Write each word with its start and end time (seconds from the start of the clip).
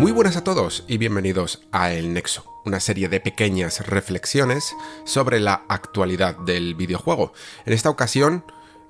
Muy 0.00 0.12
buenas 0.12 0.38
a 0.38 0.44
todos 0.44 0.82
y 0.88 0.96
bienvenidos 0.96 1.60
a 1.72 1.92
El 1.92 2.14
Nexo, 2.14 2.62
una 2.64 2.80
serie 2.80 3.10
de 3.10 3.20
pequeñas 3.20 3.86
reflexiones 3.86 4.74
sobre 5.04 5.40
la 5.40 5.66
actualidad 5.68 6.38
del 6.38 6.74
videojuego. 6.74 7.34
En 7.66 7.74
esta 7.74 7.90
ocasión 7.90 8.42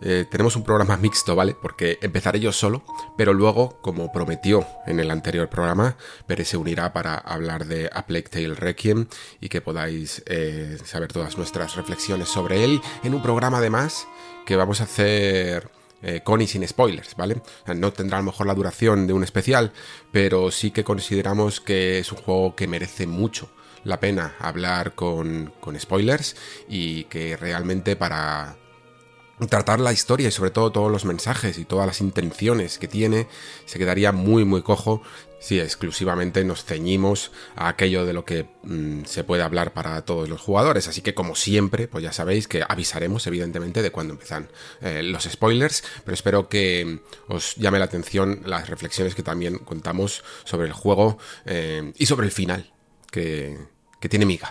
eh, 0.03 0.25
tenemos 0.31 0.55
un 0.55 0.63
programa 0.63 0.97
mixto, 0.97 1.35
¿vale? 1.35 1.57
Porque 1.61 1.99
empezaré 2.01 2.39
yo 2.39 2.53
solo, 2.53 2.85
pero 3.17 3.33
luego, 3.33 3.81
como 3.83 4.13
prometió 4.13 4.65
en 4.87 5.01
el 5.01 5.11
anterior 5.11 5.51
programa, 5.51 5.97
Pere 6.29 6.45
se 6.45 6.57
unirá 6.57 6.93
para 6.93 7.17
hablar 7.17 7.67
de 7.67 7.91
A 7.93 8.07
Plague 8.07 8.29
Tale 8.29 8.55
Requiem 8.55 9.09
y 9.41 9.49
que 9.49 9.61
podáis 9.61 10.23
eh, 10.27 10.79
saber 10.85 11.13
todas 11.13 11.37
nuestras 11.37 11.75
reflexiones 11.75 12.29
sobre 12.29 12.63
él 12.63 12.81
en 13.03 13.15
un 13.15 13.23
programa 13.23 13.59
además 13.59 14.07
que 14.47 14.55
vamos 14.55 14.81
a 14.81 14.85
hacer 14.85 15.73
eh, 16.03 16.21
con 16.25 16.41
y 16.41 16.47
sin 16.47 16.67
spoilers, 16.67 17.15
¿vale? 17.17 17.43
no 17.75 17.93
tendrá 17.93 18.19
a 18.19 18.21
lo 18.21 18.27
mejor 18.27 18.47
la 18.47 18.55
duración 18.55 19.07
de 19.07 19.13
un 19.13 19.23
especial, 19.23 19.73
pero 20.13 20.51
sí 20.51 20.71
que 20.71 20.85
consideramos 20.85 21.61
que 21.61 21.99
es 21.99 22.11
un 22.13 22.19
juego 22.19 22.57
que 22.57 22.67
merece 22.67 23.07
mucho 23.07 23.51
la 23.85 24.01
pena 24.01 24.35
hablar 24.39 24.95
con, 24.95 25.53
con 25.61 25.79
spoilers 25.79 26.37
y 26.69 27.05
que 27.05 27.37
realmente 27.37 27.97
para 27.97 28.57
tratar 29.49 29.81
la 29.81 29.93
historia 29.93 30.29
y 30.29 30.33
sobre 30.33 30.51
todo 30.51 30.71
todos 30.71 30.93
los 30.93 31.05
mensajes 31.05 31.59
y 31.59 31.65
todas 31.65 31.87
las 31.87 32.01
intenciones 32.01 32.79
que 32.79 32.89
tiene 32.89 33.27
se 33.65 33.79
quedaría 33.79 34.13
muy 34.13 34.45
muy 34.45 34.63
cojo 34.63 35.03
si 35.41 35.59
exclusivamente 35.59 36.45
nos 36.45 36.65
ceñimos 36.65 37.33
a 37.57 37.69
aquello 37.69 38.07
de 38.07 38.13
lo 38.13 38.25
que 38.25 38.47
mm, 38.63 39.05
se 39.07 39.25
puede 39.25 39.43
hablar 39.43 39.73
para 39.73 40.01
todos 40.03 40.29
los 40.29 40.41
jugadores. 40.41 40.87
Así 40.87 41.01
que 41.01 41.15
como 41.15 41.35
siempre, 41.35 41.89
pues 41.89 42.05
ya 42.05 42.13
sabéis 42.13 42.47
que 42.47 42.63
avisaremos 42.67 43.27
evidentemente 43.27 43.83
de 43.83 43.91
cuando 43.91 44.13
empiezan 44.13 44.49
eh, 44.83 45.03
los 45.03 45.25
spoilers, 45.25 45.83
pero 46.05 46.15
espero 46.15 46.49
que 46.49 47.01
os 47.27 47.57
llame 47.57 47.79
la 47.79 47.87
atención 47.87 48.43
las 48.45 48.69
reflexiones 48.69 49.15
que 49.15 49.23
también 49.23 49.59
contamos 49.59 50.23
sobre 50.45 50.69
el 50.69 50.75
juego 50.75 51.19
eh, 51.47 51.93
y 51.97 52.07
sobre 52.07 52.27
el 52.27 52.33
final 52.33 52.73
que, 53.11 53.59
que 53.99 54.09
tiene 54.09 54.27
Miga. 54.27 54.51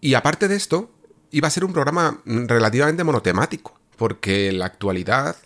Y 0.00 0.14
aparte 0.14 0.46
de 0.46 0.54
esto, 0.56 0.92
iba 1.32 1.48
a 1.48 1.50
ser 1.50 1.64
un 1.64 1.72
programa 1.72 2.22
relativamente 2.24 3.02
monotemático, 3.02 3.78
porque 3.96 4.52
la 4.52 4.66
actualidad 4.66 5.36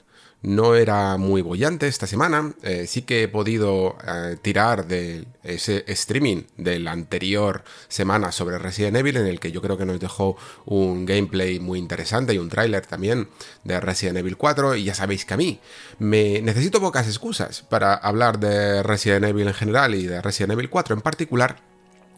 no 0.42 0.74
era 0.74 1.16
muy 1.16 1.42
bollante 1.42 1.86
esta 1.86 2.06
semana. 2.06 2.52
Eh, 2.62 2.86
sí 2.86 3.02
que 3.02 3.24
he 3.24 3.28
podido 3.28 3.96
eh, 4.06 4.36
tirar 4.40 4.86
de 4.86 5.26
ese 5.42 5.84
streaming 5.86 6.44
de 6.56 6.78
la 6.78 6.92
anterior 6.92 7.62
semana 7.88 8.32
sobre 8.32 8.58
Resident 8.58 8.96
Evil, 8.96 9.18
en 9.18 9.26
el 9.26 9.40
que 9.40 9.52
yo 9.52 9.60
creo 9.60 9.76
que 9.76 9.84
nos 9.84 10.00
dejó 10.00 10.36
un 10.64 11.06
gameplay 11.06 11.60
muy 11.60 11.78
interesante 11.78 12.34
y 12.34 12.38
un 12.38 12.48
tráiler 12.48 12.86
también 12.86 13.28
de 13.64 13.80
Resident 13.80 14.18
Evil 14.18 14.36
4. 14.36 14.76
Y 14.76 14.84
ya 14.84 14.94
sabéis 14.94 15.24
que 15.24 15.34
a 15.34 15.36
mí 15.36 15.60
me 15.98 16.40
necesito 16.42 16.80
pocas 16.80 17.06
excusas 17.06 17.62
para 17.62 17.94
hablar 17.94 18.38
de 18.38 18.82
Resident 18.82 19.26
Evil 19.26 19.48
en 19.48 19.54
general 19.54 19.94
y 19.94 20.06
de 20.06 20.22
Resident 20.22 20.52
Evil 20.52 20.70
4 20.70 20.94
en 20.94 21.02
particular. 21.02 21.69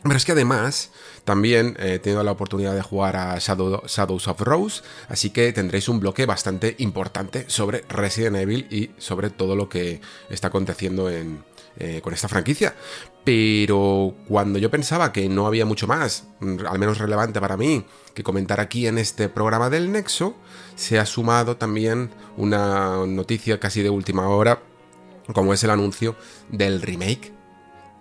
Pero 0.03 0.17
es 0.17 0.25
que 0.25 0.33
además 0.33 0.91
también 1.25 1.77
he 1.79 1.99
tenido 2.01 2.25
la 2.25 2.33
oportunidad 2.33 2.75
de 2.75 2.83
jugar 2.83 3.15
a 3.17 3.39
Shadows 3.39 4.29
of 4.29 4.41
Rose, 4.41 4.83
así 5.09 5.31
que 5.31 5.53
tendréis 5.53 5.89
un 5.89 6.01
bloque 6.01 6.27
bastante 6.27 6.75
importante 6.79 7.45
sobre 7.49 7.85
Resident 7.89 8.37
Evil 8.37 8.67
y 8.71 8.91
sobre 8.99 9.31
todo 9.31 9.55
lo 9.55 9.69
que 9.69 10.01
está 10.29 10.49
aconteciendo 10.49 11.09
eh, 11.09 12.01
con 12.03 12.13
esta 12.13 12.29
franquicia. 12.29 12.75
Pero 13.25 14.17
cuando 14.27 14.59
yo 14.59 14.71
pensaba 14.71 15.13
que 15.13 15.29
no 15.29 15.47
había 15.47 15.65
mucho 15.65 15.87
más, 15.87 16.25
mm, 16.41 16.67
al 16.67 16.79
menos 16.81 16.99
relevante 16.99 17.41
para 17.41 17.57
mí, 17.57 17.85
que 18.15 18.25
comentar 18.25 18.59
aquí 18.59 18.89
en 18.89 18.99
este 18.99 19.29
programa 19.29 19.71
del 19.71 19.93
Nexo, 19.93 20.35
se 20.75 20.99
ha 20.99 21.07
sumado 21.07 21.57
también 21.57 22.11
una 22.37 23.07
noticia 23.07 23.61
casi 23.61 23.83
de 23.83 23.91
última 23.91 24.29
hora, 24.29 24.61
como 25.33 25.55
es 25.55 25.63
el 25.63 25.71
anuncio 25.71 26.17
del 26.49 26.83
remake 26.83 27.33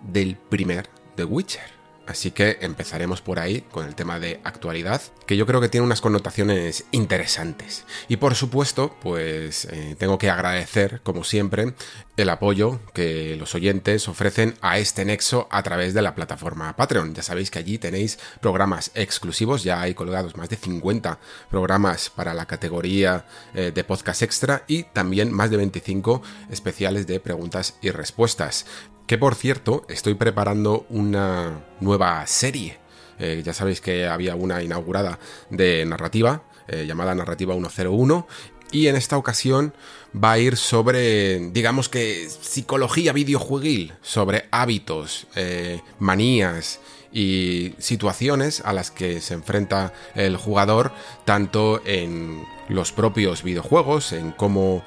del 0.02 0.36
primer 0.36 0.88
The 1.14 1.24
Witcher. 1.24 1.71
Así 2.06 2.32
que 2.32 2.58
empezaremos 2.60 3.22
por 3.22 3.38
ahí 3.38 3.60
con 3.70 3.86
el 3.86 3.94
tema 3.94 4.18
de 4.18 4.40
actualidad, 4.44 5.00
que 5.26 5.36
yo 5.36 5.46
creo 5.46 5.60
que 5.60 5.68
tiene 5.68 5.86
unas 5.86 6.00
connotaciones 6.00 6.84
interesantes. 6.90 7.84
Y 8.08 8.16
por 8.16 8.34
supuesto, 8.34 8.96
pues 9.00 9.66
eh, 9.66 9.94
tengo 9.98 10.18
que 10.18 10.28
agradecer, 10.28 11.00
como 11.02 11.22
siempre, 11.22 11.74
el 12.16 12.28
apoyo 12.28 12.80
que 12.92 13.36
los 13.36 13.54
oyentes 13.54 14.08
ofrecen 14.08 14.54
a 14.60 14.78
este 14.78 15.04
nexo 15.04 15.46
a 15.50 15.62
través 15.62 15.94
de 15.94 16.02
la 16.02 16.14
plataforma 16.14 16.76
Patreon. 16.76 17.14
Ya 17.14 17.22
sabéis 17.22 17.50
que 17.50 17.60
allí 17.60 17.78
tenéis 17.78 18.18
programas 18.40 18.90
exclusivos, 18.94 19.62
ya 19.62 19.80
hay 19.80 19.94
colgados 19.94 20.36
más 20.36 20.48
de 20.48 20.56
50 20.56 21.18
programas 21.50 22.10
para 22.10 22.34
la 22.34 22.46
categoría 22.46 23.26
eh, 23.54 23.72
de 23.74 23.84
podcast 23.84 24.22
extra 24.22 24.64
y 24.66 24.84
también 24.84 25.32
más 25.32 25.50
de 25.50 25.56
25 25.56 26.22
especiales 26.50 27.06
de 27.06 27.20
preguntas 27.20 27.76
y 27.80 27.90
respuestas. 27.90 28.66
Que 29.06 29.18
por 29.18 29.34
cierto, 29.34 29.84
estoy 29.88 30.14
preparando 30.14 30.86
una 30.88 31.64
nueva 31.80 32.26
serie. 32.26 32.78
Eh, 33.18 33.42
ya 33.44 33.52
sabéis 33.52 33.80
que 33.80 34.06
había 34.06 34.34
una 34.36 34.62
inaugurada 34.62 35.18
de 35.50 35.84
narrativa, 35.84 36.42
eh, 36.68 36.86
llamada 36.86 37.14
Narrativa 37.14 37.54
101, 37.54 38.26
y 38.70 38.86
en 38.86 38.96
esta 38.96 39.18
ocasión 39.18 39.74
va 40.16 40.32
a 40.32 40.38
ir 40.38 40.56
sobre, 40.56 41.50
digamos 41.50 41.88
que, 41.88 42.28
psicología 42.30 43.12
videojueguil, 43.12 43.92
sobre 44.00 44.48
hábitos, 44.50 45.26
eh, 45.34 45.82
manías 45.98 46.80
y 47.12 47.74
situaciones 47.78 48.62
a 48.64 48.72
las 48.72 48.90
que 48.90 49.20
se 49.20 49.34
enfrenta 49.34 49.92
el 50.14 50.38
jugador, 50.38 50.92
tanto 51.26 51.82
en 51.84 52.44
los 52.70 52.92
propios 52.92 53.42
videojuegos, 53.42 54.12
en 54.12 54.32
cómo 54.32 54.82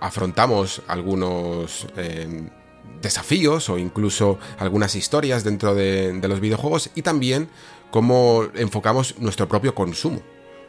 afrontamos 0.00 0.80
algunos 0.88 1.86
desafíos 3.00 3.68
o 3.68 3.78
incluso 3.78 4.38
algunas 4.58 4.94
historias 4.94 5.44
dentro 5.44 5.74
de, 5.74 6.20
los 6.22 6.40
videojuegos 6.40 6.90
y 6.94 7.02
también 7.02 7.48
cómo 7.90 8.48
enfocamos 8.54 9.18
nuestro 9.18 9.48
propio 9.48 9.74
consumo 9.74 10.22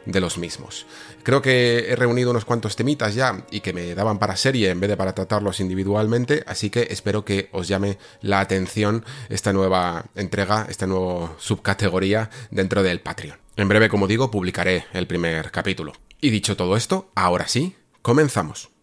de 0.04 0.20
los 0.20 0.36
mismos. 0.36 0.86
Creo 1.22 1.40
que 1.40 1.86
he 1.88 1.96
reunido 1.96 2.30
unos 2.30 2.44
cuantos 2.44 2.76
temitas 2.76 3.14
ya 3.14 3.46
y 3.50 3.60
que 3.60 3.72
me 3.72 3.94
daban 3.94 4.18
para 4.18 4.36
serie 4.36 4.70
en 4.70 4.80
vez 4.80 4.90
de 4.90 4.96
para 4.96 5.14
tratarlos 5.14 5.60
individualmente, 5.60 6.44
así 6.46 6.68
que 6.68 6.88
espero 6.90 7.24
que 7.24 7.48
os 7.52 7.68
llame 7.68 7.98
la 8.20 8.40
atención 8.40 9.04
esta 9.30 9.52
nueva 9.52 10.06
entrega, 10.14 10.66
esta 10.68 10.86
nueva 10.86 11.34
subcategoría 11.38 12.28
dentro 12.50 12.82
del 12.82 13.00
Patreon. 13.00 13.38
En 13.56 13.68
breve, 13.68 13.88
como 13.88 14.06
digo, 14.06 14.30
publicaré 14.30 14.84
el 14.92 15.06
primer 15.06 15.50
capítulo. 15.50 15.92
Y 16.20 16.30
dicho 16.30 16.56
todo 16.56 16.76
esto, 16.76 17.10
ahora 17.14 17.48
sí, 17.48 17.76
comenzamos. 18.02 18.73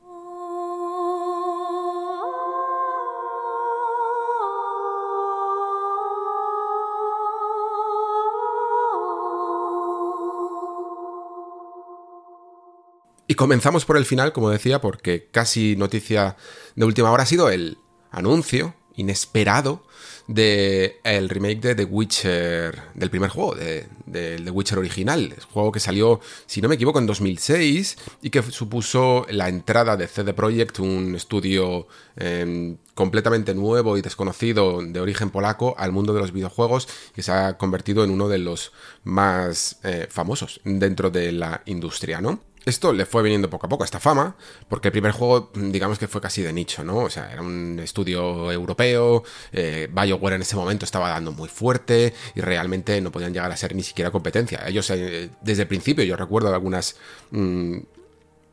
Y 13.32 13.36
comenzamos 13.36 13.86
por 13.86 13.96
el 13.96 14.04
final, 14.04 14.34
como 14.34 14.50
decía, 14.50 14.82
porque 14.82 15.30
casi 15.32 15.78
noticia 15.78 16.36
de 16.76 16.84
última 16.84 17.12
hora 17.12 17.24
ha 17.24 17.26
sido 17.26 17.50
el 17.50 17.78
anuncio 18.12 18.76
inesperado 18.98 19.86
de 20.28 21.00
el 21.06 21.30
remake 21.30 21.62
de 21.62 21.76
The 21.76 21.86
Witcher, 21.86 22.82
del 22.94 23.10
primer 23.10 23.30
juego, 23.30 23.56
de, 23.56 23.88
The 24.06 24.52
Witcher 24.52 24.80
original, 24.80 25.34
el 25.34 25.44
juego 25.46 25.72
que 25.72 25.80
salió, 25.80 26.20
si 26.46 26.60
no 26.60 26.68
me 26.68 26.76
equivoco, 26.76 27.00
en 27.00 27.06
2006 27.06 27.96
y 28.22 28.32
que 28.32 28.42
supuso 28.42 29.26
la 29.30 29.48
entrada 29.48 29.96
de 29.96 30.10
CD 30.10 30.34
Projekt, 30.34 30.80
un 30.80 31.16
estudio 31.16 31.88
em, 32.18 32.76
completamente 32.96 33.56
nuevo 33.56 33.98
y 33.98 34.02
desconocido 34.02 34.82
de 34.82 35.00
origen 35.00 35.30
polaco 35.30 35.74
al 35.78 35.94
mundo 35.94 36.14
de 36.14 36.20
los 36.20 36.34
videojuegos 36.34 36.90
que 37.16 37.24
se 37.24 37.32
ha 37.32 37.58
convertido 37.58 38.04
en 38.04 38.12
uno 38.12 38.28
de 38.28 38.40
los 38.40 38.74
más 39.06 39.80
eh, 39.86 40.08
famosos 40.10 40.60
dentro 40.66 41.10
de 41.10 41.32
la 41.32 41.62
industria, 41.66 42.20
¿no? 42.20 42.51
Esto 42.64 42.94
le 42.94 43.08
fue 43.08 43.24
viniendo 43.24 43.50
poco 43.50 43.66
a 43.66 43.70
poco 43.70 43.84
esta 43.84 44.00
fama, 44.00 44.36
porque 44.70 44.90
el 44.90 44.92
primer 44.92 45.14
juego, 45.14 45.50
digamos 45.56 45.98
que 45.98 46.08
fue 46.08 46.22
casi 46.22 46.44
de 46.44 46.54
nicho, 46.54 46.84
¿no? 46.84 46.98
O 46.98 47.10
sea, 47.10 47.32
era 47.32 47.42
un 47.42 47.80
estudio 47.84 48.52
europeo, 48.52 49.24
eh, 49.52 49.90
BioWare 49.92 50.36
en 50.36 50.44
ese 50.44 50.56
momento 50.56 50.86
estaba 50.86 51.10
dando 51.10 51.32
muy 51.32 51.50
fuerte 51.50 52.14
y 52.36 52.42
realmente 52.42 53.02
no 53.02 53.12
podían 53.12 53.34
llegar 53.34 53.52
a 53.52 53.58
ser 53.58 53.76
ni 53.76 53.82
siquiera 53.82 54.12
competencia. 54.12 54.64
Ellos, 54.68 54.88
eh, 54.92 55.32
desde 55.42 55.64
el 55.64 55.68
principio, 55.68 56.04
yo 56.04 56.16
recuerdo 56.16 56.54
algunas 56.54 56.98
mm, 57.32 57.78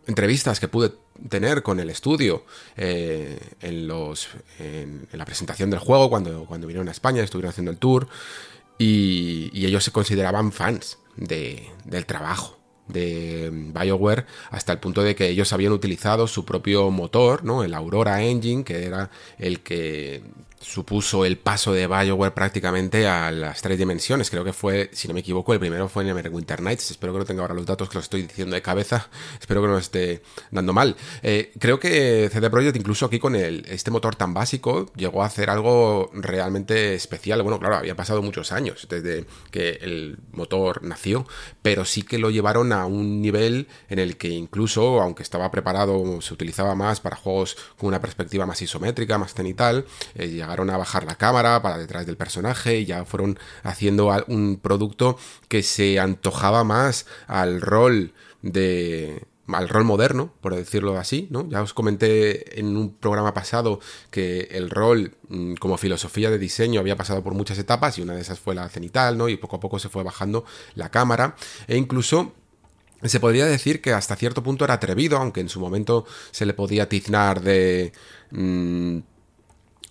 entrevistas 0.06 0.58
que 0.58 0.69
pude 0.69 0.93
tener 1.28 1.62
con 1.62 1.78
el 1.78 1.90
estudio 1.90 2.44
eh, 2.78 3.38
en, 3.60 3.88
los, 3.88 4.28
en, 4.58 5.06
la 5.12 5.26
presentación 5.26 5.69
del 5.69 5.81
juego, 5.81 6.08
cuando, 6.08 6.46
cuando 6.46 6.66
vinieron 6.66 6.88
a 6.88 6.93
España, 6.93 7.22
estuvieron 7.22 7.50
haciendo 7.50 7.72
el 7.72 7.76
tour, 7.76 8.08
y, 8.78 9.50
ellos 9.66 9.84
se 9.84 9.90
consideraban 9.90 10.50
fans 10.50 10.96
del 11.16 12.06
trabajo 12.06 12.57
de 12.88 13.50
BioWare 13.52 14.26
hasta 14.50 14.73
el 14.73 14.79
punto 14.79 15.02
de 15.02 15.14
que 15.14 15.29
ellos 15.29 15.52
habían 15.52 15.73
utilizado 15.73 16.26
su 16.26 16.44
propio 16.44 16.90
motor, 16.90 17.44
¿no? 17.44 17.64
El 17.64 17.75
Aurora 17.75 18.23
Engine, 18.23 18.64
que 18.64 18.85
era 18.85 19.11
el 19.38 19.61
que 19.61 20.23
supuso 20.60 21.25
el 21.25 21.38
paso 21.38 21.72
de 21.72 21.87
BioWare 21.87 22.34
prácticamente 22.34 23.06
a 23.06 23.31
las 23.31 23.62
tres 23.62 23.78
dimensiones. 23.78 24.31
Creo 24.31 24.44
que 24.44 24.52
fue, 24.52 24.90
si 24.93 25.08
no 25.08 25.14
me 25.14 25.20
equivoco, 25.20 25.52
el 25.52 25.60
primero 25.60 25.88
fue 25.88 26.08
en 26.08 26.34
Winter 26.34 26.60
Nights. 26.60 26.90
Espero 26.90 27.12
que 27.12 27.20
no 27.20 27.25
tenga 27.25 27.43
ahora 27.43 27.55
los 27.55 27.66
datos 27.66 27.88
que 27.88 27.96
los 27.96 28.05
estoy 28.05 28.22
diciendo 28.22 28.55
de 28.55 28.62
cabeza. 28.62 29.08
Espero 29.40 29.62
que 29.62 29.69
no 29.69 29.78
esté 29.78 30.22
dando 30.50 30.72
mal. 30.72 30.96
Eh, 31.22 31.52
creo 31.58 31.78
que 31.78 32.28
CD 32.32 32.50
Projekt, 32.50 32.76
incluso 32.76 33.06
aquí 33.06 33.19
con 33.19 33.34
este 33.37 33.90
motor 33.90 34.16
tan 34.16 34.34
básico, 34.34 34.90
llegó 34.94 35.22
a 35.22 35.26
hacer 35.26 35.50
algo 35.50 36.10
realmente 36.12 36.94
especial. 36.94 37.43
Bueno, 37.43 37.58
claro, 37.58 37.76
había 37.76 37.96
pasado 37.96 38.22
muchos 38.22 38.52
años 38.52 38.87
desde 38.88 39.26
que 39.50 39.78
el 39.82 40.19
motor 40.32 40.82
nació, 40.82 41.26
pero 41.62 41.84
sí 41.84 42.02
que 42.02 42.19
lo 42.19 42.31
llevaron 42.31 42.72
a 42.72 42.87
un 42.87 43.20
nivel 43.22 43.69
en 43.88 43.99
el 43.99 44.16
que 44.16 44.28
incluso, 44.28 45.00
aunque 45.00 45.22
estaba 45.22 45.50
preparado, 45.50 46.20
se 46.20 46.34
utilizaba 46.34 46.75
más 46.75 47.00
para 47.00 47.16
juegos 47.16 47.56
con 47.76 47.88
una 47.88 48.00
perspectiva 48.00 48.46
más 48.46 48.60
isométrica, 48.62 49.19
más 49.19 49.34
cenital, 49.34 49.87
eh, 50.14 50.28
llegaron 50.48 50.70
a 50.70 50.78
bajar 50.78 51.04
la 51.04 51.16
cámara 51.16 51.60
para 51.60 51.76
detrás 51.76 52.06
del 52.06 52.16
personaje 52.16 52.78
y 52.78 52.86
ya 52.86 53.04
fueron 53.04 53.38
haciendo 53.62 54.10
un 54.28 54.56
producto 54.56 55.18
que 55.48 55.62
se 55.62 56.00
antojaba 56.00 56.64
más 56.64 57.04
al 57.26 57.60
rol 57.60 58.14
de 58.40 59.26
al 59.48 59.68
rol 59.68 59.84
moderno, 59.84 60.32
por 60.42 60.54
decirlo 60.54 60.98
así, 60.98 61.26
¿no? 61.30 61.48
Ya 61.48 61.62
os 61.62 61.72
comenté 61.72 62.60
en 62.60 62.76
un 62.76 62.94
programa 62.94 63.32
pasado 63.32 63.80
que 64.10 64.48
el 64.50 64.68
rol 64.68 65.14
mm, 65.28 65.54
como 65.54 65.78
filosofía 65.78 66.30
de 66.30 66.38
diseño 66.38 66.80
había 66.80 66.96
pasado 66.96 67.22
por 67.22 67.32
muchas 67.32 67.58
etapas 67.58 67.98
y 67.98 68.02
una 68.02 68.14
de 68.14 68.20
esas 68.20 68.38
fue 68.38 68.54
la 68.54 68.68
cenital, 68.68 69.16
¿no? 69.16 69.28
Y 69.28 69.36
poco 69.38 69.56
a 69.56 69.60
poco 69.60 69.78
se 69.78 69.88
fue 69.88 70.02
bajando 70.02 70.44
la 70.74 70.90
cámara 70.90 71.34
e 71.66 71.78
incluso 71.78 72.34
se 73.02 73.20
podría 73.20 73.46
decir 73.46 73.80
que 73.80 73.92
hasta 73.92 74.16
cierto 74.16 74.42
punto 74.42 74.64
era 74.64 74.74
atrevido, 74.74 75.16
aunque 75.16 75.40
en 75.40 75.48
su 75.48 75.60
momento 75.60 76.04
se 76.30 76.44
le 76.46 76.54
podía 76.54 76.88
tiznar 76.88 77.40
de... 77.40 77.92
Mm, 78.30 78.98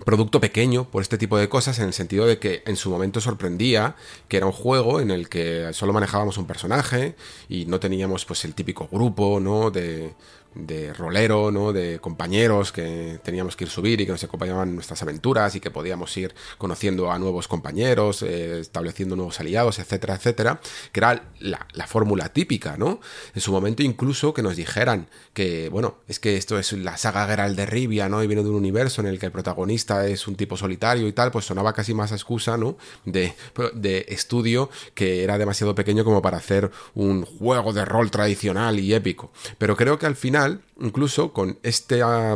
producto 0.05 0.39
pequeño 0.39 0.89
por 0.89 1.01
este 1.01 1.17
tipo 1.17 1.37
de 1.37 1.49
cosas 1.49 1.79
en 1.79 1.85
el 1.85 1.93
sentido 1.93 2.25
de 2.25 2.39
que 2.39 2.63
en 2.65 2.75
su 2.75 2.89
momento 2.89 3.19
sorprendía 3.19 3.95
que 4.27 4.37
era 4.37 4.45
un 4.45 4.51
juego 4.51 5.01
en 5.01 5.11
el 5.11 5.27
que 5.29 5.69
solo 5.73 5.93
manejábamos 5.93 6.37
un 6.37 6.45
personaje 6.45 7.15
y 7.49 7.65
no 7.65 7.79
teníamos 7.79 8.25
pues 8.25 8.45
el 8.45 8.53
típico 8.53 8.87
grupo, 8.91 9.39
¿no? 9.39 9.71
de 9.71 10.13
de 10.57 10.93
rolero, 10.93 11.51
¿no? 11.51 11.73
De 11.73 11.99
compañeros 11.99 12.71
que 12.71 13.19
teníamos 13.23 13.55
que 13.55 13.65
ir 13.65 13.69
subir 13.69 14.01
y 14.01 14.05
que 14.05 14.11
nos 14.11 14.23
acompañaban 14.23 14.69
en 14.69 14.75
nuestras 14.75 15.01
aventuras 15.01 15.55
y 15.55 15.59
que 15.59 15.71
podíamos 15.71 16.15
ir 16.17 16.33
conociendo 16.57 17.11
a 17.11 17.19
nuevos 17.19 17.47
compañeros, 17.47 18.23
eh, 18.23 18.59
estableciendo 18.59 19.15
nuevos 19.15 19.39
aliados, 19.39 19.79
etcétera, 19.79 20.15
etcétera, 20.15 20.59
que 20.91 20.99
era 20.99 21.23
la, 21.39 21.67
la 21.73 21.87
fórmula 21.87 22.29
típica, 22.29 22.77
¿no? 22.77 22.99
En 23.35 23.41
su 23.41 23.51
momento 23.51 23.83
incluso 23.83 24.33
que 24.33 24.41
nos 24.41 24.55
dijeran 24.55 25.07
que, 25.33 25.69
bueno, 25.69 25.97
es 26.07 26.19
que 26.19 26.37
esto 26.37 26.57
es 26.57 26.73
la 26.73 26.97
saga 26.97 27.27
Geralt 27.27 27.55
de 27.55 27.65
Rivia, 27.65 28.09
¿no? 28.09 28.23
Y 28.23 28.27
viene 28.27 28.43
de 28.43 28.49
un 28.49 28.55
universo 28.55 29.01
en 29.01 29.07
el 29.07 29.19
que 29.19 29.27
el 29.27 29.31
protagonista 29.31 30.07
es 30.07 30.27
un 30.27 30.35
tipo 30.35 30.57
solitario 30.57 31.07
y 31.07 31.13
tal, 31.13 31.31
pues 31.31 31.45
sonaba 31.45 31.73
casi 31.73 31.93
más 31.93 32.11
a 32.11 32.15
excusa, 32.15 32.57
¿no? 32.57 32.77
De 33.05 34.05
estudio 34.07 34.69
que 34.93 35.23
era 35.23 35.37
demasiado 35.37 35.75
pequeño 35.75 36.03
como 36.03 36.21
para 36.21 36.37
hacer 36.37 36.71
un 36.95 37.25
juego 37.25 37.73
de 37.73 37.85
rol 37.85 38.11
tradicional 38.11 38.79
y 38.79 38.93
épico. 38.93 39.31
Pero 39.57 39.75
creo 39.75 39.99
que 39.99 40.05
al 40.05 40.15
final 40.15 40.46
incluso 40.79 41.33
con 41.33 41.59
esta 41.63 42.35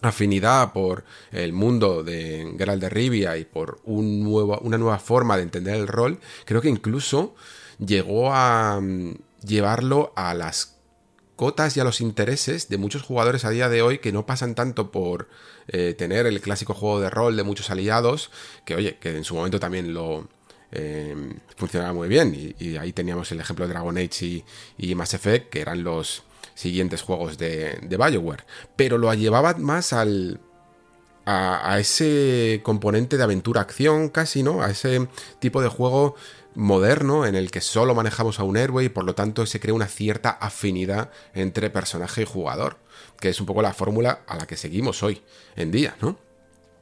afinidad 0.00 0.72
por 0.72 1.04
el 1.32 1.52
mundo 1.52 2.04
de 2.04 2.54
Geralt 2.56 2.80
de 2.80 2.88
Rivia 2.88 3.36
y 3.36 3.44
por 3.44 3.80
una 3.84 4.78
nueva 4.78 4.98
forma 4.98 5.36
de 5.36 5.42
entender 5.42 5.74
el 5.74 5.88
rol, 5.88 6.20
creo 6.44 6.60
que 6.60 6.68
incluso 6.68 7.34
llegó 7.78 8.32
a 8.32 8.80
mm, 8.80 9.14
llevarlo 9.44 10.12
a 10.16 10.34
las 10.34 10.76
cotas 11.36 11.76
y 11.76 11.80
a 11.80 11.84
los 11.84 12.00
intereses 12.00 12.68
de 12.68 12.78
muchos 12.78 13.02
jugadores 13.02 13.44
a 13.44 13.50
día 13.50 13.68
de 13.68 13.82
hoy 13.82 13.98
que 13.98 14.12
no 14.12 14.26
pasan 14.26 14.54
tanto 14.54 14.90
por 14.90 15.28
eh, 15.68 15.94
tener 15.96 16.26
el 16.26 16.40
clásico 16.40 16.74
juego 16.74 17.00
de 17.00 17.10
rol 17.10 17.36
de 17.36 17.44
muchos 17.44 17.70
aliados, 17.70 18.30
que 18.64 18.74
oye, 18.74 18.98
que 18.98 19.16
en 19.16 19.24
su 19.24 19.36
momento 19.36 19.60
también 19.60 19.94
lo, 19.94 20.28
eh, 20.72 21.14
funcionaba 21.56 21.92
muy 21.92 22.08
bien. 22.08 22.54
Y, 22.58 22.76
ahí 22.76 22.92
teníamos 22.92 23.30
el 23.32 23.40
ejemplo 23.40 23.66
de 23.66 23.72
Dragon 23.72 23.96
Age 23.96 24.26
y, 24.26 24.44
y, 24.76 24.94
Mass 24.94 25.14
Effect, 25.14 25.50
que 25.50 25.60
eran 25.60 25.84
los 25.84 26.24
siguientes 26.58 27.02
juegos 27.02 27.38
de, 27.38 27.78
de 27.82 27.96
Bioware. 27.96 28.44
Pero 28.76 28.98
lo 28.98 29.12
llevaba 29.14 29.54
más 29.54 29.92
al. 29.92 30.40
A, 31.30 31.78
ese 31.78 32.62
componente 32.62 33.18
de 33.18 33.22
aventura-acción, 33.22 34.08
casi, 34.08 34.42
¿no? 34.42 34.62
A 34.62 34.70
ese 34.70 35.08
tipo 35.40 35.60
de 35.60 35.68
juego 35.68 36.14
moderno 36.54 37.26
en 37.26 37.34
el 37.34 37.50
que 37.50 37.60
solo 37.60 37.94
manejamos 37.94 38.40
a 38.40 38.44
un 38.44 38.56
héroe 38.56 38.84
y 38.84 38.88
por 38.88 39.04
lo 39.04 39.14
tanto 39.14 39.44
se 39.44 39.60
crea 39.60 39.74
una 39.74 39.88
cierta 39.88 40.30
afinidad 40.30 41.10
entre 41.34 41.68
personaje 41.68 42.22
y 42.22 42.24
jugador, 42.24 42.78
que 43.20 43.28
es 43.28 43.40
un 43.40 43.46
poco 43.46 43.60
la 43.60 43.74
fórmula 43.74 44.20
a 44.26 44.38
la 44.38 44.46
que 44.46 44.56
seguimos 44.56 45.02
hoy 45.02 45.20
en 45.54 45.70
día, 45.70 45.96
¿no? 46.00 46.18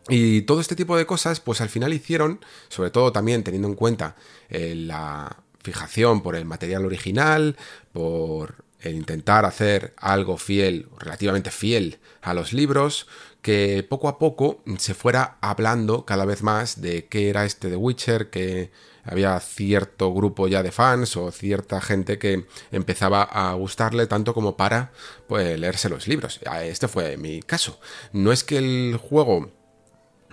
Y 0.09 0.43
todo 0.43 0.61
este 0.61 0.77
tipo 0.77 0.97
de 0.97 1.07
cosas, 1.07 1.41
pues 1.41 1.61
al 1.61 1.69
final 1.69 1.93
hicieron, 1.93 2.39
sobre 2.69 2.91
todo 2.91 3.11
también 3.11 3.43
teniendo 3.43 3.67
en 3.67 3.75
cuenta 3.75 4.15
eh, 4.49 4.77
la 4.77 5.39
fijación 5.65 6.23
por 6.23 6.37
el 6.37 6.45
material 6.45 6.87
original, 6.87 7.57
por 7.93 8.66
el 8.81 8.95
intentar 8.95 9.45
hacer 9.45 9.95
algo 9.97 10.37
fiel, 10.37 10.89
relativamente 10.99 11.51
fiel 11.51 11.99
a 12.23 12.35
los 12.35 12.53
libros, 12.53 13.07
que 13.43 13.87
poco 13.89 14.09
a 14.09 14.19
poco 14.19 14.63
se 14.79 14.95
fuera 14.95 15.39
hablando 15.41 16.05
cada 16.05 16.25
vez 16.25 16.43
más 16.43 16.81
de 16.81 17.07
qué 17.07 17.29
era 17.29 17.45
este 17.45 17.69
The 17.69 17.77
Witcher, 17.77 18.31
que 18.31 18.71
había 19.05 19.39
cierto 19.39 20.13
grupo 20.13 20.49
ya 20.49 20.65
de 20.65 20.73
fans 20.73 21.17
o 21.17 21.31
cierta 21.31 21.81
gente 21.81 22.19
que 22.19 22.47
empezaba 22.73 23.23
a 23.23 23.55
gustarle 23.55 24.09
tanto 24.09 24.35
como 24.35 24.57
para 24.57 24.91
pues, 25.29 25.59
leerse 25.59 25.89
los 25.89 26.09
libros. 26.09 26.41
Este 26.63 26.89
fue 26.89 27.17
mi 27.17 27.41
caso. 27.41 27.79
No 28.13 28.33
es 28.33 28.43
que 28.43 28.59
el 28.59 28.97
juego 28.97 29.53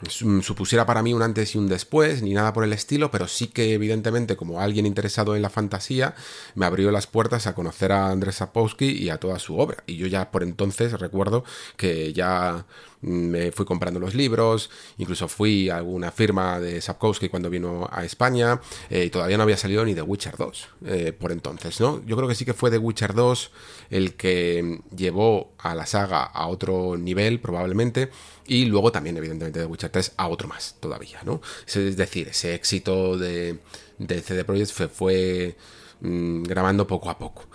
supusiera 0.10 0.86
para 0.86 1.02
mí 1.02 1.14
un 1.14 1.22
antes 1.22 1.56
y 1.56 1.58
un 1.58 1.68
después, 1.68 2.22
ni 2.22 2.34
nada 2.34 2.54
por 2.54 2.64
el 2.64 2.74
estilo, 2.74 3.12
pero 3.12 3.28
sí 3.28 3.48
que 3.48 3.74
evidentemente 3.74 4.36
como 4.36 4.62
alguien 4.62 4.86
interesado 4.86 5.36
en 5.36 5.42
la 5.42 5.50
fantasía, 5.50 6.16
me 6.56 6.66
abrió 6.66 6.92
las 6.92 7.08
puertas 7.08 7.48
a 7.48 7.56
conocer 7.56 7.92
a 7.92 8.10
Andrés 8.10 8.36
Sapowski 8.36 8.92
y 8.92 9.10
a 9.10 9.18
toda 9.18 9.40
su 9.40 9.58
obra. 9.58 9.84
Y 9.88 9.98
yo 9.98 10.08
ya 10.08 10.32
por 10.32 10.44
entonces 10.44 11.00
recuerdo 11.00 11.44
que 11.78 12.14
ya 12.14 12.66
me 13.04 13.52
fui 13.52 13.66
comprando 13.66 14.00
los 14.00 14.16
libros, 14.16 14.70
incluso 14.98 15.28
fui 15.28 15.70
a 15.70 15.78
alguna 15.78 16.12
firma 16.12 16.60
de 16.60 16.82
Sapkowski 16.82 17.30
cuando 17.30 17.50
vino 17.50 17.88
a 17.92 18.04
España, 18.06 18.60
eh, 18.90 19.06
y 19.06 19.10
todavía 19.10 19.38
no 19.38 19.44
había 19.44 19.58
salido 19.58 19.86
ni 19.86 19.94
The 19.94 20.02
Witcher 20.02 20.38
2 20.38 20.68
eh, 20.86 21.14
por 21.14 21.32
entonces, 21.32 21.80
¿no? 21.80 22.04
Yo 22.06 22.16
creo 22.16 22.28
que 22.28 22.36
sí 22.36 22.46
que 22.46 22.54
fue 22.54 22.72
The 22.72 22.78
Witcher 22.78 23.14
2 23.14 23.52
el 23.92 24.14
que 24.16 24.80
llevó 24.96 25.54
a 25.58 25.76
la 25.76 25.86
saga 25.86 26.24
a 26.24 26.48
otro 26.48 26.98
nivel, 26.98 27.40
probablemente, 27.40 28.10
y 28.48 28.66
luego 28.66 28.92
también, 28.92 29.18
evidentemente, 29.18 29.60
The 29.60 29.66
Witcher 29.66 29.90
3 29.90 30.14
a 30.18 30.28
otro 30.30 30.48
más 30.48 30.78
todavía, 30.80 31.22
¿no? 31.24 31.42
Es 31.68 31.96
decir, 31.98 32.30
ese 32.30 32.56
éxito 32.56 33.18
de, 33.18 33.60
de 33.98 34.22
CD 34.22 34.44
Projekt 34.46 34.72
fue, 34.72 34.88
fue 34.88 35.58
mm, 36.02 36.44
grabando 36.44 36.88
poco 36.88 37.10
a 37.10 37.18
poco 37.18 37.46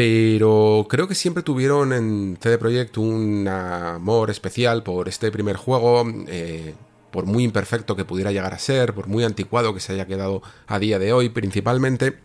pero 0.00 0.86
creo 0.88 1.08
que 1.08 1.14
siempre 1.14 1.42
tuvieron 1.42 1.92
en 1.92 2.38
CD 2.40 2.56
Projekt 2.56 2.96
un 2.96 3.46
amor 3.46 4.30
especial 4.30 4.82
por 4.82 5.10
este 5.10 5.30
primer 5.30 5.56
juego, 5.56 6.06
eh, 6.26 6.74
por 7.10 7.26
muy 7.26 7.44
imperfecto 7.44 7.96
que 7.96 8.06
pudiera 8.06 8.32
llegar 8.32 8.54
a 8.54 8.58
ser, 8.58 8.94
por 8.94 9.08
muy 9.08 9.24
anticuado 9.24 9.74
que 9.74 9.80
se 9.80 9.92
haya 9.92 10.06
quedado 10.06 10.40
a 10.66 10.78
día 10.78 10.98
de 10.98 11.12
hoy, 11.12 11.28
principalmente 11.28 12.18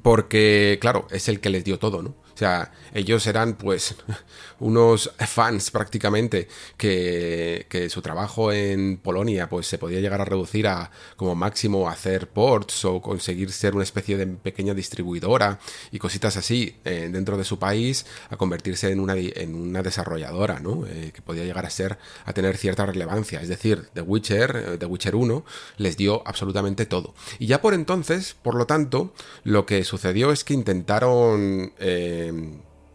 porque, 0.00 0.78
claro, 0.80 1.06
es 1.10 1.28
el 1.28 1.40
que 1.40 1.50
les 1.50 1.62
dio 1.62 1.78
todo, 1.78 2.00
¿no? 2.00 2.14
O 2.34 2.36
sea, 2.36 2.72
ellos 2.92 3.26
eran 3.28 3.54
pues 3.54 3.94
unos 4.58 5.12
fans 5.18 5.70
prácticamente 5.70 6.48
que, 6.76 7.66
que, 7.68 7.88
su 7.88 8.02
trabajo 8.02 8.50
en 8.50 8.96
Polonia 8.96 9.48
pues 9.48 9.66
se 9.68 9.78
podía 9.78 10.00
llegar 10.00 10.20
a 10.20 10.24
reducir 10.24 10.66
a 10.66 10.90
como 11.16 11.34
máximo 11.34 11.88
hacer 11.88 12.28
ports 12.28 12.84
o 12.84 13.00
conseguir 13.00 13.52
ser 13.52 13.74
una 13.74 13.84
especie 13.84 14.16
de 14.16 14.26
pequeña 14.26 14.74
distribuidora 14.74 15.60
y 15.92 15.98
cositas 15.98 16.36
así 16.36 16.76
eh, 16.84 17.08
dentro 17.12 17.36
de 17.36 17.44
su 17.44 17.58
país 17.58 18.06
a 18.30 18.36
convertirse 18.36 18.90
en 18.90 19.00
una, 19.00 19.14
en 19.16 19.54
una 19.54 19.82
desarrolladora, 19.82 20.58
¿no? 20.60 20.84
Eh, 20.86 21.12
que 21.14 21.22
podía 21.22 21.44
llegar 21.44 21.66
a 21.66 21.70
ser 21.70 21.98
a 22.24 22.32
tener 22.32 22.56
cierta 22.56 22.84
relevancia. 22.86 23.40
Es 23.40 23.48
decir, 23.48 23.88
The 23.94 24.00
Witcher, 24.00 24.56
eh, 24.56 24.76
The 24.78 24.86
Witcher 24.86 25.14
1 25.14 25.44
les 25.76 25.96
dio 25.96 26.22
absolutamente 26.26 26.86
todo. 26.86 27.14
Y 27.38 27.46
ya 27.46 27.60
por 27.60 27.74
entonces, 27.74 28.34
por 28.42 28.54
lo 28.56 28.66
tanto, 28.66 29.12
lo 29.44 29.66
que 29.66 29.84
sucedió 29.84 30.32
es 30.32 30.42
que 30.42 30.54
intentaron 30.54 31.72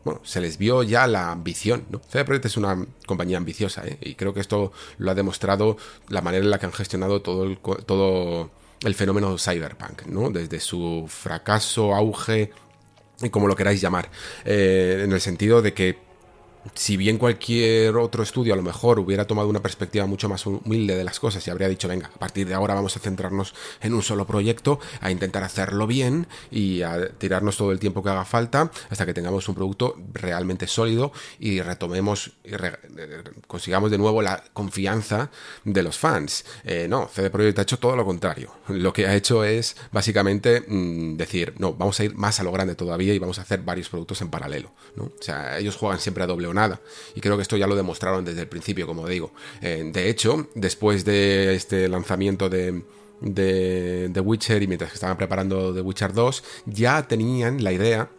bueno, 0.04 0.22
se 0.24 0.42
les 0.42 0.58
vio 0.58 0.84
ya 0.84 1.08
la 1.08 1.32
ambición, 1.32 1.86
¿no? 1.90 2.00
Projekt 2.00 2.46
es 2.46 2.58
una 2.58 2.86
compañía 3.06 3.38
ambiciosa, 3.38 3.86
¿eh? 3.86 3.98
Y 4.02 4.16
creo 4.16 4.34
que 4.34 4.40
esto 4.40 4.72
lo 4.98 5.12
ha 5.12 5.16
demostrado 5.16 5.78
la 6.08 6.22
manera 6.22 6.44
en 6.44 6.52
la 6.52 6.60
que 6.60 6.66
han 6.66 6.74
gestionado 6.74 7.22
todo 7.22 7.44
el, 7.44 7.60
todo 7.86 8.50
el 8.82 8.96
fenómeno 8.96 9.38
cyberpunk, 9.38 10.06
¿no? 10.06 10.30
Desde 10.30 10.60
su 10.60 11.06
fracaso, 11.08 11.94
auge 11.94 12.52
como 13.32 13.48
lo 13.48 13.56
queráis 13.56 13.82
llamar, 13.82 14.10
eh, 14.46 15.02
en 15.04 15.12
el 15.12 15.20
sentido 15.20 15.62
de 15.62 15.74
que 15.74 15.98
si 16.74 16.98
bien 16.98 17.18
cualquier 17.18 17.96
otro 17.96 18.24
estudio 18.24 18.54
a 18.54 18.58
lo 18.58 18.64
mejor 18.64 19.00
hubiera 19.00 19.26
tomado 19.26 19.48
una 19.48 19.62
perspectiva 19.62 20.06
mucho 20.06 20.30
más 20.30 20.46
humilde 20.46 20.96
de 20.96 21.04
las 21.04 21.20
cosas 21.20 21.46
y 21.48 21.52
habría 21.52 21.68
dicho, 21.68 21.88
venga, 21.88 22.08
a 22.14 22.20
partir 22.20 22.48
de 22.48 22.54
ahora 22.54 22.74
vamos 22.74 22.96
a 22.98 23.00
centrarnos 23.00 23.54
en 23.82 23.94
un 23.94 24.02
solo 24.02 24.26
proyecto, 24.26 24.80
a 25.02 25.12
intentar 25.12 25.44
hacerlo 25.44 25.88
bien 25.88 26.28
y 26.52 26.82
a 26.82 27.10
tirarnos 27.18 27.58
todo 27.58 27.72
el 27.72 27.80
tiempo 27.80 28.04
que 28.04 28.10
haga 28.10 28.26
falta 28.26 28.72
hasta 28.90 29.06
que 29.06 29.14
tengamos 29.14 29.48
un 29.48 29.56
producto 29.56 29.96
realmente 30.14 30.68
sólido 30.68 31.12
y 31.40 31.62
retomemos 31.62 32.32
y 32.44 32.52
consigamos 33.48 33.92
de 33.92 33.98
nuevo 33.98 34.22
la 34.22 34.44
confianza 34.54 35.32
de 35.64 35.84
los 35.84 35.98
fans. 35.98 36.46
Eh, 36.64 36.88
no, 36.90 37.08
CD 37.08 37.30
Projekt 37.30 37.60
ha 37.60 37.62
hecho 37.64 37.80
todo 37.80 37.96
lo 37.96 38.06
contrario. 38.06 38.52
Lo 38.68 38.92
que 38.94 39.08
ha 39.08 39.16
hecho 39.16 39.44
es 39.44 39.78
básicamente 39.92 40.62
mm, 40.68 41.16
decir, 41.16 41.54
no, 41.58 41.74
vamos 41.74 42.00
a 42.00 42.04
ir 42.04 42.16
más 42.16 42.40
a 42.40 42.44
lo 42.44 42.52
grande 42.52 42.76
todavía 42.76 43.14
y 43.14 43.20
vamos 43.20 43.40
a 43.40 43.44
hacer 43.44 43.62
varios 43.62 43.90
productos 43.90 44.22
en 44.22 44.30
paralelo. 44.30 44.72
¿no? 44.96 45.06
O 45.06 45.22
sea, 45.22 45.58
ellos 45.58 45.76
juegan 45.76 46.00
siempre 46.00 46.24
a 46.24 46.28
doble 46.28 46.49
nada. 46.54 46.82
Y 47.16 47.22
creo 47.22 47.36
que 47.36 47.44
esto 47.44 47.58
ya 47.58 47.68
lo 47.68 47.76
demostraron 47.76 48.26
desde 48.26 48.42
el 48.42 48.48
principio, 48.48 48.88
como 48.88 49.08
digo. 49.08 49.32
Eh, 49.62 49.90
de 49.92 50.10
hecho, 50.10 50.48
después 50.56 51.06
de 51.06 51.56
este 51.56 51.88
lanzamiento 51.88 52.50
de, 52.50 52.84
de 53.22 54.22
Witcher 54.22 54.64
y 54.64 54.68
mientras 54.68 54.92
que 54.92 54.96
estaban 54.96 55.18
preparando 55.18 55.74
The 55.74 55.82
Witcher 55.82 56.14
2, 56.14 56.44
ya 56.66 57.08
tenían 57.08 57.64
la 57.64 57.72
idea 57.72 58.10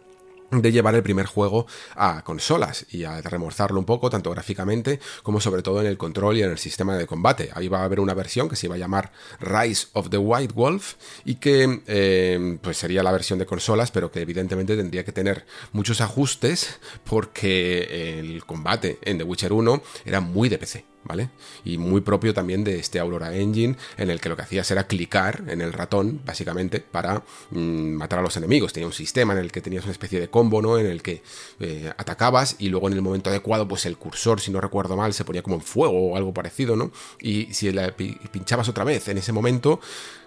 de 0.51 0.71
llevar 0.71 0.95
el 0.95 1.03
primer 1.03 1.25
juego 1.25 1.65
a 1.95 2.23
consolas 2.23 2.85
y 2.91 3.05
a 3.05 3.21
remozarlo 3.21 3.79
un 3.79 3.85
poco, 3.85 4.09
tanto 4.09 4.31
gráficamente 4.31 4.99
como 5.23 5.39
sobre 5.39 5.61
todo 5.61 5.81
en 5.81 5.87
el 5.87 5.97
control 5.97 6.37
y 6.37 6.43
en 6.43 6.51
el 6.51 6.57
sistema 6.57 6.97
de 6.97 7.07
combate. 7.07 7.49
Ahí 7.53 7.67
va 7.67 7.79
a 7.79 7.85
haber 7.85 7.99
una 7.99 8.13
versión 8.13 8.49
que 8.49 8.55
se 8.55 8.67
iba 8.67 8.75
a 8.75 8.79
llamar 8.79 9.11
Rise 9.39 9.87
of 9.93 10.09
the 10.09 10.17
White 10.17 10.53
Wolf 10.53 10.95
y 11.25 11.35
que 11.35 11.81
eh, 11.87 12.57
pues 12.61 12.77
sería 12.77 13.03
la 13.03 13.11
versión 13.11 13.39
de 13.39 13.45
consolas, 13.45 13.91
pero 13.91 14.11
que 14.11 14.21
evidentemente 14.21 14.75
tendría 14.75 15.05
que 15.05 15.11
tener 15.11 15.45
muchos 15.71 16.01
ajustes 16.01 16.79
porque 17.05 18.19
el 18.19 18.45
combate 18.45 18.99
en 19.03 19.17
The 19.17 19.23
Witcher 19.23 19.53
1 19.53 19.81
era 20.05 20.19
muy 20.19 20.49
de 20.49 20.57
PC. 20.57 20.90
¿Vale? 21.03 21.29
Y 21.63 21.77
muy 21.77 22.01
propio 22.01 22.33
también 22.33 22.63
de 22.63 22.79
este 22.79 22.99
Aurora 22.99 23.35
Engine, 23.35 23.75
en 23.97 24.09
el 24.09 24.19
que 24.19 24.29
lo 24.29 24.35
que 24.35 24.43
hacías 24.43 24.69
era 24.71 24.87
clicar 24.87 25.43
en 25.47 25.61
el 25.61 25.73
ratón, 25.73 26.21
básicamente, 26.25 26.79
para 26.79 27.23
mm, 27.51 27.93
matar 27.93 28.19
a 28.19 28.21
los 28.21 28.37
enemigos. 28.37 28.73
Tenía 28.73 28.87
un 28.87 28.93
sistema 28.93 29.33
en 29.33 29.39
el 29.39 29.51
que 29.51 29.61
tenías 29.61 29.83
una 29.83 29.91
especie 29.91 30.19
de 30.19 30.29
combo, 30.29 30.61
¿no? 30.61 30.77
En 30.77 30.85
el 30.85 31.01
que 31.01 31.23
eh, 31.59 31.91
atacabas 31.97 32.55
y 32.59 32.69
luego 32.69 32.87
en 32.87 32.93
el 32.93 33.01
momento 33.01 33.29
adecuado, 33.29 33.67
pues 33.67 33.85
el 33.85 33.97
cursor, 33.97 34.39
si 34.39 34.51
no 34.51 34.61
recuerdo 34.61 34.95
mal, 34.95 35.13
se 35.13 35.25
ponía 35.25 35.41
como 35.43 35.55
en 35.55 35.61
fuego 35.61 36.11
o 36.11 36.17
algo 36.17 36.33
parecido, 36.33 36.75
¿no? 36.75 36.91
Y 37.19 37.53
si 37.53 37.71
la 37.71 37.93
pinchabas 38.31 38.69
otra 38.69 38.83
vez 38.83 39.07
en 39.07 39.17
ese 39.17 39.31
momento, 39.31 39.79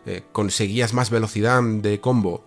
eh, 0.07 0.23
conseguías 0.33 0.93
más 0.93 1.11
velocidad 1.11 1.63
de 1.63 2.01
combo 2.01 2.45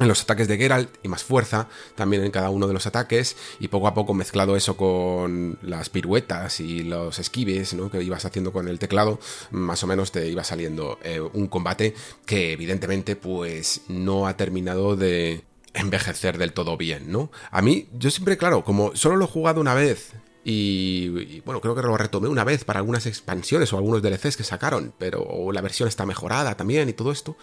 en 0.00 0.08
los 0.08 0.22
ataques 0.22 0.48
de 0.48 0.56
Geralt 0.56 0.90
y 1.02 1.08
más 1.08 1.22
fuerza 1.22 1.68
también 1.94 2.24
en 2.24 2.30
cada 2.30 2.50
uno 2.50 2.66
de 2.66 2.72
los 2.72 2.86
ataques 2.86 3.36
y 3.60 3.68
poco 3.68 3.86
a 3.86 3.94
poco 3.94 4.12
mezclado 4.12 4.56
eso 4.56 4.76
con 4.76 5.58
las 5.62 5.88
piruetas 5.88 6.58
y 6.60 6.82
los 6.82 7.18
esquives 7.18 7.74
¿no? 7.74 7.90
que 7.90 8.02
ibas 8.02 8.24
haciendo 8.24 8.52
con 8.52 8.66
el 8.66 8.78
teclado 8.78 9.20
más 9.52 9.84
o 9.84 9.86
menos 9.86 10.10
te 10.10 10.28
iba 10.28 10.42
saliendo 10.42 10.98
eh, 11.04 11.20
un 11.20 11.46
combate 11.46 11.94
que 12.26 12.52
evidentemente 12.52 13.14
pues 13.14 13.82
no 13.88 14.26
ha 14.26 14.36
terminado 14.36 14.96
de 14.96 15.44
envejecer 15.74 16.38
del 16.38 16.52
todo 16.52 16.76
bien, 16.76 17.10
¿no? 17.10 17.30
A 17.50 17.60
mí, 17.60 17.88
yo 17.92 18.10
siempre, 18.10 18.38
claro, 18.38 18.64
como 18.64 18.94
solo 18.94 19.16
lo 19.16 19.24
he 19.24 19.28
jugado 19.28 19.60
una 19.60 19.74
vez 19.74 20.12
y, 20.44 21.40
bueno, 21.40 21.60
creo 21.60 21.74
que 21.74 21.82
lo 21.82 21.96
retomé 21.96 22.28
una 22.28 22.44
vez 22.44 22.64
para 22.64 22.78
algunas 22.78 23.06
expansiones 23.06 23.72
o 23.72 23.76
algunos 23.76 24.02
DLCs 24.02 24.36
que 24.36 24.44
sacaron, 24.44 24.94
pero 24.98 25.50
la 25.52 25.62
versión 25.62 25.88
está 25.88 26.06
mejorada 26.06 26.56
también 26.56 26.88
y 26.88 26.92
todo 26.92 27.10
esto. 27.10 27.36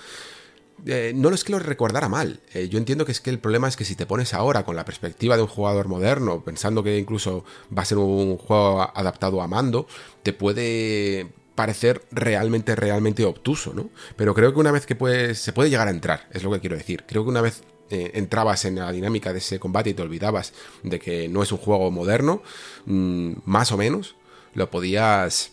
Eh, 0.86 1.14
no 1.16 1.30
es 1.30 1.44
que 1.44 1.52
lo 1.52 1.60
recordara 1.60 2.10
mal. 2.10 2.42
Eh, 2.54 2.68
yo 2.70 2.78
entiendo 2.78 3.06
que 3.06 3.12
es 3.12 3.22
que 3.22 3.30
el 3.30 3.40
problema 3.40 3.68
es 3.68 3.76
que 3.76 3.86
si 3.86 3.96
te 3.96 4.06
pones 4.06 4.34
ahora 4.34 4.64
con 4.64 4.76
la 4.76 4.86
perspectiva 4.86 5.36
de 5.36 5.44
un 5.44 5.48
jugador 5.48 5.88
moderno, 5.88 6.44
pensando 6.44 6.84
que 6.84 6.98
incluso 6.98 7.46
va 7.76 7.84
a 7.84 7.86
ser 7.86 7.98
un 7.98 8.38
juego 8.38 8.82
adaptado 8.82 9.42
a 9.42 9.48
mando, 9.48 9.88
te 10.24 10.34
puede 10.34 11.32
parecer 11.56 12.02
realmente, 12.12 12.76
realmente 12.76 13.26
obtuso, 13.26 13.74
¿no? 13.74 13.90
Pero 14.16 14.34
creo 14.34 14.54
que 14.54 14.60
una 14.60 14.72
vez 14.72 14.86
que 14.86 14.96
puedes, 14.96 15.40
se 15.40 15.54
puede 15.54 15.70
llegar 15.70 15.88
a 15.88 15.92
entrar, 15.92 16.28
es 16.32 16.44
lo 16.44 16.52
que 16.52 16.60
quiero 16.60 16.78
decir. 16.78 17.04
Creo 17.08 17.24
que 17.24 17.30
una 17.30 17.42
vez 17.42 17.64
eh, 17.92 18.12
entrabas 18.16 18.66
en 18.66 18.76
la 18.76 18.92
dinámica 18.92 19.34
de 19.34 19.40
ese 19.40 19.60
combate 19.60 19.92
y 19.92 19.94
te 19.94 20.02
olvidabas 20.02 20.54
de 20.82 20.98
que 21.00 21.28
no 21.28 21.44
es 21.44 21.52
un 21.52 21.58
juego 21.58 21.92
moderno, 21.92 22.42
mm, 22.86 23.34
más 23.46 23.72
o 23.72 23.78
menos, 23.78 24.16
lo 24.54 24.72
podías 24.72 25.52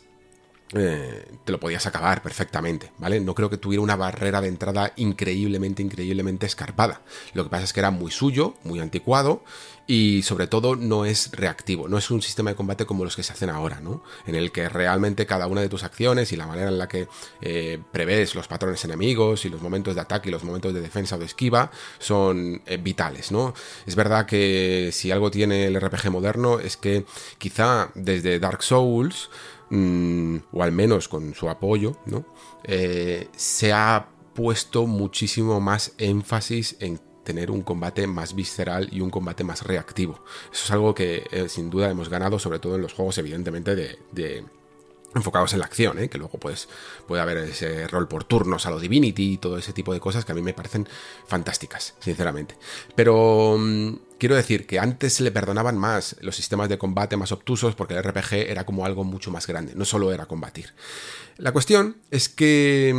eh, 0.74 1.26
te 1.44 1.52
lo 1.52 1.58
podías 1.58 1.86
acabar 1.86 2.22
perfectamente, 2.22 2.92
¿vale? 2.98 3.20
No 3.20 3.34
creo 3.34 3.48
que 3.48 3.56
tuviera 3.56 3.82
una 3.82 3.96
barrera 3.96 4.40
de 4.42 4.48
entrada 4.48 4.92
increíblemente, 4.96 5.82
increíblemente 5.82 6.46
escarpada. 6.46 7.00
Lo 7.32 7.44
que 7.44 7.50
pasa 7.50 7.64
es 7.64 7.72
que 7.72 7.80
era 7.80 7.90
muy 7.90 8.10
suyo, 8.10 8.54
muy 8.64 8.80
anticuado 8.80 9.42
y 9.86 10.20
sobre 10.22 10.46
todo 10.46 10.76
no 10.76 11.06
es 11.06 11.30
reactivo, 11.32 11.88
no 11.88 11.96
es 11.96 12.10
un 12.10 12.20
sistema 12.20 12.50
de 12.50 12.56
combate 12.56 12.84
como 12.84 13.04
los 13.04 13.16
que 13.16 13.22
se 13.22 13.32
hacen 13.32 13.48
ahora, 13.48 13.80
¿no? 13.80 14.02
En 14.26 14.34
el 14.34 14.52
que 14.52 14.68
realmente 14.68 15.24
cada 15.24 15.46
una 15.46 15.62
de 15.62 15.70
tus 15.70 15.82
acciones 15.82 16.30
y 16.32 16.36
la 16.36 16.46
manera 16.46 16.68
en 16.68 16.76
la 16.76 16.86
que 16.86 17.08
eh, 17.40 17.80
los 18.34 18.48
patrones 18.48 18.84
enemigos 18.84 19.46
y 19.46 19.48
los 19.48 19.62
momentos 19.62 19.94
de 19.94 20.02
ataque 20.02 20.28
y 20.28 20.32
los 20.32 20.44
momentos 20.44 20.74
de 20.74 20.82
defensa 20.82 21.16
o 21.16 21.18
de 21.18 21.24
esquiva 21.24 21.70
son 21.98 22.60
eh, 22.66 22.76
vitales, 22.76 23.32
¿no? 23.32 23.54
Es 23.86 23.96
verdad 23.96 24.26
que 24.26 24.90
si 24.92 25.10
algo 25.10 25.30
tiene 25.30 25.66
el 25.66 25.80
RPG 25.80 26.10
moderno 26.10 26.58
es 26.58 26.76
que 26.76 27.06
quizá 27.38 27.90
desde 27.94 28.38
Dark 28.38 28.62
Souls 28.62 29.30
Mm, 29.70 30.36
o 30.52 30.62
al 30.62 30.72
menos 30.72 31.08
con 31.08 31.34
su 31.34 31.48
apoyo, 31.48 31.96
¿no? 32.06 32.24
Eh, 32.64 33.28
se 33.36 33.72
ha 33.72 34.08
puesto 34.34 34.86
muchísimo 34.86 35.60
más 35.60 35.92
énfasis 35.98 36.76
en 36.80 37.00
tener 37.24 37.50
un 37.50 37.60
combate 37.60 38.06
más 38.06 38.34
visceral 38.34 38.88
y 38.90 39.02
un 39.02 39.10
combate 39.10 39.44
más 39.44 39.62
reactivo. 39.62 40.24
Eso 40.50 40.64
es 40.64 40.70
algo 40.70 40.94
que 40.94 41.26
eh, 41.30 41.48
sin 41.50 41.68
duda 41.68 41.90
hemos 41.90 42.08
ganado, 42.08 42.38
sobre 42.38 42.58
todo 42.58 42.76
en 42.76 42.82
los 42.82 42.94
juegos, 42.94 43.18
evidentemente, 43.18 43.76
de, 43.76 44.44
enfocados 45.14 45.52
en 45.52 45.58
la 45.58 45.66
acción, 45.66 45.98
¿eh? 45.98 46.08
que 46.08 46.16
luego 46.16 46.38
pues, 46.38 46.68
puede 47.06 47.20
haber 47.20 47.38
ese 47.38 47.86
rol 47.88 48.08
por 48.08 48.24
turnos 48.24 48.64
a 48.64 48.70
lo 48.70 48.78
Divinity 48.78 49.34
y 49.34 49.36
todo 49.38 49.58
ese 49.58 49.72
tipo 49.74 49.92
de 49.92 50.00
cosas 50.00 50.24
que 50.24 50.32
a 50.32 50.34
mí 50.34 50.40
me 50.40 50.54
parecen 50.54 50.88
fantásticas, 51.26 51.94
sinceramente. 51.98 52.56
Pero 52.94 53.56
mm, 53.58 53.94
Quiero 54.18 54.34
decir 54.34 54.66
que 54.66 54.80
antes 54.80 55.14
se 55.14 55.22
le 55.22 55.30
perdonaban 55.30 55.78
más 55.78 56.16
los 56.20 56.34
sistemas 56.34 56.68
de 56.68 56.76
combate 56.76 57.16
más 57.16 57.30
obtusos 57.30 57.76
porque 57.76 57.94
el 57.94 58.02
RPG 58.02 58.50
era 58.50 58.66
como 58.66 58.84
algo 58.84 59.04
mucho 59.04 59.30
más 59.30 59.46
grande, 59.46 59.74
no 59.76 59.84
solo 59.84 60.12
era 60.12 60.26
combatir. 60.26 60.74
La 61.36 61.52
cuestión 61.52 61.98
es 62.10 62.28
que 62.28 62.92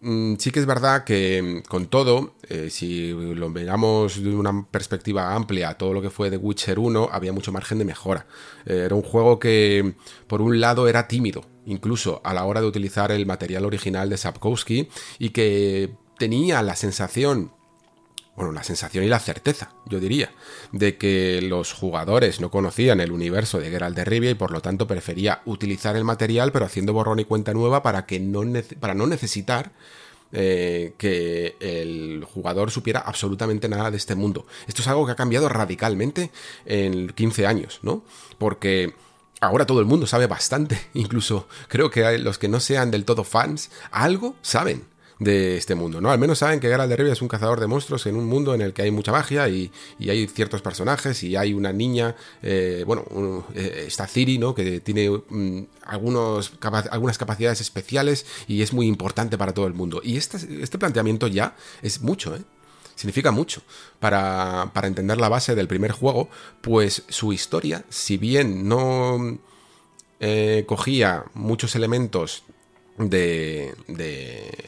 mm, 0.00 0.36
sí 0.38 0.50
que 0.50 0.60
es 0.60 0.64
verdad 0.64 1.04
que 1.04 1.42
mm, 1.42 1.68
con 1.68 1.88
todo, 1.88 2.36
eh, 2.48 2.70
si 2.70 3.12
lo 3.12 3.50
miramos 3.50 4.22
de 4.22 4.34
una 4.34 4.66
perspectiva 4.66 5.34
amplia, 5.34 5.74
todo 5.74 5.92
lo 5.92 6.00
que 6.00 6.08
fue 6.08 6.30
The 6.30 6.38
Witcher 6.38 6.78
1, 6.78 7.10
había 7.12 7.34
mucho 7.34 7.52
margen 7.52 7.76
de 7.76 7.84
mejora. 7.84 8.26
Eh, 8.64 8.84
era 8.86 8.94
un 8.94 9.02
juego 9.02 9.38
que, 9.38 9.94
por 10.26 10.40
un 10.40 10.58
lado, 10.58 10.88
era 10.88 11.06
tímido, 11.06 11.44
incluso 11.66 12.22
a 12.24 12.32
la 12.32 12.46
hora 12.46 12.62
de 12.62 12.66
utilizar 12.66 13.12
el 13.12 13.26
material 13.26 13.66
original 13.66 14.08
de 14.08 14.16
Sapkowski, 14.16 14.88
y 15.18 15.30
que 15.30 15.92
tenía 16.18 16.62
la 16.62 16.76
sensación 16.76 17.52
bueno, 18.36 18.52
la 18.52 18.64
sensación 18.64 19.04
y 19.04 19.08
la 19.08 19.18
certeza, 19.18 19.70
yo 19.86 20.00
diría, 20.00 20.32
de 20.72 20.96
que 20.96 21.40
los 21.42 21.72
jugadores 21.72 22.40
no 22.40 22.50
conocían 22.50 23.00
el 23.00 23.12
universo 23.12 23.60
de 23.60 23.70
Geralt 23.70 23.96
de 23.96 24.04
Rivia 24.04 24.30
y 24.30 24.34
por 24.34 24.52
lo 24.52 24.60
tanto 24.60 24.86
prefería 24.86 25.42
utilizar 25.44 25.96
el 25.96 26.04
material 26.04 26.50
pero 26.50 26.64
haciendo 26.64 26.94
borrón 26.94 27.20
y 27.20 27.24
cuenta 27.24 27.52
nueva 27.52 27.82
para, 27.82 28.06
que 28.06 28.20
no, 28.20 28.42
para 28.80 28.94
no 28.94 29.06
necesitar 29.06 29.72
eh, 30.32 30.94
que 30.96 31.56
el 31.60 32.24
jugador 32.24 32.70
supiera 32.70 33.00
absolutamente 33.00 33.68
nada 33.68 33.90
de 33.90 33.98
este 33.98 34.14
mundo. 34.14 34.46
Esto 34.66 34.80
es 34.80 34.88
algo 34.88 35.04
que 35.04 35.12
ha 35.12 35.16
cambiado 35.16 35.50
radicalmente 35.50 36.30
en 36.64 37.08
15 37.10 37.46
años, 37.46 37.80
¿no? 37.82 38.02
Porque 38.38 38.94
ahora 39.40 39.66
todo 39.66 39.80
el 39.80 39.86
mundo 39.86 40.06
sabe 40.06 40.26
bastante, 40.26 40.80
incluso 40.94 41.48
creo 41.68 41.90
que 41.90 42.18
los 42.18 42.38
que 42.38 42.48
no 42.48 42.60
sean 42.60 42.90
del 42.90 43.04
todo 43.04 43.24
fans, 43.24 43.70
algo 43.90 44.34
saben 44.40 44.90
de 45.22 45.56
este 45.56 45.74
mundo, 45.74 46.00
¿no? 46.00 46.10
Al 46.10 46.18
menos 46.18 46.38
saben 46.38 46.60
que 46.60 46.68
Geralt 46.68 46.92
de 46.92 47.12
es 47.12 47.22
un 47.22 47.28
cazador 47.28 47.60
de 47.60 47.66
monstruos 47.66 48.06
en 48.06 48.16
un 48.16 48.26
mundo 48.26 48.54
en 48.54 48.60
el 48.60 48.72
que 48.72 48.82
hay 48.82 48.90
mucha 48.90 49.12
magia 49.12 49.48
y, 49.48 49.70
hay 50.00 50.26
ciertos 50.26 50.62
personajes 50.62 51.22
y 51.22 51.36
hay 51.36 51.54
una 51.54 51.72
niña, 51.72 52.16
eh, 52.42 52.84
bueno, 52.86 53.46
eh, 53.54 53.84
está 53.86 54.06
Ciri, 54.06 54.38
¿no? 54.38 54.54
Que 54.54 54.80
tiene 54.80 55.08
mm, 55.10 55.62
algunos, 55.84 56.52
algunas 56.90 57.18
capacidades 57.18 57.60
especiales 57.60 58.26
y 58.48 58.62
es 58.62 58.72
muy 58.72 58.86
importante 58.86 59.38
para 59.38 59.52
todo 59.52 59.66
el 59.66 59.74
mundo. 59.74 60.00
Y 60.04 60.16
este, 60.16 60.38
este 60.62 60.78
planteamiento 60.78 61.26
ya 61.26 61.56
es 61.82 62.00
mucho, 62.00 62.34
¿eh? 62.34 62.42
significa 62.94 63.30
mucho 63.30 63.62
para, 64.00 64.70
para, 64.74 64.86
entender 64.86 65.18
la 65.18 65.28
base 65.28 65.54
del 65.54 65.68
primer 65.68 65.92
juego, 65.92 66.28
pues 66.60 67.04
su 67.08 67.32
historia, 67.32 67.84
si 67.88 68.16
bien 68.16 68.68
no 68.68 69.38
eh, 70.24 70.62
cogía 70.68 71.24
muchos 71.34 71.74
elementos 71.74 72.44
de, 73.10 73.74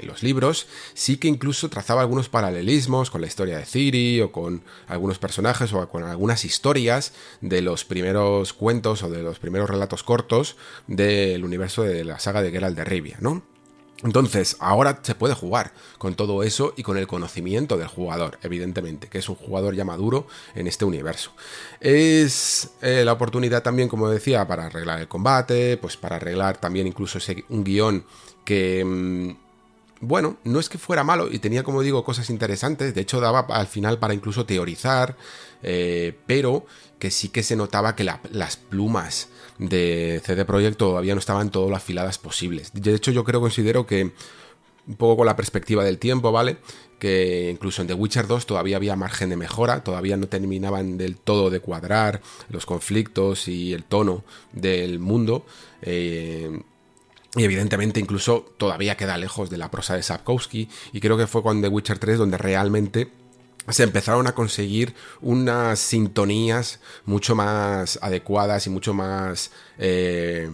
los 0.02 0.22
libros, 0.22 0.66
sí 0.94 1.16
que 1.16 1.28
incluso 1.28 1.68
trazaba 1.68 2.00
algunos 2.00 2.28
paralelismos 2.28 3.10
con 3.10 3.20
la 3.20 3.26
historia 3.26 3.58
de 3.58 3.66
Ciri 3.66 4.20
o 4.20 4.32
con 4.32 4.62
algunos 4.86 5.18
personajes 5.18 5.72
o 5.72 5.88
con 5.88 6.04
algunas 6.04 6.44
historias 6.44 7.12
de 7.40 7.62
los 7.62 7.84
primeros 7.84 8.52
cuentos 8.52 9.02
o 9.02 9.10
de 9.10 9.22
los 9.22 9.38
primeros 9.38 9.68
relatos 9.70 10.02
cortos 10.02 10.56
del 10.86 11.44
universo 11.44 11.82
de 11.82 12.04
la 12.04 12.18
saga 12.18 12.42
de 12.42 12.50
Geralt 12.50 12.76
de 12.76 12.84
Rivia, 12.84 13.16
¿no? 13.20 13.53
Entonces, 14.04 14.58
ahora 14.60 15.00
se 15.02 15.14
puede 15.14 15.34
jugar 15.34 15.72
con 15.96 16.14
todo 16.14 16.42
eso 16.42 16.74
y 16.76 16.82
con 16.82 16.98
el 16.98 17.06
conocimiento 17.06 17.78
del 17.78 17.88
jugador, 17.88 18.38
evidentemente, 18.42 19.08
que 19.08 19.16
es 19.16 19.28
un 19.30 19.34
jugador 19.34 19.74
ya 19.74 19.86
maduro 19.86 20.26
en 20.54 20.66
este 20.66 20.84
universo. 20.84 21.32
Es 21.80 22.68
eh, 22.82 23.02
la 23.02 23.14
oportunidad 23.14 23.62
también, 23.62 23.88
como 23.88 24.10
decía, 24.10 24.46
para 24.46 24.66
arreglar 24.66 25.00
el 25.00 25.08
combate, 25.08 25.78
pues 25.78 25.96
para 25.96 26.16
arreglar 26.16 26.58
también 26.58 26.86
incluso 26.86 27.18
un 27.48 27.64
guion 27.64 28.04
que... 28.44 28.84
Mm, 28.84 29.44
bueno, 30.00 30.36
no 30.44 30.60
es 30.60 30.68
que 30.68 30.76
fuera 30.76 31.02
malo 31.02 31.32
y 31.32 31.38
tenía, 31.38 31.62
como 31.62 31.80
digo, 31.80 32.04
cosas 32.04 32.28
interesantes, 32.28 32.94
de 32.94 33.00
hecho 33.00 33.20
daba 33.20 33.46
al 33.48 33.66
final 33.66 33.98
para 33.98 34.12
incluso 34.12 34.44
teorizar, 34.44 35.16
eh, 35.62 36.18
pero 36.26 36.66
que 36.98 37.10
sí 37.10 37.30
que 37.30 37.42
se 37.42 37.56
notaba 37.56 37.96
que 37.96 38.04
las 38.04 38.56
plumas 38.58 39.28
de 39.58 40.20
CD 40.24 40.44
Projekt 40.44 40.78
todavía 40.78 41.14
no 41.14 41.20
estaban 41.20 41.50
todas 41.50 41.70
las 41.70 41.82
afiladas 41.82 42.18
posibles. 42.18 42.70
De 42.72 42.94
hecho, 42.94 43.10
yo 43.10 43.24
creo, 43.24 43.40
considero 43.40 43.86
que 43.86 44.12
un 44.86 44.96
poco 44.96 45.18
con 45.18 45.26
la 45.26 45.36
perspectiva 45.36 45.84
del 45.84 45.98
tiempo, 45.98 46.32
¿vale? 46.32 46.58
Que 46.98 47.50
incluso 47.50 47.82
en 47.82 47.88
The 47.88 47.94
Witcher 47.94 48.26
2 48.26 48.46
todavía 48.46 48.76
había 48.76 48.96
margen 48.96 49.30
de 49.30 49.36
mejora, 49.36 49.82
todavía 49.82 50.16
no 50.16 50.26
terminaban 50.28 50.98
del 50.98 51.16
todo 51.16 51.50
de 51.50 51.60
cuadrar 51.60 52.20
los 52.48 52.66
conflictos 52.66 53.48
y 53.48 53.72
el 53.72 53.84
tono 53.84 54.24
del 54.52 54.98
mundo. 54.98 55.46
Eh, 55.82 56.60
y 57.36 57.42
evidentemente 57.42 57.98
incluso 57.98 58.46
todavía 58.58 58.96
queda 58.96 59.18
lejos 59.18 59.50
de 59.50 59.58
la 59.58 59.70
prosa 59.70 59.96
de 59.96 60.02
Sapkowski. 60.02 60.68
Y 60.92 61.00
creo 61.00 61.16
que 61.16 61.26
fue 61.26 61.42
con 61.42 61.60
The 61.60 61.68
Witcher 61.68 61.98
3 61.98 62.18
donde 62.18 62.38
realmente 62.38 63.10
se 63.68 63.82
empezaron 63.82 64.26
a 64.26 64.34
conseguir 64.34 64.94
unas 65.20 65.78
sintonías 65.78 66.80
mucho 67.04 67.34
más 67.34 67.98
adecuadas 68.02 68.66
y 68.66 68.70
mucho 68.70 68.94
más 68.94 69.50
eh, 69.78 70.50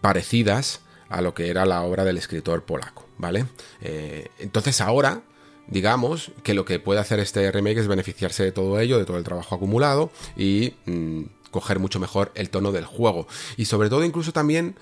parecidas 0.00 0.80
a 1.08 1.20
lo 1.20 1.34
que 1.34 1.50
era 1.50 1.66
la 1.66 1.82
obra 1.82 2.04
del 2.04 2.16
escritor 2.16 2.64
polaco, 2.64 3.06
¿vale? 3.18 3.46
Eh, 3.80 4.28
entonces 4.38 4.80
ahora, 4.80 5.22
digamos 5.68 6.32
que 6.42 6.54
lo 6.54 6.64
que 6.64 6.80
puede 6.80 7.00
hacer 7.00 7.20
este 7.20 7.50
remake 7.52 7.78
es 7.78 7.88
beneficiarse 7.88 8.42
de 8.42 8.52
todo 8.52 8.80
ello, 8.80 8.98
de 8.98 9.04
todo 9.04 9.18
el 9.18 9.24
trabajo 9.24 9.54
acumulado 9.54 10.10
y 10.36 10.74
mm, 10.86 11.22
coger 11.50 11.78
mucho 11.78 12.00
mejor 12.00 12.32
el 12.34 12.50
tono 12.50 12.72
del 12.72 12.84
juego. 12.84 13.26
Y 13.56 13.66
sobre 13.66 13.88
todo 13.88 14.04
incluso 14.04 14.32
también 14.32 14.76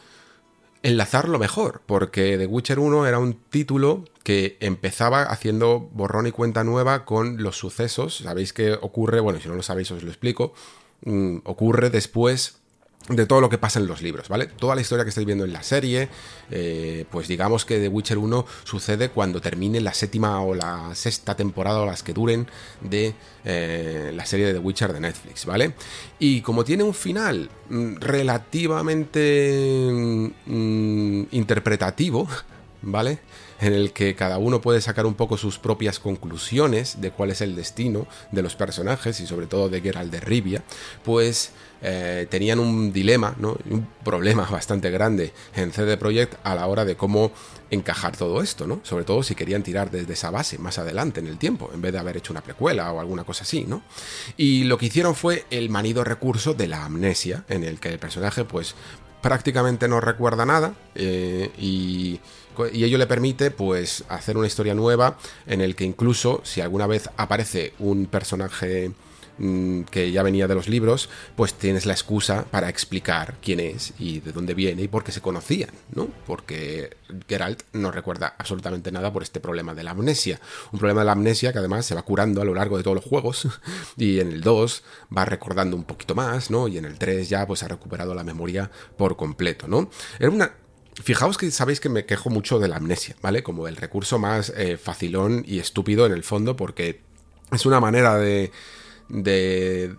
enlazarlo 0.85 1.39
mejor, 1.39 1.81
porque 1.87 2.37
The 2.37 2.47
Witcher 2.47 2.79
1 2.79 3.07
era 3.07 3.19
un 3.19 3.33
título 3.35 4.05
que 4.23 4.59
empezaba 4.61 5.23
haciendo 5.23 5.89
borrón 5.93 6.27
y 6.27 6.31
cuenta 6.31 6.63
nueva 6.63 7.07
con 7.07 7.43
los 7.43 7.57
sucesos. 7.57 8.19
Sabéis 8.19 8.53
que 8.53 8.75
ocurre, 8.75 9.21
bueno, 9.21 9.41
si 9.41 9.49
no 9.49 9.55
lo 9.55 9.63
sabéis 9.63 9.91
os 9.91 10.03
lo 10.03 10.11
explico, 10.11 10.53
mm, 11.07 11.39
ocurre 11.45 11.89
después 11.89 12.61
de 13.09 13.27
todo 13.27 13.41
lo 13.43 13.51
que 13.51 13.59
pasa 13.59 13.79
en 13.79 13.87
los 13.87 14.01
libros, 14.01 14.29
¿vale? 14.29 14.47
Toda 14.47 14.75
la 14.75 14.81
historia 14.81 15.05
que 15.05 15.11
estáis 15.11 15.27
viendo 15.27 15.45
en 15.45 15.53
la 15.53 15.63
serie, 15.63 16.09
eh, 16.51 17.05
pues 17.11 17.29
digamos 17.29 17.67
que 17.67 17.79
The 17.79 17.89
Witcher 17.89 18.17
1 18.17 18.47
sucede 18.65 19.11
cuando 19.11 19.43
termine 19.43 19.81
la 19.81 19.93
séptima 19.93 20.41
o 20.41 20.55
la 20.55 20.95
sexta 20.95 21.37
temporada 21.37 21.81
o 21.81 21.87
las 21.87 22.03
que 22.03 22.15
duren 22.15 22.47
de 22.81 23.15
eh, 23.45 24.11
la 24.15 24.25
serie 24.25 24.47
de 24.47 24.55
The 24.55 24.59
Witcher 24.59 24.95
de 24.95 25.01
Netflix, 25.01 25.45
¿vale? 25.45 25.75
Y 26.19 26.41
como 26.41 26.65
tiene 26.65 26.83
un 26.83 26.95
final 26.95 27.51
mm, 27.69 27.97
relativamente 27.97 29.91
mm, 30.47 31.25
interpretativo, 31.33 32.27
¿vale? 32.83 33.19
En 33.61 33.75
el 33.75 33.93
que 33.93 34.15
cada 34.15 34.39
uno 34.39 34.63
puede 34.63 34.81
sacar 34.81 35.05
un 35.05 35.15
poco 35.15 35.37
sus 35.37 35.59
propias 35.59 35.99
conclusiones 35.99 37.03
de 37.03 37.11
cuál 37.11 37.31
es 37.31 37.43
el 37.43 37.55
destino 37.55 38.07
de 38.33 38.43
los 38.43 38.57
personajes 38.57 39.21
y 39.21 39.27
sobre 39.27 39.47
todo 39.47 39.69
de 39.69 39.83
Geralt 39.83 40.11
de 40.11 40.21
Rivia, 40.21 40.63
pues 41.05 41.53
eh, 41.87 42.27
tenían 42.31 42.59
un 42.59 42.95
dilema, 42.95 43.35
¿no? 43.39 43.59
un 43.69 43.87
problema 44.03 44.45
bastante 44.51 44.91
grande 44.91 45.35
en 45.55 45.71
CD 45.71 45.99
Projekt 45.99 46.35
a 46.43 46.55
la 46.55 46.67
hora 46.67 46.87
de 46.87 46.97
cómo 46.97 47.31
encajar 47.71 48.17
todo 48.17 48.41
esto, 48.41 48.67
¿no? 48.67 48.81
Sobre 48.85 49.05
todo 49.05 49.23
si 49.23 49.35
querían 49.35 49.63
tirar 49.63 49.91
desde 49.91 50.15
esa 50.15 50.31
base 50.31 50.57
más 50.57 50.79
adelante 50.79 51.21
en 51.21 51.27
el 51.27 51.37
tiempo, 51.37 51.71
en 51.75 51.83
vez 51.83 51.93
de 51.93 51.99
haber 51.99 52.17
hecho 52.17 52.33
una 52.33 52.43
precuela 52.43 52.91
o 52.91 53.01
alguna 53.01 53.25
cosa 53.25 53.45
así, 53.45 53.65
¿no? 53.65 53.83
Y 54.39 54.65
lo 54.65 54.79
que 54.79 54.87
hicieron 54.87 55.15
fue 55.15 55.45
el 55.51 55.69
manido 55.69 56.05
recurso 56.05 56.55
de 56.55 56.69
la 56.69 56.87
amnesia, 56.87 57.45
en 57.49 57.65
el 57.65 57.81
que 57.81 57.91
el 57.91 57.99
personaje, 57.99 58.45
pues, 58.45 58.75
prácticamente 59.21 59.87
no 59.87 60.01
recuerda 60.01 60.47
nada 60.47 60.75
eh, 60.95 61.51
y 61.59 62.21
y 62.73 62.85
ello 62.85 62.99
le 62.99 63.07
permite 63.07 63.51
pues 63.51 64.05
hacer 64.09 64.37
una 64.37 64.47
historia 64.47 64.75
nueva 64.75 65.19
en 65.47 65.61
el 65.61 65.75
que 65.75 65.85
incluso 65.85 66.41
si 66.45 66.61
alguna 66.61 66.87
vez 66.87 67.11
aparece 67.17 67.73
un 67.79 68.07
personaje 68.07 68.93
que 69.91 70.13
ya 70.13 70.23
venía 70.23 70.47
de 70.47 70.55
los 70.55 70.69
libros, 70.69 71.09
pues 71.37 71.55
tienes 71.55 71.87
la 71.87 71.93
excusa 71.93 72.45
para 72.45 72.69
explicar 72.69 73.35
quién 73.43 73.61
es 73.61 73.93
y 73.99 74.21
de 74.21 74.33
dónde 74.33 74.55
viene 74.55 74.83
y 74.83 74.89
por 74.89 75.03
qué 75.03 75.13
se 75.13 75.21
conocían, 75.21 75.71
¿no? 75.95 76.09
Porque 76.27 76.97
Geralt 77.29 77.63
no 77.73 77.91
recuerda 77.91 78.35
absolutamente 78.39 78.93
nada 78.93 79.13
por 79.13 79.23
este 79.23 79.41
problema 79.41 79.75
de 79.75 79.83
la 79.83 79.91
amnesia. 79.91 80.41
Un 80.73 80.79
problema 80.79 81.01
de 81.01 81.07
la 81.07 81.13
amnesia 81.13 81.53
que 81.53 81.59
además 81.59 81.87
se 81.87 81.95
va 81.95 82.03
curando 82.03 82.41
a 82.41 82.45
lo 82.45 82.55
largo 82.55 82.77
de 82.77 82.83
todos 82.83 82.97
los 82.97 83.05
juegos 83.05 83.49
y 83.97 84.21
en 84.21 84.31
el 84.31 84.41
2 84.41 84.83
va 85.17 85.25
recordando 85.25 85.77
un 85.77 85.85
poquito 85.85 86.15
más, 86.15 86.51
¿no? 86.51 86.69
Y 86.69 86.79
en 86.79 86.85
el 86.85 86.99
3 86.99 87.29
ya 87.29 87.47
pues 87.47 87.63
ha 87.63 87.69
recuperado 87.69 88.15
la 88.15 88.25
memoria 88.25 88.71
por 88.97 89.17
completo, 89.17 89.67
¿no? 89.69 89.91
Era 90.19 90.31
una 90.31 90.53
Fijaos 91.03 91.39
que 91.39 91.51
sabéis 91.51 91.81
que 91.81 91.89
me 91.89 92.07
quejo 92.07 92.31
mucho 92.31 92.61
de 92.61 92.69
la 92.69 92.77
amnesia, 92.77 93.17
¿vale? 93.21 93.43
Como 93.43 93.67
el 93.67 93.75
recurso 93.75 94.21
más 94.21 94.53
eh, 94.57 94.77
facilón 94.77 95.43
y 95.45 95.59
estúpido 95.59 96.07
en 96.07 96.13
el 96.13 96.23
fondo, 96.23 96.55
porque 96.55 97.01
es 97.51 97.67
una 97.67 97.81
manera 97.81 98.17
de, 98.17 98.53
de, 99.09 99.97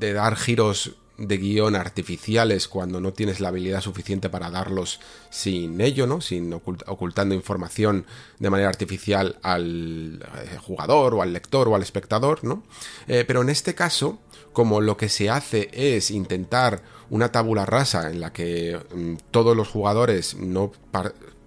dar 0.00 0.36
giros 0.36 0.96
de 1.18 1.38
guion 1.38 1.76
artificiales 1.76 2.66
cuando 2.68 3.00
no 3.00 3.12
tienes 3.12 3.40
la 3.40 3.48
habilidad 3.48 3.80
suficiente 3.80 4.28
para 4.28 4.50
darlos 4.50 4.98
sin 5.30 5.80
ello, 5.80 6.06
¿no? 6.06 6.20
Sin 6.20 6.52
ocultando 6.52 7.34
información 7.34 8.06
de 8.38 8.50
manera 8.50 8.68
artificial 8.68 9.36
al 9.42 10.20
eh, 10.22 10.58
jugador 10.60 11.14
o 11.14 11.22
al 11.22 11.32
lector 11.32 11.68
o 11.68 11.76
al 11.76 11.82
espectador, 11.82 12.42
¿no? 12.42 12.64
Eh, 13.06 13.24
pero 13.26 13.42
en 13.42 13.50
este 13.50 13.74
caso, 13.74 14.18
como 14.52 14.80
lo 14.80 14.96
que 14.96 15.08
se 15.08 15.30
hace 15.30 15.70
es 15.72 16.10
intentar 16.10 16.82
una 17.10 17.30
tabula 17.30 17.66
rasa 17.66 18.10
en 18.10 18.20
la 18.20 18.32
que 18.32 18.80
mm, 18.94 19.16
todos 19.30 19.56
los 19.56 19.68
jugadores 19.68 20.34
no 20.34 20.72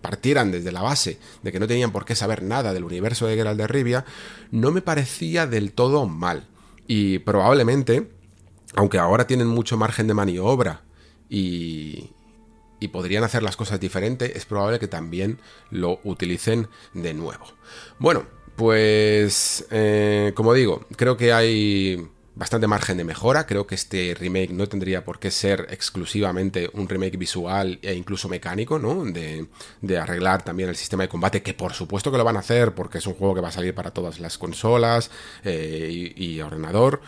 partieran 0.05 0.51
desde 0.51 0.71
la 0.71 0.83
base 0.83 1.17
de 1.41 1.51
que 1.51 1.59
no 1.59 1.67
tenían 1.67 1.91
por 1.91 2.05
qué 2.05 2.15
saber 2.15 2.43
nada 2.43 2.71
del 2.73 2.83
universo 2.83 3.25
de 3.25 3.35
Geralt 3.35 3.57
de 3.57 3.65
Rivia, 3.65 4.05
no 4.51 4.71
me 4.71 4.83
parecía 4.83 5.47
del 5.47 5.71
todo 5.71 6.05
mal. 6.05 6.47
Y 6.87 7.19
probablemente, 7.19 8.11
aunque 8.75 8.99
ahora 8.99 9.27
tienen 9.27 9.47
mucho 9.47 9.77
margen 9.77 10.07
de 10.07 10.13
maniobra 10.13 10.83
y, 11.29 12.11
y 12.79 12.87
podrían 12.89 13.23
hacer 13.23 13.43
las 13.43 13.55
cosas 13.55 13.79
diferentes, 13.79 14.35
es 14.35 14.45
probable 14.45 14.79
que 14.79 14.87
también 14.87 15.39
lo 15.71 15.99
utilicen 16.03 16.67
de 16.93 17.13
nuevo. 17.13 17.45
Bueno, 17.99 18.25
pues 18.55 19.65
eh, 19.71 20.31
como 20.35 20.53
digo, 20.53 20.85
creo 20.95 21.17
que 21.17 21.33
hay 21.33 22.07
bastante 22.35 22.67
margen 22.67 22.97
de 22.97 23.03
mejora. 23.03 23.45
Creo 23.45 23.65
que 23.65 23.75
este 23.75 24.13
remake 24.13 24.51
no 24.51 24.67
tendría 24.67 25.03
por 25.03 25.19
qué 25.19 25.31
ser 25.31 25.67
exclusivamente 25.69 26.69
un 26.73 26.87
remake 26.87 27.17
visual 27.17 27.79
e 27.81 27.93
incluso 27.93 28.29
mecánico, 28.29 28.77
¿no? 28.77 29.03
De, 29.05 29.47
arreglar 29.97 30.43
también 30.43 30.69
el 30.69 30.75
sistema 30.75 31.03
de 31.03 31.09
combate, 31.09 31.41
que 31.41 31.53
por 31.53 31.73
supuesto 31.73 32.11
que 32.11 32.17
lo 32.17 32.23
van 32.23 32.35
a 32.35 32.39
hacer 32.39 32.75
porque 32.75 32.97
es 32.97 33.07
un 33.07 33.13
juego 33.13 33.33
que 33.33 33.41
va 33.41 33.47
a 33.47 33.51
salir 33.51 33.73
para 33.73 33.91
todas 33.91 34.19
las 34.19 34.37
consolas 34.37 35.09
eh, 35.43 36.13
y, 36.15 36.41
ordenador. 36.41 37.01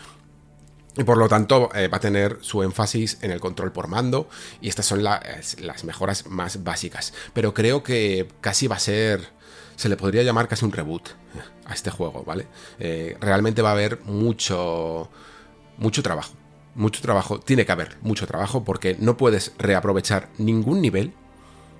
Y 0.96 1.04
por 1.04 1.18
lo 1.18 1.28
tanto 1.28 1.68
eh, 1.74 1.86
va 1.86 1.98
a 1.98 2.00
tener 2.00 2.38
su 2.40 2.62
énfasis 2.62 3.18
en 3.20 3.30
el 3.30 3.40
control 3.40 3.70
por 3.70 3.86
mando 3.86 4.28
y 4.60 4.68
estas 4.68 4.86
son 4.86 5.04
las 5.04 5.84
mejoras 5.84 6.26
más 6.26 6.64
básicas. 6.64 7.12
Pero 7.34 7.54
creo 7.54 7.82
que 7.82 8.26
casi 8.40 8.66
va 8.66 8.76
a 8.76 8.80
ser 8.80 9.38
se 9.76 9.88
le 9.88 9.96
podría 9.96 10.24
llamar 10.24 10.48
casi 10.48 10.64
un 10.64 10.72
reboot 10.72 11.10
a 11.68 11.74
este 11.74 11.90
juego, 11.90 12.24
¿vale? 12.24 12.46
Eh, 12.78 13.16
realmente 13.20 13.62
va 13.62 13.70
a 13.70 13.72
haber 13.72 14.00
mucho, 14.04 15.08
mucho 15.76 16.02
trabajo. 16.02 16.34
Mucho 16.74 17.02
trabajo, 17.02 17.40
tiene 17.40 17.66
que 17.66 17.72
haber 17.72 17.96
mucho 18.02 18.26
trabajo 18.26 18.64
porque 18.64 18.96
no 19.00 19.16
puedes 19.16 19.52
reaprovechar 19.58 20.28
ningún 20.38 20.80
nivel. 20.80 21.12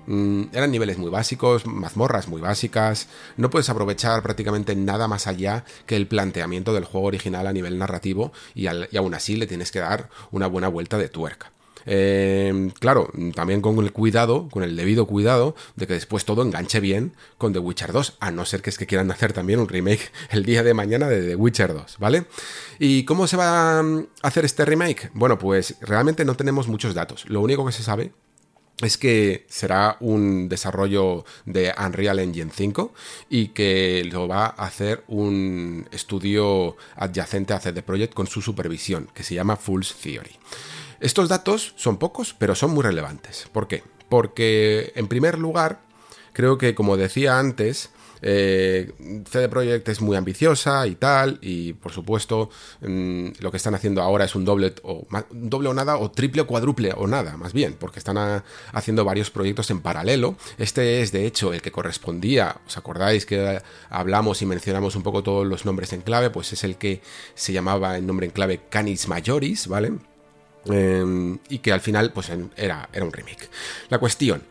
Mm, 0.07 0.45
eran 0.53 0.71
niveles 0.71 0.97
muy 0.97 1.09
básicos, 1.09 1.65
mazmorras 1.65 2.27
muy 2.27 2.41
básicas. 2.41 3.07
No 3.37 3.49
puedes 3.49 3.69
aprovechar 3.69 4.21
prácticamente 4.21 4.75
nada 4.75 5.07
más 5.07 5.27
allá 5.27 5.63
que 5.85 5.95
el 5.95 6.07
planteamiento 6.07 6.73
del 6.73 6.85
juego 6.85 7.07
original 7.07 7.47
a 7.47 7.53
nivel 7.53 7.77
narrativo 7.77 8.31
y, 8.53 8.63
y 8.63 8.97
aún 8.97 9.13
así 9.13 9.35
le 9.35 9.47
tienes 9.47 9.71
que 9.71 9.79
dar 9.79 10.09
una 10.31 10.47
buena 10.47 10.67
vuelta 10.67 10.97
de 10.97 11.09
tuerca. 11.09 11.51
Eh, 11.85 12.71
claro, 12.79 13.11
también 13.33 13.61
con 13.61 13.77
el 13.79 13.91
cuidado, 13.91 14.47
con 14.49 14.63
el 14.63 14.75
debido 14.75 15.05
cuidado 15.05 15.55
de 15.75 15.87
que 15.87 15.93
después 15.93 16.25
todo 16.25 16.41
enganche 16.41 16.79
bien 16.79 17.13
con 17.37 17.53
The 17.53 17.59
Witcher 17.59 17.91
2, 17.91 18.17
a 18.19 18.31
no 18.31 18.45
ser 18.45 18.61
que 18.61 18.69
es 18.69 18.77
que 18.77 18.87
quieran 18.87 19.11
hacer 19.11 19.33
también 19.33 19.59
un 19.59 19.67
remake 19.67 20.11
el 20.31 20.43
día 20.43 20.63
de 20.63 20.73
mañana 20.73 21.07
de 21.07 21.21
The 21.21 21.35
Witcher 21.35 21.73
2, 21.73 21.97
¿vale? 21.99 22.25
¿Y 22.79 23.05
cómo 23.05 23.27
se 23.27 23.37
va 23.37 23.79
a 23.79 23.83
hacer 24.21 24.45
este 24.45 24.65
remake? 24.65 25.11
Bueno, 25.13 25.37
pues 25.37 25.75
realmente 25.81 26.25
no 26.25 26.35
tenemos 26.35 26.67
muchos 26.67 26.93
datos. 26.93 27.25
Lo 27.27 27.41
único 27.41 27.65
que 27.65 27.71
se 27.71 27.83
sabe 27.83 28.11
es 28.81 28.97
que 28.97 29.45
será 29.49 29.97
un 29.99 30.47
desarrollo 30.47 31.25
de 31.45 31.73
Unreal 31.77 32.19
Engine 32.19 32.51
5 32.53 32.93
y 33.29 33.49
que 33.49 34.07
lo 34.09 34.27
va 34.27 34.45
a 34.45 34.65
hacer 34.65 35.03
un 35.07 35.87
estudio 35.91 36.77
adyacente 36.95 37.53
a 37.53 37.59
CD 37.59 37.83
Projekt 37.83 38.13
con 38.13 38.27
su 38.27 38.41
supervisión, 38.41 39.09
que 39.13 39.23
se 39.23 39.35
llama 39.35 39.57
Fool's 39.57 39.95
Theory. 39.95 40.31
Estos 40.99 41.29
datos 41.29 41.73
son 41.75 41.97
pocos, 41.97 42.35
pero 42.37 42.55
son 42.55 42.71
muy 42.71 42.83
relevantes. 42.83 43.47
¿Por 43.51 43.67
qué? 43.67 43.83
Porque, 44.09 44.91
en 44.95 45.07
primer 45.07 45.37
lugar, 45.37 45.79
creo 46.33 46.57
que 46.57 46.75
como 46.75 46.97
decía 46.97 47.39
antes, 47.39 47.91
eh, 48.21 48.91
CD 49.29 49.47
Projekt 49.47 49.87
es 49.87 50.01
muy 50.01 50.17
ambiciosa 50.17 50.85
y 50.87 50.95
tal, 50.95 51.39
y 51.41 51.73
por 51.73 51.91
supuesto 51.91 52.49
mm, 52.81 53.29
lo 53.39 53.51
que 53.51 53.57
están 53.57 53.75
haciendo 53.75 54.01
ahora 54.01 54.25
es 54.25 54.35
un 54.35 54.43
doble 54.45 54.73
o, 54.83 55.07
doble 55.31 55.69
o 55.69 55.73
nada, 55.73 55.97
o 55.97 56.11
triple 56.11 56.41
o 56.41 56.47
cuádruple 56.47 56.93
o 56.97 57.07
nada, 57.07 57.37
más 57.37 57.53
bien, 57.53 57.75
porque 57.79 57.99
están 57.99 58.43
haciendo 58.73 59.05
varios 59.05 59.31
proyectos 59.31 59.71
en 59.71 59.81
paralelo. 59.81 60.35
Este 60.57 61.01
es 61.01 61.11
de 61.11 61.25
hecho 61.25 61.53
el 61.53 61.61
que 61.61 61.71
correspondía, 61.71 62.57
¿os 62.67 62.77
acordáis 62.77 63.25
que 63.25 63.61
hablamos 63.89 64.41
y 64.41 64.45
mencionamos 64.45 64.95
un 64.95 65.03
poco 65.03 65.23
todos 65.23 65.47
los 65.47 65.65
nombres 65.65 65.93
en 65.93 66.01
clave? 66.01 66.29
Pues 66.29 66.51
es 66.53 66.63
el 66.63 66.75
que 66.75 67.01
se 67.35 67.53
llamaba 67.53 67.97
en 67.97 68.05
nombre 68.05 68.25
en 68.25 68.31
clave 68.33 68.61
Canis 68.69 69.07
Majoris, 69.07 69.67
¿vale? 69.67 69.93
Em, 70.69 71.39
y 71.49 71.59
que 71.59 71.71
al 71.71 71.81
final 71.81 72.11
pues 72.11 72.31
era, 72.55 72.89
era 72.93 73.05
un 73.05 73.11
remake. 73.11 73.49
La 73.89 73.97
cuestión, 73.97 74.43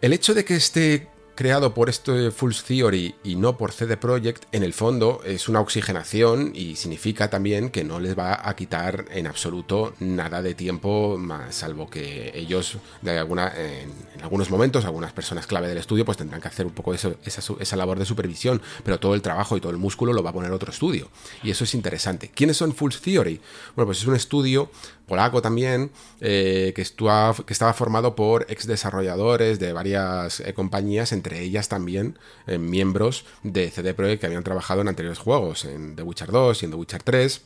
el 0.00 0.12
hecho 0.12 0.34
de 0.34 0.44
que 0.44 0.56
esté 0.56 1.08
creado 1.40 1.72
por 1.72 1.88
este 1.88 2.30
Full 2.32 2.52
Theory 2.52 3.14
y 3.24 3.36
no 3.36 3.56
por 3.56 3.72
CD 3.72 3.96
Projekt, 3.96 4.44
en 4.52 4.62
el 4.62 4.74
fondo 4.74 5.22
es 5.24 5.48
una 5.48 5.60
oxigenación 5.60 6.52
y 6.54 6.76
significa 6.76 7.30
también 7.30 7.70
que 7.70 7.82
no 7.82 7.98
les 7.98 8.18
va 8.18 8.46
a 8.46 8.54
quitar 8.54 9.06
en 9.10 9.26
absoluto 9.26 9.94
nada 10.00 10.42
de 10.42 10.54
tiempo, 10.54 11.18
salvo 11.48 11.88
que 11.88 12.30
ellos, 12.34 12.76
de 13.00 13.16
en, 13.16 14.22
algunos 14.22 14.50
momentos, 14.50 14.84
algunas 14.84 15.14
personas 15.14 15.46
clave 15.46 15.68
del 15.68 15.78
estudio, 15.78 16.04
pues 16.04 16.18
tendrán 16.18 16.42
que 16.42 16.48
hacer 16.48 16.66
un 16.66 16.72
poco 16.72 16.92
esa, 16.92 17.12
esa, 17.24 17.76
labor 17.76 17.98
de 17.98 18.04
supervisión, 18.04 18.60
pero 18.84 19.00
todo 19.00 19.14
el 19.14 19.22
trabajo 19.22 19.56
y 19.56 19.62
todo 19.62 19.72
el 19.72 19.78
músculo 19.78 20.12
lo 20.12 20.22
va 20.22 20.28
a 20.28 20.34
poner 20.34 20.52
otro 20.52 20.70
estudio. 20.70 21.08
Y 21.42 21.50
eso 21.50 21.64
es 21.64 21.72
interesante. 21.72 22.30
¿Quiénes 22.34 22.58
son 22.58 22.74
Full 22.74 22.92
Theory? 23.02 23.40
Bueno, 23.74 23.86
pues 23.86 24.00
es 24.00 24.06
un 24.06 24.14
estudio 24.14 24.70
polaco 25.10 25.42
también, 25.42 25.90
eh, 26.20 26.72
que, 26.74 26.82
estaba 26.82 27.72
formado 27.74 28.14
por 28.14 28.46
ex 28.48 28.68
desarrolladores 28.68 29.58
de 29.58 29.72
varias 29.72 30.38
eh, 30.38 30.54
compañías, 30.54 31.10
entre 31.10 31.42
ellas 31.42 31.68
también 31.68 32.16
eh, 32.46 32.58
miembros 32.58 33.24
de 33.42 33.68
CD 33.70 33.92
Projekt 33.92 34.20
que 34.20 34.26
habían 34.26 34.44
trabajado 34.44 34.82
en 34.82 34.88
anteriores 34.88 35.18
juegos, 35.18 35.64
en 35.64 35.96
The 35.96 36.04
Witcher 36.04 36.30
2 36.30 36.62
y 36.62 36.64
en 36.64 36.70
The 36.70 36.76
Witcher 36.76 37.02
3 37.02 37.42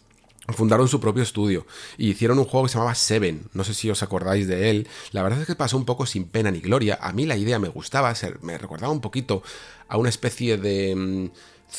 fundaron 0.48 0.88
su 0.88 1.00
propio 1.00 1.22
estudio 1.22 1.66
y 1.96 2.11
hicieron 2.11 2.38
un 2.38 2.44
juego 2.44 2.66
que 2.66 2.68
se 2.68 2.74
llamaba 2.74 2.94
Seven. 2.94 3.48
No 3.55 3.64
sé 3.64 3.72
si 3.72 3.88
os 3.88 4.03
acordáis 4.03 4.46
de 4.46 4.68
él. 4.68 4.87
La 5.12 5.22
verdad 5.22 5.40
es 5.40 5.46
que 5.46 5.55
pasó 5.55 5.79
un 5.79 5.87
poco 5.87 6.05
sin 6.05 6.27
pena 6.27 6.50
ni 6.50 6.61
gloria. 6.61 6.98
A 7.00 7.14
mí 7.14 7.24
la 7.24 7.38
idea 7.38 7.59
me 7.59 7.68
gustaba, 7.68 8.12
me 8.42 8.59
recordaba 8.59 8.92
un 8.92 9.00
poquito 9.00 9.42
a 9.88 9.96
una 9.96 10.11
especie 10.11 10.59
de 10.59 10.94
mm, 10.94 11.31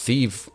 Thief 0.03 0.47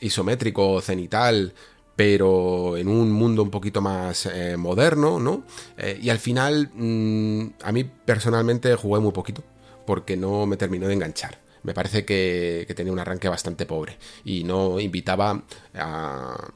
isométrico 0.00 0.82
cenital 0.82 1.54
pero 1.98 2.76
en 2.76 2.86
un 2.86 3.10
mundo 3.10 3.42
un 3.42 3.50
poquito 3.50 3.80
más 3.80 4.26
eh, 4.26 4.56
moderno, 4.56 5.18
¿no? 5.18 5.42
Eh, 5.76 5.98
y 6.00 6.10
al 6.10 6.20
final, 6.20 6.70
mm, 6.72 7.54
a 7.64 7.72
mí 7.72 7.82
personalmente 7.82 8.72
jugué 8.76 9.00
muy 9.00 9.10
poquito, 9.10 9.42
porque 9.84 10.16
no 10.16 10.46
me 10.46 10.56
terminó 10.56 10.86
de 10.86 10.94
enganchar. 10.94 11.40
Me 11.64 11.74
parece 11.74 12.04
que, 12.04 12.72
tenía 12.76 12.92
un 12.92 13.00
arranque 13.00 13.28
bastante 13.28 13.66
pobre 13.66 13.98
y 14.24 14.44
no 14.44 14.78
invitaba 14.78 15.42
a, 15.74 16.52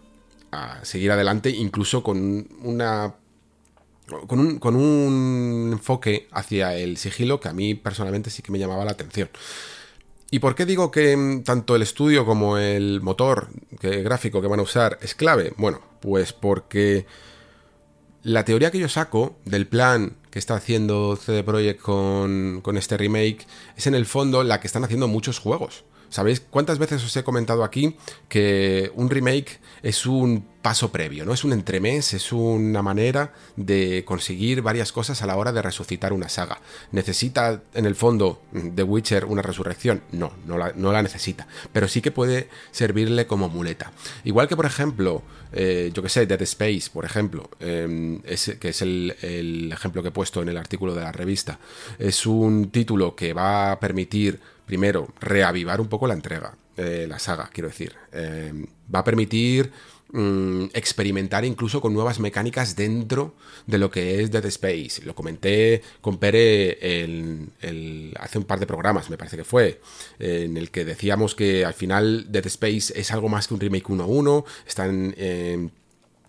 seguir 0.83 1.11
adelante, 1.11 1.50
incluso 1.50 2.05
con 2.05 2.46
una 2.62 3.16
con 4.28 4.38
un, 4.38 4.61
con 4.61 4.76
un, 4.76 5.70
enfoque 5.72 6.28
hacia 6.31 6.76
el 6.76 6.98
sigilo 6.98 7.40
que 7.40 7.48
a 7.48 7.52
mí 7.52 7.74
personalmente 7.74 8.31
sí 8.31 8.42
que 8.42 8.52
me 8.52 8.61
llamaba 8.61 8.85
la 8.85 8.92
atención. 8.92 9.28
¿Y 10.33 10.38
por 10.38 10.55
qué 10.55 10.64
digo 10.64 10.90
que 10.90 11.14
mm, 11.14 11.45
tanto 11.45 11.77
el 11.77 11.83
estudio 11.83 12.25
como 12.25 12.57
el 12.57 13.03
motor 13.03 13.51
gráfico 13.83 14.40
que 14.40 14.49
van 14.49 14.61
a 14.61 14.62
usar 14.62 14.99
es 15.03 15.14
clave? 15.14 15.53
Bueno, 15.59 15.83
pues 16.01 16.33
porque 16.33 17.05
la 18.23 18.42
teoría 18.42 18.71
que 18.71 18.79
yo 18.79 18.88
saco 18.88 19.37
del 19.45 19.66
plan 19.66 20.16
que 20.31 20.38
está 20.38 20.55
haciendo 20.55 21.16
CD 21.16 21.45
Projekt 21.45 21.83
con, 21.83 22.61
con 22.62 22.79
este 22.79 22.97
remake 22.97 23.47
es 23.77 23.87
en 23.87 23.95
el 23.95 24.07
fondo 24.07 24.42
la 24.42 24.59
que 24.59 24.68
están 24.68 24.85
haciendo 24.85 25.07
muchos 25.07 25.38
juegos. 25.38 25.85
¿Sabéis 26.12 26.40
cuántas 26.40 26.79
veces 26.79 27.03
os 27.03 27.16
he 27.16 27.25
comentado 27.25 27.64
aquí 27.64 27.96
que 28.29 28.92
un 28.96 29.09
remake 29.09 29.61
es 29.83 30.05
un 30.05 30.44
paso 30.61 30.92
previo, 30.92 31.25
¿no? 31.25 31.33
Es 31.33 31.42
un 31.42 31.55
entremés, 31.55 32.12
es 32.12 32.33
una 32.33 32.83
manera 32.83 33.33
de 33.57 34.05
conseguir 34.05 34.61
varias 34.61 34.92
cosas 34.92 35.22
a 35.22 35.27
la 35.27 35.37
hora 35.37 35.53
de 35.53 35.62
resucitar 35.62 36.12
una 36.12 36.29
saga. 36.29 36.61
¿Necesita 36.92 37.62
en 37.72 37.87
el 37.87 37.94
fondo 37.94 38.42
The 38.53 38.83
Witcher 38.83 39.25
una 39.25 39.40
resurrección? 39.40 40.03
No, 40.12 40.35
no 40.44 40.59
la, 40.92 41.03
necesita, 41.03 41.48
pero 41.72 41.88
sí 41.88 42.03
que 42.03 42.11
puede 42.11 42.51
servirle 42.72 43.27
como 43.27 43.48
muleta. 43.48 43.92
Igual 44.25 44.48
que, 44.48 44.55
por 44.55 44.66
ejemplo, 44.66 45.22
eh, 45.55 45.90
yo 45.94 46.03
que 46.03 46.11
sé, 46.11 46.27
Dead 46.27 46.42
Space, 46.42 46.90
por 46.92 47.07
ejemplo, 47.07 47.48
em, 47.59 48.20
que 48.20 48.68
es 48.68 48.83
el, 48.83 49.16
el 49.22 49.72
ejemplo 49.72 50.03
que 50.03 50.09
he 50.09 50.12
puesto 50.12 50.42
en 50.42 50.51
el 50.51 50.59
artículo 50.59 50.94
de 50.94 51.01
la 51.01 51.12
revista, 51.12 51.59
es 51.98 52.27
un 52.27 52.70
título 52.70 53.16
que 53.16 53.33
va 53.33 53.72
a 53.72 53.81
permitir 53.81 54.40
primero, 54.66 55.09
reavivar 55.20 55.81
un 55.81 55.88
poco 55.88 56.07
la 56.07 56.14
entrega, 56.14 56.57
eh, 56.77 57.07
la 57.09 57.18
saga, 57.18 57.51
quiero 57.53 57.68
decir. 57.68 57.94
Eh, 58.12 58.53
va 58.94 59.01
a 59.01 59.05
permitir 59.05 59.70
mm, 60.12 60.66
experimentar 60.75 61.44
incluso 61.44 61.81
con 61.81 61.94
nuevas 61.94 62.20
mecánicas 62.20 62.77
dentro 62.77 63.35
de 63.66 63.79
lo 63.79 63.90
que 63.90 64.20
es 64.20 64.31
Dead 64.31 64.44
Space. 64.46 65.03
Lo 65.05 65.14
comenté 65.14 65.83
con 66.01 66.18
Pere 66.18 66.79
hace 68.18 68.38
un 68.38 68.44
par 68.44 68.61
de 68.61 68.66
programas, 68.66 69.11
me 69.11 69.18
parece 69.18 69.37
que 69.37 69.44
fue, 69.44 69.81
en 70.18 70.57
el 70.57 70.70
que 70.70 70.85
decíamos 70.85 71.35
que 71.35 71.64
al 71.64 71.75
final 71.75 72.27
Dead 72.31 72.46
Space 72.46 72.98
es 72.98 73.11
algo 73.12 73.29
más 73.29 73.48
que 73.48 73.55
un 73.55 73.61
remake 73.61 73.88
1-1, 73.88 74.44
están 74.66 75.14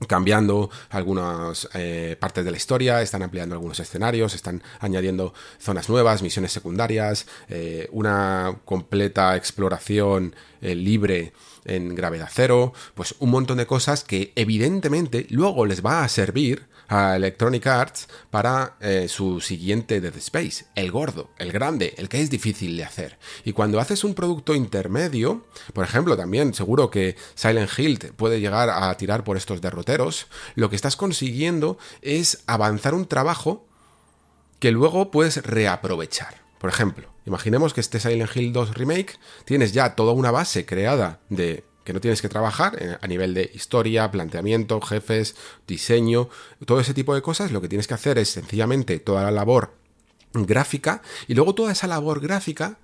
cambiando 0.08 0.70
algunas 0.90 1.68
eh, 1.74 2.16
partes 2.20 2.46
de 2.46 2.52
la 2.52 2.58
historia, 2.58 3.02
están 3.02 3.24
ampliando 3.24 3.56
algunos 3.56 3.80
escenarios, 3.80 4.34
están 4.34 4.62
añadiendo 4.80 5.34
zonas 5.60 5.90
nuevas, 5.90 6.22
misiones 6.22 6.52
secundarias, 6.52 7.26
eh, 7.50 7.88
una 7.92 8.60
completa 8.66 9.36
exploración 9.36 10.36
eh, 10.62 10.76
libre 10.76 11.34
en 11.66 11.96
gravedad 11.96 12.30
cero, 12.32 12.74
pues 12.94 13.16
un 13.20 13.30
montón 13.30 13.58
de 13.58 13.66
cosas 13.66 14.04
que 14.04 14.34
evidentemente 14.36 15.28
luego 15.30 15.66
les 15.66 15.86
va 15.86 16.04
a 16.04 16.10
servir 16.10 16.68
a 16.88 17.16
Electronic 17.16 17.66
Arts 17.68 18.08
para 18.30 18.76
eh, 18.80 19.08
su 19.08 19.42
siguiente 19.42 20.02
Dead 20.02 20.16
Space, 20.18 20.66
el 20.76 20.92
gordo, 20.92 21.32
el 21.38 21.52
grande, 21.52 21.94
el 21.98 22.10
que 22.10 22.22
es 22.22 22.30
difícil 22.30 22.78
de 22.78 22.84
hacer. 22.84 23.18
Y 23.44 23.54
cuando 23.54 23.80
haces 23.80 24.04
un 24.04 24.14
producto 24.14 24.56
intermedio, 24.56 25.46
por 25.74 25.86
ejemplo, 25.86 26.18
también 26.18 26.54
seguro 26.54 26.90
que 26.90 27.16
Silent 27.36 27.72
Hill 27.78 28.00
puede 28.16 28.40
llegar 28.40 28.70
a 28.70 28.96
tirar 28.98 29.24
por 29.24 29.38
estos 29.38 29.62
derroteros, 29.62 30.28
lo 30.56 30.70
que 30.70 30.76
estás 30.76 30.96
consiguiendo 30.96 31.78
es 32.02 32.44
avanzar 32.48 32.94
un 32.94 33.08
trabajo 33.08 33.66
que 34.60 34.72
luego 34.72 35.12
puedes 35.12 35.44
reaprovechar. 35.44 36.42
Por 36.60 36.70
ejemplo, 36.70 37.10
imaginemos 37.26 37.74
que 37.74 37.82
este 37.82 38.00
Silent 38.00 38.34
Hill 38.36 38.54
2 38.54 38.76
Remake 38.76 39.18
tienes 39.44 39.74
ya 39.74 39.96
toda 39.96 40.14
una 40.14 40.32
base 40.32 40.66
creada 40.66 41.20
de 41.30 41.66
que 41.84 41.94
no 41.94 42.02
tienes 42.02 42.22
que 42.22 42.30
trabajar 42.30 42.78
eh, 42.82 42.98
a 43.02 43.08
nivel 43.08 43.34
de 43.34 43.52
historia, 43.54 44.12
planteamiento, 44.12 44.80
jefes, 44.82 45.36
diseño, 45.68 46.30
todo 46.66 46.80
ese 46.80 46.94
tipo 46.94 47.14
de 47.16 47.22
cosas, 47.22 47.52
lo 47.52 47.62
que 47.62 47.70
tienes 47.70 47.88
que 47.88 47.94
hacer 47.94 48.18
es 48.18 48.30
sencillamente 48.30 49.00
toda 49.00 49.24
la 49.24 49.32
labor 49.32 49.74
gráfica 50.34 51.02
y 51.28 51.36
luego 51.36 51.54
toda 51.56 51.72
esa 51.72 51.88
labor 51.88 52.20
gráfica 52.20 52.78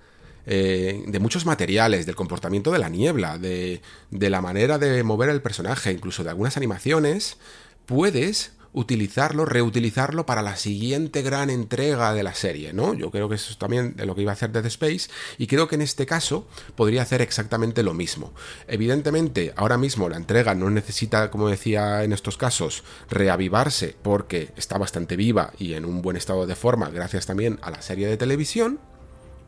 eh, 0.45 1.03
de 1.05 1.19
muchos 1.19 1.45
materiales, 1.45 2.05
del 2.05 2.15
comportamiento 2.15 2.71
de 2.71 2.79
la 2.79 2.89
niebla, 2.89 3.37
de, 3.37 3.81
de 4.11 4.29
la 4.29 4.41
manera 4.41 4.77
de 4.77 5.03
mover 5.03 5.29
el 5.29 5.41
personaje, 5.41 5.91
incluso 5.91 6.23
de 6.23 6.29
algunas 6.29 6.57
animaciones, 6.57 7.37
puedes 7.85 8.53
utilizarlo, 8.73 9.45
reutilizarlo 9.45 10.25
para 10.25 10.41
la 10.41 10.55
siguiente 10.55 11.21
gran 11.21 11.49
entrega 11.49 12.13
de 12.13 12.23
la 12.23 12.33
serie, 12.33 12.73
¿no? 12.73 12.93
Yo 12.93 13.11
creo 13.11 13.27
que 13.29 13.35
eso 13.35 13.51
es 13.51 13.57
también 13.57 13.95
de 13.95 14.05
lo 14.05 14.15
que 14.15 14.21
iba 14.21 14.31
a 14.31 14.33
hacer 14.33 14.51
Dead 14.51 14.65
Space 14.67 15.09
y 15.37 15.47
creo 15.47 15.67
que 15.67 15.75
en 15.75 15.81
este 15.81 16.05
caso 16.05 16.47
podría 16.75 17.01
hacer 17.01 17.21
exactamente 17.21 17.83
lo 17.83 17.93
mismo. 17.93 18.33
Evidentemente, 18.67 19.53
ahora 19.55 19.77
mismo 19.77 20.09
la 20.09 20.17
entrega 20.17 20.53
no 20.55 20.69
necesita, 20.69 21.31
como 21.31 21.49
decía 21.49 22.03
en 22.03 22.13
estos 22.13 22.37
casos, 22.37 22.83
reavivarse 23.09 23.95
porque 24.01 24.51
está 24.55 24.77
bastante 24.77 25.15
viva 25.15 25.53
y 25.57 25.73
en 25.73 25.85
un 25.85 26.01
buen 26.01 26.17
estado 26.17 26.45
de 26.45 26.55
forma 26.55 26.89
gracias 26.89 27.25
también 27.25 27.59
a 27.61 27.71
la 27.71 27.81
serie 27.81 28.07
de 28.07 28.17
televisión, 28.17 28.79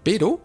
pero 0.03 0.41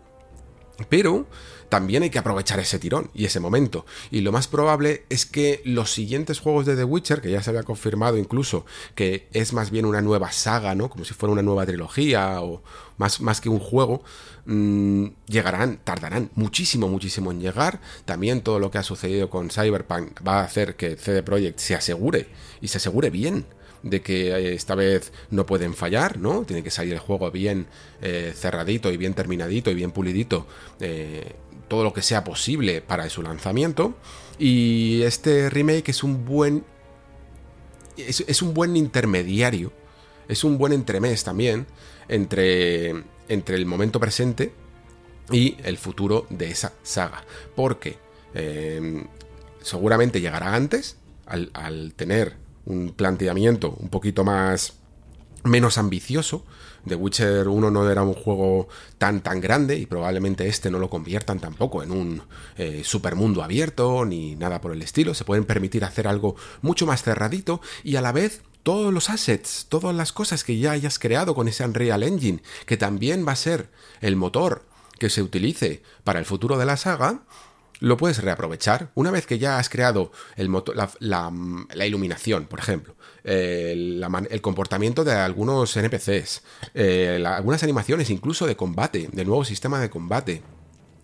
pero 0.88 1.26
también 1.68 2.02
hay 2.02 2.10
que 2.10 2.18
aprovechar 2.18 2.58
ese 2.60 2.78
tirón 2.78 3.10
y 3.14 3.24
ese 3.24 3.40
momento. 3.40 3.86
Y 4.10 4.20
lo 4.20 4.32
más 4.32 4.48
probable 4.48 5.04
es 5.08 5.26
que 5.26 5.62
los 5.64 5.92
siguientes 5.92 6.40
juegos 6.40 6.66
de 6.66 6.76
The 6.76 6.84
Witcher, 6.84 7.20
que 7.20 7.30
ya 7.30 7.42
se 7.42 7.50
había 7.50 7.62
confirmado 7.62 8.18
incluso 8.18 8.64
que 8.94 9.28
es 9.32 9.52
más 9.52 9.70
bien 9.70 9.86
una 9.86 10.00
nueva 10.00 10.32
saga, 10.32 10.74
¿no? 10.74 10.88
Como 10.88 11.04
si 11.04 11.14
fuera 11.14 11.32
una 11.32 11.42
nueva 11.42 11.66
trilogía 11.66 12.40
o 12.40 12.62
más, 12.98 13.20
más 13.20 13.40
que 13.40 13.48
un 13.48 13.58
juego, 13.58 14.02
mmm, 14.46 15.06
llegarán, 15.26 15.78
tardarán 15.82 16.30
muchísimo, 16.34 16.88
muchísimo 16.88 17.32
en 17.32 17.40
llegar. 17.40 17.80
También 18.04 18.40
todo 18.40 18.58
lo 18.58 18.70
que 18.70 18.78
ha 18.78 18.82
sucedido 18.82 19.30
con 19.30 19.50
Cyberpunk 19.50 20.26
va 20.26 20.40
a 20.40 20.44
hacer 20.44 20.76
que 20.76 20.96
CD 20.96 21.22
Projekt 21.22 21.58
se 21.58 21.74
asegure 21.74 22.28
y 22.60 22.68
se 22.68 22.78
asegure 22.78 23.10
bien 23.10 23.46
de 23.82 24.02
que 24.02 24.30
eh, 24.30 24.54
esta 24.54 24.74
vez 24.74 25.12
no 25.30 25.46
pueden 25.46 25.74
fallar, 25.74 26.18
¿no? 26.18 26.42
Tiene 26.44 26.62
que 26.62 26.70
salir 26.70 26.94
el 26.94 26.98
juego 26.98 27.30
bien 27.30 27.66
eh, 28.02 28.32
cerradito 28.34 28.92
y 28.92 28.96
bien 28.96 29.14
terminadito 29.14 29.70
y 29.70 29.74
bien 29.74 29.92
pulidito. 29.92 30.46
Eh, 30.80 31.34
todo 31.68 31.84
lo 31.84 31.92
que 31.92 32.02
sea 32.02 32.24
posible 32.24 32.80
para 32.80 33.08
su 33.10 33.22
lanzamiento. 33.22 33.94
Y 34.38 35.02
este 35.02 35.50
remake 35.50 35.90
es 35.90 36.02
un 36.02 36.24
buen. 36.24 36.64
Es, 37.96 38.42
un 38.42 38.54
buen 38.54 38.76
intermediario. 38.76 39.72
Es 40.28 40.44
un 40.44 40.58
buen 40.58 40.72
entremés 40.72 41.24
también. 41.24 41.66
Entre 42.08 42.94
entre 43.28 43.56
el 43.56 43.66
momento 43.66 44.00
presente 44.00 44.52
y 45.30 45.56
el 45.64 45.78
futuro 45.78 46.26
de 46.30 46.50
esa 46.50 46.72
saga. 46.82 47.24
Porque 47.54 47.98
eh, 48.34 49.04
seguramente 49.62 50.20
llegará 50.20 50.54
antes, 50.54 50.96
al, 51.26 51.50
al 51.54 51.94
tener 51.94 52.36
un 52.64 52.92
planteamiento 52.92 53.76
un 53.78 53.88
poquito 53.88 54.24
más 54.24 54.74
menos 55.44 55.78
ambicioso. 55.78 56.44
The 56.86 56.94
Witcher 56.94 57.48
1 57.48 57.70
no 57.70 57.90
era 57.90 58.02
un 58.02 58.14
juego 58.14 58.68
tan 58.98 59.20
tan 59.20 59.40
grande 59.40 59.76
y 59.76 59.86
probablemente 59.86 60.48
este 60.48 60.70
no 60.70 60.78
lo 60.78 60.88
conviertan 60.88 61.40
tampoco 61.40 61.82
en 61.82 61.90
un 61.90 62.22
eh, 62.56 62.82
supermundo 62.84 63.42
abierto 63.42 64.04
ni 64.04 64.36
nada 64.36 64.60
por 64.60 64.72
el 64.72 64.82
estilo. 64.82 65.14
Se 65.14 65.24
pueden 65.24 65.44
permitir 65.44 65.84
hacer 65.84 66.06
algo 66.08 66.36
mucho 66.62 66.86
más 66.86 67.02
cerradito 67.02 67.60
y 67.82 67.96
a 67.96 68.00
la 68.00 68.12
vez 68.12 68.42
todos 68.62 68.92
los 68.92 69.10
assets, 69.10 69.66
todas 69.68 69.94
las 69.94 70.12
cosas 70.12 70.42
que 70.42 70.58
ya 70.58 70.72
hayas 70.72 70.98
creado 70.98 71.36
con 71.36 71.46
ese 71.46 71.64
Unreal 71.64 72.02
Engine, 72.02 72.42
que 72.66 72.76
también 72.76 73.24
va 73.26 73.30
a 73.32 73.36
ser 73.36 73.70
el 74.00 74.16
motor 74.16 74.64
que 74.98 75.08
se 75.08 75.22
utilice 75.22 75.82
para 76.02 76.18
el 76.18 76.24
futuro 76.24 76.58
de 76.58 76.66
la 76.66 76.76
saga, 76.76 77.22
lo 77.80 77.96
puedes 77.96 78.22
reaprovechar. 78.22 78.90
Una 78.94 79.10
vez 79.10 79.26
que 79.26 79.38
ya 79.38 79.58
has 79.58 79.68
creado 79.68 80.10
el 80.36 80.50
la, 80.98 81.86
iluminación, 81.86 82.46
por 82.46 82.58
ejemplo, 82.58 82.96
el, 83.26 84.40
comportamiento 84.40 85.04
de 85.04 85.12
algunos 85.12 85.76
NPCs, 85.76 86.42
eh, 86.74 87.22
algunas 87.26 87.62
animaciones 87.62 88.08
incluso 88.10 88.46
de 88.46 88.56
combate, 88.56 89.08
de 89.12 89.24
nuevo 89.24 89.44
sistema 89.44 89.80
de 89.80 89.90
combate, 89.90 90.42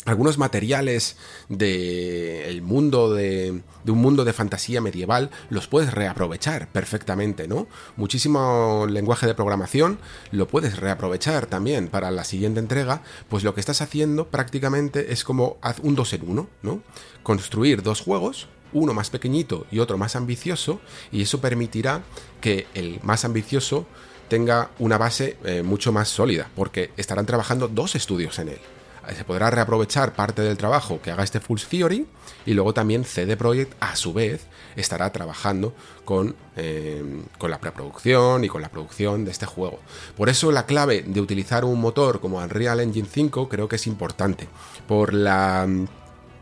algunos 0.05 0.37
materiales 0.37 1.17
del 1.49 2.63
mundo 2.63 3.15
de, 3.15 3.63
de, 3.85 3.93
un 3.93 3.99
mundo 3.99 4.25
de 4.25 4.33
fantasía 4.33 4.81
medieval 4.81 5.31
los 5.49 5.69
puedes 5.69 5.93
reaprovechar 5.93 6.69
perfectamente, 6.69 7.47
¿no? 7.47 7.69
Muchísimo 7.97 8.87
lenguaje 8.89 9.27
de 9.27 9.35
programación 9.35 9.99
lo 10.33 10.49
puedes 10.49 10.79
reaprovechar 10.79 11.47
también 11.47 11.89
para 11.89 12.11
la 12.11 12.25
siguiente 12.25 12.59
entrega, 12.59 13.03
pues 13.29 13.45
lo 13.45 13.55
que 13.55 13.61
estás 13.61 13.81
haciendo 13.81 14.27
prácticamente 14.27 15.13
es 15.13 15.23
como 15.23 15.59
un 15.83 15.95
dos 15.95 16.13
en 16.13 16.29
uno, 16.29 16.49
¿no? 16.63 16.83
Construir 17.23 17.83
dos 17.83 18.01
juegos, 18.01 18.49
uno 18.73 18.95
más 18.95 19.11
pequeñito 19.11 19.67
y 19.71 19.79
otro 19.79 19.99
más 19.99 20.17
ambicioso, 20.17 20.81
y 21.11 21.23
eso 21.23 21.41
permitirá 21.41 22.03
que 22.41 22.67
el 22.75 23.01
más 23.03 23.25
ambicioso 23.25 23.87
tenga 24.29 24.71
una 24.79 24.99
base 24.99 25.37
eh, 25.45 25.63
mucho 25.63 25.93
más 25.93 26.09
sólida, 26.09 26.51
porque 26.57 26.91
estarán 26.97 27.27
trabajando 27.27 27.69
dos 27.69 27.95
estudios 27.95 28.39
en 28.39 28.49
él 28.49 28.61
se 29.17 29.25
podrá 29.25 29.51
reaprovechar 29.51 30.15
parte 30.15 30.43
del 30.43 30.57
trabajo 30.57 31.01
que 31.03 31.11
haga 31.11 31.25
este 31.25 31.41
Full 31.41 31.61
Theory 31.69 32.07
y 32.47 32.55
luego 32.55 32.73
también 32.73 33.05
CD 33.05 33.37
Projekt 33.37 33.75
a 33.81 33.97
su 33.97 34.13
vez 34.13 34.47
estará 34.77 35.11
trabajando 35.13 35.75
con, 36.05 36.35
eh, 36.57 37.23
con 37.39 37.51
la 37.51 37.61
preproducción 37.61 38.45
y 38.45 38.49
con 38.49 38.63
la 38.63 38.71
producción 38.71 39.25
de 39.25 39.33
este 39.33 39.47
juego. 39.47 39.81
Por 40.17 40.29
eso 40.29 40.53
la 40.53 40.67
clave 40.67 41.03
de 41.03 41.21
utilizar 41.21 41.65
un 41.65 41.81
motor 41.81 42.21
como 42.21 42.39
Unreal 42.39 42.81
Engine 42.81 43.09
5 43.11 43.49
creo 43.49 43.69
que 43.69 43.77
es 43.77 43.87
importante, 43.87 44.49
por 44.87 45.13
la 45.13 45.67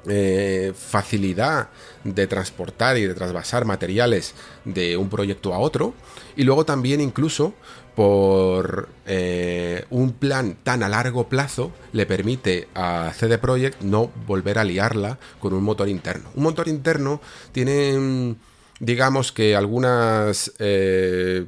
eh, 0.08 0.72
facilidad 0.74 1.68
de 2.04 2.26
transportar 2.26 2.96
y 2.96 3.06
de 3.06 3.14
trasvasar 3.14 3.64
materiales 3.64 4.34
de 4.64 4.96
un 4.96 5.10
proyecto 5.10 5.52
a 5.52 5.58
otro 5.58 5.94
y 6.36 6.44
luego 6.44 6.64
también 6.64 7.00
incluso 7.00 7.54
por 7.94 8.88
eh, 9.06 9.84
un 9.90 10.12
plan 10.12 10.56
tan 10.62 10.82
a 10.82 10.88
largo 10.88 11.28
plazo 11.28 11.70
le 11.92 12.06
permite 12.06 12.68
a 12.74 13.12
CD 13.14 13.36
Projekt 13.36 13.82
no 13.82 14.10
volver 14.26 14.58
a 14.58 14.64
liarla 14.64 15.18
con 15.38 15.52
un 15.52 15.62
motor 15.62 15.88
interno. 15.88 16.30
Un 16.34 16.44
motor 16.44 16.68
interno 16.68 17.20
tiene, 17.52 18.36
digamos 18.78 19.32
que 19.32 19.54
algunas 19.54 20.52
eh, 20.58 21.46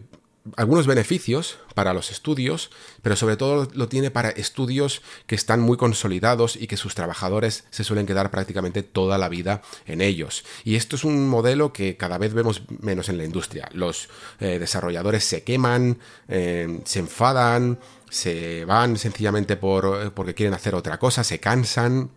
algunos 0.56 0.86
beneficios 0.86 1.58
para 1.74 1.94
los 1.94 2.10
estudios, 2.10 2.70
pero 3.00 3.16
sobre 3.16 3.36
todo 3.36 3.68
lo 3.74 3.88
tiene 3.88 4.10
para 4.10 4.30
estudios 4.30 5.02
que 5.26 5.34
están 5.34 5.60
muy 5.60 5.76
consolidados 5.76 6.56
y 6.56 6.66
que 6.66 6.76
sus 6.76 6.94
trabajadores 6.94 7.64
se 7.70 7.84
suelen 7.84 8.06
quedar 8.06 8.30
prácticamente 8.30 8.82
toda 8.82 9.18
la 9.18 9.28
vida 9.28 9.62
en 9.86 10.00
ellos. 10.00 10.44
Y 10.64 10.76
esto 10.76 10.96
es 10.96 11.04
un 11.04 11.28
modelo 11.28 11.72
que 11.72 11.96
cada 11.96 12.18
vez 12.18 12.34
vemos 12.34 12.62
menos 12.80 13.08
en 13.08 13.18
la 13.18 13.24
industria. 13.24 13.68
Los 13.72 14.08
eh, 14.40 14.58
desarrolladores 14.58 15.24
se 15.24 15.42
queman, 15.44 15.98
eh, 16.28 16.80
se 16.84 16.98
enfadan, 16.98 17.78
se 18.10 18.64
van 18.64 18.98
sencillamente 18.98 19.56
por, 19.56 20.06
eh, 20.06 20.10
porque 20.10 20.34
quieren 20.34 20.54
hacer 20.54 20.74
otra 20.74 20.98
cosa, 20.98 21.24
se 21.24 21.38
cansan. 21.38 22.10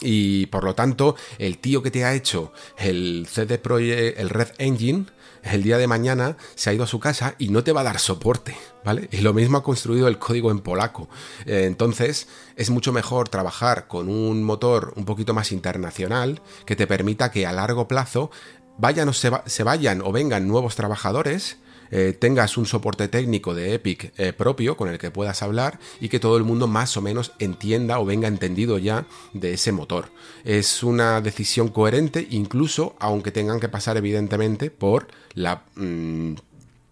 Y 0.00 0.46
por 0.46 0.64
lo 0.64 0.74
tanto, 0.74 1.16
el 1.38 1.58
tío 1.58 1.82
que 1.82 1.90
te 1.90 2.04
ha 2.04 2.14
hecho 2.14 2.52
el 2.78 3.26
CD 3.30 3.58
Projekt, 3.58 4.18
el 4.18 4.30
Red 4.30 4.48
Engine, 4.58 5.06
el 5.42 5.62
día 5.62 5.78
de 5.78 5.86
mañana 5.86 6.36
se 6.54 6.70
ha 6.70 6.72
ido 6.74 6.84
a 6.84 6.88
su 6.88 7.00
casa 7.00 7.34
y 7.38 7.48
no 7.48 7.64
te 7.64 7.72
va 7.72 7.80
a 7.80 7.84
dar 7.84 7.98
soporte, 7.98 8.56
¿vale? 8.84 9.08
Y 9.10 9.18
lo 9.18 9.32
mismo 9.32 9.58
ha 9.58 9.62
construido 9.62 10.08
el 10.08 10.18
código 10.18 10.50
en 10.50 10.60
polaco. 10.60 11.08
Eh, 11.46 11.64
entonces, 11.66 12.28
es 12.56 12.70
mucho 12.70 12.92
mejor 12.92 13.28
trabajar 13.28 13.88
con 13.88 14.08
un 14.08 14.42
motor 14.42 14.92
un 14.96 15.04
poquito 15.04 15.34
más 15.34 15.52
internacional 15.52 16.42
que 16.66 16.76
te 16.76 16.86
permita 16.86 17.30
que 17.30 17.46
a 17.46 17.52
largo 17.52 17.88
plazo 17.88 18.30
vayan 18.78 19.08
o 19.08 19.12
se, 19.12 19.30
se 19.46 19.62
vayan 19.62 20.02
o 20.02 20.12
vengan 20.12 20.48
nuevos 20.48 20.76
trabajadores 20.76 21.58
eh, 21.90 22.16
tengas 22.18 22.56
un 22.56 22.66
soporte 22.66 23.08
técnico 23.08 23.54
de 23.54 23.74
Epic 23.74 24.12
eh, 24.16 24.32
propio 24.32 24.76
con 24.76 24.88
el 24.88 24.98
que 24.98 25.10
puedas 25.10 25.42
hablar 25.42 25.78
y 26.00 26.08
que 26.08 26.20
todo 26.20 26.36
el 26.36 26.44
mundo 26.44 26.66
más 26.66 26.96
o 26.96 27.02
menos 27.02 27.32
entienda 27.38 27.98
o 27.98 28.04
venga 28.04 28.28
entendido 28.28 28.78
ya 28.78 29.06
de 29.32 29.54
ese 29.54 29.72
motor. 29.72 30.10
Es 30.44 30.82
una 30.82 31.20
decisión 31.20 31.68
coherente 31.68 32.26
incluso 32.30 32.96
aunque 32.98 33.32
tengan 33.32 33.60
que 33.60 33.68
pasar 33.68 33.96
evidentemente 33.96 34.70
por 34.70 35.08
la 35.34 35.64
mm, 35.74 36.34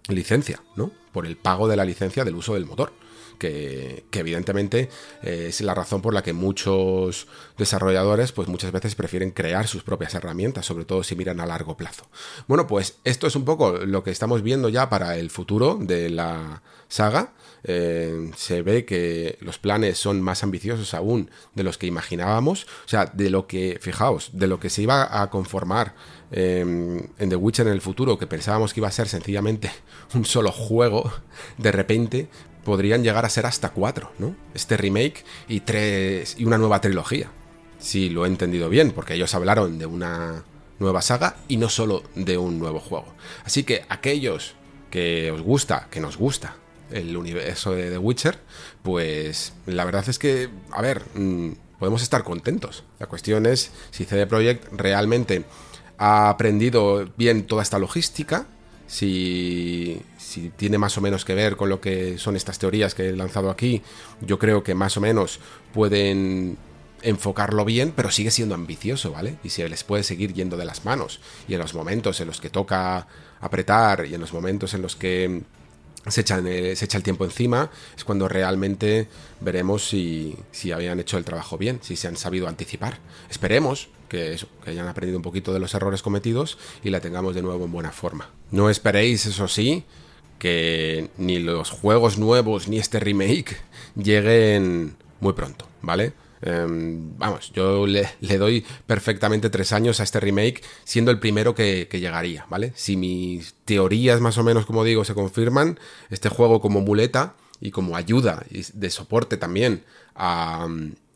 licencia, 0.08 0.62
¿no? 0.76 0.90
Por 1.12 1.26
el 1.26 1.36
pago 1.36 1.68
de 1.68 1.76
la 1.76 1.84
licencia 1.84 2.24
del 2.24 2.36
uso 2.36 2.54
del 2.54 2.66
motor 2.66 2.92
que, 3.38 4.04
evidentemente 4.12 4.88
eh, 5.22 5.46
es 5.48 5.60
la 5.60 5.74
razón 5.74 6.02
por 6.02 6.12
la 6.12 6.22
que 6.22 6.32
muchos 6.32 7.28
desarrolladores 7.56 8.32
pues 8.32 8.48
muchas 8.48 8.72
veces 8.72 8.94
prefieren 8.94 9.30
crear 9.30 9.66
sus 9.66 9.82
propias 9.82 10.14
herramientas, 10.14 10.66
sobre 10.66 10.84
todo 10.84 11.02
si 11.02 11.16
miran 11.16 11.40
a 11.40 11.46
largo 11.46 11.76
plazo. 11.76 12.04
Bueno, 12.46 12.66
pues 12.66 12.98
esto 13.04 13.26
es 13.26 13.36
un 13.36 13.44
poco 13.44 13.78
lo 13.78 14.02
que 14.02 14.10
estamos 14.10 14.42
viendo 14.42 14.68
ya 14.68 14.88
para 14.88 15.16
el 15.16 15.30
futuro 15.30 15.78
de 15.80 16.10
la 16.10 16.62
saga. 16.88 17.32
Eh, 17.64 18.30
se 18.36 18.62
ve 18.62 18.84
que 18.84 19.36
los 19.40 19.58
planes 19.58 19.98
son 19.98 20.22
más 20.22 20.42
ambiciosos 20.42 20.94
aún 20.94 21.30
de 21.54 21.64
los 21.64 21.78
que 21.78 21.86
imaginábamos. 21.86 22.64
O 22.64 22.88
sea, 22.88 23.06
de 23.06 23.30
lo 23.30 23.46
que, 23.46 23.78
fijaos, 23.80 24.30
de 24.32 24.46
lo 24.46 24.60
que 24.60 24.70
se 24.70 24.82
iba 24.82 25.22
a 25.22 25.30
conformar 25.30 25.94
em, 26.30 26.98
en 27.18 27.28
The 27.28 27.36
Witcher 27.36 27.66
en 27.66 27.72
el 27.72 27.80
futuro, 27.80 28.18
que 28.18 28.26
pensábamos 28.26 28.72
que 28.72 28.80
iba 28.80 28.88
a 28.88 28.92
ser 28.92 29.08
sencillamente 29.08 29.70
un 30.14 30.24
solo 30.24 30.52
juego, 30.52 31.12
de 31.56 31.72
repente 31.72 32.28
podrían 32.68 33.02
llegar 33.02 33.24
a 33.24 33.30
ser 33.30 33.46
hasta 33.46 33.70
cuatro, 33.70 34.12
¿no? 34.18 34.36
Este 34.52 34.76
remake 34.76 35.24
y 35.48 35.60
tres 35.60 36.36
y 36.38 36.44
una 36.44 36.58
nueva 36.58 36.82
trilogía. 36.82 37.30
Si 37.78 38.10
lo 38.10 38.26
he 38.26 38.28
entendido 38.28 38.68
bien, 38.68 38.90
porque 38.90 39.14
ellos 39.14 39.34
hablaron 39.34 39.78
de 39.78 39.86
una 39.86 40.44
nueva 40.78 41.00
saga 41.00 41.36
y 41.48 41.56
no 41.56 41.70
solo 41.70 42.02
de 42.14 42.36
un 42.36 42.58
nuevo 42.58 42.78
juego. 42.78 43.06
Así 43.46 43.64
que 43.64 43.86
aquellos 43.88 44.54
que 44.90 45.30
os 45.30 45.40
gusta, 45.40 45.88
que 45.90 46.00
nos 46.00 46.18
gusta 46.18 46.56
el 46.90 47.16
universo 47.16 47.72
de 47.72 47.88
The 47.88 47.96
Witcher, 47.96 48.38
pues 48.82 49.54
la 49.64 49.86
verdad 49.86 50.06
es 50.06 50.18
que, 50.18 50.50
a 50.70 50.82
ver, 50.82 51.04
mm, 51.14 51.52
podemos 51.78 52.02
estar 52.02 52.22
contentos. 52.22 52.84
La 52.98 53.06
cuestión 53.06 53.46
es 53.46 53.70
si 53.92 54.04
CD 54.04 54.26
Projekt 54.26 54.70
realmente 54.72 55.46
ha 55.96 56.28
aprendido 56.28 57.08
bien 57.16 57.46
toda 57.46 57.62
esta 57.62 57.78
logística, 57.78 58.46
si, 58.88 60.00
si 60.16 60.48
tiene 60.48 60.78
más 60.78 60.98
o 60.98 61.00
menos 61.00 61.24
que 61.24 61.34
ver 61.34 61.56
con 61.56 61.68
lo 61.68 61.80
que 61.80 62.18
son 62.18 62.34
estas 62.34 62.58
teorías 62.58 62.94
que 62.94 63.10
he 63.10 63.12
lanzado 63.12 63.50
aquí, 63.50 63.82
yo 64.20 64.38
creo 64.38 64.64
que 64.64 64.74
más 64.74 64.96
o 64.96 65.00
menos 65.00 65.38
pueden 65.72 66.56
enfocarlo 67.02 67.64
bien, 67.64 67.92
pero 67.94 68.10
sigue 68.10 68.30
siendo 68.30 68.54
ambicioso, 68.54 69.12
¿vale? 69.12 69.36
Y 69.44 69.50
se 69.50 69.68
les 69.68 69.84
puede 69.84 70.02
seguir 70.02 70.32
yendo 70.32 70.56
de 70.56 70.64
las 70.64 70.84
manos. 70.84 71.20
Y 71.46 71.54
en 71.54 71.60
los 71.60 71.74
momentos 71.74 72.20
en 72.20 72.26
los 72.26 72.40
que 72.40 72.50
toca 72.50 73.06
apretar 73.40 74.06
y 74.06 74.14
en 74.14 74.20
los 74.20 74.32
momentos 74.32 74.74
en 74.74 74.82
los 74.82 74.96
que 74.96 75.42
se, 76.08 76.22
echan, 76.22 76.44
se 76.44 76.84
echa 76.84 76.96
el 76.96 77.04
tiempo 77.04 77.24
encima, 77.24 77.70
es 77.96 78.04
cuando 78.04 78.26
realmente 78.26 79.06
veremos 79.40 79.86
si, 79.86 80.34
si 80.50 80.72
habían 80.72 80.98
hecho 80.98 81.18
el 81.18 81.24
trabajo 81.24 81.58
bien, 81.58 81.78
si 81.82 81.94
se 81.94 82.08
han 82.08 82.16
sabido 82.16 82.48
anticipar. 82.48 82.98
Esperemos 83.30 83.90
que, 84.08 84.36
que 84.64 84.70
hayan 84.70 84.88
aprendido 84.88 85.18
un 85.18 85.22
poquito 85.22 85.52
de 85.52 85.60
los 85.60 85.74
errores 85.74 86.02
cometidos 86.02 86.58
y 86.82 86.90
la 86.90 87.00
tengamos 87.00 87.34
de 87.34 87.42
nuevo 87.42 87.64
en 87.64 87.72
buena 87.72 87.92
forma. 87.92 88.30
No 88.50 88.70
esperéis, 88.70 89.26
eso 89.26 89.48
sí, 89.48 89.84
que 90.38 91.10
ni 91.18 91.38
los 91.38 91.70
juegos 91.70 92.18
nuevos 92.18 92.68
ni 92.68 92.78
este 92.78 93.00
remake 93.00 93.56
lleguen 93.96 94.96
muy 95.20 95.32
pronto, 95.32 95.66
¿vale? 95.82 96.12
Em, 96.40 97.18
vamos, 97.18 97.52
yo 97.52 97.86
le, 97.86 98.08
doy 98.20 98.64
perfectamente 98.86 99.50
tres 99.50 99.72
años 99.72 99.98
a 99.98 100.04
este 100.04 100.20
remake, 100.20 100.62
siendo 100.84 101.10
el 101.10 101.18
primero 101.18 101.54
que, 101.54 101.88
llegaría, 101.92 102.46
¿vale? 102.48 102.72
Si 102.76 102.96
mis 102.96 103.54
teorías 103.64 104.20
más 104.20 104.38
o 104.38 104.44
menos, 104.44 104.64
como 104.64 104.84
digo, 104.84 105.04
se 105.04 105.14
confirman, 105.14 105.78
este 106.10 106.28
juego 106.28 106.60
como 106.60 106.80
muleta 106.80 107.34
y 107.60 107.72
como 107.72 107.96
ayuda 107.96 108.44
de 108.50 108.90
soporte 108.90 109.36
también 109.36 109.82
a, 110.14 110.68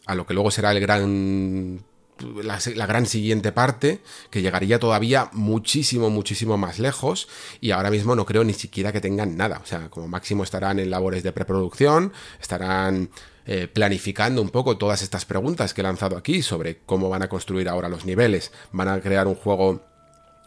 a 0.06 0.14
lo 0.16 0.26
que 0.26 0.34
luego 0.34 0.50
será 0.50 0.72
el 0.72 0.80
gran 0.80 1.84
la, 2.22 2.86
gran 2.86 3.06
siguiente 3.06 3.52
parte, 3.52 4.00
que 4.30 4.42
llegaría 4.42 4.78
todavía 4.78 5.30
muchísimo, 5.32 6.10
muchísimo 6.10 6.56
más 6.56 6.78
lejos, 6.78 7.28
y 7.60 7.70
ahora 7.70 7.90
mismo 7.90 8.14
no 8.16 8.26
creo 8.26 8.44
ni 8.44 8.54
siquiera 8.54 8.92
que 8.92 9.00
tengan 9.00 9.36
nada, 9.36 9.60
o 9.62 9.66
sea, 9.66 9.90
como 9.90 10.08
máximo 10.08 10.44
estarán 10.44 10.78
en 10.78 10.90
labores 10.90 11.22
de 11.22 11.32
preproducción, 11.32 12.12
estarán 12.40 13.10
eh, 13.44 13.66
planificando 13.66 14.40
un 14.40 14.50
poco 14.50 14.78
todas 14.78 15.02
estas 15.02 15.24
preguntas 15.24 15.74
que 15.74 15.80
he 15.80 15.84
lanzado 15.84 16.16
aquí 16.16 16.42
sobre 16.42 16.78
cómo 16.86 17.08
van 17.08 17.22
a 17.22 17.28
construir 17.28 17.68
ahora 17.68 17.88
los 17.88 18.04
niveles, 18.04 18.52
van 18.70 18.88
a 18.88 19.00
crear 19.00 19.26
un 19.26 19.34
juego 19.34 19.91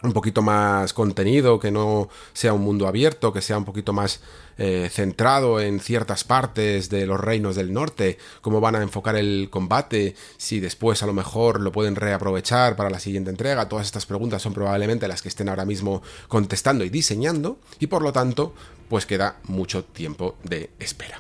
un 0.06 0.14
poquito 0.14 0.42
más 0.42 0.94
contenido, 0.94 1.60
que 1.60 1.72
no 1.72 2.10
sea 2.34 2.54
un 2.54 2.62
mundo 2.62 2.88
abierto, 2.88 3.34
que 3.34 3.42
sea 3.42 3.58
un 3.58 3.66
poquito 3.66 3.94
más 3.94 4.22
eh, 4.58 4.90
centrado 4.92 5.60
en 5.60 5.80
ciertas 5.80 6.24
partes 6.24 6.90
de 6.90 7.06
los 7.06 7.20
reinos 7.20 7.56
del 7.56 7.74
norte, 7.74 8.18
cómo 8.42 8.62
van 8.62 8.76
a 8.76 8.82
enfocar 8.82 9.16
el 9.16 9.50
combate, 9.50 10.16
si 10.38 10.60
después 10.60 11.04
a 11.04 11.08
lo 11.08 11.14
mejor 11.14 11.60
lo 11.60 11.72
pueden 11.72 11.96
reaprovechar 11.96 12.76
para 12.76 12.90
la 12.90 13.00
siguiente 13.00 13.30
entrega, 13.30 13.68
todas 13.68 13.86
estas 13.86 14.06
preguntas 14.06 14.42
son 14.42 14.54
probablemente 14.54 15.08
las 15.08 15.22
que 15.22 15.30
estén 15.30 15.50
ahora 15.50 15.66
mismo 15.66 16.02
contestando 16.28 16.84
y 16.84 16.90
diseñando, 16.90 17.58
y 17.80 17.88
por 17.88 18.02
lo 18.02 18.14
tanto, 18.14 18.54
pues 18.88 19.06
queda 19.06 19.40
mucho 19.44 19.84
tiempo 19.84 20.36
de 20.44 20.70
espera. 20.80 21.20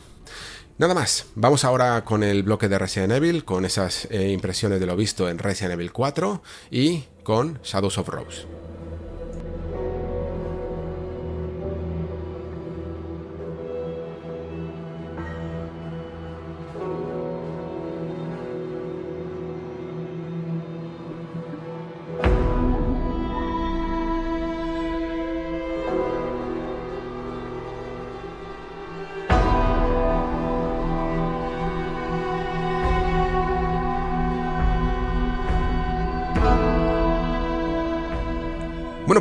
Nada 0.77 0.93
más, 0.93 1.27
vamos 1.35 1.63
ahora 1.63 2.03
con 2.03 2.21
el 2.21 2.43
bloque 2.43 2.67
de 2.67 2.77
Resident 2.77 3.13
Evil, 3.13 3.45
con 3.45 3.63
esas 3.63 4.09
eh, 4.11 4.31
impresiones 4.31 4.81
de 4.81 4.85
lo 4.85 4.97
visto 4.97 5.29
en 5.29 5.39
Resident 5.39 5.73
Evil 5.73 5.93
4 5.93 6.41
y 6.69 7.05
con 7.23 7.59
Shadows 7.63 7.97
of 7.97 8.09
Rose. 8.09 8.64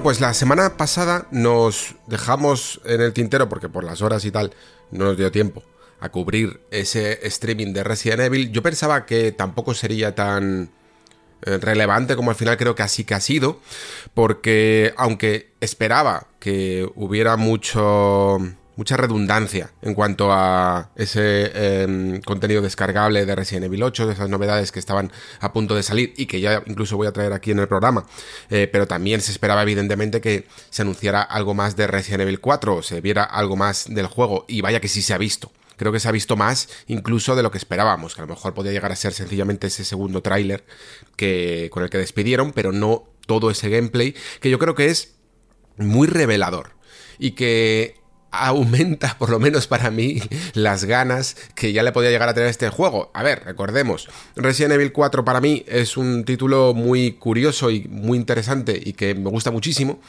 Pues 0.04 0.20
la 0.20 0.34
semana 0.34 0.76
pasada 0.76 1.28
nos 1.30 1.94
dejamos 2.06 2.78
en 2.84 3.00
el 3.00 3.14
tintero, 3.14 3.48
porque 3.48 3.70
por 3.70 3.84
las 3.84 4.02
horas 4.02 4.22
y 4.26 4.30
tal 4.30 4.52
no 4.90 5.06
nos 5.06 5.16
dio 5.16 5.32
tiempo 5.32 5.62
a 5.98 6.10
cubrir 6.10 6.60
ese 6.70 7.26
streaming 7.26 7.72
de 7.72 7.84
Resident 7.84 8.20
Evil. 8.20 8.52
Yo 8.52 8.62
pensaba 8.62 9.06
que 9.06 9.32
tampoco 9.32 9.72
sería 9.72 10.14
tan 10.14 10.68
eh, 11.40 11.56
relevante 11.56 12.16
como 12.16 12.28
al 12.28 12.36
final 12.36 12.58
creo 12.58 12.74
que 12.74 12.82
así 12.82 13.04
que 13.04 13.14
ha 13.14 13.20
sido, 13.20 13.62
porque 14.12 14.92
aunque 14.98 15.52
esperaba 15.62 16.26
que 16.38 16.86
hubiera 16.96 17.38
mucho 17.38 18.40
mucha 18.76 18.96
redundancia 18.96 19.72
en 19.82 19.94
cuanto 19.94 20.32
a 20.32 20.90
ese 20.96 21.82
em, 21.82 22.20
contenido 22.20 22.62
descargable 22.62 23.24
de 23.24 23.34
Resident 23.34 23.66
Evil 23.66 23.82
8, 23.82 24.06
de 24.06 24.12
esas 24.14 24.28
novedades 24.28 24.72
que 24.72 24.78
estaban 24.78 25.12
a 25.40 25.52
punto 25.52 25.74
de 25.74 25.82
salir 25.82 26.14
y 26.16 26.26
que 26.26 26.40
ya 26.40 26.62
incluso 26.66 26.96
voy 26.96 27.06
a 27.06 27.12
traer 27.12 27.32
aquí 27.32 27.50
en 27.50 27.58
el 27.58 27.68
programa. 27.68 28.06
Eh, 28.50 28.68
pero 28.70 28.86
también 28.86 29.20
se 29.20 29.32
esperaba 29.32 29.62
evidentemente 29.62 30.20
que 30.20 30.46
se 30.70 30.82
anunciara 30.82 31.22
algo 31.22 31.54
más 31.54 31.76
de 31.76 31.86
Resident 31.86 32.22
Evil 32.22 32.40
4, 32.40 32.82
se 32.82 33.00
viera 33.00 33.24
algo 33.24 33.56
más 33.56 33.86
del 33.88 34.06
juego 34.06 34.44
y 34.48 34.60
vaya 34.60 34.80
que 34.80 34.88
sí 34.88 35.02
se 35.02 35.14
ha 35.14 35.18
visto. 35.18 35.52
Creo 35.76 35.92
que 35.92 36.00
se 36.00 36.08
ha 36.08 36.12
visto 36.12 36.36
más 36.36 36.68
incluso 36.86 37.34
de 37.34 37.42
lo 37.42 37.50
que 37.50 37.58
esperábamos, 37.58 38.14
que 38.14 38.20
a 38.20 38.26
lo 38.26 38.34
mejor 38.34 38.54
podía 38.54 38.72
llegar 38.72 38.92
a 38.92 38.96
ser 38.96 39.12
sencillamente 39.12 39.66
ese 39.66 39.84
segundo 39.84 40.22
tráiler 40.22 40.64
que, 41.16 41.68
con 41.72 41.82
el 41.82 41.90
que 41.90 41.98
despidieron, 41.98 42.52
pero 42.52 42.72
no 42.72 43.04
todo 43.26 43.50
ese 43.50 43.70
gameplay, 43.70 44.14
que 44.40 44.50
yo 44.50 44.58
creo 44.58 44.74
que 44.74 44.86
es 44.86 45.14
muy 45.76 46.06
revelador 46.06 46.72
y 47.18 47.32
que 47.32 48.03
aumenta, 48.40 49.16
por 49.18 49.30
lo 49.30 49.38
menos 49.38 49.66
para 49.66 49.90
mí, 49.90 50.20
las 50.54 50.84
ganas 50.84 51.36
que 51.54 51.72
ya 51.72 51.82
le 51.82 51.92
podía 51.92 52.10
llegar 52.10 52.28
a 52.28 52.34
tener 52.34 52.48
este 52.48 52.68
juego. 52.68 53.10
A 53.14 53.22
ver, 53.22 53.42
recordemos, 53.44 54.08
Resident 54.36 54.74
Evil 54.74 54.92
4 54.92 55.24
para 55.24 55.40
mí 55.40 55.64
es 55.66 55.96
un 55.96 56.24
título 56.24 56.74
muy 56.74 57.12
curioso 57.12 57.70
y 57.70 57.86
muy 57.88 58.18
interesante 58.18 58.80
y 58.82 58.92
que 58.94 59.14
me 59.14 59.30
gusta 59.30 59.50
muchísimo 59.50 60.00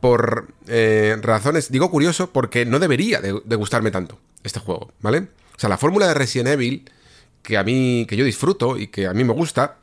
por 0.00 0.48
eh, 0.68 1.16
razones, 1.22 1.70
digo 1.70 1.90
curioso 1.90 2.30
porque 2.32 2.66
no 2.66 2.78
debería 2.78 3.20
de, 3.20 3.40
de 3.44 3.56
gustarme 3.56 3.90
tanto 3.90 4.18
este 4.42 4.60
juego, 4.60 4.92
¿vale? 5.00 5.28
O 5.56 5.58
sea, 5.58 5.68
la 5.68 5.78
fórmula 5.78 6.06
de 6.06 6.14
Resident 6.14 6.48
Evil 6.48 6.90
que 7.46 7.56
a 7.56 7.62
mí, 7.62 8.06
que 8.08 8.16
yo 8.16 8.24
disfruto 8.24 8.76
y 8.76 8.88
que 8.88 9.06
a 9.06 9.14
mí 9.14 9.22
me 9.22 9.32
gusta, 9.32 9.78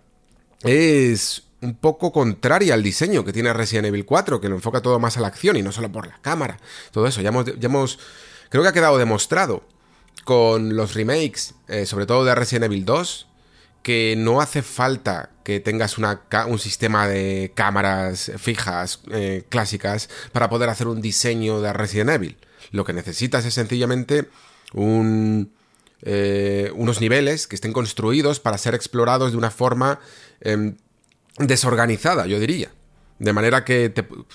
es 0.63 1.42
un 1.63 1.75
poco 1.75 2.11
contraria 2.11 2.73
al 2.73 2.83
diseño 2.83 3.23
que 3.23 3.33
tiene 3.33 3.53
Resident 3.53 3.87
Evil 3.87 4.05
4, 4.05 4.41
que 4.41 4.49
lo 4.49 4.55
enfoca 4.55 4.81
todo 4.81 4.99
más 4.99 5.17
a 5.17 5.21
la 5.21 5.27
acción 5.27 5.55
y 5.55 5.61
no 5.61 5.71
solo 5.71 5.91
por 5.91 6.05
la 6.07 6.19
cámara. 6.21 6.59
Todo 6.91 7.07
eso, 7.07 7.21
ya 7.21 7.29
hemos, 7.29 7.45
ya 7.45 7.67
hemos 7.67 7.99
creo 8.49 8.61
que 8.63 8.69
ha 8.69 8.73
quedado 8.73 8.97
demostrado 8.97 9.63
con 10.23 10.75
los 10.75 10.93
remakes, 10.93 11.55
eh, 11.67 11.85
sobre 11.85 12.05
todo 12.05 12.25
de 12.25 12.35
Resident 12.35 12.65
Evil 12.65 12.85
2, 12.85 13.27
que 13.81 14.15
no 14.17 14.41
hace 14.41 14.61
falta 14.61 15.29
que 15.43 15.59
tengas 15.59 15.97
un 15.97 16.59
sistema 16.59 17.07
de 17.07 17.51
cámaras 17.53 18.31
fijas 18.37 19.01
eh, 19.11 19.43
clásicas 19.49 20.09
para 20.31 20.49
poder 20.49 20.69
hacer 20.69 20.87
un 20.87 21.01
diseño 21.01 21.61
de 21.61 21.73
Resident 21.73 22.11
Evil. 22.11 22.37
Lo 22.71 22.85
que 22.85 22.93
necesitas 22.93 23.45
es 23.45 23.53
sencillamente 23.53 24.29
un, 24.73 25.51
eh, 26.01 26.71
unos 26.75 27.01
niveles 27.01 27.45
que 27.45 27.55
estén 27.55 27.73
construidos 27.73 28.39
para 28.39 28.57
ser 28.57 28.73
explorados 28.73 29.31
de 29.31 29.37
una 29.37 29.51
forma 29.51 29.99
em, 30.39 30.77
desorganizada, 31.37 32.25
yo 32.25 32.39
diría. 32.39 32.71
De 33.19 33.31
manera 33.31 33.63
que, 33.63 33.93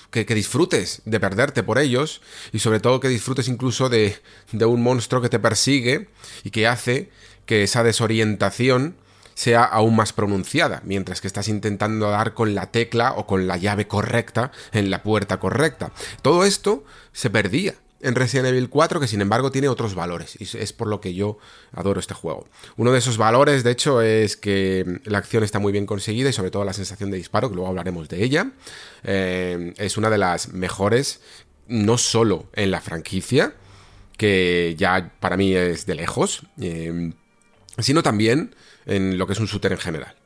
que, 0.09 0.35
disfrutes 0.35 1.01
de 1.05 1.19
perderte 1.19 1.63
por 1.63 1.77
ellos 1.77 2.21
y 2.51 2.59
sobre 2.59 2.79
todo 2.79 2.99
que 2.99 3.09
disfrutes 3.09 3.47
incluso 3.47 3.89
de, 3.89 4.17
de 4.51 4.65
un 4.65 4.81
monstruo 4.81 5.21
que 5.21 5.29
te 5.29 5.37
persigue 5.37 6.09
y 6.43 6.49
que 6.49 6.65
hace 6.65 7.11
que 7.45 7.63
esa 7.63 7.83
desorientación 7.83 8.95
sea 9.35 9.63
aún 9.63 9.95
más 9.95 10.11
pronunciada, 10.11 10.81
mientras 10.85 11.21
que 11.21 11.27
estás 11.27 11.47
intentando 11.49 12.09
dar 12.09 12.33
con 12.33 12.55
la 12.55 12.71
tecla 12.71 13.13
o 13.13 13.27
con 13.27 13.47
la 13.47 13.57
llave 13.57 13.87
correcta 13.87 14.51
en 14.71 14.89
la 14.89 15.03
puerta 15.03 15.39
correcta. 15.39 15.91
Todo 16.21 16.43
esto 16.43 16.83
se 17.11 17.29
perdía 17.29 17.75
en 18.01 18.15
Resident 18.15 18.47
Evil 18.47 18.69
4 18.69 18.99
que 18.99 19.07
sin 19.07 19.21
embargo 19.21 19.51
tiene 19.51 19.67
otros 19.67 19.95
valores 19.95 20.37
y 20.39 20.57
es 20.57 20.73
por 20.73 20.87
lo 20.87 21.01
que 21.01 21.13
yo 21.13 21.37
adoro 21.73 21.99
este 21.99 22.13
juego. 22.13 22.47
Uno 22.77 22.91
de 22.91 22.99
esos 22.99 23.17
valores 23.17 23.63
de 23.63 23.71
hecho 23.71 24.01
es 24.01 24.37
que 24.37 25.01
la 25.05 25.17
acción 25.17 25.43
está 25.43 25.59
muy 25.59 25.71
bien 25.71 25.85
conseguida 25.85 26.29
y 26.29 26.33
sobre 26.33 26.51
todo 26.51 26.65
la 26.65 26.73
sensación 26.73 27.11
de 27.11 27.17
disparo, 27.17 27.49
que 27.49 27.55
luego 27.55 27.69
hablaremos 27.69 28.09
de 28.09 28.23
ella, 28.23 28.51
eh, 29.03 29.73
es 29.77 29.97
una 29.97 30.09
de 30.09 30.17
las 30.17 30.53
mejores 30.53 31.21
no 31.67 31.97
solo 31.97 32.47
en 32.53 32.71
la 32.71 32.81
franquicia, 32.81 33.53
que 34.17 34.75
ya 34.77 35.13
para 35.19 35.37
mí 35.37 35.53
es 35.53 35.85
de 35.85 35.95
lejos, 35.95 36.43
eh, 36.59 37.13
sino 37.77 38.03
también 38.03 38.55
en 38.85 39.17
lo 39.17 39.27
que 39.27 39.33
es 39.33 39.39
un 39.39 39.45
shooter 39.45 39.71
en 39.71 39.77
general. 39.77 40.18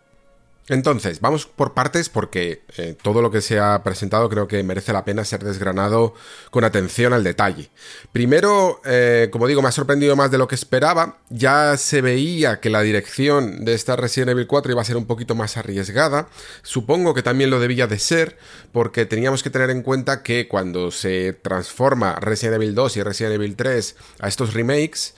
Entonces, 0.69 1.19
vamos 1.19 1.45
por 1.45 1.73
partes 1.73 2.07
porque 2.07 2.63
eh, 2.77 2.95
todo 3.01 3.21
lo 3.21 3.31
que 3.31 3.41
se 3.41 3.59
ha 3.59 3.83
presentado 3.83 4.29
creo 4.29 4.47
que 4.47 4.63
merece 4.63 4.93
la 4.93 5.03
pena 5.03 5.25
ser 5.25 5.43
desgranado 5.43 6.13
con 6.51 6.63
atención 6.63 7.11
al 7.11 7.23
detalle. 7.23 7.69
Primero, 8.13 8.79
eh, 8.85 9.27
como 9.29 9.47
digo, 9.47 9.61
me 9.61 9.67
ha 9.67 9.73
sorprendido 9.73 10.15
más 10.15 10.31
de 10.31 10.37
lo 10.37 10.47
que 10.47 10.55
esperaba. 10.55 11.17
Ya 11.29 11.75
se 11.75 12.01
veía 12.01 12.61
que 12.61 12.69
la 12.69 12.81
dirección 12.81 13.65
de 13.65 13.73
esta 13.73 13.97
Resident 13.97 14.31
Evil 14.31 14.47
4 14.47 14.71
iba 14.71 14.81
a 14.81 14.85
ser 14.85 14.95
un 14.95 15.05
poquito 15.05 15.35
más 15.35 15.57
arriesgada. 15.57 16.29
Supongo 16.61 17.13
que 17.13 17.23
también 17.23 17.49
lo 17.49 17.59
debía 17.59 17.87
de 17.87 17.99
ser 17.99 18.37
porque 18.71 19.05
teníamos 19.05 19.43
que 19.43 19.49
tener 19.49 19.69
en 19.69 19.81
cuenta 19.81 20.23
que 20.23 20.47
cuando 20.47 20.91
se 20.91 21.33
transforma 21.33 22.15
Resident 22.21 22.55
Evil 22.55 22.73
2 22.73 22.97
y 22.97 23.03
Resident 23.03 23.35
Evil 23.35 23.57
3 23.57 23.95
a 24.19 24.29
estos 24.29 24.53
remakes, 24.53 25.13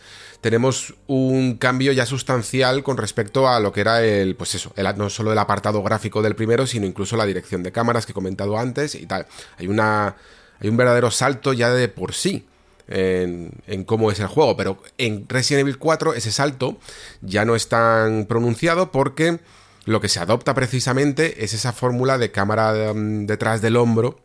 tenemos 0.45 0.93
un 1.08 1.55
cambio 1.55 1.91
ya 1.91 2.05
sustancial 2.05 2.84
con 2.84 2.97
respecto 2.97 3.49
a 3.49 3.60
lo 3.60 3.71
que 3.71 3.81
era 3.81 4.03
el, 4.03 4.36
pues 4.36 4.53
eso, 4.53 4.71
no 4.95 5.10
solo 5.10 5.31
el 5.31 5.39
apartado 5.39 5.81
gráfico 5.81 6.21
del 6.21 6.36
primero, 6.36 6.67
sino 6.67 6.86
incluso 6.86 7.17
la 7.17 7.25
dirección 7.25 7.63
de 7.63 7.71
cámaras 7.71 8.05
que 8.05 8.12
he 8.12 8.13
comentado 8.13 8.55
antes 8.55 8.93
y 8.93 9.08
tal. 9.08 9.25
Hay 9.58 9.65
una, 9.65 10.17
hay 10.60 10.69
un 10.69 10.77
verdadero 10.77 11.10
salto 11.10 11.51
ya 11.51 11.71
de 11.71 11.88
por 11.88 12.13
sí. 12.13 12.45
En, 12.88 13.49
cómo 13.88 14.12
es 14.12 14.19
el 14.19 14.27
juego, 14.27 14.55
pero 14.55 14.77
en 14.99 15.27
Resident 15.27 15.62
Evil 15.62 15.79
4 15.79 16.13
ese 16.13 16.31
salto 16.31 16.77
ya 17.21 17.43
no 17.43 17.55
es 17.55 17.67
tan 17.67 18.27
pronunciado 18.27 18.91
porque 18.91 19.39
lo 19.86 19.99
que 19.99 20.10
se 20.10 20.19
adopta 20.19 20.53
precisamente 20.53 21.43
es 21.43 21.55
esa 21.55 21.73
fórmula 21.73 22.19
de 22.19 22.29
cámara 22.29 22.93
mm, 22.93 23.25
detrás 23.25 23.63
del 23.63 23.77
hombro 23.77 24.19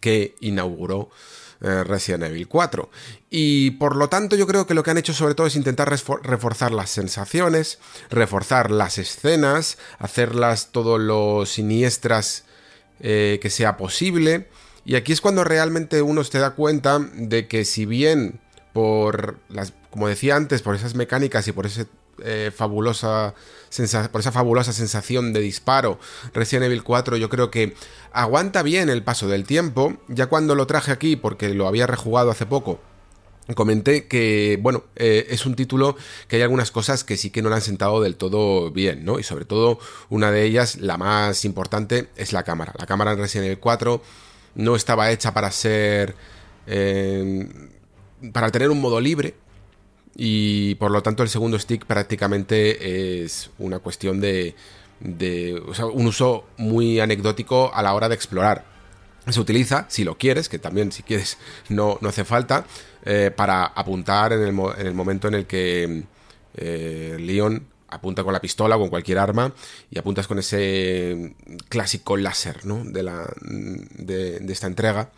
que 0.00 0.34
inauguró 0.40 1.10
eh, 1.62 1.84
Resident 1.84 2.24
Evil 2.24 2.48
4. 2.48 2.90
Y 3.30 3.72
por 3.72 3.96
lo 3.96 4.08
tanto 4.08 4.36
yo 4.36 4.46
creo 4.46 4.66
que 4.66 4.74
lo 4.74 4.82
que 4.82 4.90
han 4.90 4.98
hecho 4.98 5.14
sobre 5.14 5.34
todo 5.34 5.46
es 5.46 5.56
intentar 5.56 5.88
reforzar 5.88 6.72
las 6.72 6.90
sensaciones, 6.90 7.78
reforzar 8.10 8.70
las 8.70 8.98
escenas, 8.98 9.78
hacerlas 9.98 10.70
todo 10.72 10.98
lo 10.98 11.46
siniestras 11.46 12.44
eh, 13.00 13.38
que 13.40 13.50
sea 13.50 13.76
posible. 13.76 14.48
Y 14.84 14.96
aquí 14.96 15.12
es 15.12 15.20
cuando 15.20 15.44
realmente 15.44 16.02
uno 16.02 16.24
se 16.24 16.38
da 16.38 16.50
cuenta 16.50 16.98
de 16.98 17.46
que 17.46 17.64
si 17.64 17.86
bien 17.86 18.40
por 18.72 19.38
las, 19.48 19.72
como 19.90 20.08
decía 20.08 20.36
antes, 20.36 20.62
por 20.62 20.74
esas 20.74 20.94
mecánicas 20.94 21.46
y 21.46 21.52
por 21.52 21.66
ese 21.66 21.86
eh, 22.24 22.50
fabulosa 22.54 23.34
por 24.10 24.20
esa 24.20 24.32
fabulosa 24.32 24.72
sensación 24.72 25.32
de 25.32 25.40
disparo, 25.40 25.98
Resident 26.34 26.66
Evil 26.66 26.82
4 26.82 27.16
yo 27.16 27.30
creo 27.30 27.50
que 27.50 27.74
aguanta 28.12 28.62
bien 28.62 28.90
el 28.90 29.02
paso 29.02 29.28
del 29.28 29.44
tiempo. 29.44 29.96
Ya 30.08 30.26
cuando 30.26 30.54
lo 30.54 30.66
traje 30.66 30.92
aquí, 30.92 31.16
porque 31.16 31.54
lo 31.54 31.66
había 31.66 31.86
rejugado 31.86 32.30
hace 32.30 32.44
poco, 32.44 32.80
comenté 33.54 34.06
que, 34.06 34.58
bueno, 34.60 34.84
eh, 34.96 35.26
es 35.30 35.46
un 35.46 35.54
título 35.54 35.96
que 36.28 36.36
hay 36.36 36.42
algunas 36.42 36.70
cosas 36.70 37.04
que 37.04 37.16
sí 37.16 37.30
que 37.30 37.42
no 37.42 37.48
le 37.48 37.56
han 37.56 37.62
sentado 37.62 38.00
del 38.00 38.16
todo 38.16 38.70
bien, 38.70 39.04
¿no? 39.04 39.18
Y 39.18 39.22
sobre 39.22 39.44
todo, 39.44 39.78
una 40.10 40.30
de 40.30 40.44
ellas, 40.44 40.76
la 40.76 40.98
más 40.98 41.44
importante, 41.44 42.08
es 42.16 42.32
la 42.32 42.42
cámara. 42.42 42.74
La 42.78 42.86
cámara 42.86 43.12
en 43.12 43.18
Resident 43.18 43.46
Evil 43.46 43.58
4 43.58 44.02
no 44.56 44.76
estaba 44.76 45.10
hecha 45.10 45.32
para 45.32 45.50
ser... 45.50 46.14
Eh, 46.66 47.48
para 48.32 48.50
tener 48.52 48.70
un 48.70 48.80
modo 48.80 49.00
libre, 49.00 49.34
y 50.14 50.74
por 50.76 50.90
lo 50.90 51.02
tanto 51.02 51.22
el 51.22 51.28
segundo 51.28 51.58
stick 51.58 51.86
prácticamente 51.86 53.22
es 53.24 53.50
una 53.58 53.78
cuestión 53.78 54.20
de, 54.20 54.54
de 55.00 55.60
o 55.66 55.74
sea, 55.74 55.86
un 55.86 56.06
uso 56.06 56.46
muy 56.58 57.00
anecdótico 57.00 57.74
a 57.74 57.82
la 57.82 57.94
hora 57.94 58.08
de 58.08 58.14
explorar. 58.14 58.64
Se 59.28 59.38
utiliza, 59.38 59.86
si 59.88 60.02
lo 60.04 60.18
quieres, 60.18 60.48
que 60.48 60.58
también 60.58 60.90
si 60.90 61.02
quieres 61.02 61.38
no, 61.68 61.98
no 62.00 62.08
hace 62.08 62.24
falta, 62.24 62.64
eh, 63.04 63.30
para 63.34 63.64
apuntar 63.64 64.32
en 64.32 64.42
el, 64.42 64.48
en 64.78 64.86
el, 64.86 64.94
momento 64.94 65.28
en 65.28 65.34
el 65.34 65.46
que 65.46 66.04
eh, 66.56 67.16
Leon 67.18 67.66
apunta 67.92 68.24
con 68.24 68.32
la 68.32 68.40
pistola 68.40 68.76
o 68.76 68.80
con 68.80 68.88
cualquier 68.88 69.18
arma 69.18 69.52
y 69.90 69.98
apuntas 69.98 70.26
con 70.26 70.38
ese 70.38 71.34
clásico 71.68 72.16
láser 72.16 72.64
¿no? 72.64 72.84
de, 72.84 73.02
la, 73.02 73.32
de, 73.40 74.40
de, 74.40 74.52
esta 74.52 74.66
entrega. 74.66 75.10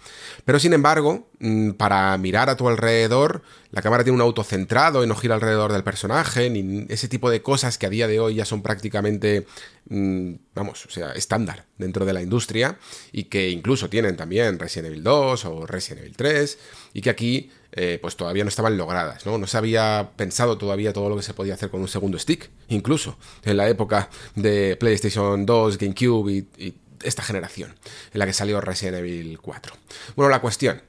Pero 0.45 0.59
sin 0.59 0.73
embargo, 0.73 1.29
mm, 1.39 1.71
para 1.73 2.17
mirar 2.19 2.51
a 2.51 2.57
tu 2.57 2.69
alrededor, 2.69 3.43
la 3.71 3.83
cámara 3.83 4.05
tiene 4.05 4.15
un 4.15 4.21
autocentrado 4.21 5.03
y 5.03 5.07
no 5.07 5.17
gira 5.17 5.35
alrededor 5.35 5.73
del 5.73 5.83
personaje, 5.83 6.51
ni 6.51 6.87
ese 6.89 7.09
tipo 7.09 7.31
de 7.31 7.43
cosas 7.43 7.79
que 7.79 7.87
a 7.87 7.91
día 7.91 8.07
de 8.07 8.21
hoy 8.21 8.37
ya 8.37 8.45
son 8.45 8.63
prácticamente, 8.63 9.47
mm, 9.89 10.35
vamos, 10.55 10.87
o 10.87 10.91
sea, 10.91 11.13
estándar 11.13 11.65
dentro 11.79 12.05
de 12.05 12.13
la 12.13 12.23
industria 12.23 12.79
y 13.13 13.25
que 13.25 13.51
incluso 13.51 13.89
tienen 13.89 14.17
también 14.17 14.59
Resident 14.59 14.93
Evil 14.93 15.03
2 15.03 15.45
o 15.47 15.67
Resident 15.67 16.03
Evil 16.03 16.17
3 16.17 16.59
y 16.93 17.01
que 17.01 17.11
aquí 17.11 17.51
eh, 17.77 17.99
pues 18.01 18.15
todavía 18.15 18.45
no 18.45 18.49
estaban 18.49 18.77
logradas, 18.77 19.27
¿no? 19.27 19.37
No 19.37 19.49
se 19.49 19.59
había 19.59 20.11
pensado 20.17 20.57
todavía 20.59 20.93
todo 20.93 21.09
lo 21.09 21.17
que 21.17 21.23
se 21.23 21.35
podía 21.35 21.55
hacer 21.55 21.71
con 21.71 21.81
un 21.81 21.89
segundo 21.89 22.21
stick, 22.21 22.51
incluso 22.69 23.19
en 23.43 23.57
la 23.57 23.69
época 23.69 24.11
de 24.37 24.77
PlayStation 24.77 25.45
2, 25.45 25.79
GameCube 25.79 26.47
y, 26.57 26.75
esta 27.03 27.23
generación, 27.25 27.75
en 28.13 28.19
la 28.21 28.27
que 28.27 28.33
salió 28.33 28.61
Resident 28.61 28.99
Evil 28.99 29.41
4. 29.41 29.75
Bueno, 30.15 30.31
la 30.31 30.41
cuestión, 30.41 30.83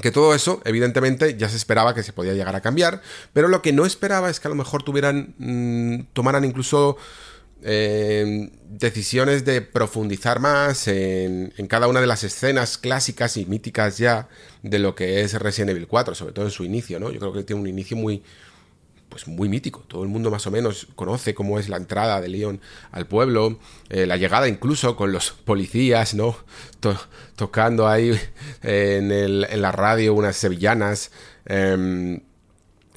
que 0.00 0.10
todo 0.10 0.34
eso, 0.34 0.62
evidentemente, 0.64 1.36
ya 1.36 1.50
se 1.50 1.56
esperaba 1.56 1.94
que 1.94 2.02
se 2.02 2.14
podía 2.14 2.32
llegar 2.32 2.56
a 2.56 2.62
cambiar, 2.62 3.02
pero 3.34 3.48
lo 3.48 3.60
que 3.60 3.72
no 3.72 3.84
esperaba 3.84 4.30
es 4.30 4.40
que 4.40 4.48
a 4.48 4.50
lo 4.50 4.54
mejor 4.54 4.82
tuvieran, 4.82 5.34
mm, 5.36 6.06
tomaran 6.14 6.44
incluso 6.44 6.96
eh, 7.62 8.50
decisiones 8.68 9.44
de 9.44 9.62
profundizar 9.62 10.40
más 10.40 10.88
en, 10.88 11.52
cada 11.68 11.88
una 11.88 12.00
de 12.00 12.06
las 12.06 12.24
escenas 12.24 12.76
clásicas 12.76 13.36
y 13.36 13.46
míticas 13.46 13.98
ya 13.98 14.28
de 14.62 14.78
lo 14.78 14.94
que 14.94 15.22
es 15.22 15.34
Resident 15.34 15.70
Evil 15.70 15.86
4, 15.86 16.14
sobre 16.14 16.32
todo 16.32 16.44
en 16.44 16.50
su 16.50 16.64
inicio, 16.64 17.00
¿no? 17.00 17.10
Yo 17.10 17.20
creo 17.20 17.32
que 17.32 17.42
tiene 17.44 17.62
un 17.62 17.68
inicio 17.68 17.96
muy, 17.96 18.22
pues 19.08 19.26
muy 19.28 19.48
mítico. 19.48 19.84
Todo 19.86 20.02
el 20.02 20.08
mundo 20.08 20.30
más 20.30 20.46
o 20.46 20.50
menos 20.50 20.88
conoce 20.94 21.34
cómo 21.34 21.58
es 21.58 21.68
la 21.68 21.76
entrada 21.76 22.20
de 22.20 22.28
Leon 22.28 22.60
al 22.90 23.06
pueblo, 23.06 23.58
eh, 23.88 24.06
la 24.06 24.16
llegada 24.16 24.48
incluso 24.48 24.96
con 24.96 25.12
los 25.12 25.30
policías, 25.30 26.14
¿no? 26.14 26.36
tocando 27.36 27.88
ahí 27.88 28.18
en, 28.62 29.62
la 29.62 29.72
radio 29.72 30.14
unas 30.14 30.36
sevillanas. 30.36 31.12
Em, 31.46 32.20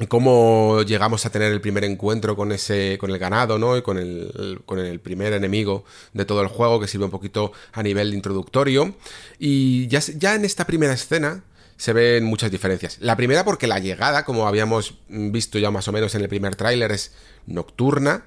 cómo 0.06 0.84
llegamos 0.84 1.26
a 1.26 1.32
tener 1.32 1.52
el 1.52 1.60
primer 1.60 1.84
encuentro 1.84 2.36
con 2.36 2.52
ese 2.52 2.98
con 3.00 3.10
el 3.10 3.18
ganado 3.18 3.58
no 3.58 3.76
y 3.78 3.82
con 3.82 3.98
el, 3.98 4.62
con 4.66 4.78
el 4.78 5.00
primer 5.00 5.34
enemigo 5.34 5.86
de 6.14 6.24
todo 6.24 6.42
el 6.42 6.48
juego 6.48 6.80
que 6.80 6.88
sirve 6.88 7.06
un 7.06 7.12
poquito 7.12 7.52
a 7.74 7.82
nivel 7.82 8.14
introductorio. 8.14 8.94
Y 9.40 9.88
ya, 9.88 10.00
ya 10.00 10.36
en 10.36 10.46
esta 10.46 10.68
primera 10.68 10.94
escena 10.94 11.44
se 11.78 11.94
ven 11.94 12.26
muchas 12.26 12.52
diferencias. 12.52 12.98
La 13.00 13.16
primera 13.16 13.44
porque 13.44 13.66
la 13.66 13.80
llegada 13.80 14.24
como 14.24 14.48
habíamos 14.48 15.00
visto 15.10 15.58
ya 15.58 15.72
más 15.72 15.88
o 15.88 15.92
menos 15.92 16.14
en 16.14 16.22
el 16.22 16.30
primer 16.30 16.56
tráiler 16.56 16.92
es 16.92 17.14
nocturna. 17.48 18.26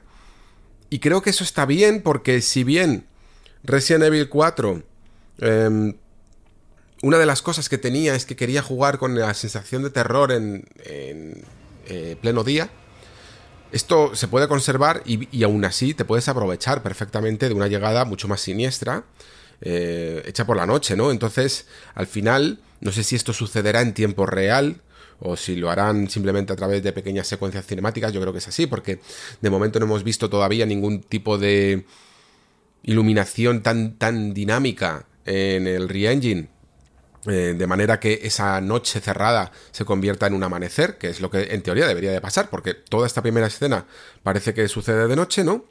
Y 0.89 0.99
creo 0.99 1.23
que 1.23 1.31
eso 1.31 1.45
está 1.45 1.67
bien 1.67 2.03
porque 2.03 2.41
si 2.41 2.65
bien 2.65 3.07
Resident 3.63 4.05
Evil 4.05 4.29
4 4.29 4.83
em, 5.39 5.95
una 7.03 7.19
de 7.19 7.27
las 7.27 7.43
cosas 7.43 7.69
que 7.69 7.79
tenía 7.79 8.17
es 8.17 8.25
que 8.25 8.35
quería 8.35 8.61
jugar 8.61 8.99
con 8.99 9.17
la 9.17 9.33
sensación 9.35 9.85
de 9.85 9.91
terror 9.91 10.33
en 10.33 10.65
eh, 11.91 12.17
pleno 12.21 12.45
día. 12.45 12.71
Esto 13.73 14.15
se 14.15 14.29
puede 14.29 14.47
conservar 14.47 15.03
y, 15.05 15.43
aún 15.43 15.65
así 15.65 15.93
te 15.93 16.05
puedes 16.05 16.29
aprovechar 16.29 16.83
perfectamente 16.83 17.49
de 17.49 17.55
una 17.55 17.67
llegada 17.67 18.05
mucho 18.05 18.29
más 18.29 18.41
siniestra, 18.41 19.05
eh, 19.61 20.23
hecha 20.25 20.47
por 20.47 20.57
la 20.57 20.67
noche, 20.67 20.97
¿no? 20.97 21.11
Entonces, 21.11 21.67
al 21.95 22.07
final, 22.07 22.61
no 22.81 22.93
sé 22.93 23.03
si 23.03 23.17
esto 23.17 23.33
sucederá 23.33 23.81
en 23.83 23.93
tiempo 23.93 24.25
real 24.25 24.81
o 25.19 25.37
si 25.37 25.57
lo 25.57 25.69
harán 25.69 26.09
simplemente 26.09 26.53
a 26.53 26.57
través 26.57 26.83
de 26.83 26.93
pequeñas 26.93 27.27
secuencias 27.27 27.67
cinemáticas, 27.67 28.13
yo 28.13 28.21
creo 28.21 28.33
que 28.33 28.39
es 28.39 28.49
así, 28.49 28.67
porque 28.69 29.01
de 29.41 29.51
momento 29.51 29.81
no 29.81 29.87
hemos 29.87 30.05
visto 30.05 30.31
todavía 30.31 30.67
ningún 30.67 31.03
tipo 31.03 31.39
de 31.39 31.85
iluminación 32.85 33.63
tan, 33.63 33.97
tan 33.99 34.33
dinámica 34.33 35.07
en 35.27 35.67
el 35.67 35.89
Re-Engine 35.89 36.49
eh, 37.27 37.55
de 37.57 37.67
manera 37.67 38.01
que 38.01 38.21
esa 38.23 38.61
noche 38.63 38.99
cerrada 39.01 39.53
se 39.73 39.85
convierta 39.85 40.27
en 40.27 40.33
un 40.33 40.43
amanecer, 40.43 40.97
que 40.97 41.09
es 41.09 41.21
lo 41.21 41.31
que 41.31 41.55
en 41.55 41.63
teoría 41.63 41.87
debería 41.87 42.13
de 42.13 42.21
pasar, 42.21 42.49
porque 42.49 42.73
toda 42.73 43.07
esta 43.07 43.21
primera 43.21 43.47
escena 43.47 43.87
parece 44.23 44.55
que 44.55 44.67
sucede 44.69 45.07
de 45.07 45.17
noche, 45.17 45.45
¿no? 45.45 45.67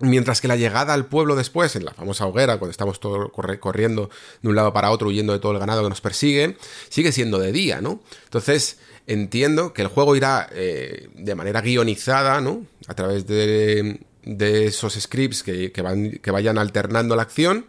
Mientras 0.00 0.40
que 0.40 0.48
la 0.48 0.56
llegada 0.56 0.92
al 0.94 1.06
pueblo 1.06 1.36
después, 1.36 1.76
en 1.76 1.84
la 1.84 1.92
famosa 1.92 2.26
hoguera, 2.26 2.58
cuando 2.58 2.72
estamos 2.72 2.98
todos 2.98 3.30
corriendo 3.30 4.10
de 4.42 4.48
un 4.48 4.56
lado 4.56 4.72
para 4.72 4.90
otro, 4.90 5.08
huyendo 5.08 5.32
de 5.32 5.38
todo 5.38 5.52
el 5.52 5.58
ganado 5.58 5.82
que 5.84 5.90
nos 5.90 6.00
persigue, 6.00 6.56
sigue 6.88 7.12
siendo 7.12 7.38
de 7.38 7.52
día, 7.52 7.80
¿no? 7.80 8.00
Entonces, 8.24 8.78
entiendo 9.06 9.72
que 9.72 9.82
el 9.82 9.88
juego 9.88 10.16
irá 10.16 10.48
eh, 10.52 11.08
de 11.14 11.34
manera 11.36 11.60
guionizada, 11.60 12.40
¿no? 12.40 12.66
A 12.88 12.94
través 12.94 13.26
de, 13.26 14.00
esos 14.24 14.94
scripts 14.94 15.42
que, 15.42 15.70
que 15.70 16.30
vayan 16.30 16.58
alternando 16.58 17.14
la 17.14 17.22
acción 17.22 17.66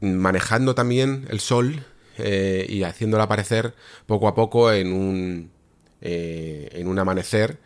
manejando 0.00 0.74
también 0.74 1.26
el 1.30 1.40
sol 1.40 1.84
eh, 2.18 2.66
y 2.68 2.82
haciéndolo 2.82 3.22
aparecer 3.22 3.74
poco 4.06 4.28
a 4.28 4.34
poco 4.34 4.72
en 4.72 4.92
un, 4.92 5.50
eh, 6.00 6.68
en 6.72 6.88
un 6.88 6.98
amanecer 6.98 7.58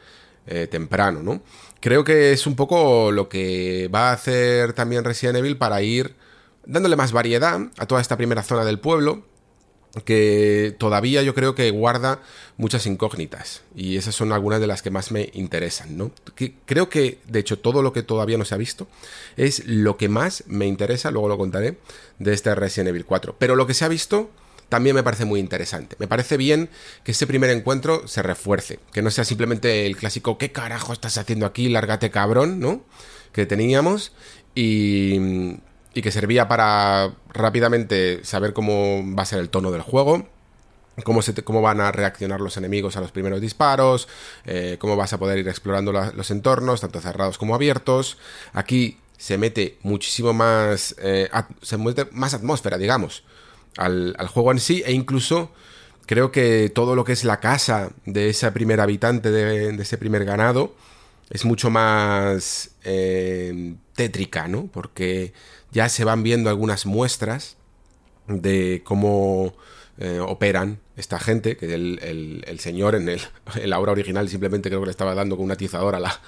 eh, 0.47 0.67
temprano, 0.67 1.23
¿no? 1.23 1.43
Creo 1.81 2.05
que 2.05 2.33
es 2.33 2.47
un 2.47 2.57
poco 2.57 3.13
lo 3.13 3.29
que 3.29 3.89
va 3.95 4.11
a 4.11 4.13
hacer 4.13 4.73
también 4.73 5.05
Resident 5.05 5.39
Evil 5.39 5.57
para 5.57 5.83
ir 5.83 6.15
dándole 6.67 6.97
más 6.97 7.13
variedad 7.13 7.61
a 7.79 7.87
toda 7.87 8.01
esta 8.01 8.17
primera 8.17 8.43
zona 8.43 8.65
del 8.65 8.79
pueblo 8.79 9.25
que 10.05 10.75
todavía 10.79 11.23
yo 11.23 11.35
creo 11.35 11.55
que 11.55 11.71
guarda 11.71 12.21
muchas 12.57 12.87
incógnitas 12.87 13.63
y 13.75 13.97
esas 13.97 14.15
son 14.15 14.33
algunas 14.33 14.61
de 14.61 14.67
las 14.67 14.83
que 14.83 14.91
más 14.91 15.11
me 15.11 15.31
interesan, 15.33 15.97
¿no? 15.97 16.13
creo 16.65 16.89
que 16.89 17.19
de 17.27 17.41
hecho 17.41 17.59
todo 17.59 17.83
lo 17.83 17.93
que 17.93 18.03
todavía 18.03 18.39
no 18.39 18.45
se 18.45 18.55
ha 18.55 18.59
visto 18.59 18.87
es 19.37 19.67
lo 19.67 19.97
que 19.97 20.09
más 20.09 20.45
me 20.47 20.67
interesa, 20.67 21.11
luego 21.11 21.29
lo 21.29 21.39
contaré, 21.39 21.79
de 22.19 22.33
este 22.33 22.55
Resident 22.55 22.91
Evil 22.91 23.05
4. 23.05 23.37
Pero 23.39 23.57
lo 23.57 23.67
que 23.67 23.75
se 23.75 23.85
ha 23.85 23.89
visto 23.89 24.31
también 24.69 24.95
me 24.95 25.03
parece 25.03 25.25
muy 25.25 25.41
interesante. 25.41 25.97
Me 25.99 26.07
parece 26.07 26.37
bien 26.37 26.71
que 27.03 27.11
ese 27.11 27.27
primer 27.27 27.51
encuentro 27.51 28.07
se 28.07 28.23
refuerce, 28.23 28.79
que 28.93 29.03
no 29.03 29.11
sea 29.11 29.25
simplemente 29.25 29.87
el 29.87 29.97
clásico 29.97 30.39
¿qué 30.39 30.53
carajo 30.53 30.93
estás 30.93 31.19
haciendo 31.19 31.47
aquí? 31.47 31.69
Lárgate 31.69 32.11
cabrón, 32.11 32.61
¿no? 32.61 32.85
Que 33.33 33.47
teníamos 33.47 34.13
y 34.55 35.57
y 35.95 36.03
que 36.03 36.11
servía 36.11 36.49
para 36.49 37.15
rápidamente 37.33 38.25
saber 38.25 38.53
cómo 38.53 39.03
va 39.17 39.23
a 39.23 39.27
ser 39.27 39.39
el 39.39 39.49
tono 39.49 39.71
del 39.71 39.83
juego. 39.83 40.27
Cómo, 41.05 41.21
cómo 41.45 41.63
van 41.63 41.81
a 41.81 41.93
reaccionar 41.93 42.41
los 42.41 42.59
enemigos 42.59 42.97
a 42.97 43.01
los 43.01 43.11
primeros 43.11 43.41
disparos, 43.41 44.07
eh, 44.45 44.77
cómo 44.79 44.97
vas 44.97 45.15
a 45.15 45.19
poder 45.19 45.39
ir 45.39 45.49
explorando 45.49 45.93
los 45.93 46.31
entornos, 46.31 46.83
tanto 46.83 47.01
cerrados 47.01 47.39
como 47.39 47.55
abiertos. 47.55 48.19
Aquí 48.53 48.99
se 49.17 49.39
mete 49.39 49.79
muchísimo 49.83 50.33
más, 50.33 50.95
eh, 50.99 51.31
se 51.63 51.79
mete 51.79 52.07
más 52.11 52.35
atmósfera, 52.35 52.77
digamos, 52.77 53.23
al, 53.77 54.15
juego 54.29 54.53
en 54.53 54.61
sí, 54.61 54.83
e 54.85 54.93
incluso 54.93 55.53
creo 56.07 56.33
que 56.33 56.71
todo 56.75 56.97
lo 56.97 57.05
que 57.05 57.13
es 57.13 57.25
la 57.25 57.39
casa 57.39 57.91
de 58.07 58.31
ese 58.31 58.51
primer 58.53 58.81
habitante, 58.81 59.31
de, 59.31 59.75
ese 59.81 59.99
primer 59.99 60.25
ganado, 60.25 60.75
es 61.29 61.45
mucho 61.45 61.71
más 61.71 62.71
eh, 62.83 63.75
tétrica, 63.95 64.49
¿no? 64.49 64.67
Porque 64.73 65.33
ya 65.73 65.89
se 65.89 66.05
van 66.05 66.23
viendo 66.23 66.51
algunas 66.51 66.87
muestras 66.87 67.57
de 68.27 68.83
cómo 68.85 69.55
eh, 69.99 70.19
operan 70.21 70.81
esta 70.97 71.19
gente, 71.19 71.57
que 71.57 71.75
el, 71.75 72.59
señor 72.61 72.95
en 72.95 73.09
el, 73.09 73.21
la 73.65 73.79
obra 73.79 73.93
original 73.93 74.29
simplemente 74.29 74.69
creo 74.69 74.81
que 74.81 74.87
le 74.87 74.93
estaba 74.93 75.15
dando 75.15 75.37
con 75.37 75.47
un 75.47 75.53
atizador 75.53 75.95
a 75.95 76.01
la, 76.01 76.21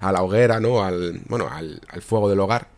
a 0.00 0.12
la 0.12 0.22
hoguera, 0.22 0.60
¿no? 0.60 0.82
Al, 0.82 1.20
bueno, 1.28 1.48
al, 1.48 1.80
fuego 2.02 2.28
del 2.28 2.40
hogar. 2.40 2.68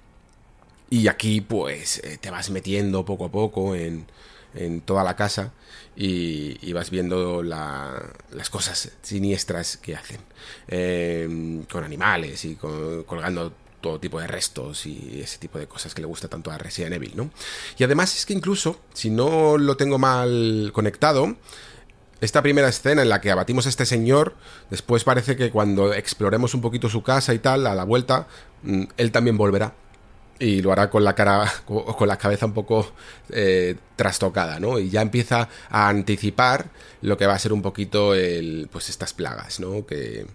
Y 0.88 1.08
aquí 1.08 1.40
pues 1.40 1.98
eh, 2.04 2.18
te 2.20 2.30
vas 2.30 2.50
metiendo 2.50 3.04
poco 3.04 3.24
a 3.24 3.30
poco 3.30 3.74
en, 3.74 4.06
en 4.54 4.80
toda 4.80 5.04
la 5.04 5.16
casa 5.16 5.52
y, 5.96 6.72
vas 6.72 6.90
viendo 6.90 7.42
las 7.42 8.50
cosas 8.50 8.92
siniestras 9.02 9.76
que 9.78 9.96
hacen 9.96 10.20
em, 10.68 11.62
con 11.64 11.84
animales 11.84 12.44
y 12.44 12.56
colgando 12.56 13.52
tipo 14.00 14.20
de 14.20 14.26
restos 14.26 14.86
y 14.86 15.20
ese 15.22 15.38
tipo 15.38 15.58
de 15.58 15.66
cosas 15.66 15.94
que 15.94 16.02
le 16.02 16.06
gusta 16.06 16.28
tanto 16.28 16.50
a 16.50 16.58
Resident 16.58 16.94
Evil, 16.94 17.12
¿no? 17.14 17.30
Y 17.78 17.84
además 17.84 18.16
es 18.16 18.26
que 18.26 18.32
incluso, 18.32 18.80
si 18.92 19.10
no 19.10 19.58
lo 19.58 19.76
tengo 19.76 19.98
mal 19.98 20.70
conectado, 20.72 21.36
esta 22.20 22.42
primera 22.42 22.68
escena 22.68 23.02
en 23.02 23.08
la 23.08 23.20
que 23.20 23.30
abatimos 23.30 23.66
a 23.66 23.68
este 23.68 23.84
señor, 23.84 24.34
después 24.70 25.04
parece 25.04 25.36
que 25.36 25.50
cuando 25.50 25.92
exploremos 25.92 26.54
un 26.54 26.60
poquito 26.62 26.88
su 26.88 27.02
casa 27.02 27.34
y 27.34 27.38
tal, 27.38 27.66
a 27.66 27.74
la 27.74 27.84
vuelta, 27.84 28.26
mm, 28.62 28.84
él 28.96 29.12
también 29.12 29.36
volverá. 29.36 29.74
Y 30.38 30.60
lo 30.60 30.70
hará 30.70 30.90
con 30.90 31.02
la 31.04 31.14
cara, 31.14 31.50
con 31.66 32.08
la 32.08 32.18
cabeza 32.18 32.46
un 32.46 32.52
poco 32.52 32.92
eh, 33.30 33.76
trastocada, 33.96 34.60
¿no? 34.60 34.78
Y 34.78 34.90
ya 34.90 35.02
empieza 35.02 35.48
a 35.70 35.88
anticipar 35.88 36.66
lo 37.00 37.16
que 37.16 37.26
va 37.26 37.34
a 37.34 37.38
ser 37.38 37.52
un 37.52 37.62
poquito 37.62 38.14
el, 38.14 38.68
pues 38.70 38.88
estas 38.90 39.14
plagas, 39.14 39.60
¿no? 39.60 39.86
Que, 39.86 40.26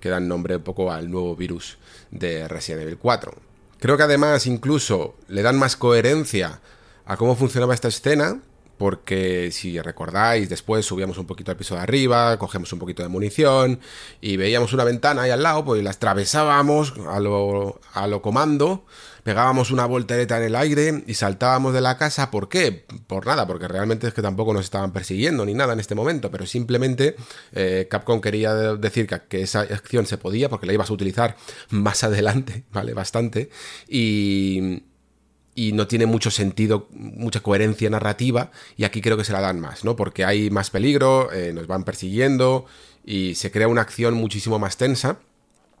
que 0.00 0.08
dan 0.08 0.28
nombre 0.28 0.56
un 0.56 0.62
poco 0.62 0.90
al 0.92 1.10
nuevo 1.10 1.36
virus 1.36 1.78
de 2.10 2.48
Resident 2.48 2.82
Evil 2.82 2.98
4. 2.98 3.34
Creo 3.78 3.96
que 3.96 4.02
además 4.02 4.46
incluso 4.46 5.14
le 5.28 5.42
dan 5.42 5.58
más 5.58 5.76
coherencia 5.76 6.60
a 7.04 7.16
cómo 7.16 7.36
funcionaba 7.36 7.74
esta 7.74 7.88
escena 7.88 8.40
porque 8.80 9.50
si 9.52 9.78
recordáis, 9.78 10.48
después 10.48 10.86
subíamos 10.86 11.18
un 11.18 11.26
poquito 11.26 11.50
al 11.50 11.58
piso 11.58 11.74
de 11.74 11.82
arriba, 11.82 12.38
cogemos 12.38 12.72
un 12.72 12.78
poquito 12.78 13.02
de 13.02 13.10
munición 13.10 13.78
y 14.22 14.38
veíamos 14.38 14.72
una 14.72 14.84
ventana 14.84 15.20
ahí 15.20 15.30
al 15.30 15.42
lado, 15.42 15.66
pues 15.66 15.84
la 15.84 15.90
atravesábamos 15.90 16.94
a 17.06 17.20
lo, 17.20 17.78
a 17.92 18.06
lo 18.06 18.22
comando, 18.22 18.86
pegábamos 19.22 19.70
una 19.70 19.84
voltereta 19.84 20.38
en 20.38 20.44
el 20.44 20.56
aire 20.56 21.04
y 21.06 21.12
saltábamos 21.12 21.74
de 21.74 21.82
la 21.82 21.98
casa. 21.98 22.30
¿Por 22.30 22.48
qué? 22.48 22.86
Por 23.06 23.26
nada, 23.26 23.46
porque 23.46 23.68
realmente 23.68 24.08
es 24.08 24.14
que 24.14 24.22
tampoco 24.22 24.54
nos 24.54 24.64
estaban 24.64 24.94
persiguiendo 24.94 25.44
ni 25.44 25.52
nada 25.52 25.74
en 25.74 25.80
este 25.80 25.94
momento, 25.94 26.30
pero 26.30 26.46
simplemente 26.46 27.16
eh, 27.52 27.86
Capcom 27.90 28.22
quería 28.22 28.54
decir 28.54 29.06
que, 29.06 29.20
que, 29.28 29.42
esa 29.42 29.60
acción 29.60 30.06
se 30.06 30.16
podía 30.16 30.48
porque 30.48 30.64
la 30.64 30.72
ibas 30.72 30.88
a 30.88 30.94
utilizar 30.94 31.36
más 31.68 32.02
adelante, 32.02 32.64
¿vale? 32.72 32.94
Bastante. 32.94 33.50
Y 33.86 34.84
y 35.60 35.72
no 35.72 35.86
tiene 35.86 36.06
mucho 36.06 36.30
sentido, 36.30 36.88
mucha 36.92 37.40
coherencia 37.40 37.90
narrativa, 37.90 38.50
y 38.78 38.84
aquí 38.84 39.02
creo 39.02 39.18
que 39.18 39.24
se 39.24 39.32
la 39.34 39.42
dan 39.42 39.60
más, 39.60 39.84
¿no? 39.84 39.94
Porque 39.94 40.24
hay 40.24 40.48
más 40.48 40.70
peligro, 40.70 41.30
eh, 41.32 41.52
nos 41.52 41.66
van 41.66 41.84
persiguiendo 41.84 42.64
y 43.04 43.34
se 43.34 43.50
crea 43.50 43.68
una 43.68 43.82
acción 43.82 44.14
muchísimo 44.14 44.58
más 44.58 44.78
tensa 44.78 45.18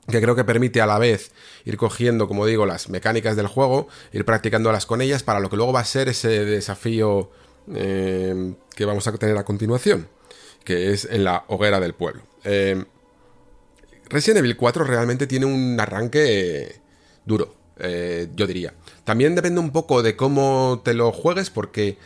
que 0.06 0.20
creo 0.20 0.36
que 0.36 0.44
permite 0.44 0.82
a 0.82 0.86
la 0.86 0.98
vez 0.98 1.30
ir 1.64 1.78
cogiendo, 1.78 2.28
como 2.28 2.44
digo, 2.44 2.66
las 2.66 2.90
mecánicas 2.90 3.36
del 3.36 3.46
juego, 3.46 3.88
ir 4.12 4.26
practicándolas 4.26 4.84
con 4.84 5.00
ellas 5.00 5.22
para 5.22 5.40
lo 5.40 5.48
que 5.48 5.56
luego 5.56 5.72
va 5.72 5.80
a 5.80 5.84
ser 5.84 6.08
ese 6.08 6.44
desafío 6.44 7.30
eh, 7.74 8.54
que 8.74 8.84
vamos 8.84 9.06
a 9.06 9.12
tener 9.12 9.38
a 9.38 9.44
continuación, 9.44 10.08
que 10.62 10.92
es 10.92 11.06
en 11.06 11.24
la 11.24 11.44
hoguera 11.48 11.80
del 11.80 11.94
pueblo. 11.94 12.22
Eh, 12.44 12.84
Resident 14.10 14.40
Evil 14.40 14.56
4 14.56 14.84
realmente 14.84 15.26
tiene 15.26 15.46
un 15.46 15.78
arranque 15.80 16.80
duro, 17.24 17.59
yo 18.34 18.46
diría. 18.46 18.74
También 19.04 19.34
depende 19.34 19.60
un 19.60 19.70
poco 19.70 20.02
de 20.02 20.16
cómo 20.16 20.82
te 20.84 20.94
lo 20.94 21.12
juegues, 21.12 21.50
porque 21.50 21.98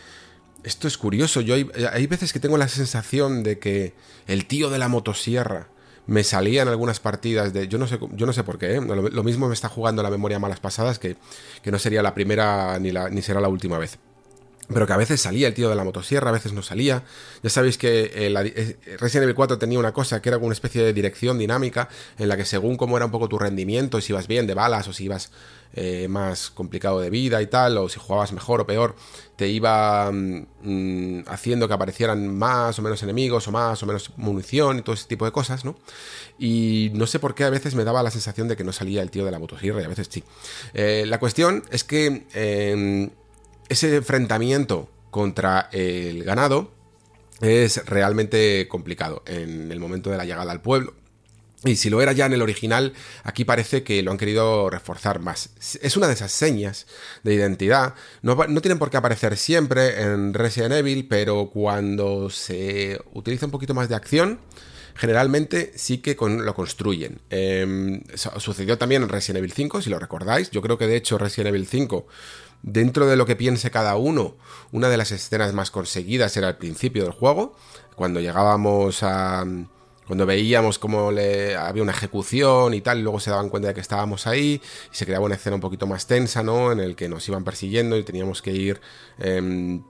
esto 0.62 0.88
es 0.88 0.96
curioso. 0.98 1.40
Yo 1.40 1.54
hay, 1.54 2.06
veces 2.06 2.32
que 2.32 2.40
tengo 2.40 2.58
la 2.58 2.68
sensación 2.68 3.42
de 3.42 3.58
que 3.58 3.94
el 4.26 4.46
tío 4.46 4.70
de 4.70 4.78
la 4.78 4.88
motosierra 4.88 5.68
me 6.06 6.24
salía 6.24 6.62
en 6.62 6.68
algunas 6.68 7.00
partidas 7.00 7.52
de. 7.52 7.68
Yo 7.68 7.78
no 7.78 7.86
sé, 7.86 7.98
yo 8.12 8.26
no 8.26 8.32
sé 8.32 8.44
por 8.44 8.58
qué, 8.58 8.76
¿eh? 8.76 8.80
lo, 8.80 9.22
mismo 9.22 9.48
me 9.48 9.54
está 9.54 9.68
jugando 9.68 10.02
la 10.02 10.10
memoria 10.10 10.38
malas 10.38 10.60
pasadas 10.60 10.98
que, 10.98 11.16
que 11.62 11.70
no 11.70 11.78
sería 11.78 12.02
la 12.02 12.14
primera 12.14 12.78
ni, 12.78 12.92
la, 12.92 13.08
ni 13.10 13.22
será 13.22 13.40
la 13.40 13.48
última 13.48 13.78
vez 13.78 13.98
pero 14.72 14.86
que 14.86 14.92
a 14.92 14.96
veces 14.96 15.20
salía 15.20 15.46
el 15.48 15.54
tío 15.54 15.68
de 15.68 15.74
la 15.74 15.84
motosierra, 15.84 16.30
a 16.30 16.32
veces 16.32 16.52
no 16.52 16.62
salía. 16.62 17.04
Ya 17.42 17.50
sabéis 17.50 17.76
que 17.76 18.10
eh, 18.14 18.32
eh, 18.34 18.96
Resident 18.98 19.24
Evil 19.24 19.34
4 19.34 19.58
tenía 19.58 19.78
una 19.78 19.92
cosa 19.92 20.22
que 20.22 20.30
era 20.30 20.38
como 20.38 20.46
una 20.46 20.54
especie 20.54 20.82
de 20.82 20.92
dirección 20.92 21.38
dinámica 21.38 21.88
en 22.18 22.28
la 22.28 22.36
que 22.36 22.44
según 22.44 22.76
cómo 22.76 22.96
era 22.96 23.06
un 23.06 23.12
poco 23.12 23.28
tu 23.28 23.38
rendimiento, 23.38 24.00
si 24.00 24.12
ibas 24.12 24.26
bien 24.26 24.46
de 24.46 24.54
balas 24.54 24.88
o 24.88 24.92
si 24.92 25.04
ibas 25.04 25.32
eh, 25.74 26.06
más 26.08 26.50
complicado 26.50 27.00
de 27.00 27.10
vida 27.10 27.42
y 27.42 27.46
tal, 27.48 27.76
o 27.76 27.88
si 27.88 27.98
jugabas 27.98 28.32
mejor 28.32 28.60
o 28.60 28.66
peor, 28.66 28.94
te 29.36 29.48
iba 29.48 30.10
mm, 30.10 31.24
haciendo 31.26 31.68
que 31.68 31.74
aparecieran 31.74 32.34
más 32.34 32.78
o 32.78 32.82
menos 32.82 33.02
enemigos 33.02 33.46
o 33.48 33.52
más 33.52 33.82
o 33.82 33.86
menos 33.86 34.12
munición 34.16 34.78
y 34.78 34.82
todo 34.82 34.94
ese 34.94 35.08
tipo 35.08 35.24
de 35.24 35.32
cosas, 35.32 35.64
¿no? 35.64 35.76
Y 36.38 36.90
no 36.94 37.06
sé 37.06 37.18
por 37.18 37.34
qué 37.34 37.44
a 37.44 37.50
veces 37.50 37.74
me 37.74 37.84
daba 37.84 38.02
la 38.02 38.10
sensación 38.10 38.48
de 38.48 38.56
que 38.56 38.64
no 38.64 38.72
salía 38.72 39.02
el 39.02 39.10
tío 39.10 39.24
de 39.24 39.30
la 39.30 39.38
motosierra 39.38 39.82
y 39.82 39.84
a 39.84 39.88
veces 39.88 40.08
sí. 40.10 40.24
la 40.72 41.18
cuestión 41.18 41.64
es 41.70 41.84
que 41.84 42.26
em, 42.32 43.10
ese 43.68 43.96
enfrentamiento 43.96 44.88
contra 45.10 45.68
el 45.72 46.24
ganado 46.24 46.72
es 47.40 47.84
realmente 47.86 48.68
complicado 48.68 49.22
en 49.26 49.70
el 49.70 49.80
momento 49.80 50.10
de 50.10 50.16
la 50.16 50.24
llegada 50.24 50.52
al 50.52 50.60
pueblo. 50.60 50.94
Y 51.64 51.76
si 51.76 51.88
lo 51.88 52.02
era 52.02 52.12
ya 52.12 52.26
en 52.26 52.34
el 52.34 52.42
original, 52.42 52.92
aquí 53.22 53.44
parece 53.44 53.82
que 53.82 54.02
lo 54.02 54.10
han 54.10 54.18
querido 54.18 54.68
reforzar 54.68 55.20
más. 55.20 55.50
Es 55.80 55.96
una 55.96 56.06
de 56.06 56.12
esas 56.12 56.30
señas 56.30 56.86
de 57.22 57.34
identidad. 57.34 57.94
No, 58.20 58.36
tienen 58.60 58.78
por 58.78 58.90
qué 58.90 58.98
aparecer 58.98 59.36
siempre 59.38 60.02
en 60.02 60.34
Resident 60.34 60.74
Evil, 60.74 61.06
pero 61.08 61.48
cuando 61.50 62.28
se 62.28 63.00
utiliza 63.14 63.46
un 63.46 63.52
poquito 63.52 63.72
más 63.72 63.88
de 63.88 63.94
acción, 63.94 64.40
generalmente 64.94 65.72
sí 65.76 65.98
que 65.98 66.16
lo 66.20 66.54
construyen. 66.54 67.20
Em, 67.30 68.02
sucedió 68.14 68.76
también 68.76 69.02
en 69.02 69.08
Resident 69.08 69.38
Evil 69.38 69.52
5, 69.52 69.80
si 69.80 69.88
lo 69.88 69.98
recordáis. 69.98 70.50
Yo 70.50 70.60
creo 70.60 70.76
que 70.76 70.86
de 70.86 70.96
hecho 70.96 71.16
Resident 71.16 71.48
Evil 71.48 71.66
5 71.66 72.06
dentro 72.64 73.06
de 73.06 73.16
lo 73.16 73.26
que 73.26 73.36
piense 73.36 73.70
cada 73.70 73.96
uno, 73.96 74.36
una 74.72 74.88
de 74.88 74.96
las 74.96 75.12
escenas 75.12 75.52
más 75.52 75.70
conseguidas 75.70 76.36
era 76.36 76.48
al 76.48 76.56
principio 76.56 77.04
del 77.04 77.12
juego, 77.12 77.54
cuando 77.94 78.20
llegábamos 78.20 79.02
a... 79.02 79.44
Cuando 80.06 80.26
veíamos 80.26 80.78
cómo 80.78 81.10
le, 81.10 81.56
había 81.56 81.82
una 81.82 81.92
ejecución 81.92 82.74
y 82.74 82.82
tal, 82.82 83.00
luego 83.00 83.20
se 83.20 83.30
daban 83.30 83.48
cuenta 83.48 83.68
de 83.68 83.74
que 83.74 83.80
estábamos 83.80 84.26
ahí, 84.26 84.60
y 84.92 84.94
se 84.94 85.06
creaba 85.06 85.24
una 85.24 85.36
escena 85.36 85.56
un 85.56 85.62
poquito 85.62 85.86
más 85.86 86.06
tensa, 86.06 86.42
¿no? 86.42 86.72
En 86.72 86.80
el 86.80 86.94
que 86.94 87.08
nos 87.08 87.26
iban 87.26 87.42
persiguiendo 87.42 87.96
y 87.96 88.02
teníamos 88.02 88.42
que 88.42 88.50
ir, 88.50 88.82
em, 89.18 89.82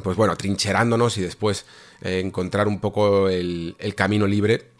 pues 0.00 0.16
bueno, 0.16 0.36
trincherándonos 0.36 1.18
y 1.18 1.22
después 1.22 1.66
eh, 2.02 2.20
encontrar 2.20 2.68
un 2.68 2.78
poco 2.80 3.28
el 3.28 3.94
camino 3.96 4.28
libre 4.28 4.71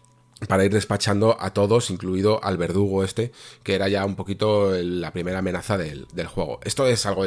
para 0.49 0.64
ir 0.64 0.72
despachando 0.72 1.36
a 1.40 1.53
todos, 1.53 1.90
incluido 1.90 2.43
al 2.43 2.57
verdugo 2.57 3.05
este, 3.05 3.32
que 3.62 3.74
era 3.74 3.88
ya 3.88 4.05
un 4.05 4.16
poquito 4.16 4.72
la 4.72 5.12
primera 5.12 5.38
amenaza 5.38 5.78
del, 5.78 6.07
juego. 6.26 6.61
Esto 6.64 6.86
es 6.86 7.05
algo, 7.07 7.24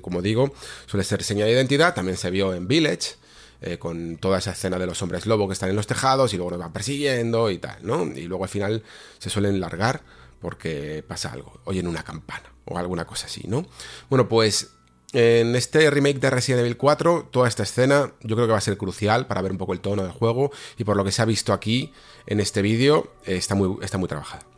como 0.00 0.22
digo, 0.22 0.52
suele 0.86 1.04
ser 1.04 1.22
señal 1.22 1.48
de 1.48 1.54
identidad, 1.54 1.94
también 1.94 2.16
se 2.16 2.30
vio 2.30 2.54
en 2.54 2.68
Village, 2.68 3.16
eh, 3.60 3.78
con 3.78 4.18
toda 4.18 4.38
esa 4.38 4.52
escena 4.52 4.78
de 4.78 4.86
los 4.86 5.00
hombres 5.02 5.26
lobo 5.26 5.46
que 5.46 5.54
están 5.54 5.70
en 5.70 5.76
los 5.76 5.86
tejados 5.86 6.34
y 6.34 6.36
luego 6.36 6.50
nos 6.50 6.60
van 6.60 6.72
persiguiendo 6.72 7.50
y 7.50 7.58
tal, 7.58 7.78
¿no? 7.82 8.04
Y 8.04 8.24
luego 8.24 8.44
al 8.44 8.50
final 8.50 8.82
se 9.18 9.30
suelen 9.30 9.60
largar 9.60 10.02
porque 10.40 11.02
pasa 11.06 11.32
algo, 11.32 11.60
oyen 11.64 11.86
una 11.86 12.02
campana 12.02 12.52
o 12.66 12.76
alguna 12.76 13.06
cosa 13.06 13.26
así, 13.26 13.44
¿no? 13.46 13.64
Bueno, 14.10 14.28
pues 14.28 14.74
en 15.14 15.54
este 15.54 15.88
remake 15.90 16.18
de 16.18 16.28
Resident 16.28 16.60
Evil 16.60 16.76
4, 16.76 17.28
toda 17.30 17.48
esta 17.48 17.62
escena 17.62 18.12
yo 18.20 18.34
creo 18.34 18.48
que 18.48 18.52
va 18.52 18.58
a 18.58 18.60
ser 18.60 18.76
crucial 18.76 19.26
para 19.26 19.40
ver 19.42 19.52
un 19.52 19.58
poco 19.58 19.72
el 19.72 19.80
tono 19.80 20.02
del 20.02 20.10
juego 20.10 20.50
y 20.76 20.82
por 20.82 20.96
lo 20.96 21.04
que 21.04 21.12
se 21.12 21.22
ha 21.22 21.24
visto 21.24 21.52
aquí 21.52 21.92
en 22.26 22.40
este 22.40 22.62
vídeo 22.62 23.12
está 23.24 23.54
muy, 23.54 23.76
está 23.82 23.96
muy 23.96 24.08
trabajada. 24.08 24.53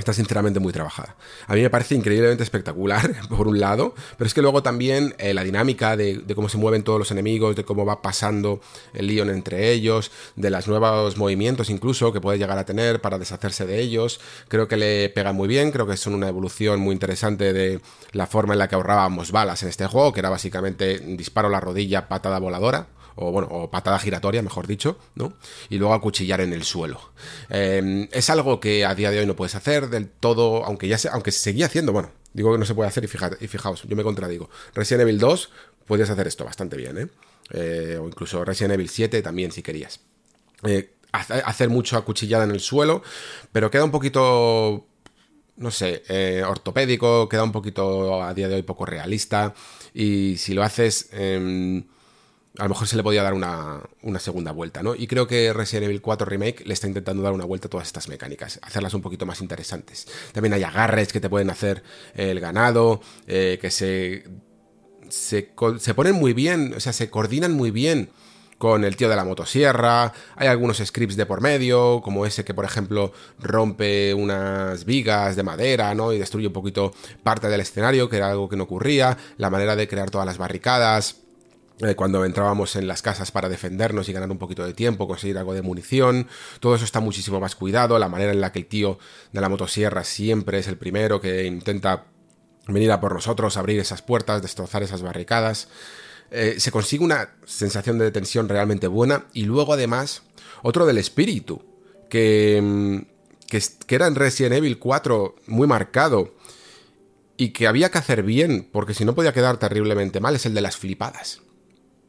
Está 0.00 0.14
sinceramente 0.14 0.60
muy 0.60 0.72
trabajada. 0.72 1.14
A 1.46 1.54
mí 1.54 1.60
me 1.60 1.68
parece 1.68 1.94
increíblemente 1.94 2.42
espectacular, 2.42 3.14
por 3.28 3.46
un 3.46 3.60
lado, 3.60 3.94
pero 4.16 4.26
es 4.26 4.32
que 4.32 4.40
luego 4.40 4.62
también 4.62 5.14
eh, 5.18 5.34
la 5.34 5.44
dinámica 5.44 5.94
de, 5.94 6.24
cómo 6.34 6.48
se 6.48 6.56
mueven 6.56 6.82
todos 6.82 6.98
los 6.98 7.10
enemigos, 7.10 7.54
de 7.54 7.66
cómo 7.66 7.84
va 7.84 8.00
pasando 8.00 8.62
el 8.94 9.08
Leon 9.08 9.28
entre 9.28 9.70
ellos, 9.70 10.10
de 10.36 10.48
los 10.48 10.66
nuevos 10.68 11.18
movimientos 11.18 11.68
incluso 11.68 12.14
que 12.14 12.20
puede 12.20 12.38
llegar 12.38 12.56
a 12.56 12.64
tener 12.64 13.02
para 13.02 13.18
deshacerse 13.18 13.66
de 13.66 13.78
ellos, 13.78 14.20
creo 14.48 14.68
que 14.68 14.78
le 14.78 15.10
pega 15.10 15.34
muy 15.34 15.48
bien, 15.48 15.70
creo 15.70 15.86
que 15.86 15.98
son 15.98 16.14
una 16.14 16.28
evolución 16.28 16.80
muy 16.80 16.94
interesante 16.94 17.52
de 17.52 17.80
la 18.12 18.26
forma 18.26 18.54
en 18.54 18.58
la 18.58 18.68
que 18.68 18.76
ahorrábamos 18.76 19.32
balas 19.32 19.62
en 19.62 19.68
este 19.68 19.86
juego, 19.86 20.14
que 20.14 20.20
era 20.20 20.30
básicamente 20.30 20.98
disparo 20.98 21.48
a 21.48 21.50
la 21.50 21.60
rodilla, 21.60 22.08
patada 22.08 22.38
voladora 22.38 22.86
o 23.20 23.30
bueno, 23.30 23.48
o 23.50 23.70
patada 23.70 23.98
giratoria, 23.98 24.42
mejor 24.42 24.66
dicho, 24.66 24.98
¿no? 25.14 25.34
Y 25.68 25.78
luego 25.78 25.94
acuchillar 25.94 26.40
en 26.40 26.52
el 26.52 26.64
suelo. 26.64 27.00
Em, 27.48 28.08
es 28.12 28.30
algo 28.30 28.60
que 28.60 28.84
a 28.84 28.94
día 28.94 29.10
de 29.10 29.20
hoy 29.20 29.26
no 29.26 29.36
puedes 29.36 29.54
hacer 29.54 29.88
del 29.88 30.08
todo, 30.08 30.64
aunque 30.64 30.88
ya 30.88 30.98
se, 30.98 31.08
aunque 31.08 31.30
se 31.30 31.38
seguía 31.40 31.66
haciendo, 31.66 31.92
bueno, 31.92 32.10
digo 32.32 32.52
que 32.52 32.58
no 32.58 32.64
se 32.64 32.74
puede 32.74 32.88
hacer 32.88 33.04
y, 33.04 33.44
y 33.44 33.48
fijaos, 33.48 33.82
yo 33.84 33.96
me 33.96 34.02
contradigo. 34.02 34.48
Resident 34.74 35.02
Evil 35.02 35.18
2 35.18 35.50
puedes 35.86 36.08
hacer 36.10 36.26
esto 36.26 36.44
bastante 36.44 36.76
bien, 36.76 36.98
¿eh? 36.98 37.08
¿eh? 37.52 37.98
o 38.00 38.06
incluso 38.06 38.44
Resident 38.44 38.74
Evil 38.74 38.88
7 38.88 39.22
también 39.22 39.52
si 39.52 39.62
querías. 39.62 40.00
Eh, 40.64 40.94
hacer 41.12 41.68
mucho 41.68 41.96
acuchillada 41.96 42.44
en 42.44 42.52
el 42.52 42.60
suelo, 42.60 43.02
pero 43.52 43.70
queda 43.70 43.84
un 43.84 43.90
poquito 43.90 44.86
no 45.60 45.70
sé, 45.70 46.02
eh, 46.08 46.42
ortopédico, 46.46 47.28
queda 47.28 47.44
un 47.44 47.52
poquito 47.52 48.22
a 48.22 48.32
día 48.32 48.48
de 48.48 48.54
hoy 48.54 48.62
poco 48.62 48.86
realista. 48.86 49.54
Y 49.92 50.36
si 50.38 50.54
lo 50.54 50.62
haces 50.62 51.10
em, 51.12 51.84
a 52.58 52.64
lo 52.64 52.70
mejor 52.70 52.88
se 52.88 52.96
le 52.96 53.02
podía 53.02 53.22
dar 53.22 53.34
una, 53.34 53.80
segunda 54.18 54.52
vuelta, 54.52 54.82
¿no? 54.82 54.94
Y 54.94 55.06
creo 55.06 55.26
que 55.26 55.52
Resident 55.52 55.84
Evil 55.84 56.00
4 56.00 56.26
Remake 56.26 56.64
le 56.66 56.74
está 56.74 56.86
intentando 56.86 57.22
dar 57.22 57.32
una 57.32 57.44
vuelta 57.44 57.68
a 57.68 57.70
todas 57.70 57.86
estas 57.86 58.08
mecánicas, 58.08 58.58
hacerlas 58.62 58.94
un 58.94 59.02
poquito 59.02 59.24
más 59.26 59.40
interesantes. 59.40 60.08
También 60.32 60.52
hay 60.54 60.62
agarres 60.62 61.12
que 61.12 61.20
te 61.20 61.30
pueden 61.30 61.50
hacer 61.50 61.82
el 62.14 62.40
ganado, 62.40 63.00
eh, 63.26 63.58
que 63.60 63.70
se 63.70 64.24
se, 65.10 65.52
se 65.78 65.94
ponen 65.94 66.14
muy 66.14 66.32
bien, 66.32 66.74
o 66.76 66.80
sea, 66.80 66.92
se 66.92 67.10
coordinan 67.10 67.52
muy 67.52 67.70
bien 67.70 68.10
con 68.58 68.84
el 68.84 68.94
tío 68.94 69.08
de 69.08 69.16
la 69.16 69.24
motosierra, 69.24 70.12
hay 70.36 70.48
algunos 70.48 70.78
scripts 70.78 71.16
de 71.16 71.24
por 71.24 71.40
medio, 71.40 72.02
como 72.02 72.26
ese 72.26 72.44
que 72.44 72.52
por 72.52 72.66
ejemplo 72.66 73.10
rompe 73.38 74.12
unas 74.12 74.84
vigas 74.84 75.34
de 75.34 75.42
madera, 75.42 75.94
¿no? 75.94 76.12
Y 76.12 76.18
destruye 76.18 76.48
un 76.48 76.52
poquito 76.52 76.92
parte 77.22 77.48
del 77.48 77.62
escenario, 77.62 78.10
que 78.10 78.18
era 78.18 78.30
algo 78.30 78.50
que 78.50 78.56
no 78.56 78.64
ocurría, 78.64 79.16
la 79.38 79.48
manera 79.48 79.76
de 79.76 79.88
crear 79.88 80.10
todas 80.10 80.26
las 80.26 80.36
barricadas, 80.36 81.16
eh, 81.82 81.94
cuando 81.94 82.24
entrábamos 82.24 82.76
en 82.76 82.86
las 82.86 83.00
casas 83.00 83.30
para 83.30 83.48
defendernos 83.48 84.08
y 84.08 84.12
ganar 84.12 84.30
un 84.30 84.38
poquito 84.38 84.64
de 84.66 84.74
tiempo, 84.74 85.08
conseguir 85.08 85.38
algo 85.38 85.54
de 85.54 85.62
munición, 85.62 86.28
todo 86.60 86.74
eso 86.74 86.84
está 86.84 87.00
muchísimo 87.00 87.40
más 87.40 87.54
cuidado, 87.54 87.98
la 87.98 88.08
manera 88.08 88.32
en 88.32 88.40
la 88.40 88.52
que 88.52 88.58
el 88.58 88.66
tío 88.66 88.98
de 89.32 89.40
la 89.40 89.48
motosierra 89.48 90.04
siempre 90.04 90.58
es 90.58 90.68
el 90.68 90.76
primero 90.76 91.20
que 91.20 91.46
intenta 91.46 92.04
venir 92.68 92.92
a 92.92 93.00
por 93.00 93.14
nosotros, 93.14 93.56
abrir 93.56 93.80
esas 93.80 94.02
puertas, 94.02 94.42
destrozar 94.42 94.82
esas 94.82 95.00
barricadas. 95.00 95.68
Eh, 96.30 96.56
se 96.58 96.70
consigue 96.70 97.02
una 97.02 97.30
sensación 97.46 97.98
de 97.98 98.12
tensión 98.12 98.48
realmente 98.48 98.86
buena 98.86 99.26
y 99.32 99.44
luego 99.44 99.72
además 99.72 100.22
otro 100.62 100.84
del 100.84 100.98
espíritu, 100.98 101.62
que, 102.10 102.60
mm, 102.62 103.46
que, 103.48 103.62
que 103.86 103.94
era 103.94 104.06
en 104.06 104.16
Resident 104.16 104.54
Evil 104.54 104.78
4 104.78 105.34
muy 105.46 105.66
marcado 105.66 106.34
y 107.38 107.50
que 107.50 107.66
había 107.66 107.90
que 107.90 107.98
hacer 107.98 108.22
bien, 108.22 108.68
porque 108.70 108.92
si 108.92 109.06
no 109.06 109.14
podía 109.14 109.32
quedar 109.32 109.56
terriblemente 109.56 110.20
mal, 110.20 110.36
es 110.36 110.44
el 110.44 110.52
de 110.52 110.60
las 110.60 110.76
flipadas. 110.76 111.40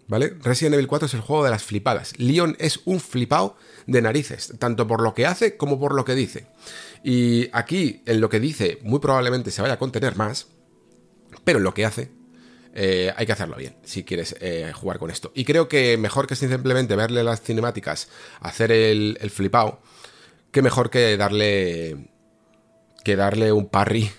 ¿Vale? 0.07 0.35
Resident 0.41 0.73
Evil 0.73 0.87
4 0.87 1.05
es 1.05 1.13
el 1.13 1.21
juego 1.21 1.43
de 1.43 1.51
las 1.51 1.63
flipadas. 1.63 2.13
Leon 2.17 2.57
es 2.59 2.81
un 2.85 2.99
flipado 2.99 3.55
de 3.87 4.01
narices, 4.01 4.53
tanto 4.59 4.85
por 4.85 5.01
lo 5.01 5.13
que 5.13 5.25
hace 5.25 5.55
como 5.55 5.79
por 5.79 5.93
lo 5.93 6.03
que 6.03 6.15
dice. 6.15 6.47
Y 7.03 7.49
aquí, 7.53 8.01
en 8.05 8.19
lo 8.19 8.29
que 8.29 8.39
dice, 8.39 8.79
muy 8.83 8.99
probablemente 8.99 9.51
se 9.51 9.61
vaya 9.61 9.75
a 9.75 9.79
contener 9.79 10.17
más, 10.17 10.47
pero 11.43 11.59
en 11.59 11.63
lo 11.63 11.73
que 11.73 11.85
hace, 11.85 12.11
eh, 12.73 13.13
hay 13.15 13.25
que 13.25 13.31
hacerlo 13.33 13.57
bien 13.57 13.75
si 13.83 14.03
quieres 14.03 14.35
eh, 14.39 14.71
jugar 14.73 14.99
con 14.99 15.11
esto. 15.11 15.31
Y 15.33 15.45
creo 15.45 15.67
que 15.67 15.97
mejor 15.97 16.27
que 16.27 16.35
simplemente 16.35 16.95
verle 16.95 17.23
las 17.23 17.41
cinemáticas, 17.41 18.09
hacer 18.41 18.71
el, 18.71 19.17
el 19.21 19.29
flipao, 19.29 19.81
que 20.51 20.61
mejor 20.61 20.89
que 20.89 21.17
darle. 21.17 22.09
que 23.03 23.15
darle 23.15 23.51
un 23.51 23.67
parry 23.69 24.11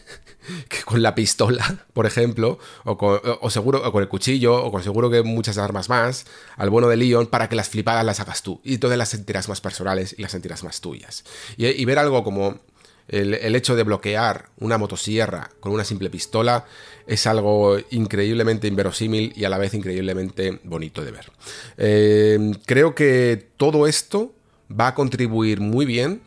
que 0.68 0.82
con 0.82 1.02
la 1.02 1.14
pistola, 1.14 1.86
por 1.92 2.06
ejemplo, 2.06 2.58
o, 2.84 2.96
con, 2.96 3.20
seguro 3.50 3.90
con 3.92 4.02
el 4.02 4.08
cuchillo, 4.08 4.64
o 4.64 4.70
con 4.70 4.82
seguro 4.82 5.10
que 5.10 5.22
muchas 5.22 5.58
armas 5.58 5.88
más, 5.88 6.26
al 6.56 6.70
bueno 6.70 6.88
de 6.88 6.96
Leon 6.96 7.26
para 7.26 7.48
que 7.48 7.56
las 7.56 7.68
flipadas 7.68 8.04
las 8.04 8.20
hagas 8.20 8.42
tú. 8.42 8.60
Y 8.64 8.78
todas 8.78 8.98
las 8.98 9.10
sentirás 9.10 9.48
más 9.48 9.60
personales 9.60 10.14
y 10.16 10.22
las 10.22 10.32
sentirás 10.32 10.64
más 10.64 10.80
tuyas. 10.80 11.24
y 11.56 11.84
ver 11.84 11.98
algo 11.98 12.24
como 12.24 12.60
el, 13.08 13.54
hecho 13.54 13.76
de 13.76 13.82
bloquear 13.82 14.46
una 14.58 14.78
motosierra 14.78 15.50
con 15.60 15.72
una 15.72 15.84
simple 15.84 16.10
pistola 16.10 16.64
es 17.06 17.26
algo 17.26 17.76
increíblemente 17.90 18.68
inverosímil 18.68 19.32
y 19.36 19.44
a 19.44 19.48
la 19.48 19.58
vez 19.58 19.74
increíblemente 19.74 20.60
bonito 20.64 21.04
de 21.04 21.10
ver. 21.10 21.32
Eh, 21.76 22.52
creo 22.64 22.94
que 22.94 23.50
todo 23.56 23.86
esto 23.86 24.34
va 24.68 24.88
a 24.88 24.94
contribuir 24.94 25.60
muy 25.60 25.84
bien 25.84 26.22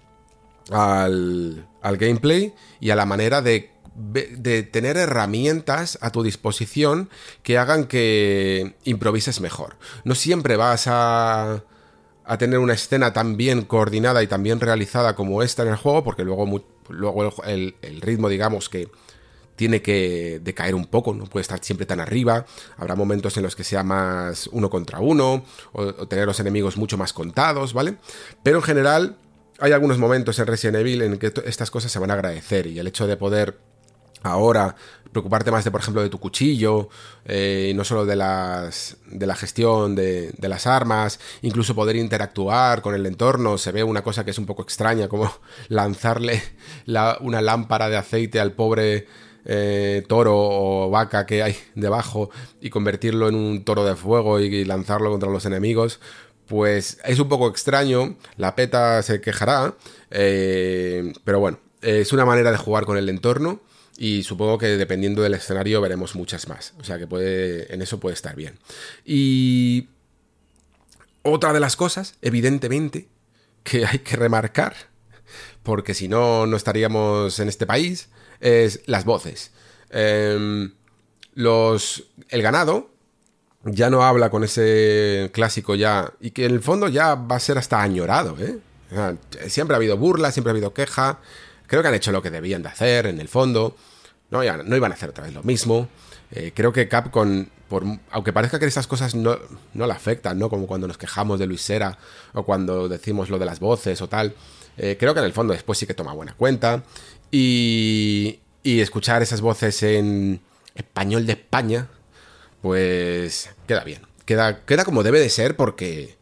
al, 0.71 1.67
gameplay 1.81 2.53
y 2.79 2.89
a 2.89 2.95
la 2.95 3.05
manera 3.05 3.41
de, 3.41 3.71
de, 3.95 4.63
tener 4.63 4.97
herramientas 4.97 5.97
a 6.01 6.11
tu 6.11 6.23
disposición 6.23 7.09
que 7.43 7.57
hagan 7.57 7.85
que 7.85 8.75
improvises 8.83 9.41
mejor. 9.41 9.77
No 10.03 10.15
siempre 10.15 10.57
vas 10.57 10.85
a 10.87 11.63
a 12.25 12.37
tener 12.37 12.59
una 12.59 12.73
escena 12.73 13.13
tan 13.13 13.37
bien 13.37 13.63
coordinada 13.63 14.23
y 14.23 14.27
tan 14.27 14.43
bien 14.43 14.59
realizada 14.59 15.15
como 15.15 15.43
esta 15.43 15.63
en 15.63 15.69
el 15.69 15.75
juego, 15.75 16.03
porque 16.03 16.23
luego, 16.23 16.63
luego 16.89 17.43
el, 17.45 17.75
ritmo, 18.01 18.29
digamos, 18.29 18.67
que 18.67 18.89
tiene 19.55 19.81
que 19.81 20.41
decaer 20.43 20.75
un 20.75 20.85
poco, 20.85 21.13
no 21.13 21.25
puede 21.25 21.41
estar 21.41 21.63
siempre 21.63 21.85
tan 21.85 21.99
arriba, 21.99 22.45
habrá 22.77 22.95
momentos 22.95 23.37
en 23.37 23.43
los 23.43 23.55
que 23.55 23.63
sea 23.63 23.83
más 23.83 24.47
uno 24.47 24.69
contra 24.69 24.99
uno, 24.99 25.45
o, 25.71 26.07
tener 26.07 26.25
los 26.25 26.39
enemigos 26.39 26.77
mucho 26.77 26.97
más 26.97 27.13
contados, 27.13 27.73
¿vale? 27.73 27.97
Pero 28.43 28.57
en 28.57 28.63
general 28.63 29.17
hay 29.59 29.71
algunos 29.71 29.97
momentos 29.97 30.37
en 30.39 30.47
Resident 30.47 30.77
Evil 30.77 31.01
en 31.03 31.17
que 31.17 31.31
estas 31.45 31.71
cosas 31.71 31.91
se 31.91 31.99
van 31.99 32.11
a 32.11 32.15
agradecer 32.15 32.67
y 32.67 32.79
el 32.79 32.87
hecho 32.87 33.07
de 33.07 33.15
poder 33.15 33.57
ahora 34.31 34.75
preocuparte 35.15 35.49
más 35.49 35.63
de, 35.63 35.71
por 35.71 35.79
ejemplo, 35.79 36.01
de 36.01 36.09
tu 36.09 36.19
cuchillo, 36.19 36.89
eh, 37.23 37.71
no 37.73 37.85
solo 37.85 38.05
de, 38.05 38.17
las, 38.17 38.97
de 39.07 39.25
la 39.25 39.35
gestión 39.35 39.95
de, 39.95 40.33
las 40.41 40.67
armas, 40.67 41.21
incluso 41.41 41.73
poder 41.73 41.95
interactuar 41.95 42.81
con 42.81 42.93
el 42.93 43.05
entorno. 43.05 43.57
Se 43.57 43.71
ve 43.71 43.81
una 43.81 44.03
cosa 44.03 44.25
que 44.25 44.31
es 44.31 44.37
un 44.37 44.45
poco 44.45 44.63
extraña, 44.63 45.07
como 45.07 45.31
lanzarle 45.69 46.43
una 47.21 47.41
lámpara 47.41 47.87
de 47.87 47.95
aceite 47.95 48.41
al 48.41 48.51
pobre 48.51 49.07
eh, 49.45 50.03
toro 50.09 50.33
o 50.35 50.89
vaca 50.89 51.25
que 51.25 51.43
hay 51.43 51.55
debajo 51.75 52.29
y 52.59 52.69
convertirlo 52.69 53.29
en 53.29 53.35
un 53.35 53.63
toro 53.63 53.85
de 53.85 53.95
fuego 53.95 54.41
y 54.41 54.65
lanzarlo 54.65 55.11
contra 55.11 55.29
los 55.29 55.45
enemigos. 55.45 56.01
Pues 56.45 56.97
es 57.05 57.19
un 57.21 57.29
poco 57.29 57.47
extraño, 57.47 58.17
la 58.35 58.53
peta 58.57 59.01
se 59.01 59.21
quejará, 59.21 59.75
eh, 60.11 61.13
pero 61.23 61.39
bueno, 61.39 61.57
es 61.81 62.11
una 62.11 62.25
manera 62.25 62.51
de 62.51 62.57
jugar 62.57 62.83
con 62.83 62.97
el 62.97 63.07
entorno 63.07 63.61
y 63.97 64.23
supongo 64.23 64.57
que 64.57 64.67
dependiendo 64.77 65.21
del 65.21 65.35
escenario 65.35 65.81
veremos 65.81 66.15
muchas 66.15 66.47
más. 66.47 66.73
O 66.79 66.83
sea 66.83 66.99
que 66.99 67.07
puede, 67.07 67.73
en 67.73 67.81
eso 67.81 67.99
puede 67.99 68.13
estar 68.13 68.35
bien. 68.35 68.59
Y 69.05 69.87
otra 71.21 71.53
de 71.53 71.59
las 71.59 71.75
cosas, 71.75 72.15
evidentemente, 72.21 73.07
que 73.63 73.85
hay 73.85 73.99
que 73.99 74.15
remarcar, 74.15 74.75
porque 75.63 75.93
si 75.93 76.07
no, 76.07 76.45
no 76.45 76.57
estaríamos 76.57 77.39
en 77.39 77.49
este 77.49 77.65
país, 77.65 78.09
es 78.39 78.81
las 78.85 79.05
voces. 79.05 79.51
Em, 79.89 80.73
los, 81.33 82.05
el 82.29 82.41
ganado 82.41 82.91
ya 83.63 83.89
no 83.89 84.03
habla 84.03 84.29
con 84.29 84.43
ese 84.43 85.31
clásico 85.33 85.73
ya, 85.73 86.13
y 86.19 86.31
que 86.31 86.45
en 86.45 86.51
el 86.51 86.61
fondo 86.61 86.87
ya 86.87 87.15
va 87.15 87.37
a 87.37 87.39
ser 87.39 87.57
hasta 87.57 87.81
añorado, 87.81 88.37
¿eh? 88.39 88.59
siempre 89.47 89.75
ha 89.75 89.77
habido 89.77 89.97
burla, 89.97 90.31
siempre 90.31 90.51
ha 90.51 90.53
habido 90.53 90.73
queja, 90.73 91.19
Creo 91.67 91.81
que 91.81 91.87
han 91.87 91.93
hecho 91.93 92.11
lo 92.11 92.21
que 92.21 92.29
debían 92.29 92.63
de 92.63 92.69
hacer, 92.69 93.07
en 93.07 93.19
el 93.19 93.27
fondo. 93.27 93.75
No, 94.31 94.43
ya, 94.43 94.57
no 94.57 94.75
iban 94.75 94.91
a 94.91 94.95
hacer 94.95 95.09
otra 95.09 95.23
vez 95.23 95.33
lo 95.33 95.43
mismo. 95.43 95.87
Eh, 96.31 96.51
creo 96.55 96.73
que 96.73 96.87
Capcom, 96.87 97.45
aunque 98.11 98.33
parezca 98.33 98.59
que 98.59 98.65
esas 98.65 98.87
cosas 98.87 99.15
no, 99.15 99.37
no 99.73 99.87
le 99.87 99.93
afectan, 99.93 100.39
¿no? 100.39 100.49
Como 100.49 100.67
cuando 100.67 100.87
nos 100.87 100.97
quejamos 100.97 101.39
de 101.39 101.47
Luis 101.47 101.61
Sera 101.61 101.97
o 102.33 102.43
cuando 102.43 102.87
decimos 102.87 103.29
lo 103.29 103.39
de 103.39 103.45
las 103.45 103.59
voces 103.59 104.01
o 104.01 104.09
tal. 104.09 104.35
Eh, 104.77 104.97
creo 104.99 105.13
que 105.13 105.19
en 105.19 105.25
el 105.25 105.33
fondo 105.33 105.53
después 105.53 105.77
sí 105.77 105.85
que 105.85 105.93
toma 105.93 106.13
buena 106.13 106.33
cuenta. 106.33 106.83
Y, 107.31 108.39
y 108.63 108.81
escuchar 108.81 109.21
esas 109.21 109.41
voces 109.41 109.83
en 109.83 110.41
español 110.73 111.25
de 111.25 111.33
España, 111.33 111.87
pues 112.61 113.49
queda 113.67 113.83
bien. 113.83 114.01
Queda, 114.25 114.65
queda 114.65 114.83
como 114.85 115.03
debe 115.03 115.19
de 115.19 115.29
ser 115.29 115.55
porque, 115.55 116.17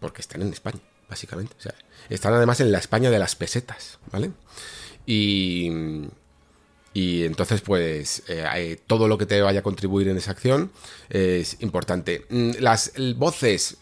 porque 0.00 0.20
están 0.20 0.42
en 0.42 0.52
España, 0.52 0.80
básicamente. 1.08 1.54
O 1.58 1.62
sea, 1.62 1.74
están 2.10 2.34
además 2.34 2.60
en 2.60 2.72
la 2.72 2.78
España 2.78 3.10
de 3.10 3.18
las 3.18 3.36
pesetas, 3.36 3.98
¿vale? 4.12 4.32
Y, 5.06 5.70
y 6.92 7.24
entonces, 7.24 7.60
pues, 7.60 8.22
eh, 8.28 8.80
todo 8.86 9.08
lo 9.08 9.16
que 9.16 9.26
te 9.26 9.40
vaya 9.40 9.60
a 9.60 9.62
contribuir 9.62 10.08
en 10.08 10.16
esa 10.16 10.32
acción 10.32 10.70
es 11.08 11.56
importante. 11.60 12.26
Mm, 12.28 12.50
las 12.58 12.92
voces 13.16 13.76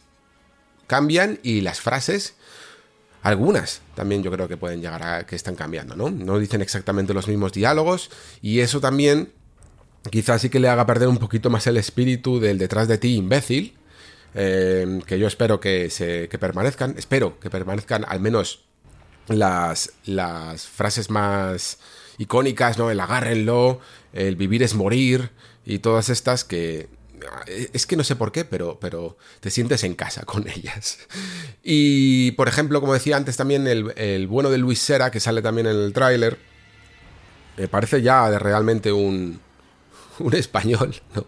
cambian 0.87 1.41
y 1.43 1.63
las 1.63 1.81
frases, 1.81 2.35
algunas 3.23 3.83
también 3.95 4.23
yo 4.23 4.31
creo 4.31 4.49
que 4.49 4.57
pueden 4.57 4.81
llegar 4.81 5.03
a 5.03 5.27
que 5.27 5.37
están 5.37 5.55
cambiando, 5.57 5.97
¿no? 5.97 6.11
No 6.11 6.39
dicen 6.39 6.63
exactamente 6.63 7.15
los 7.15 7.29
mismos 7.29 7.53
diálogos 7.53 8.11
y 8.41 8.61
eso 8.61 8.81
también 8.81 9.33
quizás 10.11 10.41
sí 10.43 10.51
que 10.51 10.61
le 10.61 10.69
haga 10.69 10.87
perder 10.87 11.09
un 11.09 11.19
poquito 11.19 11.51
más 11.51 11.67
el 11.67 11.77
espíritu 11.77 12.41
del 12.41 12.59
detrás 12.59 12.89
de 12.89 12.99
ti, 12.99 13.17
imbécil, 13.17 13.78
Em, 14.35 15.01
que 15.01 15.19
yo 15.19 15.27
espero 15.27 15.61
que, 15.61 15.91
se, 15.91 16.29
permanezcan, 16.29 16.95
espero 16.99 17.41
que 17.41 17.51
permanezcan 17.51 18.05
al 18.07 18.21
menos 18.21 18.65
las, 19.29 19.93
las 20.05 20.67
frases 20.67 21.11
más 21.11 21.79
icónicas, 22.19 22.79
¿no? 22.79 22.91
El 22.91 23.01
agárrenlo, 23.01 23.81
el 24.13 24.37
vivir 24.37 24.63
es 24.63 24.75
morir 24.75 25.31
y 25.65 25.79
todas 25.79 26.09
estas 26.09 26.45
que 26.45 26.89
es 27.73 27.87
que 27.87 27.97
no 27.97 28.05
sé 28.05 28.17
por 28.17 28.33
qué, 28.33 28.45
pero, 28.45 28.79
pero 28.81 29.17
te 29.41 29.51
sientes 29.51 29.85
en 29.85 29.95
casa 29.95 30.25
con 30.25 30.49
ellas. 30.55 30.99
Y, 31.63 32.33
por 32.33 32.49
ejemplo, 32.49 32.81
como 32.81 32.95
decía 32.95 33.17
antes 33.17 33.37
también, 33.37 33.67
el, 33.67 34.27
bueno 34.27 34.51
de 34.51 34.59
Luis 34.59 34.79
Sera, 34.79 35.11
que 35.11 35.21
sale 35.21 35.43
también 35.43 35.67
en 35.67 35.77
el 35.77 35.93
tráiler, 35.93 36.39
me 37.57 37.69
parece 37.69 38.03
ya 38.03 38.39
realmente 38.39 38.93
un, 38.93 39.41
un 40.25 40.35
español, 40.35 40.95
¿no? 41.15 41.25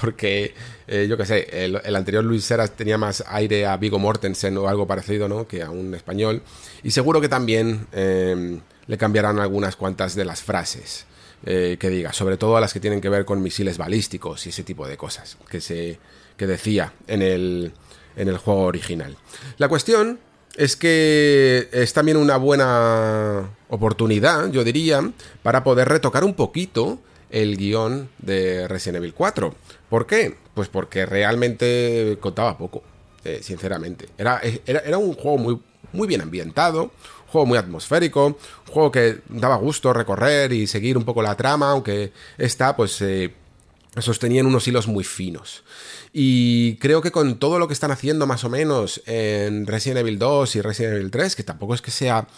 Porque, 0.00 0.54
eh, 0.86 1.06
yo 1.08 1.16
qué 1.16 1.26
sé, 1.26 1.64
el, 1.64 1.96
anterior 1.96 2.24
Luis 2.24 2.44
Seras 2.44 2.72
tenía 2.72 2.98
más 2.98 3.24
aire 3.28 3.66
a 3.66 3.76
Vigo 3.76 3.98
Mortensen 3.98 4.56
o 4.58 4.68
algo 4.68 4.86
parecido, 4.86 5.28
¿no? 5.28 5.46
Que 5.46 5.62
a 5.62 5.70
un 5.70 5.94
español. 5.94 6.42
Y 6.82 6.90
seguro 6.90 7.20
que 7.20 7.28
también 7.28 7.86
em, 7.92 8.60
le 8.86 8.98
cambiarán 8.98 9.38
algunas 9.38 9.76
cuantas 9.76 10.14
de 10.14 10.24
las 10.24 10.42
frases 10.42 11.06
eh, 11.44 11.76
que 11.78 11.90
diga, 11.90 12.12
sobre 12.12 12.36
todo 12.36 12.56
a 12.56 12.60
las 12.60 12.72
que 12.72 12.80
tienen 12.80 13.00
que 13.00 13.08
ver 13.08 13.24
con 13.24 13.42
misiles 13.42 13.78
balísticos 13.78 14.46
y 14.46 14.50
ese 14.50 14.62
tipo 14.62 14.86
de 14.86 14.96
cosas 14.96 15.36
que, 15.48 15.60
se, 15.60 15.98
que 16.36 16.46
decía 16.46 16.92
en 17.06 17.22
el, 17.22 17.72
en 18.16 18.28
el 18.28 18.38
juego 18.38 18.62
original. 18.62 19.16
La 19.58 19.68
cuestión 19.68 20.18
es 20.56 20.76
que 20.76 21.68
es 21.72 21.92
también 21.92 22.16
una 22.16 22.36
buena 22.38 23.50
oportunidad, 23.68 24.50
yo 24.50 24.64
diría, 24.64 25.10
para 25.42 25.62
poder 25.62 25.88
retocar 25.88 26.24
un 26.24 26.34
poquito 26.34 26.98
el 27.36 27.58
guion 27.58 28.08
de 28.18 28.66
Resident 28.66 28.96
Evil 28.96 29.12
4. 29.12 29.54
¿Por 29.90 30.06
qué? 30.06 30.38
Pues 30.54 30.68
porque 30.68 31.04
realmente 31.04 32.16
contaba 32.18 32.56
poco, 32.56 32.82
eh, 33.24 33.40
sinceramente. 33.42 34.08
Era, 34.16 34.40
era, 34.64 34.80
era, 34.80 34.96
un 34.96 35.12
juego 35.12 35.36
muy, 35.36 35.60
muy 35.92 36.08
bien 36.08 36.22
ambientado, 36.22 36.84
un 36.84 37.28
juego 37.28 37.44
muy 37.44 37.58
atmosférico, 37.58 38.26
un 38.26 38.72
juego 38.72 38.90
que 38.90 39.18
daba 39.28 39.56
gusto 39.56 39.92
recorrer 39.92 40.54
y 40.54 40.66
seguir 40.66 40.96
un 40.96 41.04
poco 41.04 41.20
la 41.20 41.36
trama, 41.36 41.72
aunque 41.72 42.10
esta 42.38 42.74
pues 42.74 43.02
eh, 43.02 43.34
sostenía 43.98 44.40
en 44.40 44.46
unos 44.46 44.66
hilos 44.66 44.88
muy 44.88 45.04
finos. 45.04 45.62
Y 46.14 46.76
creo 46.76 47.02
que 47.02 47.10
con 47.10 47.38
todo 47.38 47.58
lo 47.58 47.68
que 47.68 47.74
están 47.74 47.90
haciendo 47.90 48.26
más 48.26 48.44
o 48.44 48.48
menos 48.48 49.02
en 49.04 49.66
Resident 49.66 50.00
Evil 50.00 50.18
2 50.18 50.56
y 50.56 50.62
Resident 50.62 50.94
Evil 50.94 51.10
3, 51.10 51.36
que 51.36 51.42
tampoco 51.42 51.74
es 51.74 51.82
que 51.82 51.90
sea 51.90 52.28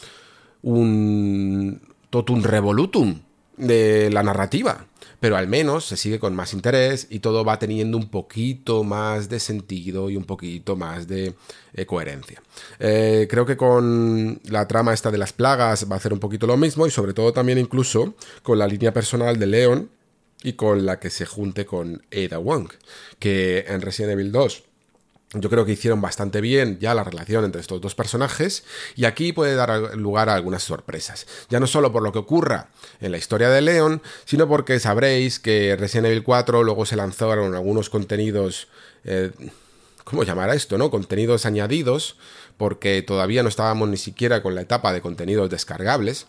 un 0.63 1.81
totum 2.11 2.43
revolutum 2.43 3.28
de 3.59 4.11
la 4.11 4.23
narrativa, 4.23 4.87
pero 5.21 5.37
al 5.37 5.49
menos 5.49 5.85
se 5.85 5.97
sigue 5.97 6.19
con 6.19 6.35
más 6.35 6.53
interés 6.53 7.07
y 7.11 7.19
todo 7.19 7.45
va 7.45 7.59
teniendo 7.59 7.97
un 7.97 8.09
poquito 8.09 8.85
más 8.85 9.29
de 9.29 9.41
sentido 9.41 10.11
y 10.11 10.17
un 10.17 10.25
poquito 10.25 10.77
más 10.77 11.09
de 11.09 11.35
eh, 11.75 11.87
coherencia. 11.87 12.43
Eh, 12.79 13.27
creo 13.29 13.45
que 13.45 13.57
con 13.57 14.41
la 14.45 14.69
trama 14.69 14.95
esta 14.95 15.11
de 15.11 15.19
las 15.19 15.33
plagas 15.33 15.91
va 15.91 15.97
a 15.97 15.99
hacer 15.99 16.13
un 16.13 16.21
poquito 16.21 16.47
lo 16.47 16.57
mismo 16.57 16.87
y 16.87 16.91
sobre 16.91 17.15
todo 17.15 17.33
también 17.33 17.59
incluso 17.59 18.15
con 18.43 18.59
la 18.59 18.67
línea 18.67 18.93
personal 18.93 19.39
de 19.39 19.47
Leon 19.47 19.91
y 20.43 20.53
con 20.53 20.87
la 20.87 21.01
que 21.01 21.11
se 21.11 21.27
junte 21.27 21.67
con 21.67 22.03
Ada 22.13 22.39
Wong, 22.39 22.69
que 23.19 23.65
en 23.69 23.81
Resident 23.81 24.13
Evil 24.13 24.31
2 24.31 24.68
yo 25.35 25.51
creo 25.51 25.65
que 25.67 25.73
hicieron 25.73 26.01
bastante 26.01 26.41
bien 26.41 26.79
ya 26.81 26.95
la 26.95 27.05
relación 27.05 27.45
entre 27.45 27.61
estos 27.61 27.81
dos 27.81 27.95
personajes 27.95 28.65
y 28.97 29.05
aquí 29.05 29.33
puede 29.33 29.55
dar 29.57 29.97
lugar 29.97 30.29
a 30.29 30.35
algunas 30.35 30.63
sorpresas. 30.63 31.27
Ya 31.51 31.61
no 31.61 31.67
solo 31.67 31.93
por 31.93 32.03
lo 32.03 32.13
que 32.13 32.19
ocurra 32.19 32.69
en 33.01 33.13
la 33.13 33.19
historia 33.19 33.51
de 33.51 33.61
Leon, 33.61 34.01
sino 34.25 34.49
porque 34.49 34.81
sabréis 34.81 35.39
que 35.39 35.77
Resident 35.77 36.07
Evil 36.07 36.23
4 36.23 36.63
luego 36.63 36.87
se 36.87 36.97
lanzaron 36.97 37.55
algunos 37.55 37.91
contenidos... 37.91 38.69
Eh, 39.05 39.31
¿Cómo 40.05 40.23
llamar 40.23 40.49
esto? 40.55 40.79
¿No? 40.79 40.91
Contenidos 40.91 41.45
añadidos 41.45 42.17
porque 42.59 43.03
todavía 43.03 43.43
no 43.43 43.49
estábamos 43.49 43.89
ni 43.89 43.97
siquiera 43.97 44.43
con 44.43 44.55
la 44.55 44.61
etapa 44.63 44.93
de 44.93 45.01
contenidos 45.01 45.49
descargables, 45.49 46.27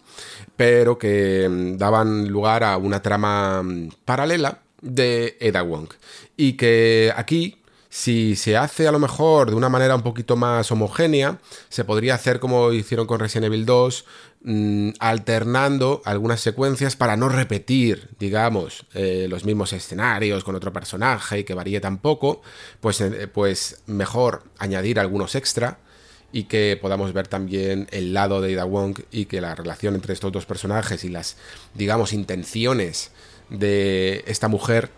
pero 0.55 0.97
que 0.97 1.47
mm, 1.49 1.77
daban 1.77 2.29
lugar 2.29 2.63
a 2.63 2.77
una 2.77 3.01
trama 3.01 3.63
mm, 3.63 3.89
paralela 4.05 4.59
de 4.81 5.37
Eda 5.41 5.63
Wong. 5.63 5.89
Y 6.37 6.53
que 6.53 7.11
aquí 7.17 7.58
si 7.89 8.35
se 8.35 8.55
hace 8.55 8.87
a 8.87 8.91
lo 8.91 8.99
mejor 8.99 9.49
de 9.49 9.55
una 9.55 9.67
manera 9.67 9.95
un 9.95 10.03
poquito 10.03 10.35
más 10.35 10.71
homogénea, 10.71 11.39
se 11.69 11.83
podría 11.83 12.13
hacer 12.13 12.39
como 12.39 12.71
hicieron 12.71 13.07
con 13.07 13.19
Resident 13.19 13.47
Evil 13.47 13.65
2, 13.65 14.05
mm, 14.43 14.89
alternando 14.99 16.01
algunas 16.05 16.39
secuencias 16.39 16.95
para 16.95 17.17
no 17.17 17.29
repetir, 17.29 18.09
digamos, 18.19 18.85
eh, 18.93 19.25
los 19.27 19.43
mismos 19.43 19.73
escenarios 19.73 20.43
con 20.43 20.55
otro 20.55 20.71
personaje 20.71 21.39
y 21.39 21.43
que 21.43 21.55
varíe 21.55 21.81
tampoco, 21.81 22.43
pues, 22.79 23.01
eh, 23.01 23.27
pues 23.27 23.81
mejor 23.87 24.43
añadir 24.59 24.99
algunos 24.99 25.33
extra 25.33 25.79
y 26.31 26.43
que 26.43 26.77
podamos 26.79 27.11
ver 27.11 27.27
también 27.27 27.87
el 27.89 28.13
lado 28.13 28.39
de 28.39 28.51
Ida 28.51 28.65
Wong 28.65 28.99
y 29.11 29.25
que 29.25 29.41
la 29.41 29.55
relación 29.55 29.95
entre 29.95 30.13
estos 30.13 30.31
dos 30.31 30.45
personajes 30.45 31.03
y 31.03 31.09
las, 31.09 31.37
digamos, 31.73 32.13
intenciones 32.13 33.11
de 33.49 34.23
esta 34.27 34.47
mujer 34.47 34.91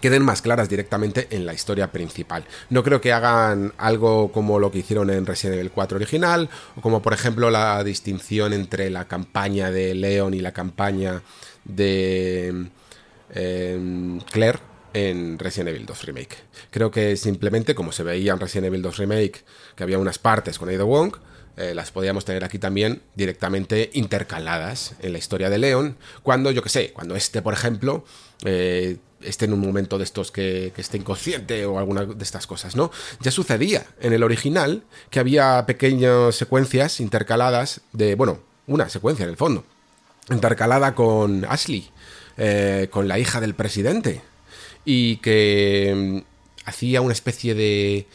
queden 0.00 0.22
más 0.22 0.42
claras 0.42 0.68
directamente 0.68 1.28
en 1.30 1.46
la 1.46 1.54
historia 1.54 1.92
principal. 1.92 2.44
No 2.70 2.82
creo 2.82 3.00
que 3.00 3.12
hagan 3.12 3.72
algo 3.78 4.32
como 4.32 4.58
lo 4.58 4.70
que 4.70 4.78
hicieron 4.78 5.10
en 5.10 5.26
Resident 5.26 5.58
Evil 5.58 5.70
4 5.70 5.96
original, 5.96 6.48
o 6.76 6.80
como 6.80 7.02
por 7.02 7.12
ejemplo 7.12 7.50
la 7.50 7.82
distinción 7.84 8.52
entre 8.52 8.90
la 8.90 9.06
campaña 9.06 9.70
de 9.70 9.94
Leon 9.94 10.34
y 10.34 10.40
la 10.40 10.52
campaña 10.52 11.22
de 11.64 12.68
em, 13.34 14.20
Claire 14.20 14.60
en 14.94 15.38
Resident 15.38 15.68
Evil 15.68 15.86
2 15.86 16.04
Remake. 16.04 16.36
Creo 16.70 16.90
que 16.90 17.16
simplemente, 17.16 17.74
como 17.74 17.92
se 17.92 18.02
veía 18.02 18.32
en 18.32 18.40
Resident 18.40 18.66
Evil 18.66 18.82
2 18.82 18.96
Remake, 18.96 19.44
que 19.74 19.82
había 19.82 19.98
unas 19.98 20.18
partes 20.18 20.58
con 20.58 20.70
Ada 20.70 20.84
Wong, 20.84 21.16
eh, 21.56 21.74
las 21.74 21.90
podíamos 21.90 22.24
tener 22.24 22.44
aquí 22.44 22.58
también 22.58 23.02
directamente 23.14 23.90
intercaladas 23.94 24.94
en 25.00 25.12
la 25.12 25.18
historia 25.18 25.48
de 25.48 25.58
Leon, 25.58 25.96
cuando, 26.22 26.50
yo 26.50 26.62
que 26.62 26.68
sé, 26.68 26.92
cuando 26.92 27.16
este, 27.16 27.40
por 27.40 27.54
ejemplo, 27.54 28.04
eh, 28.44 28.98
esté 29.22 29.46
en 29.46 29.52
un 29.52 29.60
momento 29.60 29.98
de 29.98 30.04
estos 30.04 30.30
que, 30.30 30.72
esté 30.76 30.98
inconsciente 30.98 31.64
o 31.66 31.78
alguna 31.78 32.04
de 32.04 32.22
estas 32.22 32.46
cosas, 32.46 32.76
¿no? 32.76 32.90
Ya 33.20 33.30
sucedía 33.30 33.86
en 34.00 34.12
el 34.12 34.22
original 34.22 34.84
que 35.10 35.20
había 35.20 35.64
pequeñas 35.66 36.34
secuencias 36.34 37.00
intercaladas 37.00 37.80
de, 37.92 38.14
bueno, 38.14 38.40
una 38.66 38.88
secuencia 38.88 39.24
en 39.24 39.30
el 39.30 39.36
fondo, 39.36 39.64
intercalada 40.30 40.94
con 40.94 41.44
Ashley, 41.44 41.90
eh, 42.36 42.88
con 42.90 43.08
la 43.08 43.18
hija 43.18 43.40
del 43.40 43.54
presidente 43.54 44.22
y 44.84 45.16
que 45.18 46.22
mm, 46.24 46.68
hacía 46.68 47.00
una 47.00 47.12
especie 47.12 47.54
de, 47.54 48.06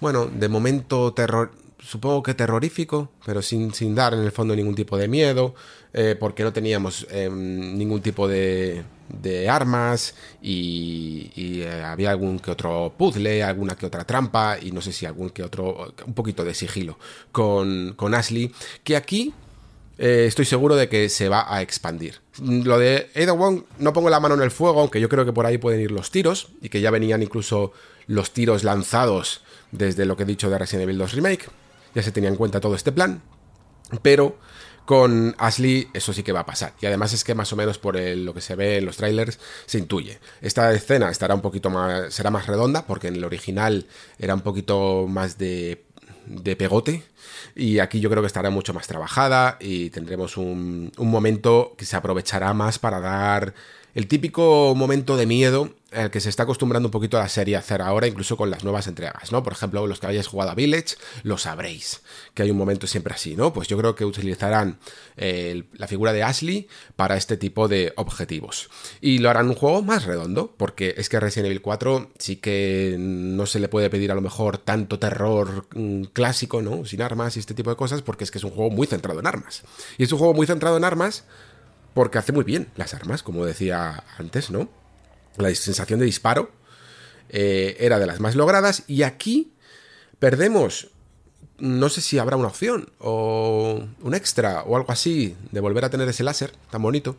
bueno, 0.00 0.26
de 0.26 0.48
momento 0.48 1.12
terror, 1.12 1.52
supongo 1.80 2.22
que 2.22 2.34
terrorífico, 2.34 3.10
pero 3.24 3.42
sin, 3.42 3.74
sin 3.74 3.94
dar 3.94 4.14
en 4.14 4.20
el 4.20 4.32
fondo 4.32 4.54
ningún 4.54 4.74
tipo 4.74 4.96
de 4.96 5.08
miedo, 5.08 5.54
eh, 5.94 6.16
porque 6.18 6.42
no 6.42 6.52
teníamos 6.52 7.06
em, 7.10 7.78
ningún 7.78 8.02
tipo 8.02 8.26
de, 8.26 8.82
de 9.08 9.48
armas 9.48 10.14
y, 10.42 11.30
eh, 11.36 11.82
había 11.84 12.10
algún 12.10 12.40
que 12.40 12.50
otro 12.50 12.92
puzzle, 12.96 13.42
alguna 13.42 13.76
que 13.76 13.86
otra 13.86 14.04
trampa 14.04 14.58
y 14.60 14.72
no 14.72 14.80
sé 14.80 14.92
si 14.92 15.06
algún 15.06 15.30
que 15.30 15.42
otro, 15.42 15.94
un 16.04 16.14
poquito 16.14 16.44
de 16.44 16.52
sigilo 16.52 16.98
con, 17.32 17.94
con 17.96 18.14
Ashley, 18.14 18.52
que 18.82 18.96
aquí 18.96 19.32
eh, 19.98 20.24
estoy 20.26 20.44
seguro 20.44 20.74
de 20.74 20.88
que 20.88 21.08
se 21.08 21.28
va 21.28 21.46
a 21.48 21.62
expandir. 21.62 22.20
Lo 22.42 22.78
de 22.78 23.10
Ada 23.14 23.32
Wong, 23.32 23.62
no 23.78 23.92
pongo 23.92 24.10
la 24.10 24.18
mano 24.18 24.34
en 24.34 24.42
el 24.42 24.50
fuego, 24.50 24.80
aunque 24.80 25.00
yo 25.00 25.08
creo 25.08 25.24
que 25.24 25.32
por 25.32 25.46
ahí 25.46 25.58
pueden 25.58 25.80
ir 25.80 25.92
los 25.92 26.10
tiros, 26.10 26.48
y 26.60 26.68
que 26.68 26.80
ya 26.80 26.90
venían 26.90 27.22
incluso 27.22 27.72
los 28.06 28.32
tiros 28.32 28.64
lanzados 28.64 29.42
desde 29.70 30.04
lo 30.04 30.16
que 30.16 30.24
he 30.24 30.26
dicho 30.26 30.50
de 30.50 30.58
Resident 30.58 30.84
Evil 30.84 30.98
2 30.98 31.12
Remake. 31.12 31.48
Ya 31.94 32.02
se 32.02 32.10
tenía 32.10 32.28
en 32.28 32.36
cuenta 32.36 32.60
todo 32.60 32.74
este 32.74 32.90
plan. 32.90 33.22
Pero 34.02 34.36
con 34.84 35.34
Ashley 35.38 35.88
eso 35.94 36.12
sí 36.12 36.22
que 36.22 36.32
va 36.32 36.40
a 36.40 36.46
pasar. 36.46 36.74
Y 36.80 36.86
además 36.86 37.12
es 37.12 37.24
que 37.24 37.34
más 37.34 37.52
o 37.52 37.56
menos 37.56 37.78
por 37.78 37.98
lo 37.98 38.34
que 38.34 38.40
se 38.40 38.56
ve 38.56 38.78
en 38.78 38.86
los 38.86 38.96
trailers 38.96 39.38
se 39.66 39.78
intuye. 39.78 40.18
Esta 40.40 40.72
escena 40.72 41.10
estará 41.10 41.34
un 41.34 41.40
poquito 41.40 41.70
más, 41.70 42.12
será 42.12 42.30
más 42.30 42.46
redonda, 42.46 42.86
porque 42.86 43.08
en 43.08 43.16
el 43.16 43.24
original 43.24 43.86
era 44.18 44.34
un 44.34 44.42
poquito 44.42 45.06
más 45.08 45.38
de 45.38 45.84
de 46.26 46.56
pegote 46.56 47.02
y 47.54 47.78
aquí 47.78 48.00
yo 48.00 48.10
creo 48.10 48.22
que 48.22 48.26
estará 48.26 48.50
mucho 48.50 48.74
más 48.74 48.86
trabajada 48.86 49.56
y 49.60 49.90
tendremos 49.90 50.36
un, 50.36 50.92
un 50.96 51.10
momento 51.10 51.74
que 51.76 51.84
se 51.84 51.96
aprovechará 51.96 52.52
más 52.54 52.78
para 52.78 53.00
dar 53.00 53.54
el 53.94 54.08
típico 54.08 54.74
momento 54.74 55.16
de 55.16 55.26
miedo 55.26 55.70
al 55.94 56.10
que 56.10 56.20
se 56.20 56.28
está 56.28 56.44
acostumbrando 56.44 56.88
un 56.88 56.92
poquito 56.92 57.16
a 57.18 57.20
la 57.20 57.28
serie 57.28 57.56
a 57.56 57.60
hacer 57.60 57.82
ahora, 57.82 58.06
incluso 58.06 58.36
con 58.36 58.50
las 58.50 58.64
nuevas 58.64 58.86
entregas, 58.86 59.32
¿no? 59.32 59.42
Por 59.42 59.52
ejemplo, 59.52 59.86
los 59.86 60.00
que 60.00 60.06
hayáis 60.06 60.26
jugado 60.26 60.50
a 60.50 60.54
Village, 60.54 60.96
lo 61.22 61.38
sabréis, 61.38 62.02
que 62.34 62.42
hay 62.42 62.50
un 62.50 62.56
momento 62.56 62.86
siempre 62.86 63.14
así, 63.14 63.36
¿no? 63.36 63.52
Pues 63.52 63.68
yo 63.68 63.78
creo 63.78 63.94
que 63.94 64.04
utilizarán 64.04 64.78
la 65.16 65.86
figura 65.86 66.12
de 66.12 66.22
Ashley 66.22 66.68
para 66.96 67.16
este 67.16 67.36
tipo 67.36 67.68
de 67.68 67.92
objetivos. 67.96 68.70
Y 69.00 69.18
lo 69.18 69.30
harán 69.30 69.48
un 69.48 69.54
juego 69.54 69.82
más 69.82 70.04
redondo, 70.04 70.54
porque 70.56 70.94
es 70.96 71.08
que 71.08 71.20
Resident 71.20 71.46
Evil 71.46 71.62
4 71.62 72.10
sí 72.18 72.36
que 72.36 72.96
no 72.98 73.46
se 73.46 73.60
le 73.60 73.68
puede 73.68 73.90
pedir 73.90 74.10
a 74.10 74.14
lo 74.14 74.20
mejor 74.20 74.58
tanto 74.58 74.98
terror 74.98 75.66
mm, 75.74 76.04
clásico, 76.12 76.62
¿no? 76.62 76.84
Sin 76.84 77.02
armas 77.02 77.36
y 77.36 77.40
este 77.40 77.54
tipo 77.54 77.70
de 77.70 77.76
cosas, 77.76 78.02
porque 78.02 78.24
es 78.24 78.30
que 78.30 78.38
es 78.38 78.44
un 78.44 78.50
juego 78.50 78.70
muy 78.70 78.86
centrado 78.86 79.20
en 79.20 79.26
armas. 79.26 79.62
Y 79.98 80.04
es 80.04 80.12
un 80.12 80.18
juego 80.18 80.34
muy 80.34 80.46
centrado 80.46 80.76
en 80.76 80.84
armas 80.84 81.24
porque 81.94 82.18
hace 82.18 82.32
muy 82.32 82.44
bien 82.44 82.68
las 82.76 82.92
armas, 82.94 83.22
como 83.22 83.44
decía 83.46 84.04
antes, 84.18 84.50
¿no? 84.50 84.68
La 85.36 85.54
sensación 85.54 86.00
de 86.00 86.06
disparo 86.06 86.50
eh, 87.28 87.76
era 87.80 87.98
de 87.98 88.06
las 88.06 88.20
más 88.20 88.36
logradas 88.36 88.84
y 88.86 89.02
aquí 89.02 89.52
perdemos, 90.18 90.88
no 91.58 91.88
sé 91.88 92.00
si 92.00 92.18
habrá 92.18 92.36
una 92.36 92.48
opción 92.48 92.90
o 92.98 93.84
un 94.00 94.14
extra 94.14 94.62
o 94.62 94.76
algo 94.76 94.92
así 94.92 95.36
de 95.50 95.60
volver 95.60 95.84
a 95.84 95.90
tener 95.90 96.08
ese 96.08 96.24
láser 96.24 96.52
tan 96.70 96.82
bonito, 96.82 97.16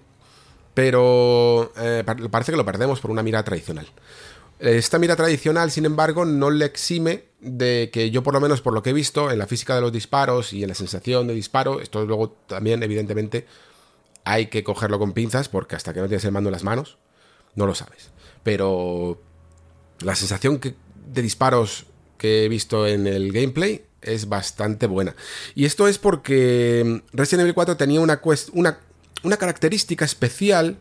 pero 0.74 1.74
eh, 1.78 2.04
parece 2.32 2.52
que 2.52 2.58
lo 2.58 2.66
perdemos 2.66 3.00
por 3.00 3.12
una 3.12 3.24
mira 3.24 3.44
tradicional. 3.44 3.88
Esta 4.60 5.00
mira 5.00 5.18
tradicional, 5.18 5.70
sin 5.70 5.84
embargo, 5.84 6.24
no 6.24 6.50
le 6.50 6.66
exime 6.66 7.26
de 7.42 7.90
que 7.92 8.10
yo 8.10 8.24
por 8.24 8.34
lo 8.34 8.40
menos 8.40 8.62
por 8.62 8.74
lo 8.74 8.82
que 8.82 8.92
he 8.92 8.94
visto 8.94 9.30
en 9.30 9.38
la 9.38 9.48
física 9.48 9.76
de 9.76 9.82
los 9.82 9.92
disparos 9.92 10.54
y 10.54 10.64
en 10.64 10.70
la 10.70 10.76
sensación 10.76 11.28
de 11.28 11.34
disparo, 11.34 11.82
esto 11.82 12.06
luego 12.06 12.38
también 12.48 12.82
evidentemente 12.82 13.46
hay 14.24 14.48
que 14.48 14.64
cogerlo 14.64 14.98
con 14.98 15.12
pinzas 15.12 15.50
porque 15.50 15.76
hasta 15.76 15.94
que 15.94 16.00
no 16.00 16.08
tienes 16.08 16.24
el 16.24 16.32
mando 16.32 16.50
en 16.50 16.54
las 16.54 16.64
manos, 16.64 16.98
no 17.56 17.66
lo 17.66 17.76
sabes. 17.76 18.12
Pero 18.44 19.22
la 20.00 20.16
sensación 20.16 20.60
de 20.60 21.22
disparos 21.22 21.86
que 22.18 22.46
he 22.46 22.50
visto 22.50 22.88
en 22.88 23.08
el 23.08 23.32
gameplay 23.32 23.86
es 24.02 24.30
bastante 24.30 24.88
buena. 24.88 25.16
Y 25.56 25.66
esto 25.66 25.88
es 25.88 25.98
porque 25.98 27.02
Resident 27.12 27.42
Evil 27.42 27.54
4 27.56 27.78
tenía 27.78 28.02
una, 28.02 28.22
una, 28.54 28.80
una 29.24 29.38
característica 29.38 30.06
especial 30.06 30.78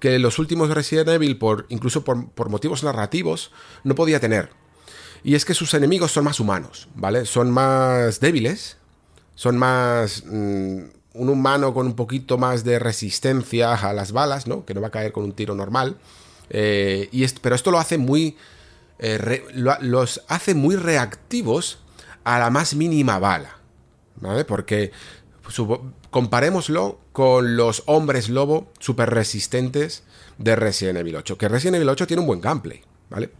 que 0.00 0.18
los 0.18 0.38
últimos 0.38 0.70
Resident 0.70 1.08
Evil, 1.08 1.38
por, 1.38 1.66
incluso 1.68 2.04
por, 2.04 2.48
motivos 2.48 2.84
narrativos, 2.84 3.50
no 3.84 3.94
podía 3.94 4.20
tener. 4.20 4.50
Y 5.24 5.34
es 5.34 5.44
que 5.44 5.54
sus 5.54 5.74
enemigos 5.74 6.12
son 6.12 6.24
más 6.24 6.38
humanos, 6.38 6.88
¿vale? 6.94 7.26
Son 7.26 7.50
más 7.50 8.20
débiles, 8.20 8.76
son 9.34 9.58
más... 9.58 10.22
Mm, 10.24 10.97
un 11.18 11.28
humano 11.28 11.74
con 11.74 11.86
un 11.86 11.94
poquito 11.94 12.38
más 12.38 12.64
de 12.64 12.78
resistencia 12.78 13.74
a 13.74 13.92
las 13.92 14.12
balas, 14.12 14.46
¿no? 14.46 14.64
Que 14.64 14.72
no 14.72 14.80
va 14.80 14.88
a 14.88 14.90
caer 14.90 15.12
con 15.12 15.24
un 15.24 15.32
tiro 15.32 15.54
normal. 15.54 15.96
Eh, 16.50 17.08
y 17.12 17.26
pero 17.42 17.54
esto 17.54 17.70
lo 17.70 17.78
hace 17.78 17.98
muy. 17.98 18.36
Eh, 18.98 19.44
los 19.54 20.22
hace 20.28 20.54
muy 20.54 20.76
reactivos 20.76 21.78
a 22.24 22.38
la 22.38 22.50
más 22.50 22.74
mínima 22.74 23.18
bala. 23.18 23.58
¿Vale? 24.20 24.44
Porque 24.44 24.90
comparémoslo 26.10 26.98
con 27.12 27.56
los 27.56 27.82
hombres 27.86 28.28
lobo 28.28 28.72
super 28.78 29.10
resistentes 29.10 30.02
de 30.38 30.56
Resident 30.56 30.98
Evil 30.98 31.16
8. 31.16 31.38
Que 31.38 31.48
Resident 31.48 31.76
Evil 31.76 31.88
8 31.88 32.06
tiene 32.06 32.20
un 32.20 32.26
buen 32.26 32.40
gameplay, 32.40 32.82
¿vale? 33.10 33.30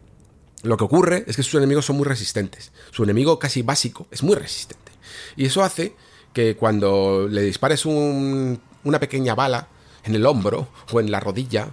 Lo 0.63 0.77
que 0.77 0.85
ocurre 0.85 1.25
es 1.27 1.37
que 1.37 1.43
sus 1.43 1.55
enemigos 1.55 1.87
son 1.87 1.97
muy 1.97 2.07
resistentes. 2.07 2.73
Su 2.91 3.05
enemigo 3.05 3.39
casi 3.39 3.63
básico 3.63 4.07
es 4.11 4.23
muy 4.23 4.35
resistente. 4.35 4.93
Y 5.37 5.47
eso 5.47 5.63
hace 5.63 5.95
que 6.39 6.55
cuando 6.55 7.27
le 7.29 7.43
dispares 7.43 7.85
una 7.85 9.01
pequeña 9.01 9.35
bala 9.35 9.67
en 10.05 10.15
el 10.15 10.25
hombro 10.25 10.69
o 10.93 11.01
en 11.01 11.11
la 11.11 11.19
rodilla, 11.19 11.71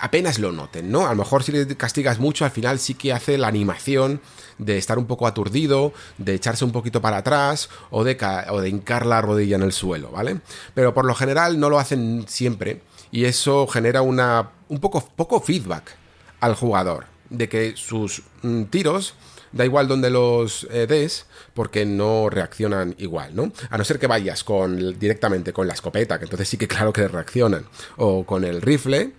apenas 0.00 0.38
lo 0.38 0.50
noten, 0.50 0.90
¿no? 0.90 1.06
A 1.06 1.10
lo 1.10 1.16
mejor 1.16 1.42
si 1.42 1.52
le 1.52 1.76
castigas 1.76 2.18
mucho, 2.18 2.46
al 2.46 2.50
final 2.50 2.78
sí 2.78 2.94
que 2.94 3.12
hace 3.12 3.36
la 3.36 3.48
animación 3.48 4.22
de 4.56 4.78
estar 4.78 4.96
un 4.96 5.04
poco 5.04 5.26
aturdido, 5.26 5.92
de 6.16 6.32
echarse 6.32 6.64
un 6.64 6.72
poquito 6.72 7.02
para 7.02 7.18
atrás 7.18 7.68
o 7.90 8.02
de, 8.02 8.16
o 8.48 8.62
de 8.62 8.70
hincar 8.70 9.04
la 9.04 9.20
rodilla 9.20 9.56
en 9.56 9.62
el 9.62 9.72
suelo, 9.72 10.10
¿vale? 10.10 10.40
Pero 10.72 10.94
por 10.94 11.04
lo 11.04 11.14
general 11.14 11.60
no 11.60 11.68
lo 11.68 11.78
hacen 11.78 12.24
siempre 12.28 12.80
y 13.10 13.26
eso 13.26 13.66
genera 13.66 14.00
una, 14.00 14.52
un 14.70 14.80
poco, 14.80 15.06
poco 15.16 15.38
feedback 15.42 15.96
al 16.40 16.54
jugador 16.54 17.04
de 17.28 17.50
que 17.50 17.74
sus 17.76 18.22
mm, 18.40 18.62
tiros 18.70 19.16
da 19.52 19.64
igual 19.64 19.88
donde 19.88 20.10
los 20.10 20.66
eh, 20.70 20.86
des, 20.86 21.26
porque 21.54 21.84
no 21.86 22.30
reaccionan 22.30 22.94
igual, 22.98 23.34
¿no? 23.34 23.52
A 23.70 23.78
no 23.78 23.84
ser 23.84 23.98
que 23.98 24.06
vayas 24.06 24.44
con 24.44 24.98
directamente 24.98 25.52
con 25.52 25.66
la 25.66 25.74
escopeta, 25.74 26.18
que 26.18 26.24
entonces 26.24 26.48
sí 26.48 26.56
que 26.56 26.68
claro 26.68 26.92
que 26.92 27.08
reaccionan, 27.08 27.64
o 27.96 28.24
con 28.24 28.44
el 28.44 28.62
rifle, 28.62 29.12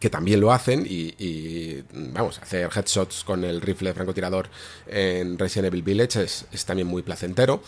que 0.00 0.08
también 0.08 0.40
lo 0.40 0.50
hacen 0.50 0.86
y, 0.88 1.84
vamos, 1.92 2.38
hacer 2.38 2.70
headshots 2.74 3.22
con 3.22 3.44
el 3.44 3.60
rifle 3.60 3.92
francotirador 3.92 4.48
en 4.86 5.38
Resident 5.38 5.66
Evil 5.66 5.82
Village 5.82 6.22
es, 6.22 6.64
también 6.64 6.88
muy 6.88 7.02
placentero, 7.02 7.62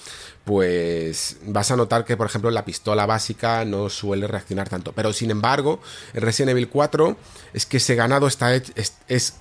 pues 0.45 1.37
vas 1.45 1.71
a 1.71 1.77
notar 1.77 2.07
que, 2.07 2.17
por 2.17 2.27
ejemplo, 2.27 2.51
la 2.51 2.65
pistola 2.65 3.05
básica 3.05 3.67
no 3.67 3.91
suele 3.91 4.27
reaccionar 4.27 4.71
tanto. 4.71 4.93
Pero, 4.93 5.13
sin 5.13 5.31
embargo, 5.31 5.83
en 6.15 6.23
Resident 6.23 6.53
Evil 6.53 6.71
4 6.71 7.19
es 7.53 7.67
que 7.67 7.77
ese 7.77 7.97
ganado 7.97 8.27
está 8.27 8.55
es, 8.55 8.73
es, 9.09 9.35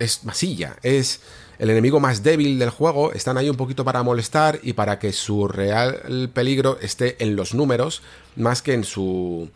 es 0.00 0.24
masilla, 0.24 0.76
es 0.82 1.20
el 1.58 1.70
enemigo 1.70 2.00
más 2.00 2.22
débil 2.22 2.58
del 2.58 2.70
juego, 2.70 3.12
están 3.12 3.36
ahí 3.36 3.50
un 3.50 3.56
poquito 3.56 3.84
para 3.84 4.02
molestar 4.02 4.60
y 4.62 4.74
para 4.74 4.98
que 4.98 5.12
su 5.12 5.48
real 5.48 6.30
peligro 6.32 6.78
esté 6.80 7.16
en 7.22 7.36
los 7.36 7.54
números 7.54 8.02
más 8.36 8.62
que 8.62 8.74
en 8.74 8.84
su 8.84 9.48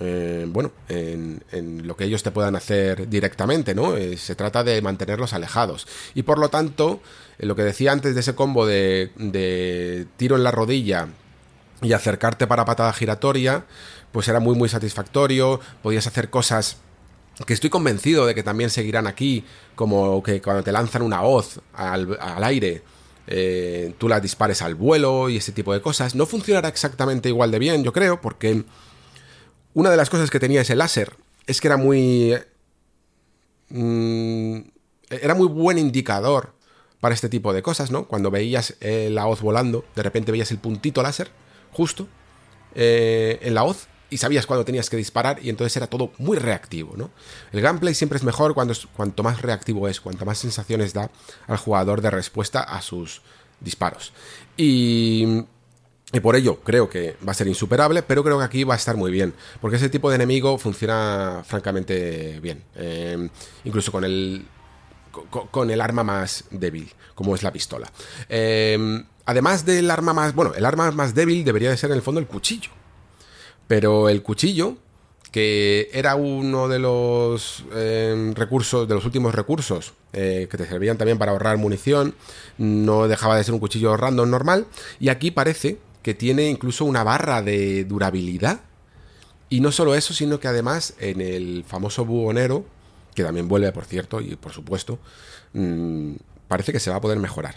eh, 0.00 0.46
bueno, 0.48 0.72
en, 0.88 1.40
lo 1.86 1.96
que 1.96 2.04
ellos 2.04 2.22
te 2.22 2.32
puedan 2.32 2.56
hacer 2.56 3.08
directamente, 3.08 3.74
¿no? 3.74 3.96
Eh, 3.96 4.16
se 4.16 4.34
trata 4.34 4.64
de 4.64 4.82
mantenerlos 4.82 5.32
alejados. 5.32 5.86
Y 6.14 6.22
por 6.22 6.38
lo 6.38 6.48
tanto, 6.48 7.00
eh, 7.38 7.46
lo 7.46 7.54
que 7.54 7.62
decía 7.62 7.92
antes 7.92 8.14
de 8.14 8.20
ese 8.20 8.34
combo 8.34 8.66
de, 8.66 9.12
de 9.16 10.06
tiro 10.16 10.36
en 10.36 10.42
la 10.42 10.50
rodilla 10.50 11.08
y 11.80 11.92
acercarte 11.92 12.46
para 12.46 12.64
patada 12.64 12.92
giratoria, 12.92 13.64
pues 14.10 14.26
era 14.28 14.40
muy 14.40 14.56
muy 14.56 14.68
satisfactorio, 14.68 15.60
podías 15.82 16.06
hacer 16.06 16.30
cosas 16.30 16.78
que 17.46 17.54
estoy 17.54 17.70
convencido 17.70 18.26
de 18.26 18.34
que 18.34 18.42
también 18.42 18.70
seguirán 18.70 19.06
aquí, 19.06 19.44
como 19.74 20.22
que 20.22 20.40
cuando 20.40 20.62
te 20.62 20.72
lanzan 20.72 21.02
una 21.02 21.22
hoz 21.22 21.60
al, 21.72 22.16
aire, 22.44 22.82
tú 23.98 24.08
la 24.08 24.20
dispares 24.20 24.62
al 24.62 24.74
vuelo 24.74 25.28
y 25.28 25.38
ese 25.38 25.52
tipo 25.52 25.72
de 25.72 25.80
cosas. 25.80 26.14
No 26.14 26.26
funcionará 26.26 26.68
exactamente 26.68 27.28
igual 27.28 27.50
de 27.50 27.58
bien, 27.58 27.82
yo 27.82 27.92
creo, 27.92 28.20
porque 28.20 28.64
una 29.74 29.90
de 29.90 29.96
las 29.96 30.10
cosas 30.10 30.30
que 30.30 30.38
tenía 30.38 30.60
ese 30.60 30.76
láser 30.76 31.16
es 31.46 31.60
que 31.60 31.68
era 31.68 31.76
muy... 31.76 32.34
Mm, 33.68 34.60
era 35.10 35.34
muy 35.34 35.48
buen 35.48 35.78
indicador 35.78 36.54
para 37.00 37.14
este 37.14 37.28
tipo 37.28 37.52
de 37.52 37.62
cosas, 37.62 37.90
¿no? 37.90 38.06
Cuando 38.06 38.30
veías 38.30 38.76
eh, 38.80 39.08
la 39.10 39.26
hoz 39.26 39.42
volando, 39.42 39.84
de 39.94 40.02
repente 40.02 40.32
veías 40.32 40.50
el 40.50 40.58
puntito 40.58 41.02
láser, 41.02 41.30
justo, 41.72 42.08
eh, 42.74 43.38
en 43.42 43.54
la 43.54 43.64
hoz, 43.64 43.88
y 44.14 44.18
sabías 44.18 44.46
cuándo 44.46 44.64
tenías 44.64 44.88
que 44.88 44.96
disparar, 44.96 45.40
y 45.42 45.50
entonces 45.50 45.76
era 45.76 45.88
todo 45.88 46.12
muy 46.18 46.38
reactivo, 46.38 46.94
¿no? 46.96 47.10
El 47.50 47.60
gameplay 47.60 47.94
siempre 47.94 48.16
es 48.16 48.22
mejor 48.22 48.54
cuando 48.54 48.72
cuanto 48.96 49.24
más 49.24 49.42
reactivo 49.42 49.88
es, 49.88 50.00
cuanto 50.00 50.24
más 50.24 50.38
sensaciones 50.38 50.94
da 50.94 51.10
al 51.48 51.56
jugador 51.56 52.00
de 52.00 52.10
respuesta 52.10 52.60
a 52.60 52.80
sus 52.80 53.22
disparos. 53.60 54.12
Y 54.56 55.42
y 56.12 56.20
por 56.20 56.36
ello 56.36 56.60
creo 56.60 56.88
que 56.88 57.16
va 57.26 57.32
a 57.32 57.34
ser 57.34 57.48
insuperable, 57.48 58.04
pero 58.04 58.22
creo 58.22 58.38
que 58.38 58.44
aquí 58.44 58.62
va 58.62 58.74
a 58.74 58.76
estar 58.76 58.96
muy 58.96 59.10
bien, 59.10 59.34
porque 59.60 59.78
ese 59.78 59.88
tipo 59.88 60.10
de 60.10 60.14
enemigo 60.14 60.58
funciona 60.58 61.42
francamente 61.44 62.38
bien, 62.40 62.62
eh, 62.76 63.28
incluso 63.64 63.90
con 63.90 64.04
el, 64.04 64.46
con, 65.50 65.72
el 65.72 65.80
arma 65.80 66.04
más 66.04 66.44
débil, 66.52 66.88
como 67.16 67.34
es 67.34 67.42
la 67.42 67.52
pistola. 67.52 67.90
Eh, 68.28 69.02
además 69.24 69.66
del 69.66 69.90
arma 69.90 70.12
más, 70.12 70.36
bueno, 70.36 70.54
el 70.54 70.64
arma 70.64 70.92
más 70.92 71.14
débil 71.16 71.44
debería 71.44 71.70
de 71.70 71.76
ser 71.76 71.90
en 71.90 71.96
el 71.96 72.02
fondo 72.02 72.20
el 72.20 72.28
cuchillo, 72.28 72.70
pero 73.66 74.08
el 74.08 74.22
cuchillo, 74.22 74.76
que 75.30 75.90
era 75.92 76.14
uno 76.14 76.68
de 76.68 76.78
los 76.78 77.64
eh, 77.72 78.32
recursos, 78.34 78.86
de 78.88 78.94
los 78.94 79.04
últimos 79.04 79.34
recursos 79.34 79.94
que 80.12 80.46
te 80.46 80.64
servían 80.64 80.96
también 80.96 81.18
para 81.18 81.32
ahorrar 81.32 81.56
munición, 81.56 82.14
no 82.56 83.08
dejaba 83.08 83.36
de 83.36 83.42
ser 83.42 83.52
un 83.52 83.58
cuchillo 83.58 83.96
random 83.96 84.30
normal, 84.30 84.66
y 85.00 85.08
aquí 85.08 85.32
parece 85.32 85.78
que 86.04 86.14
tiene 86.14 86.50
incluso 86.50 86.84
una 86.84 87.02
barra 87.02 87.42
de 87.42 87.84
durabilidad. 87.84 88.60
Y 89.48 89.60
no 89.60 89.72
solo 89.72 89.94
eso, 89.94 90.12
sino 90.12 90.38
que 90.38 90.48
además 90.48 90.94
en 91.00 91.22
el 91.22 91.64
famoso 91.66 92.04
buhonero, 92.04 92.66
que 93.14 93.24
también 93.24 93.48
vuelve, 93.48 93.72
por 93.72 93.86
cierto, 93.86 94.20
y 94.20 94.36
por 94.36 94.52
supuesto, 94.52 94.98
mm, 95.54 96.12
parece 96.46 96.72
que 96.72 96.80
se 96.80 96.90
va 96.90 96.96
a 96.96 97.00
poder 97.00 97.18
mejorar. 97.18 97.56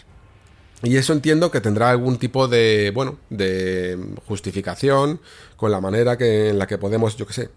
Y 0.82 0.96
eso 0.96 1.12
entiendo 1.12 1.50
que 1.50 1.60
tendrá 1.60 1.90
algún 1.90 2.18
tipo 2.18 2.46
de, 2.46 2.92
bueno, 2.94 3.18
de 3.30 3.98
justificación 4.26 5.20
con 5.56 5.72
la 5.72 5.80
manera 5.80 6.16
que, 6.16 6.50
en 6.50 6.58
la 6.58 6.66
que 6.66 6.78
podemos, 6.78 7.16
yo 7.16 7.26
qué 7.26 7.32
sé, 7.32 7.50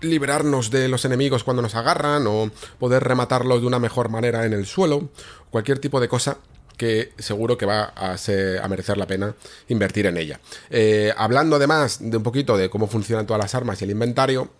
liberarnos 0.00 0.70
de 0.70 0.88
los 0.88 1.04
enemigos 1.04 1.42
cuando 1.42 1.62
nos 1.62 1.74
agarran 1.74 2.26
o 2.26 2.50
poder 2.78 3.02
rematarlos 3.02 3.60
de 3.60 3.66
una 3.66 3.78
mejor 3.78 4.08
manera 4.08 4.44
en 4.44 4.52
el 4.52 4.66
suelo, 4.66 5.08
cualquier 5.50 5.78
tipo 5.78 6.00
de 6.00 6.08
cosa 6.08 6.38
que 6.76 7.12
seguro 7.18 7.56
que 7.56 7.66
va 7.66 7.92
a, 7.94 8.16
a 8.16 8.68
merecer 8.68 8.98
la 8.98 9.06
pena 9.06 9.34
invertir 9.68 10.06
en 10.06 10.16
ella. 10.16 10.40
Eh, 10.70 11.12
hablando 11.16 11.56
además 11.56 11.98
de 12.00 12.16
un 12.16 12.22
poquito 12.22 12.56
de 12.56 12.68
cómo 12.70 12.86
funcionan 12.86 13.26
todas 13.26 13.42
las 13.42 13.54
armas 13.54 13.80
y 13.80 13.84
el 13.84 13.90
inventario, 13.90 14.50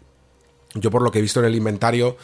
yo 0.75 0.91
por 0.91 1.03
lo 1.03 1.11
que 1.11 1.19
he 1.19 1.23
visto 1.23 1.41
en 1.41 1.47
el 1.47 1.55
inventario, 1.55 2.17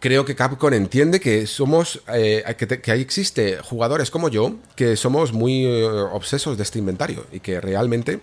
creo 0.00 0.24
que 0.24 0.34
Capcom 0.34 0.72
entiende 0.72 1.20
que 1.20 1.46
somos, 1.46 2.02
eh, 2.08 2.44
que, 2.56 2.92
ahí 2.92 3.00
existe 3.00 3.58
jugadores 3.62 4.10
como 4.10 4.28
yo, 4.28 4.56
que 4.76 4.96
somos 4.96 5.32
muy 5.32 5.64
eh, 5.64 5.84
obsesos 5.84 6.56
de 6.56 6.62
este 6.62 6.78
inventario 6.78 7.26
y 7.32 7.40
que 7.40 7.60
realmente 7.60 8.20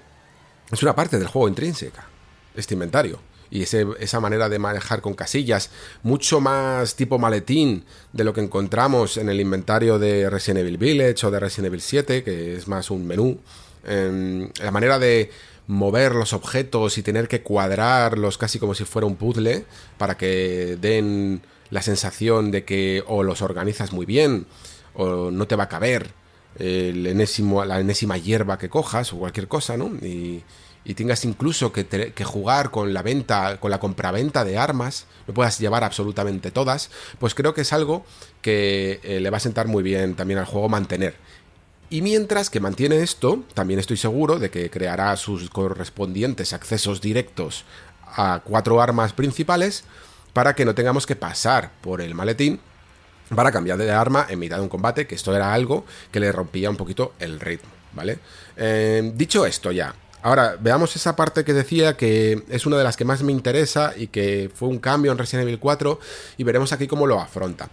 es 0.71 0.84
una 0.84 0.95
parte 0.95 1.17
del 1.17 1.28
juego 1.28 1.47
intrínseca, 1.47 2.07
este 2.55 2.73
inventario 2.73 3.19
y 3.51 3.61
esa 3.63 4.19
manera 4.19 4.49
de 4.49 4.59
manejar 4.59 5.01
con 5.01 5.13
casillas, 5.13 5.69
mucho 6.03 6.41
más 6.41 6.95
tipo 6.95 7.19
maletín 7.19 7.86
de 8.11 8.23
lo 8.23 8.34
que 8.34 8.41
encontramos 8.41 9.17
en 9.17 9.30
el 9.30 9.39
inventario 9.39 9.99
de 9.99 10.30
Resident 10.30 10.61
Evil 10.61 10.78
Village 10.78 11.26
o 11.26 11.32
de 11.32 11.39
Resident 11.39 11.67
Evil 11.67 11.82
7, 11.82 12.23
que 12.23 12.55
es 12.55 12.67
más 12.67 12.89
un 12.89 13.05
menú. 13.05 13.39
Em, 13.86 14.49
la 14.61 14.71
manera 14.71 14.97
de 14.97 15.30
mover 15.67 16.13
los 16.15 16.34
objetos 16.34 16.97
y 16.97 17.03
tener 17.03 17.28
que 17.28 17.43
cuadrarlos 17.43 18.38
casi 18.38 18.59
como 18.59 18.73
si 18.73 18.84
fuera 18.84 19.05
un 19.05 19.15
puzzle 19.15 19.65
para 19.97 20.17
que 20.17 20.78
den 20.82 21.41
la 21.70 21.82
sensación 21.82 22.51
de 22.51 22.63
que 22.66 23.03
o 23.07 23.24
los 23.24 23.41
organizas 23.41 23.91
muy 23.91 24.05
bien 24.05 24.45
o 24.93 25.32
no 25.32 25.47
te 25.47 25.55
va 25.55 25.66
a 25.66 25.70
caber 25.70 26.11
el 26.57 27.05
enésimo, 27.05 27.66
la 27.66 27.80
enésima 27.80 28.18
hierba 28.18 28.57
que 28.57 28.70
cojas 28.70 29.11
o 29.11 29.18
cualquier 29.18 29.47
cosa, 29.47 29.76
¿no? 29.76 29.88
Y, 30.05 30.43
y 30.86 30.93
tengas 30.93 31.26
incluso 31.26 31.74
que, 31.74 32.13
jugar 32.24 32.70
con 32.70 32.93
la 32.93 33.01
venta, 33.01 33.59
con 33.59 33.72
la 33.72 33.80
compraventa 33.80 34.45
de 34.45 34.57
armas, 34.57 35.07
no 35.28 35.34
puedas 35.34 35.59
llevar 35.59 35.84
absolutamente 35.84 36.51
todas, 36.51 36.91
pues 37.20 37.34
creo 37.34 37.55
que 37.55 37.61
es 37.61 37.74
algo 37.74 38.05
que 38.41 38.99
eh, 39.03 39.20
le 39.20 39.30
va 39.32 39.38
a 39.38 39.41
sentar 39.41 39.68
muy 39.68 39.82
bien 39.82 40.16
también 40.16 40.39
al 40.39 40.45
juego 40.45 40.70
mantener. 40.70 41.16
Y 41.89 42.01
mientras 42.01 42.49
que 42.49 42.59
mantiene 42.59 42.97
esto, 42.97 43.43
también 43.55 43.80
estoy 43.80 43.97
seguro 43.97 44.38
de 44.38 44.51
que 44.51 44.70
creará 44.70 45.16
sus 45.18 45.49
correspondientes 45.49 46.53
accesos 46.53 47.01
directos 47.01 47.66
a 48.05 48.41
cuatro 48.43 48.80
armas 48.80 49.13
principales 49.13 49.84
para 50.36 50.53
que 50.53 50.65
no 50.65 50.75
tengamos 50.75 51.07
que 51.07 51.15
pasar 51.15 51.71
por 51.79 52.01
el 52.01 52.13
maletín 52.13 52.59
para 53.33 53.53
cambiar 53.53 53.77
de 53.77 53.89
arma 53.89 54.27
en 54.29 54.38
mitad 54.38 54.57
de 54.57 54.63
un 54.63 54.69
combate, 54.69 55.07
que 55.07 55.15
esto 55.15 55.33
era 55.33 55.53
algo 55.53 55.86
que 56.11 56.19
le 56.19 56.29
rompía 56.29 56.69
un 56.69 56.75
poquito 56.75 57.13
el 57.19 57.39
ritmo, 57.39 57.69
¿vale? 57.93 58.19
Eh, 58.57 59.13
dicho 59.15 59.45
esto 59.45 59.71
ya, 59.71 59.95
Ahora, 60.21 60.57
veamos 60.59 60.95
esa 60.95 61.15
parte 61.15 61.45
que 61.45 61.53
decía 61.53 61.95
que 61.95 62.43
es 62.49 62.65
una 62.65 62.77
de 62.77 62.83
las 62.83 62.97
que 62.97 63.05
más 63.05 63.21
me 63.21 63.31
interesa 63.31 63.93
y 63.95 64.07
que 64.07 64.49
fue 64.51 64.67
un 64.67 64.79
cambio 64.79 65.11
en 65.11 65.19
Resident 65.19 65.43
Evil 65.43 65.59
4 65.59 65.99
y 66.38 66.43
veremos 66.43 66.73
aquí 66.73 66.88
cómo 66.88 67.05
lo 67.05 67.21
afronta. 67.21 67.69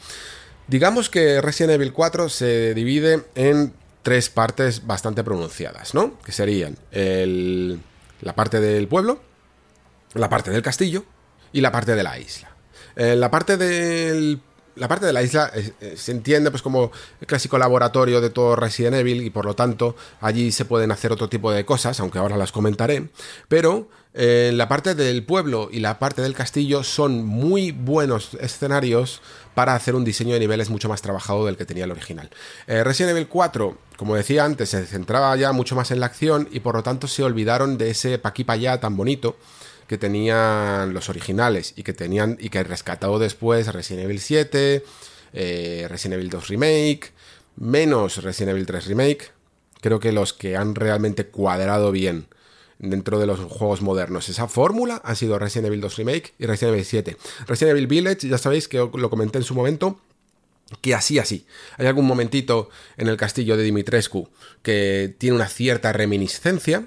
Digamos 0.68 1.08
que 1.08 1.40
Resident 1.40 1.72
Evil 1.72 1.94
4 1.94 2.28
se 2.28 2.74
divide 2.74 3.24
en 3.36 3.72
tres 4.02 4.28
partes 4.28 4.86
bastante 4.86 5.24
pronunciadas, 5.24 5.94
¿no? 5.94 6.18
Que 6.20 6.32
serían 6.32 6.76
la 6.92 8.34
parte 8.34 8.60
del 8.60 8.86
pueblo, 8.86 9.22
la 10.12 10.28
parte 10.28 10.50
del 10.50 10.60
castillo 10.60 11.06
y 11.54 11.62
la 11.62 11.72
parte 11.72 11.94
de 11.94 12.02
la 12.02 12.18
isla. 12.18 12.51
En 12.96 13.20
la 13.20 13.30
parte 13.30 13.56
la 14.76 14.88
parte 14.88 15.06
de 15.06 15.12
la 15.12 15.22
isla 15.22 15.50
eh, 15.54 15.72
eh, 15.80 15.94
se 15.96 16.12
entiende 16.12 16.50
pues 16.50 16.62
como 16.62 16.90
el 17.20 17.26
clásico 17.26 17.58
laboratorio 17.58 18.20
de 18.20 18.30
todo 18.30 18.56
Resident 18.56 18.96
Evil 18.96 19.22
y 19.22 19.30
por 19.30 19.44
lo 19.44 19.54
tanto 19.54 19.96
allí 20.20 20.52
se 20.52 20.64
pueden 20.64 20.90
hacer 20.90 21.12
otro 21.12 21.28
tipo 21.28 21.52
de 21.52 21.64
cosas, 21.64 22.00
aunque 22.00 22.18
ahora 22.18 22.36
las 22.36 22.52
comentaré, 22.52 23.08
pero 23.48 23.88
eh, 24.14 24.50
la 24.54 24.68
parte 24.68 24.94
del 24.94 25.24
pueblo 25.24 25.68
y 25.70 25.80
la 25.80 25.98
parte 25.98 26.22
del 26.22 26.34
castillo 26.34 26.82
son 26.84 27.24
muy 27.24 27.70
buenos 27.70 28.34
escenarios 28.40 29.20
para 29.54 29.74
hacer 29.74 29.94
un 29.94 30.04
diseño 30.04 30.34
de 30.34 30.40
niveles 30.40 30.70
mucho 30.70 30.88
más 30.88 31.02
trabajado 31.02 31.46
del 31.46 31.56
que 31.56 31.66
tenía 31.66 31.84
el 31.84 31.90
original. 31.90 32.30
Resident 32.66 33.10
Evil 33.10 33.28
4, 33.28 33.76
como 33.96 34.14
decía 34.14 34.44
antes, 34.44 34.70
se 34.70 34.86
centraba 34.86 35.36
ya 35.36 35.52
mucho 35.52 35.76
más 35.76 35.90
en 35.90 36.00
la 36.00 36.06
acción 36.06 36.48
y 36.50 36.60
por 36.60 36.74
lo 36.74 36.82
tanto 36.82 37.06
se 37.06 37.22
olvidaron 37.22 37.76
de 37.76 37.90
ese 37.90 38.18
pa' 38.18 38.30
aquí 38.30 38.44
pa' 38.44 38.54
allá 38.54 38.80
tan 38.80 38.96
bonito 38.96 39.36
que 39.92 39.98
tenían 39.98 40.94
los 40.94 41.10
originales 41.10 41.74
y 41.76 41.82
que 41.82 41.92
tenían 41.92 42.38
y 42.40 42.48
que 42.48 42.64
rescatado 42.64 43.18
después 43.18 43.70
Resident 43.70 44.06
Evil 44.06 44.20
7, 44.20 44.82
eh, 45.34 45.86
Resident 45.86 46.14
Evil 46.14 46.30
2 46.30 46.48
Remake, 46.48 47.12
menos 47.56 48.22
Resident 48.22 48.52
Evil 48.52 48.64
3 48.64 48.86
Remake. 48.86 49.32
Creo 49.82 50.00
que 50.00 50.10
los 50.12 50.32
que 50.32 50.56
han 50.56 50.74
realmente 50.74 51.26
cuadrado 51.26 51.92
bien 51.92 52.24
dentro 52.78 53.18
de 53.18 53.26
los 53.26 53.38
juegos 53.40 53.82
modernos 53.82 54.30
esa 54.30 54.48
fórmula 54.48 55.02
han 55.04 55.14
sido 55.14 55.38
Resident 55.38 55.66
Evil 55.66 55.82
2 55.82 55.96
Remake 55.96 56.32
y 56.38 56.46
Resident 56.46 56.72
Evil 56.72 56.86
7. 56.86 57.16
Resident 57.46 57.72
Evil 57.72 57.86
Village, 57.86 58.26
ya 58.26 58.38
sabéis 58.38 58.68
que 58.68 58.78
lo 58.78 59.10
comenté 59.10 59.36
en 59.36 59.44
su 59.44 59.54
momento, 59.54 60.00
que 60.80 60.94
así, 60.94 61.18
así. 61.18 61.44
Hay 61.76 61.86
algún 61.86 62.06
momentito 62.06 62.70
en 62.96 63.08
el 63.08 63.18
castillo 63.18 63.58
de 63.58 63.64
Dimitrescu 63.64 64.30
que 64.62 65.14
tiene 65.18 65.36
una 65.36 65.48
cierta 65.48 65.92
reminiscencia, 65.92 66.86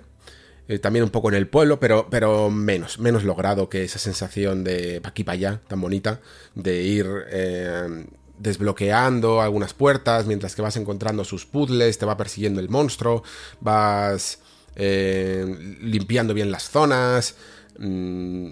eh, 0.67 0.79
también 0.79 1.03
un 1.03 1.11
poco 1.11 1.29
en 1.29 1.35
el 1.35 1.47
pueblo, 1.47 1.79
pero, 1.79 2.07
pero 2.09 2.49
menos, 2.49 2.99
menos 2.99 3.23
logrado 3.23 3.69
que 3.69 3.83
esa 3.83 3.99
sensación 3.99 4.63
de 4.63 4.99
pa' 5.01 5.09
aquí 5.09 5.23
para 5.23 5.33
allá, 5.33 5.61
tan 5.67 5.79
bonita, 5.79 6.21
de 6.55 6.81
ir 6.81 7.07
eh, 7.29 8.05
desbloqueando 8.39 9.41
algunas 9.41 9.73
puertas 9.73 10.25
mientras 10.25 10.55
que 10.55 10.61
vas 10.61 10.75
encontrando 10.77 11.23
sus 11.23 11.45
puzzles, 11.45 11.97
te 11.97 12.05
va 12.05 12.17
persiguiendo 12.17 12.59
el 12.59 12.69
monstruo, 12.69 13.23
vas 13.61 14.39
eh, 14.75 15.77
limpiando 15.81 16.33
bien 16.33 16.51
las 16.51 16.69
zonas, 16.69 17.35
mm, 17.77 18.49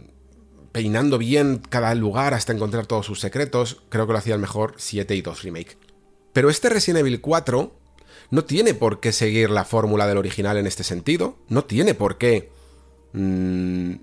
peinando 0.72 1.18
bien 1.18 1.62
cada 1.70 1.94
lugar 1.96 2.34
hasta 2.34 2.54
encontrar 2.54 2.86
todos 2.86 3.06
sus 3.06 3.20
secretos. 3.20 3.82
Creo 3.90 4.06
que 4.06 4.14
lo 4.14 4.20
hacía 4.20 4.36
el 4.36 4.42
mejor 4.42 4.76
7 4.78 5.16
y 5.16 5.22
2 5.22 5.44
Remake. 5.44 5.78
Pero 6.32 6.50
este 6.50 6.70
Resident 6.70 7.02
Evil 7.02 7.22
4 7.22 7.83
no 8.32 8.46
tiene 8.46 8.74
por 8.74 9.00
qué 9.00 9.12
seguir 9.12 9.50
la 9.50 9.66
fórmula 9.66 10.08
del 10.08 10.18
original 10.18 10.58
en 10.58 10.68
este 10.68 10.84
sentido, 10.84 11.38
no 11.50 11.66
tiene 11.66 11.94
por 11.94 12.18
qué 12.18 12.52
mm, 13.14 13.94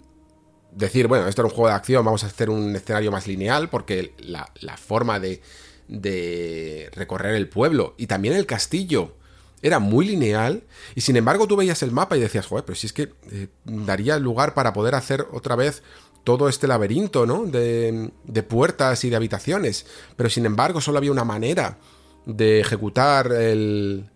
decir, 0.72 1.08
bueno, 1.08 1.26
esto 1.26 1.42
era 1.42 1.48
un 1.48 1.54
juego 1.54 1.68
de 1.68 1.74
acción, 1.74 2.04
vamos 2.04 2.24
a 2.24 2.28
hacer 2.28 2.50
un 2.50 2.74
escenario 2.76 3.10
más 3.10 3.26
lineal, 3.26 3.68
porque 3.68 4.14
la, 4.18 4.76
forma 4.76 5.20
de, 5.20 5.40
de 5.88 6.90
recorrer 6.94 7.34
el 7.34 7.48
pueblo 7.48 7.94
y 7.98 8.06
también 8.06 8.34
el 8.34 8.46
castillo 8.46 9.14
era 9.62 9.78
muy 9.78 10.06
lineal. 10.06 10.62
Y 10.94 11.02
sin 11.02 11.16
embargo 11.16 11.46
tú 11.46 11.56
veías 11.56 11.82
el 11.82 11.92
mapa 11.92 12.16
y 12.16 12.20
decías, 12.20 12.46
joder, 12.46 12.64
pero 12.64 12.76
si 12.76 12.86
es 12.86 12.92
que 12.92 13.12
eh, 13.30 13.48
daría 13.64 14.18
lugar 14.18 14.54
para 14.54 14.72
poder 14.72 14.94
hacer 14.94 15.26
otra 15.32 15.56
vez 15.56 15.82
todo 16.24 16.48
este 16.48 16.66
laberinto, 16.66 17.26
¿no? 17.26 17.44
De, 17.44 18.10
de, 18.24 18.42
puertas 18.42 19.04
y 19.04 19.10
de 19.10 19.16
habitaciones, 19.16 19.86
pero 20.16 20.28
sin 20.28 20.44
embargo 20.44 20.80
solo 20.80 20.98
había 20.98 21.12
una 21.12 21.24
manera 21.24 21.78
de 22.26 22.60
ejecutar 22.60 23.32
el, 23.32 24.06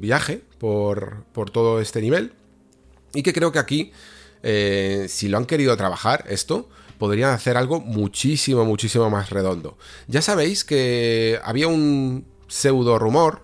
viaje 0.00 0.42
por, 0.58 1.24
todo 1.52 1.80
este 1.80 2.00
nivel. 2.00 2.32
Y 3.14 3.22
que 3.22 3.32
creo 3.32 3.52
que 3.52 3.58
aquí, 3.58 3.92
eh, 4.42 5.06
si 5.08 5.28
lo 5.28 5.38
han 5.38 5.44
querido 5.44 5.76
trabajar 5.76 6.24
esto, 6.28 6.68
podrían 6.98 7.30
hacer 7.30 7.56
algo 7.56 7.80
muchísimo, 7.80 8.64
muchísimo 8.64 9.10
más 9.10 9.30
redondo. 9.30 9.76
Ya 10.06 10.22
sabéis 10.22 10.64
que 10.64 11.38
había 11.44 11.68
un 11.68 12.26
pseudo 12.48 12.98
rumor 12.98 13.42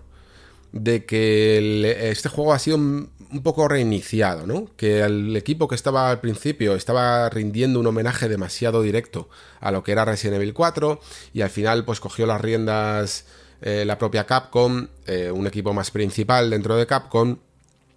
de 0.72 1.04
que 1.04 2.10
este 2.10 2.28
juego 2.28 2.52
ha 2.52 2.58
sido 2.58 2.76
un, 2.76 3.10
poco 3.42 3.68
reiniciado, 3.68 4.46
¿no? 4.46 4.68
Que 4.76 5.00
el 5.00 5.36
equipo 5.36 5.68
que 5.68 5.74
estaba 5.74 6.10
al 6.10 6.20
principio 6.20 6.74
estaba 6.74 7.28
rindiendo 7.30 7.80
un 7.80 7.86
homenaje 7.86 8.28
demasiado 8.28 8.80
directo 8.82 9.28
a 9.60 9.70
lo 9.70 9.82
que 9.82 9.92
era 9.92 10.04
Resident 10.04 10.36
Evil 10.36 10.54
4 10.54 11.00
y 11.34 11.42
al 11.42 11.50
final 11.50 11.84
pues 11.84 12.00
cogió 12.00 12.26
las 12.26 12.40
riendas 12.40 13.26
eh, 13.60 13.84
la 13.84 13.98
propia 13.98 14.24
Capcom, 14.24 14.86
eh, 15.06 15.30
un 15.30 15.46
equipo 15.46 15.72
más 15.72 15.90
principal 15.90 16.50
dentro 16.50 16.76
de 16.76 16.86
Capcom, 16.86 17.36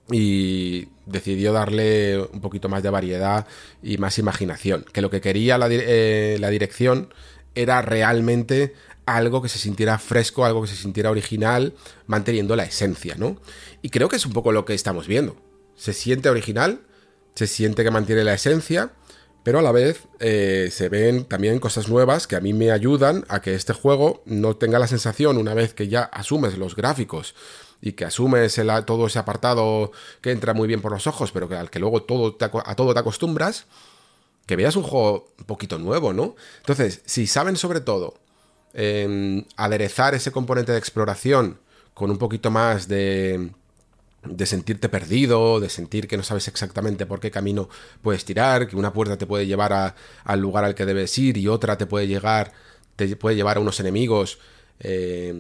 y 0.10 0.90
decidió 1.06 1.54
darle 1.54 2.20
un 2.20 2.42
poquito 2.42 2.68
más 2.68 2.84
de 2.84 2.90
variedad 2.90 3.48
y 3.82 3.98
más 3.98 4.18
imaginación. 4.20 4.86
Que 4.92 5.02
lo 5.02 5.10
que 5.10 5.22
quería 5.22 5.58
la, 5.58 5.68
eh, 5.70 6.38
la 6.40 6.50
dirección 6.50 7.14
era 7.56 7.82
realmente 7.82 8.74
algo 9.06 9.42
que 9.42 9.50
se 9.50 9.60
sintiera 9.60 9.98
fresco, 10.00 10.46
algo 10.46 10.62
que 10.62 10.68
se 10.68 10.76
sintiera 10.76 11.12
original, 11.12 11.74
manteniendo 12.08 12.56
la 12.56 12.64
esencia, 12.64 13.16
¿no? 13.18 13.38
Y 13.82 13.90
creo 13.90 14.10
que 14.10 14.16
es 14.16 14.26
un 14.26 14.34
poco 14.34 14.52
lo 14.52 14.66
que 14.66 14.74
estamos 14.74 15.08
viendo. 15.08 15.36
Se 15.76 15.94
siente 15.94 16.30
original, 16.30 16.82
se 17.36 17.48
siente 17.48 17.84
que 17.84 17.92
mantiene 17.92 18.24
la 18.24 18.34
esencia, 18.34 18.92
pero 19.44 19.60
a 19.60 19.62
la 19.62 19.72
vez 19.72 20.08
eh, 20.20 20.70
se 20.72 20.90
ven 20.90 21.26
también 21.26 21.60
cosas 21.60 21.90
nuevas 21.90 22.28
que 22.28 22.36
a 22.36 22.42
mí 22.42 22.54
me 22.54 22.72
ayudan 22.72 23.26
a 23.28 23.42
que 23.42 23.56
este 23.56 23.74
juego 23.74 24.22
no 24.26 24.56
tenga 24.56 24.80
la 24.80 24.88
sensación, 24.88 25.38
una 25.38 25.54
vez 25.54 25.74
que 25.74 25.88
ya 25.88 26.04
asumes 26.04 26.58
los 26.58 26.76
gráficos 26.76 27.36
y 27.82 27.94
que 27.94 28.06
asumes 28.06 28.60
todo 28.86 29.08
ese 29.08 29.20
apartado 29.20 29.92
que 30.22 30.32
entra 30.32 30.54
muy 30.54 30.68
bien 30.68 30.82
por 30.82 30.92
los 30.92 31.08
ojos, 31.08 31.32
pero 31.32 31.50
que 31.50 31.56
al 31.56 31.70
que 31.72 31.80
luego 31.80 32.04
todo 32.04 32.38
a 32.66 32.76
todo 32.76 32.94
te 32.94 33.00
acostumbras, 33.00 33.66
que 34.46 34.56
veas 34.56 34.76
un 34.76 34.84
juego 34.84 35.34
un 35.40 35.46
poquito 35.46 35.80
nuevo, 35.80 36.14
¿no? 36.14 36.36
Entonces, 36.60 37.02
si 37.06 37.26
saben 37.26 37.56
sobre 37.56 37.82
todo 37.82 38.14
aderezar 39.58 40.14
ese 40.14 40.32
componente 40.32 40.72
de 40.72 40.78
exploración 40.78 41.60
con 41.94 42.12
un 42.12 42.18
poquito 42.18 42.52
más 42.52 42.88
de 42.88 43.52
de 44.24 44.46
sentirte 44.46 44.90
perdido, 44.90 45.60
de 45.60 45.70
sentir 45.70 46.08
que 46.08 46.18
no 46.18 46.24
sabes 46.24 46.48
exactamente 46.48 47.06
por 47.06 47.20
qué 47.20 47.32
camino 47.32 47.70
puedes 48.02 48.24
tirar, 48.24 48.68
que 48.68 48.76
una 48.76 48.94
puerta 48.94 49.18
te 49.18 49.26
puede 49.26 49.48
llevar 49.48 49.96
al 50.24 50.40
lugar 50.40 50.64
al 50.64 50.76
que 50.76 50.86
debes 50.86 51.18
ir 51.18 51.38
y 51.38 51.48
otra 51.48 51.78
te 51.78 51.88
puede 51.88 52.08
llegar, 52.08 52.54
te 52.96 53.16
puede 53.16 53.36
llevar 53.36 53.58
a 53.58 53.62
unos 53.62 53.80
enemigos 53.80 54.40
eh, 54.80 55.34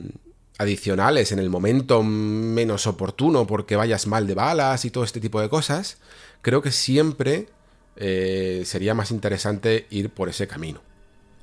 adicionales 0.57 1.31
en 1.31 1.39
el 1.39 1.49
momento 1.49 2.03
menos 2.03 2.87
oportuno 2.87 3.47
porque 3.47 3.75
vayas 3.75 4.07
mal 4.07 4.27
de 4.27 4.35
balas 4.35 4.85
y 4.85 4.91
todo 4.91 5.03
este 5.03 5.19
tipo 5.19 5.41
de 5.41 5.49
cosas, 5.49 5.97
creo 6.41 6.61
que 6.61 6.71
siempre 6.71 7.49
eh, 7.95 8.63
sería 8.65 8.93
más 8.93 9.11
interesante 9.11 9.85
ir 9.89 10.09
por 10.09 10.29
ese 10.29 10.47
camino. 10.47 10.81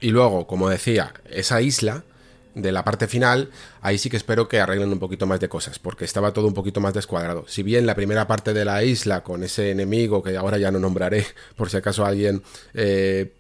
Y 0.00 0.10
luego, 0.10 0.46
como 0.46 0.68
decía, 0.68 1.12
esa 1.28 1.60
isla 1.60 2.04
de 2.60 2.72
la 2.72 2.84
parte 2.84 3.06
final, 3.06 3.50
ahí 3.80 3.98
sí 3.98 4.10
que 4.10 4.16
espero 4.16 4.48
que 4.48 4.60
arreglen 4.60 4.92
un 4.92 4.98
poquito 4.98 5.26
más 5.26 5.40
de 5.40 5.48
cosas, 5.48 5.78
porque 5.78 6.04
estaba 6.04 6.32
todo 6.32 6.46
un 6.46 6.54
poquito 6.54 6.80
más 6.80 6.92
descuadrado. 6.92 7.44
Si 7.46 7.62
bien 7.62 7.86
la 7.86 7.94
primera 7.94 8.26
parte 8.26 8.52
de 8.52 8.64
la 8.64 8.82
isla, 8.82 9.22
con 9.22 9.44
ese 9.44 9.70
enemigo 9.70 10.22
que 10.22 10.36
ahora 10.36 10.58
ya 10.58 10.70
no 10.70 10.78
nombraré, 10.78 11.24
por 11.56 11.70
si 11.70 11.76
acaso 11.76 12.04
alguien 12.04 12.42
eh, 12.74 13.32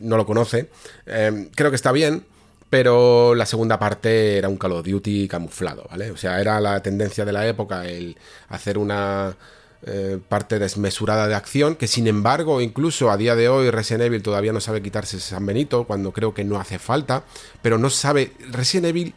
no 0.00 0.16
lo 0.16 0.26
conoce, 0.26 0.68
eh, 1.06 1.48
creo 1.54 1.70
que 1.70 1.76
está 1.76 1.92
bien, 1.92 2.24
pero 2.68 3.34
la 3.34 3.46
segunda 3.46 3.78
parte 3.78 4.38
era 4.38 4.48
un 4.48 4.56
Call 4.56 4.72
of 4.72 4.86
Duty 4.86 5.28
camuflado, 5.28 5.86
¿vale? 5.90 6.10
O 6.10 6.16
sea, 6.16 6.40
era 6.40 6.60
la 6.60 6.82
tendencia 6.82 7.24
de 7.24 7.32
la 7.32 7.46
época 7.46 7.86
el 7.86 8.16
hacer 8.48 8.78
una 8.78 9.36
eh, 9.84 10.20
parte 10.28 10.58
desmesurada 10.58 11.26
de 11.26 11.34
acción, 11.34 11.74
que 11.74 11.88
sin 11.88 12.06
embargo, 12.06 12.60
incluso 12.60 13.10
a 13.10 13.16
día 13.16 13.34
de 13.34 13.48
hoy 13.48 13.70
Resident 13.70 14.04
Evil 14.04 14.22
todavía 14.22 14.52
no 14.52 14.60
sabe 14.60 14.80
quitarse 14.80 15.18
San 15.18 15.44
Benito, 15.44 15.84
cuando 15.84 16.12
creo 16.12 16.34
que 16.34 16.44
no 16.44 16.60
hace 16.60 16.78
falta, 16.78 17.24
pero 17.62 17.78
no 17.78 17.90
sabe, 17.90 18.32
Resident 18.50 18.86
Evil 18.86 19.14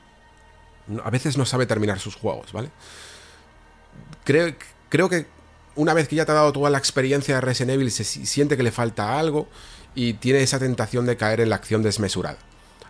a 1.03 1.09
veces 1.09 1.37
no 1.37 1.45
sabe 1.45 1.65
terminar 1.65 1.99
sus 1.99 2.15
juegos, 2.15 2.51
¿vale? 2.51 2.69
Creo, 4.23 4.55
creo 4.89 5.07
que 5.07 5.27
una 5.75 5.93
vez 5.93 6.07
que 6.07 6.15
ya 6.15 6.25
te 6.25 6.31
ha 6.31 6.35
dado 6.35 6.51
toda 6.51 6.69
la 6.69 6.77
experiencia 6.77 7.35
de 7.35 7.41
Resident 7.41 7.75
Evil, 7.75 7.91
se 7.91 8.03
siente 8.03 8.57
que 8.57 8.63
le 8.63 8.71
falta 8.71 9.19
algo 9.19 9.47
y 9.93 10.13
tiene 10.13 10.41
esa 10.41 10.57
tentación 10.57 11.05
de 11.05 11.17
caer 11.17 11.41
en 11.41 11.49
la 11.49 11.57
acción 11.57 11.83
desmesurada. 11.83 12.37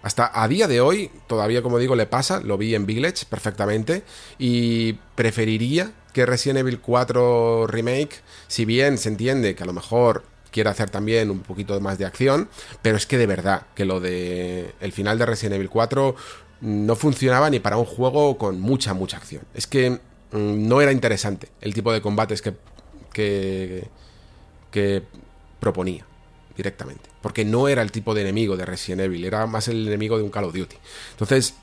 Hasta 0.02 0.32
a 0.34 0.48
día 0.48 0.68
de 0.68 0.82
hoy, 0.82 1.12
todavía 1.28 1.62
como 1.62 1.80
digo, 1.80 1.96
le 1.96 2.06
pasa, 2.06 2.40
lo 2.40 2.58
vi 2.58 2.76
en 2.76 2.86
Village 2.86 3.26
perfectamente 3.28 4.04
y 4.38 4.94
preferiría 5.16 5.92
que 6.16 6.26
Resident 6.26 6.60
Evil 6.60 6.80
4 6.80 7.68
Remake, 7.68 8.22
si 8.48 8.64
bien 8.64 8.98
se 8.98 9.10
entiende 9.10 9.54
que 9.54 9.64
a 9.64 9.66
lo 9.66 9.74
mejor 9.74 10.24
quiere 10.50 10.70
hacer 10.70 10.90
también 10.90 11.30
un 11.30 11.42
poquito 11.42 11.78
más 11.82 11.98
de 11.98 12.06
acción, 12.06 12.48
pero 12.82 12.96
es 12.96 13.06
que 13.06 13.18
de 13.18 13.28
verdad 13.28 13.64
que 13.76 13.84
lo 13.84 14.00
de 14.00 14.74
el 14.80 14.94
final 14.94 15.20
de 15.20 15.26
Resident 15.26 15.56
Evil 15.56 15.70
4 15.70 16.16
no 16.62 16.96
funcionaba 16.96 17.50
ni 17.50 17.60
para 17.60 17.76
un 17.76 17.84
juego 17.84 18.38
con 18.38 18.62
mucha, 18.62 18.94
mucha 18.94 19.18
acción. 19.18 19.44
Es 19.54 19.68
que 19.68 19.90
mm, 19.90 20.00
no 20.32 20.80
era 20.80 20.94
interesante 20.94 21.50
el 21.60 21.74
tipo 21.74 21.92
de 21.92 22.02
combates 22.02 22.42
que, 22.42 22.54
que, 23.12 23.90
que 24.72 25.04
proponía 25.60 26.06
directamente. 26.56 27.10
Porque 27.22 27.44
no 27.44 27.68
era 27.68 27.82
el 27.82 27.92
tipo 27.92 28.14
de 28.14 28.22
enemigo 28.22 28.56
de 28.56 28.64
Resident 28.64 29.02
Evil, 29.02 29.26
era 29.26 29.48
más 29.48 29.68
el 29.68 29.86
enemigo 29.86 30.18
de 30.18 30.24
un 30.24 30.30
Call 30.30 30.46
of 30.46 30.54
Duty. 30.54 30.78
Entonces, 31.12 31.56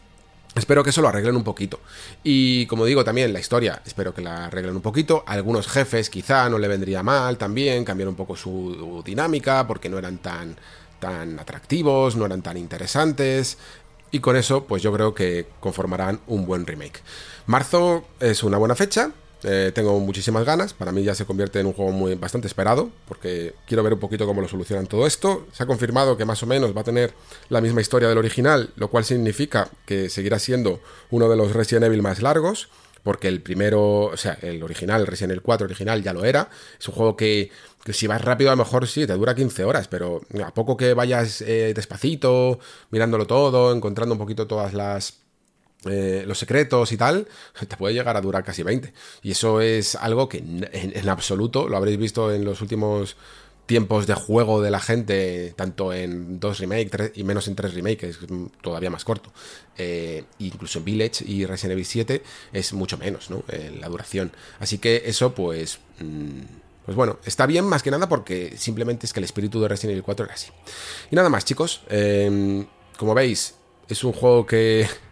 Espero 0.55 0.85
que 0.85 0.91
eso 0.91 1.01
lo 1.01 1.09
arreglen 1.09 1.37
un 1.37 1.45
poquito. 1.45 1.81
Y 2.23 2.67
como 2.67 2.85
digo 2.85 3.05
también, 3.05 3.33
la 3.33 3.41
historia, 3.41 3.81
espero 3.87 4.13
que 4.13 4.21
la 4.21 4.47
arreglen 4.47 4.77
un 4.77 4.83
poquito. 4.83 5.25
Algunos 5.27 5.67
jefes 5.67 6.11
quizá 6.11 6.49
no 6.51 6.59
le 6.59 6.69
vendría 6.69 7.03
mal 7.03 7.39
también, 7.39 7.85
cambiar 7.85 8.09
un 8.09 8.17
poco 8.17 8.37
su 8.37 9.03
dinámica 9.05 9.67
porque 9.67 9.89
no 9.89 9.99
eran 9.99 10.19
tan, 10.19 10.57
tan 11.01 11.39
atractivos, 11.39 12.17
no 12.17 12.27
eran 12.27 12.43
tan 12.43 12.59
interesantes. 12.59 13.57
Y 14.11 14.21
con 14.21 14.37
eso, 14.37 14.65
pues 14.65 14.83
yo 14.83 14.93
creo 14.93 15.15
que 15.15 15.47
conformarán 15.59 16.21
un 16.27 16.45
buen 16.45 16.67
remake. 16.67 17.01
Marzo 17.47 18.05
es 18.21 18.43
una 18.43 18.59
buena 18.59 18.75
fecha, 18.75 19.11
eh, 19.45 19.73
tengo 19.75 19.99
muchísimas 20.01 20.45
ganas. 20.45 20.75
Para 20.75 20.93
mí 20.93 21.03
ya 21.03 21.15
se 21.15 21.25
convierte 21.25 21.61
en 21.61 21.67
un 21.67 21.73
juego 21.73 21.93
muy 21.93 22.15
bastante 22.15 22.47
esperado, 22.47 22.91
porque 23.07 23.55
quiero 23.67 23.83
ver 23.83 23.95
un 23.95 24.01
poquito 24.01 24.27
cómo 24.27 24.41
lo 24.41 24.49
solucionan 24.49 24.87
todo 24.87 25.07
esto. 25.07 25.47
Se 25.53 25.63
ha 25.63 25.67
confirmado 25.67 26.17
que 26.17 26.25
más 26.25 26.43
o 26.43 26.47
menos 26.47 26.77
va 26.77 26.83
a 26.83 26.85
tener 26.85 27.13
la 27.49 27.61
misma 27.61 27.81
historia 27.81 28.09
del 28.09 28.19
original, 28.19 28.71
lo 28.77 28.89
cual 28.89 29.05
significa 29.05 29.69
que 29.87 30.09
seguirá 30.09 30.39
siendo 30.39 30.81
uno 31.11 31.29
de 31.29 31.37
los 31.37 31.53
Resident 31.53 31.85
Evil 31.85 32.03
más 32.03 32.23
largos, 32.23 32.69
porque 33.03 33.29
el 33.29 33.43
primero, 33.43 34.05
o 34.05 34.17
sea, 34.17 34.39
el 34.43 34.63
original, 34.63 35.07
Resident 35.07 35.33
Evil 35.33 35.43
4 35.43 35.65
original 35.65 36.03
ya 36.03 36.13
lo 36.13 36.25
era. 36.25 36.49
Es 36.79 36.89
un 36.89 36.95
juego 36.95 37.17
que, 37.17 37.51
si 37.93 38.07
vas 38.07 38.23
rápido 38.23 38.51
a 38.51 38.57
lo 38.57 38.65
mejor 38.65 38.87
sí, 38.87 39.07
te 39.07 39.15
dura 39.15 39.35
15 39.35 39.65
horas, 39.65 39.89
pero 39.89 40.21
a 40.45 40.55
poco 40.55 40.77
que 40.77 40.95
vayas 40.95 41.41
eh, 41.43 41.73
despacito, 41.75 42.61
mirándolo 42.91 43.27
todo, 43.27 43.75
encontrando 43.75 44.15
un 44.15 44.19
poquito 44.19 44.47
todas 44.47 44.73
las 44.73 45.22
eh, 45.85 46.23
los 46.27 46.39
secretos 46.39 46.93
y 46.93 46.97
tal, 46.97 47.27
te 47.69 47.77
puede 47.77 47.95
llegar 47.95 48.17
a 48.17 48.21
durar 48.21 48.45
casi 48.45 48.63
20. 48.63 48.93
Y 49.23 49.33
eso 49.33 49.61
es 49.61 49.95
algo 49.97 50.29
que 50.29 50.39
en, 50.39 51.09
absoluto, 51.09 51.69
lo 51.69 51.77
habréis 51.77 51.99
visto 51.99 52.33
en 52.33 52.45
los 52.45 52.61
últimos 52.61 53.17
tiempos 53.67 54.07
de 54.07 54.15
juego 54.15 54.61
de 54.61 54.71
la 54.71 54.81
gente, 54.81 55.55
tanto 55.57 55.93
en 55.93 56.39
2 56.39 56.59
remake 56.59 57.13
y 57.15 57.25
menos 57.25 57.49
en 57.49 57.55
3 57.55 57.75
remake, 57.75 57.99
que 57.99 58.09
es 58.11 58.19
todavía 58.61 58.91
más 58.91 59.05
corto. 59.05 59.33
Eh, 59.79 60.25
incluso 60.39 60.79
en 60.79 60.85
Village 60.85 61.25
y 61.27 61.47
Resident 61.47 61.73
Evil 61.73 61.87
7 61.87 62.23
es 62.53 62.73
mucho 62.73 62.99
menos, 62.99 63.31
¿no? 63.31 63.43
Eh, 63.49 63.77
la 63.81 63.89
duración. 63.89 64.33
Así 64.61 64.79
que 64.79 65.03
eso, 65.07 65.35
pues... 65.35 65.79
Mm, 66.01 66.41
pues 66.85 66.97
bueno, 66.97 67.21
está 67.25 67.47
bien 67.47 67.65
más 67.65 67.85
que 67.85 67.93
nada 67.93 68.09
porque 68.09 68.57
simplemente 68.57 69.07
es 69.07 69.13
que 69.13 69.21
el 69.21 69.25
espíritu 69.25 69.61
de 69.61 69.69
Resident 69.69 69.93
Evil 69.93 70.03
4 70.03 70.25
era 70.25 70.35
así. 70.35 70.49
Y 71.13 71.15
nada 71.15 71.29
más, 71.29 71.45
chicos. 71.45 71.83
como 72.99 73.15
veis, 73.15 73.55
es 73.89 74.03
un 74.03 74.13
juego 74.13 74.45
que 74.47 74.89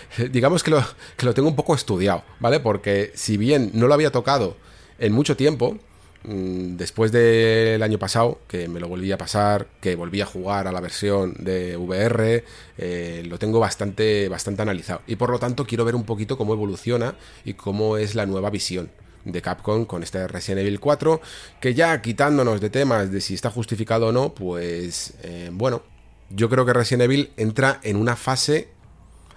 digamos 0.30 0.62
que 0.62 0.70
lo, 0.70 0.84
que 1.16 1.26
lo 1.26 1.34
tengo 1.34 1.48
un 1.48 1.56
poco 1.56 1.74
estudiado, 1.74 2.22
¿vale? 2.40 2.60
Porque 2.60 3.12
si 3.14 3.36
bien 3.36 3.70
no 3.74 3.86
lo 3.86 3.94
había 3.94 4.10
tocado 4.10 4.56
en 4.98 5.12
mucho 5.12 5.36
tiempo, 5.36 5.78
mm, 6.24 6.76
después 6.76 7.12
del 7.12 7.82
año 7.82 7.98
pasado, 7.98 8.40
que 8.48 8.68
me 8.68 8.80
lo 8.80 8.88
volví 8.88 9.10
a 9.12 9.18
pasar, 9.18 9.66
que 9.80 9.96
volví 9.96 10.20
a 10.20 10.26
jugar 10.26 10.68
a 10.68 10.72
la 10.72 10.80
versión 10.80 11.34
de 11.38 11.76
VR, 11.76 12.44
eh, 12.78 13.22
lo 13.28 13.38
tengo 13.38 13.58
bastante, 13.58 14.28
bastante 14.28 14.62
analizado. 14.62 15.02
Y 15.06 15.16
por 15.16 15.30
lo 15.30 15.38
tanto 15.38 15.66
quiero 15.66 15.84
ver 15.84 15.94
un 15.94 16.04
poquito 16.04 16.36
cómo 16.36 16.52
evoluciona 16.52 17.16
y 17.44 17.54
cómo 17.54 17.96
es 17.96 18.14
la 18.14 18.26
nueva 18.26 18.50
visión 18.50 18.90
de 19.24 19.42
Capcom 19.42 19.84
con 19.84 20.02
este 20.02 20.26
Resident 20.26 20.62
Evil 20.62 20.80
4, 20.80 21.20
que 21.60 21.74
ya 21.74 22.00
quitándonos 22.02 22.60
de 22.60 22.70
temas 22.70 23.10
de 23.10 23.20
si 23.20 23.34
está 23.34 23.50
justificado 23.50 24.08
o 24.08 24.12
no, 24.12 24.34
pues 24.34 25.14
eh, 25.22 25.50
bueno, 25.52 25.82
yo 26.30 26.48
creo 26.48 26.64
que 26.64 26.72
Resident 26.72 27.02
Evil 27.02 27.32
entra 27.36 27.80
en 27.82 27.96
una 27.96 28.16
fase 28.16 28.68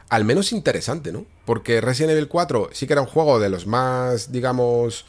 al 0.09 0.25
menos 0.25 0.51
interesante, 0.51 1.11
¿no? 1.11 1.25
Porque 1.45 1.81
Resident 1.81 2.11
Evil 2.11 2.27
4 2.27 2.69
sí 2.73 2.87
que 2.87 2.93
era 2.93 3.01
un 3.01 3.07
juego 3.07 3.39
de 3.39 3.49
los 3.49 3.67
más, 3.67 4.31
digamos, 4.31 5.05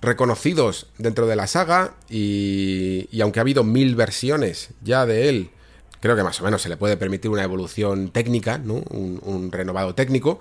reconocidos 0.00 0.86
dentro 0.98 1.26
de 1.26 1.36
la 1.36 1.46
saga 1.46 1.94
y, 2.08 3.08
y 3.10 3.20
aunque 3.20 3.40
ha 3.40 3.42
habido 3.42 3.64
mil 3.64 3.94
versiones 3.94 4.70
ya 4.82 5.06
de 5.06 5.28
él, 5.28 5.50
creo 6.02 6.16
que 6.16 6.24
más 6.24 6.40
o 6.40 6.44
menos 6.44 6.60
se 6.60 6.68
le 6.68 6.76
puede 6.76 6.96
permitir 6.96 7.30
una 7.30 7.44
evolución 7.44 8.10
técnica, 8.10 8.58
¿no? 8.58 8.74
Un, 8.74 9.50
renovado 9.52 9.94
técnico. 9.94 10.40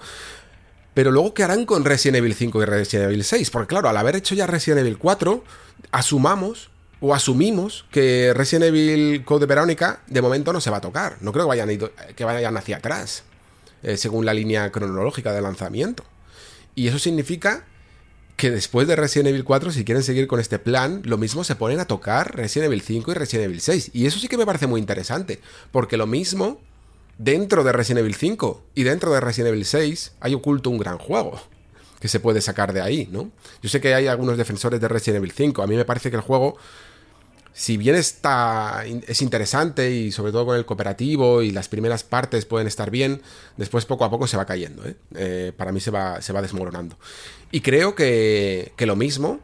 Pero 0.96 1.12
luego, 1.12 1.36
¿qué 1.36 1.44
harán 1.44 1.66
con 1.66 1.86
Resident 1.86 2.18
Evil 2.18 2.34
5 2.34 2.64
y 2.64 2.66
Resident 2.66 3.10
Evil 3.10 3.24
6? 3.24 3.52
Porque 3.52 3.68
claro, 3.68 3.88
al 3.88 3.96
haber 3.96 4.16
hecho 4.16 4.34
ya 4.34 4.48
Resident 4.48 4.82
Evil 4.82 4.98
4, 4.98 5.44
asumamos 5.92 6.72
o 7.00 7.14
asumimos 7.14 7.86
que 7.92 8.34
Resident 8.36 8.70
Evil 8.70 9.24
Code 9.24 9.46
Verónica 9.46 10.02
de 10.08 10.22
momento 10.22 10.52
no 10.52 10.60
se 10.60 10.72
va 10.72 10.78
a 10.78 10.82
tocar. 10.82 11.18
No 11.22 11.32
creo 11.32 11.46
que 11.46 11.50
vayan, 11.50 11.70
que 12.16 12.26
vayan 12.26 12.58
hacia 12.58 12.78
atrás. 12.78 13.24
Eh, 13.84 13.98
según 13.98 14.26
la 14.26 14.34
línea 14.34 14.72
cronológica 14.72 15.34
de 15.34 15.42
lanzamiento. 15.42 16.04
Y 16.76 16.88
eso 16.88 17.00
significa 17.00 17.66
que 18.38 18.52
después 18.52 18.88
de 18.88 18.96
Resident 18.96 19.30
Evil 19.30 19.44
4, 19.44 19.72
si 19.72 19.84
quieren 19.84 20.04
seguir 20.04 20.28
con 20.28 20.40
este 20.40 20.60
plan, 20.60 21.02
lo 21.06 21.18
mismo 21.18 21.44
se 21.44 21.56
ponen 21.56 21.80
a 21.80 21.86
tocar 21.86 22.36
Resident 22.36 22.68
Evil 22.68 22.82
5 22.82 23.12
y 23.12 23.14
Resident 23.14 23.46
Evil 23.46 23.62
6. 23.62 23.92
Y 23.94 24.06
eso 24.06 24.20
sí 24.20 24.28
que 24.28 24.38
me 24.38 24.46
parece 24.46 24.68
muy 24.68 24.80
interesante, 24.80 25.40
porque 25.72 25.98
lo 25.98 26.08
mismo 26.08 26.60
dentro 27.18 27.64
de 27.64 27.72
Resident 27.72 28.00
Evil 28.00 28.16
5 28.16 28.64
y 28.76 28.84
dentro 28.84 29.14
de 29.14 29.20
Resident 29.20 29.54
Evil 29.54 29.66
6 29.66 30.14
hay 30.20 30.34
oculto 30.34 30.70
un 30.70 30.78
gran 30.78 30.98
juego 30.98 31.40
que 32.00 32.08
se 32.08 32.20
puede 32.20 32.42
sacar 32.42 32.74
de 32.74 32.82
ahí, 32.82 33.08
¿no? 33.12 33.30
Yo 33.62 33.70
sé 33.70 33.80
que 33.80 33.94
hay 33.94 34.08
algunos 34.08 34.38
defensores 34.38 34.82
de 34.82 34.88
Resident 34.88 35.18
Evil 35.18 35.32
5, 35.32 35.62
a 35.62 35.68
mí 35.68 35.76
me 35.76 35.86
parece 35.86 36.10
que 36.10 36.16
el 36.16 36.24
juego 36.24 36.58
si 37.54 37.78
bien 37.78 37.96
está, 37.96 38.86
es 39.08 39.22
interesante 39.22 39.92
y 39.92 40.12
sobre 40.12 40.32
todo 40.32 40.46
con 40.46 40.58
el 40.58 40.66
cooperativo 40.66 41.42
y 41.42 41.52
las 41.52 41.68
primeras 41.68 42.04
partes 42.04 42.46
pueden 42.46 42.68
estar 42.68 42.90
bien, 42.90 43.22
después 43.58 43.86
poco 43.86 44.06
a 44.06 44.10
poco 44.10 44.28
se 44.28 44.38
va 44.38 44.46
cayendo. 44.46 44.86
¿eh? 44.86 44.96
Eh, 45.16 45.54
para 45.56 45.72
mí 45.72 45.80
se 45.80 45.92
va, 45.92 46.22
se 46.22 46.32
va 46.32 46.42
desmoronando. 46.42 46.98
Y 47.52 47.62
creo 47.62 47.94
que, 47.94 48.74
lo 48.80 48.96
mismo, 48.96 49.42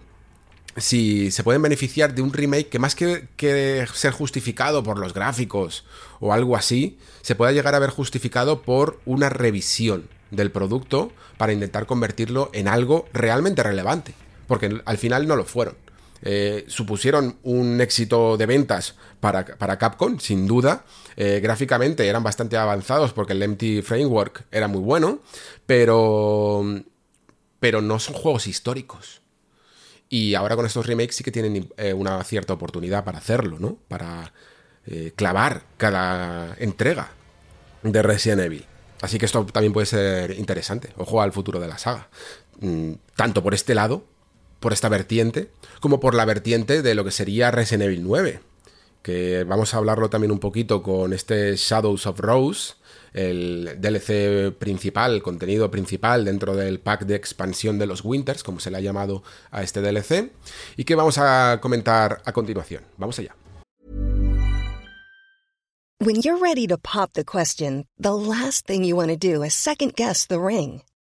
si 0.78 1.32
se 1.32 1.44
pueden 1.44 1.62
beneficiar 1.62 2.16
de 2.16 2.22
un 2.22 2.32
remake 2.32 2.70
que 2.70 2.80
más 2.80 2.96
que, 2.96 3.28
que, 3.36 3.86
ser 3.94 4.14
justificado 4.14 4.84
por 4.84 4.98
los 5.00 5.14
gráficos 5.14 5.84
o 6.22 6.32
algo 6.32 6.56
así, 6.56 6.98
se 7.22 7.36
pueda 7.36 7.52
llegar 7.52 7.76
a 7.76 7.80
ver 7.80 7.90
justificado 7.90 8.62
por 8.62 9.02
una 9.06 9.30
revisión 9.30 10.08
del 10.32 10.52
producto 10.52 11.12
para 11.38 11.52
intentar 11.52 11.86
convertirlo 11.86 12.50
en 12.54 12.70
algo 12.70 13.08
realmente 13.12 13.64
relevante. 13.64 14.14
Porque 14.48 14.82
al 14.86 14.98
final 14.98 15.28
no 15.28 15.36
lo 15.36 15.44
fueron. 15.44 15.76
Eh, 16.22 16.66
supusieron 16.68 17.38
un 17.44 17.80
éxito 17.82 18.38
de 18.38 18.46
ventas 18.46 18.96
para, 19.20 19.78
Capcom, 19.78 20.20
sin 20.20 20.48
duda. 20.48 20.86
Eh, 21.16 21.40
gráficamente 21.42 22.08
eran 22.08 22.24
bastante 22.24 22.58
avanzados 22.58 23.14
porque 23.14 23.34
el 23.34 23.44
Empty 23.44 23.82
Framework 23.82 24.46
era 24.52 24.68
muy 24.68 24.82
bueno, 24.82 25.20
pero, 25.66 26.64
pero 27.60 27.82
no 27.82 28.00
son 28.00 28.16
juegos 28.16 28.48
históricos. 28.48 29.22
Y 30.10 30.36
ahora 30.36 30.56
con 30.56 30.66
estos 30.66 30.86
remakes 30.86 31.16
sí 31.18 31.24
que 31.24 31.32
tienen 31.32 31.70
eh, 31.78 31.94
una 31.94 32.24
cierta 32.24 32.54
oportunidad 32.54 33.04
para 33.04 33.18
hacerlo, 33.18 33.58
¿no? 33.60 33.78
Para 33.88 34.34
clavar 35.18 35.64
cada 35.76 36.56
entrega 36.60 37.12
de 37.84 38.02
Resident 38.02 38.40
Evil. 38.40 38.66
Así 39.02 39.20
que 39.20 39.26
esto 39.26 39.46
también 39.48 39.74
puede 39.74 39.86
ser 39.86 40.32
interesante. 40.32 40.94
Ojo 40.96 41.22
al 41.22 41.34
futuro 41.34 41.60
de 41.60 41.68
la 41.68 41.78
saga. 41.78 42.08
Mm, 42.62 42.94
tanto 43.18 43.44
por 43.44 43.54
este 43.54 43.76
lado 43.76 44.06
por 44.60 44.74
esta 44.74 44.90
vertiente, 44.90 45.50
como 45.80 46.00
por 46.00 46.14
la 46.14 46.26
vertiente 46.26 46.82
de 46.82 46.96
lo 46.96 47.04
que 47.04 47.12
sería 47.12 47.52
Resident 47.52 47.84
Evil 47.84 48.04
9, 48.04 48.40
que 49.02 49.44
vamos 49.44 49.74
a 49.74 49.78
hablarlo 49.78 50.10
también 50.10 50.32
un 50.32 50.40
poquito 50.40 50.84
con 50.84 51.14
este 51.14 51.56
Shadows 51.56 52.08
of 52.08 52.20
Rose, 52.20 52.74
el 53.14 53.78
DLC 53.80 54.52
principal, 54.58 55.24
contenido 55.24 55.72
principal 55.72 56.26
dentro 56.26 56.56
del 56.56 56.80
pack 56.80 57.06
de 57.06 57.16
expansión 57.16 57.80
de 57.80 57.88
los 57.88 58.04
Winters, 58.04 58.44
como 58.44 58.60
se 58.60 58.70
le 58.70 58.78
ha 58.78 58.82
llamado 58.82 59.24
a 59.50 59.64
este 59.64 59.82
DLC, 59.82 60.32
y 60.76 60.84
que 60.84 60.96
vamos 60.96 61.18
a 61.18 61.60
comentar 61.62 62.22
a 62.26 62.32
continuación. 62.34 62.84
Vamos 62.98 63.18
allá. 63.20 63.36
When 66.00 66.22
you're 66.22 66.40
ready 66.40 66.68
to 66.68 66.78
pop 66.78 67.14
the 67.14 67.24
question, 67.24 67.88
the 67.98 68.14
last 68.14 68.68
thing 68.68 68.84
you 68.84 68.96
want 68.96 69.10
to 69.10 69.18
do 69.18 69.44
is 69.44 69.68
ring. 70.30 70.84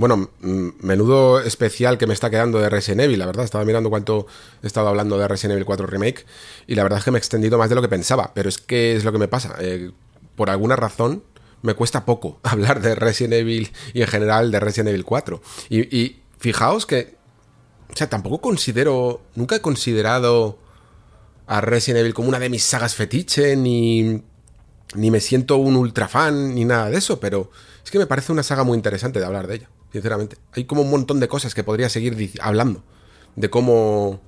Bueno, 0.00 0.30
menudo 0.40 1.40
especial 1.40 1.98
que 1.98 2.06
me 2.06 2.14
está 2.14 2.30
quedando 2.30 2.58
de 2.58 2.70
Resident 2.70 3.02
Evil, 3.02 3.18
la 3.18 3.26
verdad. 3.26 3.44
Estaba 3.44 3.66
mirando 3.66 3.90
cuánto 3.90 4.26
he 4.62 4.66
estado 4.66 4.88
hablando 4.88 5.18
de 5.18 5.28
Resident 5.28 5.56
Evil 5.56 5.66
4 5.66 5.86
Remake 5.86 6.24
y 6.66 6.74
la 6.74 6.84
verdad 6.84 7.00
es 7.00 7.04
que 7.04 7.10
me 7.10 7.18
he 7.18 7.20
extendido 7.20 7.58
más 7.58 7.68
de 7.68 7.74
lo 7.74 7.82
que 7.82 7.88
pensaba. 7.90 8.32
Pero 8.32 8.48
es 8.48 8.56
que 8.56 8.96
es 8.96 9.04
lo 9.04 9.12
que 9.12 9.18
me 9.18 9.28
pasa. 9.28 9.56
Eh, 9.60 9.90
por 10.36 10.48
alguna 10.48 10.74
razón 10.74 11.22
me 11.60 11.74
cuesta 11.74 12.06
poco 12.06 12.40
hablar 12.44 12.80
de 12.80 12.94
Resident 12.94 13.34
Evil 13.34 13.72
y 13.92 14.00
en 14.00 14.08
general 14.08 14.50
de 14.50 14.58
Resident 14.58 14.88
Evil 14.88 15.04
4. 15.04 15.42
Y, 15.68 15.94
y 15.94 16.22
fijaos 16.38 16.86
que... 16.86 17.16
O 17.92 17.94
sea, 17.94 18.08
tampoco 18.08 18.40
considero... 18.40 19.20
Nunca 19.34 19.56
he 19.56 19.60
considerado 19.60 20.56
a 21.46 21.60
Resident 21.60 22.00
Evil 22.00 22.14
como 22.14 22.30
una 22.30 22.38
de 22.38 22.48
mis 22.48 22.62
sagas 22.62 22.94
fetiche, 22.94 23.54
ni, 23.54 24.22
ni 24.94 25.10
me 25.10 25.20
siento 25.20 25.58
un 25.58 25.76
ultra 25.76 26.08
fan, 26.08 26.54
ni 26.54 26.64
nada 26.64 26.88
de 26.88 26.96
eso, 26.96 27.20
pero 27.20 27.50
es 27.84 27.90
que 27.90 27.98
me 27.98 28.06
parece 28.06 28.32
una 28.32 28.42
saga 28.42 28.64
muy 28.64 28.76
interesante 28.76 29.18
de 29.18 29.26
hablar 29.26 29.46
de 29.46 29.56
ella 29.56 29.68
sinceramente. 29.92 30.36
Hay 30.52 30.64
como 30.64 30.82
un 30.82 30.90
montón 30.90 31.20
de 31.20 31.28
cosas 31.28 31.54
que 31.54 31.64
podría 31.64 31.88
seguir 31.88 32.32
hablando. 32.40 32.82
De 33.36 33.50
cómo. 33.50 34.20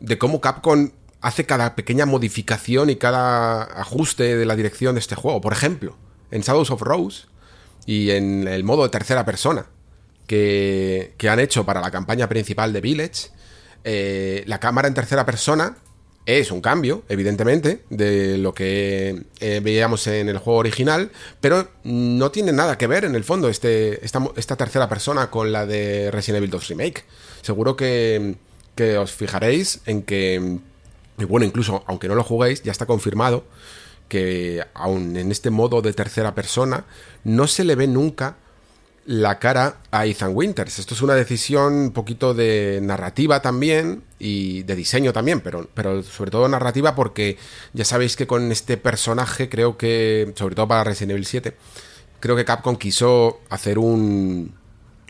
De 0.00 0.18
cómo 0.18 0.40
Capcom 0.40 0.90
hace 1.20 1.44
cada 1.44 1.74
pequeña 1.74 2.06
modificación 2.06 2.90
y 2.90 2.96
cada 2.96 3.62
ajuste 3.62 4.36
de 4.36 4.46
la 4.46 4.54
dirección 4.54 4.94
de 4.94 5.00
este 5.00 5.14
juego. 5.14 5.40
Por 5.40 5.52
ejemplo, 5.52 5.96
en 6.30 6.42
Shadows 6.42 6.70
of 6.70 6.82
Rose 6.82 7.26
y 7.86 8.10
en 8.10 8.46
el 8.46 8.62
modo 8.64 8.82
de 8.82 8.90
tercera 8.90 9.24
persona 9.24 9.66
que, 10.26 11.14
que 11.16 11.28
han 11.28 11.40
hecho 11.40 11.64
para 11.64 11.80
la 11.80 11.90
campaña 11.90 12.28
principal 12.28 12.72
de 12.72 12.80
Village, 12.80 13.30
eh, 13.84 14.44
la 14.46 14.60
cámara 14.60 14.88
en 14.88 14.94
tercera 14.94 15.24
persona 15.24 15.76
es 16.26 16.50
un 16.50 16.60
cambio, 16.60 17.04
evidentemente, 17.08 17.84
de 17.88 18.36
lo 18.36 18.52
que 18.52 19.24
eh, 19.38 19.60
veíamos 19.62 20.06
en 20.08 20.28
el 20.28 20.38
juego 20.38 20.58
original, 20.58 21.12
pero 21.40 21.68
no 21.84 22.32
tiene 22.32 22.52
nada 22.52 22.76
que 22.76 22.88
ver 22.88 23.04
en 23.04 23.14
el 23.14 23.22
fondo 23.22 23.48
este, 23.48 24.04
esta, 24.04 24.56
tercera 24.56 24.88
persona 24.88 25.30
con 25.30 25.52
la 25.52 25.66
de 25.66 26.10
Resident 26.10 26.38
Evil 26.38 26.50
2 26.50 26.68
Remake. 26.68 27.04
Seguro 27.42 27.76
que, 27.76 28.34
que 28.74 28.98
os 28.98 29.12
fijaréis 29.12 29.80
en 29.86 30.02
que, 30.02 30.58
y 31.16 31.24
bueno, 31.24 31.46
incluso 31.46 31.84
aunque 31.86 32.08
no 32.08 32.16
lo 32.16 32.24
juguéis, 32.24 32.62
ya 32.64 32.72
está 32.72 32.86
confirmado 32.86 33.44
que 34.08 34.64
aún 34.74 35.16
en 35.16 35.30
este 35.30 35.50
modo 35.50 35.80
de 35.80 35.92
tercera 35.92 36.34
persona 36.34 36.84
no 37.24 37.46
se 37.46 37.64
le 37.64 37.76
ve 37.76 37.86
nunca 37.86 38.36
la 39.06 39.38
cara 39.38 39.76
a 39.92 40.04
Ethan 40.04 40.32
Winters. 40.34 40.78
Esto 40.78 40.94
es 40.94 41.02
una 41.02 41.14
decisión 41.14 41.72
un 41.74 41.92
poquito 41.92 42.34
de 42.34 42.80
narrativa 42.82 43.40
también 43.40 44.02
y 44.18 44.64
de 44.64 44.74
diseño 44.74 45.12
también, 45.12 45.40
pero, 45.40 45.68
pero 45.74 46.02
sobre 46.02 46.30
todo 46.30 46.48
narrativa 46.48 46.94
porque 46.94 47.38
ya 47.72 47.84
sabéis 47.84 48.16
que 48.16 48.26
con 48.26 48.50
este 48.50 48.76
personaje 48.76 49.48
creo 49.48 49.78
que, 49.78 50.32
sobre 50.34 50.56
todo 50.56 50.66
para 50.66 50.84
Resident 50.84 51.12
Evil 51.12 51.26
7, 51.26 51.56
creo 52.20 52.34
que 52.34 52.44
Capcom 52.44 52.76
quiso 52.76 53.40
hacer 53.48 53.78
un 53.78 54.54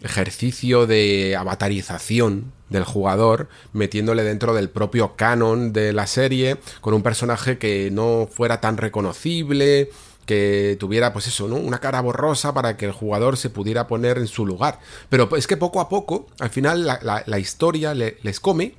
ejercicio 0.02 0.86
de 0.86 1.34
avatarización 1.36 2.52
del 2.68 2.84
jugador, 2.84 3.48
metiéndole 3.72 4.24
dentro 4.24 4.54
del 4.54 4.68
propio 4.68 5.16
canon 5.16 5.72
de 5.72 5.92
la 5.92 6.06
serie, 6.06 6.58
con 6.80 6.92
un 6.92 7.02
personaje 7.02 7.58
que 7.58 7.90
no 7.90 8.28
fuera 8.30 8.60
tan 8.60 8.76
reconocible, 8.76 9.90
que 10.26 10.76
tuviera, 10.78 11.12
pues 11.12 11.28
eso, 11.28 11.48
¿no? 11.48 11.56
Una 11.56 11.78
cara 11.78 12.00
borrosa 12.00 12.52
para 12.52 12.76
que 12.76 12.86
el 12.86 12.92
jugador 12.92 13.36
se 13.36 13.48
pudiera 13.48 13.86
poner 13.86 14.18
en 14.18 14.26
su 14.26 14.44
lugar. 14.44 14.80
Pero 15.08 15.34
es 15.36 15.46
que 15.46 15.56
poco 15.56 15.80
a 15.80 15.88
poco, 15.88 16.26
al 16.40 16.50
final, 16.50 16.84
la, 16.84 17.38
historia 17.38 17.94
les 17.94 18.40
come 18.40 18.74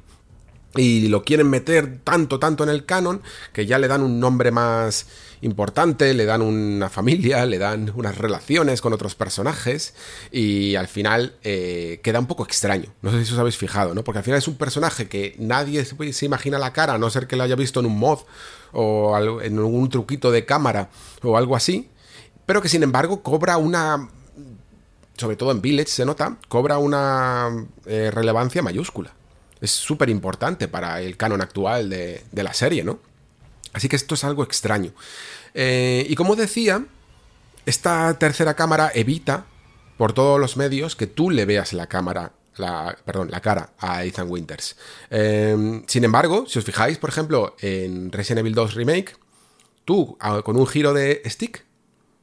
y 0.76 1.08
lo 1.08 1.24
quieren 1.24 1.50
meter 1.50 2.00
tanto, 2.04 2.40
tanto 2.40 2.64
en 2.64 2.70
el 2.70 2.86
canon 2.86 3.22
que 3.54 3.66
ya 3.66 3.80
le 3.80 3.88
dan 3.88 4.04
un 4.04 4.20
nombre 4.20 4.52
más 4.52 5.08
importante, 5.42 6.14
le 6.14 6.26
dan 6.26 6.42
una 6.42 6.90
familia, 6.90 7.46
le 7.48 7.58
dan 7.58 7.92
unas 7.96 8.18
relaciones 8.18 8.82
con 8.82 8.94
otros 8.94 9.16
personajes 9.16 9.94
y 10.32 10.76
al 10.76 10.88
final 10.88 11.36
eh, 11.44 12.00
queda 12.04 12.20
un 12.20 12.28
poco 12.28 12.44
extraño. 12.44 12.94
No 13.02 13.12
sé 13.12 13.26
si 13.26 13.34
os 13.34 13.40
habéis 13.40 13.58
fijado, 13.58 13.94
¿no? 13.94 14.04
Porque 14.04 14.20
al 14.20 14.24
final 14.24 14.40
es 14.40 14.48
un 14.48 14.58
personaje 14.58 15.08
que 15.08 15.36
nadie 15.40 15.86
se 15.86 16.26
imagina 16.26 16.60
la 16.60 16.74
cara, 16.74 16.94
a 16.94 16.98
no 16.98 17.10
ser 17.10 17.28
que 17.28 17.36
lo 17.36 17.44
haya 17.44 17.56
visto 17.56 17.80
en 17.80 17.86
un 17.86 17.98
mod 17.98 18.20
o 18.74 19.18
en 19.42 19.60
un 19.60 19.90
truquito 19.90 20.32
de 20.32 20.46
cámara 20.46 20.90
o 21.24 21.38
algo 21.38 21.56
así, 21.56 21.90
pero 22.46 22.62
que 22.62 22.70
sin 22.70 22.84
embargo 22.84 23.24
cobra 23.24 23.58
una, 23.58 24.10
sobre 25.18 25.36
todo 25.36 25.52
en 25.52 25.62
Village 25.62 25.90
se 25.90 26.06
nota, 26.06 26.38
cobra 26.48 26.78
una 26.78 27.68
eh, 27.86 28.12
relevancia 28.12 28.62
mayúscula. 28.62 29.14
Es 29.62 29.72
súper 29.72 30.10
importante 30.10 30.68
para 30.68 31.02
el 31.02 31.18
canon 31.18 31.42
actual 31.42 31.90
de, 31.90 32.24
la 32.32 32.54
serie, 32.54 32.84
¿no? 32.84 33.00
Así 33.74 33.90
que 33.90 33.96
esto 33.96 34.16
es 34.16 34.24
algo 34.24 34.44
extraño. 34.44 34.92
Eh, 35.54 36.06
y 36.10 36.16
como 36.16 36.36
decía, 36.36 36.86
esta 37.66 38.18
tercera 38.18 38.56
cámara 38.56 38.92
evita 38.94 39.46
por 39.98 40.14
todos 40.14 40.40
los 40.40 40.58
medios 40.58 40.96
que 40.96 41.08
tú 41.08 41.30
le 41.30 41.46
veas 41.46 41.74
la 41.74 41.88
cámara 41.88 42.32
la, 42.58 42.98
perdón, 43.06 43.30
la 43.32 43.42
cara 43.42 43.74
a 43.80 44.04
Ethan 44.04 44.30
Winters. 44.30 44.76
Em, 45.10 45.84
sin 45.88 46.04
embargo, 46.04 46.46
si 46.48 46.60
os 46.60 46.66
fijáis, 46.66 46.98
por 46.98 47.10
ejemplo, 47.10 47.56
en 47.60 48.12
Resident 48.12 48.40
Evil 48.40 48.56
2 48.56 48.74
Remake, 48.74 49.16
tú 49.86 50.18
con 50.44 50.58
un 50.58 50.68
giro 50.68 50.94
de 50.94 51.22
stick 51.26 51.66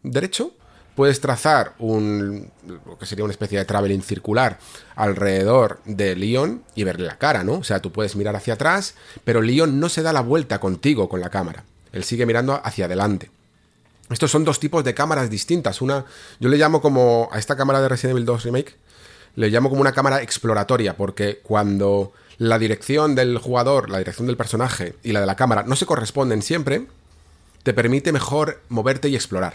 derecho 0.02 0.54
puedes 0.94 1.20
trazar 1.20 1.74
un 1.78 2.50
lo 2.86 2.98
que 2.98 3.06
sería 3.06 3.24
una 3.24 3.32
especie 3.32 3.58
de 3.58 3.64
traveling 3.64 4.02
circular 4.02 4.58
alrededor 4.96 5.80
de 5.84 6.16
Leon 6.16 6.62
y 6.74 6.84
verle 6.84 7.06
la 7.06 7.18
cara, 7.18 7.44
¿no? 7.44 7.54
O 7.54 7.64
sea, 7.64 7.80
tú 7.80 7.92
puedes 7.92 8.16
mirar 8.16 8.36
hacia 8.36 8.54
atrás, 8.54 8.94
pero 9.24 9.42
Leon 9.42 9.80
no 9.80 9.88
se 9.88 10.02
da 10.02 10.12
la 10.12 10.20
vuelta 10.20 10.60
contigo 10.60 11.08
con 11.08 11.20
la 11.20 11.30
cámara. 11.30 11.64
Él 11.92 12.04
sigue 12.04 12.26
mirando 12.26 12.60
hacia 12.64 12.86
adelante. 12.86 13.30
Estos 14.10 14.30
son 14.30 14.44
dos 14.44 14.60
tipos 14.60 14.84
de 14.84 14.94
cámaras 14.94 15.30
distintas. 15.30 15.80
Una, 15.80 16.04
yo 16.38 16.48
le 16.48 16.58
llamo 16.58 16.80
como 16.80 17.28
a 17.32 17.38
esta 17.38 17.56
cámara 17.56 17.80
de 17.80 17.88
Resident 17.88 18.12
Evil 18.12 18.26
2 18.26 18.44
Remake, 18.44 18.76
le 19.36 19.48
llamo 19.48 19.68
como 19.68 19.80
una 19.80 19.92
cámara 19.92 20.22
exploratoria, 20.22 20.96
porque 20.96 21.40
cuando 21.42 22.12
la 22.38 22.58
dirección 22.58 23.14
del 23.14 23.38
jugador, 23.38 23.90
la 23.90 23.98
dirección 23.98 24.26
del 24.26 24.36
personaje 24.36 24.94
y 25.02 25.12
la 25.12 25.20
de 25.20 25.26
la 25.26 25.36
cámara 25.36 25.64
no 25.64 25.76
se 25.76 25.86
corresponden 25.86 26.42
siempre, 26.42 26.86
te 27.62 27.72
permite 27.72 28.12
mejor 28.12 28.60
moverte 28.68 29.08
y 29.08 29.14
explorar. 29.14 29.54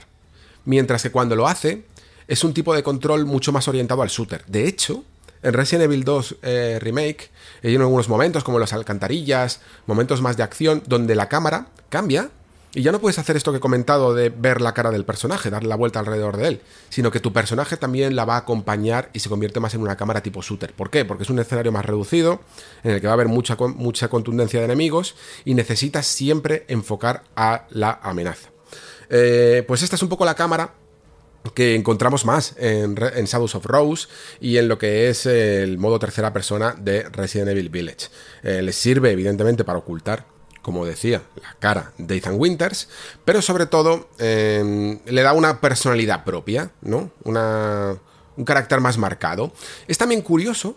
Mientras 0.65 1.03
que 1.03 1.11
cuando 1.11 1.35
lo 1.35 1.47
hace, 1.47 1.83
es 2.27 2.43
un 2.43 2.53
tipo 2.53 2.75
de 2.75 2.83
control 2.83 3.25
mucho 3.25 3.51
más 3.51 3.67
orientado 3.67 4.01
al 4.01 4.09
shooter. 4.09 4.45
De 4.45 4.67
hecho, 4.67 5.03
en 5.41 5.53
Resident 5.53 5.85
Evil 5.85 6.03
2 6.03 6.35
eh, 6.41 6.77
Remake 6.81 7.29
hay 7.63 7.75
algunos 7.75 8.09
momentos 8.09 8.43
como 8.43 8.59
las 8.59 8.73
alcantarillas, 8.73 9.61
momentos 9.87 10.21
más 10.21 10.37
de 10.37 10.43
acción, 10.43 10.83
donde 10.85 11.15
la 11.15 11.29
cámara 11.29 11.67
cambia 11.89 12.29
y 12.73 12.83
ya 12.83 12.91
no 12.91 12.99
puedes 12.99 13.17
hacer 13.17 13.35
esto 13.35 13.51
que 13.51 13.57
he 13.57 13.61
comentado 13.61 14.13
de 14.13 14.29
ver 14.29 14.61
la 14.61 14.75
cara 14.75 14.91
del 14.91 15.03
personaje, 15.03 15.49
darle 15.49 15.69
la 15.69 15.75
vuelta 15.75 15.99
alrededor 15.99 16.37
de 16.37 16.47
él, 16.49 16.61
sino 16.89 17.09
que 17.09 17.19
tu 17.19 17.33
personaje 17.33 17.77
también 17.77 18.15
la 18.15 18.25
va 18.25 18.35
a 18.35 18.39
acompañar 18.39 19.09
y 19.11 19.19
se 19.19 19.29
convierte 19.29 19.59
más 19.59 19.73
en 19.73 19.81
una 19.81 19.97
cámara 19.97 20.21
tipo 20.21 20.41
shooter. 20.43 20.73
¿Por 20.73 20.91
qué? 20.91 21.03
Porque 21.03 21.23
es 21.23 21.31
un 21.31 21.39
escenario 21.39 21.71
más 21.71 21.83
reducido, 21.83 22.41
en 22.83 22.91
el 22.91 23.01
que 23.01 23.07
va 23.07 23.13
a 23.13 23.15
haber 23.15 23.27
mucha, 23.27 23.55
mucha 23.55 24.07
contundencia 24.07 24.59
de 24.59 24.65
enemigos 24.65 25.15
y 25.45 25.55
necesitas 25.55 26.05
siempre 26.05 26.65
enfocar 26.67 27.23
a 27.35 27.65
la 27.71 27.99
amenaza. 28.03 28.49
Eh, 29.09 29.63
pues 29.67 29.81
esta 29.81 29.95
es 29.95 30.03
un 30.03 30.09
poco 30.09 30.25
la 30.25 30.35
cámara 30.35 30.73
que 31.53 31.75
encontramos 31.75 32.25
más 32.25 32.53
en, 32.57 32.95
Shadows 32.95 33.55
of 33.55 33.65
Rose 33.65 34.07
y 34.39 34.57
en 34.57 34.67
lo 34.67 34.77
que 34.77 35.09
es 35.09 35.25
el 35.25 35.77
modo 35.77 35.97
tercera 35.97 36.33
persona 36.33 36.75
de 36.77 37.03
Resident 37.03 37.49
Evil 37.49 37.69
Village. 37.69 38.07
Eh, 38.43 38.61
les 38.61 38.75
sirve 38.75 39.11
evidentemente 39.11 39.63
para 39.63 39.79
ocultar 39.79 40.25
como 40.61 40.85
decía, 40.85 41.23
la 41.41 41.55
cara 41.57 41.93
de 41.97 42.17
Ethan 42.17 42.35
Winters, 42.37 42.89
pero 43.25 43.41
sobre 43.41 43.65
todo 43.65 44.09
em, 44.19 44.99
le 45.05 45.21
da 45.23 45.33
una 45.33 45.61
personalidad 45.61 46.23
propia, 46.25 46.71
¿no? 46.81 47.11
Un 47.23 48.45
carácter 48.45 48.79
más 48.79 48.97
marcado. 48.97 49.51
Es 49.87 49.97
también 49.97 50.21
curioso 50.21 50.75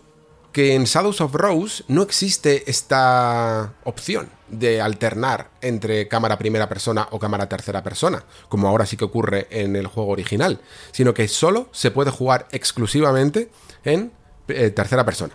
que 0.51 0.73
en 0.73 0.85
Shadows 0.85 1.21
of 1.21 1.35
Rose 1.35 1.83
no 1.89 2.01
existe 2.01 2.63
esta 2.69 3.73
opción 3.83 4.29
de 4.59 4.81
alternar 4.81 5.49
entre 5.61 6.07
cámara 6.07 6.37
primera 6.37 6.69
persona 6.69 7.07
o 7.11 7.19
cámara 7.19 7.49
tercera 7.49 7.83
persona, 7.83 8.23
como 8.49 8.67
ahora 8.67 8.85
sí 8.85 8.97
que 8.97 9.05
ocurre 9.05 9.47
en 9.49 9.75
el 9.75 9.87
juego 9.87 10.11
original, 10.11 10.61
sino 10.91 11.13
que 11.13 11.27
solo 11.27 11.69
se 11.71 11.91
puede 11.91 12.11
jugar 12.11 12.47
exclusivamente 12.51 13.49
en 13.83 14.11
eh, 14.47 14.69
tercera 14.69 15.05
persona. 15.05 15.33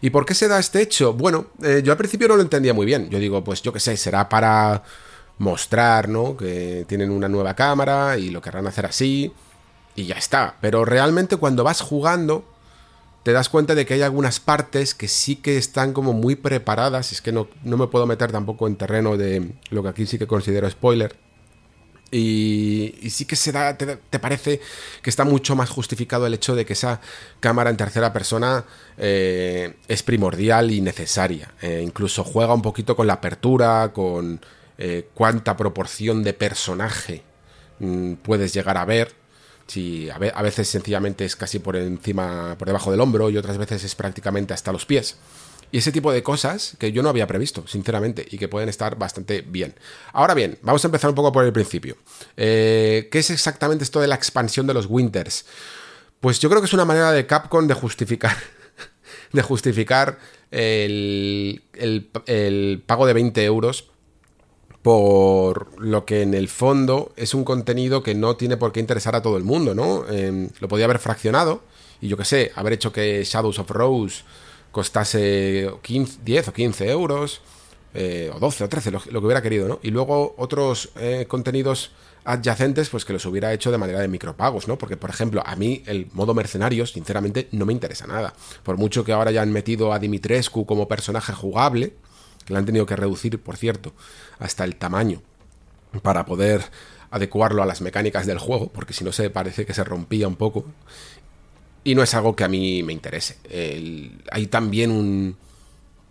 ¿Y 0.00 0.10
por 0.10 0.26
qué 0.26 0.34
se 0.34 0.48
da 0.48 0.58
este 0.58 0.82
hecho? 0.82 1.12
Bueno, 1.12 1.46
eh, 1.62 1.80
yo 1.84 1.92
al 1.92 1.98
principio 1.98 2.26
no 2.28 2.36
lo 2.36 2.42
entendía 2.42 2.74
muy 2.74 2.84
bien. 2.84 3.08
Yo 3.08 3.18
digo, 3.18 3.44
pues 3.44 3.62
yo 3.62 3.72
qué 3.72 3.78
sé, 3.78 3.96
será 3.96 4.28
para 4.28 4.82
mostrar, 5.38 6.08
¿no? 6.08 6.36
Que 6.36 6.84
tienen 6.88 7.10
una 7.10 7.28
nueva 7.28 7.54
cámara 7.54 8.18
y 8.18 8.30
lo 8.30 8.40
querrán 8.40 8.66
hacer 8.66 8.84
así 8.86 9.32
y 9.94 10.06
ya 10.06 10.16
está. 10.16 10.56
Pero 10.60 10.84
realmente 10.84 11.36
cuando 11.36 11.62
vas 11.64 11.80
jugando 11.80 12.44
te 13.22 13.32
das 13.32 13.48
cuenta 13.48 13.74
de 13.74 13.86
que 13.86 13.94
hay 13.94 14.02
algunas 14.02 14.40
partes 14.40 14.94
que 14.94 15.08
sí 15.08 15.36
que 15.36 15.56
están 15.56 15.92
como 15.92 16.12
muy 16.12 16.36
preparadas. 16.36 17.12
Es 17.12 17.20
que 17.20 17.32
no, 17.32 17.48
no 17.64 17.76
me 17.76 17.86
puedo 17.86 18.06
meter 18.06 18.32
tampoco 18.32 18.66
en 18.66 18.76
terreno 18.76 19.16
de 19.16 19.52
lo 19.70 19.82
que 19.82 19.88
aquí 19.88 20.06
sí 20.06 20.18
que 20.18 20.26
considero 20.26 20.68
spoiler 20.68 21.16
y, 22.12 23.08
sí 23.10 23.24
que 23.24 23.36
se 23.36 23.52
da, 23.52 23.76
te, 23.76 24.18
parece 24.18 24.60
que 25.00 25.08
está 25.08 25.24
mucho 25.24 25.56
más 25.56 25.70
justificado 25.70 26.26
el 26.26 26.34
hecho 26.34 26.54
de 26.54 26.66
que 26.66 26.74
esa 26.74 27.00
cámara 27.40 27.70
en 27.70 27.78
tercera 27.78 28.12
persona 28.12 28.64
eh, 28.98 29.76
es 29.88 30.02
primordial 30.02 30.70
y 30.70 30.82
necesaria. 30.82 31.54
Eh, 31.62 31.82
incluso 31.82 32.22
juega 32.22 32.52
un 32.52 32.62
poquito 32.62 32.94
con 32.94 33.06
la 33.06 33.14
apertura, 33.14 33.92
con 33.94 34.40
eh, 34.76 35.08
cuánta 35.14 35.56
proporción 35.56 36.22
de 36.22 36.34
personaje 36.34 37.22
mm, 37.78 38.14
puedes 38.14 38.52
llegar 38.52 38.76
a 38.76 38.84
ver. 38.84 39.21
Si 39.72 40.10
a 40.10 40.18
veces 40.18 40.68
sencillamente 40.68 41.24
es 41.24 41.34
casi 41.34 41.58
por 41.58 41.76
encima, 41.76 42.56
por 42.58 42.66
debajo 42.66 42.90
del 42.90 43.00
hombro 43.00 43.30
y 43.30 43.38
otras 43.38 43.56
veces 43.56 43.82
es 43.84 43.94
prácticamente 43.94 44.52
hasta 44.52 44.70
los 44.70 44.84
pies. 44.84 45.16
Y 45.70 45.78
ese 45.78 45.92
tipo 45.92 46.12
de 46.12 46.22
cosas 46.22 46.76
que 46.78 46.92
yo 46.92 47.02
no 47.02 47.08
había 47.08 47.26
previsto, 47.26 47.66
sinceramente, 47.66 48.26
y 48.30 48.36
que 48.36 48.48
pueden 48.48 48.68
estar 48.68 48.98
bastante 48.98 49.40
bien. 49.40 49.74
Ahora 50.12 50.34
bien, 50.34 50.58
vamos 50.60 50.84
a 50.84 50.88
empezar 50.88 51.08
un 51.08 51.16
poco 51.16 51.32
por 51.32 51.46
el 51.46 51.54
principio. 51.54 51.96
Eh, 52.36 53.08
¿Qué 53.10 53.20
es 53.20 53.30
exactamente 53.30 53.82
esto 53.82 53.98
de 53.98 54.08
la 54.08 54.14
expansión 54.14 54.66
de 54.66 54.74
los 54.74 54.84
Winters? 54.90 55.46
Pues 56.20 56.38
yo 56.38 56.50
creo 56.50 56.60
que 56.60 56.66
es 56.66 56.74
una 56.74 56.84
manera 56.84 57.10
de 57.10 57.24
Capcom 57.24 57.66
de 57.66 57.72
justificar. 57.72 58.36
de 59.32 59.40
justificar 59.40 60.18
el, 60.50 61.62
el, 61.72 62.82
pago 62.84 63.06
de 63.06 63.14
20 63.14 63.42
euros 63.42 63.88
por 64.82 65.80
lo 65.80 66.04
que 66.04 66.22
en 66.22 66.34
el 66.34 66.48
fondo 66.48 67.12
es 67.16 67.34
un 67.34 67.44
contenido 67.44 68.02
que 68.02 68.14
no 68.14 68.36
tiene 68.36 68.56
por 68.56 68.72
qué 68.72 68.80
interesar 68.80 69.14
a 69.14 69.22
todo 69.22 69.36
el 69.36 69.44
mundo, 69.44 69.74
¿no? 69.74 70.08
Em, 70.08 70.50
lo 70.60 70.68
podía 70.68 70.86
haber 70.86 70.98
fraccionado 70.98 71.62
y 72.00 72.08
yo 72.08 72.16
qué 72.16 72.24
sé, 72.24 72.52
haber 72.56 72.72
hecho 72.72 72.92
que 72.92 73.22
Shadows 73.24 73.60
of 73.60 73.70
Rose 73.70 74.24
costase 74.72 75.70
15, 75.82 76.20
10 76.24 76.48
o 76.48 76.52
15 76.52 76.90
euros, 76.90 77.40
eh, 77.94 78.30
o 78.34 78.40
12 78.40 78.64
o 78.64 78.68
13, 78.68 78.90
lo, 78.90 79.00
que 79.00 79.18
hubiera 79.18 79.42
querido, 79.42 79.68
¿no? 79.68 79.78
Y 79.82 79.90
luego 79.90 80.34
otros 80.36 80.90
eh, 80.96 81.26
contenidos 81.28 81.92
adyacentes, 82.24 82.88
pues 82.88 83.04
que 83.04 83.12
los 83.12 83.24
hubiera 83.26 83.52
hecho 83.52 83.70
de 83.70 83.78
manera 83.78 84.00
de 84.00 84.08
micropagos, 84.08 84.66
¿no? 84.66 84.78
Porque, 84.78 84.96
por 84.96 85.10
ejemplo, 85.10 85.42
a 85.44 85.54
mí 85.56 85.82
el 85.86 86.08
modo 86.12 86.34
mercenarios, 86.34 86.92
sinceramente, 86.92 87.48
no 87.52 87.66
me 87.66 87.72
interesa 87.72 88.06
nada. 88.06 88.34
Por 88.62 88.78
mucho 88.78 89.04
que 89.04 89.12
ahora 89.12 89.30
ya 89.30 89.42
han 89.42 89.52
metido 89.52 89.92
a 89.92 89.98
Dimitrescu 89.98 90.64
como 90.64 90.88
personaje 90.88 91.32
jugable, 91.32 91.94
que 92.44 92.52
le 92.52 92.58
han 92.58 92.66
tenido 92.66 92.86
que 92.86 92.96
reducir, 92.96 93.38
por 93.38 93.56
cierto, 93.56 93.92
hasta 94.38 94.64
el 94.64 94.76
tamaño 94.76 95.22
para 96.02 96.24
poder 96.24 96.64
adecuarlo 97.10 97.62
a 97.62 97.66
las 97.66 97.80
mecánicas 97.82 98.26
del 98.26 98.38
juego, 98.38 98.68
porque 98.72 98.94
si 98.94 99.04
no 99.04 99.12
se 99.12 99.30
parece 99.30 99.66
que 99.66 99.74
se 99.74 99.84
rompía 99.84 100.26
un 100.26 100.36
poco. 100.36 100.64
Y 101.84 101.94
no 101.94 102.02
es 102.02 102.14
algo 102.14 102.34
que 102.34 102.44
a 102.44 102.48
mí 102.48 102.82
me 102.82 102.92
interese. 102.92 103.36
hay 104.30 104.46
también 104.46 104.90
un 104.90 105.36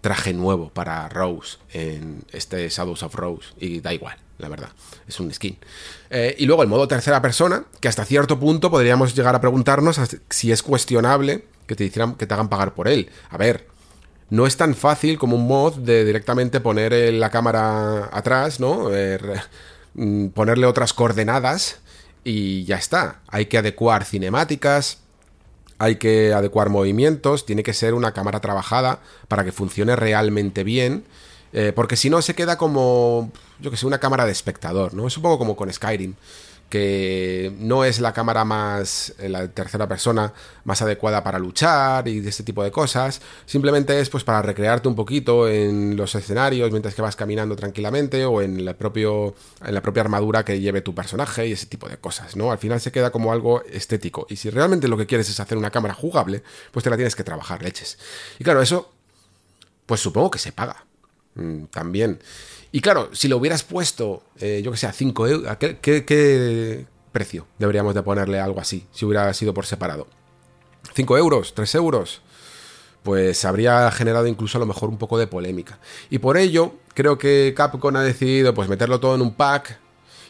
traje 0.02 0.34
nuevo 0.34 0.70
para 0.70 1.08
Rose 1.10 1.58
en 1.72 2.24
este 2.32 2.68
Shadows 2.70 3.04
of 3.04 3.16
Rose 3.16 3.50
y 3.60 3.80
da 3.80 3.94
igual, 3.94 4.18
la 4.38 4.50
verdad. 4.50 4.70
Es 5.08 5.20
un 5.20 5.34
skin. 5.34 5.58
Eh, 6.10 6.36
y 6.38 6.46
luego 6.46 6.64
el 6.64 6.70
modo 6.70 6.88
tercera 6.88 7.22
persona, 7.22 7.66
que 7.80 7.88
hasta 7.88 8.06
cierto 8.06 8.40
punto 8.40 8.70
podríamos 8.70 9.16
llegar 9.16 9.36
a 9.36 9.42
preguntarnos 9.42 10.00
si 10.30 10.52
es 10.52 10.62
cuestionable 10.62 11.46
que 11.68 11.76
te, 11.76 11.86
hicieran, 11.86 12.16
que 12.16 12.28
te 12.28 12.34
hagan 12.34 12.50
pagar 12.50 12.74
por 12.74 12.88
él. 12.88 13.10
A 13.30 13.38
ver, 13.38 13.68
no 14.32 14.48
es 14.48 14.56
tan 14.56 14.74
fácil 14.76 15.20
como 15.20 15.36
un 15.36 15.46
mod 15.46 15.76
de 15.76 16.06
directamente 16.06 16.62
poner 16.62 16.94
la 17.14 17.30
cámara 17.30 18.10
atrás, 18.14 18.62
¿no? 18.62 18.88
Eh, 18.96 19.20
mm, 19.94 20.28
ponerle 20.28 20.66
otras 20.66 20.94
coordenadas 20.94 21.80
y 22.24 22.64
ya 22.64 22.78
está. 22.78 23.20
Hay 23.28 23.48
que 23.48 23.58
adecuar 23.58 24.06
cinemáticas, 24.06 25.00
hay 25.80 25.98
que 25.98 26.34
adecuar 26.34 26.70
movimientos, 26.70 27.46
tiene 27.46 27.62
que 27.62 27.74
ser 27.74 27.94
una 27.94 28.14
cámara 28.14 28.40
trabajada 28.40 29.02
para 29.28 29.44
que 29.44 29.52
funcione 29.52 29.98
realmente 29.98 30.64
bien, 30.64 31.04
eh, 31.52 31.74
porque 31.76 31.98
si 31.98 32.10
no 32.10 32.22
se 32.22 32.34
queda 32.34 32.58
como, 32.58 33.34
yo 33.60 33.70
que 33.70 33.76
sé, 33.76 33.86
una 33.86 34.00
cámara 34.00 34.26
de 34.26 34.32
espectador, 34.32 34.94
¿no? 34.94 35.08
Es 35.08 35.18
un 35.18 35.24
poco 35.24 35.40
como 35.40 35.58
con 35.58 35.72
Skyrim 35.72 36.16
que 36.72 37.54
no 37.60 37.84
es 37.84 38.00
la 38.00 38.14
cámara 38.14 38.46
más, 38.46 39.14
eh, 39.20 39.28
la 39.28 39.50
tercera 39.50 39.90
persona 39.90 40.34
más 40.64 40.82
adecuada 40.82 41.22
para 41.22 41.38
luchar 41.38 42.08
y 42.08 42.26
este 42.26 42.44
tipo 42.44 42.64
de 42.64 42.72
cosas, 42.72 43.22
simplemente 43.46 44.00
es 44.00 44.10
pues 44.10 44.24
para 44.24 44.42
recrearte 44.42 44.88
un 44.88 44.96
poquito 44.96 45.50
en 45.50 45.98
los 45.98 46.16
escenarios 46.16 46.72
mientras 46.72 46.96
que 46.96 47.02
vas 47.02 47.18
caminando 47.18 47.58
tranquilamente 47.58 48.24
o 48.24 48.42
en, 48.42 48.62
el 48.62 48.74
propio, 48.76 49.36
en 49.64 49.74
la 49.74 49.82
propia 49.82 50.02
armadura 50.02 50.46
que 50.46 50.62
lleve 50.62 50.80
tu 50.80 50.96
personaje 50.96 51.46
y 51.46 51.52
ese 51.52 51.66
tipo 51.66 51.90
de 51.90 51.98
cosas, 51.98 52.38
¿no? 52.38 52.52
Al 52.54 52.58
final 52.58 52.80
se 52.80 52.94
queda 52.94 53.12
como 53.12 53.34
algo 53.34 53.64
estético 53.66 54.26
y 54.30 54.38
si 54.38 54.50
realmente 54.50 54.88
lo 54.88 54.96
que 54.96 55.06
quieres 55.06 55.30
es 55.30 55.42
hacer 55.42 55.58
una 55.58 55.72
cámara 55.72 55.94
jugable, 55.94 56.42
pues 56.72 56.86
te 56.86 56.90
la 56.90 56.96
tienes 56.96 57.18
que 57.18 57.26
trabajar, 57.26 57.62
leches. 57.62 58.00
Y 58.40 58.46
claro, 58.46 58.62
eso, 58.62 58.94
pues 59.86 60.00
supongo 60.00 60.32
que 60.32 60.40
se 60.40 60.54
paga. 60.54 60.86
Mm, 61.36 61.66
también. 61.66 62.20
Y 62.72 62.80
claro, 62.80 63.10
si 63.14 63.28
lo 63.28 63.38
hubieras 63.38 63.64
puesto, 63.64 64.24
eh, 64.40 64.62
yo 64.64 64.72
que 64.72 64.78
sé, 64.78 64.88
a 64.88 64.94
5 64.94 65.28
euros, 65.28 65.58
¿qué, 65.58 66.86
precio 67.12 67.46
deberíamos 67.60 67.94
de 67.94 68.02
ponerle 68.02 68.40
algo 68.40 68.62
así, 68.62 68.88
si 68.92 69.06
hubiera 69.06 69.34
sido 69.34 69.54
por 69.54 69.66
separado? 69.66 70.08
¿5 70.96 71.18
euros? 71.18 71.54
¿3 71.54 71.76
euros? 71.76 72.22
Pues 73.04 73.44
habría 73.46 73.92
generado 73.92 74.28
incluso 74.28 74.58
a 74.58 74.62
lo 74.62 74.66
mejor 74.66 74.90
un 74.90 74.98
poco 74.98 75.18
de 75.18 75.28
polémica. 75.28 75.80
Y 76.10 76.20
por 76.20 76.38
ello, 76.38 76.76
creo 76.94 77.18
que 77.18 77.54
Capcom 77.56 77.96
ha 77.96 78.04
decidido 78.04 78.54
pues 78.54 78.70
meterlo 78.70 79.00
todo 79.00 79.16
en 79.16 79.22
un 79.22 79.34
pack 79.34 79.80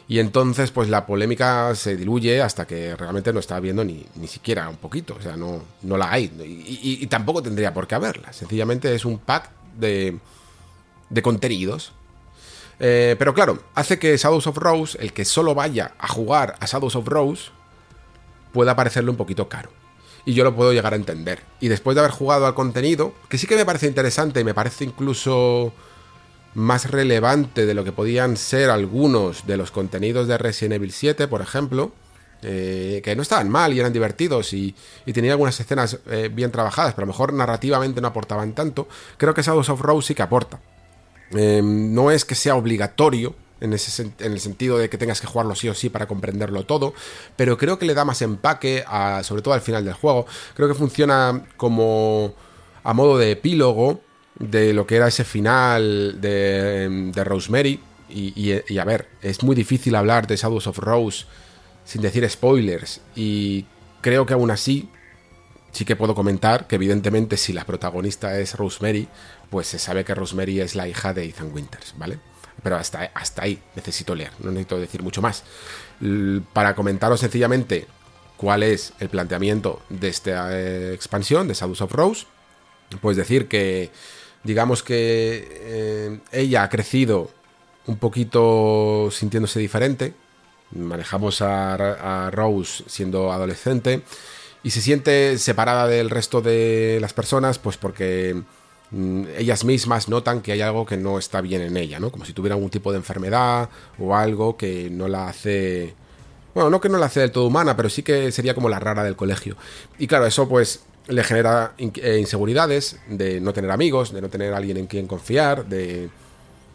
y 0.08 0.18
entonces 0.18 0.70
pues 0.72 0.88
la 0.88 1.06
polémica 1.06 1.74
se 1.76 1.96
diluye 1.96 2.42
hasta 2.42 2.66
que 2.66 2.96
realmente 2.96 3.32
no 3.32 3.38
está 3.38 3.60
viendo 3.60 3.84
ni, 3.84 4.04
ni 4.16 4.26
siquiera 4.26 4.68
un 4.68 4.76
poquito, 4.76 5.14
o 5.14 5.22
sea, 5.22 5.36
no, 5.36 5.62
no 5.82 5.96
la 5.96 6.10
hay. 6.10 6.24
Y, 6.66 7.06
tampoco 7.06 7.42
tendría 7.42 7.72
por 7.72 7.86
qué 7.86 7.94
haberla. 7.94 8.32
Sencillamente 8.32 8.92
es 8.94 9.04
un 9.04 9.18
pack 9.18 9.50
de, 9.78 10.18
de 11.08 11.22
contenidos 11.22 11.92
eh, 12.84 13.14
pero 13.16 13.32
claro, 13.32 13.62
hace 13.76 14.00
que 14.00 14.16
Shadows 14.16 14.48
of 14.48 14.56
Rose, 14.56 14.98
el 15.00 15.12
que 15.12 15.24
solo 15.24 15.54
vaya 15.54 15.94
a 16.00 16.08
jugar 16.08 16.56
a 16.58 16.66
Shadows 16.66 16.96
of 16.96 17.06
Rose, 17.06 17.50
pueda 18.52 18.74
parecerle 18.74 19.10
un 19.10 19.16
poquito 19.16 19.48
caro. 19.48 19.70
Y 20.24 20.34
yo 20.34 20.42
lo 20.42 20.56
puedo 20.56 20.72
llegar 20.72 20.92
a 20.92 20.96
entender. 20.96 21.38
Y 21.60 21.68
después 21.68 21.94
de 21.94 22.00
haber 22.00 22.10
jugado 22.10 22.44
al 22.44 22.54
contenido, 22.54 23.14
que 23.28 23.38
sí 23.38 23.46
que 23.46 23.54
me 23.54 23.64
parece 23.64 23.86
interesante 23.86 24.40
y 24.40 24.44
me 24.44 24.52
parece 24.52 24.82
incluso 24.82 25.72
más 26.54 26.90
relevante 26.90 27.66
de 27.66 27.74
lo 27.74 27.84
que 27.84 27.92
podían 27.92 28.36
ser 28.36 28.68
algunos 28.68 29.46
de 29.46 29.56
los 29.56 29.70
contenidos 29.70 30.26
de 30.26 30.36
Resident 30.36 30.74
Evil 30.74 30.90
7, 30.90 31.28
por 31.28 31.40
ejemplo, 31.40 31.92
eh, 32.42 33.00
que 33.04 33.14
no 33.14 33.22
estaban 33.22 33.48
mal 33.48 33.72
y 33.72 33.78
eran 33.78 33.92
divertidos 33.92 34.52
y, 34.54 34.74
tenían 35.14 35.32
algunas 35.32 35.58
escenas 35.60 36.00
eh, 36.10 36.30
bien 36.32 36.50
trabajadas, 36.50 36.94
pero 36.94 37.04
a 37.04 37.06
lo 37.06 37.12
mejor 37.12 37.32
narrativamente 37.32 38.00
no 38.00 38.08
aportaban 38.08 38.54
tanto, 38.54 38.88
creo 39.18 39.34
que 39.34 39.42
Shadows 39.42 39.68
of 39.68 39.80
Rose 39.80 40.08
sí 40.08 40.14
que 40.16 40.22
aporta. 40.22 40.58
Em, 41.34 41.94
no 41.94 42.10
es 42.10 42.24
que 42.24 42.34
sea 42.34 42.56
obligatorio 42.56 43.34
en, 43.60 43.72
ese, 43.72 44.02
en, 44.02 44.32
el 44.32 44.40
sentido 44.40 44.78
de 44.78 44.90
que 44.90 44.98
tengas 44.98 45.20
que 45.20 45.26
jugarlo 45.26 45.54
sí 45.54 45.68
o 45.68 45.74
sí 45.74 45.88
para 45.88 46.06
comprenderlo 46.06 46.64
todo, 46.64 46.94
pero 47.36 47.56
creo 47.56 47.78
que 47.78 47.86
le 47.86 47.94
da 47.94 48.04
más 48.04 48.20
empaque, 48.22 48.84
sobre 49.22 49.42
todo 49.42 49.54
al 49.54 49.60
final 49.60 49.84
del 49.84 49.94
juego. 49.94 50.26
Creo 50.54 50.68
que 50.68 50.74
funciona 50.74 51.44
como 51.56 52.34
a 52.84 52.92
modo 52.92 53.18
de 53.18 53.30
epílogo 53.32 54.00
de 54.38 54.72
lo 54.72 54.86
que 54.86 54.96
era 54.96 55.08
ese 55.08 55.24
final 55.24 56.20
de, 56.20 56.84
em, 56.84 57.12
Rosemary. 57.14 57.80
Y, 58.08 58.78
a 58.78 58.84
ver, 58.84 59.08
es 59.22 59.42
muy 59.42 59.56
difícil 59.56 59.94
hablar 59.94 60.26
de 60.26 60.36
Shadows 60.36 60.66
of 60.66 60.78
Rose 60.78 61.24
sin 61.84 62.02
decir 62.02 62.28
spoilers. 62.28 63.00
Y 63.16 63.64
creo 64.02 64.26
que 64.26 64.34
aún 64.34 64.50
así 64.50 64.90
sí 65.70 65.86
que 65.86 65.96
puedo 65.96 66.14
comentar 66.14 66.66
que 66.66 66.74
evidentemente 66.74 67.38
si 67.38 67.54
la 67.54 67.64
protagonista 67.64 68.38
es 68.38 68.54
Rosemary, 68.54 69.08
pues 69.52 69.66
se 69.66 69.78
sabe 69.78 70.02
que 70.02 70.14
Rosemary 70.14 70.60
es 70.60 70.74
la 70.74 70.88
hija 70.88 71.12
de 71.12 71.26
Ethan 71.26 71.52
Winters, 71.52 71.92
¿vale? 71.98 72.18
Pero 72.62 72.76
hasta, 72.76 73.10
hasta 73.12 73.42
ahí 73.42 73.62
necesito 73.76 74.14
leer, 74.14 74.32
no 74.38 74.50
necesito 74.50 74.80
decir 74.80 75.02
mucho 75.02 75.20
más. 75.20 75.44
Para 76.54 76.74
comentaros 76.74 77.20
sencillamente 77.20 77.86
cuál 78.38 78.62
es 78.62 78.94
el 78.98 79.10
planteamiento 79.10 79.82
de 79.90 80.08
esta 80.08 80.58
eh, 80.58 80.94
expansión 80.94 81.48
de 81.48 81.54
Shadows 81.54 81.82
of 81.82 81.92
Rose, 81.92 82.26
pues 83.02 83.18
decir 83.18 83.46
que 83.46 83.90
digamos 84.42 84.82
que 84.82 85.46
eh, 85.50 86.20
ella 86.32 86.62
ha 86.62 86.70
crecido 86.70 87.30
un 87.86 87.98
poquito 87.98 89.10
sintiéndose 89.10 89.60
diferente. 89.60 90.14
Manejamos 90.70 91.42
a, 91.42 92.30
Rose 92.32 92.84
siendo 92.86 93.30
adolescente 93.30 94.00
y 94.62 94.70
se 94.70 94.80
siente 94.80 95.36
separada 95.36 95.86
del 95.88 96.08
resto 96.08 96.40
de 96.40 96.96
las 97.02 97.12
personas, 97.12 97.58
pues 97.58 97.76
porque 97.76 98.42
ellas 99.38 99.64
mismas 99.64 100.08
notan 100.08 100.42
que 100.42 100.52
hay 100.52 100.60
algo 100.60 100.84
que 100.84 100.96
no 100.96 101.18
está 101.18 101.40
bien 101.40 101.62
en 101.62 101.76
ella, 101.76 101.98
¿no? 101.98 102.10
Como 102.10 102.24
si 102.24 102.32
tuviera 102.32 102.54
algún 102.54 102.70
tipo 102.70 102.92
de 102.92 102.98
enfermedad 102.98 103.70
o 103.98 104.14
algo 104.14 104.56
que 104.56 104.90
no 104.90 105.08
la 105.08 105.28
hace... 105.28 105.94
Bueno, 106.54 106.68
no 106.68 106.80
que 106.80 106.90
no 106.90 106.98
la 106.98 107.06
hace 107.06 107.20
del 107.20 107.32
todo 107.32 107.46
humana, 107.46 107.74
pero 107.76 107.88
sí 107.88 108.02
que 108.02 108.30
sería 108.30 108.54
como 108.54 108.68
la 108.68 108.78
rara 108.78 109.02
del 109.02 109.16
colegio. 109.16 109.56
Y 109.98 110.06
claro, 110.06 110.26
eso 110.26 110.46
pues 110.46 110.84
le 111.08 111.24
genera 111.24 111.72
eh, 111.78 112.18
inseguridades 112.20 112.98
de 113.08 113.40
no 113.40 113.54
tener 113.54 113.70
amigos, 113.70 114.12
de 114.12 114.20
no 114.20 114.28
tener 114.28 114.52
alguien 114.52 114.76
en 114.76 114.86
quien 114.86 115.06
confiar, 115.06 115.66
de, 115.66 116.10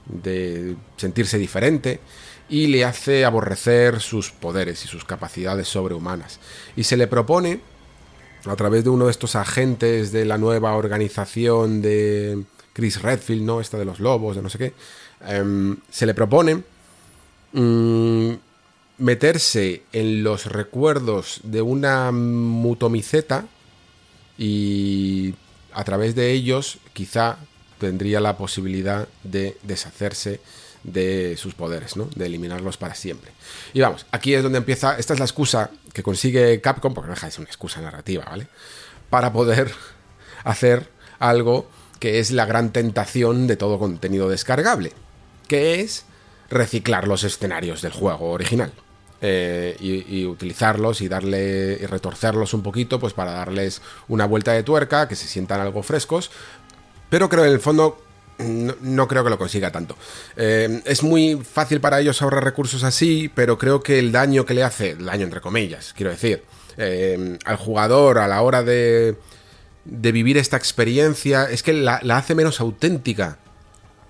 de 0.08 0.76
sentirse 0.98 1.38
diferente 1.38 2.00
y 2.50 2.68
le 2.68 2.86
hace 2.86 3.26
aborrecer 3.26 4.00
sus 4.00 4.32
poderes 4.32 4.84
y 4.86 4.88
sus 4.88 5.06
capacidades 5.06 5.68
sobrehumanas. 5.68 6.40
Y 6.76 6.84
se 6.84 6.98
le 6.98 7.08
propone 7.08 7.60
a 8.52 8.56
través 8.56 8.84
de 8.84 8.90
uno 8.90 9.06
de 9.06 9.12
estos 9.12 9.36
agentes 9.36 10.12
de 10.12 10.26
la 10.26 10.38
nueva 10.38 10.76
organización 10.76 11.82
de 11.82 12.44
Chris 12.74 13.02
Redfield, 13.02 13.44
¿no? 13.44 13.62
Esta 13.62 13.78
de 13.78 13.86
los 13.86 14.00
lobos, 14.00 14.36
de 14.36 14.42
no 14.42 14.50
sé 14.50 14.58
qué, 14.58 14.74
em, 15.28 15.78
se 15.90 16.06
le 16.06 16.14
propone 16.14 16.64
mm, 17.54 18.32
meterse 19.00 19.84
en 19.94 20.24
los 20.24 20.46
recuerdos 20.46 21.40
de 21.44 21.62
una 21.62 22.12
mutomiceta 22.12 23.46
y 24.38 25.34
a 25.74 25.84
través 25.84 26.16
de 26.16 26.32
ellos 26.32 26.80
quizá 26.94 27.38
tendría 27.80 28.20
la 28.20 28.38
posibilidad 28.38 29.08
de 29.24 29.58
deshacerse 29.64 30.40
de 30.88 31.36
sus 31.38 31.54
poderes, 31.54 31.96
¿no? 31.98 32.10
De 32.16 32.26
eliminarlos 32.26 32.78
para 32.78 32.96
siempre. 32.96 33.32
Y 33.74 33.82
vamos, 33.82 34.08
aquí 34.12 34.34
es 34.34 34.42
donde 34.42 34.58
empieza, 34.58 34.98
esta 34.98 35.14
es 35.14 35.20
la 35.20 35.26
excusa 35.26 35.70
que 35.94 36.02
consigue 36.02 36.60
Capcom, 36.62 36.94
porque 36.94 37.10
no 37.10 37.14
deja 37.14 37.28
de 37.28 37.32
ser 37.32 37.42
una 37.42 37.50
excusa 37.50 37.82
narrativa, 37.82 38.26
¿vale? 38.26 38.48
Para 39.10 39.32
poder 39.32 39.72
hacer 40.44 40.90
algo 41.20 41.70
que 42.00 42.20
es 42.20 42.32
la 42.32 42.46
gran 42.46 42.72
tentación 42.72 43.48
de 43.48 43.58
todo 43.58 43.78
contenido 43.78 44.30
descargable, 44.30 44.94
que 45.48 45.82
es 45.82 46.06
reciclar 46.50 47.08
los 47.08 47.24
escenarios 47.24 47.82
del 47.82 47.92
juego 47.92 48.32
original. 48.32 48.72
Eh, 49.20 49.76
y, 49.80 50.26
utilizarlos 50.26 51.02
y 51.02 51.08
darle 51.08 51.80
y 51.82 51.86
retorcerlos 51.88 52.54
un 52.54 52.62
poquito 52.62 53.00
pues 53.00 53.14
para 53.14 53.32
darles 53.32 53.82
una 54.08 54.28
vuelta 54.28 54.52
de 54.52 54.62
tuerca 54.62 55.08
que 55.08 55.16
se 55.16 55.28
sientan 55.28 55.60
algo 55.60 55.82
frescos 55.82 56.30
pero 57.10 57.28
creo 57.28 57.44
en 57.44 57.52
el 57.52 57.60
fondo 57.60 58.00
no, 58.40 59.08
creo 59.08 59.24
que 59.24 59.30
lo 59.30 59.38
consiga 59.38 59.72
tanto. 59.72 59.96
Eh, 60.36 60.82
es 60.86 61.04
muy 61.04 61.38
fácil 61.44 61.82
para 61.82 62.00
ellos 62.00 62.22
ahorrar 62.22 62.44
recursos 62.44 62.84
así, 62.84 63.32
pero 63.34 63.58
creo 63.58 63.82
que 63.82 64.00
el 64.00 64.12
daño 64.12 64.46
que 64.46 64.54
le 64.54 64.64
hace, 64.64 64.92
el 64.92 65.06
daño 65.06 65.24
entre 65.24 65.42
comillas, 65.42 65.94
quiero 65.96 66.12
decir, 66.12 66.44
eh, 66.78 67.38
al 67.46 67.58
jugador 67.58 68.20
a 68.20 68.28
la 68.28 68.42
hora 68.42 68.64
de, 68.64 69.16
de 69.86 70.12
vivir 70.12 70.38
esta 70.38 70.58
experiencia, 70.58 71.50
es 71.50 71.64
que 71.64 71.74
la, 71.74 71.96
hace 71.96 72.36
menos 72.36 72.60
auténtica. 72.60 73.40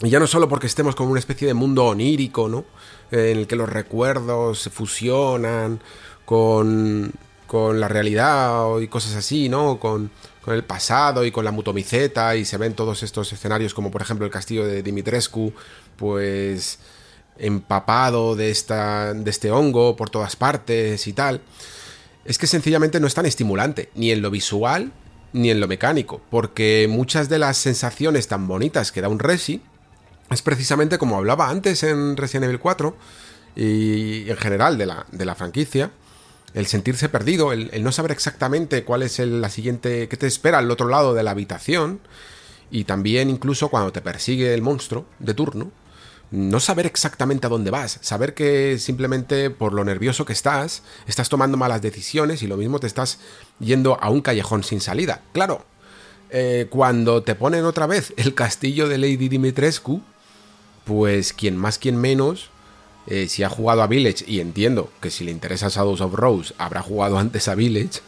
Y 0.01 0.09
ya 0.09 0.19
no 0.19 0.27
solo 0.27 0.47
porque 0.49 0.67
estemos 0.67 0.95
como 0.95 1.11
una 1.11 1.19
especie 1.19 1.47
de 1.47 1.53
mundo 1.53 1.85
onírico, 1.85 2.49
¿no? 2.49 2.65
En 3.11 3.37
el 3.37 3.47
que 3.47 3.55
los 3.55 3.69
recuerdos 3.69 4.59
se 4.59 4.69
fusionan 4.69 5.79
con, 6.25 7.11
con 7.47 7.79
la 7.79 7.87
realidad 7.87 8.79
y 8.79 8.87
cosas 8.89 9.15
así, 9.15 9.49
¿no? 9.49 9.79
Con, 9.79 10.11
con 10.47 10.55
el 10.55 10.63
pasado 10.63 11.25
y 11.25 11.31
con 11.31 11.43
la 11.43 11.51
mutomiceta 11.51 12.37
y 12.37 12.45
se 12.45 12.55
ven 12.55 12.73
todos 12.73 13.03
estos 13.03 13.33
escenarios 13.33 13.73
como 13.73 13.91
por 13.91 14.01
ejemplo 14.01 14.25
el 14.25 14.31
castillo 14.31 14.65
de 14.65 14.81
Dimitrescu, 14.81 15.51
pues 15.97 16.79
empapado 17.37 18.33
de, 18.33 18.49
esta, 18.49 19.13
de 19.13 19.29
este 19.29 19.51
hongo 19.51 19.97
por 19.97 20.09
todas 20.09 20.37
partes 20.37 21.05
y 21.05 21.11
tal. 21.11 21.41
Es 22.23 22.37
que 22.37 22.47
sencillamente 22.47 23.01
no 23.01 23.07
es 23.07 23.13
tan 23.13 23.25
estimulante, 23.25 23.89
ni 23.93 24.11
en 24.11 24.21
lo 24.21 24.31
visual 24.31 24.93
ni 25.33 25.51
en 25.51 25.59
lo 25.59 25.67
mecánico, 25.67 26.21
porque 26.31 26.87
muchas 26.89 27.27
de 27.27 27.39
las 27.39 27.57
sensaciones 27.57 28.29
tan 28.29 28.47
bonitas 28.47 28.93
que 28.93 29.01
da 29.01 29.09
un 29.09 29.19
Resi 29.19 29.61
es 30.29 30.41
precisamente 30.41 30.97
como 30.97 31.17
hablaba 31.17 31.49
antes 31.49 31.83
en 31.83 32.15
Resident 32.15 32.45
Evil 32.45 32.59
4 32.59 32.95
y 33.57 34.29
en 34.29 34.37
general 34.37 34.77
de 34.77 34.85
la, 34.85 35.05
de 35.11 35.25
la 35.25 35.35
franquicia, 35.35 35.91
el 36.53 36.65
sentirse 36.65 37.09
perdido, 37.09 37.51
el, 37.51 37.83
no 37.83 37.91
saber 37.91 38.11
exactamente 38.11 38.83
cuál 38.83 39.03
es 39.03 39.19
la 39.19 39.49
siguiente, 39.49 40.07
qué 40.07 40.17
te 40.17 40.27
espera 40.27 40.59
al 40.59 40.71
otro 40.71 40.87
lado 40.87 41.13
de 41.13 41.23
la 41.23 41.31
habitación, 41.31 41.99
y 42.71 42.83
también 42.83 43.29
incluso 43.29 43.69
cuando 43.69 43.91
te 43.91 44.01
persigue 44.01 44.53
el 44.53 44.61
monstruo 44.61 45.05
de 45.19 45.33
turno, 45.33 45.71
no 46.29 46.59
saber 46.59 46.85
exactamente 46.85 47.47
a 47.47 47.49
dónde 47.49 47.71
vas, 47.71 47.99
saber 48.01 48.33
que 48.33 48.77
simplemente 48.79 49.49
por 49.49 49.73
lo 49.73 49.85
nervioso 49.85 50.25
que 50.25 50.33
estás, 50.33 50.83
estás 51.07 51.29
tomando 51.29 51.57
malas 51.57 51.81
decisiones 51.81 52.43
y 52.43 52.47
lo 52.47 52.57
mismo 52.57 52.79
te 52.79 52.87
estás 52.87 53.19
yendo 53.59 53.97
a 54.01 54.09
un 54.09 54.21
callejón 54.21 54.63
sin 54.63 54.81
salida. 54.81 55.21
Claro, 55.31 55.65
eh, 56.29 56.67
cuando 56.69 57.23
te 57.23 57.35
ponen 57.35 57.63
otra 57.63 57.87
vez 57.87 58.13
el 58.17 58.33
castillo 58.33 58.89
de 58.89 58.97
Lady 58.97 59.29
Dimitrescu, 59.29 60.01
pues 60.83 61.31
quien 61.31 61.55
más, 61.55 61.77
quien 61.77 61.97
menos, 61.97 62.49
eh, 63.07 63.27
si 63.29 63.43
ha 63.43 63.49
jugado 63.49 63.81
a 63.81 63.87
Village, 63.87 64.25
y 64.27 64.39
entiendo 64.39 64.91
que 65.01 65.09
si 65.09 65.23
le 65.23 65.31
interesa 65.31 65.69
Shadows 65.69 66.01
of 66.01 66.13
Rose 66.13 66.53
habrá 66.57 66.81
jugado 66.81 67.17
antes 67.19 67.47
a 67.47 67.55
Village, 67.55 68.01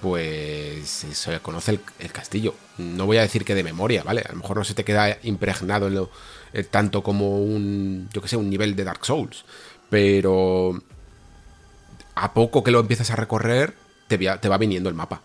pues 0.00 0.88
se 0.88 1.40
conoce 1.40 1.80
el, 1.98 2.12
castillo. 2.12 2.54
No 2.78 3.06
voy 3.06 3.16
a 3.16 3.22
decir 3.22 3.44
que 3.44 3.54
de 3.54 3.64
memoria, 3.64 4.02
¿vale? 4.02 4.22
A 4.26 4.32
lo 4.32 4.38
mejor 4.38 4.58
no 4.58 4.64
se 4.64 4.74
te 4.74 4.84
queda 4.84 5.18
impregnado 5.22 5.88
lo, 5.88 6.10
eh, 6.52 6.64
tanto 6.64 7.02
como 7.02 7.42
un, 7.42 8.08
yo 8.12 8.20
que 8.20 8.28
sé, 8.28 8.36
un 8.36 8.50
nivel 8.50 8.76
de 8.76 8.84
Dark 8.84 9.04
Souls, 9.04 9.44
pero 9.88 10.80
a 12.14 12.34
poco 12.34 12.62
que 12.62 12.70
lo 12.70 12.80
empiezas 12.80 13.10
a 13.10 13.16
recorrer, 13.16 13.74
te, 14.08 14.18
te 14.18 14.48
va 14.48 14.58
viniendo 14.58 14.88
el 14.88 14.94
mapa. 14.94 15.22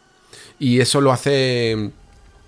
Y 0.58 0.80
eso 0.80 1.02
lo 1.02 1.12
hace, 1.12 1.92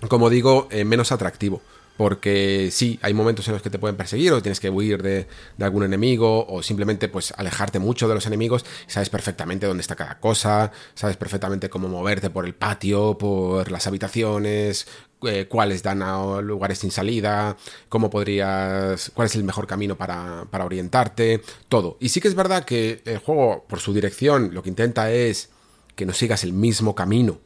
como 0.08 0.30
digo, 0.30 0.68
eh, 0.70 0.84
menos 0.84 1.12
atractivo. 1.12 1.62
Porque 1.96 2.70
sí, 2.72 2.98
hay 3.02 3.14
momentos 3.14 3.46
en 3.46 3.54
los 3.54 3.62
que 3.62 3.70
te 3.70 3.78
pueden 3.78 3.96
perseguir 3.96 4.32
o 4.32 4.42
tienes 4.42 4.58
que 4.58 4.68
huir 4.68 5.00
de, 5.02 5.28
algún 5.60 5.84
enemigo 5.84 6.44
o 6.48 6.62
simplemente 6.62 7.08
pues 7.08 7.32
alejarte 7.36 7.78
mucho 7.78 8.08
de 8.08 8.14
los 8.14 8.26
enemigos. 8.26 8.64
Sabes 8.88 9.10
perfectamente 9.10 9.66
dónde 9.66 9.82
está 9.82 9.94
cada 9.94 10.18
cosa, 10.18 10.72
sabes 10.94 11.16
perfectamente 11.16 11.70
cómo 11.70 11.88
moverte 11.88 12.30
por 12.30 12.46
el 12.46 12.54
patio, 12.54 13.16
por 13.16 13.70
las 13.70 13.86
habitaciones, 13.86 14.88
eh, 15.22 15.46
cuáles 15.48 15.82
dan 15.84 16.02
a 16.02 16.40
lugares 16.40 16.78
sin 16.78 16.90
salida, 16.90 17.56
cómo 17.88 18.10
podrías, 18.10 19.12
cuál 19.14 19.26
es 19.26 19.36
el 19.36 19.44
mejor 19.44 19.66
camino 19.68 19.96
para, 19.96 20.46
para 20.50 20.64
orientarte, 20.64 21.42
todo. 21.68 21.96
Y 22.00 22.08
sí 22.08 22.20
que 22.20 22.28
es 22.28 22.34
verdad 22.34 22.64
que 22.64 23.02
el 23.04 23.18
juego, 23.18 23.64
por 23.68 23.78
su 23.78 23.94
dirección, 23.94 24.52
lo 24.52 24.62
que 24.62 24.68
intenta 24.68 25.12
es 25.12 25.50
que 25.94 26.06
no 26.06 26.12
sigas 26.12 26.42
el 26.42 26.52
mismo 26.52 26.96
camino 26.96 27.38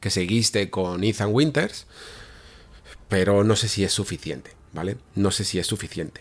que 0.00 0.10
seguiste 0.10 0.68
con 0.68 1.02
Ethan 1.02 1.32
Winters 1.32 1.86
pero 3.08 3.44
no 3.44 3.56
sé 3.56 3.68
si 3.68 3.84
es 3.84 3.92
suficiente, 3.92 4.52
¿vale? 4.72 4.96
No 5.14 5.30
sé 5.30 5.44
si 5.44 5.58
es 5.58 5.66
suficiente. 5.66 6.20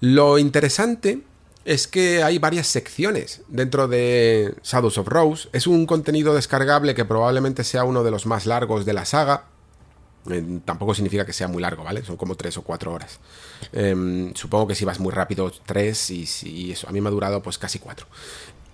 Lo 0.00 0.38
interesante 0.38 1.22
es 1.64 1.86
que 1.86 2.22
hay 2.22 2.38
varias 2.38 2.66
secciones 2.66 3.42
dentro 3.48 3.88
de 3.88 4.54
Shadows 4.62 4.98
of 4.98 5.08
Rose. 5.08 5.48
Es 5.52 5.66
un 5.66 5.86
contenido 5.86 6.34
descargable 6.34 6.94
que 6.94 7.04
probablemente 7.04 7.64
sea 7.64 7.84
uno 7.84 8.02
de 8.02 8.10
los 8.10 8.26
más 8.26 8.46
largos 8.46 8.86
de 8.86 8.92
la 8.92 9.04
saga. 9.04 9.44
Eh, 10.30 10.60
tampoco 10.64 10.94
significa 10.94 11.26
que 11.26 11.32
sea 11.32 11.48
muy 11.48 11.62
largo, 11.62 11.84
¿vale? 11.84 12.04
Son 12.04 12.16
como 12.16 12.36
tres 12.36 12.56
o 12.56 12.62
cuatro 12.62 12.92
horas. 12.92 13.18
Em, 13.72 14.32
supongo 14.34 14.68
que 14.68 14.74
si 14.74 14.84
vas 14.84 14.98
muy 14.98 15.12
rápido, 15.12 15.52
tres, 15.66 16.10
y, 16.10 16.26
y 16.44 16.72
eso. 16.72 16.88
A 16.88 16.92
mí 16.92 17.00
me 17.00 17.08
ha 17.08 17.12
durado 17.12 17.42
pues 17.42 17.58
casi 17.58 17.78
cuatro. 17.78 18.06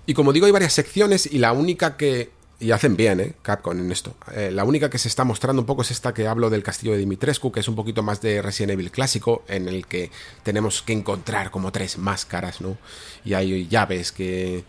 Y 0.07 0.15
como 0.15 0.33
digo, 0.33 0.47
hay 0.47 0.53
varias 0.53 0.73
secciones 0.73 1.27
y 1.27 1.39
la 1.39 1.53
única 1.53 1.97
que 1.97 2.31
y 2.65 2.73
hacen 2.73 2.97
bien, 2.97 3.20
¿eh? 3.20 3.35
Capcom 3.43 3.78
en 3.78 3.93
esto. 3.93 4.16
Eh, 4.35 4.51
la 4.51 4.65
única 4.65 4.89
que 4.89 4.97
se 4.97 5.09
está 5.09 5.23
mostrando 5.24 5.61
un 5.61 5.66
poco 5.66 5.82
es 5.82 5.91
esta 5.91 6.15
que 6.15 6.27
hablo 6.27 6.49
del 6.49 6.62
castillo 6.62 6.93
de 6.93 6.99
Dimitrescu, 6.99 7.53
que 7.53 7.61
es 7.61 7.69
un 7.69 7.74
poquito 7.74 8.03
más 8.03 8.23
de 8.23 8.41
Resident 8.41 8.73
Evil 8.73 8.91
clásico, 8.91 9.45
en 9.49 9.69
el 9.69 9.86
que 9.86 10.11
tenemos 10.43 10.81
que 10.81 10.95
encontrar 10.95 11.51
como 11.51 11.73
tres 11.73 11.99
máscaras, 11.99 12.62
¿no? 12.62 12.78
Y 13.23 13.35
hay 13.35 13.69
llaves 13.69 14.12
que, 14.12 14.65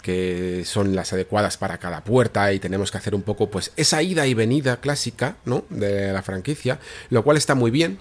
que 0.00 0.62
son 0.64 0.94
las 0.94 1.12
adecuadas 1.12 1.56
para 1.56 1.78
cada 1.78 2.04
puerta 2.04 2.52
y 2.52 2.60
tenemos 2.60 2.92
que 2.92 2.98
hacer 2.98 3.16
un 3.16 3.22
poco, 3.22 3.50
pues, 3.50 3.72
esa 3.76 4.00
ida 4.00 4.28
y 4.28 4.34
venida 4.34 4.80
clásica, 4.80 5.36
¿no? 5.44 5.64
De 5.70 6.12
la 6.12 6.22
franquicia, 6.22 6.78
lo 7.08 7.24
cual 7.24 7.36
está 7.36 7.56
muy 7.56 7.72
bien. 7.72 7.98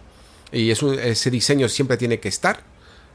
Y 0.52 0.70
es 0.70 0.84
ese 0.84 1.32
diseño 1.32 1.70
siempre 1.70 1.98
tiene 1.98 2.20
que 2.20 2.30
estar, 2.30 2.62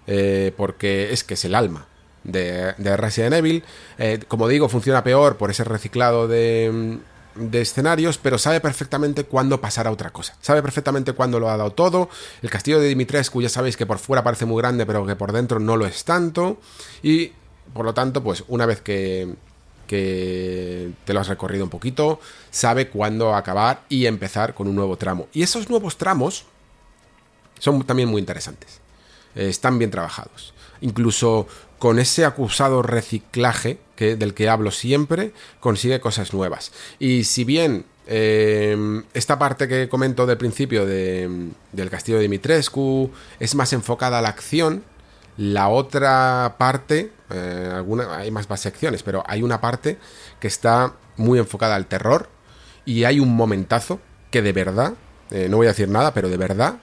eh, 0.08 0.52
porque 0.56 1.12
es 1.12 1.22
que 1.22 1.34
es 1.34 1.44
el 1.44 1.54
alma 1.54 1.86
de, 2.24 2.96
Resident 2.96 3.34
Evil. 3.34 3.62
Eh, 3.98 4.20
como 4.26 4.48
digo, 4.48 4.68
funciona 4.68 5.04
peor 5.04 5.36
por 5.36 5.50
ese 5.50 5.64
reciclado 5.64 6.26
de, 6.26 6.98
de 7.34 7.60
escenarios, 7.60 8.18
pero 8.18 8.38
sabe 8.38 8.60
perfectamente 8.60 9.24
cuándo 9.24 9.60
pasar 9.60 9.86
a 9.86 9.90
otra 9.90 10.10
cosa. 10.10 10.36
Sabe 10.40 10.62
perfectamente 10.62 11.12
cuándo 11.12 11.38
lo 11.40 11.50
ha 11.50 11.56
dado 11.56 11.70
todo. 11.70 12.08
El 12.42 12.50
castillo 12.50 12.80
de 12.80 12.88
Dimitrescu 12.88 13.42
ya 13.42 13.48
sabéis 13.48 13.76
que 13.76 13.86
por 13.86 13.98
fuera 13.98 14.22
parece 14.22 14.46
muy 14.46 14.60
grande, 14.60 14.86
pero 14.86 15.06
que 15.06 15.16
por 15.16 15.32
dentro 15.32 15.60
no 15.60 15.76
lo 15.76 15.86
es 15.86 16.04
tanto. 16.04 16.58
Y 17.02 17.32
por 17.72 17.84
lo 17.84 17.94
tanto, 17.94 18.22
pues 18.22 18.44
una 18.48 18.66
vez 18.66 18.80
que, 18.80 19.34
que 19.86 20.90
te 21.04 21.12
lo 21.12 21.20
has 21.20 21.28
recorrido 21.28 21.64
un 21.64 21.70
poquito, 21.70 22.20
sabe 22.50 22.88
cuándo 22.88 23.34
acabar 23.34 23.82
y 23.88 24.06
empezar 24.06 24.54
con 24.54 24.68
un 24.68 24.76
nuevo 24.76 24.96
tramo. 24.96 25.28
Y 25.32 25.42
esos 25.42 25.68
nuevos 25.68 25.96
tramos 25.96 26.44
son 27.58 27.82
también 27.84 28.08
muy 28.08 28.20
interesantes. 28.20 28.80
están 29.34 29.78
bien 29.78 29.90
trabajados. 29.90 30.54
Incluso 30.80 31.46
con 31.78 31.98
ese 31.98 32.24
acusado 32.24 32.82
reciclaje 32.82 33.78
que, 33.96 34.16
del 34.16 34.34
que 34.34 34.48
hablo 34.48 34.70
siempre, 34.70 35.32
consigue 35.60 36.00
cosas 36.00 36.32
nuevas. 36.32 36.72
Y 36.98 37.24
si 37.24 37.44
bien 37.44 37.84
eh, 38.06 39.02
esta 39.14 39.38
parte 39.38 39.66
que 39.68 39.88
comento 39.88 40.26
del 40.26 40.36
principio 40.36 40.84
de, 40.84 41.50
del 41.72 41.90
castillo 41.90 42.18
de 42.18 42.22
Dimitrescu 42.22 43.10
es 43.40 43.54
más 43.54 43.72
enfocada 43.72 44.18
a 44.18 44.22
la 44.22 44.28
acción, 44.28 44.84
la 45.36 45.68
otra 45.68 46.56
parte, 46.58 47.10
eh, 47.30 47.82
hay 48.10 48.30
más, 48.30 48.46
secciones, 48.60 49.02
pero 49.02 49.24
hay 49.26 49.42
una 49.42 49.60
parte 49.60 49.98
que 50.38 50.46
está 50.46 50.94
muy 51.16 51.38
enfocada 51.38 51.74
al 51.74 51.86
terror 51.86 52.28
y 52.84 53.04
hay 53.04 53.20
un 53.20 53.34
momentazo 53.34 54.00
que 54.30 54.42
de 54.42 54.52
verdad, 54.52 54.94
eh, 55.30 55.48
no 55.48 55.56
voy 55.56 55.66
a 55.66 55.70
decir 55.70 55.88
nada, 55.88 56.12
pero 56.12 56.28
de 56.28 56.36
verdad 56.36 56.76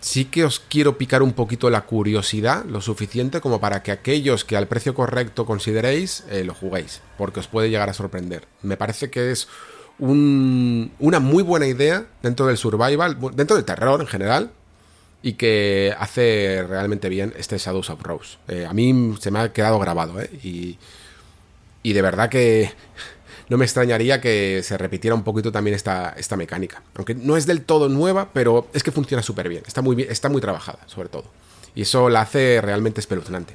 sí 0.00 0.26
que 0.26 0.44
os 0.44 0.60
quiero 0.60 0.98
picar 0.98 1.22
un 1.22 1.32
poquito 1.32 1.70
la 1.70 1.82
curiosidad, 1.82 2.64
lo 2.64 2.80
suficiente 2.80 3.40
como 3.40 3.60
para 3.60 3.82
que 3.82 3.92
aquellos 3.92 4.44
que 4.44 4.56
al 4.56 4.68
precio 4.68 4.94
correcto 4.94 5.46
consideréis, 5.46 6.24
eh, 6.30 6.44
lo 6.44 6.54
juguéis, 6.54 7.00
porque 7.16 7.40
os 7.40 7.48
puede 7.48 7.70
llegar 7.70 7.88
a 7.88 7.94
sorprender. 7.94 8.46
Me 8.62 8.76
parece 8.76 9.10
que 9.10 9.30
es 9.30 9.48
una 9.98 11.18
muy 11.18 11.42
buena 11.42 11.66
idea 11.66 12.06
dentro 12.22 12.46
del 12.46 12.56
survival, 12.56 13.18
dentro 13.34 13.56
del 13.56 13.64
terror 13.64 14.00
en 14.00 14.06
general, 14.06 14.52
y 15.22 15.32
que 15.32 15.92
hace 15.98 16.64
realmente 16.68 17.08
bien 17.08 17.34
este 17.36 17.58
Shadows 17.58 17.90
of 17.90 18.02
Rose. 18.02 18.38
Eh, 18.46 18.64
a 18.64 18.72
mí 18.72 19.16
se 19.18 19.32
me 19.32 19.40
ha 19.40 19.52
quedado 19.52 19.80
grabado, 19.80 20.20
¿eh? 20.20 20.30
Y, 20.44 20.78
y 21.82 21.92
de 21.92 22.02
verdad 22.02 22.28
que 22.28 22.70
no 23.48 23.56
me 23.56 23.64
extrañaría 23.64 24.20
que 24.20 24.62
se 24.62 24.76
repitiera 24.76 25.14
un 25.14 25.24
poquito 25.24 25.50
también 25.52 25.74
esta, 25.74 26.14
esta 26.16 26.36
mecánica. 26.36 26.82
Aunque 26.94 27.14
no 27.14 27.36
es 27.36 27.46
del 27.46 27.62
todo 27.62 27.88
nueva, 27.88 28.30
pero 28.32 28.68
es 28.72 28.82
que 28.82 28.92
funciona 28.92 29.22
súper 29.22 29.48
bien. 29.48 29.62
Está 29.66 29.82
muy, 29.82 29.96
bien, 29.96 30.10
está 30.10 30.28
muy 30.28 30.40
trabajada, 30.40 30.80
sobre 30.86 31.08
todo. 31.08 31.24
Y 31.74 31.82
eso 31.82 32.08
la 32.08 32.22
hace 32.22 32.60
realmente 32.60 33.00
espeluznante. 33.00 33.54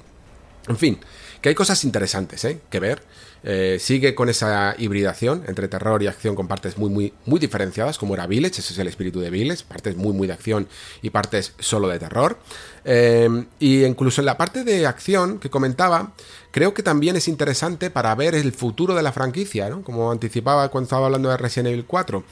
En 0.68 0.78
fin, 0.78 1.00
que 1.42 1.50
hay 1.50 1.56
cosas 1.56 1.84
interesantes 1.84 2.44
¿eh? 2.46 2.60
que 2.70 2.80
ver. 2.80 3.04
Eh, 3.46 3.78
sigue 3.78 4.16
con 4.16 4.30
esa 4.30 4.74
hibridación 4.78 5.44
entre 5.48 5.68
terror 5.68 6.02
y 6.02 6.08
acción 6.08 6.34
con 6.34 6.48
partes 6.48 6.78
muy, 6.78 6.90
muy, 6.90 7.14
muy 7.26 7.42
diferenciadas, 7.42 7.98
como 7.98 8.14
era 8.14 8.26
Village, 8.26 8.62
ese 8.62 8.72
es 8.72 8.80
el 8.80 8.88
espíritu 8.88 9.20
de 9.20 9.30
Village, 9.30 9.66
partes 9.68 9.98
muy, 9.98 10.14
muy 10.14 10.28
de 10.28 10.34
acción 10.34 10.70
y 11.02 11.10
partes 11.10 11.54
solo 11.60 11.90
de 11.90 12.00
terror. 12.00 12.40
Eh, 12.86 13.46
y 13.60 13.84
incluso 13.84 14.22
en 14.22 14.26
la 14.26 14.38
parte 14.38 14.64
de 14.64 14.88
acción 14.88 15.40
que 15.40 15.50
comentaba, 15.50 16.14
creo 16.54 16.76
que 16.76 16.84
también 16.84 17.16
es 17.16 17.28
interesante 17.28 17.90
para 17.90 18.14
ver 18.14 18.36
el 18.36 18.54
futuro 18.54 18.94
de 18.94 19.02
la 19.02 19.12
franquicia, 19.12 19.70
¿no? 19.70 19.82
Como 19.82 20.12
anticipaba 20.12 20.70
cuando 20.70 20.86
estaba 20.86 21.08
hablando 21.08 21.30
de 21.30 21.36
Resident 21.36 21.70
Evil 21.70 21.86
4. 21.86 22.24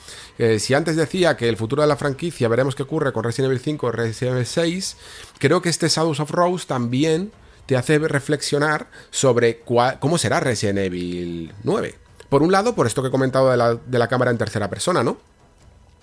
si 0.59 0.73
antes 0.75 0.95
decía 0.95 1.35
que 1.35 1.49
el 1.49 1.57
futuro 1.57 1.81
de 1.81 1.87
la 1.87 1.97
franquicia 1.97 2.47
veremos 2.47 2.75
qué 2.75 2.83
ocurre 2.83 3.13
con 3.13 3.23
Resident 3.23 3.49
Evil 3.49 3.59
5 3.59 3.87
o 3.87 3.91
Resident 3.91 4.35
Evil 4.35 4.45
6, 4.45 4.97
creo 5.39 5.63
que 5.63 5.69
este 5.69 5.89
Shadows 5.89 6.19
of 6.19 6.29
Rose 6.29 6.67
también 6.67 7.31
te 7.65 7.75
hace 7.75 7.97
reflexionar 7.97 8.87
sobre 9.09 9.61
cómo 9.61 10.19
será 10.19 10.39
Resident 10.39 10.77
Evil 10.77 11.51
9. 11.63 11.95
Por 12.29 12.43
un 12.43 12.51
lado, 12.51 12.75
por 12.75 12.85
esto 12.85 13.01
que 13.01 13.07
he 13.07 13.11
comentado 13.11 13.49
de 13.49 13.97
la, 13.97 14.07
cámara 14.07 14.29
en 14.29 14.37
tercera 14.37 14.69
persona, 14.69 15.03
¿no? 15.03 15.17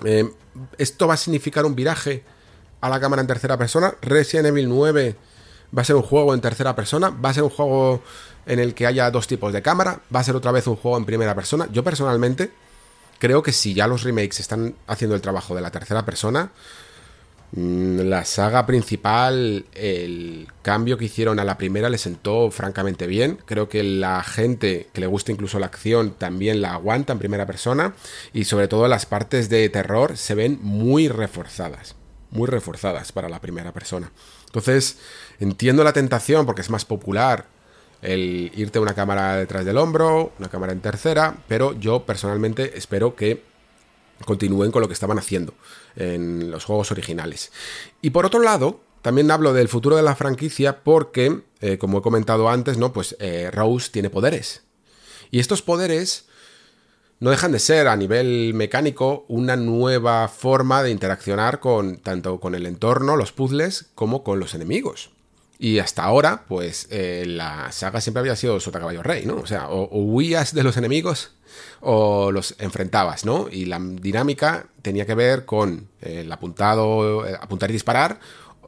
Eh, 0.05 0.29
¿Esto 0.77 1.07
va 1.07 1.15
a 1.15 1.17
significar 1.17 1.65
un 1.65 1.77
viraje 1.77 2.25
a 2.81 2.89
la 2.89 2.99
cámara 2.99 3.23
en 3.23 3.29
tercera 3.29 3.57
persona? 3.57 3.95
¿Resident 4.03 4.49
Evil 4.49 4.69
9 4.69 5.28
va 5.77 5.83
a 5.83 5.85
ser 5.85 5.97
un 5.97 6.03
juego 6.03 6.35
en 6.35 6.41
tercera 6.41 6.75
persona? 6.75 7.11
¿Va 7.11 7.31
a 7.31 7.35
ser 7.35 7.43
un 7.43 7.51
juego 7.51 8.03
en 8.47 8.59
el 8.59 8.75
que 8.75 8.87
haya 8.87 9.11
dos 9.11 9.27
tipos 9.27 9.53
de 9.53 9.63
cámara? 9.63 10.01
¿Va 10.15 10.21
a 10.21 10.25
ser 10.25 10.37
otra 10.37 10.53
vez 10.53 10.67
un 10.67 10.77
juego 10.77 10.97
en 10.97 11.05
primera 11.05 11.35
persona? 11.35 11.69
Yo 11.73 11.85
personalmente 11.85 12.51
creo 13.19 13.43
que 13.43 13.53
si 13.53 13.75
ya 13.75 13.87
los 13.87 14.03
remakes 14.03 14.41
están 14.41 14.75
haciendo 14.87 15.15
el 15.15 15.21
trabajo 15.21 15.55
de 15.55 15.61
la 15.61 15.71
tercera 15.71 16.05
persona, 16.05 16.51
Mm, 17.53 18.01
la 18.01 18.27
saga 18.27 18.67
principal, 18.67 19.65
el 19.75 20.49
cambio 20.61 20.99
que 20.99 21.07
hicieron 21.07 21.41
a 21.41 21.45
la 21.45 21.57
primera 21.57 21.89
le 21.89 21.97
sentó 21.99 22.51
francamente 22.51 23.07
bien. 23.07 23.39
Creo 23.47 23.69
que 23.69 23.83
la 23.83 24.23
gente 24.23 24.89
que 24.93 25.01
le 25.01 25.07
gusta 25.07 25.33
incluso 25.33 25.59
la 25.59 25.67
acción 25.67 26.13
también 26.13 26.61
la 26.61 26.75
aguanta 26.75 27.13
en 27.15 27.19
primera 27.19 27.47
persona. 27.47 27.95
Y 28.33 28.45
sobre 28.45 28.69
todo 28.69 28.87
las 28.89 29.07
partes 29.07 29.49
de 29.49 29.69
terror 29.71 30.17
se 30.17 30.35
ven 30.35 30.59
muy 30.63 31.09
reforzadas. 31.09 31.97
Muy 32.31 32.47
reforzadas 32.47 33.13
para 33.13 33.31
la 33.31 33.41
primera 33.41 33.73
persona. 33.73 34.13
Entonces, 34.47 34.99
entiendo 35.41 35.85
la 35.85 35.93
tentación 35.93 36.47
porque 36.47 36.63
es 36.63 36.71
más 36.71 36.85
popular 36.85 37.47
el 38.03 38.53
irte 38.55 38.79
una 38.79 38.95
cámara 38.95 39.37
detrás 39.37 39.65
del 39.65 39.79
hombro, 39.79 40.33
una 40.39 40.49
cámara 40.49 40.73
en 40.73 40.81
tercera, 40.81 41.37
pero 41.49 41.73
yo 41.79 42.05
personalmente 42.05 42.79
espero 42.79 43.17
que 43.17 43.43
continúen 44.25 44.71
con 44.71 44.83
lo 44.83 44.89
que 44.89 44.95
estaban 44.95 45.19
haciendo 45.19 45.55
en 45.97 46.51
los 46.51 46.65
juegos 46.65 46.91
originales. 46.93 47.53
Y 48.03 48.11
por 48.11 48.27
otro 48.27 48.41
lado, 48.41 48.81
también 49.03 49.31
hablo 49.31 49.53
del 49.53 49.69
futuro 49.69 49.97
de 49.97 50.03
la 50.03 50.17
franquicia 50.17 50.83
porque, 50.83 51.43
eh, 51.61 51.79
como 51.79 51.99
he 51.99 52.03
comentado 52.03 52.49
antes, 52.49 52.79
¿no? 52.79 52.93
Pues 52.93 53.17
eh, 53.21 53.51
Rose 53.53 53.91
tiene 53.91 54.11
poderes. 54.11 54.63
Y 55.31 55.41
estos 55.41 55.63
poderes 55.63 56.27
no 57.21 57.31
dejan 57.31 57.53
de 57.53 57.59
ser 57.59 57.89
a 57.89 57.97
nivel 57.97 58.55
mecánico 58.55 59.25
una 59.29 59.57
nueva 59.57 60.29
forma 60.29 60.83
de 60.83 60.91
interaccionar 60.91 61.61
con 61.61 61.99
tanto 61.99 62.39
con 62.39 62.55
el 62.55 62.67
entorno, 62.67 63.17
los 63.17 63.33
puzzles, 63.33 63.87
como 63.95 64.23
con 64.23 64.39
los 64.39 64.55
enemigos. 64.55 65.11
Y 65.59 65.81
hasta 65.81 66.05
ahora, 66.05 66.45
pues 66.47 66.87
eh, 66.91 67.25
la 67.27 67.73
saga 67.73 68.01
siempre 68.01 68.21
había 68.21 68.37
sido 68.37 68.61
Sota 68.61 68.79
Caballo 68.79 69.03
Rey, 69.03 69.27
¿no? 69.27 69.37
O 69.37 69.47
sea, 69.47 69.69
o, 69.69 69.89
huías 69.99 70.55
de 70.55 70.63
los 70.63 70.77
enemigos 70.77 71.33
o 71.81 72.31
los 72.31 72.55
enfrentabas, 72.61 73.25
¿no? 73.25 73.49
Y 73.51 73.65
la 73.65 73.81
dinámica 73.81 74.67
tenía 74.83 75.05
que 75.05 75.17
ver 75.17 75.47
con 75.47 75.89
el 76.01 76.31
apuntado, 76.31 77.27
eh, 77.27 77.37
apuntar 77.41 77.71
y 77.71 77.73
disparar 77.73 78.21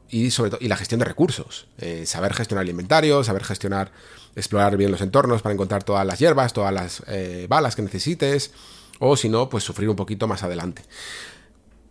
y 0.09 0.31
sobre 0.31 0.49
todo 0.49 0.59
y 0.61 0.67
la 0.67 0.75
gestión 0.75 0.99
de 0.99 1.05
recursos, 1.05 1.67
eh, 1.77 2.05
saber 2.05 2.33
gestionar 2.33 2.63
el 2.63 2.71
inventario, 2.71 3.23
saber 3.23 3.45
gestionar, 3.45 3.93
explorar 4.35 4.75
bien 4.75 4.91
los 4.91 4.99
entornos 4.99 5.41
para 5.41 5.53
encontrar 5.53 5.85
todas 5.85 6.05
las 6.05 6.19
hierbas, 6.19 6.51
todas 6.51 6.73
las 6.73 7.03
balas 7.47 7.77
que 7.77 7.81
necesites, 7.81 8.51
o 8.99 9.15
si 9.15 9.29
no, 9.29 9.47
pues 9.47 9.63
sufrir 9.63 9.87
un 9.87 9.95
poquito 9.95 10.27
más 10.27 10.43
adelante. 10.43 10.83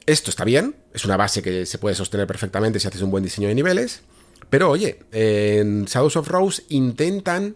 Esto 0.04 0.28
está 0.28 0.44
bien, 0.44 0.76
es 0.92 1.06
una 1.06 1.16
base 1.16 1.40
que 1.40 1.64
se 1.64 1.78
puede 1.78 1.94
sostener 1.94 2.26
perfectamente 2.26 2.80
si 2.80 2.88
haces 2.88 3.00
un 3.00 3.10
buen 3.10 3.24
diseño 3.24 3.48
de 3.48 3.54
niveles. 3.54 4.02
Pero 4.48 4.70
oye, 4.70 5.00
en 5.12 5.84
Shadows 5.84 6.16
of 6.16 6.28
Rose 6.28 6.62
intentan 6.70 7.54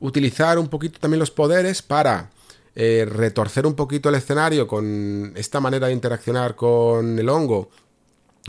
utilizar 0.00 0.58
un 0.58 0.68
poquito 0.68 0.98
también 0.98 1.20
los 1.20 1.30
poderes 1.30 1.82
para 1.82 2.30
eh, 2.74 3.06
retorcer 3.08 3.66
un 3.66 3.74
poquito 3.74 4.08
el 4.08 4.14
escenario 4.14 4.66
con 4.66 5.32
esta 5.36 5.60
manera 5.60 5.88
de 5.88 5.92
interaccionar 5.92 6.56
con 6.56 7.18
el 7.18 7.28
hongo 7.28 7.70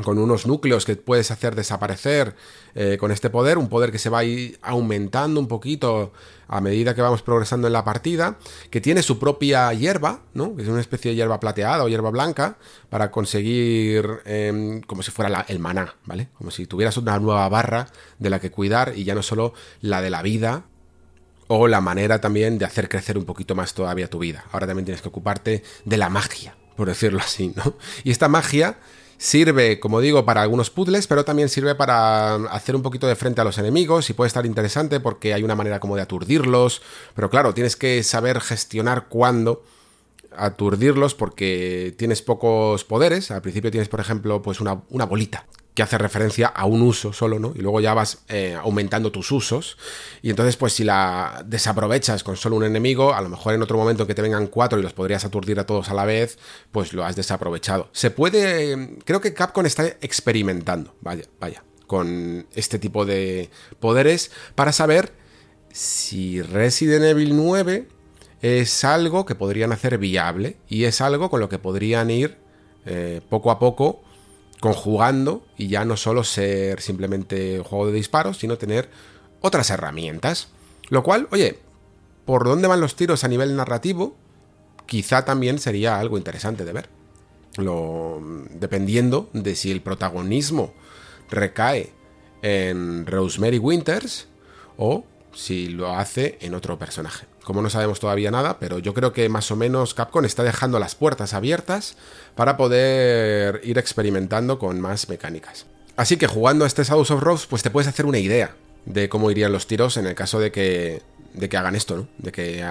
con 0.01 0.17
unos 0.17 0.47
núcleos 0.47 0.85
que 0.85 0.95
puedes 0.95 1.29
hacer 1.29 1.55
desaparecer 1.55 2.35
eh, 2.73 2.97
con 2.99 3.11
este 3.11 3.29
poder, 3.29 3.59
un 3.59 3.69
poder 3.69 3.91
que 3.91 3.99
se 3.99 4.09
va 4.09 4.19
a 4.19 4.23
ir 4.23 4.57
aumentando 4.63 5.39
un 5.39 5.47
poquito 5.47 6.11
a 6.47 6.61
medida 6.61 6.95
que 6.95 7.01
vamos 7.01 7.21
progresando 7.21 7.67
en 7.67 7.73
la 7.73 7.83
partida, 7.83 8.37
que 8.71 8.81
tiene 8.81 9.03
su 9.03 9.19
propia 9.19 9.71
hierba, 9.73 10.21
¿no? 10.33 10.55
Es 10.57 10.67
una 10.67 10.81
especie 10.81 11.11
de 11.11 11.15
hierba 11.15 11.39
plateada 11.39 11.83
o 11.83 11.89
hierba 11.89 12.09
blanca, 12.09 12.57
para 12.89 13.11
conseguir 13.11 14.21
em, 14.25 14.81
como 14.81 15.03
si 15.03 15.11
fuera 15.11 15.45
el 15.47 15.59
maná, 15.59 15.95
¿vale? 16.05 16.29
Como 16.37 16.49
si 16.49 16.65
tuvieras 16.65 16.97
una 16.97 17.19
nueva 17.19 17.47
barra 17.49 17.87
de 18.17 18.29
la 18.29 18.39
que 18.39 18.51
cuidar 18.51 18.93
y 18.95 19.03
ya 19.03 19.13
no 19.13 19.21
solo 19.21 19.53
la 19.81 20.01
de 20.01 20.09
la 20.09 20.21
vida 20.21 20.65
o 21.47 21.67
la 21.67 21.81
manera 21.81 22.19
también 22.19 22.57
de 22.57 22.65
hacer 22.65 22.89
crecer 22.89 23.17
un 23.17 23.25
poquito 23.25 23.53
más 23.53 23.73
todavía 23.73 24.09
tu 24.09 24.19
vida. 24.19 24.45
Ahora 24.51 24.65
también 24.65 24.85
tienes 24.85 25.01
que 25.01 25.09
ocuparte 25.09 25.63
de 25.85 25.97
la 25.97 26.09
magia, 26.09 26.55
por 26.75 26.87
decirlo 26.87 27.19
así, 27.19 27.53
¿no? 27.55 27.75
Y 28.03 28.11
esta 28.11 28.27
magia 28.27 28.77
Sirve, 29.23 29.79
como 29.79 30.01
digo, 30.01 30.25
para 30.25 30.41
algunos 30.41 30.69
puzzles, 30.69 31.07
pero 31.07 31.23
también 31.23 31.47
sirve 31.47 31.75
para 31.75 32.35
hacer 32.51 32.75
un 32.75 32.81
poquito 32.81 33.07
de 33.07 33.15
frente 33.15 33.39
a 33.39 33.45
los 33.45 33.57
enemigos 33.57 34.09
y 34.09 34.13
puede 34.13 34.27
estar 34.27 34.45
interesante 34.45 34.99
porque 34.99 35.33
hay 35.33 35.43
una 35.43 35.55
manera 35.55 35.79
como 35.79 35.95
de 35.95 36.01
aturdirlos. 36.01 36.81
Pero 37.15 37.29
claro, 37.29 37.53
tienes 37.53 37.77
que 37.77 38.03
saber 38.03 38.41
gestionar 38.41 39.07
cuándo 39.07 39.63
aturdirlos 40.35 41.15
porque 41.15 41.95
tienes 41.97 42.21
pocos 42.21 42.83
poderes. 42.83 43.31
Al 43.31 43.41
principio 43.41 43.71
tienes, 43.71 43.87
por 43.87 44.01
ejemplo, 44.01 44.41
pues 44.41 44.59
una, 44.59 44.81
una 44.89 45.05
bolita 45.05 45.45
que 45.73 45.81
hace 45.81 45.97
referencia 45.97 46.47
a 46.47 46.65
un 46.65 46.81
uso 46.81 47.13
solo, 47.13 47.39
¿no? 47.39 47.53
Y 47.55 47.59
luego 47.59 47.81
ya 47.81 47.93
vas 47.93 48.19
eh, 48.29 48.55
aumentando 48.59 49.11
tus 49.11 49.31
usos. 49.31 49.77
Y 50.21 50.29
entonces, 50.29 50.55
pues 50.55 50.73
si 50.73 50.83
la 50.83 51.43
desaprovechas 51.45 52.23
con 52.23 52.37
solo 52.37 52.55
un 52.55 52.63
enemigo, 52.63 53.13
a 53.13 53.21
lo 53.21 53.29
mejor 53.29 53.53
en 53.53 53.61
otro 53.61 53.77
momento 53.77 54.05
que 54.05 54.13
te 54.13 54.21
vengan 54.21 54.47
cuatro 54.47 54.79
y 54.79 54.83
los 54.83 54.93
podrías 54.93 55.25
aturdir 55.25 55.59
a 55.59 55.65
todos 55.65 55.89
a 55.89 55.93
la 55.93 56.05
vez, 56.05 56.37
pues 56.71 56.93
lo 56.93 57.03
has 57.03 57.15
desaprovechado. 57.15 57.89
Se 57.91 58.11
puede. 58.11 58.97
Creo 59.03 59.21
que 59.21 59.33
Capcom 59.33 59.65
está 59.65 59.87
experimentando, 60.01 60.95
vaya, 61.01 61.23
vaya, 61.39 61.63
con 61.87 62.45
este 62.53 62.77
tipo 62.77 63.05
de 63.05 63.49
poderes 63.79 64.31
para 64.55 64.71
saber 64.71 65.13
si 65.71 66.41
Resident 66.41 67.03
Evil 67.03 67.35
9 67.35 67.87
es 68.43 68.83
algo 68.83 69.25
que 69.25 69.35
podrían 69.35 69.71
hacer 69.71 69.97
viable 69.97 70.57
y 70.67 70.83
es 70.83 71.01
algo 71.01 71.31
con 71.31 71.39
lo 71.39 71.49
que 71.49 71.57
podrían 71.57 72.11
ir 72.11 72.37
eh, 72.85 73.21
poco 73.29 73.49
a 73.49 73.57
poco 73.57 74.03
conjugando 74.63 75.45
y 75.57 75.67
ya 75.67 75.83
no 75.83 75.97
solo 75.97 76.23
ser 76.23 76.79
simplemente 76.79 77.57
un 77.57 77.65
juego 77.65 77.87
de 77.87 77.91
disparos, 77.91 78.37
sino 78.37 78.57
tener 78.57 78.89
otras 79.41 79.69
herramientas. 79.69 80.47
Lo 80.87 81.03
cual, 81.03 81.27
oye, 81.31 81.59
por 82.23 82.45
dónde 82.45 82.69
van 82.69 82.79
los 82.79 82.95
tiros 82.95 83.25
a 83.25 83.27
nivel 83.27 83.57
narrativo, 83.57 84.15
quizá 84.85 85.25
también 85.25 85.59
sería 85.59 85.99
algo 85.99 86.17
interesante 86.17 86.63
de 86.63 86.71
ver. 86.71 86.87
Dependiendo 88.51 89.29
de 89.33 89.53
si 89.57 89.69
el 89.69 89.81
protagonismo 89.81 90.73
recae 91.29 91.91
en 92.41 93.05
Rosemary 93.05 93.57
Winters 93.57 94.29
o 94.77 95.03
si 95.33 95.67
lo 95.67 95.89
hace 95.89 96.37
en 96.39 96.53
otro 96.53 96.79
personaje. 96.79 97.25
Como 97.43 97.61
no 97.61 97.69
sabemos 97.69 97.99
todavía 97.99 98.31
nada, 98.31 98.57
pero 98.59 98.79
yo 98.79 98.93
creo 98.93 99.11
que 99.11 99.27
más 99.27 99.51
o 99.51 99.55
menos 99.55 99.93
Capcom 99.93 100.23
está 100.23 100.43
dejando 100.43 100.79
las 100.79 100.95
puertas 100.95 101.33
abiertas 101.33 101.97
para 102.35 102.55
poder 102.55 103.59
ir 103.63 103.77
experimentando 103.77 104.59
con 104.59 104.79
más 104.79 105.09
mecánicas. 105.09 105.65
Así 105.97 106.17
que 106.17 106.27
jugando 106.27 106.63
a 106.63 106.67
este 106.67 106.83
Shadows 106.83 107.11
of 107.11 107.21
Rose, 107.21 107.45
pues 107.49 107.61
te 107.61 107.69
puedes 107.69 107.87
hacer 107.87 108.05
una 108.05 108.17
idea 108.17 108.55
de 108.85 109.09
cómo 109.09 109.29
irían 109.29 109.51
los 109.51 109.67
tiros 109.67 109.97
en 109.97 110.07
el 110.07 110.15
caso 110.15 110.39
de 110.39 110.51
que, 110.51 111.01
de 111.33 111.49
que 111.49 111.57
hagan 111.57 111.75
esto, 111.75 111.97
¿no? 111.97 112.07
De 112.17 112.31
que 112.31 112.63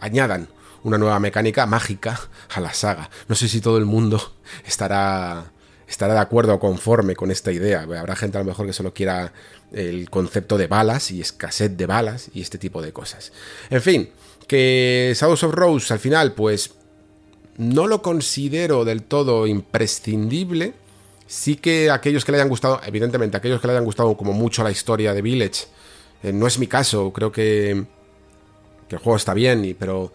añadan 0.00 0.48
una 0.82 0.98
nueva 0.98 1.18
mecánica 1.18 1.66
mágica 1.66 2.20
a 2.54 2.60
la 2.60 2.74
saga. 2.74 3.10
No 3.28 3.34
sé 3.34 3.48
si 3.48 3.60
todo 3.60 3.78
el 3.78 3.86
mundo 3.86 4.34
estará 4.66 5.50
estará 5.90 6.14
de 6.14 6.20
acuerdo 6.20 6.54
o 6.54 6.60
conforme 6.60 7.16
con 7.16 7.32
esta 7.32 7.50
idea. 7.50 7.82
Habrá 7.82 8.14
gente 8.14 8.38
a 8.38 8.40
lo 8.40 8.46
mejor 8.46 8.64
que 8.64 8.72
solo 8.72 8.94
quiera 8.94 9.32
el 9.72 10.10
concepto 10.10 10.58
de 10.58 10.66
balas 10.66 11.10
y 11.10 11.20
escasez 11.20 11.76
de 11.76 11.86
balas 11.86 12.30
y 12.34 12.40
este 12.40 12.58
tipo 12.58 12.82
de 12.82 12.92
cosas. 12.92 13.32
En 13.70 13.82
fin, 13.82 14.10
que 14.46 15.12
Shadows 15.16 15.44
of 15.44 15.54
Rose 15.54 15.92
al 15.92 16.00
final, 16.00 16.32
pues 16.32 16.72
no 17.56 17.86
lo 17.86 18.02
considero 18.02 18.84
del 18.84 19.02
todo 19.02 19.46
imprescindible. 19.46 20.74
Sí 21.26 21.56
que 21.56 21.90
aquellos 21.90 22.24
que 22.24 22.32
le 22.32 22.38
hayan 22.38 22.48
gustado, 22.48 22.80
evidentemente, 22.84 23.36
aquellos 23.36 23.60
que 23.60 23.68
le 23.68 23.74
hayan 23.74 23.84
gustado 23.84 24.16
como 24.16 24.32
mucho 24.32 24.64
la 24.64 24.70
historia 24.70 25.14
de 25.14 25.22
Village, 25.22 25.66
eh, 26.22 26.32
no 26.32 26.46
es 26.46 26.58
mi 26.58 26.66
caso, 26.66 27.12
creo 27.12 27.30
que, 27.30 27.84
que 28.88 28.96
el 28.96 29.00
juego 29.00 29.16
está 29.16 29.34
bien, 29.34 29.64
y, 29.64 29.74
pero 29.74 30.12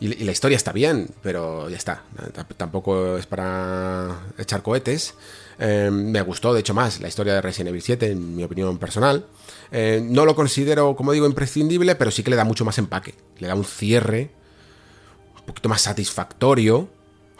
Y, 0.00 0.24
la 0.24 0.32
historia 0.32 0.56
está 0.56 0.72
bien, 0.72 1.08
pero 1.22 1.68
ya 1.68 1.76
está. 1.76 2.04
tampoco 2.56 3.18
es 3.18 3.26
para 3.26 4.26
echar 4.38 4.62
cohetes. 4.62 5.14
Eh, 5.58 5.90
me 5.90 6.22
gustó, 6.22 6.54
de 6.54 6.60
hecho, 6.60 6.74
más 6.74 7.00
la 7.00 7.08
historia 7.08 7.34
de 7.34 7.40
Resident 7.40 7.70
Evil 7.70 7.82
7, 7.82 8.10
en 8.12 8.36
mi 8.36 8.44
opinión 8.44 8.78
personal. 8.78 9.26
Eh, 9.70 10.00
no 10.02 10.24
lo 10.24 10.34
considero, 10.34 10.94
como 10.96 11.12
digo, 11.12 11.26
imprescindible, 11.26 11.94
pero 11.96 12.10
sí 12.10 12.22
que 12.22 12.30
le 12.30 12.36
da 12.36 12.44
mucho 12.44 12.64
más 12.64 12.78
empaque. 12.78 13.14
Le 13.38 13.48
da 13.48 13.54
un 13.54 13.64
cierre 13.64 14.30
un 15.38 15.46
poquito 15.46 15.68
más 15.68 15.82
satisfactorio 15.82 16.88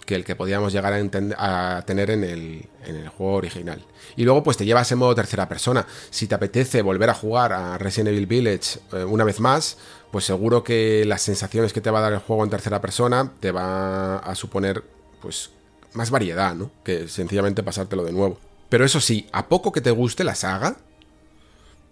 que 0.08 0.14
el 0.14 0.24
que 0.24 0.34
podíamos 0.34 0.72
llegar 0.72 0.94
a, 1.36 1.82
tener 1.84 2.10
en 2.10 2.24
el, 2.24 3.08
juego 3.10 3.34
original. 3.34 3.84
Y 4.16 4.24
luego 4.24 4.42
pues 4.42 4.56
te 4.56 4.64
llevas 4.64 4.90
en 4.90 4.96
modo 4.96 5.14
tercera 5.14 5.46
persona. 5.46 5.86
Si 6.08 6.26
te 6.26 6.34
apetece 6.34 6.80
volver 6.80 7.10
a 7.10 7.14
jugar 7.14 7.52
a 7.52 7.76
Resident 7.76 8.08
Evil 8.08 8.26
Village 8.26 8.80
eh, 8.94 9.04
una 9.04 9.24
vez 9.24 9.38
más, 9.38 9.76
pues 10.10 10.24
seguro 10.24 10.64
que 10.64 11.04
las 11.04 11.20
sensaciones 11.20 11.74
que 11.74 11.82
te 11.82 11.90
va 11.90 11.98
a 11.98 12.02
dar 12.02 12.14
el 12.14 12.20
juego 12.20 12.42
en 12.42 12.48
tercera 12.48 12.80
persona 12.80 13.32
te 13.38 13.52
va 13.52 14.16
a 14.16 14.34
suponer 14.34 14.82
pues 15.20 15.50
más 15.92 16.10
variedad, 16.10 16.54
¿no? 16.54 16.70
Que 16.84 17.08
sencillamente 17.08 17.62
pasártelo 17.62 18.04
de 18.04 18.12
nuevo. 18.12 18.38
Pero 18.68 18.84
eso 18.84 19.00
sí, 19.00 19.26
a 19.32 19.48
poco 19.48 19.72
que 19.72 19.80
te 19.80 19.90
guste 19.90 20.24
la 20.24 20.34
saga, 20.34 20.76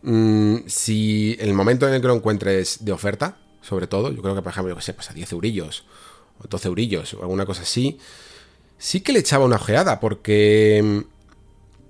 mm, 0.02 0.56
si 0.66 1.36
el 1.40 1.54
momento 1.54 1.88
en 1.88 1.94
el 1.94 2.00
que 2.00 2.06
lo 2.08 2.14
encuentres 2.14 2.84
de 2.84 2.92
oferta, 2.92 3.38
sobre 3.62 3.86
todo, 3.86 4.12
yo 4.12 4.22
creo 4.22 4.34
que 4.34 4.42
por 4.42 4.52
ejemplo, 4.52 4.70
yo 4.70 4.76
que 4.76 4.82
sé, 4.82 4.94
pues 4.94 5.10
a 5.10 5.14
10 5.14 5.32
eurillos 5.32 5.84
o 6.38 6.46
12 6.48 6.68
eurillos 6.68 7.14
o 7.14 7.22
alguna 7.22 7.46
cosa 7.46 7.62
así, 7.62 7.98
sí 8.78 9.00
que 9.00 9.12
le 9.12 9.20
echaba 9.20 9.44
una 9.44 9.56
ojeada 9.56 10.00
porque 10.00 10.82
mm, 10.84 11.15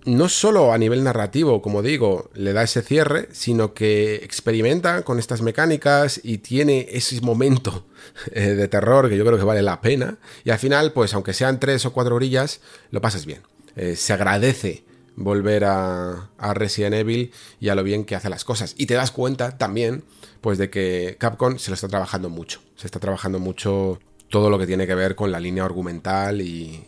no 0.07 0.29
solo 0.29 0.73
a 0.73 0.79
nivel 0.79 1.03
narrativo, 1.03 1.61
como 1.61 1.83
digo, 1.83 2.31
le 2.35 2.53
da 2.53 2.63
ese 2.63 2.81
cierre, 2.81 3.29
sino 3.33 3.75
que 3.75 4.17
experimenta 4.17 5.03
con 5.03 5.19
estas 5.19 5.43
mecánicas 5.43 6.21
y 6.23 6.39
tiene 6.39 6.87
ese 6.91 7.21
momento 7.21 7.87
eh, 8.33 8.55
de 8.55 8.69
terror 8.69 9.09
que 9.09 9.17
yo 9.17 9.25
creo 9.27 9.37
que 9.37 9.45
vale 9.45 9.63
la 9.63 9.81
pena. 9.81 10.19
Y 10.45 10.51
al 10.51 10.59
final, 10.59 10.93
pues 10.93 11.13
aunque 11.13 11.33
sean 11.33 11.61
tres 11.61 11.85
o 11.85 11.93
cuatro 11.93 12.15
orillas, 12.15 12.61
lo 12.91 13.01
pasas 13.01 13.27
bien. 13.27 13.43
Eh, 13.75 13.97
se 13.97 14.13
agradece 14.13 14.85
volver 15.17 15.65
a, 15.65 16.31
a, 16.39 16.55
Resident 16.55 16.95
Evil 16.95 17.33
y 17.59 17.71
a 17.71 17.75
lo 17.75 17.83
bien 17.83 18.05
que 18.05 18.15
hace 18.15 18.31
las 18.31 18.45
cosas. 18.45 18.75
Y 18.79 18.87
te 18.87 18.95
das 18.95 19.11
cuenta 19.11 19.59
también, 19.59 20.05
pues 20.41 20.57
de 20.57 20.71
que 20.71 21.17
Capcom 21.19 21.59
se 21.59 21.71
lo 21.71 21.75
está 21.75 21.89
trabajando 21.89 22.31
mucho. 22.31 22.61
Se 22.77 22.87
está 22.87 23.01
trabajando 23.01 23.41
mucho 23.41 23.99
todo 24.29 24.51
lo 24.51 24.59
que 24.59 24.67
tiene 24.67 24.87
que 24.87 24.95
ver 24.95 25.17
con 25.17 25.33
la 25.33 25.41
línea 25.41 25.65
argumental 25.65 26.41
y, 26.41 26.87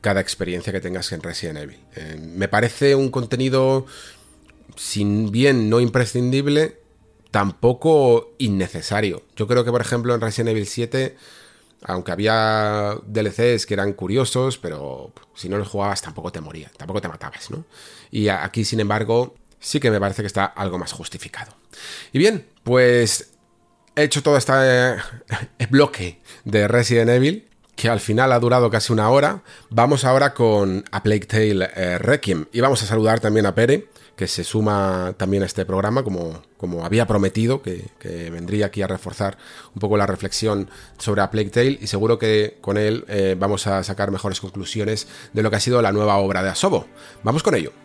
cada 0.00 0.20
experiencia 0.20 0.72
que 0.72 0.80
tengas 0.80 1.12
en 1.12 1.22
Resident 1.22 1.58
Evil. 1.58 1.78
Eh, 1.96 2.16
me 2.20 2.48
parece 2.48 2.94
un 2.94 3.10
contenido, 3.10 3.86
sin 4.76 5.30
bien 5.30 5.70
no 5.70 5.80
imprescindible, 5.80 6.80
tampoco 7.30 8.34
innecesario. 8.38 9.22
Yo 9.36 9.46
creo 9.46 9.64
que, 9.64 9.70
por 9.70 9.80
ejemplo, 9.80 10.14
en 10.14 10.20
Resident 10.20 10.50
Evil 10.50 10.66
7, 10.66 11.16
aunque 11.82 12.12
había 12.12 12.96
DLCs 13.06 13.66
que 13.66 13.74
eran 13.74 13.92
curiosos, 13.92 14.58
pero 14.58 15.12
si 15.34 15.48
no 15.48 15.58
los 15.58 15.68
jugabas 15.68 16.02
tampoco 16.02 16.32
te 16.32 16.40
morías, 16.40 16.72
tampoco 16.72 17.00
te 17.00 17.08
matabas, 17.08 17.50
¿no? 17.50 17.64
Y 18.10 18.28
aquí, 18.28 18.64
sin 18.64 18.80
embargo, 18.80 19.34
sí 19.60 19.80
que 19.80 19.90
me 19.90 20.00
parece 20.00 20.22
que 20.22 20.26
está 20.26 20.44
algo 20.44 20.78
más 20.78 20.92
justificado. 20.92 21.56
Y 22.12 22.18
bien, 22.18 22.46
pues 22.62 23.32
he 23.96 24.04
hecho 24.04 24.22
todo 24.22 24.36
este 24.36 24.52
eh, 24.54 24.96
bloque 25.70 26.20
de 26.44 26.68
Resident 26.68 27.10
Evil, 27.10 27.48
que 27.76 27.88
al 27.88 28.00
final 28.00 28.32
ha 28.32 28.38
durado 28.38 28.70
casi 28.70 28.92
una 28.92 29.10
hora. 29.10 29.42
Vamos 29.70 30.04
ahora 30.04 30.34
con 30.34 30.84
A 30.90 31.02
Plague 31.02 31.26
Tale 31.26 31.70
eh, 31.74 31.98
Requiem. 31.98 32.46
Y 32.52 32.60
vamos 32.60 32.82
a 32.82 32.86
saludar 32.86 33.20
también 33.20 33.46
a 33.46 33.54
Pere, 33.54 33.88
que 34.16 34.28
se 34.28 34.44
suma 34.44 35.14
también 35.16 35.42
a 35.42 35.46
este 35.46 35.64
programa, 35.64 36.02
como, 36.04 36.42
como 36.56 36.84
había 36.84 37.06
prometido, 37.06 37.62
que, 37.62 37.90
vendría 38.30 38.66
aquí 38.66 38.82
a 38.82 38.86
reforzar 38.86 39.36
un 39.74 39.80
poco 39.80 39.96
la 39.96 40.06
reflexión 40.06 40.70
sobre 40.98 41.22
A 41.22 41.30
Plague 41.30 41.50
Tale. 41.50 41.78
Y 41.80 41.86
seguro 41.86 42.18
que 42.18 42.58
con 42.60 42.76
él 42.76 43.04
eh, 43.08 43.36
vamos 43.38 43.66
a 43.66 43.82
sacar 43.82 44.10
mejores 44.10 44.40
conclusiones 44.40 45.08
de 45.32 45.42
lo 45.42 45.50
que 45.50 45.56
ha 45.56 45.60
sido 45.60 45.82
la 45.82 45.92
nueva 45.92 46.16
obra 46.16 46.42
de 46.42 46.50
Asobo. 46.50 46.86
Vamos 47.22 47.42
con 47.42 47.54
ello. 47.54 47.83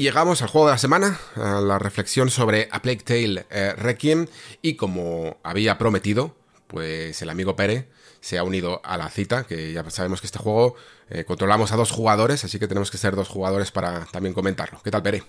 Llegamos 0.00 0.42
al 0.42 0.48
juego 0.48 0.68
de 0.68 0.72
la 0.72 0.78
semana, 0.78 1.20
a 1.36 1.60
la 1.60 1.78
reflexión 1.78 2.30
sobre 2.30 2.68
A 2.70 2.82
Plague 2.82 3.02
Tale 3.04 3.46
eh, 3.50 3.74
Requiem. 3.76 4.26
Y 4.62 4.74
como 4.74 5.38
había 5.42 5.78
prometido, 5.78 6.34
pues 6.66 7.20
el 7.22 7.30
amigo 7.30 7.56
Pere 7.56 7.88
se 8.20 8.38
ha 8.38 8.44
unido 8.44 8.80
a 8.84 8.96
la 8.96 9.10
cita, 9.10 9.44
que 9.44 9.72
ya 9.72 9.88
sabemos 9.90 10.20
que 10.20 10.26
este 10.26 10.38
juego 10.38 10.76
eh, 11.14 11.24
controlamos 11.24 11.72
a 11.72 11.76
dos 11.76 11.90
jugadores, 11.90 12.42
así 12.42 12.58
que 12.58 12.66
tenemos 12.66 12.90
que 12.90 12.96
ser 12.96 13.14
dos 13.14 13.28
jugadores 13.28 13.70
para 13.70 14.06
también 14.06 14.32
comentarlo. 14.32 14.80
¿Qué 14.82 14.90
tal, 14.90 15.02
Pere? 15.02 15.22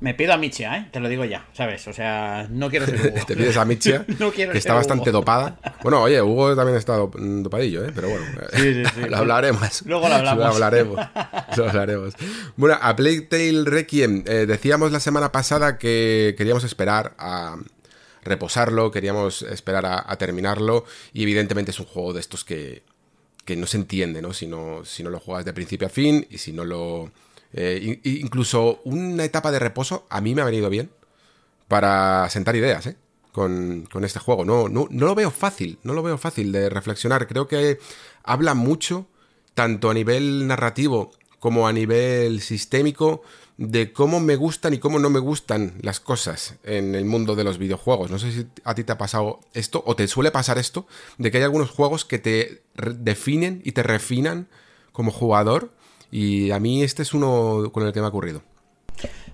Me 0.00 0.14
pido 0.14 0.32
a 0.32 0.38
Michia, 0.38 0.74
¿eh? 0.78 0.88
Te 0.90 0.98
lo 0.98 1.10
digo 1.10 1.26
ya, 1.26 1.46
¿sabes? 1.52 1.86
O 1.88 1.92
sea, 1.92 2.46
no 2.50 2.70
quiero 2.70 2.86
ser 2.86 2.94
Hugo. 3.12 3.26
Te 3.26 3.36
pides 3.36 3.58
a 3.58 3.66
Michia, 3.66 4.06
que 4.34 4.56
está 4.56 4.72
bastante 4.72 5.10
dopada. 5.10 5.58
Bueno, 5.82 6.00
oye, 6.00 6.22
Hugo 6.22 6.56
también 6.56 6.78
está 6.78 6.96
dopadillo, 6.96 7.84
¿eh? 7.84 7.92
Pero 7.94 8.08
bueno, 8.08 8.24
sí, 8.54 8.82
sí, 8.94 9.00
lo 9.10 9.16
hablaremos. 9.18 9.82
Luego 9.84 10.08
lo 10.08 10.14
hablamos. 10.14 10.42
Lo 10.42 10.46
hablaremos. 10.46 11.00
lo 11.54 11.68
hablaremos. 11.68 12.14
Bueno, 12.56 12.78
a 12.80 12.96
Plague 12.96 13.20
Tale 13.20 13.64
Requiem, 13.66 14.24
eh, 14.26 14.46
decíamos 14.46 14.90
la 14.90 15.00
semana 15.00 15.32
pasada 15.32 15.76
que 15.76 16.34
queríamos 16.38 16.64
esperar 16.64 17.14
a 17.18 17.56
reposarlo, 18.22 18.90
queríamos 18.90 19.42
esperar 19.42 19.84
a, 19.84 20.16
terminarlo 20.16 20.84
y 21.12 21.24
evidentemente 21.24 21.72
es 21.72 21.78
un 21.78 21.86
juego 21.86 22.14
de 22.14 22.20
estos 22.20 22.42
que, 22.42 22.82
que 23.46 23.56
no 23.56 23.66
se 23.66 23.78
entiende, 23.78 24.20
¿no? 24.20 24.34
Si, 24.34 24.46
¿no? 24.46 24.84
si 24.84 25.02
no 25.02 25.08
lo 25.08 25.20
juegas 25.20 25.46
de 25.46 25.54
principio 25.54 25.86
a 25.86 25.90
fin 25.90 26.26
y 26.28 26.38
si 26.38 26.52
no 26.52 26.64
lo... 26.64 27.10
Eh, 27.54 28.00
incluso 28.04 28.80
una 28.84 29.24
etapa 29.24 29.50
de 29.50 29.60
reposo 29.60 30.06
a 30.10 30.20
mí 30.20 30.34
me 30.34 30.42
ha 30.42 30.44
venido 30.44 30.68
bien 30.68 30.90
para 31.68 32.28
sentar 32.28 32.56
ideas, 32.56 32.88
¿eh? 32.88 32.96
Con, 33.32 33.86
con, 33.90 34.04
este 34.04 34.18
juego. 34.18 34.44
No, 34.44 34.68
no, 34.68 34.88
no 34.90 35.06
lo 35.06 35.14
veo 35.14 35.30
fácil, 35.30 35.78
no 35.84 35.92
lo 35.92 36.02
veo 36.02 36.18
fácil 36.18 36.52
de 36.52 36.68
reflexionar. 36.70 37.26
Creo 37.26 37.46
que 37.46 37.78
habla 38.24 38.54
mucho, 38.54 39.06
tanto 39.54 39.90
a 39.90 39.94
nivel 39.94 40.46
narrativo 40.46 41.12
como 41.38 41.68
a 41.68 41.72
nivel 41.72 42.40
sistémico, 42.40 43.22
de 43.58 43.92
cómo 43.92 44.20
me 44.20 44.36
gustan 44.36 44.74
y 44.74 44.78
cómo 44.78 44.98
no 44.98 45.08
me 45.08 45.18
gustan 45.18 45.74
las 45.80 46.00
cosas 46.00 46.56
en 46.64 46.94
el 46.94 47.04
mundo 47.04 47.34
de 47.36 47.44
los 47.44 47.58
videojuegos. 47.58 48.10
No 48.10 48.18
sé 48.18 48.32
si 48.32 48.46
a 48.64 48.74
ti 48.74 48.84
te 48.84 48.92
ha 48.92 48.98
pasado 48.98 49.40
esto 49.54 49.82
o 49.86 49.96
te 49.96 50.08
suele 50.08 50.30
pasar 50.30 50.58
esto, 50.58 50.86
de 51.18 51.30
que 51.30 51.38
hay 51.38 51.44
algunos 51.44 51.70
juegos 51.70 52.04
que 52.04 52.18
te 52.18 52.62
definen 52.74 53.62
y 53.64 53.72
te 53.72 53.82
refinan 53.82 54.48
como 54.92 55.10
jugador 55.10 55.72
y 56.10 56.50
a 56.50 56.60
mí 56.60 56.82
este 56.82 57.02
es 57.02 57.14
uno 57.14 57.70
con 57.72 57.86
el 57.86 57.92
que 57.92 58.00
me 58.00 58.06
ha 58.06 58.10
ocurrido. 58.10 58.42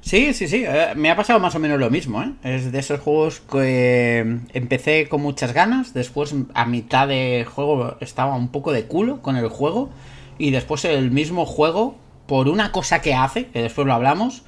Sí, 0.01 0.35
sí, 0.35 0.49
sí, 0.49 0.65
eh, 0.66 0.94
me 0.97 1.11
ha 1.11 1.16
pasado 1.16 1.39
más 1.39 1.55
o 1.55 1.61
menos 1.61 1.78
lo 1.78 1.89
mismo, 1.89 2.23
¿eh? 2.23 2.32
Es 2.43 2.73
de 2.73 2.78
esos 2.81 2.99
juegos 2.99 3.40
que 3.40 4.40
empecé 4.53 5.09
con 5.09 5.23
muchas 5.23 5.53
ganas, 5.53 5.94
después 5.94 6.35
a 6.55 6.66
mitad 6.66 7.07
de 7.07 7.47
juego 7.49 7.97
estaba 8.01 8.35
un 8.35 8.49
poco 8.49 8.73
de 8.73 8.86
culo 8.86 9.23
con 9.23 9.36
el 9.36 9.49
juego 9.49 9.90
y 10.39 10.51
después 10.51 10.85
el 10.85 11.12
mismo 11.12 11.47
juego 11.47 11.97
por 12.33 12.49
una 12.49 12.73
cosa 12.73 13.03
que 13.03 13.13
hace, 13.13 13.49
que 13.49 13.61
después 13.61 13.87
lo 13.87 13.93
hablamos, 13.93 14.41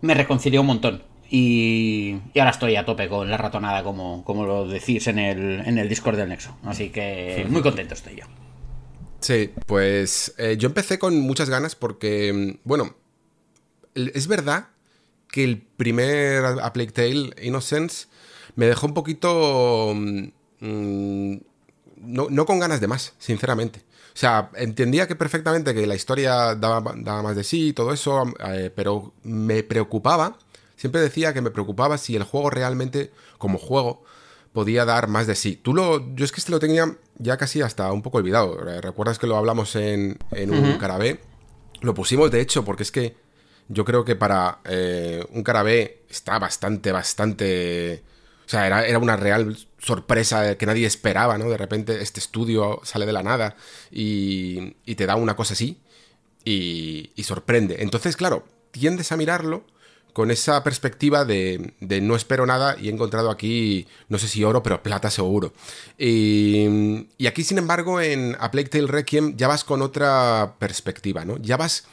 me 0.00 0.14
reconcilió 0.14 0.62
un 0.62 0.68
montón. 0.68 1.02
Y, 1.28 2.16
ahora 2.34 2.48
estoy 2.48 2.76
a 2.76 2.86
tope 2.86 3.10
con 3.10 3.30
la 3.30 3.36
ratonada, 3.36 3.82
como, 3.82 4.24
como 4.24 4.46
lo 4.46 4.66
decís 4.66 5.06
en 5.06 5.18
el, 5.18 5.60
en 5.66 5.76
el 5.76 5.86
Discord 5.86 6.16
del 6.16 6.30
Nexo. 6.30 6.56
Así 6.64 6.88
que 6.88 7.44
muy 7.50 7.60
contento 7.60 7.92
estoy 7.92 8.16
yo. 8.16 8.24
Sí, 9.20 9.50
pues 9.66 10.34
eh, 10.38 10.56
yo 10.56 10.66
empecé 10.66 10.98
con 10.98 11.20
muchas 11.20 11.50
ganas 11.50 11.74
porque, 11.74 12.58
bueno, 12.64 12.96
es 13.94 14.28
verdad 14.28 14.68
que 15.28 15.44
el 15.44 15.58
primer 15.58 16.42
A 16.42 16.72
Plague 16.72 16.92
Tale, 16.92 17.34
Innocence, 17.42 18.06
me 18.54 18.64
dejó 18.64 18.86
un 18.86 18.94
poquito... 18.94 19.92
Mm, 19.94 21.34
no, 21.98 22.28
no, 22.30 22.46
con 22.46 22.60
ganas 22.60 22.80
de 22.80 22.88
más, 22.88 23.12
sinceramente. 23.18 23.82
O 24.16 24.18
sea, 24.18 24.48
entendía 24.54 25.06
que 25.06 25.14
perfectamente 25.14 25.74
que 25.74 25.86
la 25.86 25.94
historia 25.94 26.54
daba, 26.54 26.80
más 26.80 27.36
de 27.36 27.44
sí 27.44 27.68
y 27.68 27.72
todo 27.74 27.92
eso, 27.92 28.24
eh, 28.48 28.70
pero 28.74 29.12
me 29.22 29.62
preocupaba, 29.62 30.38
siempre 30.74 31.02
decía 31.02 31.34
que 31.34 31.42
me 31.42 31.50
preocupaba 31.50 31.98
si 31.98 32.16
el 32.16 32.22
juego 32.22 32.48
realmente, 32.48 33.12
como 33.36 33.58
juego, 33.58 34.04
podía 34.54 34.86
dar 34.86 35.08
más 35.08 35.26
de 35.26 35.34
sí. 35.34 35.60
Tú 35.62 35.74
lo. 35.74 36.14
Yo 36.14 36.24
es 36.24 36.32
que 36.32 36.40
este 36.40 36.50
lo 36.50 36.58
tenía 36.58 36.96
ya 37.18 37.36
casi 37.36 37.60
hasta 37.60 37.92
un 37.92 38.00
poco 38.00 38.16
olvidado. 38.16 38.56
¿Recuerdas 38.80 39.18
que 39.18 39.26
lo 39.26 39.36
hablamos 39.36 39.76
en, 39.76 40.16
un 40.30 40.78
carabé? 40.78 41.20
Lo 41.82 41.92
pusimos, 41.92 42.30
de 42.30 42.40
hecho, 42.40 42.64
porque 42.64 42.84
es 42.84 42.90
que 42.90 43.16
yo 43.68 43.84
creo 43.84 44.06
que 44.06 44.16
para 44.16 44.60
eh, 44.64 45.26
un 45.30 45.42
carabé 45.42 46.04
está 46.08 46.38
bastante, 46.38 46.90
bastante. 46.90 48.02
O 48.46 48.48
sea, 48.48 48.66
era, 48.66 48.86
era, 48.86 48.98
una 48.98 49.16
real 49.16 49.56
sorpresa 49.78 50.56
que 50.56 50.66
nadie 50.66 50.86
esperaba, 50.86 51.36
¿no? 51.36 51.50
De 51.50 51.56
repente 51.56 52.00
este 52.00 52.20
estudio 52.20 52.80
sale 52.84 53.04
de 53.04 53.12
la 53.12 53.24
nada 53.24 53.56
y, 53.90 54.76
y 54.84 54.94
te 54.94 55.06
da 55.06 55.16
una 55.16 55.34
cosa 55.34 55.54
así 55.54 55.80
y, 56.44 57.10
y 57.16 57.24
sorprende. 57.24 57.76
Entonces, 57.80 58.16
claro, 58.16 58.46
tiendes 58.70 59.10
a 59.10 59.16
mirarlo 59.16 59.64
con 60.16 60.30
esa 60.30 60.64
perspectiva 60.64 61.26
de, 61.26 61.74
no 61.80 62.16
espero 62.16 62.46
nada 62.46 62.74
y 62.80 62.88
he 62.88 62.90
encontrado 62.90 63.30
aquí, 63.30 63.86
no 64.08 64.16
sé 64.16 64.28
si 64.28 64.44
oro, 64.44 64.62
pero 64.62 64.82
plata 64.82 65.10
seguro. 65.10 65.52
Y, 65.98 67.06
y 67.18 67.26
aquí, 67.26 67.44
sin 67.44 67.58
embargo, 67.58 68.00
en 68.00 68.34
A 68.40 68.50
Plague 68.50 68.70
Tale 68.70 68.86
Requiem 68.86 69.36
ya 69.36 69.46
vas 69.46 69.62
con 69.62 69.82
otra 69.82 70.54
perspectiva, 70.58 71.26
¿no? 71.26 71.36
Ya 71.36 71.58
vas 71.58 71.84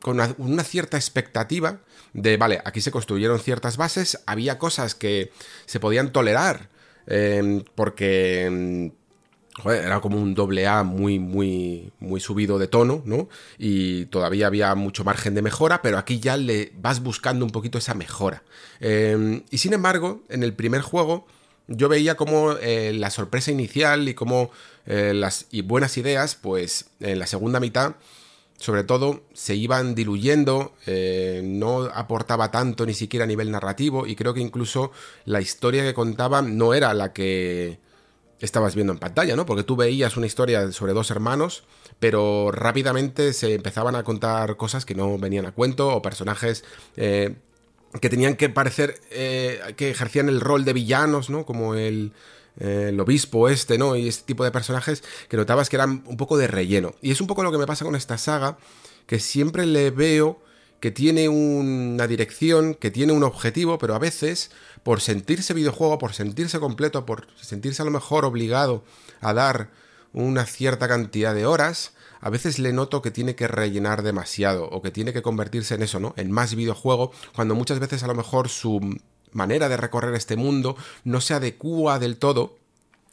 con 0.00 0.18
una, 0.38 0.64
cierta 0.64 0.96
expectativa 0.96 1.80
de, 2.12 2.36
vale, 2.36 2.60
aquí 2.64 2.80
se 2.80 2.90
construyeron 2.90 3.38
ciertas 3.40 3.76
bases, 3.76 4.20
había 4.26 4.58
cosas 4.58 4.94
que 4.94 5.32
se 5.66 5.80
podían 5.80 6.12
tolerar, 6.12 6.68
eh, 7.06 7.62
porque 7.74 8.92
era 9.64 10.00
como 10.00 10.20
un 10.20 10.34
doble 10.34 10.66
A 10.66 10.82
muy, 10.82 11.18
muy, 11.18 11.92
muy 11.98 12.20
subido 12.20 12.58
de 12.58 12.68
tono, 12.68 13.02
¿no? 13.04 13.28
Y 13.58 14.06
todavía 14.06 14.46
había 14.46 14.74
mucho 14.74 15.04
margen 15.04 15.34
de 15.34 15.42
mejora, 15.42 15.80
pero 15.82 15.98
aquí 15.98 16.20
ya 16.20 16.36
le 16.36 16.72
vas 16.76 17.02
buscando 17.02 17.44
un 17.44 17.50
poquito 17.50 17.78
esa 17.78 17.94
mejora. 17.94 18.42
Em, 18.80 19.42
y 19.50 19.58
sin 19.58 19.72
embargo, 19.72 20.22
en 20.28 20.42
el 20.42 20.52
primer 20.52 20.82
juego 20.82 21.26
yo 21.68 21.88
veía 21.88 22.16
como 22.16 22.52
eh, 22.52 22.92
la 22.94 23.10
sorpresa 23.10 23.50
inicial 23.50 24.08
y 24.08 24.14
como 24.14 24.50
eh, 24.86 25.12
las 25.14 25.46
y 25.50 25.62
buenas 25.62 25.96
ideas, 25.96 26.36
pues 26.36 26.86
en 27.00 27.18
la 27.18 27.26
segunda 27.26 27.58
mitad, 27.58 27.96
sobre 28.58 28.84
todo, 28.84 29.22
se 29.34 29.54
iban 29.54 29.94
diluyendo, 29.94 30.72
eh, 30.86 31.42
no 31.44 31.82
aportaba 31.82 32.50
tanto 32.50 32.86
ni 32.86 32.94
siquiera 32.94 33.24
a 33.24 33.26
nivel 33.26 33.50
narrativo, 33.50 34.06
y 34.06 34.16
creo 34.16 34.34
que 34.34 34.40
incluso 34.40 34.92
la 35.24 35.40
historia 35.40 35.82
que 35.82 35.94
contaba 35.94 36.42
no 36.42 36.74
era 36.74 36.94
la 36.94 37.12
que 37.12 37.78
estabas 38.40 38.74
viendo 38.74 38.92
en 38.92 38.98
pantalla, 38.98 39.36
¿no? 39.36 39.46
Porque 39.46 39.62
tú 39.62 39.76
veías 39.76 40.16
una 40.16 40.26
historia 40.26 40.70
sobre 40.72 40.92
dos 40.92 41.10
hermanos, 41.10 41.64
pero 41.98 42.50
rápidamente 42.50 43.32
se 43.32 43.54
empezaban 43.54 43.96
a 43.96 44.04
contar 44.04 44.56
cosas 44.56 44.84
que 44.84 44.94
no 44.94 45.18
venían 45.18 45.46
a 45.46 45.52
cuento 45.52 45.88
o 45.88 46.02
personajes 46.02 46.64
eh, 46.96 47.36
que 48.00 48.10
tenían 48.10 48.36
que 48.36 48.50
parecer 48.50 49.00
eh, 49.10 49.74
que 49.76 49.90
ejercían 49.90 50.28
el 50.28 50.40
rol 50.40 50.64
de 50.64 50.74
villanos, 50.74 51.30
¿no? 51.30 51.46
Como 51.46 51.74
el, 51.74 52.12
eh, 52.58 52.86
el 52.90 53.00
obispo 53.00 53.48
este, 53.48 53.78
¿no? 53.78 53.96
Y 53.96 54.08
este 54.08 54.24
tipo 54.24 54.44
de 54.44 54.50
personajes 54.50 55.02
que 55.28 55.36
notabas 55.36 55.68
que 55.68 55.76
eran 55.76 56.02
un 56.06 56.16
poco 56.16 56.36
de 56.36 56.46
relleno. 56.46 56.94
Y 57.02 57.10
es 57.10 57.20
un 57.20 57.26
poco 57.26 57.42
lo 57.42 57.52
que 57.52 57.58
me 57.58 57.66
pasa 57.66 57.84
con 57.84 57.96
esta 57.96 58.18
saga, 58.18 58.58
que 59.06 59.20
siempre 59.20 59.66
le 59.66 59.90
veo 59.90 60.40
que 60.80 60.90
tiene 60.90 61.28
una 61.28 62.06
dirección, 62.06 62.74
que 62.74 62.90
tiene 62.90 63.12
un 63.12 63.22
objetivo, 63.22 63.78
pero 63.78 63.94
a 63.94 63.98
veces, 63.98 64.50
por 64.82 65.00
sentirse 65.00 65.54
videojuego, 65.54 65.98
por 65.98 66.12
sentirse 66.12 66.60
completo, 66.60 67.06
por 67.06 67.26
sentirse 67.40 67.82
a 67.82 67.84
lo 67.84 67.90
mejor 67.90 68.24
obligado 68.24 68.84
a 69.20 69.32
dar 69.32 69.70
una 70.12 70.46
cierta 70.46 70.88
cantidad 70.88 71.34
de 71.34 71.46
horas, 71.46 71.92
a 72.20 72.30
veces 72.30 72.58
le 72.58 72.72
noto 72.72 73.02
que 73.02 73.10
tiene 73.10 73.34
que 73.34 73.48
rellenar 73.48 74.02
demasiado 74.02 74.64
o 74.64 74.82
que 74.82 74.90
tiene 74.90 75.12
que 75.12 75.22
convertirse 75.22 75.74
en 75.74 75.82
eso, 75.82 76.00
¿no? 76.00 76.14
En 76.16 76.30
más 76.30 76.54
videojuego, 76.54 77.12
cuando 77.34 77.54
muchas 77.54 77.78
veces 77.78 78.02
a 78.02 78.06
lo 78.06 78.14
mejor 78.14 78.48
su 78.48 78.98
manera 79.36 79.68
de 79.68 79.76
recorrer 79.76 80.14
este 80.14 80.36
mundo 80.36 80.76
no 81.04 81.20
se 81.20 81.34
adecua 81.34 81.98
del 81.98 82.16
todo 82.16 82.56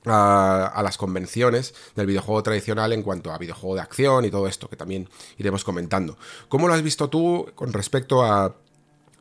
a, 0.05 0.81
las 0.83 0.97
convenciones 0.97 1.73
del 1.95 2.07
videojuego 2.07 2.43
tradicional 2.43 2.93
en 2.93 3.03
cuanto 3.03 3.31
a 3.31 3.37
videojuego 3.37 3.75
de 3.75 3.81
acción 3.81 4.25
y 4.25 4.31
todo 4.31 4.47
esto, 4.47 4.69
que 4.69 4.75
también 4.75 5.07
iremos 5.37 5.63
comentando. 5.63 6.17
¿Cómo 6.49 6.67
lo 6.67 6.73
has 6.73 6.81
visto 6.81 7.09
tú 7.09 7.47
con 7.55 7.73
respecto 7.73 8.23
a, 8.23 8.55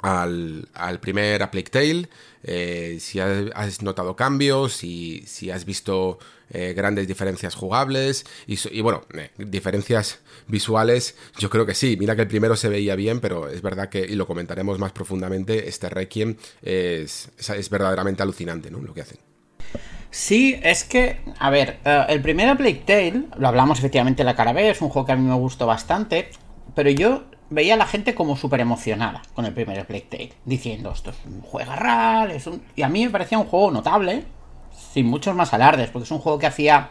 al, 0.01 0.99
primer 1.01 1.43
A 1.43 1.51
Plague 1.51 1.71
Tale? 1.71 2.09
Eh, 2.45 2.99
si 3.01 3.21
has, 3.21 3.83
notado 3.83 4.17
cambios, 4.17 4.85
y 4.85 5.25
si 5.27 5.51
has 5.51 5.65
visto 5.65 6.19
eh, 6.51 6.75
grandes 6.75 7.07
diferencias 7.07 7.55
jugables 7.55 8.27
y, 8.47 8.81
bueno, 8.81 9.03
eh, 9.15 9.31
diferencias 9.39 10.21
visuales, 10.49 11.17
yo 11.39 11.51
creo 11.51 11.67
que 11.67 11.75
sí. 11.75 11.97
Mira 11.99 12.17
que 12.17 12.23
el 12.23 12.29
primero 12.29 12.57
se 12.57 12.69
veía 12.69 12.97
bien, 12.97 13.21
pero 13.21 13.49
es 13.49 13.63
verdad 13.63 13.89
que, 13.89 14.01
y 14.01 14.15
lo 14.15 14.27
comentaremos 14.27 14.79
más 14.79 14.93
profundamente, 14.93 15.69
este 15.69 15.89
Requiem 15.89 16.37
es, 16.63 17.31
es, 17.39 17.71
verdaderamente 17.71 18.23
alucinante 18.23 18.71
¿no? 18.71 18.79
lo 18.79 18.93
que 18.93 19.03
hacen. 19.03 19.19
Sí, 20.11 20.61
es 20.63 20.85
que, 20.85 21.21
a 21.39 21.49
ver, 21.49 21.79
el 21.85 22.21
primer 22.21 22.55
Plague 22.59 22.83
Tale, 22.85 23.25
lo 23.39 23.49
hablamos 23.49 23.79
efectivamente 23.79 24.21
en 24.21 24.27
la 24.27 24.37
cara 24.37 24.53
es 24.61 24.83
un 24.83 24.91
juego 24.91 25.07
que 25.07 25.13
a 25.13 25.17
mí 25.17 25.27
me 25.27 25.35
gustó 25.35 25.67
bastante, 25.67 26.29
pero 26.75 26.91
yo 26.91 27.25
veía 27.53 27.75
a 27.75 27.77
la 27.77 27.87
gente 27.87 28.15
como 28.15 28.37
súper 28.37 28.61
emocionada 28.61 29.23
con 29.35 29.45
el 29.45 29.53
primer 29.53 29.87
Plague 29.87 30.33
diciendo, 30.45 30.93
esto 30.93 31.11
es 31.11 31.17
un 31.27 31.43
juego 31.43 31.75
real, 31.75 32.31
es 32.31 32.47
un... 32.47 32.63
Y 32.75 32.83
a 32.83 32.89
mí 32.89 33.05
me 33.05 33.11
parecía 33.11 33.39
un 33.39 33.47
juego 33.47 33.71
notable, 33.71 34.25
sin 34.93 35.07
muchos 35.07 35.35
más 35.37 35.53
alardes, 35.53 35.91
porque 35.91 36.05
es 36.05 36.11
un 36.11 36.19
juego 36.19 36.39
que 36.39 36.47
hacía 36.47 36.91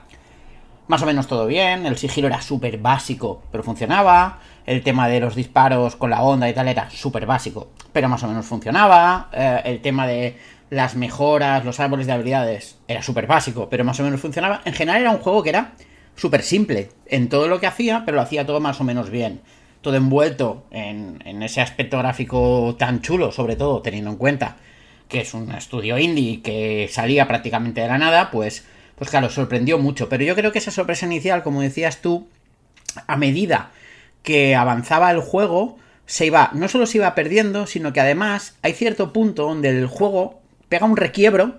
más 0.87 1.01
o 1.01 1.05
menos 1.05 1.27
todo 1.27 1.47
bien, 1.47 1.85
el 1.85 1.97
sigilo 1.97 2.27
era 2.27 2.41
súper 2.41 2.77
básico, 2.77 3.43
pero 3.51 3.63
funcionaba, 3.63 4.39
el 4.65 4.83
tema 4.83 5.07
de 5.07 5.19
los 5.19 5.35
disparos 5.35 5.95
con 5.95 6.09
la 6.09 6.21
onda 6.21 6.49
y 6.49 6.53
tal 6.53 6.67
era 6.67 6.89
súper 6.89 7.25
básico, 7.25 7.69
pero 7.93 8.09
más 8.09 8.21
o 8.23 8.27
menos 8.27 8.45
funcionaba, 8.45 9.29
eh, 9.31 9.61
el 9.65 9.81
tema 9.81 10.05
de 10.05 10.37
las 10.69 10.95
mejoras, 10.95 11.65
los 11.65 11.79
árboles 11.79 12.07
de 12.07 12.13
habilidades, 12.13 12.77
era 12.87 13.01
súper 13.01 13.25
básico, 13.25 13.69
pero 13.69 13.83
más 13.83 13.99
o 13.99 14.03
menos 14.03 14.21
funcionaba. 14.21 14.61
En 14.65 14.73
general 14.73 15.01
era 15.01 15.11
un 15.11 15.19
juego 15.19 15.43
que 15.43 15.49
era 15.49 15.73
súper 16.15 16.43
simple 16.43 16.89
en 17.05 17.29
todo 17.29 17.47
lo 17.47 17.59
que 17.59 17.67
hacía, 17.67 18.03
pero 18.05 18.15
lo 18.15 18.21
hacía 18.21 18.45
todo 18.45 18.59
más 18.59 18.79
o 18.79 18.83
menos 18.83 19.09
bien. 19.09 19.41
Todo 19.81 19.95
envuelto 19.95 20.65
en, 20.71 21.41
ese 21.43 21.61
aspecto 21.61 21.97
gráfico 21.97 22.75
tan 22.77 23.01
chulo, 23.01 23.31
sobre 23.31 23.55
todo 23.55 23.81
teniendo 23.81 24.11
en 24.11 24.17
cuenta 24.17 24.57
que 25.07 25.21
es 25.21 25.33
un 25.33 25.51
estudio 25.51 25.97
indie 25.97 26.41
que 26.41 26.87
salía 26.89 27.27
prácticamente 27.27 27.81
de 27.81 27.87
la 27.87 27.97
nada, 27.97 28.31
pues, 28.31 28.65
pues 28.95 29.09
claro, 29.09 29.29
sorprendió 29.29 29.77
mucho. 29.77 30.07
Pero 30.07 30.23
yo 30.23 30.35
creo 30.35 30.51
que 30.51 30.59
esa 30.59 30.71
sorpresa 30.71 31.05
inicial, 31.05 31.43
como 31.43 31.61
decías 31.61 32.01
tú, 32.01 32.27
a 33.07 33.17
medida 33.17 33.71
que 34.23 34.55
avanzaba 34.55 35.11
el 35.11 35.19
juego, 35.19 35.77
se 36.05 36.25
iba, 36.25 36.51
no 36.53 36.67
solo 36.67 36.85
se 36.85 36.97
iba 36.97 37.15
perdiendo, 37.15 37.67
sino 37.67 37.93
que 37.93 38.01
además 38.01 38.57
hay 38.61 38.73
cierto 38.73 39.13
punto 39.13 39.43
donde 39.43 39.69
el 39.69 39.87
juego 39.87 40.41
pega 40.69 40.85
un 40.85 40.97
requiebro 40.97 41.55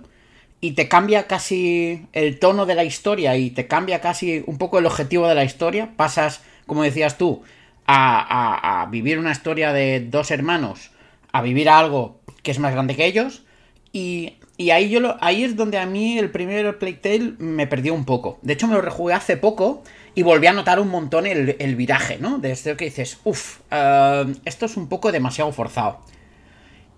y 0.61 0.71
te 0.71 0.87
cambia 0.87 1.27
casi 1.27 2.07
el 2.13 2.39
tono 2.39 2.65
de 2.65 2.75
la 2.75 2.83
historia 2.83 3.35
y 3.35 3.49
te 3.49 3.67
cambia 3.67 3.99
casi 3.99 4.43
un 4.47 4.57
poco 4.57 4.79
el 4.79 4.85
objetivo 4.85 5.27
de 5.27 5.35
la 5.35 5.43
historia. 5.43 5.91
Pasas, 5.97 6.41
como 6.65 6.83
decías 6.83 7.17
tú, 7.17 7.43
a, 7.87 8.87
vivir 8.91 9.19
una 9.19 9.31
historia 9.31 9.73
de 9.73 9.99
dos 10.01 10.31
hermanos, 10.31 10.91
a 11.31 11.41
vivir 11.41 11.69
algo 11.69 12.21
que 12.41 12.51
es 12.51 12.59
más 12.59 12.73
grande 12.73 12.95
que 12.95 13.05
ellos. 13.05 13.43
Y, 13.91 14.37
ahí, 14.71 14.95
es 15.43 15.55
donde 15.55 15.77
a 15.77 15.85
mí 15.85 16.17
el 16.17 16.31
primer 16.31 16.77
Plague 16.79 16.97
Tale 16.97 17.33
me 17.39 17.67
perdió 17.67 17.93
un 17.93 18.05
poco. 18.05 18.39
De 18.41 18.53
hecho, 18.53 18.67
me 18.67 18.73
lo 18.73 18.81
rejugué 18.81 19.13
hace 19.13 19.37
poco 19.37 19.83
y 20.15 20.23
volví 20.23 20.47
a 20.47 20.53
notar 20.53 20.79
un 20.79 20.89
montón 20.89 21.25
el, 21.25 21.75
viraje, 21.75 22.17
¿no? 22.19 22.39
De 22.39 22.51
esto 22.51 22.77
que 22.77 22.85
dices, 22.85 23.19
uff, 23.23 23.59
eh, 23.71 24.33
esto 24.45 24.65
es 24.65 24.77
un 24.77 24.87
poco 24.87 25.11
demasiado 25.11 25.51
forzado. 25.51 25.99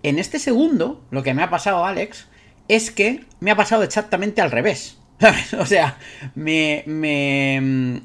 En 0.02 0.18
este 0.18 0.38
segundo, 0.38 1.02
lo 1.10 1.22
que 1.22 1.34
me 1.34 1.42
ha 1.42 1.50
pasado, 1.50 1.84
Alex, 1.84 2.28
es 2.68 2.90
que 2.90 3.24
me 3.40 3.50
ha 3.50 3.56
pasado 3.56 3.82
exactamente 3.82 4.40
al 4.40 4.50
revés. 4.50 4.98
O 5.58 5.64
sea, 5.64 5.98
me, 6.34 6.84
me 6.86 7.58
mm, 7.60 7.96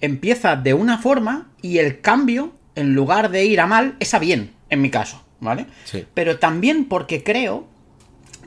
empieza 0.00 0.56
de 0.56 0.74
una 0.74 0.98
forma 0.98 1.51
y 1.62 1.78
el 1.78 2.00
cambio, 2.00 2.52
en 2.74 2.94
lugar 2.94 3.30
de 3.30 3.44
ir 3.44 3.60
a 3.60 3.66
mal, 3.66 3.96
es 4.00 4.12
a 4.14 4.18
bien, 4.18 4.52
en 4.68 4.82
mi 4.82 4.90
caso, 4.90 5.24
¿vale? 5.40 5.66
Sí. 5.84 6.04
Pero 6.12 6.38
también 6.38 6.86
porque 6.86 7.22
creo 7.22 7.66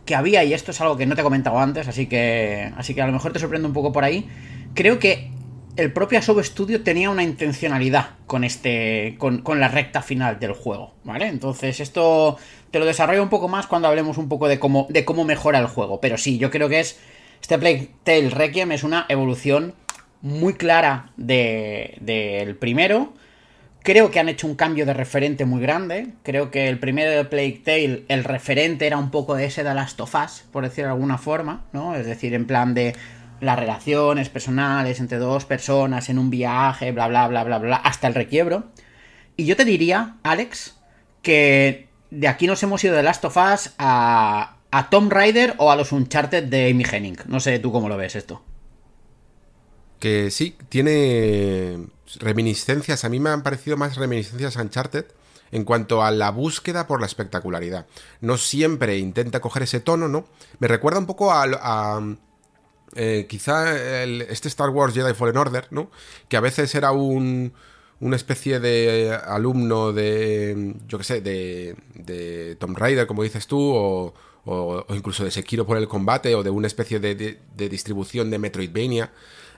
que 0.06 0.16
había, 0.16 0.44
y 0.44 0.54
esto 0.54 0.72
es 0.72 0.82
algo 0.82 0.98
que 0.98 1.06
no 1.06 1.16
te 1.16 1.22
he 1.22 1.24
comentado 1.24 1.60
antes, 1.60 1.88
así 1.88 2.06
que, 2.06 2.72
así 2.78 2.94
que 2.94 3.02
a 3.02 3.08
lo 3.08 3.14
mejor 3.14 3.34
te 3.34 3.40
sorprendo 3.40 3.68
un 3.68 3.74
poco 3.74 3.92
por 3.92 4.04
ahí, 4.04 4.28
creo 4.76 5.00
que 5.00 5.32
el 5.78 5.92
propio 5.92 6.20
Asobo 6.20 6.42
Studio 6.42 6.84
tenía 6.84 7.10
una 7.10 7.24
intencionalidad 7.24 8.12
con 8.28 8.44
este. 8.44 9.16
Con, 9.18 9.60
la 9.60 9.68
recta 9.68 10.02
final 10.02 10.40
del 10.40 10.54
juego. 10.54 10.94
¿Vale? 11.04 11.28
Entonces, 11.28 11.80
esto 11.80 12.38
te 12.72 12.80
lo 12.80 12.86
desarrollo 12.86 13.22
un 13.22 13.30
poco 13.30 13.48
más 13.48 13.68
cuando 13.68 13.88
hablemos 13.88 14.18
un 14.18 14.30
poco 14.30 14.48
de 14.48 14.60
cómo, 14.60 14.88
de 14.90 15.06
cómo 15.06 15.26
mejora 15.26 15.60
el 15.60 15.68
juego. 15.68 16.00
Pero 16.00 16.18
sí, 16.18 16.38
yo 16.38 16.52
creo 16.52 16.70
que 16.70 16.80
es. 16.80 17.00
Este 17.42 17.60
Plague 17.60 17.92
Tale 18.04 18.30
Requiem 18.30 18.72
es 18.72 18.84
una 18.84 19.06
evolución 19.08 19.76
muy 20.22 20.54
clara 20.54 21.12
del 21.18 21.98
de, 22.02 22.56
primero. 22.60 23.14
Creo 23.84 24.10
que 24.10 24.20
han 24.20 24.30
hecho 24.30 24.48
un 24.48 24.56
cambio 24.56 24.86
de 24.86 24.94
referente 24.94 25.46
muy 25.46 25.62
grande. 25.62 26.14
Creo 26.24 26.50
que 26.50 26.68
el 26.68 26.80
primero 26.80 27.12
de 27.12 27.26
Plague 27.26 27.62
Tale, 27.64 28.04
el 28.08 28.24
referente 28.24 28.88
era 28.88 28.98
un 28.98 29.12
poco 29.12 29.36
de 29.36 29.46
ese 29.46 29.64
de 29.64 29.74
Last 29.76 30.00
of 30.02 30.16
Us, 30.16 30.44
por 30.52 30.64
decirlo 30.64 30.88
de 30.88 30.94
alguna 30.94 31.20
forma, 31.20 31.66
¿no? 31.72 31.96
Es 31.96 32.08
decir, 32.08 32.34
en 32.34 32.48
plan 32.48 32.74
de 32.74 32.96
las 33.42 33.60
relaciones 33.60 34.30
personales 34.30 35.00
entre 35.00 35.18
dos 35.18 35.46
personas 35.46 36.10
en 36.10 36.18
un 36.18 36.30
viaje, 36.32 36.92
bla, 36.92 37.08
bla, 37.08 37.28
bla, 37.28 37.44
bla, 37.44 37.60
bla, 37.60 37.76
hasta 37.76 38.08
el 38.08 38.16
requiebro. 38.16 38.66
Y 39.38 39.46
yo 39.46 39.56
te 39.56 39.66
diría, 39.66 40.16
Alex, 40.24 40.78
que 41.22 41.88
de 42.10 42.28
aquí 42.28 42.48
nos 42.48 42.64
hemos 42.64 42.84
ido 42.84 42.96
de 42.96 43.04
Last 43.04 43.26
of 43.26 43.38
Us 43.38 43.74
a, 43.78 44.56
a 44.72 44.90
Tom 44.90 45.10
Raider 45.10 45.54
o 45.58 45.72
a 45.72 45.76
los 45.76 45.92
Uncharted 45.92 46.46
de 46.46 46.72
Amy 46.72 46.86
Henning. 46.90 47.18
No 47.28 47.40
sé 47.40 47.60
tú 47.60 47.72
cómo 47.72 47.90
lo 47.90 47.98
ves 47.98 48.16
esto. 48.16 48.42
Que 50.00 50.32
sí, 50.32 50.58
tiene 50.70 51.88
reminiscencias. 52.20 53.06
A 53.06 53.10
mí 53.10 53.20
me 53.20 53.30
han 53.30 53.44
parecido 53.44 53.78
más 53.78 53.96
reminiscencias 53.98 54.58
a 54.58 54.62
Uncharted 54.62 55.06
en 55.52 55.64
cuanto 55.64 56.04
a 56.04 56.12
la 56.12 56.32
búsqueda 56.32 56.88
por 56.88 57.00
la 57.00 57.06
espectacularidad. 57.06 57.86
No 58.22 58.38
siempre 58.38 58.98
intenta 58.98 59.40
coger 59.40 59.64
ese 59.64 59.80
tono, 59.80 60.08
¿no? 60.08 60.26
Me 60.60 60.68
recuerda 60.68 61.00
un 61.00 61.06
poco 61.06 61.32
a, 61.32 62.02
eh, 62.96 63.26
quizá 63.30 64.04
este 64.04 64.48
Star 64.48 64.70
Wars 64.70 64.94
Jedi 64.94 65.14
Fallen 65.14 65.38
Order, 65.38 65.68
¿no? 65.72 65.92
Que 66.28 66.38
a 66.38 66.42
veces 66.42 66.74
era 66.76 66.92
un, 66.92 67.54
una 68.00 68.16
especie 68.16 68.60
de 68.60 69.18
alumno 69.26 69.94
de, 69.94 70.76
yo 70.88 70.98
qué 70.98 71.04
sé, 71.04 71.22
de, 71.22 71.76
de 71.94 72.56
Tomb 72.58 72.78
Raider, 72.78 73.08
como 73.08 73.24
dices 73.24 73.48
tú, 73.48 73.60
o, 73.60 74.14
o, 74.46 74.86
incluso 74.90 75.24
de 75.24 75.32
Sekiro 75.32 75.66
por 75.66 75.78
el 75.78 75.88
combate, 75.88 76.36
o 76.36 76.44
de 76.44 76.50
una 76.50 76.68
especie 76.68 77.00
de, 77.00 77.16
de, 77.16 77.70
distribución 77.70 78.30
de 78.30 78.40
Metroidvania. 78.40 79.12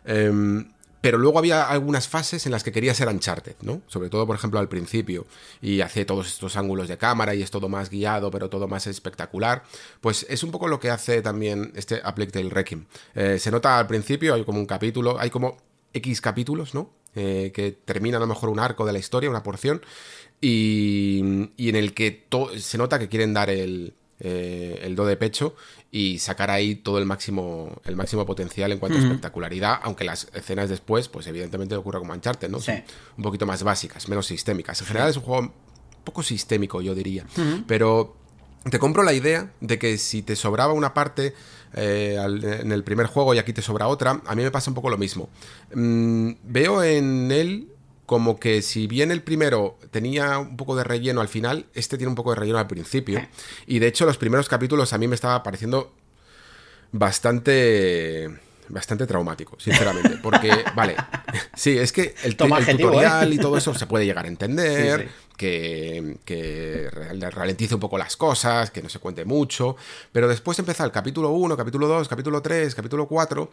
Em, 0.07 0.71
pero 1.01 1.19
luego 1.19 1.37
había 1.37 1.63
algunas 1.63 2.07
fases 2.07 2.45
en 2.45 2.51
las 2.51 2.63
que 2.63 2.71
quería 2.71 2.93
ser 2.93 3.07
Uncharted, 3.07 3.55
¿no? 3.61 3.81
Sobre 3.87 4.09
todo, 4.09 4.25
por 4.25 4.35
ejemplo, 4.35 4.59
al 4.59 4.67
principio. 4.67 5.27
Y 5.61 5.81
hace 5.81 6.05
todos 6.05 6.27
estos 6.27 6.57
ángulos 6.57 6.87
de 6.87 6.97
cámara 6.97 7.35
y 7.35 7.43
es 7.43 7.51
todo 7.51 7.69
más 7.69 7.89
guiado, 7.89 8.31
pero 8.31 8.49
todo 8.49 8.67
más 8.67 8.87
espectacular. 8.87 9.63
Pues 10.01 10.25
es 10.29 10.43
un 10.43 10.51
poco 10.51 10.67
lo 10.67 10.79
que 10.79 10.89
hace 10.89 11.21
también 11.21 11.71
este 11.75 12.01
A 12.03 12.15
Plague 12.15 12.31
Tale 12.31 12.49
Requiem. 12.49 12.85
Eh, 13.13 13.37
se 13.39 13.51
nota 13.51 13.77
al 13.77 13.87
principio, 13.87 14.33
hay 14.33 14.43
como 14.43 14.59
un 14.59 14.65
capítulo, 14.65 15.19
hay 15.19 15.29
como 15.29 15.57
X 15.93 16.19
capítulos, 16.19 16.73
¿no? 16.73 16.89
Eh, 17.15 17.51
que 17.53 17.71
terminan 17.71 18.21
a 18.21 18.25
lo 18.25 18.27
mejor 18.27 18.49
un 18.49 18.59
arco 18.59 18.85
de 18.85 18.93
la 18.93 18.99
historia, 18.99 19.29
una 19.29 19.43
porción. 19.43 19.81
Y, 20.41 21.51
y 21.57 21.69
en 21.69 21.75
el 21.75 21.93
que 21.93 22.27
se 22.57 22.77
nota 22.77 22.99
que 22.99 23.07
quieren 23.07 23.33
dar 23.33 23.49
el, 23.49 23.93
eh, 24.19 24.79
el 24.83 24.95
do 24.95 25.05
de 25.05 25.15
pecho 25.15 25.55
y 25.91 26.19
sacar 26.19 26.49
ahí 26.49 26.75
todo 26.75 26.97
el 26.97 27.05
máximo, 27.05 27.81
el 27.85 27.95
máximo 27.95 28.25
potencial 28.25 28.71
en 28.71 28.79
cuanto 28.79 28.97
a 28.97 29.01
espectacularidad, 29.01 29.79
aunque 29.83 30.03
las 30.03 30.27
escenas 30.33 30.69
después, 30.69 31.07
pues 31.07 31.27
evidentemente 31.27 31.75
ocurre 31.75 31.99
como 31.99 32.13
Uncharted, 32.13 32.49
¿no? 32.49 32.57
un 33.17 33.23
poquito 33.23 33.45
más 33.45 33.63
básicas, 33.63 34.09
menos 34.09 34.25
sistémicas. 34.25 34.81
En 34.81 34.87
general 34.87 35.09
es 35.09 35.17
un 35.17 35.23
juego 35.23 35.41
un 35.41 35.53
poco 36.03 36.23
sistémico, 36.23 36.81
yo 36.81 36.95
diría. 36.95 37.25
Pero 37.67 38.15
te 38.69 38.79
compro 38.79 39.03
la 39.03 39.13
idea 39.13 39.51
de 39.61 39.79
que 39.79 39.97
si 39.97 40.23
te 40.23 40.35
sobraba 40.35 40.73
una 40.73 40.93
parte 40.93 41.33
eh, 41.73 42.17
en 42.61 42.71
el 42.71 42.83
primer 42.83 43.07
juego 43.07 43.33
y 43.33 43.37
aquí 43.37 43.53
te 43.53 43.61
sobra 43.61 43.87
otra, 43.87 44.21
a 44.25 44.35
mí 44.35 44.43
me 44.43 44.51
pasa 44.51 44.71
un 44.71 44.75
poco 44.75 44.89
lo 44.89 44.97
mismo. 44.97 45.29
Mm, 45.73 46.31
veo 46.43 46.83
en 46.83 47.31
él 47.31 47.67
como 48.07 48.39
que 48.39 48.61
si 48.61 48.87
bien 48.87 49.11
el 49.11 49.21
primero 49.21 49.77
tenía 49.91 50.39
un 50.39 50.55
poco 50.55 50.77
de 50.77 50.85
relleno 50.85 51.19
al 51.19 51.27
final, 51.27 51.65
este 51.73 51.97
tiene 51.97 52.07
un 52.09 52.15
poco 52.15 52.31
de 52.31 52.37
relleno 52.37 52.57
al 52.57 52.65
principio. 52.65 53.21
Y 53.67 53.79
de 53.79 53.87
hecho 53.87 54.05
los 54.05 54.17
primeros 54.17 54.47
capítulos 54.47 54.93
a 54.93 54.97
mí 54.97 55.09
me 55.09 55.15
estaba 55.15 55.43
pareciendo 55.43 55.93
bastante 56.93 58.29
bastante 58.69 59.05
traumático, 59.05 59.59
sinceramente. 59.59 60.17
Porque, 60.23 60.51
vale, 60.73 60.95
sí, 61.53 61.77
es 61.77 61.91
que 61.91 62.15
el, 62.23 62.37
tutorial 62.37 63.31
¿eh? 63.31 63.35
y 63.35 63.39
todo 63.39 63.57
eso 63.57 63.73
se 63.73 63.87
puede 63.87 64.05
llegar 64.05 64.23
a 64.23 64.29
entender, 64.29 65.09
que, 65.35 66.17
que 66.23 66.89
ralentice 66.89 67.75
un 67.75 67.81
poco 67.81 67.97
las 67.97 68.15
cosas, 68.15 68.71
que 68.71 68.81
no 68.81 68.87
se 68.87 68.99
cuente 68.99 69.25
mucho, 69.25 69.75
pero 70.13 70.29
después 70.29 70.57
empieza 70.59 70.85
el 70.85 70.91
capítulo 70.91 71.31
1, 71.31 71.57
capítulo 71.57 71.87
2, 71.87 72.07
capítulo 72.07 72.41
3, 72.41 72.73
capítulo 72.73 73.05
4, 73.05 73.49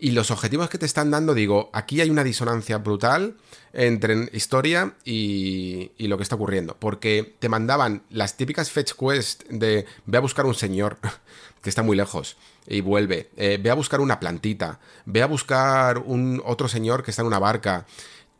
y 0.00 0.12
los 0.12 0.30
objetivos 0.30 0.70
que 0.70 0.78
te 0.78 0.86
están 0.86 1.10
dando, 1.10 1.34
digo, 1.34 1.68
aquí 1.74 2.00
hay 2.00 2.08
una 2.08 2.24
disonancia 2.24 2.78
brutal 2.78 3.36
entre 3.74 4.30
historia 4.32 4.94
y, 5.04 5.92
lo 5.98 6.16
que 6.16 6.22
está 6.22 6.36
ocurriendo. 6.36 6.76
Porque 6.78 7.36
te 7.38 7.50
mandaban 7.50 8.02
las 8.08 8.36
típicas 8.36 8.70
fetch 8.70 8.94
quest 8.94 9.44
de 9.48 9.84
ve 10.06 10.18
a 10.18 10.22
buscar 10.22 10.46
un 10.46 10.54
señor 10.54 10.98
que 11.62 11.68
está 11.68 11.82
muy 11.82 11.96
lejos 11.96 12.38
y 12.66 12.80
vuelve. 12.80 13.30
Eh, 13.36 13.58
ve 13.62 13.70
a 13.70 13.74
buscar 13.74 14.00
una 14.00 14.18
plantita. 14.20 14.80
Ve 15.04 15.22
a 15.22 15.26
buscar 15.26 15.98
un 15.98 16.42
otro 16.46 16.66
señor 16.66 17.02
que 17.02 17.10
está 17.10 17.22
en 17.22 17.28
una 17.28 17.38
barca. 17.38 17.84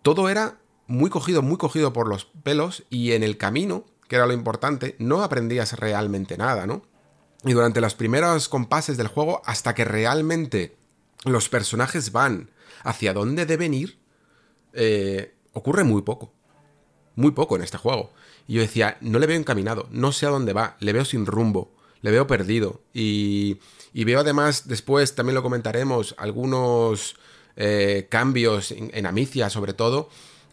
Todo 0.03 0.31
era 0.31 0.57
muy 0.87 1.11
cogido, 1.11 1.43
muy 1.43 1.59
cogido 1.59 1.93
por 1.93 2.09
los 2.09 2.25
pelos 2.25 2.85
y 2.89 3.13
en 3.13 3.23
el 3.23 3.37
camino, 3.37 3.85
que 4.09 4.17
era 4.17 4.27
lo 4.27 4.33
importante, 4.33 4.97
no 4.99 5.23
aprendías 5.23 5.75
realmente 5.75 6.37
nada, 6.37 6.67
¿no? 6.67 6.83
Y 7.45 7.53
durante 7.53 7.81
los 7.81 7.95
primeros 7.95 8.49
compases 8.49 8.97
del 8.97 9.07
juego, 9.07 9.41
hasta 9.45 9.75
que 9.75 9.85
realmente 9.85 10.80
los 11.25 11.49
personajes 11.49 12.13
van 12.13 12.51
hacia 12.83 13.13
dónde 13.13 13.47
deben 13.47 13.75
ir, 13.75 13.99
eh, 14.73 15.35
ocurre 15.53 15.85
muy 15.85 16.03
poco. 16.03 16.33
Muy 17.17 17.33
poco 17.33 17.57
en 17.57 17.63
este 17.63 17.79
juego. 17.79 18.13
Y 18.47 18.55
yo 18.55 18.63
decía, 18.63 18.97
no 19.01 19.19
le 19.19 19.27
veo 19.27 19.37
encaminado, 19.37 19.89
no 19.91 20.13
sé 20.13 20.27
a 20.27 20.31
dónde 20.31 20.53
va, 20.53 20.77
le 20.81 20.93
veo 20.93 21.05
sin 21.05 21.27
rumbo, 21.27 21.75
le 22.01 22.11
veo 22.11 22.27
perdido. 22.27 22.81
Y, 22.95 23.59
y 23.93 24.05
veo 24.05 24.21
además, 24.21 24.69
después 24.69 25.15
también 25.15 25.35
lo 25.35 25.43
comentaremos, 25.43 26.15
algunos 26.19 27.17
eh, 27.57 28.07
cambios 28.09 28.71
en, 28.73 29.07
Amicia 29.07 29.51
sobre 29.51 29.75
todo, 29.75 30.09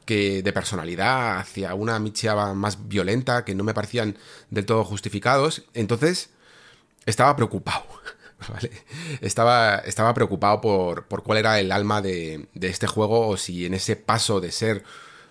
que 0.05 0.41
de 0.41 0.53
personalidad 0.53 1.39
hacia 1.39 1.73
una 1.73 1.95
Amicia 1.95 2.35
más 2.53 2.87
violenta, 2.87 3.45
que 3.45 3.55
no 3.55 3.63
me 3.63 3.73
parecían 3.73 4.17
del 4.49 4.65
todo 4.65 4.83
justificados. 4.83 5.63
Entonces, 5.73 6.31
estaba 7.05 7.35
preocupado. 7.35 7.85
Estaba, 9.21 9.77
estaba 9.79 10.13
preocupado 10.13 10.61
por, 10.61 11.05
por, 11.07 11.23
cuál 11.23 11.39
era 11.39 11.59
el 11.59 11.71
alma 11.71 12.01
de, 12.01 12.47
este 12.61 12.87
juego 12.87 13.27
o 13.27 13.37
si 13.37 13.65
en 13.65 13.73
ese 13.73 13.95
paso 13.95 14.39
de 14.39 14.51
ser, 14.51 14.83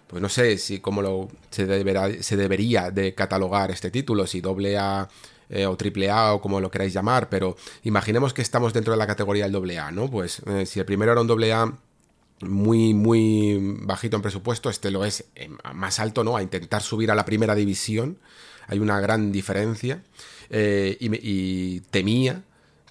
pues 0.06 0.20
no 0.20 0.28
sé 0.28 0.58
si 0.58 0.80
cómo 0.80 1.02
lo, 1.02 1.28
se, 1.50 1.66
se 2.22 2.36
debería 2.36 2.90
de 2.90 3.14
catalogar 3.14 3.70
este 3.70 3.90
título, 3.90 4.26
si 4.26 4.40
doble 4.40 4.76
A 4.76 5.08
eh, 5.48 5.66
o 5.66 5.76
triple 5.76 6.10
A 6.10 6.34
o 6.34 6.40
como 6.40 6.60
lo 6.60 6.70
queráis 6.70 6.92
llamar, 6.92 7.28
pero 7.28 7.56
imaginemos 7.84 8.34
que 8.34 8.42
estamos 8.42 8.72
dentro 8.72 8.92
de 8.92 8.98
la 8.98 9.06
categoría 9.06 9.44
del 9.44 9.52
doble 9.52 9.78
A, 9.78 9.92
¿no? 9.92 10.10
Pues 10.10 10.42
eh, 10.46 10.66
si 10.66 10.80
el 10.80 10.86
primero 10.86 11.12
era 11.12 11.20
un 11.20 11.28
doble 11.28 11.52
A 11.52 11.72
muy, 12.40 12.94
muy 12.94 13.78
bajito 13.82 14.16
en 14.16 14.22
presupuesto, 14.22 14.68
este 14.68 14.90
lo 14.90 15.04
es 15.04 15.24
eh, 15.36 15.48
más 15.72 16.00
alto, 16.00 16.24
¿no? 16.24 16.36
A 16.36 16.42
intentar 16.42 16.82
subir 16.82 17.10
a 17.10 17.14
la 17.14 17.24
primera 17.24 17.54
división, 17.54 18.18
hay 18.66 18.80
una 18.80 18.98
gran 19.00 19.30
diferencia 19.30 20.02
y 20.48 21.80
temía 21.90 22.42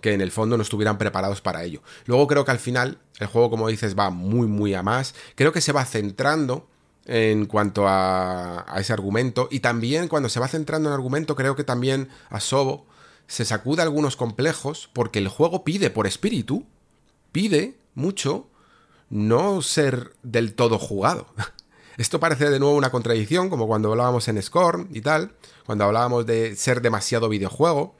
que 0.02 0.14
en 0.14 0.22
el 0.22 0.32
fondo 0.32 0.58
no 0.58 0.64
estuvieran 0.64 0.98
preparados 0.98 1.42
para 1.42 1.64
ello. 1.64 1.82
Luego 2.06 2.28
creo 2.28 2.46
que 2.46 2.52
al 2.52 2.60
final 2.60 3.00
el 3.20 3.28
juego, 3.28 3.50
como 3.50 3.68
dices, 3.68 3.98
va 3.98 4.10
muy, 4.10 4.48
muy 4.48 4.74
a 4.74 4.84
más. 4.84 5.16
Creo 5.36 5.52
que 5.52 5.62
se 5.62 5.72
va 5.72 5.86
centrando 5.86 6.68
en 7.06 7.46
cuanto 7.46 7.86
a, 7.88 8.66
ese 8.78 8.94
argumento 8.94 9.48
y 9.52 9.60
también 9.60 10.08
cuando 10.08 10.30
se 10.30 10.40
va 10.40 10.48
centrando 10.48 10.90
en 10.90 10.94
el 10.94 10.98
argumento 10.98 11.36
creo 11.36 11.56
que 11.56 11.64
también 11.64 12.10
a 12.30 12.40
Sobo 12.40 12.88
se 13.28 13.46
sacude 13.46 13.82
algunos 13.82 14.16
complejos 14.16 14.90
porque 14.92 15.20
el 15.20 15.28
juego 15.28 15.64
pide 15.64 15.90
por 15.90 16.08
espíritu, 16.08 16.66
pide 17.32 17.78
mucho 17.94 18.48
no 19.10 19.62
ser 19.62 20.14
del 20.24 20.54
todo 20.54 20.80
jugado. 20.80 21.28
Esto 21.98 22.20
parece 22.20 22.50
de 22.50 22.60
nuevo 22.60 22.76
una 22.76 22.92
contradicción, 22.92 23.50
como 23.50 23.68
cuando 23.68 23.92
hablábamos 23.92 24.28
en 24.28 24.42
Scorn 24.42 24.90
y 24.92 25.02
tal, 25.02 25.32
cuando 25.66 25.86
hablábamos 25.86 26.26
de 26.26 26.56
ser 26.56 26.82
demasiado 26.82 27.30
videojuego. 27.30 27.96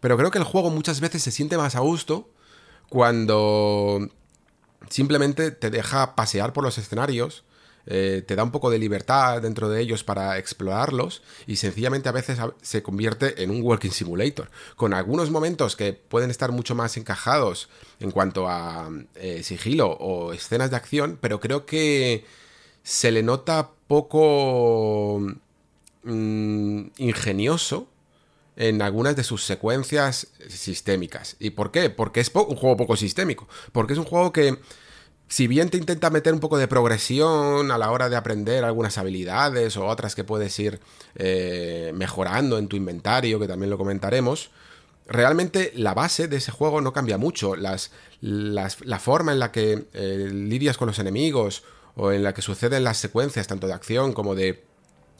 Pero 0.00 0.16
creo 0.16 0.30
que 0.30 0.38
el 0.38 0.44
juego 0.44 0.70
muchas 0.70 1.00
veces 1.00 1.22
se 1.22 1.30
siente 1.30 1.56
más 1.56 1.76
a 1.76 1.80
gusto 1.80 2.28
cuando 2.88 4.08
simplemente 4.88 5.50
te 5.50 5.70
deja 5.70 6.14
pasear 6.16 6.52
por 6.52 6.64
los 6.64 6.78
escenarios, 6.78 7.44
eh, 7.86 8.22
te 8.26 8.36
da 8.36 8.42
un 8.42 8.50
poco 8.50 8.70
de 8.70 8.78
libertad 8.78 9.40
dentro 9.40 9.68
de 9.68 9.80
ellos 9.80 10.04
para 10.04 10.38
explorarlos 10.38 11.22
y 11.46 11.56
sencillamente 11.56 12.08
a 12.08 12.12
veces 12.12 12.38
se 12.60 12.82
convierte 12.82 13.42
en 13.42 13.50
un 13.50 13.62
walking 13.62 13.90
simulator, 13.90 14.50
con 14.76 14.92
algunos 14.92 15.30
momentos 15.30 15.76
que 15.76 15.92
pueden 15.92 16.30
estar 16.30 16.52
mucho 16.52 16.74
más 16.74 16.96
encajados 16.96 17.68
en 18.00 18.10
cuanto 18.10 18.48
a 18.48 18.90
eh, 19.14 19.42
sigilo 19.42 19.88
o 19.88 20.32
escenas 20.32 20.70
de 20.70 20.76
acción, 20.76 21.18
pero 21.20 21.40
creo 21.40 21.64
que 21.64 22.24
se 22.82 23.10
le 23.12 23.22
nota 23.22 23.70
poco 23.86 25.20
mm, 26.04 26.82
ingenioso 26.98 27.88
en 28.60 28.82
algunas 28.82 29.16
de 29.16 29.24
sus 29.24 29.42
secuencias 29.42 30.26
sistémicas. 30.48 31.34
¿Y 31.38 31.48
por 31.48 31.70
qué? 31.70 31.88
Porque 31.88 32.20
es 32.20 32.30
un 32.34 32.56
juego 32.56 32.76
poco 32.76 32.94
sistémico. 32.94 33.48
Porque 33.72 33.94
es 33.94 33.98
un 33.98 34.04
juego 34.04 34.34
que, 34.34 34.58
si 35.28 35.46
bien 35.46 35.70
te 35.70 35.78
intenta 35.78 36.10
meter 36.10 36.34
un 36.34 36.40
poco 36.40 36.58
de 36.58 36.68
progresión 36.68 37.70
a 37.70 37.78
la 37.78 37.90
hora 37.90 38.10
de 38.10 38.16
aprender 38.16 38.64
algunas 38.64 38.98
habilidades 38.98 39.78
o 39.78 39.86
otras 39.86 40.14
que 40.14 40.24
puedes 40.24 40.58
ir 40.58 40.78
eh, 41.14 41.92
mejorando 41.94 42.58
en 42.58 42.68
tu 42.68 42.76
inventario, 42.76 43.40
que 43.40 43.48
también 43.48 43.70
lo 43.70 43.78
comentaremos, 43.78 44.50
realmente 45.06 45.72
la 45.74 45.94
base 45.94 46.28
de 46.28 46.36
ese 46.36 46.52
juego 46.52 46.82
no 46.82 46.92
cambia 46.92 47.16
mucho. 47.16 47.56
Las, 47.56 47.92
la 48.20 48.98
forma 48.98 49.32
en 49.32 49.38
la 49.38 49.52
que 49.52 49.86
eh, 49.94 50.28
lidias 50.30 50.76
con 50.76 50.86
los 50.86 50.98
enemigos 50.98 51.62
o 51.94 52.12
en 52.12 52.22
la 52.22 52.34
que 52.34 52.42
suceden 52.42 52.84
las 52.84 52.98
secuencias, 52.98 53.46
tanto 53.46 53.66
de 53.68 53.72
acción 53.72 54.12
como 54.12 54.34
de 54.34 54.68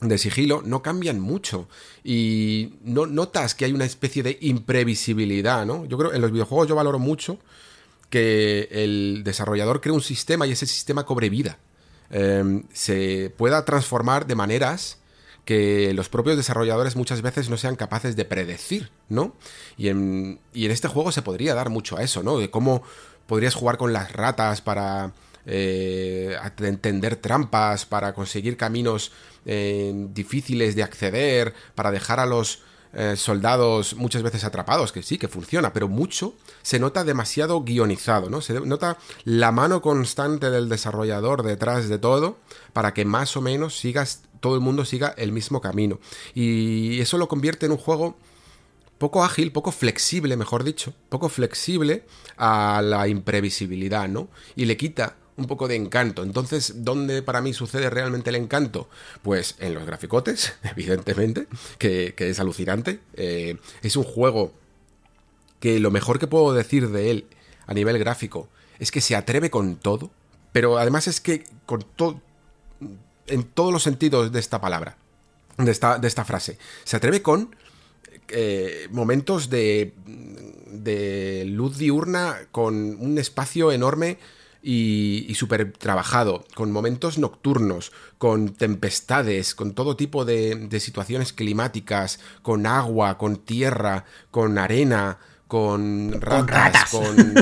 de 0.01 0.19
sigilo 0.19 0.63
no 0.65 0.83
cambian 0.83 1.21
mucho 1.21 1.69
y 2.03 2.75
no 2.83 3.07
notas 3.07 3.55
que 3.55 3.67
hay 3.67 3.73
una 3.73 3.85
especie 3.85 4.23
de 4.23 4.39
imprevisibilidad, 4.41 5.67
¿no? 5.67 5.85
Yo 5.85 5.99
creo 5.99 6.13
en 6.13 6.23
los 6.23 6.33
videojuegos 6.33 6.69
yo 6.69 6.75
valoro 6.75 6.99
mucho 6.99 7.39
que 8.09 8.69
el 8.71 9.23
desarrollador 9.25 9.81
cree 9.81 9.95
un 9.95 10.03
sistema 10.03 10.47
y 10.47 10.53
ese 10.53 10.67
sistema 10.67 11.05
cobre 11.05 11.29
vida. 11.31 11.59
Em, 12.11 12.65
se 12.73 13.33
pueda 13.37 13.65
transformar 13.65 14.27
de 14.27 14.35
maneras 14.35 14.99
que 15.45 15.93
los 15.95 16.09
propios 16.09 16.37
desarrolladores 16.37 16.97
muchas 16.97 17.23
veces 17.23 17.49
no 17.49 17.57
sean 17.57 17.77
capaces 17.77 18.17
de 18.17 18.25
predecir, 18.25 18.91
¿no? 19.09 19.35
Y 19.77 19.89
en, 19.89 20.41
y 20.53 20.65
en 20.65 20.71
este 20.71 20.89
juego 20.89 21.13
se 21.13 21.23
podría 21.23 21.55
dar 21.55 21.71
mucho 21.71 21.97
a 21.97 22.03
eso, 22.03 22.23
¿no? 22.23 22.39
De 22.39 22.51
cómo 22.51 22.83
podrías 23.27 23.55
jugar 23.55 23.77
con 23.79 23.93
las 23.93 24.13
ratas 24.13 24.61
para 24.61 25.13
eh, 25.47 26.37
entender 26.59 27.17
trampas, 27.17 27.87
para 27.87 28.13
conseguir 28.13 28.57
caminos 28.57 29.13
eh, 29.47 29.93
difíciles 30.13 30.75
de 30.77 30.83
acceder, 30.83 31.55
para 31.75 31.91
dejar 31.91 32.21
a 32.21 32.27
los 32.27 32.61
eh, 32.93 33.15
soldados 33.17 33.95
muchas 33.95 34.25
veces 34.25 34.43
atrapados, 34.43 34.91
que 34.91 35.05
sí, 35.05 35.17
que 35.17 35.29
funciona, 35.29 35.73
pero 35.73 35.87
mucho 35.87 36.35
se 36.63 36.81
nota 36.81 37.05
demasiado 37.05 37.63
guionizado, 37.63 38.31
¿no? 38.31 38.41
Se 38.41 38.59
nota 38.61 38.99
la 39.23 39.53
mano 39.53 39.81
constante 39.81 40.51
del 40.51 40.69
desarrollador 40.69 41.45
detrás 41.45 41.89
de 41.89 41.99
todo 41.99 42.39
para 42.73 42.93
que 42.93 43.05
más 43.05 43.37
o 43.37 43.41
menos 43.41 43.79
sigas, 43.79 44.23
todo 44.41 44.57
el 44.57 44.61
mundo 44.61 44.85
siga 44.85 45.15
el 45.17 45.31
mismo 45.31 45.61
camino. 45.61 46.01
Y 46.35 47.01
eso 47.01 47.17
lo 47.17 47.29
convierte 47.29 47.67
en 47.67 47.73
un 47.73 47.79
juego 47.79 48.17
poco 48.99 49.23
ágil, 49.23 49.53
poco 49.53 49.71
flexible, 49.71 50.37
mejor 50.37 50.65
dicho, 50.65 50.93
poco 51.09 51.29
flexible 51.29 52.05
a 52.37 52.83
la 52.85 53.07
imprevisibilidad, 53.07 54.09
¿no? 54.09 54.29
Y 54.57 54.65
le 54.65 54.77
quita 54.77 55.17
un 55.41 55.47
poco 55.47 55.67
de 55.67 55.77
encanto. 55.77 56.23
Entonces, 56.23 56.85
¿dónde 56.85 57.23
para 57.23 57.41
mí 57.41 57.53
sucede 57.53 57.91
realmente 57.91 58.31
el 58.31 58.37
encanto? 58.37 58.89
Pues 59.23 59.57
en 59.59 59.75
los 59.75 59.85
graficotes, 59.87 60.55
evidentemente, 60.63 61.47
que, 61.79 62.15
es 62.17 62.39
alucinante. 62.39 63.01
Eh, 63.15 63.57
es 63.83 63.97
un 63.97 64.05
juego 64.05 64.53
que 65.59 65.81
lo 65.81 65.91
mejor 65.91 66.19
que 66.19 66.27
puedo 66.27 66.53
decir 66.53 66.89
de 66.91 67.11
él 67.11 67.27
a 67.67 67.75
nivel 67.75 67.99
gráfico 67.99 68.49
es 68.79 68.91
que 68.91 69.01
se 69.01 69.17
atreve 69.17 69.51
con 69.51 69.77
todo, 69.77 70.11
pero 70.53 70.79
además 70.79 71.07
es 71.07 71.21
que 71.21 71.45
con 71.67 71.85
todo, 71.97 72.21
en 73.27 73.45
todos 73.45 73.73
los 73.73 73.83
sentidos 73.83 74.33
de 74.33 74.41
esta 74.41 74.61
palabra, 74.61 74.97
de 75.59 75.71
esta, 75.71 75.99
de 75.99 76.09
esta 76.09 76.25
frase, 76.25 76.59
se 76.85 76.97
atreve 76.97 77.21
con 77.23 77.55
eh, 78.29 78.89
momentos 78.91 79.51
de, 79.51 79.93
de 80.07 81.45
luz 81.47 81.79
diurna 81.79 82.39
con 82.53 82.97
un 83.01 83.19
espacio 83.19 83.73
enorme 83.73 84.19
y, 84.63 85.27
y 85.29 85.35
súper 85.35 85.73
trabajado, 85.73 86.45
con 86.55 86.73
momentos 86.73 87.19
nocturnos, 87.19 87.93
con 88.19 88.51
tempestades, 88.51 89.55
con 89.55 89.73
todo 89.73 89.97
tipo 89.97 90.25
de, 90.25 90.69
situaciones 90.81 91.33
climáticas, 91.33 92.21
con 92.43 92.67
agua, 92.67 93.17
con 93.17 93.37
tierra, 93.37 94.05
con 94.31 94.59
arena, 94.59 95.19
con 95.49 96.21
ratas, 96.21 96.91
con, 96.91 97.35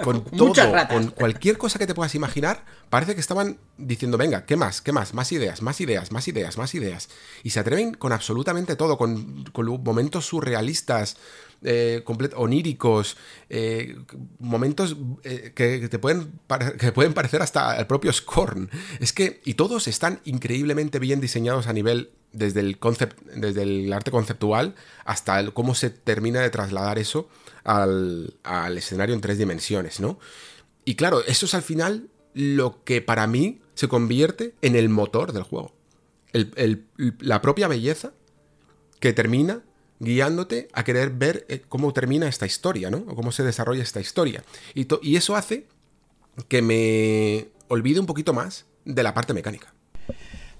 con, 0.04 0.24
todo, 0.24 0.54
con 0.88 1.08
cualquier 1.08 1.58
cosa 1.58 1.78
que 1.78 1.86
te 1.86 1.94
puedas 1.94 2.14
imaginar, 2.14 2.64
parece 2.88 3.14
que 3.14 3.20
estaban 3.20 3.58
diciendo, 3.76 4.16
venga, 4.16 4.46
¿qué 4.46 4.56
más? 4.56 4.80
¿Qué 4.80 4.92
más? 4.92 5.12
Más 5.12 5.30
ideas, 5.32 5.60
más 5.60 5.80
ideas, 5.80 6.10
más 6.10 6.26
ideas, 6.28 6.56
más 6.56 6.74
ideas. 6.74 7.08
Y 7.42 7.50
se 7.50 7.60
atreven 7.60 7.92
con 7.94 8.12
absolutamente 8.12 8.76
todo, 8.76 8.96
con, 8.96 9.44
con 9.52 9.66
momentos 9.82 10.26
surrealistas, 10.26 11.16
eh, 11.64 12.04
oníricos, 12.36 13.16
eh, 13.48 13.96
momentos 14.38 14.96
eh, 15.22 15.52
que, 15.54 15.88
te 15.88 15.98
pueden 15.98 16.32
que 16.78 16.92
pueden 16.92 17.14
parecer 17.14 17.42
hasta 17.42 17.76
el 17.78 17.86
propio 17.86 18.12
Scorn. 18.12 18.70
Es 19.00 19.12
que, 19.12 19.40
y 19.44 19.54
todos 19.54 19.88
están 19.88 20.20
increíblemente 20.24 20.98
bien 20.98 21.20
diseñados 21.20 21.66
a 21.66 21.72
nivel, 21.72 22.10
desde 22.32 22.60
el, 22.60 22.78
concept, 22.78 23.20
desde 23.34 23.62
el 23.62 23.92
arte 23.92 24.10
conceptual 24.10 24.74
hasta 25.04 25.40
el, 25.40 25.52
cómo 25.52 25.74
se 25.74 25.90
termina 25.90 26.40
de 26.40 26.50
trasladar 26.50 26.98
eso 26.98 27.28
al, 27.64 28.34
al 28.42 28.76
escenario 28.76 29.14
en 29.14 29.20
tres 29.20 29.38
dimensiones, 29.38 30.00
¿no? 30.00 30.18
Y 30.84 30.96
claro, 30.96 31.24
eso 31.24 31.46
es 31.46 31.54
al 31.54 31.62
final 31.62 32.08
lo 32.34 32.82
que 32.84 33.00
para 33.00 33.26
mí 33.26 33.60
se 33.74 33.88
convierte 33.88 34.54
en 34.60 34.76
el 34.76 34.88
motor 34.88 35.32
del 35.32 35.44
juego. 35.44 35.72
la 37.20 37.40
propia 37.40 37.68
belleza 37.68 38.12
que 39.00 39.12
termina 39.12 39.62
guiándote 40.00 40.68
a 40.72 40.84
querer 40.84 41.10
ver 41.10 41.46
eh, 41.48 41.62
cómo 41.68 41.92
termina 41.92 42.28
esta 42.28 42.46
historia, 42.46 42.90
¿no? 42.90 42.98
O 43.08 43.14
cómo 43.14 43.32
se 43.32 43.42
desarrolla 43.42 43.82
esta 43.82 44.00
historia. 44.00 44.42
Y, 44.74 44.86
y 45.02 45.16
eso 45.16 45.36
hace 45.36 45.66
que 46.48 46.62
me 46.62 47.48
olvide 47.68 48.00
un 48.00 48.06
poquito 48.06 48.32
más 48.32 48.66
de 48.84 49.02
la 49.02 49.14
parte 49.14 49.34
mecánica. 49.34 49.72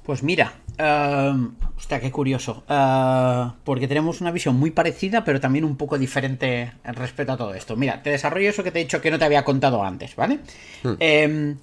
Pues 0.04 0.22
mira, 0.22 0.52
uh, 0.78 1.48
hostia, 1.76 1.98
qué 1.98 2.10
curioso. 2.10 2.62
Uh, 2.68 3.52
porque 3.64 3.88
tenemos 3.88 4.20
una 4.20 4.30
visión 4.30 4.54
muy 4.56 4.70
parecida, 4.70 5.24
pero 5.24 5.40
también 5.40 5.64
un 5.64 5.76
poco 5.76 5.96
diferente 5.96 6.74
respecto 6.84 7.32
a 7.32 7.36
todo 7.38 7.54
esto. 7.54 7.74
Mira, 7.74 8.02
te 8.02 8.10
desarrollo 8.10 8.50
eso 8.50 8.62
que 8.62 8.70
te 8.70 8.80
he 8.80 8.84
dicho 8.84 9.00
que 9.00 9.10
no 9.10 9.18
te 9.18 9.24
había 9.24 9.44
contado 9.44 9.82
antes, 9.82 10.14
¿vale? 10.14 10.40
Hmm. 10.82 10.94
Em, 11.00 11.56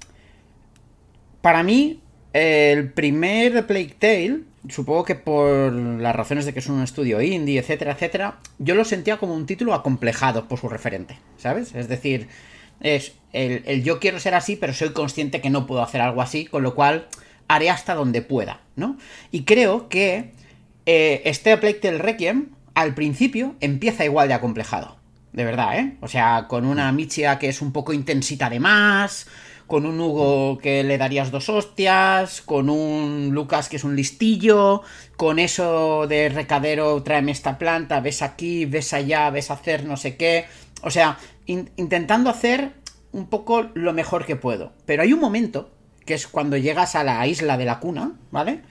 para 1.41 1.61
mí, 1.61 2.01
el 2.33 2.91
primer 2.91 3.67
Plague 3.67 3.95
Tale 3.99 4.41
supongo 4.69 5.03
que 5.03 5.15
por 5.15 5.73
las 5.73 6.15
razones 6.15 6.45
de 6.45 6.53
que 6.53 6.59
es 6.59 6.67
un 6.67 6.81
estudio 6.81 7.21
indie, 7.21 7.59
etcétera, 7.59 7.93
etcétera, 7.93 8.39
yo 8.59 8.75
lo 8.75 8.85
sentía 8.85 9.17
como 9.17 9.35
un 9.35 9.45
título 9.45 9.73
acomplejado 9.73 10.47
por 10.47 10.59
su 10.59 10.69
referente, 10.69 11.17
¿sabes? 11.37 11.73
Es 11.75 11.87
decir, 11.87 12.27
es 12.79 13.13
el, 13.33 13.83
yo 13.83 13.99
quiero 13.99 14.19
ser 14.19 14.35
así, 14.35 14.55
pero 14.55 14.73
soy 14.73 14.91
consciente 14.91 15.41
que 15.41 15.49
no 15.49 15.65
puedo 15.65 15.81
hacer 15.81 16.01
algo 16.01 16.21
así, 16.21 16.45
con 16.45 16.63
lo 16.63 16.75
cual 16.75 17.07
haré 17.47 17.69
hasta 17.69 17.95
donde 17.95 18.21
pueda, 18.21 18.61
¿no? 18.75 18.97
Y 19.31 19.43
creo 19.43 19.89
que 19.89 20.31
eh, 20.85 21.21
este 21.25 21.55
Plague 21.57 21.75
Tale 21.75 21.97
Requiem, 21.97 22.49
al 22.73 22.93
principio, 22.93 23.55
empieza 23.59 24.05
igual 24.05 24.27
de 24.27 24.35
acomplejado. 24.35 24.97
De 25.33 25.45
verdad, 25.45 25.79
¿eh? 25.79 25.97
O 26.01 26.07
sea, 26.07 26.47
con 26.47 26.65
una 26.65 26.91
Michia 26.91 27.39
que 27.39 27.49
es 27.49 27.61
un 27.61 27.71
poco 27.71 27.93
intensita 27.93 28.49
de 28.49 28.59
más, 28.59 29.27
con 29.71 29.85
un 29.85 30.01
Hugo 30.01 30.57
que 30.57 30.83
le 30.83 30.97
darías 30.97 31.31
dos 31.31 31.47
hostias, 31.47 32.41
con 32.41 32.69
un 32.69 33.29
Lucas 33.31 33.69
que 33.69 33.77
es 33.77 33.85
un 33.85 33.95
listillo, 33.95 34.81
con 35.15 35.39
eso 35.39 36.07
de 36.07 36.27
recadero, 36.27 37.01
tráeme 37.03 37.31
esta 37.31 37.57
planta, 37.57 38.01
ves 38.01 38.21
aquí, 38.21 38.65
ves 38.65 38.91
allá, 38.91 39.29
ves 39.29 39.49
hacer 39.49 39.85
no 39.85 39.95
sé 39.95 40.17
qué. 40.17 40.43
O 40.81 40.89
sea, 40.89 41.17
intentando 41.45 42.29
hacer 42.29 42.73
un 43.13 43.27
poco 43.27 43.69
lo 43.73 43.93
mejor 43.93 44.25
que 44.25 44.35
puedo. 44.35 44.73
Pero 44.85 45.03
hay 45.03 45.13
un 45.13 45.21
momento, 45.21 45.71
que 46.05 46.15
es 46.15 46.27
cuando 46.27 46.57
llegas 46.57 46.95
a 46.95 47.05
la 47.05 47.25
isla 47.25 47.55
de 47.55 47.63
la 47.63 47.79
cuna, 47.79 48.11
¿vale? 48.29 48.63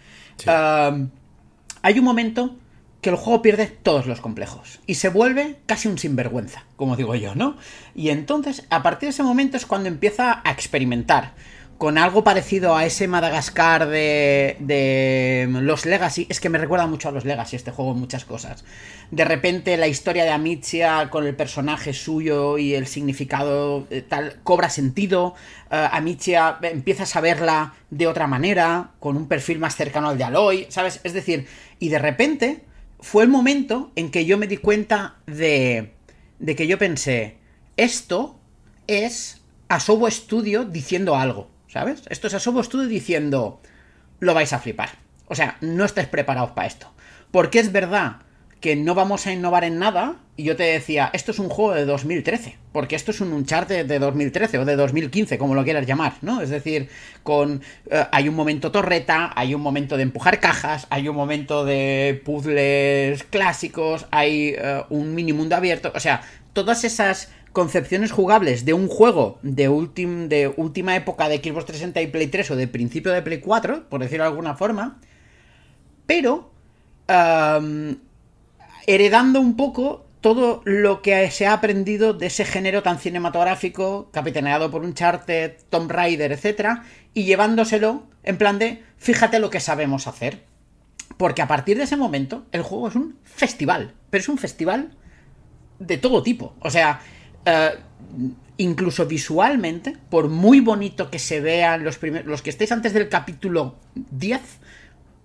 hay 0.45 1.99
un 1.99 2.05
momento 2.05 2.57
que 3.01 3.11
el 3.11 3.17
juego 3.17 3.43
pierde 3.43 3.67
todos 3.67 4.07
los 4.07 4.21
complejos 4.21 4.81
y 4.87 4.97
se 4.97 5.09
vuelve 5.09 5.57
casi 5.67 5.89
un 5.89 5.99
sinvergüenza, 5.99 6.65
como 6.77 6.97
digo 6.97 7.15
yo, 7.15 7.35
¿no? 7.35 7.57
Y 7.95 8.11
entonces, 8.11 8.67
a 8.71 8.83
partir 8.83 9.09
de 9.09 9.11
ese 9.11 9.23
momento 9.23 9.57
es 9.57 9.67
cuando 9.67 9.89
empieza 9.89 10.43
a 10.45 10.51
experimentar 10.51 11.35
con 11.81 11.97
algo 11.97 12.23
parecido 12.23 12.77
a 12.77 12.85
ese 12.85 13.09
Madagascar 13.09 13.89
de, 13.89 14.57
de 14.59 15.49
los 15.51 15.87
Legacy. 15.87 16.27
Es 16.29 16.39
que 16.39 16.51
me 16.51 16.59
recuerda 16.59 16.87
mucho 16.87 17.09
a 17.09 17.11
los 17.11 17.25
Legacy 17.25 17.57
este 17.57 17.71
juego 17.71 17.93
en 17.93 18.01
muchas 18.01 18.27
cosas. 18.27 18.67
De 19.11 19.25
repente 19.25 19.79
la 19.79 19.89
historia 19.89 20.25
de 20.25 20.31
Amicia 20.31 21.09
con 21.09 21.27
el 21.27 21.35
personaje 21.35 21.95
suyo 21.95 22.59
y 22.59 22.75
el 22.75 22.87
significado 22.87 23.87
eh, 23.89 24.03
tal 24.03 24.41
cobra 24.43 24.69
sentido. 24.69 25.29
Uh, 25.71 25.89
Amicia 25.93 26.59
empiezas 26.61 27.17
a 27.17 27.23
verla 27.23 27.73
de 27.89 28.07
otra 28.07 28.27
manera, 28.27 28.91
con 29.01 29.17
un 29.17 29.27
perfil 29.27 29.59
más 29.59 29.75
cercano 29.75 30.11
al 30.11 30.19
de 30.19 30.25
Aloy, 30.25 30.67
¿sabes? 30.69 31.01
Es 31.03 31.15
decir, 31.15 31.47
y 31.79 31.89
de 31.89 31.99
repente 31.99 32.65
fue 33.01 33.23
el 33.25 33.29
momento 33.29 33.93
en 33.97 34.11
que 34.11 34.25
yo 34.25 34.39
me 34.39 34.47
di 34.47 34.57
cuenta 34.57 35.17
de, 35.27 35.95
de 36.39 36.57
que 36.57 36.67
yo 36.67 36.79
pensé, 36.79 37.39
esto 37.77 38.39
es 38.87 39.43
Asobo 39.69 40.11
Studio 40.11 40.65
diciendo 40.65 41.17
algo, 41.17 41.51
¿sabes? 41.69 42.03
Esto 42.09 42.27
es 42.27 42.35
Asobo 42.35 42.63
Studio 42.63 42.89
diciendo, 42.89 43.61
lo 44.19 44.35
vais 44.35 44.53
a 44.53 44.59
flipar. 44.59 44.91
O 45.27 45.35
sea, 45.35 45.57
no 45.61 45.85
estáis 45.85 46.09
preparados 46.09 46.51
para 46.51 46.67
esto. 46.67 46.93
Porque 47.31 47.61
es 47.61 47.73
verdad 47.73 48.23
que 48.61 48.77
no 48.77 48.95
vamos 48.95 49.27
a 49.27 49.33
innovar 49.33 49.65
en 49.65 49.79
nada, 49.79 50.17
y 50.37 50.45
yo 50.45 50.55
te 50.55 50.65
decía, 50.65 51.11
esto 51.15 51.33
es 51.33 51.39
un 51.39 51.49
juego 51.49 51.75
de 51.75 51.87
2013, 51.87 52.59
porque 52.73 52.95
esto 52.95 53.11
es 53.11 53.21
un 53.23 53.33
Uncharted 53.33 53.87
de 53.87 53.99
2013 53.99 54.59
o 54.59 54.65
de 54.67 54.77
2015, 54.77 55.39
como 55.39 55.55
lo 55.55 55.65
quieras 55.65 55.87
llamar, 55.87 56.15
¿no? 56.21 56.43
Es 56.43 56.51
decir, 56.51 56.89
con 57.23 57.63
eh, 57.91 58.05
hay 58.13 58.29
un 58.29 58.35
momento 58.35 58.71
torreta, 58.71 59.33
hay 59.35 59.55
un 59.55 59.63
momento 59.63 59.97
de 59.97 60.03
empujar 60.03 60.41
cajas, 60.41 60.87
hay 60.91 61.09
un 61.09 61.17
momento 61.17 61.65
de 61.65 62.21
puzzles 62.25 63.25
clásicos, 63.25 64.07
hay 64.11 64.55
eh, 64.57 64.83
un 64.91 65.15
mini 65.15 65.33
mundo 65.33 65.57
abierto, 65.57 65.91
o 65.95 66.01
sea, 66.01 66.21
todas 66.53 66.85
esas 66.85 67.33
concepciones 67.53 68.13
jugables 68.13 68.65
de 68.65 68.75
un 68.75 68.89
juego 68.89 69.39
de, 69.43 69.69
de 70.29 70.55
última 70.57 70.97
época 70.97 71.29
de 71.29 71.39
Xbox 71.39 71.65
360 71.65 72.03
y 72.03 72.07
Play 72.09 72.27
3 72.29 72.51
o 72.53 72.57
de 72.57 72.69
principio 72.69 73.11
de 73.13 73.23
Play 73.23 73.41
4, 73.41 73.89
por 73.89 74.01
decirlo 74.01 74.25
de 74.25 74.31
alguna 74.31 74.55
forma, 74.55 75.01
pero 76.07 76.51
heredando 78.87 79.41
un 79.41 79.57
poco 79.57 80.07
todo 80.21 80.61
lo 80.65 81.03
que 81.03 81.31
se 81.31 81.47
ha 81.47 81.55
aprendido 81.55 82.13
de 82.13 82.27
ese 82.27 82.45
género 82.45 82.83
tan 82.83 82.99
cinematográfico, 82.99 84.11
capitaneado 84.13 84.71
por 84.71 84.83
un 84.83 84.89
Uncharted, 84.89 85.53
Tomb 85.71 85.91
Raider, 85.91 86.33
etc., 86.33 86.81
y 87.15 87.25
llevándoselo 87.25 88.05
en 88.23 88.37
plan 88.37 88.59
de, 88.59 88.83
fíjate 88.99 89.39
lo 89.39 89.51
que 89.51 89.61
sabemos 89.61 90.07
hacer. 90.07 90.45
Porque 91.17 91.43
a 91.43 91.49
partir 91.49 91.77
de 91.77 91.85
ese 91.85 91.97
momento, 91.97 92.47
el 92.53 92.63
juego 92.63 92.89
es 92.89 92.95
un 92.95 93.19
festival, 93.25 93.95
pero 94.11 94.21
es 94.21 94.29
un 94.29 94.39
festival 94.39 94.97
de 95.79 95.99
todo 95.99 96.23
tipo. 96.23 96.55
O 96.61 96.71
sea, 96.71 97.01
eh, 97.45 97.79
incluso 98.59 99.07
visualmente, 99.07 99.97
por 100.11 100.29
muy 100.29 100.61
bonito 100.61 101.11
que 101.11 101.19
se 101.19 101.41
vean 101.41 101.83
los 101.83 101.99
primeros, 101.99 102.29
los 102.29 102.43
que 102.43 102.51
estéis 102.51 102.73
antes 102.73 102.93
del 102.93 103.09
capítulo 103.09 103.77
10, 103.95 104.41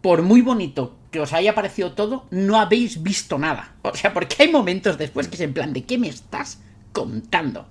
por 0.06 0.22
muy 0.22 0.41
bonito 0.41 0.95
que 1.10 1.19
os 1.19 1.34
haya 1.34 1.56
parecido 1.56 1.94
todo, 1.94 2.27
no 2.30 2.60
habéis 2.60 3.02
visto 3.02 3.40
nada. 3.40 3.73
O 3.82 3.95
sea, 3.95 4.14
porque 4.14 4.36
hay 4.44 4.52
momentos 4.52 4.99
después 4.99 5.27
que 5.27 5.34
es 5.34 5.41
en 5.41 5.56
plan 5.56 5.73
de 5.73 5.84
¿qué 5.84 5.98
me 5.98 6.07
estás 6.07 6.60
contando? 6.91 7.65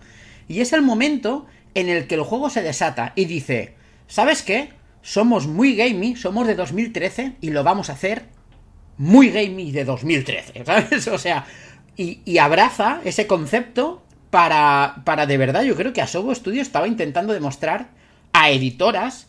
Y 0.48 0.60
es 0.60 0.72
el 0.72 0.82
momento 0.82 1.46
en 1.74 1.88
el 1.88 2.08
que 2.08 2.16
el 2.16 2.22
juego 2.22 2.50
se 2.50 2.62
desata 2.62 3.12
y 3.14 3.26
dice, 3.26 3.76
¿sabes 4.08 4.42
qué? 4.42 4.70
Somos 5.00 5.46
muy 5.46 5.76
gamey, 5.76 6.16
somos 6.16 6.48
de 6.48 6.56
2013 6.56 7.36
y 7.40 7.50
lo 7.50 7.62
vamos 7.62 7.88
a 7.88 7.92
hacer 7.92 8.24
muy 8.98 9.30
gamey 9.30 9.70
de 9.70 9.84
2013, 9.84 10.64
¿sabes? 10.66 11.06
O 11.06 11.18
sea, 11.18 11.46
y, 11.96 12.38
abraza 12.38 13.00
ese 13.04 13.28
concepto 13.28 14.02
para, 14.30 15.02
para 15.04 15.26
de 15.26 15.38
verdad, 15.38 15.62
yo 15.62 15.76
creo 15.76 15.92
que 15.92 16.02
Asobo 16.02 16.34
Studio 16.34 16.62
estaba 16.62 16.88
intentando 16.88 17.32
demostrar 17.32 17.90
a 18.32 18.50
editoras, 18.50 19.28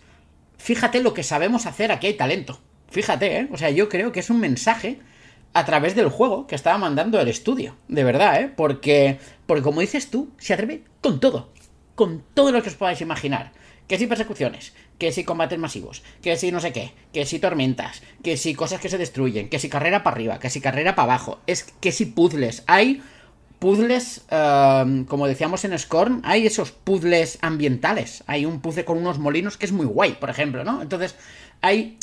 fíjate 0.57 1.03
lo 1.03 1.13
que 1.13 1.21
sabemos 1.21 1.67
hacer, 1.67 1.91
aquí 1.91 2.07
hay 2.07 2.15
talento. 2.15 2.64
Fíjate, 2.95 3.39
¿eh? 3.39 3.47
O 3.51 3.57
sea, 3.57 3.71
yo 3.71 3.89
creo 3.89 4.13
que 4.13 4.21
es 4.21 4.29
un 4.29 4.39
mensaje 4.39 4.99
a 5.51 5.65
través 5.65 5.97
del 5.97 6.07
juego 6.07 6.47
que 6.47 6.55
estaba 6.55 6.77
mandando 6.77 7.19
el 7.19 7.27
estudio. 7.27 7.75
De 7.89 8.05
verdad, 8.05 8.39
¿eh? 8.39 8.49
Porque, 8.55 9.19
porque 9.45 9.63
como 9.63 9.81
dices 9.81 10.09
tú, 10.09 10.29
se 10.37 10.53
atreve 10.53 10.81
con 11.01 11.19
todo. 11.19 11.49
Con 11.95 12.23
todo 12.33 12.53
lo 12.53 12.63
que 12.63 12.69
os 12.69 12.75
podáis 12.75 13.01
imaginar. 13.01 13.51
Que 13.89 13.97
si 13.97 14.07
persecuciones, 14.07 14.71
que 14.97 15.11
si 15.11 15.25
combates 15.25 15.59
masivos, 15.59 16.03
que 16.21 16.37
si 16.37 16.53
no 16.53 16.61
sé 16.61 16.71
qué, 16.71 16.93
que 17.11 17.25
si 17.25 17.37
tormentas, 17.37 18.01
que 18.23 18.37
si 18.37 18.55
cosas 18.55 18.79
que 18.79 18.87
se 18.87 18.97
destruyen, 18.97 19.49
que 19.49 19.59
si 19.59 19.67
carrera 19.67 20.01
para 20.01 20.15
arriba, 20.15 20.39
que 20.39 20.49
si 20.49 20.61
carrera 20.61 20.95
para 20.95 21.11
abajo, 21.11 21.41
es 21.47 21.63
que 21.81 21.91
si 21.91 22.05
puzzles. 22.05 22.63
Hay 22.65 23.03
puzzles, 23.59 24.23
em, 24.29 25.03
como 25.03 25.27
decíamos 25.27 25.65
en 25.65 25.77
Scorn, 25.77 26.21
hay 26.23 26.47
esos 26.47 26.71
puzzles 26.71 27.39
ambientales. 27.41 28.23
Hay 28.27 28.45
un 28.45 28.61
puzzle 28.61 28.85
con 28.85 28.97
unos 28.97 29.19
molinos 29.19 29.57
que 29.57 29.65
es 29.65 29.73
muy 29.73 29.85
guay, 29.85 30.13
por 30.13 30.29
ejemplo, 30.29 30.63
¿no? 30.63 30.81
Entonces, 30.81 31.17
hay 31.59 31.97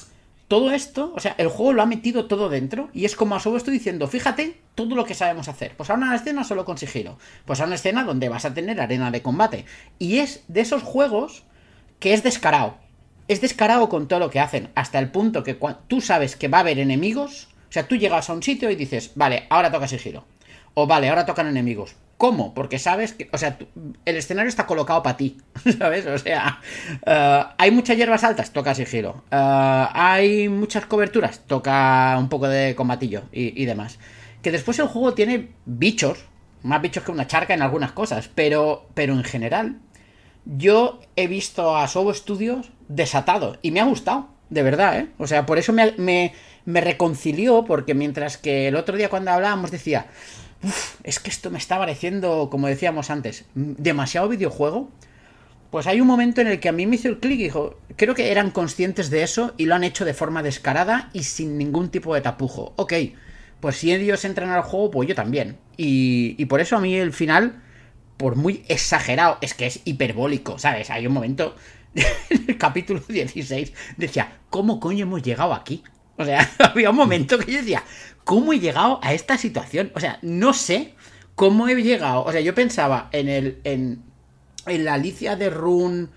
todo 0.52 0.70
esto, 0.70 1.14
o 1.16 1.18
sea, 1.18 1.34
el 1.38 1.48
juego 1.48 1.72
lo 1.72 1.80
ha 1.80 1.86
metido 1.86 2.26
todo 2.26 2.50
dentro 2.50 2.90
y 2.92 3.06
es 3.06 3.16
como 3.16 3.34
a 3.34 3.40
su 3.40 3.56
estoy 3.56 3.72
diciendo, 3.72 4.06
fíjate 4.06 4.60
todo 4.74 4.94
lo 4.94 5.06
que 5.06 5.14
sabemos 5.14 5.48
hacer. 5.48 5.74
Pues 5.78 5.88
ahora 5.88 6.04
una 6.04 6.14
escena 6.14 6.44
solo 6.44 6.66
con 6.66 6.76
sigilo. 6.76 7.16
Pues 7.46 7.58
ahora 7.58 7.68
una 7.68 7.76
escena 7.76 8.04
donde 8.04 8.28
vas 8.28 8.44
a 8.44 8.52
tener 8.52 8.78
arena 8.78 9.10
de 9.10 9.22
combate. 9.22 9.64
Y 9.98 10.18
es 10.18 10.44
de 10.48 10.60
esos 10.60 10.82
juegos 10.82 11.44
que 12.00 12.12
es 12.12 12.22
descarado. 12.22 12.76
Es 13.28 13.40
descarado 13.40 13.88
con 13.88 14.08
todo 14.08 14.18
lo 14.18 14.28
que 14.28 14.40
hacen, 14.40 14.68
hasta 14.74 14.98
el 14.98 15.10
punto 15.10 15.42
que 15.42 15.56
tú 15.88 16.02
sabes 16.02 16.36
que 16.36 16.48
va 16.48 16.58
a 16.58 16.60
haber 16.60 16.78
enemigos, 16.78 17.48
o 17.70 17.72
sea, 17.72 17.88
tú 17.88 17.96
llegas 17.96 18.28
a 18.28 18.34
un 18.34 18.42
sitio 18.42 18.70
y 18.70 18.76
dices, 18.76 19.12
vale, 19.14 19.46
ahora 19.48 19.72
toca 19.72 19.88
sigilo. 19.88 20.26
O 20.74 20.86
vale, 20.86 21.08
ahora 21.08 21.24
tocan 21.24 21.46
enemigos. 21.46 21.96
¿Cómo? 22.22 22.54
Porque 22.54 22.78
sabes 22.78 23.14
que, 23.14 23.28
o 23.32 23.36
sea, 23.36 23.58
el 24.04 24.16
escenario 24.16 24.48
está 24.48 24.64
colocado 24.64 25.02
para 25.02 25.16
ti, 25.16 25.38
¿sabes? 25.78 26.06
O 26.06 26.16
sea, 26.18 26.60
eh, 27.04 27.42
hay 27.58 27.72
muchas 27.72 27.96
hierbas 27.96 28.22
altas, 28.22 28.52
toca 28.52 28.76
sigilo. 28.76 29.24
Uh, 29.32 29.88
hay 29.92 30.48
muchas 30.48 30.86
coberturas, 30.86 31.40
toca 31.48 32.14
un 32.16 32.28
poco 32.28 32.46
de 32.46 32.76
combatillo 32.76 33.22
y, 33.32 33.64
demás. 33.64 33.98
Que 34.40 34.52
después 34.52 34.78
el 34.78 34.86
juego 34.86 35.14
tiene 35.14 35.48
bichos, 35.66 36.26
más 36.62 36.80
bichos 36.80 37.02
que 37.02 37.10
una 37.10 37.26
charca 37.26 37.54
en 37.54 37.62
algunas 37.62 37.90
cosas, 37.90 38.30
pero, 38.32 38.86
pero 38.94 39.14
en 39.14 39.24
general, 39.24 39.80
yo 40.44 41.00
he 41.16 41.26
visto 41.26 41.76
a 41.76 41.88
Sobo 41.88 42.14
Studios 42.14 42.70
desatado 42.86 43.58
y 43.62 43.72
me 43.72 43.80
ha 43.80 43.84
gustado, 43.84 44.28
de 44.48 44.62
verdad, 44.62 44.96
¿eh? 44.96 45.08
O 45.18 45.26
sea, 45.26 45.44
por 45.44 45.58
eso 45.58 45.72
me, 45.72 45.90
me, 45.98 46.32
me 46.66 46.82
reconcilió, 46.82 47.64
porque 47.64 47.94
mientras 47.94 48.38
que 48.38 48.68
el 48.68 48.76
otro 48.76 48.96
día 48.96 49.08
cuando 49.08 49.32
hablábamos 49.32 49.72
decía 49.72 50.06
es 51.04 51.18
que 51.18 51.30
esto 51.30 51.50
me 51.50 51.58
está 51.58 51.78
pareciendo, 51.78 52.48
como 52.50 52.66
decíamos 52.66 53.10
antes, 53.10 53.44
demasiado 53.54 54.28
videojuego. 54.28 54.90
Pues 55.70 55.86
hay 55.86 56.00
un 56.00 56.06
momento 56.06 56.42
en 56.42 56.48
el 56.48 56.60
que 56.60 56.68
a 56.68 56.72
mí 56.72 56.86
me 56.86 56.96
hizo 56.96 57.08
el 57.08 57.18
clic 57.18 57.40
y 57.40 57.44
dijo, 57.44 57.78
creo 57.96 58.14
que 58.14 58.30
eran 58.30 58.50
conscientes 58.50 59.08
de 59.08 59.22
eso 59.22 59.54
y 59.56 59.64
lo 59.64 59.74
han 59.74 59.84
hecho 59.84 60.04
de 60.04 60.12
forma 60.12 60.42
descarada 60.42 61.08
y 61.14 61.22
sin 61.22 61.56
ningún 61.56 61.88
tipo 61.88 62.14
de 62.14 62.20
tapujo. 62.20 62.74
Ok, 62.76 62.92
pues 63.60 63.76
si 63.76 63.92
ellos 63.92 64.24
entran 64.26 64.50
al 64.50 64.62
juego, 64.62 64.90
pues 64.90 65.08
yo 65.08 65.14
también. 65.14 65.56
Y, 65.78 66.34
y 66.36 66.44
por 66.44 66.60
eso 66.60 66.76
a 66.76 66.80
mí 66.80 66.94
el 66.94 67.12
final, 67.12 67.62
por 68.18 68.36
muy 68.36 68.64
exagerado, 68.68 69.38
es 69.40 69.54
que 69.54 69.66
es 69.66 69.80
hiperbólico, 69.86 70.58
¿sabes? 70.58 70.90
Hay 70.90 71.06
un 71.06 71.14
momento 71.14 71.56
en 71.94 72.44
el 72.48 72.58
capítulo 72.58 73.00
16, 73.08 73.72
decía, 73.96 74.40
¿cómo 74.50 74.78
coño 74.78 75.04
hemos 75.04 75.22
llegado 75.22 75.54
aquí? 75.54 75.82
O 76.16 76.24
sea, 76.24 76.48
había 76.58 76.90
un 76.90 76.96
momento 76.96 77.38
que 77.38 77.52
yo 77.52 77.58
decía, 77.58 77.82
¿cómo 78.24 78.52
he 78.52 78.60
llegado 78.60 79.00
a 79.02 79.12
esta 79.12 79.38
situación? 79.38 79.92
O 79.94 80.00
sea, 80.00 80.18
no 80.22 80.52
sé 80.52 80.94
cómo 81.34 81.68
he 81.68 81.82
llegado. 81.82 82.24
O 82.24 82.32
sea, 82.32 82.40
yo 82.40 82.54
pensaba 82.54 83.08
en 83.12 83.28
el. 83.28 83.60
en, 83.64 84.02
en 84.66 84.84
la 84.84 84.94
Alicia 84.94 85.36
de 85.36 85.50
Rune 85.50 86.08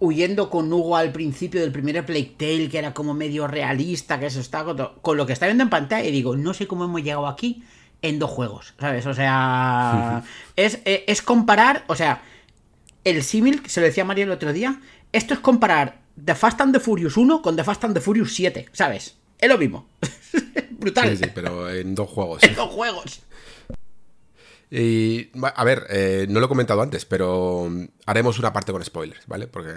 huyendo 0.00 0.48
con 0.48 0.72
Hugo 0.72 0.96
al 0.96 1.12
principio 1.12 1.60
del 1.60 1.70
primer 1.70 2.04
Plague 2.04 2.34
Tale, 2.36 2.68
que 2.68 2.78
era 2.78 2.94
como 2.94 3.14
medio 3.14 3.46
realista, 3.46 4.18
que 4.18 4.26
eso 4.26 4.40
está 4.40 4.64
con, 4.64 5.16
lo 5.16 5.26
que 5.26 5.34
está 5.34 5.46
viendo 5.46 5.62
en 5.62 5.70
pantalla, 5.70 6.08
y 6.08 6.10
digo, 6.10 6.36
no 6.36 6.54
sé 6.54 6.66
cómo 6.66 6.84
hemos 6.84 7.02
llegado 7.02 7.26
aquí 7.26 7.62
en 8.00 8.18
dos 8.18 8.30
juegos, 8.30 8.74
¿sabes? 8.80 9.04
O 9.04 9.12
sea, 9.12 10.24
es, 10.56 10.80
es, 10.86 11.02
es, 11.06 11.22
comparar, 11.22 11.84
o 11.86 11.94
sea, 11.94 12.22
el 13.04 13.22
símil, 13.22 13.62
se 13.66 13.80
lo 13.80 13.86
decía 13.86 14.06
María 14.06 14.24
el 14.24 14.30
otro 14.30 14.54
día, 14.54 14.80
esto 15.12 15.34
es 15.34 15.40
comparar 15.40 16.00
The 16.22 16.34
Fast 16.34 16.62
and 16.62 16.72
the 16.72 16.80
Furious 16.80 17.18
1 17.18 17.42
con 17.42 17.56
The 17.56 17.64
Fast 17.64 17.84
and 17.84 17.94
the 17.94 18.00
Furious 18.00 18.34
7, 18.34 18.70
¿sabes? 18.72 19.18
Es 19.40 19.48
lo 19.48 19.58
mismo. 19.58 19.88
Brutal. 20.70 21.16
Sí, 21.16 21.24
sí, 21.24 21.30
pero 21.34 21.70
en 21.70 21.94
dos 21.94 22.08
juegos. 22.08 22.42
en 22.42 22.54
dos 22.54 22.70
juegos. 22.70 23.20
Y, 24.70 25.30
a 25.42 25.64
ver, 25.64 25.86
eh, 25.90 26.26
no 26.28 26.38
lo 26.38 26.46
he 26.46 26.48
comentado 26.48 26.80
antes, 26.80 27.04
pero 27.04 27.70
haremos 28.06 28.38
una 28.38 28.52
parte 28.52 28.70
con 28.70 28.84
spoilers, 28.84 29.26
¿vale? 29.26 29.48
Porque, 29.48 29.72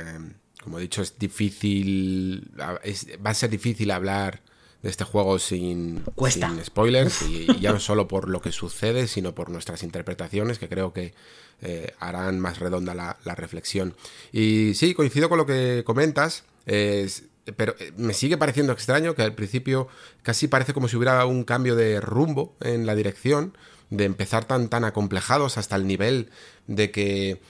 como 0.61 0.77
he 0.77 0.81
dicho, 0.81 1.02
es 1.02 1.18
difícil. 1.18 2.52
va 2.57 3.30
a 3.30 3.34
ser 3.34 3.49
difícil 3.49 3.90
hablar 3.90 4.41
de 4.84 4.90
este 4.90 5.03
juego 5.03 5.40
sin, 5.40 6.03
sin 6.30 6.64
spoilers. 6.64 7.22
Y, 7.27 7.60
ya 7.60 7.72
no 7.72 7.80
solo 7.80 8.07
por 8.07 8.30
lo 8.30 8.41
que 8.41 8.52
sucede, 8.52 9.07
sino 9.07 9.34
por 9.34 9.49
nuestras 9.49 9.81
interpretaciones, 9.81 10.60
que 10.60 10.69
creo 10.69 10.94
que 10.94 11.14
eh, 11.61 11.94
harán 11.99 12.40
más 12.40 12.60
redonda 12.60 12.94
la, 12.94 13.18
la, 13.23 13.34
reflexión. 13.34 13.95
Y 14.31 14.73
sí, 14.76 14.94
coincido 14.94 15.30
con 15.30 15.40
lo 15.40 15.45
que 15.48 15.84
comentas. 15.85 16.44
Es, 16.65 17.23
pero 17.56 17.76
eh, 17.80 17.91
me 17.98 18.14
sigue 18.14 18.38
pareciendo 18.38 18.74
extraño 18.74 19.15
que 19.15 19.22
al 19.22 19.34
principio 19.34 19.88
casi 20.22 20.48
parece 20.48 20.74
como 20.74 20.88
si 20.88 20.95
hubiera 20.95 21.26
un 21.26 21.44
cambio 21.44 21.76
de 21.76 21.99
rumbo 21.99 22.56
en 22.61 22.86
la 22.86 22.95
dirección, 22.95 23.57
de 23.90 24.06
empezar 24.06 24.45
tan 24.45 24.70
tan 24.70 24.86
acomplejados 24.86 25.57
hasta 25.57 25.76
el 25.76 25.86
nivel 25.88 26.30
de 26.68 26.91
que 26.91 27.41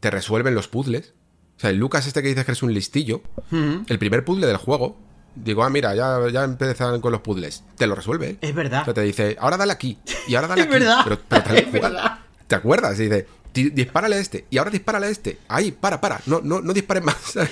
te 0.00 0.10
resuelven 0.10 0.54
los 0.54 0.68
puzzles. 0.68 1.14
O 1.56 1.60
sea, 1.60 1.70
el 1.70 1.76
Lucas 1.76 2.06
este 2.06 2.22
que 2.22 2.28
dices 2.28 2.44
que 2.44 2.52
es 2.52 2.62
un 2.62 2.74
listillo, 2.74 3.22
el 3.50 3.98
primer 3.98 4.24
puzzle 4.24 4.46
del 4.46 4.58
juego, 4.58 4.98
digo, 5.36 5.62
ah, 5.64 5.70
mira, 5.70 5.94
ya, 5.94 6.18
ya 6.30 6.44
empiezan 6.44 7.00
con 7.00 7.12
los 7.12 7.20
puzzles, 7.20 7.64
te 7.76 7.86
lo 7.86 7.94
resuelve. 7.94 8.38
Es 8.40 8.54
verdad. 8.54 8.82
O 8.82 8.84
sea, 8.84 8.94
te 8.94 9.02
dice, 9.02 9.36
ahora 9.40 9.56
dale 9.56 9.72
aquí, 9.72 9.98
y 10.28 10.34
ahora 10.34 10.48
dale 10.48 10.62
es 10.62 10.66
aquí. 10.66 10.78
Verdad. 10.78 11.04
Pero, 11.28 11.56
es 11.56 11.72
verdad. 11.72 12.18
¿Te 12.46 12.54
acuerdas? 12.54 12.98
Y 13.00 13.04
dice, 13.04 13.26
dispárale 13.64 14.16
a 14.16 14.18
este, 14.18 14.44
y 14.50 14.58
ahora 14.58 14.70
dispárale 14.70 15.06
a 15.06 15.10
este. 15.10 15.38
Ahí, 15.48 15.72
para, 15.72 16.00
para, 16.00 16.20
no, 16.26 16.40
no, 16.42 16.60
no 16.60 16.72
disparen 16.72 17.04
más. 17.04 17.16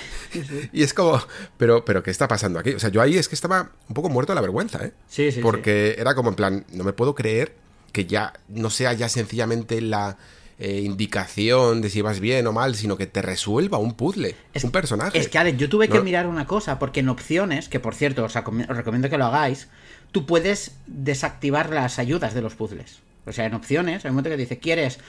Y 0.73 0.83
es 0.83 0.93
como, 0.93 1.21
pero, 1.57 1.85
pero, 1.85 2.03
¿qué 2.03 2.11
está 2.11 2.27
pasando 2.27 2.59
aquí? 2.59 2.71
O 2.71 2.79
sea, 2.79 2.89
yo 2.89 3.01
ahí 3.01 3.17
es 3.17 3.29
que 3.29 3.35
estaba 3.35 3.71
un 3.87 3.93
poco 3.93 4.09
muerto 4.09 4.33
de 4.33 4.35
la 4.35 4.41
vergüenza, 4.41 4.83
¿eh? 4.85 4.91
Sí, 5.07 5.31
sí. 5.31 5.39
Porque 5.39 5.95
era 5.97 6.13
como 6.13 6.29
en 6.29 6.35
plan, 6.35 6.65
no 6.73 6.83
me 6.83 6.91
puedo 6.91 7.15
creer 7.15 7.55
que 7.93 8.05
ya 8.05 8.33
no 8.49 8.69
sea 8.69 8.91
ya 8.91 9.07
sencillamente 9.07 9.79
la 9.79 10.17
eh, 10.57 10.81
indicación 10.81 11.81
de 11.81 11.89
si 11.89 12.01
vas 12.01 12.19
bien 12.19 12.47
o 12.47 12.53
mal, 12.53 12.75
sino 12.75 12.97
que 12.97 13.07
te 13.07 13.21
resuelva 13.21 13.77
un 13.77 13.93
puzzle, 13.93 14.35
es, 14.53 14.63
un 14.63 14.71
personaje. 14.71 15.17
Es 15.17 15.27
que, 15.27 15.37
Alex, 15.37 15.57
yo 15.57 15.69
tuve 15.69 15.87
que 15.89 15.99
mirar 16.01 16.27
una 16.27 16.47
cosa, 16.47 16.79
porque 16.79 17.01
en 17.01 17.09
opciones, 17.09 17.67
que 17.67 17.79
por 17.79 17.95
cierto 17.95 18.23
os, 18.23 18.35
os 18.35 18.77
recomiendo 18.77 19.09
que 19.09 19.17
lo 19.17 19.25
hagáis, 19.25 19.67
tú 20.11 20.25
puedes 20.25 20.75
desactivar 20.87 21.71
las 21.71 21.99
ayudas 21.99 22.33
de 22.33 22.41
los 22.41 22.55
puzzles. 22.55 22.99
O 23.25 23.31
sea, 23.31 23.45
en 23.45 23.53
opciones, 23.53 24.05
hay 24.05 24.09
un 24.09 24.15
momento 24.15 24.29
que 24.29 24.37
dice, 24.37 24.59
¿quieres 24.59 24.99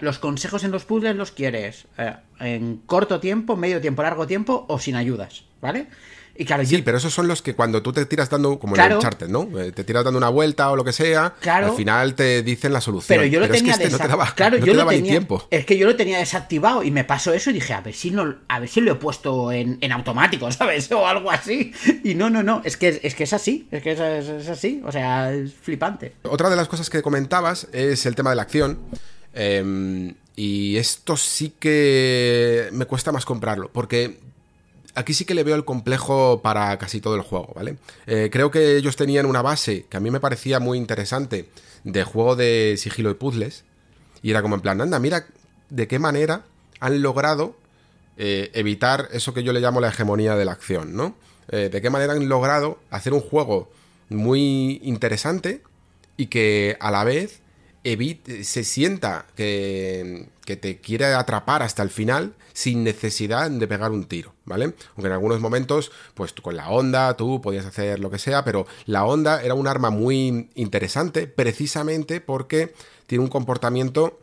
los 0.00 0.18
consejos 0.18 0.64
en 0.64 0.70
los 0.70 0.84
puzzles 0.84 1.16
los 1.16 1.32
quieres 1.32 1.86
eh, 1.98 2.14
en 2.40 2.76
corto 2.86 3.20
tiempo, 3.20 3.56
medio 3.56 3.80
tiempo, 3.80 4.02
largo 4.02 4.26
tiempo 4.26 4.64
o 4.68 4.78
sin 4.78 4.94
ayudas? 4.94 5.44
¿Vale? 5.60 5.88
Y 6.38 6.44
claro, 6.44 6.64
sí, 6.64 6.82
pero 6.82 6.98
esos 6.98 7.12
son 7.12 7.28
los 7.28 7.42
que 7.42 7.54
cuando 7.54 7.82
tú 7.82 7.92
te 7.92 8.04
tiras 8.06 8.30
dando, 8.30 8.58
como 8.58 8.76
en 8.76 8.82
el 8.82 8.92
Uncharted, 8.94 9.28
¿no? 9.28 9.48
Eh, 9.58 9.72
te 9.72 9.84
tiras 9.84 10.04
dando 10.04 10.18
una 10.18 10.28
vuelta 10.28 10.70
o 10.70 10.76
lo 10.76 10.84
que 10.84 10.92
sea, 10.92 11.34
al 11.46 11.72
final 11.72 12.14
te 12.14 12.42
dicen 12.42 12.72
la 12.72 12.80
solución. 12.80 13.18
Pero 13.18 13.26
yo 13.26 13.40
lo 13.40 13.48
tenía 13.48 13.72
es 13.72 13.78
que 13.78 13.84
este 13.84 13.96
no 13.96 14.02
te 14.02 14.08
daba, 14.08 14.34
claro, 14.34 14.58
no 14.58 14.66
yo 14.66 14.72
te 14.72 14.78
daba 14.78 14.92
lo 14.92 14.96
tenía, 14.96 15.12
ni 15.12 15.18
tiempo. 15.18 15.46
Es 15.50 15.64
que 15.64 15.78
yo 15.78 15.86
lo 15.86 15.96
tenía 15.96 16.18
desactivado 16.18 16.82
y 16.82 16.90
me 16.90 17.04
pasó 17.04 17.32
eso 17.32 17.50
y 17.50 17.54
dije, 17.54 17.72
a 17.74 17.80
ver 17.80 17.94
si 17.94 18.10
no, 18.10 18.36
a 18.48 18.60
ver 18.60 18.68
si 18.68 18.80
lo 18.80 18.92
he 18.92 18.96
puesto 18.96 19.52
en, 19.52 19.78
en 19.80 19.92
automático, 19.92 20.50
¿sabes? 20.52 20.90
O 20.92 21.06
algo 21.06 21.30
así. 21.30 21.72
Y 22.04 22.14
no, 22.14 22.30
no, 22.30 22.42
no, 22.42 22.62
es 22.64 22.76
que 22.76 23.00
es, 23.02 23.14
que 23.14 23.24
es 23.24 23.32
así, 23.32 23.68
es 23.70 23.82
que 23.82 23.92
es, 23.92 24.00
es, 24.00 24.48
así, 24.48 24.82
o 24.84 24.92
sea, 24.92 25.32
es 25.32 25.52
flipante. 25.54 26.14
Otra 26.22 26.50
de 26.50 26.56
las 26.56 26.68
cosas 26.68 26.90
que 26.90 27.02
comentabas 27.02 27.68
es 27.72 28.06
el 28.06 28.14
tema 28.14 28.30
de 28.30 28.36
la 28.36 28.42
acción. 28.42 28.78
Eh, 29.34 30.14
y 30.36 30.76
esto 30.76 31.16
sí 31.16 31.54
que 31.58 32.68
me 32.72 32.84
cuesta 32.84 33.10
más 33.10 33.24
comprarlo, 33.24 33.70
porque 33.72 34.20
aquí 34.96 35.14
sí 35.14 35.24
que 35.24 35.34
le 35.34 35.44
veo 35.44 35.54
el 35.54 35.64
complejo 35.64 36.40
para 36.42 36.76
casi 36.78 37.00
todo 37.00 37.14
el 37.14 37.22
juego, 37.22 37.52
¿vale? 37.54 37.76
Eh, 38.06 38.28
creo 38.32 38.50
que 38.50 38.76
ellos 38.76 38.96
tenían 38.96 39.26
una 39.26 39.42
base 39.42 39.86
que 39.88 39.96
a 39.96 40.00
mí 40.00 40.10
me 40.10 40.20
parecía 40.20 40.58
muy 40.58 40.78
interesante 40.78 41.48
de 41.84 42.04
juego 42.04 42.34
de 42.34 42.74
sigilo 42.78 43.10
y 43.10 43.14
puzzles. 43.14 43.64
Y 44.22 44.30
era 44.30 44.42
como 44.42 44.56
en 44.56 44.60
plan, 44.60 44.80
anda, 44.80 44.98
mira 44.98 45.26
de 45.70 45.86
qué 45.86 45.98
manera 45.98 46.44
han 46.80 47.00
logrado 47.02 47.56
eh, 48.16 48.50
evitar 48.54 49.08
eso 49.12 49.32
que 49.34 49.42
yo 49.42 49.52
le 49.52 49.60
llamo 49.60 49.80
la 49.80 49.88
hegemonía 49.88 50.34
de 50.34 50.44
la 50.44 50.52
acción, 50.52 50.96
¿no? 50.96 51.14
eh, 51.48 51.68
de 51.70 51.82
qué 51.82 51.90
manera 51.90 52.12
han 52.12 52.28
logrado 52.28 52.78
hacer 52.90 53.12
un 53.12 53.20
juego 53.20 53.70
muy 54.08 54.80
interesante 54.82 55.62
y 56.16 56.26
que 56.26 56.76
a 56.80 56.90
la 56.90 57.04
vez 57.04 57.40
se 58.42 58.64
sienta 58.64 59.26
que, 59.36 60.28
que, 60.44 60.56
te 60.56 60.80
quiere 60.80 61.06
atrapar 61.06 61.62
hasta 61.62 61.82
el 61.82 61.90
final 61.90 62.34
sin 62.52 62.82
necesidad 62.84 63.50
de 63.50 63.68
pegar 63.68 63.92
un 63.92 64.04
tiro, 64.04 64.32
¿vale? 64.44 64.74
Aunque 64.94 65.06
en 65.06 65.12
algunos 65.12 65.40
momentos, 65.40 65.92
pues 66.14 66.32
con 66.32 66.56
la 66.56 66.70
onda 66.70 67.14
tú 67.16 67.40
podías 67.40 67.66
hacer 67.66 68.00
lo 68.00 68.10
que 68.10 68.18
sea, 68.18 68.44
pero 68.44 68.66
la 68.86 69.04
onda 69.04 69.42
era 69.42 69.54
un 69.54 69.68
arma 69.68 69.90
muy 69.90 70.48
interesante 70.54 71.26
precisamente 71.26 72.20
porque 72.20 72.74
tiene 73.06 73.22
un 73.22 73.30
comportamiento 73.30 74.18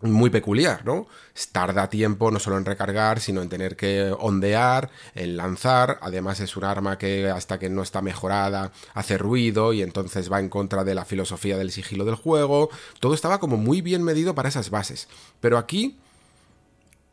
muy 0.00 0.30
peculiar, 0.30 0.84
¿no? 0.84 1.06
Tarda 1.50 1.90
tiempo 1.90 2.30
no 2.30 2.38
solo 2.38 2.56
en 2.56 2.64
recargar, 2.64 3.20
sino 3.20 3.42
en 3.42 3.48
tener 3.48 3.76
que 3.76 4.14
ondear, 4.18 4.90
en 5.14 5.36
lanzar. 5.36 5.98
Además 6.02 6.40
es 6.40 6.56
un 6.56 6.64
arma 6.64 6.98
que 6.98 7.28
hasta 7.28 7.58
que 7.58 7.68
no 7.68 7.82
está 7.82 8.00
mejorada 8.00 8.72
hace 8.94 9.18
ruido 9.18 9.72
y 9.72 9.82
entonces 9.82 10.30
va 10.30 10.40
en 10.40 10.48
contra 10.48 10.84
de 10.84 10.94
la 10.94 11.04
filosofía 11.04 11.56
del 11.58 11.72
sigilo 11.72 12.04
del 12.04 12.14
juego. 12.14 12.70
Todo 13.00 13.14
estaba 13.14 13.40
como 13.40 13.56
muy 13.56 13.80
bien 13.80 14.02
medido 14.02 14.34
para 14.34 14.48
esas 14.48 14.70
bases. 14.70 15.08
Pero 15.40 15.58
aquí, 15.58 15.98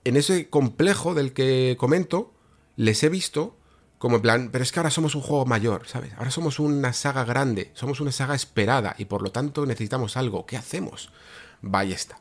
en 0.04 0.18
ese 0.18 0.50
complejo 0.50 1.16
del 1.16 1.34
que 1.34 1.76
comento, 1.80 2.34
les 2.76 3.04
he 3.04 3.10
visto 3.10 3.58
como 3.98 4.18
en 4.18 4.22
plan, 4.22 4.50
pero 4.52 4.64
es 4.64 4.72
que 4.72 4.80
ahora 4.80 4.92
somos 4.92 5.16
un 5.16 5.22
juego 5.22 5.46
mayor, 5.46 5.88
¿sabes? 5.88 6.14
Ahora 6.18 6.30
somos 6.30 6.60
una 6.60 6.94
saga 6.94 7.24
grande, 7.24 7.72
somos 7.74 8.02
una 8.02 8.12
saga 8.12 8.36
esperada 8.36 8.94
y 9.00 9.06
por 9.06 9.24
lo 9.24 9.32
tanto 9.32 9.66
necesitamos 9.66 10.18
algo. 10.18 10.46
¿Qué 10.46 10.58
hacemos? 10.58 11.10
Ballesta. 11.62 12.20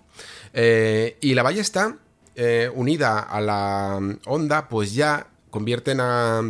Eh, 0.54 1.18
y 1.20 1.34
la 1.34 1.42
ballesta, 1.42 1.98
eh, 2.36 2.70
unida 2.72 3.18
a 3.18 3.40
la 3.40 4.00
onda, 4.26 4.68
pues 4.68 4.94
ya 4.94 5.26
convierten 5.50 6.00
a, 6.00 6.42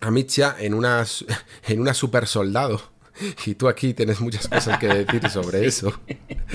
a 0.00 0.10
Mitya 0.10 0.56
en 0.58 0.74
una, 0.74 1.04
en 1.66 1.80
una 1.80 1.92
super 1.92 2.26
soldado. 2.26 2.92
Y 3.46 3.54
tú 3.54 3.68
aquí 3.68 3.94
tienes 3.94 4.20
muchas 4.20 4.48
cosas 4.48 4.78
que 4.78 4.88
decir 4.88 5.28
sobre 5.28 5.66
eso. 5.66 5.92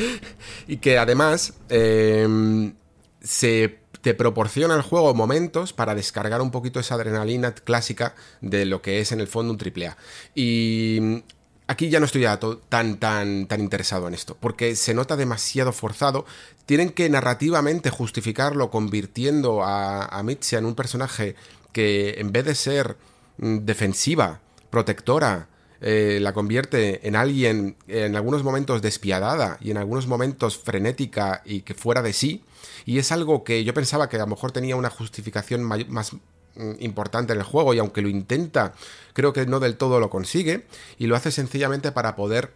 Y 0.68 0.78
que 0.78 0.98
además 0.98 1.54
em, 1.70 2.74
se 3.22 3.80
te 4.02 4.14
proporciona 4.14 4.76
el 4.76 4.82
juego 4.82 5.14
momentos 5.14 5.74
para 5.74 5.96
descargar 5.96 6.42
un 6.42 6.52
poquito 6.52 6.80
esa 6.80 6.96
adrenalina 6.96 7.54
clásica 7.54 8.16
de 8.42 8.66
lo 8.66 8.82
que 8.82 9.00
es 9.00 9.12
en 9.12 9.20
el 9.20 9.28
fondo 9.28 9.54
un 9.54 9.60
AAA. 9.60 9.98
Y 10.36 11.24
aquí 11.68 11.90
ya 11.90 12.00
no 12.00 12.06
estoy 12.06 12.26
tan, 12.70 12.98
tan, 12.98 13.48
tan 13.48 13.60
interesado 13.62 14.08
en 14.08 14.14
esto, 14.14 14.36
porque 14.40 14.76
se 14.76 14.94
nota 14.94 15.16
demasiado 15.16 15.72
forzado. 15.74 16.26
Tienen 16.66 16.90
que 16.90 17.10
narrativamente 17.10 17.90
justificarlo 17.90 18.72
convirtiendo 18.72 19.64
a, 19.64 20.06
a 20.06 20.20
en 20.20 20.66
un 20.66 20.76
personaje 20.76 21.36
que 21.72 22.16
en 22.20 22.32
vez 22.32 22.46
de 22.46 22.56
ser 22.56 22.98
mm, 23.38 23.60
defensiva, 23.60 24.40
protectora, 24.70 25.48
eh, 25.80 26.18
la 26.22 26.34
convierte 26.34 27.08
en 27.08 27.16
alguien 27.16 27.78
en 27.88 28.16
algunos 28.16 28.44
momentos 28.44 28.82
despiadada 28.82 29.60
y 29.62 29.70
en 29.70 29.78
algunos 29.78 30.08
momentos 30.08 30.58
frenética 30.58 31.44
y 31.46 31.62
que 31.62 31.76
fuera 31.76 32.02
de 32.02 32.14
sí. 32.14 32.44
Y 32.86 32.98
es 32.98 33.12
algo 33.12 33.44
que 33.44 33.64
yo 33.64 33.74
pensaba 33.74 34.10
que 34.10 34.16
a 34.16 34.20
lo 34.20 34.28
mejor 34.28 34.52
tenía 34.52 34.76
una 34.76 34.90
justificación 34.90 35.62
más 35.64 36.16
importante 36.80 37.34
en 37.34 37.40
el 37.40 37.46
juego 37.46 37.74
y 37.74 37.80
aunque 37.80 38.02
lo 38.02 38.10
intenta, 38.10 38.74
creo 39.14 39.34
que 39.34 39.46
no 39.46 39.60
del 39.60 39.78
todo 39.78 40.00
lo 40.00 40.10
consigue 40.10 40.66
y 40.98 41.08
lo 41.08 41.16
hace 41.16 41.32
sencillamente 41.32 41.92
para 41.92 42.16
poder 42.16 42.52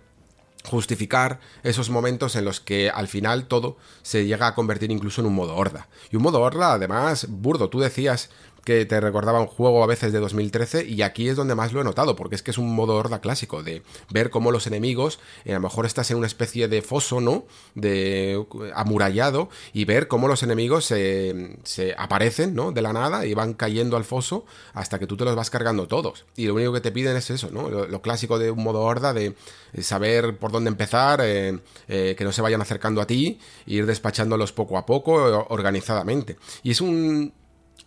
justificar 0.63 1.39
esos 1.63 1.89
momentos 1.89 2.35
en 2.35 2.45
los 2.45 2.59
que 2.59 2.89
al 2.89 3.07
final 3.07 3.47
todo 3.47 3.77
se 4.03 4.25
llega 4.25 4.47
a 4.47 4.55
convertir 4.55 4.91
incluso 4.91 5.21
en 5.21 5.27
un 5.27 5.35
modo 5.35 5.55
horda. 5.55 5.87
Y 6.11 6.17
un 6.17 6.23
modo 6.23 6.41
horda, 6.41 6.73
además, 6.73 7.27
burdo. 7.29 7.69
Tú 7.69 7.79
decías 7.79 8.29
que 8.63 8.85
te 8.85 8.99
recordaba 8.99 9.39
un 9.39 9.47
juego 9.47 9.83
a 9.83 9.87
veces 9.87 10.13
de 10.13 10.19
2013 10.19 10.85
y 10.85 11.01
aquí 11.01 11.29
es 11.29 11.35
donde 11.35 11.55
más 11.55 11.73
lo 11.73 11.81
he 11.81 11.83
notado, 11.83 12.15
porque 12.15 12.35
es 12.35 12.43
que 12.43 12.51
es 12.51 12.57
un 12.57 12.73
modo 12.73 12.95
horda 12.95 13.19
clásico, 13.19 13.63
de 13.63 13.83
ver 14.11 14.29
cómo 14.29 14.51
los 14.51 14.67
enemigos, 14.67 15.19
eh, 15.45 15.51
a 15.51 15.55
lo 15.55 15.61
mejor 15.61 15.85
estás 15.85 16.11
en 16.11 16.17
una 16.17 16.27
especie 16.27 16.67
de 16.67 16.81
foso, 16.81 17.21
¿no? 17.21 17.45
De 17.75 18.43
amurallado 18.75 19.49
y 19.73 19.85
ver 19.85 20.07
cómo 20.07 20.27
los 20.27 20.43
enemigos 20.43 20.85
se, 20.85 21.57
aparecen, 21.97 22.53
¿no? 22.53 22.71
De 22.71 22.81
la 22.81 22.93
nada 22.93 23.25
y 23.25 23.33
van 23.33 23.53
cayendo 23.53 23.97
al 23.97 24.03
foso 24.03 24.45
hasta 24.73 24.99
que 24.99 25.07
tú 25.07 25.17
te 25.17 25.25
los 25.25 25.35
vas 25.35 25.49
cargando 25.49 25.87
todos. 25.87 26.25
Y 26.35 26.45
lo 26.45 26.55
único 26.55 26.73
que 26.73 26.81
te 26.81 26.91
piden 26.91 27.15
es 27.17 27.29
eso, 27.29 27.49
¿no? 27.51 27.69
Lo, 27.69 28.01
clásico 28.01 28.39
de 28.39 28.49
un 28.49 28.63
modo 28.63 28.81
horda, 28.81 29.13
de 29.13 29.35
saber 29.81 30.37
por 30.37 30.51
dónde 30.51 30.69
empezar, 30.69 31.21
eh, 31.23 31.59
eh, 31.87 32.15
que 32.17 32.23
no 32.23 32.31
se 32.31 32.41
vayan 32.41 32.61
acercando 32.61 32.99
a 32.99 33.05
ti, 33.05 33.39
e 33.67 33.73
ir 33.73 33.85
despachándolos 33.85 34.53
poco 34.53 34.77
a 34.77 34.85
poco, 34.85 35.13
organizadamente. 35.49 36.37
Y 36.63 36.71
es 36.71 36.81
un, 36.81 37.31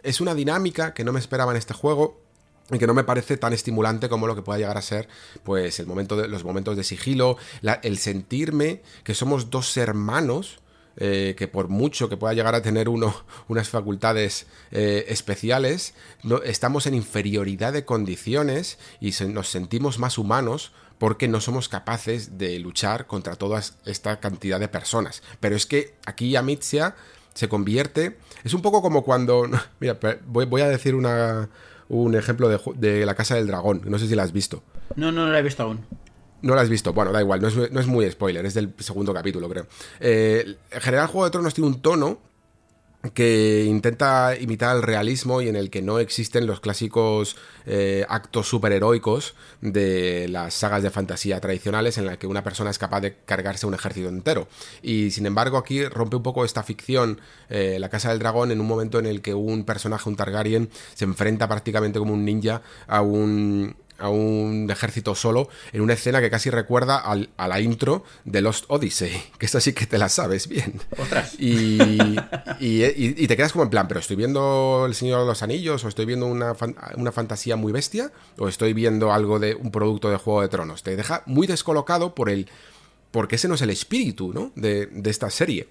es 0.04 0.20
una 0.20 0.34
dinámica 0.34 0.94
que 0.94 1.04
no 1.04 1.12
me 1.12 1.20
esperaba 1.20 1.52
en 1.52 1.58
este 1.58 1.74
juego 1.74 2.20
y 2.70 2.78
que 2.78 2.86
no 2.86 2.94
me 2.94 3.04
parece 3.04 3.36
tan 3.36 3.52
estimulante 3.52 4.08
como 4.08 4.26
lo 4.26 4.34
que 4.34 4.42
pueda 4.42 4.58
llegar 4.58 4.78
a 4.78 4.82
ser 4.82 5.08
pues 5.42 5.80
el 5.80 5.86
momento 5.86 6.16
de, 6.16 6.28
los 6.28 6.44
momentos 6.44 6.76
de 6.76 6.84
sigilo, 6.84 7.36
el 7.82 7.98
sentirme 7.98 8.82
que 9.02 9.14
somos 9.14 9.50
dos 9.50 9.76
hermanos 9.76 10.60
eh, 10.96 11.34
que 11.36 11.48
por 11.48 11.66
mucho 11.66 12.08
que 12.08 12.16
pueda 12.16 12.34
llegar 12.34 12.54
a 12.54 12.62
tener 12.62 12.88
uno 12.88 13.24
unas 13.48 13.68
facultades 13.68 14.46
eh, 14.70 15.06
especiales, 15.08 15.94
estamos 16.44 16.86
en 16.86 16.94
inferioridad 16.94 17.72
de 17.72 17.84
condiciones 17.84 18.78
y 19.00 19.12
nos 19.26 19.48
sentimos 19.48 19.98
más 19.98 20.18
humanos 20.18 20.72
porque 20.98 21.26
no 21.26 21.40
somos 21.40 21.68
capaces 21.68 22.38
de 22.38 22.58
luchar 22.60 23.06
contra 23.08 23.34
toda 23.34 23.60
esta 23.84 24.20
cantidad 24.20 24.60
de 24.60 24.68
personas. 24.68 25.22
Pero 25.40 25.56
es 25.56 25.66
que 25.66 25.94
aquí 26.06 26.36
Amicia 26.36 26.94
se 27.34 27.48
convierte. 27.48 28.16
Es 28.42 28.54
un 28.54 28.62
poco 28.62 28.80
como 28.80 29.02
cuando. 29.04 29.48
Mira, 29.80 29.98
voy, 30.26 30.62
a 30.62 30.68
decir 30.68 30.94
una, 30.94 31.50
un 31.88 32.14
ejemplo 32.14 32.48
de, 32.48 33.06
La 33.06 33.14
Casa 33.14 33.34
del 33.34 33.46
Dragón. 33.46 33.82
No 33.84 33.98
sé 33.98 34.06
si 34.08 34.14
la 34.14 34.22
has 34.22 34.32
visto. 34.32 34.62
No, 34.96 35.12
no, 35.12 35.26
no 35.26 35.32
la 35.32 35.38
he 35.40 35.42
visto 35.42 35.62
aún. 35.62 35.80
No 36.42 36.54
la 36.54 36.62
has 36.62 36.68
visto. 36.68 36.92
Bueno, 36.92 37.12
da 37.12 37.20
igual, 37.20 37.40
no 37.40 37.48
es, 37.48 37.86
muy 37.86 38.10
spoiler, 38.10 38.44
es 38.44 38.54
del 38.54 38.74
segundo 38.78 39.14
capítulo, 39.14 39.48
creo. 39.48 39.66
Eh, 40.00 40.56
en 40.70 40.80
general, 40.80 41.06
Juego 41.06 41.24
de 41.24 41.30
Tronos 41.30 41.54
tiene 41.54 41.68
un 41.68 41.80
tono 41.80 42.18
que 43.12 43.64
intenta 43.66 44.36
imitar 44.38 44.76
el 44.76 44.82
realismo 44.82 45.42
y 45.42 45.48
en 45.48 45.56
el 45.56 45.70
que 45.70 45.82
no 45.82 45.98
existen 45.98 46.46
los 46.46 46.60
clásicos 46.60 47.36
eh, 47.66 48.06
actos 48.08 48.48
superheroicos 48.48 49.34
de 49.60 50.26
las 50.28 50.54
sagas 50.54 50.82
de 50.82 50.90
fantasía 50.90 51.40
tradicionales 51.40 51.98
en 51.98 52.06
la 52.06 52.18
que 52.18 52.26
una 52.26 52.42
persona 52.42 52.70
es 52.70 52.78
capaz 52.78 53.00
de 53.00 53.16
cargarse 53.24 53.66
un 53.66 53.74
ejército 53.74 54.08
entero. 54.08 54.48
Y 54.82 55.10
sin 55.10 55.26
embargo 55.26 55.58
aquí 55.58 55.84
rompe 55.84 56.16
un 56.16 56.22
poco 56.22 56.44
esta 56.44 56.62
ficción, 56.62 57.20
eh, 57.48 57.78
la 57.78 57.88
Casa 57.88 58.10
del 58.10 58.18
Dragón, 58.18 58.50
en 58.50 58.60
un 58.60 58.66
momento 58.66 58.98
en 58.98 59.06
el 59.06 59.20
que 59.20 59.34
un 59.34 59.64
personaje, 59.64 60.08
un 60.08 60.16
Targaryen, 60.16 60.70
se 60.94 61.04
enfrenta 61.04 61.48
prácticamente 61.48 61.98
como 61.98 62.14
un 62.14 62.24
ninja 62.24 62.62
a 62.86 63.02
un 63.02 63.76
a 63.98 64.08
un 64.08 64.68
ejército 64.70 65.14
solo 65.14 65.48
en 65.72 65.80
una 65.80 65.94
escena 65.94 66.20
que 66.20 66.30
casi 66.30 66.50
recuerda 66.50 66.98
a 66.98 67.48
la 67.48 67.60
intro 67.60 68.04
de 68.24 68.40
Lost 68.40 68.64
Odyssey, 68.68 69.22
que 69.38 69.46
esta 69.46 69.60
sí 69.60 69.72
que 69.72 69.86
te 69.86 69.98
la 69.98 70.08
sabes 70.08 70.48
bien. 70.48 70.80
Y, 71.38 71.78
y, 72.60 73.26
te 73.26 73.36
quedas 73.36 73.52
como 73.52 73.64
en 73.64 73.70
plan, 73.70 73.88
pero 73.88 74.00
estoy 74.00 74.16
viendo 74.16 74.84
El 74.86 74.94
Señor 74.94 75.20
de 75.20 75.26
los 75.26 75.42
Anillos 75.42 75.84
o 75.84 75.88
estoy 75.88 76.06
viendo 76.06 76.26
una, 76.26 76.54
una, 76.96 77.12
fantasía 77.12 77.56
muy 77.56 77.72
bestia 77.72 78.12
o 78.38 78.48
estoy 78.48 78.72
viendo 78.72 79.12
algo 79.12 79.38
de 79.38 79.54
un 79.54 79.70
producto 79.70 80.10
de 80.10 80.16
Juego 80.16 80.42
de 80.42 80.48
Tronos. 80.48 80.82
Te 80.82 80.96
deja 80.96 81.22
muy 81.26 81.46
descolocado 81.46 82.14
por 82.14 82.30
el... 82.30 82.48
porque 83.10 83.36
ese 83.36 83.48
no 83.48 83.54
es 83.54 83.62
el 83.62 83.70
espíritu 83.70 84.32
¿no? 84.32 84.52
de, 84.54 84.86
de 84.86 85.10
esta 85.10 85.30
serie. 85.30 85.68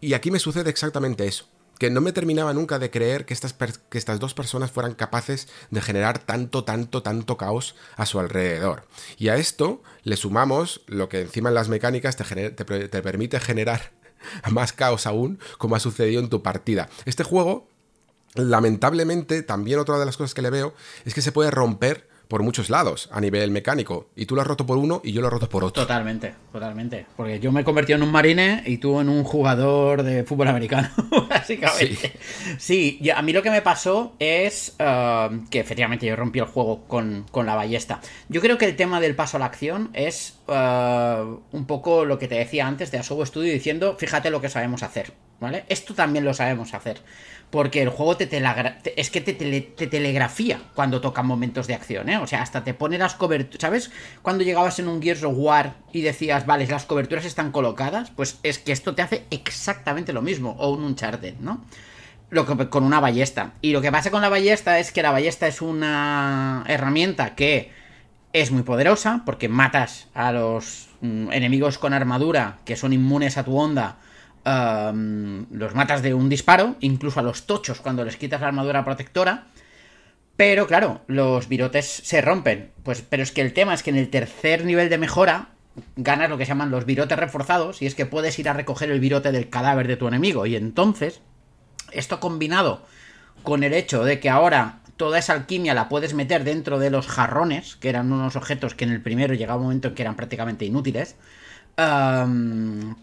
Y 0.00 0.14
aquí 0.14 0.30
me 0.30 0.38
sucede 0.38 0.70
exactamente 0.70 1.26
eso 1.26 1.46
que 1.78 1.90
no 1.90 2.00
me 2.00 2.12
terminaba 2.12 2.52
nunca 2.54 2.78
de 2.78 2.90
creer 2.90 3.26
que 3.26 3.34
estas, 3.34 3.52
que 3.52 3.98
estas 3.98 4.20
dos 4.20 4.34
personas 4.34 4.70
fueran 4.70 4.94
capaces 4.94 5.48
de 5.70 5.80
generar 5.80 6.18
tanto, 6.18 6.64
tanto, 6.64 7.02
tanto 7.02 7.36
caos 7.36 7.74
a 7.96 8.06
su 8.06 8.18
alrededor. 8.18 8.86
Y 9.18 9.28
a 9.28 9.36
esto 9.36 9.82
le 10.02 10.16
sumamos 10.16 10.82
lo 10.86 11.08
que 11.08 11.20
encima 11.20 11.50
en 11.50 11.54
las 11.54 11.68
mecánicas 11.68 12.16
te, 12.16 12.50
te 12.50 13.02
permite 13.02 13.40
generar 13.40 13.92
más 14.50 14.72
caos 14.72 15.06
aún, 15.06 15.38
como 15.58 15.76
ha 15.76 15.80
sucedido 15.80 16.20
en 16.20 16.28
tu 16.28 16.42
partida. 16.42 16.88
Este 17.04 17.24
juego, 17.24 17.68
lamentablemente, 18.34 19.42
también 19.42 19.78
otra 19.78 19.98
de 19.98 20.06
las 20.06 20.16
cosas 20.16 20.34
que 20.34 20.42
le 20.42 20.50
veo 20.50 20.74
es 21.04 21.14
que 21.14 21.22
se 21.22 21.32
puede 21.32 21.50
romper 21.50 22.08
por 22.28 22.42
muchos 22.42 22.70
lados 22.70 23.08
a 23.12 23.20
nivel 23.20 23.50
mecánico. 23.50 24.08
Y 24.16 24.26
tú 24.26 24.34
lo 24.34 24.40
has 24.40 24.46
roto 24.46 24.66
por 24.66 24.78
uno 24.78 25.00
y 25.04 25.12
yo 25.12 25.20
lo 25.20 25.28
he 25.28 25.30
roto 25.30 25.48
por 25.48 25.64
otro. 25.64 25.82
Totalmente, 25.82 26.34
totalmente. 26.52 27.06
Porque 27.16 27.40
yo 27.40 27.52
me 27.52 27.60
he 27.60 27.64
convertido 27.64 27.96
en 27.96 28.02
un 28.02 28.10
marine 28.10 28.62
y 28.66 28.78
tú 28.78 29.00
en 29.00 29.08
un 29.08 29.24
jugador 29.24 30.02
de 30.02 30.24
fútbol 30.24 30.48
americano, 30.48 30.90
básicamente. 31.28 32.12
Sí, 32.58 33.00
a 33.14 33.22
mí 33.22 33.32
lo 33.32 33.42
que 33.42 33.50
me 33.50 33.62
pasó 33.62 34.14
es 34.18 34.76
uh, 34.80 35.48
que 35.50 35.60
efectivamente 35.60 36.06
yo 36.06 36.16
rompí 36.16 36.38
el 36.38 36.46
juego 36.46 36.84
con, 36.86 37.26
la 37.46 37.54
ballesta. 37.54 38.00
Yo 38.28 38.40
creo 38.40 38.58
que 38.58 38.64
el 38.64 38.76
tema 38.76 39.00
del 39.00 39.14
paso 39.14 39.36
a 39.36 39.40
la 39.40 39.46
acción 39.46 39.90
es 39.92 40.38
uh, 40.48 41.40
un 41.52 41.66
poco 41.66 42.04
lo 42.04 42.18
que 42.18 42.28
te 42.28 42.34
decía 42.36 42.66
antes 42.66 42.90
de 42.90 42.98
Asobo 42.98 43.24
Studio 43.24 43.52
diciendo, 43.52 43.96
fíjate 43.98 44.30
lo 44.30 44.40
que 44.40 44.48
sabemos 44.48 44.82
hacer, 44.82 45.12
¿vale? 45.40 45.64
Esto 45.68 45.94
también 45.94 46.24
lo 46.24 46.34
sabemos 46.34 46.74
hacer 46.74 47.00
porque 47.50 47.80
el 47.80 47.90
juego 47.90 48.16
te, 48.16 48.28
es 48.96 49.10
que 49.10 49.20
te, 49.20 49.32
telegrafía 49.86 50.60
cuando 50.74 51.00
tocan 51.00 51.26
momentos 51.26 51.66
de 51.66 51.74
acción, 51.74 52.08
¿eh? 52.08 52.18
O 52.18 52.26
sea, 52.26 52.42
hasta 52.42 52.64
te 52.64 52.74
pone 52.74 52.98
las 52.98 53.14
coberturas, 53.14 53.60
¿sabes? 53.60 53.90
Cuando 54.22 54.42
llegabas 54.42 54.78
en 54.80 54.88
un 54.88 55.00
Gears 55.00 55.22
of 55.22 55.34
War 55.36 55.74
y 55.92 56.02
decías, 56.02 56.44
vale, 56.44 56.66
las 56.66 56.84
coberturas 56.84 57.24
están 57.24 57.52
colocadas, 57.52 58.10
pues 58.10 58.40
es 58.42 58.58
que 58.58 58.72
esto 58.72 58.94
te 58.94 59.02
hace 59.02 59.24
exactamente 59.30 60.12
lo 60.12 60.22
mismo, 60.22 60.56
o 60.58 60.70
un 60.70 60.82
Uncharted, 60.82 61.34
¿no? 61.38 61.64
lo 62.30 62.46
que, 62.46 62.68
con 62.68 62.84
una 62.84 63.00
ballesta. 63.00 63.52
Y 63.62 63.72
lo 63.72 63.80
que 63.80 63.92
pasa 63.92 64.10
con 64.10 64.22
la 64.22 64.28
ballesta 64.28 64.78
es 64.78 64.92
que 64.92 65.02
la 65.02 65.12
ballesta 65.12 65.46
es 65.46 65.62
una 65.62 66.64
herramienta 66.66 67.34
que 67.34 67.70
es 68.32 68.50
muy 68.50 68.62
poderosa 68.62 69.22
porque 69.24 69.48
matas 69.48 70.08
a 70.14 70.32
los 70.32 70.88
mm, 71.00 71.32
enemigos 71.32 71.78
con 71.78 71.92
armadura 71.92 72.58
que 72.64 72.76
son 72.76 72.92
inmunes 72.92 73.38
a 73.38 73.44
tu 73.44 73.56
onda. 73.56 73.98
Los 74.46 75.74
matas 75.74 76.02
de 76.02 76.14
un 76.14 76.28
disparo, 76.28 76.76
incluso 76.80 77.18
a 77.18 77.24
los 77.24 77.46
tochos 77.46 77.80
cuando 77.80 78.04
les 78.04 78.16
quitas 78.16 78.40
la 78.40 78.48
armadura 78.48 78.84
protectora. 78.84 79.48
Pero 80.36 80.66
claro, 80.66 81.00
los 81.08 81.48
virotes 81.48 81.86
se 81.86 82.20
rompen. 82.20 82.70
Pues, 82.84 83.02
pero 83.02 83.22
es 83.22 83.32
que 83.32 83.40
el 83.40 83.52
tema 83.52 83.74
es 83.74 83.82
que 83.82 83.90
en 83.90 83.96
el 83.96 84.10
tercer 84.10 84.64
nivel 84.64 84.88
de 84.88 84.98
mejora 84.98 85.48
ganas 85.96 86.30
lo 86.30 86.38
que 86.38 86.44
se 86.44 86.50
llaman 86.50 86.70
los 86.70 86.86
virotes 86.86 87.18
reforzados, 87.18 87.82
y 87.82 87.86
es 87.86 87.94
que 87.94 88.06
puedes 88.06 88.38
ir 88.38 88.48
a 88.48 88.52
recoger 88.52 88.90
el 88.90 89.00
virote 89.00 89.32
del 89.32 89.50
cadáver 89.50 89.88
de 89.88 89.96
tu 89.96 90.06
enemigo. 90.08 90.46
Y 90.46 90.56
entonces, 90.56 91.20
esto 91.90 92.20
combinado 92.20 92.86
con 93.42 93.62
el 93.62 93.74
hecho 93.74 94.04
de 94.04 94.20
que 94.20 94.30
ahora 94.30 94.80
toda 94.96 95.18
esa 95.18 95.32
alquimia 95.32 95.74
la 95.74 95.88
puedes 95.88 96.14
meter 96.14 96.44
dentro 96.44 96.78
de 96.78 96.90
los 96.90 97.06
jarrones, 97.06 97.76
que 97.76 97.88
eran 97.88 98.12
unos 98.12 98.36
objetos 98.36 98.74
que 98.74 98.84
en 98.84 98.92
el 98.92 99.02
primero 99.02 99.34
llegaba 99.34 99.58
un 99.58 99.64
momento 99.64 99.88
en 99.88 99.94
que 99.94 100.02
eran 100.02 100.16
prácticamente 100.16 100.64
inútiles. 100.64 101.16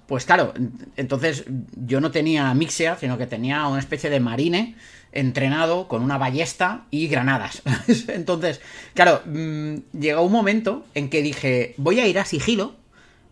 Pues 0.08 0.26
claro, 0.26 0.54
entonces 0.98 1.46
yo 1.76 2.02
no 2.02 2.10
tenía 2.10 2.54
mixia, 2.54 2.98
sino 2.98 3.18
que 3.18 3.28
tenía 3.28 3.68
una 3.68 3.80
especie 3.80 4.10
de 4.10 4.20
marine 4.20 4.76
entrenado 5.12 5.88
con 5.88 6.02
una 6.02 6.18
ballesta 6.18 6.86
y 6.90 7.08
granadas. 7.08 7.62
Entonces, 8.08 8.62
claro, 8.94 9.22
mm, 9.26 9.76
llegó 10.00 10.24
un 10.24 10.32
momento 10.32 10.86
en 10.96 11.10
que 11.10 11.22
dije, 11.22 11.76
voy 11.78 12.00
a 12.00 12.08
ir 12.08 12.20
a 12.20 12.26
sigilo, 12.26 12.76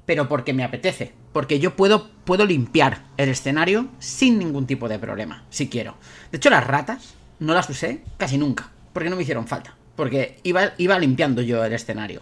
pero 0.06 0.30
porque 0.30 0.54
me 0.54 0.64
apetece. 0.64 1.12
Porque 1.34 1.60
yo 1.60 1.76
puedo, 1.76 2.10
puedo 2.26 2.46
limpiar 2.46 3.04
el 3.18 3.30
escenario 3.30 3.88
sin 4.00 4.38
ningún 4.38 4.68
tipo 4.68 4.90
de 4.90 5.00
problema, 5.00 5.44
si 5.50 5.70
quiero. 5.70 5.96
De 6.32 6.38
hecho, 6.38 6.50
las 6.50 6.68
ratas 6.68 7.16
no 7.40 7.54
las 7.54 7.70
usé 7.70 8.02
casi 8.18 8.38
nunca, 8.38 8.70
porque 8.94 9.10
no 9.10 9.16
me 9.16 9.24
hicieron 9.24 9.48
falta. 9.48 9.76
Porque 9.96 10.40
iba, 10.44 10.74
iba 10.78 11.00
limpiando 11.00 11.42
yo 11.42 11.64
el 11.64 11.74
escenario. 11.74 12.22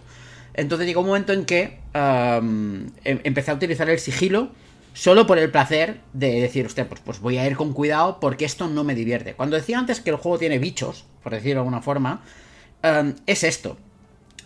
Entonces 0.54 0.86
llegó 0.86 1.00
un 1.00 1.08
momento 1.08 1.32
en 1.32 1.44
que 1.44 1.78
em, 1.94 2.90
empecé 3.04 3.50
a 3.50 3.54
utilizar 3.54 3.88
el 3.88 3.98
sigilo 3.98 4.50
solo 4.92 5.26
por 5.26 5.38
el 5.38 5.50
placer 5.50 6.00
de 6.12 6.40
decir, 6.40 6.66
usted, 6.66 6.86
pues, 6.86 7.00
pues 7.04 7.20
voy 7.20 7.38
a 7.38 7.46
ir 7.46 7.56
con 7.56 7.72
cuidado 7.72 8.18
porque 8.20 8.44
esto 8.44 8.68
no 8.68 8.84
me 8.84 8.94
divierte. 8.94 9.34
Cuando 9.34 9.56
decía 9.56 9.78
antes 9.78 10.00
que 10.00 10.10
el 10.10 10.16
juego 10.16 10.38
tiene 10.38 10.58
bichos, 10.58 11.04
por 11.22 11.32
decirlo 11.32 11.54
de 11.54 11.60
alguna 11.60 11.82
forma, 11.82 12.22
es 13.26 13.44
esto. 13.44 13.76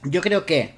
Yo 0.04 0.20
creo 0.20 0.44
que 0.44 0.74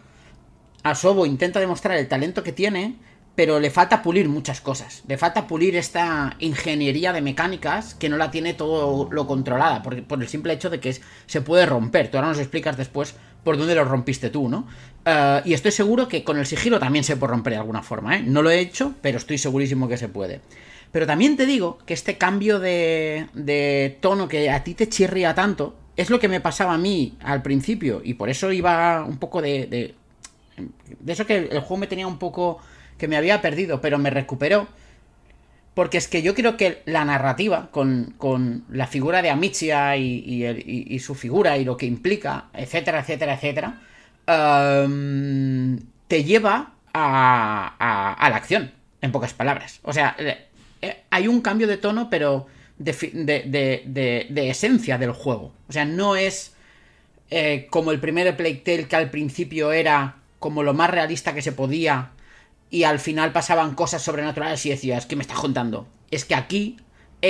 Asobo 0.82 1.26
intenta 1.26 1.58
demostrar 1.58 1.96
el 1.96 2.06
talento 2.06 2.44
que 2.44 2.52
tiene, 2.52 2.96
pero 3.34 3.58
le 3.58 3.70
falta 3.70 4.02
pulir 4.02 4.28
muchas 4.28 4.60
cosas. 4.60 5.02
Le 5.08 5.18
falta 5.18 5.46
pulir 5.46 5.76
esta 5.76 6.36
ingeniería 6.38 7.12
de 7.12 7.20
mecánicas 7.20 7.94
que 7.94 8.08
no 8.08 8.16
la 8.16 8.30
tiene 8.30 8.54
todo 8.54 9.08
lo 9.10 9.26
controlada, 9.26 9.82
por 9.82 10.22
el 10.22 10.28
simple 10.28 10.52
hecho 10.52 10.70
de 10.70 10.80
que 10.80 10.96
se 11.26 11.40
puede 11.40 11.66
romper. 11.66 12.10
Tú 12.10 12.18
ahora 12.18 12.28
nos 12.28 12.38
explicas 12.38 12.76
después 12.76 13.14
por 13.42 13.58
dónde 13.58 13.74
lo 13.74 13.84
rompiste 13.84 14.30
tú, 14.30 14.48
¿no? 14.48 14.66
Eh, 15.06 15.42
y 15.44 15.54
estoy 15.54 15.70
seguro 15.70 16.08
que 16.08 16.24
con 16.24 16.36
el 16.36 16.46
sigilo 16.46 16.80
también 16.80 17.04
se 17.04 17.16
puede 17.16 17.30
romper 17.30 17.52
de 17.52 17.60
alguna 17.60 17.82
forma, 17.82 18.16
¿eh? 18.16 18.22
No 18.26 18.42
lo 18.42 18.50
he 18.50 18.58
hecho, 18.58 18.94
pero 19.00 19.18
estoy 19.18 19.38
segurísimo 19.38 19.88
que 19.88 19.96
se 19.96 20.08
puede. 20.08 20.40
Pero 20.90 21.06
también 21.06 21.36
te 21.36 21.46
digo 21.46 21.78
que 21.86 21.94
este 21.94 22.18
cambio 22.18 22.58
de, 22.58 23.28
de 23.32 23.96
tono 24.00 24.28
que 24.28 24.50
a 24.50 24.64
ti 24.64 24.74
te 24.74 24.88
chirría 24.88 25.34
tanto 25.34 25.76
es 25.96 26.10
lo 26.10 26.18
que 26.18 26.28
me 26.28 26.40
pasaba 26.40 26.74
a 26.74 26.78
mí 26.78 27.16
al 27.22 27.42
principio 27.42 28.00
y 28.04 28.14
por 28.14 28.28
eso 28.28 28.52
iba 28.52 29.04
un 29.04 29.18
poco 29.18 29.40
de, 29.40 29.66
de, 29.66 29.94
de 31.00 31.12
eso 31.12 31.26
que 31.26 31.36
el 31.36 31.60
juego 31.60 31.78
me 31.78 31.86
tenía 31.86 32.06
un 32.06 32.18
poco 32.18 32.58
que 32.98 33.08
me 33.08 33.16
había 33.16 33.40
perdido, 33.40 33.80
pero 33.80 33.98
me 33.98 34.10
recuperó. 34.10 34.66
Porque 35.74 35.98
es 35.98 36.08
que 36.08 36.22
yo 36.22 36.34
creo 36.34 36.56
que 36.56 36.80
la 36.86 37.04
narrativa, 37.04 37.68
con, 37.70 38.14
con 38.16 38.64
la 38.70 38.86
figura 38.86 39.20
de 39.20 39.28
Amicia 39.28 39.94
y, 39.98 40.46
y, 40.88 40.98
su 41.00 41.14
figura 41.14 41.58
y 41.58 41.66
lo 41.66 41.76
que 41.76 41.84
implica, 41.84 42.46
etcétera, 42.54 43.00
etcétera, 43.00 43.34
etcétera, 43.34 43.82
em, 44.26 45.78
te 46.08 46.24
lleva 46.24 46.72
a, 46.92 48.14
a, 48.18 48.30
la 48.30 48.36
acción, 48.36 48.72
en 49.00 49.12
pocas 49.12 49.34
palabras. 49.34 49.80
O 49.82 49.92
sea, 49.92 50.16
eh, 50.18 51.04
hay 51.10 51.28
un 51.28 51.40
cambio 51.40 51.66
de 51.66 51.76
tono, 51.76 52.08
pero 52.10 52.46
de 52.78 54.50
esencia 54.50 54.98
del 54.98 55.12
juego. 55.12 55.52
O 55.68 55.72
sea, 55.72 55.84
no 55.84 56.16
es 56.16 56.56
eh, 57.30 57.66
como 57.70 57.90
el 57.90 57.98
primer 57.98 58.36
Plague 58.36 58.62
Tale 58.64 58.86
que 58.86 58.96
al 58.96 59.10
principio 59.10 59.72
era 59.72 60.16
como 60.38 60.62
lo 60.62 60.74
más 60.74 60.90
realista 60.90 61.34
que 61.34 61.42
se 61.42 61.52
podía 61.52 62.10
y 62.70 62.84
al 62.84 63.00
final 63.00 63.32
pasaban 63.32 63.74
cosas 63.74 64.02
sobrenaturales 64.02 64.64
y 64.66 64.70
decías, 64.70 65.06
¿qué 65.06 65.16
me 65.16 65.22
estás 65.22 65.38
contando? 65.38 65.88
Es 66.10 66.24
que 66.24 66.36
aquí 66.36 66.76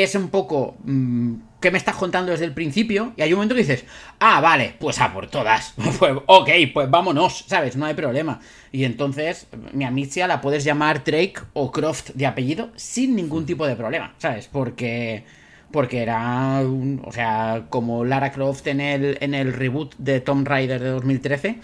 es 0.02 0.14
un 0.14 0.28
poco, 0.28 0.77
mm, 0.85 1.35
¿qué 1.60 1.70
me 1.70 1.78
estás 1.78 1.97
contando 1.97 2.32
desde 2.32 2.44
el 2.44 2.52
principio? 2.52 3.12
Y 3.16 3.23
hay 3.23 3.32
un 3.32 3.39
momento 3.39 3.55
que 3.55 3.62
dices, 3.62 3.85
ah, 4.20 4.40
vale, 4.40 4.74
pues 4.78 5.01
a 5.01 5.12
por 5.12 5.28
todas. 5.28 5.74
pues, 5.98 6.12
ok, 6.27 6.51
pues 6.73 6.90
vámonos, 6.90 7.44
¿sabes? 7.47 7.77
No 7.77 7.86
hay 7.86 7.94
problema. 7.94 8.40
Y 8.73 8.85
entonces, 8.85 9.47
mi 9.73 9.85
amicia 9.85 10.27
la 10.27 10.40
puedes 10.40 10.64
llamar 10.64 11.05
Drake 11.05 11.36
o 11.52 11.70
Croft 11.73 12.10
de 12.14 12.27
apellido 12.27 12.70
sin 12.77 13.16
ningún 13.16 13.47
tipo 13.47 13.66
de 13.66 13.77
problema, 13.77 14.14
¿sabes? 14.18 14.48
Porque 14.48 15.24
porque 15.70 16.02
era 16.02 16.60
un, 16.60 17.02
o 17.05 17.12
sea, 17.12 17.66
como 17.70 18.05
Lara 18.05 18.32
Croft 18.32 18.66
en 18.68 18.81
el, 18.81 19.18
en 19.20 19.35
el 19.35 19.52
reboot 19.52 19.94
de 19.98 20.20
Tomb 20.20 20.47
Raider 20.47 20.81
de 20.81 20.90
2013, 20.90 21.60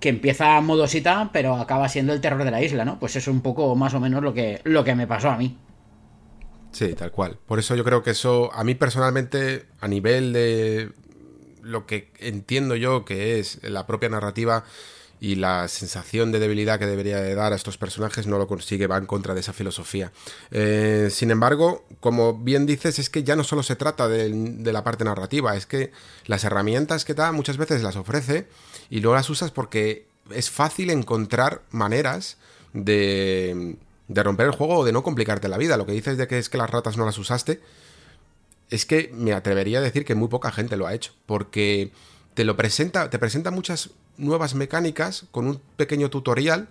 que 0.00 0.08
empieza 0.10 0.60
modosita, 0.60 1.30
pero 1.32 1.56
acaba 1.56 1.88
siendo 1.88 2.12
el 2.12 2.20
terror 2.20 2.44
de 2.44 2.50
la 2.50 2.62
isla, 2.62 2.84
¿no? 2.84 2.98
Pues 2.98 3.16
es 3.16 3.26
un 3.28 3.40
poco 3.40 3.74
más 3.74 3.94
o 3.94 4.00
menos 4.00 4.22
lo 4.22 4.34
que, 4.34 4.60
lo 4.64 4.84
que 4.84 4.94
me 4.94 5.06
pasó 5.06 5.30
a 5.30 5.36
mí. 5.36 5.56
Sí, 6.78 6.94
tal 6.94 7.10
cual. 7.10 7.36
Por 7.44 7.58
eso 7.58 7.74
yo 7.74 7.82
creo 7.82 8.04
que 8.04 8.10
eso, 8.10 8.52
a 8.54 8.62
mí 8.62 8.76
personalmente, 8.76 9.66
a 9.80 9.88
nivel 9.88 10.32
de 10.32 10.92
lo 11.60 11.86
que 11.86 12.12
entiendo 12.20 12.76
yo 12.76 13.04
que 13.04 13.40
es 13.40 13.58
la 13.64 13.84
propia 13.84 14.08
narrativa 14.08 14.64
y 15.18 15.34
la 15.34 15.66
sensación 15.66 16.30
de 16.30 16.38
debilidad 16.38 16.78
que 16.78 16.86
debería 16.86 17.20
de 17.20 17.34
dar 17.34 17.52
a 17.52 17.56
estos 17.56 17.78
personajes 17.78 18.28
no 18.28 18.38
lo 18.38 18.46
consigue, 18.46 18.86
va 18.86 18.96
en 18.96 19.06
contra 19.06 19.34
de 19.34 19.40
esa 19.40 19.52
filosofía. 19.52 20.12
Eh, 20.52 21.08
sin 21.10 21.32
embargo, 21.32 21.84
como 21.98 22.34
bien 22.34 22.64
dices, 22.64 23.00
es 23.00 23.10
que 23.10 23.24
ya 23.24 23.34
no 23.34 23.42
solo 23.42 23.64
se 23.64 23.74
trata 23.74 24.06
de, 24.06 24.30
de 24.30 24.72
la 24.72 24.84
parte 24.84 25.02
narrativa, 25.02 25.56
es 25.56 25.66
que 25.66 25.90
las 26.26 26.44
herramientas 26.44 27.04
que 27.04 27.14
da 27.14 27.32
muchas 27.32 27.56
veces 27.56 27.82
las 27.82 27.96
ofrece 27.96 28.46
y 28.88 29.00
luego 29.00 29.16
las 29.16 29.28
usas 29.30 29.50
porque 29.50 30.06
es 30.32 30.48
fácil 30.48 30.90
encontrar 30.90 31.62
maneras 31.72 32.36
de, 32.72 33.74
de 34.08 34.22
romper 34.22 34.46
el 34.46 34.52
juego 34.52 34.78
o 34.78 34.84
de 34.84 34.92
no 34.92 35.02
complicarte 35.02 35.48
la 35.48 35.58
vida. 35.58 35.76
Lo 35.76 35.86
que 35.86 35.92
dices 35.92 36.18
de 36.18 36.26
que 36.26 36.38
es 36.38 36.48
que 36.48 36.58
las 36.58 36.70
ratas 36.70 36.96
no 36.96 37.04
las 37.04 37.18
usaste, 37.18 37.60
es 38.70 38.84
que 38.84 39.10
me 39.14 39.32
atrevería 39.32 39.78
a 39.78 39.82
decir 39.82 40.04
que 40.04 40.14
muy 40.14 40.28
poca 40.28 40.50
gente 40.50 40.76
lo 40.76 40.86
ha 40.86 40.94
hecho, 40.94 41.12
porque 41.26 41.92
te 42.34 42.44
lo 42.44 42.56
presenta, 42.56 43.10
te 43.10 43.18
presenta 43.18 43.50
muchas 43.50 43.90
nuevas 44.16 44.54
mecánicas 44.54 45.26
con 45.30 45.46
un 45.46 45.60
pequeño 45.76 46.10
tutorial 46.10 46.68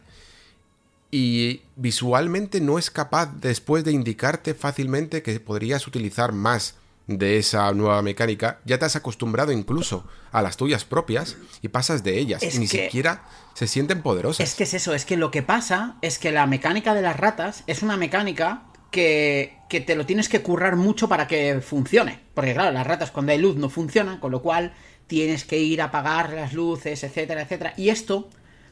y 1.10 1.62
visualmente 1.76 2.60
no 2.60 2.78
es 2.78 2.92
capaz 2.92 3.34
después 3.40 3.84
de 3.84 3.94
indicarte 3.94 4.54
fácilmente 4.54 5.24
que 5.24 5.40
podrías 5.40 5.88
utilizar 5.88 6.34
más 6.34 6.76
de 7.08 7.38
esa 7.38 7.72
nueva 7.74 8.02
mecánica, 8.02 8.60
ya 8.66 8.78
te 8.78 8.86
has 8.86 8.98
acostumbrado 8.98 9.54
incluso 9.54 10.06
a 10.32 10.42
las 10.42 10.58
tuyas 10.58 10.84
propias 10.84 11.38
y 11.62 11.70
pasas 11.70 12.04
de 12.04 12.20
ellas. 12.20 12.44
y 12.44 12.60
ni 12.60 12.68
siquiera 12.68 13.24
se 13.54 13.68
sienten 13.68 14.02
poderosas. 14.02 14.48
Es 14.48 14.56
que 14.56 14.64
es 14.64 14.74
eso, 14.74 14.94
es 14.94 15.06
que 15.06 15.18
lo 15.18 15.32
que 15.32 15.42
pasa 15.42 15.96
es 16.02 16.20
que 16.20 16.32
la 16.32 16.46
mecánica 16.46 16.94
de 16.94 17.02
las 17.02 17.18
ratas 17.18 17.64
es 17.66 17.82
una 17.82 17.96
mecánica 17.96 18.64
que, 18.92 19.58
que 19.70 19.80
te 19.80 19.96
lo 19.96 20.06
tienes 20.06 20.28
que 20.28 20.42
currar 20.42 20.76
mucho 20.76 21.08
para 21.08 21.28
que 21.28 21.62
funcione. 21.62 22.20
Porque 22.34 22.54
claro, 22.54 22.72
las 22.72 22.86
ratas 22.86 23.12
cuando 23.12 23.32
hay 23.32 23.38
luz 23.38 23.56
no 23.56 23.70
funcionan, 23.70 24.20
con 24.20 24.32
lo 24.32 24.42
cual 24.42 24.74
tienes 25.08 25.46
que 25.46 25.60
ir 25.60 25.82
a 25.82 25.86
apagar 25.86 26.34
las 26.34 26.54
luces, 26.54 27.04
etcétera, 27.04 27.42
etcétera. 27.42 27.74
Y 27.78 27.90
esto 27.90 28.30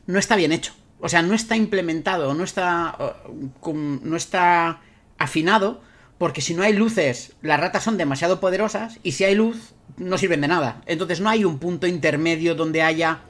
no 0.08 0.20
está 0.20 0.36
bien 0.36 0.52
hecho. 0.52 0.74
O 1.00 1.08
sea, 1.08 1.22
no 1.22 1.34
está 1.34 1.56
implementado, 1.56 2.34
no 2.34 2.44
está, 2.44 2.98
uh, 3.00 3.74
no 3.74 4.18
está 4.18 4.82
afinado 5.18 5.82
porque 6.18 6.42
si 6.42 6.54
no 6.54 6.64
hay 6.64 6.74
luces, 6.74 7.34
las 7.42 7.60
ratas 7.60 7.84
son 7.84 7.98
demasiado 7.98 8.40
poderosas 8.40 9.00
y 9.04 9.14
si 9.14 9.24
hay 9.24 9.36
luz, 9.36 9.74
no 9.98 10.18
sirven 10.18 10.42
de 10.42 10.48
nada. 10.48 10.82
Entonces 10.86 11.20
no 11.20 11.30
hay 11.30 11.46
un 11.46 11.60
punto 11.60 11.88
intermedio 11.88 12.56
donde 12.56 12.82
haya 12.82 13.22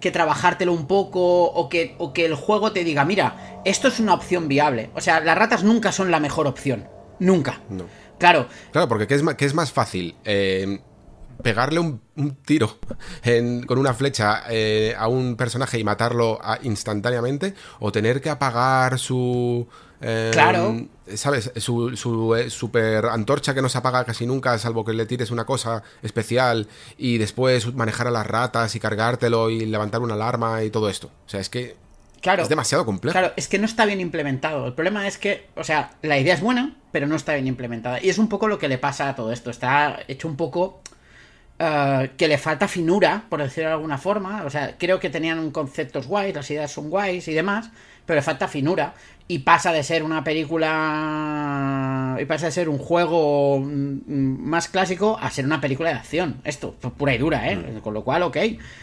que 0.00 0.10
trabajártelo 0.10 0.72
un 0.72 0.86
poco 0.86 1.44
o 1.44 1.68
que, 1.68 1.94
o 1.98 2.12
que 2.12 2.26
el 2.26 2.34
juego 2.34 2.72
te 2.72 2.84
diga, 2.84 3.04
mira, 3.04 3.60
esto 3.64 3.88
es 3.88 4.00
una 4.00 4.14
opción 4.14 4.48
viable. 4.48 4.90
O 4.94 5.00
sea, 5.00 5.20
las 5.20 5.38
ratas 5.38 5.64
nunca 5.64 5.92
son 5.92 6.10
la 6.10 6.20
mejor 6.20 6.46
opción. 6.46 6.88
Nunca. 7.18 7.60
No. 7.70 7.86
Claro. 8.18 8.48
Claro, 8.72 8.88
porque 8.88 9.06
¿qué 9.06 9.14
es, 9.14 9.22
qué 9.36 9.44
es 9.46 9.54
más 9.54 9.72
fácil? 9.72 10.14
Eh, 10.24 10.80
pegarle 11.42 11.80
un, 11.80 12.00
tiro 12.44 12.78
con 13.66 13.78
una 13.78 13.94
flecha 13.94 14.44
eh, 14.50 14.94
a 14.96 15.08
un 15.08 15.36
personaje 15.36 15.78
y 15.78 15.84
matarlo 15.84 16.38
instantáneamente 16.62 17.54
o 17.80 17.90
tener 17.90 18.20
que 18.20 18.30
apagar 18.30 18.98
su 18.98 19.66
Em, 20.06 20.32
claro. 20.32 20.76
¿Sabes? 21.14 21.50
Su, 21.56 21.96
su 21.96 22.34
eh, 22.34 22.50
super 22.50 23.06
antorcha 23.06 23.54
que 23.54 23.62
no 23.62 23.70
se 23.70 23.78
apaga 23.78 24.04
casi 24.04 24.26
nunca, 24.26 24.58
salvo 24.58 24.84
que 24.84 24.92
le 24.92 25.06
tires 25.06 25.30
una 25.30 25.46
cosa 25.46 25.82
especial 26.02 26.68
y 26.98 27.16
después 27.16 27.72
manejar 27.74 28.06
a 28.08 28.10
las 28.10 28.26
ratas 28.26 28.74
y 28.74 28.80
cargártelo 28.80 29.48
y 29.48 29.64
levantar 29.64 30.02
una 30.02 30.12
alarma 30.12 30.62
y 30.62 30.68
todo 30.68 30.90
esto. 30.90 31.06
O 31.26 31.28
sea, 31.28 31.40
es 31.40 31.48
que 31.48 31.76
claro, 32.20 32.42
es 32.42 32.50
demasiado 32.50 32.84
complejo. 32.84 33.18
Claro, 33.18 33.32
es 33.36 33.48
que 33.48 33.58
no 33.58 33.64
está 33.64 33.86
bien 33.86 34.02
implementado. 34.02 34.66
El 34.66 34.74
problema 34.74 35.06
es 35.06 35.16
que, 35.16 35.46
o 35.56 35.64
sea, 35.64 35.92
la 36.02 36.18
idea 36.18 36.34
es 36.34 36.42
buena, 36.42 36.76
pero 36.92 37.06
no 37.06 37.16
está 37.16 37.32
bien 37.32 37.46
implementada. 37.46 38.02
Y 38.02 38.10
es 38.10 38.18
un 38.18 38.28
poco 38.28 38.46
lo 38.46 38.58
que 38.58 38.68
le 38.68 38.76
pasa 38.76 39.08
a 39.08 39.14
todo 39.14 39.32
esto. 39.32 39.50
Está 39.50 40.00
hecho 40.06 40.28
un 40.28 40.36
poco 40.36 40.82
eh, 41.58 42.10
que 42.16 42.28
le 42.28 42.36
falta 42.36 42.66
finura, 42.66 43.24
por 43.28 43.40
decirlo 43.40 43.68
de 43.68 43.74
alguna 43.74 43.96
forma. 43.96 44.44
O 44.44 44.50
sea, 44.50 44.76
creo 44.76 45.00
que 45.00 45.08
tenían 45.08 45.50
conceptos 45.50 46.06
guays, 46.06 46.34
las 46.34 46.50
ideas 46.50 46.70
son 46.70 46.90
guays 46.90 47.28
y 47.28 47.32
demás, 47.32 47.70
pero 48.04 48.16
le 48.16 48.22
falta 48.22 48.48
finura. 48.48 48.94
Y 49.26 49.38
pasa 49.38 49.72
de 49.72 49.82
ser 49.82 50.02
una 50.02 50.22
película. 50.22 52.16
Y 52.20 52.24
pasa 52.26 52.46
de 52.46 52.52
ser 52.52 52.68
un 52.68 52.78
juego 52.78 53.58
mm, 53.58 54.02
más 54.06 54.68
clásico 54.68 55.16
a 55.18 55.30
ser 55.30 55.46
una 55.46 55.60
película 55.60 55.88
de 55.90 55.96
acción. 55.96 56.40
Esto, 56.44 56.74
pura 56.74 57.14
y 57.14 57.18
dura, 57.18 57.50
¿eh? 57.50 57.56
Mm. 57.56 57.80
Con 57.80 57.94
lo 57.94 58.04
cual, 58.04 58.22
ok. 58.22 58.36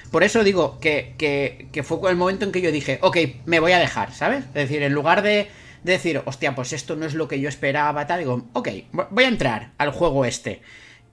Por 0.09 0.23
eso 0.23 0.43
digo 0.43 0.79
que, 0.79 1.13
que, 1.17 1.67
que 1.71 1.83
fue 1.83 2.09
el 2.09 2.17
momento 2.17 2.45
en 2.45 2.51
que 2.51 2.61
yo 2.61 2.71
dije, 2.71 2.97
ok, 3.01 3.17
me 3.45 3.59
voy 3.59 3.73
a 3.73 3.79
dejar, 3.79 4.13
¿sabes? 4.13 4.45
Es 4.45 4.53
decir, 4.53 4.81
en 4.81 4.93
lugar 4.93 5.21
de 5.21 5.47
decir, 5.83 6.21
hostia, 6.25 6.55
pues 6.55 6.73
esto 6.73 6.95
no 6.95 7.05
es 7.05 7.13
lo 7.13 7.27
que 7.27 7.39
yo 7.39 7.49
esperaba, 7.49 8.07
tal, 8.07 8.19
digo, 8.19 8.47
ok, 8.53 8.69
voy 9.11 9.23
a 9.23 9.27
entrar 9.27 9.71
al 9.77 9.91
juego 9.91 10.25
este. 10.25 10.61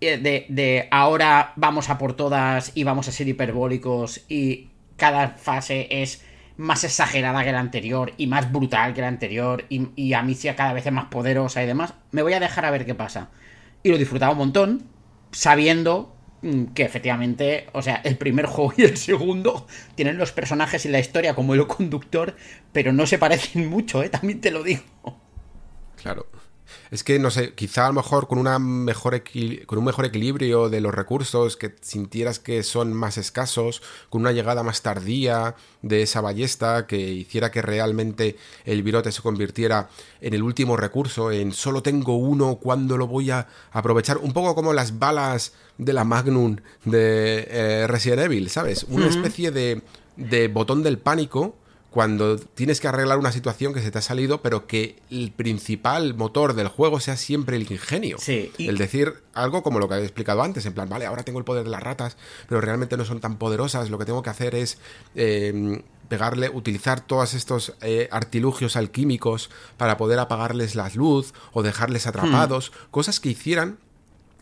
Eh, 0.00 0.16
de, 0.16 0.46
de 0.48 0.88
ahora 0.90 1.52
vamos 1.56 1.90
a 1.90 1.98
por 1.98 2.14
todas 2.14 2.72
y 2.74 2.84
vamos 2.84 3.08
a 3.08 3.12
ser 3.12 3.26
hiperbólicos 3.26 4.20
y 4.28 4.68
cada 4.96 5.30
fase 5.30 5.88
es 5.90 6.22
más 6.58 6.84
exagerada 6.84 7.44
que 7.44 7.52
la 7.52 7.60
anterior 7.60 8.12
y 8.18 8.26
más 8.26 8.52
brutal 8.52 8.92
que 8.92 9.00
la 9.00 9.08
anterior 9.08 9.64
y, 9.70 9.88
y 9.96 10.12
Amicia 10.12 10.56
cada 10.56 10.74
vez 10.74 10.84
es 10.84 10.92
más 10.92 11.06
poderosa 11.06 11.62
y 11.62 11.66
demás, 11.66 11.94
me 12.10 12.22
voy 12.22 12.34
a 12.34 12.40
dejar 12.40 12.66
a 12.66 12.70
ver 12.70 12.84
qué 12.84 12.94
pasa. 12.94 13.30
Y 13.82 13.90
lo 13.90 13.96
disfrutaba 13.96 14.32
un 14.32 14.38
montón, 14.38 14.82
sabiendo 15.30 16.14
mm, 16.42 16.64
que 16.74 16.82
efectivamente, 16.82 17.68
o 17.72 17.80
sea, 17.80 17.96
el 18.04 18.18
primer 18.18 18.46
juego 18.46 18.74
y 18.76 18.82
el 18.82 18.96
segundo 18.96 19.66
tienen 19.94 20.18
los 20.18 20.32
personajes 20.32 20.84
y 20.84 20.88
la 20.88 20.98
historia 20.98 21.34
como 21.34 21.54
el 21.54 21.66
conductor, 21.66 22.36
pero 22.72 22.92
no 22.92 23.06
se 23.06 23.18
parecen 23.18 23.68
mucho, 23.70 24.02
¿eh? 24.02 24.08
También 24.08 24.40
te 24.40 24.50
lo 24.50 24.62
digo. 24.62 24.82
Claro. 25.96 26.26
Es 26.90 27.04
que, 27.04 27.18
no 27.18 27.30
sé, 27.30 27.54
quizá 27.54 27.86
a 27.86 27.88
lo 27.88 27.94
mejor 27.94 28.28
con, 28.28 28.38
una 28.38 28.58
mejor 28.58 29.22
con 29.66 29.78
un 29.78 29.84
mejor 29.84 30.06
equilibrio 30.06 30.68
de 30.68 30.80
los 30.80 30.94
recursos, 30.94 31.56
que 31.56 31.74
sintieras 31.80 32.38
que 32.38 32.62
son 32.62 32.92
más 32.92 33.18
escasos, 33.18 33.82
con 34.08 34.22
una 34.22 34.32
llegada 34.32 34.62
más 34.62 34.82
tardía 34.82 35.54
de 35.82 36.02
esa 36.02 36.20
ballesta, 36.20 36.86
que 36.86 36.98
hiciera 36.98 37.50
que 37.50 37.62
realmente 37.62 38.36
el 38.64 38.82
virote 38.82 39.12
se 39.12 39.22
convirtiera 39.22 39.88
en 40.20 40.34
el 40.34 40.42
último 40.42 40.76
recurso, 40.76 41.30
en 41.30 41.52
solo 41.52 41.82
tengo 41.82 42.16
uno, 42.16 42.56
¿cuándo 42.56 42.96
lo 42.96 43.06
voy 43.06 43.30
a 43.30 43.46
aprovechar? 43.72 44.18
Un 44.18 44.32
poco 44.32 44.54
como 44.54 44.72
las 44.72 44.98
balas 44.98 45.52
de 45.76 45.92
la 45.92 46.04
Magnum 46.04 46.56
de 46.84 47.46
eh, 47.50 47.86
Resident 47.86 48.22
Evil, 48.22 48.50
¿sabes? 48.50 48.84
Una 48.88 49.06
especie 49.06 49.50
de, 49.50 49.82
de 50.16 50.48
botón 50.48 50.82
del 50.82 50.98
pánico 50.98 51.54
cuando 51.90 52.38
tienes 52.38 52.80
que 52.80 52.88
arreglar 52.88 53.18
una 53.18 53.32
situación 53.32 53.72
que 53.72 53.80
se 53.80 53.90
te 53.90 53.98
ha 53.98 54.02
salido, 54.02 54.42
pero 54.42 54.66
que 54.66 54.96
el 55.10 55.32
principal 55.32 56.14
motor 56.14 56.54
del 56.54 56.68
juego 56.68 57.00
sea 57.00 57.16
siempre 57.16 57.56
el 57.56 57.70
ingenio. 57.70 58.18
Sí, 58.18 58.52
El 58.58 58.76
decir 58.76 59.14
algo 59.32 59.62
como 59.62 59.78
lo 59.78 59.88
que 59.88 59.94
he 59.94 60.02
explicado 60.02 60.42
antes, 60.42 60.66
en 60.66 60.74
plan, 60.74 60.88
vale, 60.88 61.06
ahora 61.06 61.22
tengo 61.22 61.38
el 61.38 61.44
poder 61.44 61.64
de 61.64 61.70
las 61.70 61.82
ratas, 61.82 62.16
pero 62.48 62.60
realmente 62.60 62.96
no 62.96 63.04
son 63.04 63.20
tan 63.20 63.38
poderosas, 63.38 63.90
lo 63.90 63.98
que 63.98 64.04
tengo 64.04 64.22
que 64.22 64.30
hacer 64.30 64.54
es... 64.54 64.78
Eh, 65.14 65.82
pegarle, 66.08 66.48
utilizar 66.48 67.02
todos 67.02 67.34
estos 67.34 67.74
eh, 67.82 68.08
artilugios 68.10 68.76
alquímicos 68.76 69.50
para 69.76 69.98
poder 69.98 70.18
apagarles 70.18 70.74
la 70.74 70.88
luz 70.94 71.34
o 71.52 71.62
dejarles 71.62 72.06
atrapados, 72.06 72.70
hmm. 72.70 72.90
cosas 72.90 73.20
que 73.20 73.28
hicieran 73.28 73.78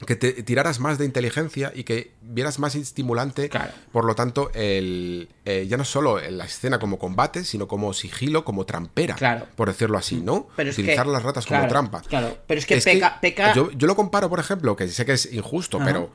que 0.04 0.14
te 0.14 0.42
tiraras 0.42 0.78
más 0.78 0.98
de 0.98 1.06
inteligencia 1.06 1.72
y 1.74 1.84
que 1.84 2.12
vieras 2.20 2.58
más 2.58 2.74
estimulante, 2.74 3.50
por 3.92 4.04
lo 4.04 4.14
tanto, 4.14 4.50
el, 4.52 5.28
eh, 5.46 5.66
ya 5.68 5.78
no 5.78 5.84
solo 5.84 6.20
en 6.20 6.36
la 6.36 6.44
escena 6.44 6.78
como 6.78 6.98
combate, 6.98 7.44
sino 7.44 7.66
como 7.66 7.94
sigilo, 7.94 8.44
como 8.44 8.66
trampera, 8.66 9.14
claro. 9.14 9.46
por 9.54 9.68
decirlo 9.68 9.96
así, 9.96 10.16
¿no? 10.16 10.48
Utilizar 10.58 11.06
las 11.06 11.22
ratas 11.22 11.46
como 11.46 11.66
trampa. 11.66 12.02
Claro, 12.02 12.36
pero 12.46 12.58
es 12.58 12.66
que, 12.66 12.76
peca, 13.20 13.54
Yo, 13.54 13.70
lo 13.74 13.96
comparo, 13.96 14.28
por 14.28 14.40
ejemplo, 14.40 14.76
que 14.76 14.88
sé 14.88 15.06
que 15.06 15.12
es 15.12 15.32
injusto, 15.32 15.78
pero 15.82 16.10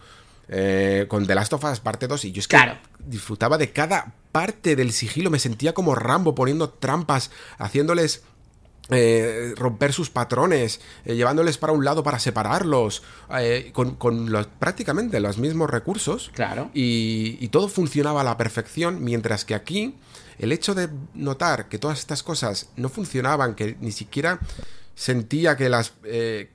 eh, 0.48 1.06
con 1.08 1.26
The 1.26 1.34
Last 1.34 1.54
of 1.54 1.64
Us 1.64 1.80
parte 1.80 2.08
2 2.08 2.26
y 2.26 2.32
yo 2.34 2.42
es 2.42 2.48
que 2.48 2.58
disfrutaba 3.00 3.58
de 3.58 3.72
cada 3.72 4.14
parte 4.32 4.76
del 4.76 4.92
sigilo, 4.92 5.30
me 5.30 5.40
sentía 5.40 5.74
como 5.74 5.96
Rambo 5.96 6.36
poniendo 6.36 6.70
trampas, 6.70 7.32
haciéndoles 7.58 8.24
eh, 8.94 9.54
romper 9.56 9.94
sus 9.94 10.10
patrones, 10.10 10.82
eh, 11.06 11.16
llevándoles 11.16 11.58
para 11.58 11.72
un 11.72 11.86
lado 11.86 12.04
para 12.04 12.20
separarlos, 12.20 13.04
eh, 13.40 13.72
con, 13.74 14.32
los, 14.32 14.48
prácticamente 14.48 15.22
los 15.22 15.38
mismos 15.38 15.70
recursos. 15.70 16.30
Claro. 16.34 16.70
Y, 16.74 17.48
todo 17.48 17.70
funcionaba 17.70 18.20
a 18.22 18.24
la 18.26 18.36
perfección, 18.38 19.02
mientras 19.02 19.46
que 19.46 19.56
aquí 19.56 19.96
el 20.40 20.52
hecho 20.52 20.76
de 20.76 20.90
notar 21.14 21.70
que 21.70 21.80
todas 21.80 22.00
estas 22.00 22.22
cosas 22.22 22.70
no 22.76 22.90
funcionaban, 22.90 23.56
que 23.56 23.78
ni 23.80 23.94
siquiera 23.94 24.40
sentía 24.96 25.56
que 25.56 25.70
las, 25.70 25.94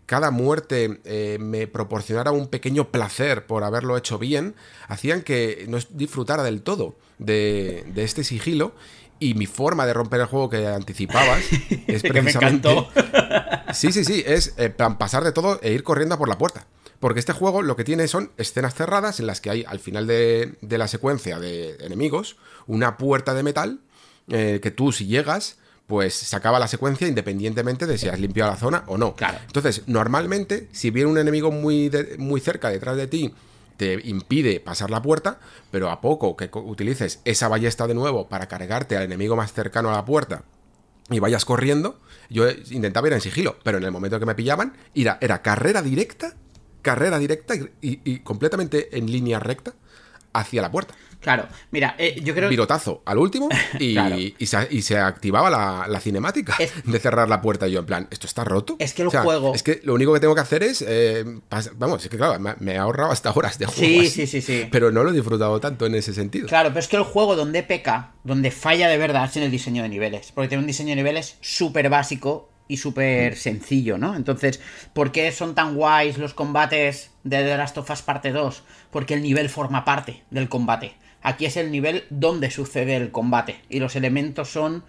cada 0.06 0.30
muerte 0.30 1.00
me 1.38 1.66
proporcionara 1.66 2.32
un 2.32 2.48
pequeño 2.48 2.90
placer 2.90 3.46
por 3.46 3.62
haberlo 3.62 3.96
hecho 3.96 4.18
bien, 4.18 4.54
hacían 4.88 5.22
que 5.22 5.66
no 5.68 5.78
disfrutara 5.90 6.42
del 6.42 6.62
todo 6.62 6.96
de, 7.18 7.84
de 7.94 8.04
este 8.04 8.24
sigilo 8.24 8.74
y 9.18 9.34
mi 9.34 9.47
forma 9.47 9.86
de 9.86 9.94
romper 9.94 10.20
el 10.20 10.26
juego 10.26 10.51
que 10.51 10.66
anticipabas 10.66 11.43
es 11.86 12.02
precisamente. 12.02 12.68
sí, 13.72 13.93
sí, 13.93 14.05
sí. 14.05 14.22
Es 14.26 14.55
eh, 14.56 14.70
pasar 14.70 15.24
de 15.24 15.32
todo 15.32 15.59
e 15.62 15.72
ir 15.72 15.82
corriendo 15.82 16.18
por 16.18 16.28
la 16.28 16.38
puerta. 16.38 16.66
Porque 17.01 17.20
este 17.20 17.32
juego 17.32 17.62
lo 17.62 17.76
que 17.76 17.84
tiene 17.84 18.09
son 18.09 18.32
escenas 18.36 18.74
cerradas 18.74 19.20
en 19.20 19.26
las 19.26 19.40
que 19.40 19.51
hay 19.51 19.64
al 19.66 19.78
final 19.78 20.06
de, 20.06 20.56
la 20.62 20.88
secuencia 20.88 21.38
de 21.38 21.76
enemigos 21.80 22.36
una 22.66 22.97
puerta 22.97 23.34
de 23.34 23.43
metal 23.43 23.80
eh, 24.28 24.60
que 24.62 24.70
tú 24.70 24.93
si 24.93 25.06
llegas 25.06 25.59
pues 25.86 26.14
se 26.14 26.34
acaba 26.34 26.59
la 26.59 26.66
secuencia 26.66 27.06
independientemente 27.06 27.86
de 27.86 27.97
si 27.97 28.09
has 28.09 28.18
limpiado 28.18 28.51
la 28.51 28.56
zona 28.56 28.84
o 28.86 28.98
no. 28.98 29.14
Claro. 29.14 29.38
Entonces, 29.47 29.82
normalmente, 29.86 30.68
si 30.72 30.90
viene 30.90 31.10
un 31.10 31.18
enemigo 31.18 31.52
muy, 31.52 31.93
muy 32.18 32.40
cerca 32.40 32.70
detrás 32.70 32.97
de 32.97 33.06
ti 33.06 33.32
te 33.76 34.00
impide 34.08 34.60
pasar 34.60 34.90
la 34.90 35.02
puerta, 35.02 35.38
pero 35.70 35.90
a 35.90 36.00
poco 36.00 36.36
que 36.36 36.50
utilices 36.52 37.20
esa 37.24 37.48
ballesta 37.48 37.86
de 37.86 37.94
nuevo 37.94 38.28
para 38.28 38.46
cargarte 38.46 38.96
al 38.96 39.04
enemigo 39.04 39.36
más 39.36 39.52
cercano 39.52 39.90
a 39.90 39.96
la 39.96 40.04
puerta 40.04 40.44
y 41.10 41.18
vayas 41.20 41.44
corriendo, 41.44 42.00
yo 42.30 42.48
intentaba 42.70 43.06
ir 43.06 43.12
en 43.12 43.20
sigilo, 43.20 43.56
pero 43.62 43.78
en 43.78 43.84
el 43.84 43.92
momento 43.92 44.18
que 44.18 44.26
me 44.26 44.34
pillaban, 44.34 44.76
era, 44.94 45.18
era 45.20 45.42
carrera 45.42 45.82
directa, 45.82 46.34
carrera 46.82 47.18
directa 47.18 47.54
y 47.80 48.18
completamente 48.20 48.96
en 48.98 49.10
línea 49.10 49.38
recta 49.38 49.74
hacia 50.32 50.62
la 50.62 50.70
puerta. 50.70 50.94
Claro, 51.26 51.48
mira, 51.72 51.96
eh, 51.98 52.20
yo 52.22 52.36
creo. 52.36 52.48
Pirotazo 52.48 53.02
al 53.04 53.18
último 53.18 53.48
y, 53.80 53.98
y, 54.38 54.46
se, 54.46 54.96
activaba 54.96 55.50
la, 55.88 55.98
cinemática 55.98 56.56
de 56.84 56.98
cerrar 57.00 57.28
la 57.28 57.42
puerta. 57.42 57.66
Y 57.66 57.72
yo, 57.72 57.80
en 57.80 57.86
plan, 57.86 58.06
¿esto 58.12 58.28
está 58.28 58.44
roto? 58.44 58.76
Es 58.78 58.94
que 58.94 59.02
el 59.02 59.08
juego. 59.08 59.52
Es 59.52 59.64
que 59.64 59.80
lo 59.82 59.94
único 59.94 60.12
que 60.14 60.20
tengo 60.20 60.36
que 60.36 60.42
hacer 60.42 60.62
es. 60.62 60.84
Eh, 60.86 61.24
vamos, 61.74 62.04
es 62.04 62.10
que 62.10 62.16
claro, 62.16 62.38
me, 62.38 62.74
he 62.74 62.78
ahorrado 62.78 63.10
hasta 63.10 63.32
horas 63.32 63.58
de 63.58 63.66
juego. 63.66 64.02
Sí, 64.02 64.08
sí, 64.08 64.28
sí, 64.28 64.40
sí. 64.40 64.68
Pero 64.70 64.92
no 64.92 65.02
lo 65.02 65.10
he 65.10 65.14
disfrutado 65.14 65.58
tanto 65.58 65.84
en 65.86 65.96
ese 65.96 66.14
sentido. 66.14 66.46
Claro, 66.46 66.68
pero 66.68 66.78
es 66.78 66.86
que 66.86 66.96
el 66.96 67.02
juego 67.02 67.34
donde 67.34 67.64
peca, 67.64 68.12
donde 68.22 68.52
falla 68.52 68.86
de 68.86 68.96
verdad, 68.96 69.24
es 69.24 69.36
en 69.36 69.42
el 69.42 69.50
diseño 69.50 69.82
de 69.82 69.88
niveles. 69.88 70.30
Porque 70.30 70.46
tiene 70.46 70.60
un 70.60 70.68
diseño 70.68 70.90
de 70.90 70.96
niveles 70.96 71.38
súper 71.40 71.90
básico 71.90 72.50
y 72.68 72.76
súper 72.76 73.32
mm. 73.32 73.36
sencillo, 73.36 73.98
¿no? 73.98 74.14
Entonces, 74.14 74.60
¿por 74.92 75.10
qué 75.10 75.32
son 75.32 75.56
tan 75.56 75.74
guays 75.74 76.18
los 76.18 76.34
combates 76.34 77.10
de 77.24 77.38
The 77.42 77.56
Last 77.56 77.78
of 77.78 77.90
Us 77.90 78.02
Parte 78.02 78.30
2? 78.30 78.62
Porque 78.92 79.14
el 79.14 79.22
nivel 79.22 79.48
forma 79.48 79.84
parte 79.84 80.22
del 80.30 80.48
combate. 80.48 80.94
Aquí 81.22 81.44
es 81.47 81.56
el 81.56 81.70
nivel 81.70 82.05
donde 82.10 82.51
sucede 82.51 82.97
el 82.97 83.10
combate. 83.10 83.56
Y 83.68 83.80
los 83.80 83.97
elementos 83.97 84.48
son 84.48 84.84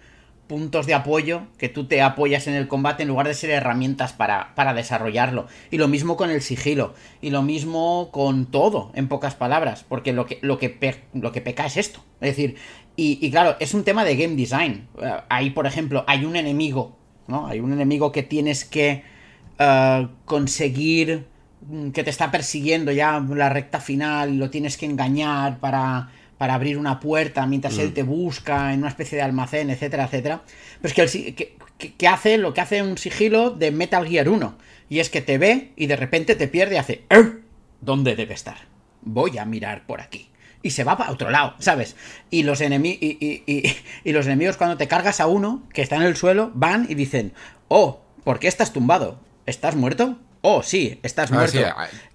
puntos 0.46 0.86
de 0.86 0.94
apoyo 0.94 1.42
que 1.58 1.68
tú 1.68 1.86
te 1.86 2.00
apoyas 2.00 2.46
en 2.46 2.54
el 2.54 2.68
combate 2.68 3.02
en 3.02 3.08
lugar 3.08 3.28
de 3.28 3.34
ser 3.34 3.50
herramientas 3.50 4.12
para, 4.12 4.54
para 4.54 4.74
desarrollarlo. 4.74 5.46
Y 5.70 5.76
lo 5.76 5.88
mismo 5.88 6.16
con 6.16 6.30
el 6.30 6.42
sigilo. 6.42 6.94
Y 7.20 7.30
lo 7.30 7.42
mismo 7.42 8.10
con 8.12 8.46
todo, 8.46 8.90
en 8.94 9.08
pocas 9.08 9.34
palabras. 9.34 9.84
Porque 9.88 10.12
lo 10.12 10.26
que, 10.26 10.38
lo 10.42 10.58
que, 10.58 10.76
lo 11.12 11.32
que 11.32 11.40
peca 11.40 11.66
es 11.66 11.76
esto. 11.76 12.02
Es 12.20 12.36
decir, 12.36 12.56
y, 13.00 13.30
claro, 13.30 13.54
es 13.60 13.74
un 13.74 13.84
tema 13.84 14.04
de 14.04 14.16
game 14.16 14.34
design. 14.34 14.88
Eh, 15.00 15.12
ahí, 15.28 15.50
por 15.50 15.68
ejemplo, 15.68 16.04
hay 16.08 16.24
un 16.24 16.34
enemigo, 16.34 16.96
¿no? 17.28 17.46
Hay 17.46 17.60
un 17.60 17.72
enemigo 17.72 18.10
que 18.10 18.24
tienes 18.24 18.64
que 18.64 19.04
uh, 19.60 20.08
conseguir 20.24 21.24
mm, 21.68 21.90
que 21.90 22.02
te 22.02 22.10
está 22.10 22.32
persiguiendo 22.32 22.90
ya 22.90 23.20
la 23.20 23.50
recta 23.50 23.78
final, 23.78 24.36
lo 24.38 24.50
tienes 24.50 24.76
que 24.76 24.86
engañar 24.86 25.60
para 25.60 26.10
para 26.38 26.54
abrir 26.54 26.78
una 26.78 27.00
puerta 27.00 27.46
mientras 27.46 27.76
él 27.78 27.90
mm. 27.90 27.94
te 27.94 28.02
busca 28.04 28.72
en 28.72 28.80
una 28.80 28.88
especie 28.88 29.16
de 29.16 29.22
almacén, 29.22 29.70
etcétera, 29.70 30.04
etcétera. 30.04 30.42
Pero 30.80 31.04
es 31.04 31.12
que, 31.12 31.20
el, 31.20 31.34
que, 31.96 32.08
hace 32.08 32.38
lo 32.38 32.54
que 32.54 32.60
hace 32.60 32.80
un 32.80 32.96
sigilo 32.96 33.50
de 33.50 33.72
Metal 33.72 34.06
Gear 34.06 34.28
1. 34.28 34.56
Y 34.88 35.00
es 35.00 35.10
que 35.10 35.20
te 35.20 35.36
ve 35.36 35.72
y 35.76 35.86
de 35.86 35.96
repente 35.96 36.36
te 36.36 36.48
pierde 36.48 36.76
y 36.76 36.78
hace... 36.78 37.02
¿Dónde 37.80 38.16
debe 38.16 38.34
estar? 38.34 38.56
Voy 39.02 39.38
a 39.38 39.44
mirar 39.44 39.86
por 39.86 40.00
aquí. 40.00 40.30
Y 40.62 40.70
se 40.70 40.84
va 40.84 40.96
para 40.96 41.12
otro 41.12 41.30
lado, 41.30 41.54
¿sabes? 41.58 41.94
Y 42.30 42.42
los, 42.42 42.60
y, 42.60 42.64
y, 42.66 43.76
y 44.04 44.12
los 44.12 44.26
enemigos 44.26 44.56
cuando 44.56 44.76
te 44.76 44.88
cargas 44.88 45.20
a 45.20 45.26
uno 45.26 45.62
que 45.72 45.82
está 45.82 45.96
en 45.96 46.02
el 46.02 46.16
suelo 46.16 46.50
van 46.54 46.86
y 46.88 46.94
dicen, 46.94 47.32
oh, 47.68 48.00
¿por 48.24 48.38
qué 48.40 48.48
estás 48.48 48.72
tumbado? 48.72 49.20
¿Estás 49.46 49.76
muerto? 49.76 50.18
Oh, 50.42 50.62
sí, 50.62 50.98
estás 51.02 51.30
muerto. 51.30 51.58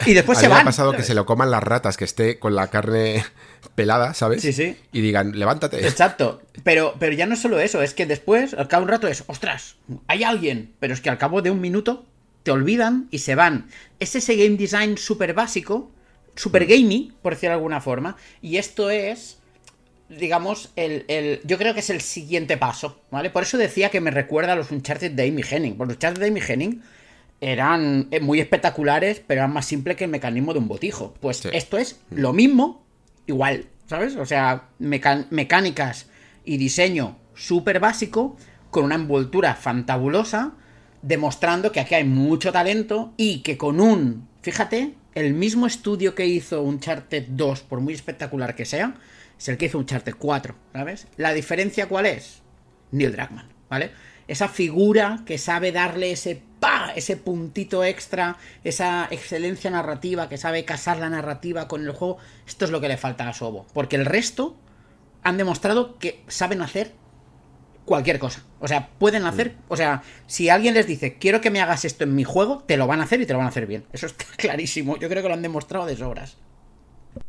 y 0.06 0.14
después 0.14 0.38
se 0.38 0.48
van. 0.48 0.62
ha 0.62 0.66
pasado 0.66 0.94
que 0.94 1.04
se 1.04 1.14
lo 1.14 1.26
coman 1.26 1.52
las 1.52 1.64
ratas, 1.64 1.98
que 1.98 2.06
esté 2.06 2.40
con 2.40 2.56
la 2.56 2.68
carne 2.68 3.24
pelada, 3.76 4.14
¿sabes? 4.14 4.42
Sí, 4.42 4.54
sí. 4.54 4.78
Y 4.92 5.02
digan, 5.02 5.38
levántate. 5.38 5.86
Exacto. 5.86 6.42
Pero, 6.64 6.96
pero 6.98 7.14
ya 7.14 7.26
no 7.26 7.34
es 7.34 7.42
solo 7.42 7.60
eso, 7.60 7.82
es 7.82 7.94
que 7.94 8.06
después, 8.06 8.54
al 8.54 8.70
cabo 8.70 8.82
de 8.82 8.86
un 8.86 8.92
rato 8.92 9.08
es, 9.08 9.26
ostras, 9.28 9.76
hay 10.08 10.24
alguien. 10.24 10.72
Pero 10.80 10.94
es 10.94 11.02
que 11.02 11.10
al 11.10 11.18
cabo 11.18 11.42
de 11.42 11.52
un 11.52 11.60
minuto 11.60 12.06
te 12.44 12.52
olvidan 12.52 13.08
y 13.12 13.20
se 13.20 13.36
van. 13.36 13.68
Es 14.00 14.16
ese 14.16 14.36
game 14.36 14.56
design 14.56 14.98
súper 14.98 15.34
básico, 15.34 15.92
súper 16.36 16.66
gamey, 16.66 17.12
por 17.22 17.34
decirlo 17.34 17.50
de 17.50 17.56
alguna 17.56 17.82
forma, 17.82 18.16
y 18.42 18.58
esto 18.58 18.90
es 18.92 19.40
digamos, 20.10 20.72
el, 20.76 21.42
yo 21.44 21.58
creo 21.58 21.74
que 21.74 21.80
es 21.80 21.90
el 21.90 22.02
siguiente 22.02 22.58
paso, 22.58 23.02
¿vale? 23.12 23.30
Por 23.30 23.44
eso 23.44 23.58
decía 23.58 23.90
que 23.90 24.02
me 24.02 24.12
recuerda 24.12 24.54
a 24.54 24.56
los 24.56 24.72
Uncharted 24.72 25.12
de 25.12 25.28
Amy 25.28 25.44
Henning. 25.50 25.76
Porque 25.76 25.94
los 25.94 25.98
Uncharted 25.98 26.22
de 26.22 26.28
Amy 26.28 26.42
Henning 26.48 26.84
eran 27.42 28.08
eh, 28.12 28.20
muy 28.20 28.40
espectaculares, 28.40 29.22
pero 29.26 29.42
eran 29.42 29.54
más 29.54 29.66
simples 29.66 29.98
que 29.98 30.06
el 30.06 30.12
mecanismo 30.12 30.54
de 30.54 30.60
un 30.60 30.68
botijo. 30.68 31.14
Pues 31.20 31.46
esto 31.46 31.78
es 31.78 32.00
lo 32.10 32.34
mismo, 32.34 32.86
igual, 33.28 33.66
¿sabes? 33.88 34.16
O 34.16 34.26
sea, 34.26 34.70
mecánicas 34.80 36.08
y 36.46 36.58
diseño 36.58 37.18
súper 37.36 37.80
básico, 37.80 38.38
con 38.70 38.86
una 38.86 38.96
envoltura 38.96 39.56
fantabulosa, 39.56 40.54
demostrando 41.02 41.72
que 41.72 41.80
aquí 41.80 41.96
hay 41.96 42.06
mucho 42.06 42.52
talento 42.52 43.14
y 43.18 43.42
que 43.42 43.58
con 43.58 43.80
un, 43.80 44.28
fíjate, 44.42 44.96
el 45.16 45.34
mismo 45.34 45.68
estudio 45.68 46.16
que 46.16 46.26
hizo 46.26 46.64
Uncharted 46.64 47.26
2, 47.30 47.62
por 47.62 47.82
muy 47.82 47.94
espectacular 47.94 48.56
que 48.56 48.66
sea, 48.66 48.96
es 49.38 49.48
el 49.50 49.58
que 49.58 49.66
hizo 49.66 49.78
Uncharted 49.78 50.16
4, 50.18 50.56
¿sabes? 50.74 51.08
La 51.18 51.34
diferencia 51.34 51.88
cuál 51.88 52.06
es? 52.06 52.42
Neil 52.92 53.12
Druckmann, 53.12 53.50
¿vale? 53.70 53.92
Esa 54.28 54.48
figura 54.48 55.22
que 55.26 55.38
sabe 55.38 55.72
darle 55.72 56.12
ese 56.12 56.42
pa, 56.60 56.94
ese 56.96 57.18
puntito 57.18 57.84
extra, 57.84 58.38
esa 58.64 59.08
excelencia 59.12 59.70
narrativa, 59.70 60.30
que 60.30 60.38
sabe 60.38 60.66
casar 60.66 61.00
la 61.00 61.10
narrativa 61.10 61.68
con 61.68 61.84
el 61.84 61.92
juego, 61.92 62.18
esto 62.48 62.66
es 62.66 62.72
lo 62.72 62.82
que 62.82 62.88
le 62.88 62.98
falta 62.98 63.28
a 63.28 63.34
Sobo, 63.34 63.66
porque 63.74 63.96
el 63.96 64.06
resto 64.06 64.56
han 65.24 65.38
demostrado 65.38 65.98
que 66.00 66.24
saben 66.28 66.62
hacer 66.62 66.94
cualquier 67.86 68.20
cosa. 68.20 68.44
O 68.60 68.68
sea, 68.68 68.90
pueden 68.98 69.26
hacer, 69.26 69.52
mm. 69.52 69.74
o 69.74 69.78
sea, 69.78 70.04
si 70.26 70.50
alguien 70.50 70.74
les 70.74 70.88
dice, 70.88 71.18
"Quiero 71.18 71.42
que 71.42 71.52
me 71.52 71.62
hagas 71.62 71.86
esto 71.86 72.04
en 72.04 72.16
mi 72.16 72.24
juego", 72.24 72.64
te 72.66 72.78
lo 72.78 72.88
van 72.88 73.02
a 73.02 73.04
hacer 73.04 73.22
y 73.22 73.26
te 73.26 73.34
lo 73.34 73.40
van 73.40 73.48
a 73.48 73.50
hacer 73.50 73.68
bien. 73.68 73.86
Eso 73.92 74.06
está 74.06 74.26
clarísimo. 74.38 74.98
Yo 74.98 75.10
creo 75.10 75.22
que 75.22 75.28
lo 75.28 75.34
han 75.34 75.42
demostrado 75.42 75.86
de 75.86 75.98
sobras. 75.98 76.38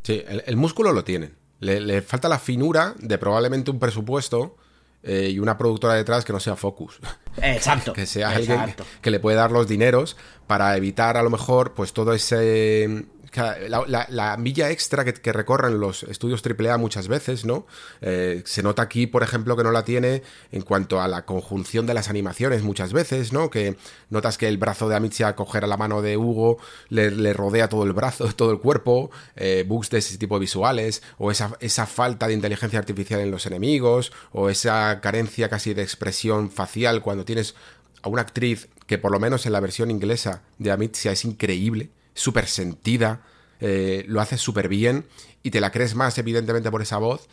Sí, 0.01 0.23
el 0.25 0.55
músculo 0.55 0.93
lo 0.93 1.03
tienen. 1.03 1.35
Le, 1.59 2.01
falta 2.01 2.27
la 2.27 2.39
finura 2.39 2.95
de 2.99 3.17
probablemente 3.17 3.71
un 3.71 3.79
presupuesto 3.79 4.57
eh, 5.05 5.29
y 5.29 5.39
una 5.39 5.57
productora 5.57 5.93
detrás 5.93 6.25
que 6.25 6.33
no 6.33 6.39
sea 6.39 6.55
Focus. 6.55 6.99
Exacto. 7.41 7.93
que 7.93 8.05
sea 8.05 8.29
alguien 8.29 8.75
que 9.01 9.11
le 9.11 9.19
puede 9.19 9.37
dar 9.37 9.51
los 9.51 9.67
dineros 9.67 10.17
para 10.47 10.75
evitar 10.77 11.17
a 11.17 11.23
lo 11.23 11.29
mejor 11.29 11.73
pues 11.73 11.93
todo 11.93 12.13
ese 12.13 13.05
la, 13.37 14.37
milla 14.37 14.69
extra 14.71 15.05
que, 15.05 15.33
recorren 15.33 15.79
los 15.79 16.03
estudios 16.03 16.41
AAA 16.45 16.77
muchas 16.77 17.07
veces, 17.07 17.45
¿no? 17.45 17.65
Eh, 18.01 18.43
se 18.45 18.63
nota 18.63 18.81
aquí, 18.81 19.07
por 19.07 19.23
ejemplo, 19.23 19.55
que 19.55 19.63
no 19.63 19.71
la 19.71 19.83
tiene 19.83 20.23
en 20.51 20.61
cuanto 20.61 21.01
a 21.01 21.07
la 21.07 21.25
conjunción 21.25 21.85
de 21.85 21.93
las 21.93 22.09
animaciones 22.09 22.63
muchas 22.63 22.93
veces, 22.93 23.33
¿no? 23.33 23.49
Que 23.49 23.77
notas 24.09 24.37
que 24.37 24.47
el 24.47 24.57
brazo 24.57 24.89
de 24.89 24.95
Amicia 24.95 25.35
coger 25.35 25.63
a 25.63 25.67
la 25.67 25.77
mano 25.77 26.01
de 26.01 26.17
Hugo 26.17 26.57
le, 26.89 27.33
rodea 27.33 27.69
todo 27.69 27.83
el 27.83 27.93
brazo, 27.93 28.27
todo 28.35 28.51
el 28.51 28.59
cuerpo, 28.59 29.11
eh, 29.35 29.65
bugs 29.67 29.89
de 29.89 29.99
ese 29.99 30.17
tipo 30.17 30.35
de 30.35 30.41
visuales, 30.41 31.03
o 31.17 31.31
esa, 31.31 31.57
esa 31.59 31.85
falta 31.85 32.27
de 32.27 32.33
inteligencia 32.33 32.79
artificial 32.79 33.19
en 33.19 33.31
los 33.31 33.45
enemigos, 33.45 34.11
o 34.31 34.49
esa 34.49 34.99
carencia 35.01 35.49
casi 35.49 35.73
de 35.73 35.83
expresión 35.83 36.49
facial 36.49 37.01
cuando 37.01 37.25
tienes 37.25 37.55
a 38.01 38.09
una 38.09 38.21
actriz 38.21 38.69
que 38.85 38.97
por 38.97 39.11
lo 39.11 39.19
menos 39.19 39.45
en 39.45 39.51
la 39.51 39.59
versión 39.59 39.89
inglesa 39.89 40.43
de 40.59 40.71
Amicia 40.71 41.11
es 41.11 41.25
increíble 41.25 41.89
súper 42.15 42.47
sentida, 42.47 43.21
eh, 43.59 44.03
lo 44.07 44.19
hace 44.19 44.37
súper 44.37 44.67
bien 44.67 45.05
y 45.43 45.51
te 45.51 45.61
la 45.61 45.71
crees 45.71 45.93
más 45.93 46.17
evidentemente 46.17 46.71
por 46.71 46.81
esa 46.81 46.97
voz 46.97 47.29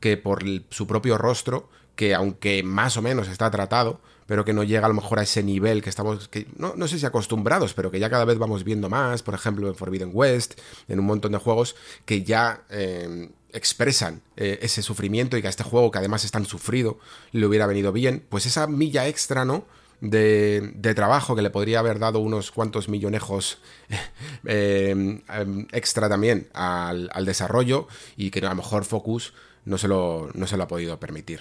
que 0.00 0.18
por 0.18 0.44
su 0.68 0.86
propio 0.86 1.16
rostro, 1.16 1.70
que 1.96 2.14
aunque 2.14 2.62
más 2.62 2.98
o 2.98 3.02
menos 3.02 3.28
está 3.28 3.50
tratado, 3.50 4.00
pero 4.26 4.44
que 4.44 4.52
no 4.52 4.64
llega 4.64 4.86
a 4.86 4.88
lo 4.88 4.94
mejor 4.94 5.18
a 5.18 5.22
ese 5.22 5.42
nivel 5.42 5.82
que 5.82 5.90
estamos, 5.90 6.28
que 6.28 6.46
no, 6.56 6.74
no 6.76 6.88
sé 6.88 6.98
si 6.98 7.06
acostumbrados, 7.06 7.74
pero 7.74 7.90
que 7.90 8.00
ya 8.00 8.10
cada 8.10 8.24
vez 8.24 8.38
vamos 8.38 8.64
viendo 8.64 8.88
más, 8.88 9.22
por 9.22 9.34
ejemplo 9.34 9.68
en 9.68 9.74
Forbidden 9.74 10.10
West, 10.12 10.60
en 10.88 10.98
un 10.98 11.06
montón 11.06 11.32
de 11.32 11.38
juegos 11.38 11.76
que 12.04 12.22
ya 12.22 12.64
eh, 12.70 13.30
expresan 13.52 14.22
eh, 14.36 14.58
ese 14.62 14.82
sufrimiento 14.82 15.36
y 15.36 15.42
que 15.42 15.46
a 15.46 15.50
este 15.50 15.62
juego 15.64 15.90
que 15.90 15.98
además 15.98 16.24
es 16.24 16.30
tan 16.30 16.44
sufrido 16.44 16.98
le 17.32 17.46
hubiera 17.46 17.66
venido 17.66 17.92
bien, 17.92 18.24
pues 18.28 18.46
esa 18.46 18.66
milla 18.66 19.06
extra, 19.06 19.44
¿no? 19.44 19.64
De, 20.00 20.92
trabajo 20.94 21.34
que 21.34 21.42
le 21.42 21.50
podría 21.50 21.78
haber 21.78 21.98
dado 21.98 22.18
unos 22.18 22.50
cuantos 22.50 22.88
millonejos 22.88 23.58
eh, 24.46 24.90
em, 24.90 25.66
extra 25.72 26.08
también 26.08 26.48
al, 26.52 27.08
desarrollo 27.24 27.88
y 28.16 28.30
que 28.30 28.40
a 28.40 28.50
lo 28.50 28.56
mejor 28.56 28.84
Focus 28.84 29.34
no 29.64 29.78
se 29.78 29.88
lo, 29.88 30.30
no 30.34 30.46
se 30.46 30.56
lo 30.56 30.64
ha 30.64 30.68
podido 30.68 31.00
permitir. 31.00 31.40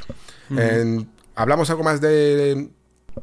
Hablamos 1.35 1.69
algo 1.69 1.83
más 1.83 1.99
de, 1.99 2.69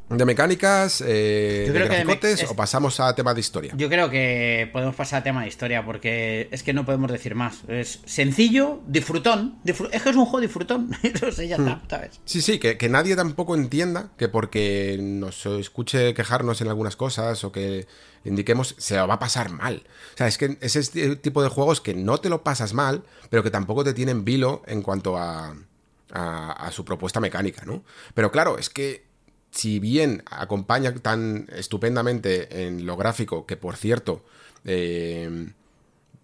de 0.09 0.25
mecánicas, 0.25 1.03
eh, 1.07 1.71
de 1.73 1.85
graficotes 1.85 2.51
o 2.51 2.57
pasamos 2.57 2.99
a 3.01 3.15
tema 3.15 3.35
de 3.35 3.41
historia. 3.41 3.73
Yo 3.77 3.89
creo 3.89 4.11
que 4.11 4.69
podemos 4.73 4.95
pasar 4.95 5.21
a 5.21 5.23
tema 5.23 5.43
de 5.43 5.49
historia 5.49 5.85
porque 5.85 6.49
es 6.51 6.63
que 6.63 6.73
no 6.73 6.85
podemos 6.85 7.11
decir 7.13 7.35
más. 7.35 7.63
Es 7.69 8.01
sencillo, 8.07 8.81
disfrutón. 8.87 9.59
es 9.65 10.03
que 10.03 10.11
es 10.11 10.17
un 10.17 10.25
juego 10.25 10.41
disfrutón. 10.41 10.91
Ya 11.41 11.57
está, 11.57 11.77
hmm. 11.77 11.89
¿sabes? 11.89 12.21
Sí, 12.25 12.43
sí, 12.43 12.59
que, 12.59 12.89
nadie 12.89 13.17
tampoco 13.17 13.55
entienda 13.55 14.11
que 14.17 14.29
porque 14.29 14.99
nos 15.01 15.47
escuche 15.47 16.13
quejarnos 16.13 16.61
en 16.61 16.69
algunas 16.69 16.97
cosas 16.97 17.45
o 17.45 17.53
que 17.53 17.87
indiquemos 18.25 18.75
se 18.79 18.97
va 19.01 19.15
a 19.15 19.19
pasar 19.19 19.51
mal. 19.51 19.85
O 20.15 20.17
sea, 20.17 20.27
es 20.27 20.39
que 20.39 20.59
es 20.61 20.77
ese 20.77 21.17
tipo 21.17 21.43
de 21.43 21.49
juegos 21.49 21.81
que 21.81 21.95
no 21.95 22.19
te 22.19 22.29
lo 22.29 22.43
pasas 22.43 22.75
mal, 22.75 23.05
pero 23.31 23.43
que 23.43 23.51
tampoco 23.51 23.85
te 23.85 23.95
tienen 23.95 24.25
vilo 24.25 24.63
en 24.67 24.83
cuanto 24.83 25.17
a, 25.17 25.55
a 26.13 26.71
su 26.73 26.85
propuesta 26.85 27.21
mecánica, 27.21 27.65
¿no? 27.65 27.85
Pero 28.15 28.31
claro, 28.31 28.59
es 28.59 28.69
que 28.69 29.10
si 29.51 29.79
bien 29.79 30.23
acompaña 30.31 30.95
tan 30.95 31.49
estupendamente 31.55 32.67
en 32.67 32.87
lo 32.87 32.97
gráfico, 32.97 33.47
que 33.47 33.57
por 33.57 33.77
cierto, 33.77 34.25
eh, 34.65 35.51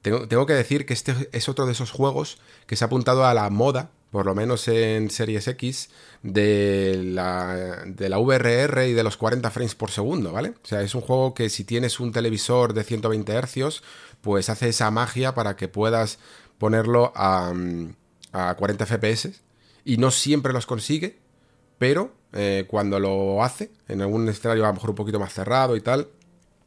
tengo, 0.03 0.47
que 0.47 0.53
decir 0.53 0.87
que 0.87 0.95
este 0.95 1.29
es 1.33 1.49
otro 1.49 1.67
de 1.67 1.73
esos 1.73 1.91
juegos 1.91 2.39
que 2.67 2.77
se 2.77 2.85
ha 2.85 2.87
apuntado 2.87 3.27
a 3.27 3.35
la 3.35 3.51
moda, 3.51 3.91
por 4.13 4.25
lo 4.25 4.37
menos 4.37 4.69
en 4.69 5.11
Series 5.11 5.49
X, 5.49 5.91
de 6.23 7.03
la, 7.05 7.83
de 7.85 8.09
la 8.09 8.19
VRR 8.19 8.87
y 8.87 8.93
de 8.93 9.03
los 9.03 9.17
40 9.17 9.51
frames 9.51 9.75
por 9.75 9.91
segundo, 9.91 10.31
¿vale? 10.31 10.51
O 10.51 10.67
sea, 10.67 10.83
es 10.83 10.95
un 10.95 11.01
juego 11.01 11.35
que 11.35 11.51
si 11.51 11.65
tienes 11.65 11.99
un 11.99 12.13
televisor 12.13 12.73
de 12.73 12.85
120 12.85 13.33
Hz, 13.43 13.83
pues 14.21 14.49
hace 14.49 14.69
esa 14.69 14.93
magia 14.93 15.35
para 15.35 15.57
que 15.57 15.67
puedas 15.67 16.21
ponerlo 16.59 17.13
a, 17.17 17.53
a 18.33 18.55
40 18.55 18.87
FPS. 18.87 19.31
Y 19.85 19.97
no 19.97 20.13
siempre 20.13 20.53
los 20.53 20.67
consigue, 20.67 21.19
pero 21.79 22.13
eh, 22.37 22.65
cuando 22.69 23.01
lo 23.01 23.43
hace, 23.43 23.71
en 23.89 24.03
algún 24.03 24.29
escenario 24.29 24.65
a 24.65 24.69
lo 24.69 24.75
mejor 24.75 24.91
un 24.91 24.97
poquito 24.97 25.19
más 25.19 25.33
cerrado 25.33 25.77
y 25.77 25.81
tal, 25.81 26.09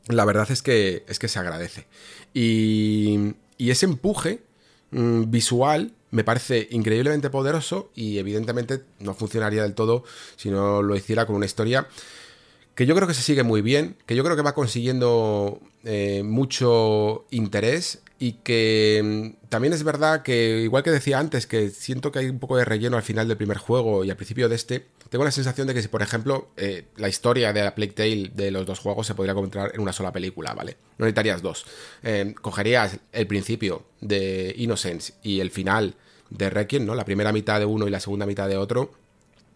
la 0.08 0.26
verdad 0.26 0.50
es 0.52 0.62
que, 0.62 1.04
es 1.08 1.20
que 1.20 1.28
se 1.28 1.40
agradece. 1.40 1.86
Y, 2.34 3.36
ese 3.58 3.86
empuje 3.86 4.42
mm, 4.92 5.30
visual 5.30 5.94
me 6.12 6.24
parece 6.24 6.68
increíblemente 6.72 7.30
poderoso 7.30 7.92
y 7.94 8.18
evidentemente 8.18 8.84
no 9.00 9.14
funcionaría 9.14 9.62
del 9.64 9.76
todo 9.76 10.04
si 10.38 10.50
no 10.50 10.82
lo 10.82 10.96
hiciera 10.96 11.26
con 11.26 11.36
una 11.36 11.46
historia 11.46 11.88
que 12.74 12.86
yo 12.86 12.96
creo 12.96 13.08
que 13.08 13.14
se 13.14 13.22
sigue 13.22 13.44
muy 13.44 13.62
bien, 13.62 13.98
que 14.06 14.16
yo 14.16 14.24
creo 14.24 14.38
que 14.38 14.42
va 14.42 14.54
consiguiendo 14.54 15.60
eh, 15.84 16.24
mucho 16.24 17.26
interés 17.30 18.02
y 18.20 18.34
que 18.34 19.02
mm, 19.04 19.48
también 19.48 19.74
es 19.74 19.84
verdad 19.84 20.22
que, 20.24 20.60
igual 20.62 20.84
que 20.84 20.92
decía 20.92 21.20
antes, 21.20 21.48
que 21.48 21.70
siento 21.70 22.12
que 22.12 22.20
hay 22.20 22.30
un 22.30 22.40
poco 22.40 22.58
de 22.58 22.66
relleno 22.66 22.98
al 22.98 23.04
final 23.04 23.28
del 23.30 23.38
primer 23.38 23.58
juego 23.58 24.04
y 24.04 24.10
al 24.10 24.18
principio 24.18 24.50
de 24.50 24.56
este, 24.56 24.88
tengo 25.10 25.24
la 25.24 25.32
sensación 25.32 25.68
de 25.68 25.74
que 25.74 25.82
si, 25.82 25.88
por 25.88 26.02
ejemplo, 26.02 26.50
eh, 26.58 26.86
la 26.98 27.08
historia 27.08 27.54
de 27.54 27.64
la 27.64 27.74
Plague 27.74 27.94
Tale 27.94 28.32
de 28.36 28.52
los 28.52 28.66
dos 28.66 28.80
juegos 28.80 29.08
se 29.08 29.16
podría 29.16 29.32
encontrar 29.32 29.72
en 29.74 29.80
una 29.80 29.94
sola 29.94 30.12
película, 30.12 30.54
¿vale? 30.54 30.78
No 30.98 31.06
necesitarías 31.06 31.42
dos. 31.42 31.66
Eh, 32.04 32.36
cogerías 32.42 33.00
el 33.14 33.26
principio 33.26 33.86
de 34.02 34.54
Innocence 34.58 35.14
y 35.24 35.40
el 35.40 35.50
final 35.50 35.96
de 36.30 36.50
Requiem, 36.50 36.86
¿no? 36.86 36.96
La 36.96 37.06
primera 37.06 37.32
mitad 37.32 37.58
de 37.60 37.66
uno 37.66 37.88
y 37.88 37.90
la 37.90 38.02
segunda 38.02 38.26
mitad 38.26 38.50
de 38.50 38.58
otro, 38.58 38.92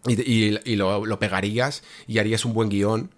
y, 0.06 0.76
lo, 0.76 1.06
lo 1.06 1.18
pegarías 1.18 1.82
y 2.06 2.18
harías 2.18 2.44
un 2.44 2.52
buen 2.52 2.68
guion 2.68 3.10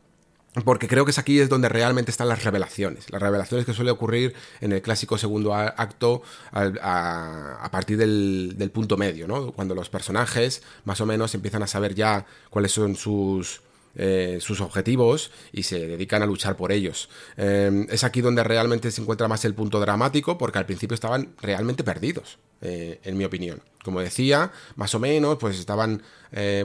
porque 0.65 0.89
creo 0.89 1.05
que 1.05 1.11
es 1.11 1.19
aquí 1.19 1.39
es 1.39 1.49
donde 1.49 1.69
realmente 1.69 2.11
están 2.11 2.29
las 2.29 2.45
revelaciones. 2.45 3.11
Las 3.11 3.21
revelaciones 3.21 3.67
que 3.67 3.75
suele 3.75 3.91
ocurrir 3.91 4.35
en 4.61 4.73
el 4.73 4.83
clásico 4.83 5.19
segundo 5.19 5.55
acto 5.55 6.23
a, 6.53 7.69
partir 7.71 7.99
del, 7.99 8.71
punto 8.73 8.97
medio, 8.97 9.27
¿no? 9.27 9.53
Cuando 9.53 9.75
los 9.75 9.89
personajes 9.89 10.63
más 10.85 11.01
o 11.01 11.07
menos 11.07 11.35
empiezan 11.35 11.63
a 11.63 11.67
saber 11.67 11.95
ya 11.95 12.27
cuáles 12.51 12.73
son 12.73 12.97
sus, 12.97 13.61
eh, 13.99 14.39
sus 14.41 14.61
objetivos 14.61 15.31
y 15.53 15.63
se 15.63 15.87
dedican 15.87 16.23
a 16.23 16.27
luchar 16.27 16.57
por 16.57 16.71
ellos. 16.71 17.09
Eh, 17.39 17.87
es 17.89 18.05
aquí 18.05 18.21
donde 18.21 18.45
realmente 18.45 18.91
se 18.91 19.01
encuentra 19.01 19.27
más 19.27 19.45
el 19.47 19.55
punto 19.55 19.81
dramático 19.81 20.37
porque 20.37 20.59
al 20.59 20.67
principio 20.67 20.95
estaban 20.95 21.35
realmente 21.41 21.83
perdidos, 21.83 22.39
eh, 22.61 23.01
en 23.05 23.17
mi 23.17 23.25
opinión. 23.25 23.63
Como 23.83 24.01
decía, 24.01 24.53
más 24.75 24.95
o 24.95 24.99
menos, 24.99 25.39
pues 25.39 25.59
estaban 25.59 26.03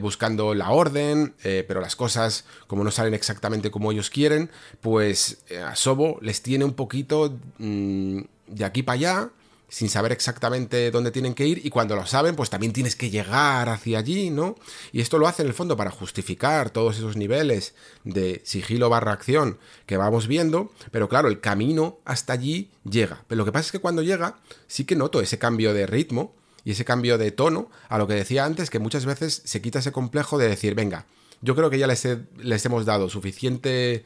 buscando 0.02 0.54
la 0.54 0.72
orden, 0.72 1.36
pero 1.44 1.80
las 1.80 1.96
cosas, 1.96 2.46
como 2.68 2.84
no 2.84 2.92
salen 2.92 3.14
exactamente 3.14 3.72
como 3.72 3.92
ellos 3.92 4.10
quieren, 4.10 4.50
pues 4.82 5.44
a 5.64 5.76
Sobo 5.76 6.18
les 6.22 6.42
tiene 6.42 6.66
un 6.66 6.74
poquito 6.74 7.38
mm, 7.60 8.22
de 8.48 8.66
aquí 8.66 8.84
para 8.84 8.96
allá 8.96 9.30
sin 9.72 9.90
saber 9.90 10.12
exactamente 10.12 10.92
dónde 10.92 11.12
tienen 11.12 11.34
que 11.34 11.48
ir 11.48 11.66
y 11.66 11.70
cuando 11.70 11.96
lo 11.96 12.06
saben 12.06 12.36
pues 12.36 12.50
también 12.50 12.74
tienes 12.74 12.98
que 12.98 13.10
llegar 13.10 13.70
hacia 13.70 14.00
allí, 14.00 14.30
¿no? 14.30 14.56
Y 14.92 15.00
esto 15.00 15.18
lo 15.18 15.30
hace 15.30 15.44
en 15.44 15.48
el 15.48 15.54
fondo 15.54 15.78
para 15.78 15.92
justificar 15.92 16.72
todos 16.72 16.98
esos 16.98 17.16
niveles 17.16 17.74
de 18.04 18.42
sigilo 18.44 18.90
barra 18.90 19.14
acción 19.14 19.60
que 19.86 19.96
vamos 19.96 20.28
viendo, 20.28 20.74
pero 20.92 21.08
claro, 21.08 21.30
el 21.30 21.40
camino 21.40 22.00
hasta 22.04 22.34
allí 22.34 22.70
llega. 22.84 23.24
Pero 23.30 23.40
lo 23.40 23.46
que 23.46 23.54
pasa 23.54 23.68
es 23.68 23.72
que 23.72 23.80
cuando 23.80 24.02
llega 24.02 24.42
sí 24.68 24.84
que 24.84 24.98
noto 24.98 25.22
ese 25.22 25.40
cambio 25.40 25.74
de 25.74 25.88
ritmo 25.88 26.36
y 26.66 26.72
ese 26.72 26.84
cambio 26.84 27.18
de 27.18 27.32
tono 27.32 27.72
a 27.88 27.98
lo 27.98 28.08
que 28.08 28.14
decía 28.14 28.44
antes, 28.44 28.70
que 28.70 28.80
muchas 28.80 29.06
veces 29.06 29.42
se 29.46 29.62
quita 29.62 29.80
ese 29.80 29.94
complejo 29.94 30.38
de 30.38 30.50
decir, 30.50 30.76
venga, 30.76 31.06
yo 31.40 31.56
creo 31.56 31.70
que 31.70 31.80
ya 31.80 31.88
les, 31.88 32.06
les 32.40 32.66
hemos 32.66 32.86
dado 32.86 33.08
suficiente 33.08 34.04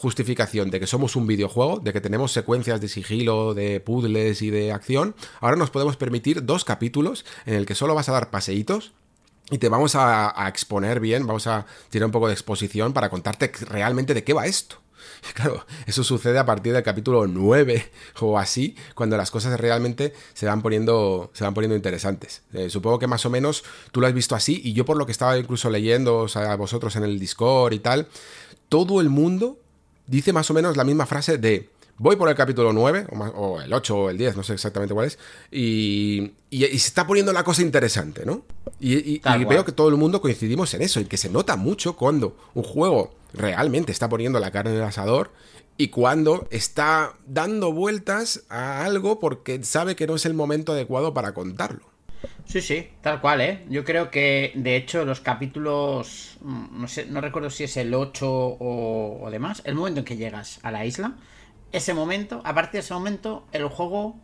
justificación 0.00 0.70
de 0.70 0.80
que 0.80 0.86
somos 0.86 1.14
un 1.14 1.26
videojuego, 1.26 1.78
de 1.78 1.92
que 1.92 2.00
tenemos 2.00 2.32
secuencias 2.32 2.80
de 2.80 2.88
sigilo, 2.88 3.52
de 3.52 3.80
puzzles 3.80 4.40
y 4.40 4.48
de 4.48 4.72
acción, 4.72 5.14
ahora 5.40 5.56
nos 5.56 5.68
podemos 5.68 5.98
permitir 5.98 6.46
dos 6.46 6.64
capítulos 6.64 7.26
en 7.44 7.54
el 7.54 7.66
que 7.66 7.74
solo 7.74 7.94
vas 7.94 8.08
a 8.08 8.12
dar 8.12 8.30
paseitos 8.30 8.92
y 9.50 9.58
te 9.58 9.68
vamos 9.68 9.96
a, 9.96 10.32
exponer 10.48 11.00
bien, 11.00 11.26
vamos 11.26 11.46
a 11.46 11.66
tirar 11.90 12.06
un 12.06 12.12
poco 12.12 12.28
de 12.28 12.32
exposición 12.32 12.94
para 12.94 13.10
contarte 13.10 13.52
realmente 13.66 14.14
de 14.14 14.24
qué 14.24 14.32
va 14.32 14.46
esto. 14.46 14.76
Claro, 15.34 15.66
eso 15.86 16.02
sucede 16.02 16.38
a 16.38 16.46
partir 16.46 16.72
del 16.72 16.82
capítulo 16.82 17.26
9 17.26 17.90
o 18.20 18.38
así, 18.38 18.74
cuando 18.94 19.18
las 19.18 19.30
cosas 19.30 19.60
realmente 19.60 20.14
se 20.32 20.46
van 20.46 20.62
poniendo, 20.62 21.30
se 21.34 21.44
van 21.44 21.52
poniendo 21.52 21.76
interesantes. 21.76 22.40
Eh, 22.54 22.70
supongo 22.70 22.98
que 22.98 23.06
más 23.06 23.26
o 23.26 23.30
menos 23.30 23.64
tú 23.92 24.00
lo 24.00 24.06
has 24.06 24.14
visto 24.14 24.34
así 24.34 24.62
y 24.64 24.72
yo 24.72 24.86
por 24.86 24.96
lo 24.96 25.04
que 25.04 25.12
estaba 25.12 25.36
incluso 25.36 25.68
leyendo 25.68 26.26
a 26.34 26.56
vosotros 26.56 26.96
en 26.96 27.04
el 27.04 27.18
Discord 27.18 27.74
y 27.74 27.80
tal, 27.80 28.08
todo 28.70 29.02
el 29.02 29.10
mundo 29.10 29.58
dice 30.10 30.32
más 30.32 30.50
o 30.50 30.54
menos 30.54 30.76
la 30.76 30.84
misma 30.84 31.06
frase 31.06 31.38
de 31.38 31.70
voy 31.96 32.16
por 32.16 32.28
el 32.28 32.34
capítulo 32.34 32.72
9, 32.72 33.06
o, 33.36 33.60
el 33.60 33.72
8 33.72 33.96
o 33.96 34.10
el 34.10 34.16
10, 34.16 34.36
no 34.36 34.42
sé 34.42 34.54
exactamente 34.54 34.94
cuál 34.94 35.06
es, 35.06 35.18
y, 35.50 36.32
se 36.50 36.66
está 36.66 37.06
poniendo 37.06 37.32
la 37.32 37.44
cosa 37.44 37.60
interesante, 37.60 38.24
¿no? 38.24 38.42
Y, 38.80 39.20
veo 39.46 39.64
que 39.66 39.72
todo 39.72 39.88
el 39.88 39.96
mundo 39.96 40.22
coincidimos 40.22 40.72
en 40.72 40.80
eso, 40.80 40.98
y 41.00 41.04
que 41.04 41.18
se 41.18 41.28
nota 41.28 41.56
mucho 41.56 41.96
cuando 41.96 42.36
un 42.54 42.62
juego 42.62 43.12
realmente 43.34 43.92
está 43.92 44.08
poniendo 44.08 44.40
la 44.40 44.50
carne 44.50 44.70
en 44.70 44.78
el 44.78 44.82
asador 44.82 45.30
y 45.76 45.88
cuando 45.88 46.48
está 46.50 47.14
dando 47.26 47.72
vueltas 47.72 48.42
a 48.48 48.84
algo 48.84 49.20
porque 49.20 49.62
sabe 49.62 49.94
que 49.94 50.06
no 50.06 50.16
es 50.16 50.26
el 50.26 50.34
momento 50.34 50.72
adecuado 50.72 51.14
para 51.14 51.32
contarlo. 51.32 51.89
Sí, 52.50 52.60
sí, 52.60 52.88
tal 53.00 53.20
cual, 53.20 53.40
¿eh? 53.40 53.64
Yo 53.68 53.84
creo 53.84 54.10
que, 54.10 54.52
de 54.56 54.74
hecho, 54.74 55.04
los 55.04 55.20
capítulos, 55.20 56.36
mm, 56.40 56.80
no 56.80 56.88
sé, 56.88 57.06
no 57.06 57.20
recuerdo 57.20 57.48
si 57.48 57.64
es 57.64 57.76
el 57.76 57.94
8 57.94 58.26
o, 58.28 59.28
demás, 59.30 59.62
el 59.64 59.76
momento 59.76 60.00
en 60.00 60.04
que 60.04 60.16
llegas 60.16 60.58
a 60.64 60.72
la 60.72 60.84
isla, 60.84 61.14
ese 61.70 61.94
momento, 61.94 62.42
a 62.44 62.52
partir 62.54 62.72
de 62.72 62.78
ese 62.80 62.94
momento, 62.94 63.46
el 63.52 63.68
juego, 63.68 64.16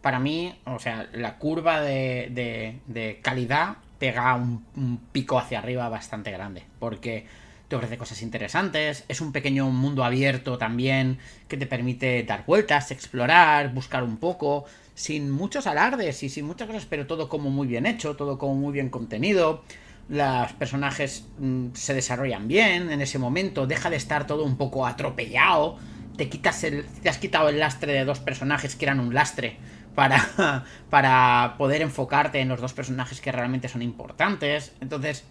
para 0.00 0.20
mí, 0.20 0.56
o 0.64 0.78
sea, 0.78 1.08
la 1.12 1.38
curva 1.38 1.80
de, 1.80 2.78
de, 2.86 3.20
calidad 3.20 3.78
pega 3.98 4.34
un, 4.36 5.00
pico 5.10 5.38
hacia 5.38 5.58
arriba 5.58 5.88
bastante 5.88 6.30
grande, 6.30 6.64
porque 6.78 7.26
te 7.66 7.76
ofrece 7.76 7.98
cosas 7.98 8.22
interesantes, 8.22 9.04
es 9.08 9.20
un 9.20 9.32
pequeño 9.32 9.68
mundo 9.70 10.04
abierto 10.04 10.58
también 10.58 11.18
que 11.48 11.56
te 11.56 11.66
permite 11.66 12.22
dar 12.22 12.44
vueltas, 12.46 12.92
explorar, 12.92 13.72
buscar 13.74 14.04
un 14.04 14.18
poco, 14.18 14.66
sin 14.94 15.30
muchos 15.30 15.66
alardes 15.66 16.22
y 16.22 16.28
sin 16.28 16.44
muchas 16.44 16.66
cosas, 16.66 16.86
pero 16.86 17.06
todo 17.06 17.28
como 17.28 17.50
muy 17.50 17.66
bien 17.66 17.86
hecho, 17.86 18.16
todo 18.16 18.38
como 18.38 18.54
muy 18.54 18.72
bien 18.72 18.90
contenido. 18.90 19.62
Los 20.08 20.52
personajes 20.54 21.26
mm, 21.38 21.68
se 21.74 21.94
desarrollan 21.94 22.48
bien 22.48 22.90
en 22.90 23.00
ese 23.00 23.18
momento, 23.18 23.66
deja 23.66 23.88
de 23.90 23.96
estar 23.96 24.26
todo 24.26 24.44
un 24.44 24.56
poco 24.56 24.86
atropellado. 24.86 25.78
Te 26.16 26.28
quitas 26.28 26.64
el. 26.64 26.84
Te 27.02 27.08
has 27.08 27.18
quitado 27.18 27.48
el 27.48 27.58
lastre 27.58 27.92
de 27.92 28.04
dos 28.04 28.20
personajes 28.20 28.76
que 28.76 28.84
eran 28.84 29.00
un 29.00 29.14
lastre. 29.14 29.56
Para, 29.94 30.64
para 30.90 31.54
poder 31.58 31.82
enfocarte 31.82 32.40
en 32.40 32.48
los 32.48 32.60
dos 32.60 32.72
personajes 32.72 33.20
que 33.20 33.30
realmente 33.30 33.68
son 33.68 33.82
importantes. 33.82 34.74
Entonces, 34.80 35.24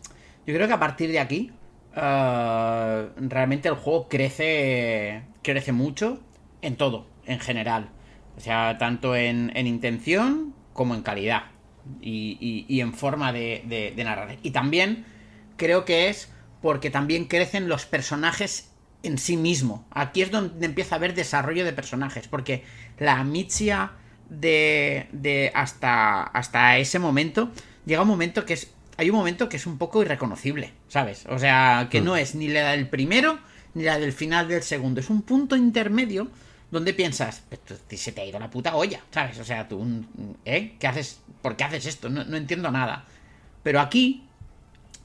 yo 0.46 0.54
creo 0.54 0.68
que 0.68 0.74
a 0.74 0.80
partir 0.80 1.12
de 1.12 1.20
aquí. 1.20 1.52
Eh, 1.96 3.10
realmente 3.18 3.70
el 3.70 3.76
juego 3.76 4.08
crece. 4.08 5.24
Crece 5.44 5.72
mucho. 5.72 6.20
En 6.62 6.76
todo, 6.76 7.06
en 7.26 7.40
general. 7.40 7.90
O 8.42 8.44
sea, 8.44 8.80
tanto 8.80 9.16
en, 9.16 9.52
intención 9.56 10.56
como 10.74 10.96
en 10.96 11.04
calidad. 11.04 11.44
Y, 12.02 12.80
en 12.80 12.94
forma 12.94 13.32
de, 13.32 13.94
narrar. 13.98 14.38
Y 14.42 14.50
también 14.50 15.06
creo 15.58 15.86
que 15.86 16.10
es 16.10 16.30
porque 16.60 16.90
también 16.90 17.26
crecen 17.26 17.70
los 17.70 17.86
personajes 17.86 18.72
en 19.04 19.20
sí 19.20 19.38
mismo. 19.38 19.86
Aquí 19.92 20.24
es 20.24 20.32
donde 20.32 20.66
empieza 20.66 20.96
a 20.96 20.98
haber 20.98 21.14
desarrollo 21.14 21.64
de 21.64 21.72
personajes. 21.72 22.28
Porque 22.28 22.64
la 22.98 23.24
Mitzia 23.24 23.92
de, 24.28 25.08
de 25.12 25.52
hasta, 25.54 26.24
hasta 26.24 26.80
ese 26.80 26.98
momento 26.98 27.52
llega 27.86 28.02
un 28.02 28.08
momento 28.08 28.44
que 28.44 28.54
es. 28.54 28.72
Hay 28.98 29.12
un 29.12 29.18
momento 29.18 29.50
que 29.50 29.58
es 29.58 29.68
un 29.68 29.78
poco 29.78 30.02
irreconocible, 30.02 30.74
¿sabes? 30.88 31.28
O 31.30 31.38
sea, 31.38 31.90
que 31.92 32.02
mm. 32.02 32.06
no 32.06 32.16
es 32.16 32.34
ni 32.34 32.48
la 32.48 32.72
del 32.72 32.90
primero 32.90 33.38
ni 33.76 33.84
la 33.84 34.00
del 34.00 34.14
final 34.14 34.48
del 34.48 34.64
segundo. 34.64 35.00
Es 35.00 35.12
un 35.12 35.22
punto 35.22 35.56
intermedio 35.56 36.30
donde 36.72 36.94
piensas, 36.94 37.44
se 37.90 38.12
te 38.14 38.22
ha 38.22 38.26
ido 38.26 38.40
la 38.40 38.50
puta 38.50 38.76
olla, 38.76 39.02
¿sabes? 39.12 39.38
O 39.40 39.44
sea, 39.44 39.68
tú, 39.68 39.86
¿eh? 40.46 40.76
¿Qué 40.80 40.88
haces? 40.88 41.20
¿Por 41.42 41.58
qué 41.58 41.66
haces 41.66 41.86
esto? 41.86 42.10
No, 42.10 42.22
entiendo 42.36 42.72
nada. 42.72 43.06
Pero 43.62 43.82
aquí 43.82 44.24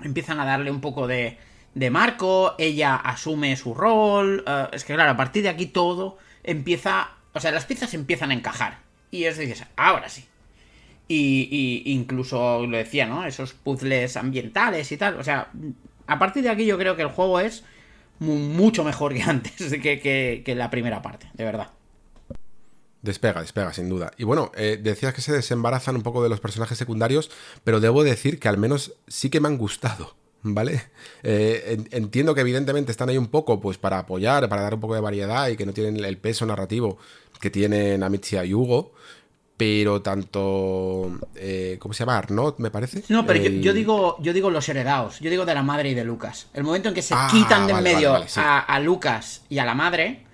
empiezan 0.01 0.38
a 0.38 0.44
darle 0.44 0.70
un 0.70 0.80
poco 0.80 1.09
de, 1.09 1.38
de 1.74 1.90
marco, 1.90 2.55
ella 2.59 2.94
asume 2.94 3.56
su 3.56 3.74
rol. 3.74 4.44
Eh, 4.47 4.68
es 4.72 4.84
que, 4.84 4.94
claro, 4.94 5.10
a 5.10 5.16
partir 5.16 5.43
de 5.43 5.48
aquí 5.48 5.66
todo 5.66 6.18
empieza. 6.44 7.10
O 7.32 7.40
sea, 7.40 7.51
las 7.51 7.64
piezas 7.64 7.93
empiezan 7.95 8.30
a 8.30 8.35
encajar. 8.35 8.78
Y 9.11 9.24
es 9.24 9.36
dices, 9.36 9.64
ahora 9.77 10.09
sí. 10.09 10.24
Y, 11.09 11.48
y, 11.85 11.93
incluso 11.93 12.64
lo 12.64 12.77
decía, 12.77 13.06
¿no? 13.06 13.27
Esos 13.27 13.54
puzzles 13.54 14.16
ambientales 14.16 14.90
y 14.93 14.96
tal. 14.96 15.19
O 15.19 15.24
sea, 15.24 15.51
a 16.06 16.19
partir 16.20 16.45
de 16.45 16.51
aquí 16.51 16.64
yo 16.64 16.78
creo 16.78 16.95
que 16.95 17.03
el 17.03 17.09
juego 17.09 17.40
es 17.40 17.64
mucho 18.19 18.85
mejor 18.85 19.14
que 19.14 19.22
antes, 19.27 19.72
que, 19.82 20.43
que, 20.45 20.54
la 20.54 20.70
primera 20.70 21.03
parte, 21.03 21.28
de 21.35 21.45
verdad. 21.45 21.70
Despega, 23.03 23.40
despega, 23.40 23.72
sin 23.72 23.88
duda. 23.88 24.11
Y 24.16 24.24
bueno, 24.24 24.51
eh, 24.56 24.80
decías 24.82 25.14
que 25.14 25.20
se 25.20 25.32
desembarazan 25.32 25.96
un 25.96 26.03
poco 26.03 26.22
de 26.22 26.28
los 26.28 26.40
personajes 26.40 26.77
secundarios, 26.77 27.30
pero 27.62 27.78
debo 27.78 28.03
decir 28.03 28.40
que 28.40 28.48
al 28.48 28.59
menos 28.59 28.95
sí 29.06 29.30
que 29.30 29.40
me 29.40 29.48
han 29.48 29.59
gustado, 29.59 30.16
¿vale? 30.43 30.82
Eh, 31.28 31.85
entiendo 31.90 32.36
que 32.36 32.43
evidentemente 32.43 32.93
están 32.93 33.09
ahí 33.09 33.19
un 33.19 33.27
poco 33.27 33.59
pues 33.61 33.78
para 33.78 33.98
apoyar, 33.98 34.48
para 34.48 34.62
dar 34.62 34.74
un 34.74 34.80
poco 34.80 34.95
de 34.95 35.01
variedad 35.01 35.48
y 35.48 35.56
que 35.56 35.66
no 35.66 35.72
tienen 35.72 36.04
el 36.04 36.19
peso 36.19 36.46
narrativo 36.46 36.98
que 37.40 37.51
tienen 37.51 38.03
Amicia 38.03 38.45
y 38.45 38.54
Hugo, 38.54 38.93
pero 39.56 40.02
tanto 40.02 41.18
eh, 41.35 41.76
¿cómo 41.80 41.94
se 41.94 42.01
llama? 42.01 42.18
Arnott 42.18 42.59
me 42.59 42.70
parece. 42.70 43.02
No 43.09 43.26
pero 43.26 43.43
yo, 43.43 43.72
digo 43.72 44.16
yo 44.20 44.32
digo 44.32 44.51
los 44.51 44.68
heredados. 44.68 45.20
Yo 45.20 45.30
digo 45.30 45.46
de 45.46 45.54
la 45.54 45.62
madre 45.62 45.90
y 45.90 45.94
de 45.94 46.04
Lucas. 46.04 46.48
El 46.52 46.64
momento 46.64 46.88
en 46.88 46.94
que 46.94 47.02
se 47.02 47.14
ah, 47.14 47.28
quitan 47.30 47.66
de 47.66 47.72
en 47.72 47.82
medio 47.82 48.14
a, 48.36 48.80
Lucas 48.80 49.43
y 49.48 49.59
a 49.59 49.64
la 49.64 49.74
madre 49.74 50.24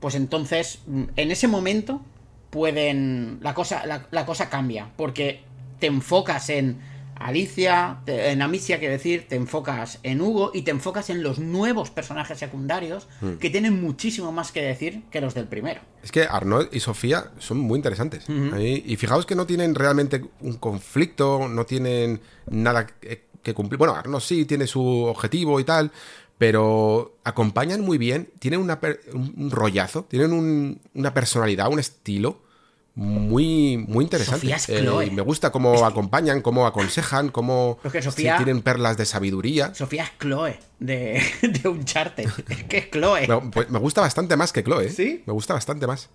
pues 0.00 0.14
entonces 0.14 0.80
en 0.88 1.30
ese 1.30 1.46
momento 1.46 2.00
pueden 2.48 3.38
la 3.42 3.52
cosa 3.52 3.84
la 3.84 4.26
cosa 4.26 4.48
cambia 4.48 4.88
porque 4.96 5.42
te 5.78 5.86
enfocas 5.86 6.48
en 6.48 6.80
Alicia, 7.20 8.00
en 8.06 8.40
Amicia, 8.40 8.78
quiero 8.78 8.92
decir, 8.92 9.26
te 9.28 9.36
enfocas 9.36 10.00
en 10.02 10.20
Hugo 10.22 10.50
y 10.54 10.62
te 10.62 10.70
enfocas 10.70 11.10
en 11.10 11.22
los 11.22 11.38
nuevos 11.38 11.90
personajes 11.90 12.38
secundarios 12.38 13.08
hmm. 13.20 13.34
que 13.34 13.50
tienen 13.50 13.80
muchísimo 13.80 14.32
más 14.32 14.52
que 14.52 14.62
decir 14.62 15.02
que 15.10 15.20
los 15.20 15.34
del 15.34 15.46
primero. 15.46 15.82
Es 16.02 16.10
que 16.10 16.22
Arnold 16.22 16.70
y 16.72 16.80
Sofía 16.80 17.30
son 17.38 17.58
muy 17.58 17.76
interesantes. 17.76 18.24
y 18.28 18.96
fijaos 18.96 19.26
que 19.26 19.34
no 19.34 19.46
tienen 19.46 19.74
realmente 19.74 20.24
un 20.40 20.54
conflicto, 20.54 21.46
no 21.46 21.66
tienen 21.66 22.20
nada 22.50 22.86
que 22.86 23.54
cumplir. 23.54 23.78
Bueno, 23.78 23.94
Arnold 23.94 24.22
sí 24.22 24.46
tiene 24.46 24.66
su 24.66 24.82
objetivo 24.82 25.60
y 25.60 25.64
tal, 25.64 25.92
pero 26.38 27.18
acompañan 27.22 27.82
muy 27.82 27.98
bien, 27.98 28.30
tienen 28.38 28.60
un 28.60 29.50
rollazo, 29.50 30.04
tienen 30.04 30.80
una 30.94 31.12
personalidad, 31.12 31.68
un 31.68 31.78
estilo 31.80 32.49
muy, 32.94 33.76
muy 33.76 34.04
interesante. 34.04 34.54
Eh, 34.68 35.10
me 35.12 35.22
gusta 35.22 35.50
cómo 35.50 35.86
acompañan, 35.86 36.42
cómo 36.42 36.66
aconsejan, 36.66 37.30
cómo 37.30 37.78
tienen 38.16 38.62
perlas 38.62 38.96
de 38.96 39.06
sabiduría. 39.06 39.74
Sofía 39.74 40.04
es 40.04 40.10
Chloe 40.18 40.58
de, 40.80 41.22
de 41.42 41.68
Uncharted. 41.68 42.28
Es 42.48 42.64
que 42.64 42.78
es 42.78 42.90
Chloe. 42.90 43.28
Pues 43.52 43.70
me 43.70 43.78
gusta 43.78 44.00
bastante 44.00 44.36
más 44.36 44.52
que 44.52 44.64
Chloe. 44.64 44.90
¿Sí? 44.90 45.22
Me 45.26 45.32
gusta 45.32 45.54
bastante 45.54 45.86
más. 45.86 46.10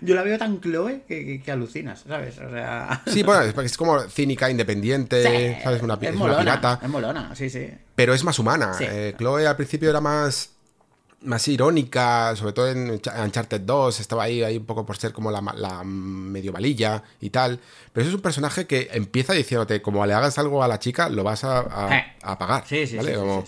Yo 0.00 0.14
la 0.14 0.22
veo 0.22 0.38
tan 0.38 0.60
Chloe 0.60 1.02
que, 1.08 1.42
alucinas, 1.50 2.04
¿sabes? 2.06 2.38
O 2.38 2.50
sea... 2.50 3.02
Sí, 3.06 3.22
bueno, 3.24 3.42
es, 3.62 3.76
como 3.76 3.98
cínica, 4.08 4.50
independiente, 4.50 5.60
¿sabes? 5.62 5.82
Una, 5.82 5.98
es, 6.00 6.14
molona, 6.14 6.38
pirata. 6.38 6.80
Es 6.82 6.88
molona, 6.88 7.34
sí, 7.34 7.50
sí. 7.50 7.68
Pero 7.94 8.14
es 8.14 8.22
más 8.22 8.38
humana. 8.38 8.72
Eh, 8.80 9.14
Chloe 9.18 9.46
al 9.46 9.56
principio 9.56 9.90
era 9.90 10.00
más 10.00 10.50
más 11.22 11.46
irónica, 11.48 12.34
sobre 12.36 12.52
todo 12.52 12.68
en 12.68 12.90
Uncharted 12.90 13.60
2, 13.60 14.00
estaba 14.00 14.24
ahí, 14.24 14.42
ahí 14.42 14.56
un 14.56 14.66
poco 14.66 14.86
por 14.86 14.96
ser 14.96 15.12
como 15.12 15.30
la, 15.30 15.42
la 15.56 15.84
medio 15.84 16.52
malilla 16.52 17.02
y 17.20 17.30
tal. 17.30 17.60
Pero 17.92 18.02
eso 18.02 18.10
es 18.10 18.14
un 18.14 18.22
personaje 18.22 18.66
que 18.66 18.88
empieza 18.92 19.32
diciéndote, 19.32 19.82
como 19.82 20.04
le 20.06 20.14
hagas 20.14 20.38
algo 20.38 20.62
a 20.62 20.68
la 20.68 20.78
chica, 20.78 21.08
lo 21.08 21.22
vas 21.22 21.44
a, 21.44 21.60
a, 22.22 22.38
pagar. 22.38 22.64
Sí, 22.66 22.86
sí, 22.86 22.98
sí, 22.98 23.12
como, 23.14 23.44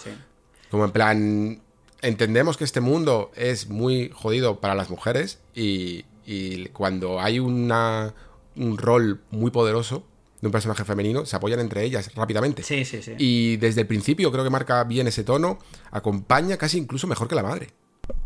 como, 0.71 0.85
en 0.85 0.91
plan, 0.91 1.63
entendemos 2.03 2.57
que 2.57 2.65
este 2.65 2.81
mundo 2.81 3.31
es 3.37 3.69
muy 3.69 4.11
jodido 4.15 4.61
para 4.61 4.75
las 4.75 4.91
mujeres 4.91 5.39
y, 5.55 6.05
y 6.27 6.67
cuando 6.67 7.21
hay 7.21 7.39
una 7.39 8.15
un 8.55 8.79
rol 8.79 9.21
muy 9.31 9.51
poderoso 9.51 10.05
de 10.43 10.49
un 10.49 10.53
personaje 10.53 10.85
femenino, 10.85 11.25
se 11.25 11.37
apoyan 11.37 11.61
entre 11.61 11.83
ellas 11.85 12.15
rápidamente. 12.15 12.63
Sí, 12.63 12.85
sí, 12.85 13.01
sí. 13.03 13.13
Y 13.17 13.57
desde 13.57 13.81
el 13.83 13.87
principio 13.87 14.31
creo 14.31 14.45
que 14.45 14.51
marca 14.51 14.85
bien 14.85 15.07
ese 15.07 15.25
tono, 15.25 15.59
acompaña 15.91 16.59
casi 16.59 16.77
incluso 16.79 17.07
mejor 17.07 17.29
que 17.29 17.35
la 17.35 17.43
madre. 17.45 17.69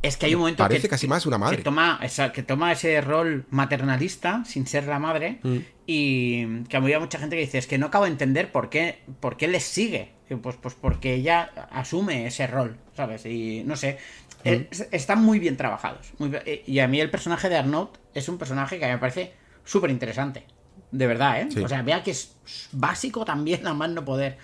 Es 0.03 0.17
que 0.17 0.25
hay 0.27 0.35
un 0.35 0.41
momento 0.41 0.63
Parece 0.65 0.83
que, 0.83 0.89
casi 0.89 1.07
más 1.07 1.27
una 1.27 1.37
madre. 1.37 1.59
que 1.59 1.63
toma, 1.63 2.01
que 2.33 2.43
toma 2.43 2.73
ese 2.73 3.01
rol 3.03 3.45
maternalista 3.51 4.43
sin 4.47 4.67
ser 4.67 4.87
la 4.87 4.99
madre 4.99 5.39
Mm. 5.43 5.57
y 5.87 6.63
que 6.65 6.77
había 6.79 6.99
mucha 6.99 7.19
gente 7.19 7.37
que 7.37 7.43
dice 7.43 7.59
es 7.59 7.67
que 7.67 7.77
no 7.77 7.87
acabo 7.87 8.07
de 8.07 8.11
entender 8.11 8.51
por 8.51 8.71
qué, 8.71 9.03
por 9.21 9.37
qué 9.37 9.47
les 9.49 9.63
sigue. 9.65 10.13
Pues, 10.43 10.57
pues 10.57 10.75
porque 10.75 11.15
ella 11.15 11.51
asume 11.71 12.27
ese 12.27 12.47
rol, 12.49 12.77
¿sabes? 12.97 13.25
Y 13.27 13.63
no 13.65 13.77
sé, 13.77 13.99
Mm. 14.45 14.49
es- 14.71 14.89
están 14.91 15.23
muy 15.23 15.39
bien 15.39 15.57
trabajados. 15.57 16.13
muy 16.19 16.31
eh, 16.47 16.63
y 16.67 16.79
a 16.81 16.89
mí 16.89 16.99
el 17.01 17.11
personaje 17.11 17.49
de 17.51 17.57
Arnaud 17.57 17.89
es 18.15 18.29
un 18.29 18.39
personaje 18.39 18.79
que 18.79 18.85
a 18.87 18.89
mí 18.89 18.95
me 18.95 18.99
parece 19.01 19.35
súper 19.65 19.91
interesante. 19.91 20.45
De 20.93 21.07
verdad, 21.07 21.41
¿eh? 21.41 21.49
Sí. 21.53 21.61
O 21.61 21.69
sea, 21.69 21.83
vea 21.83 22.03
que 22.03 22.11
es 22.13 22.37
básico 22.73 23.25
también 23.25 23.67
a 23.67 23.75
más 23.75 23.91
no 23.91 24.05
poder, 24.05 24.39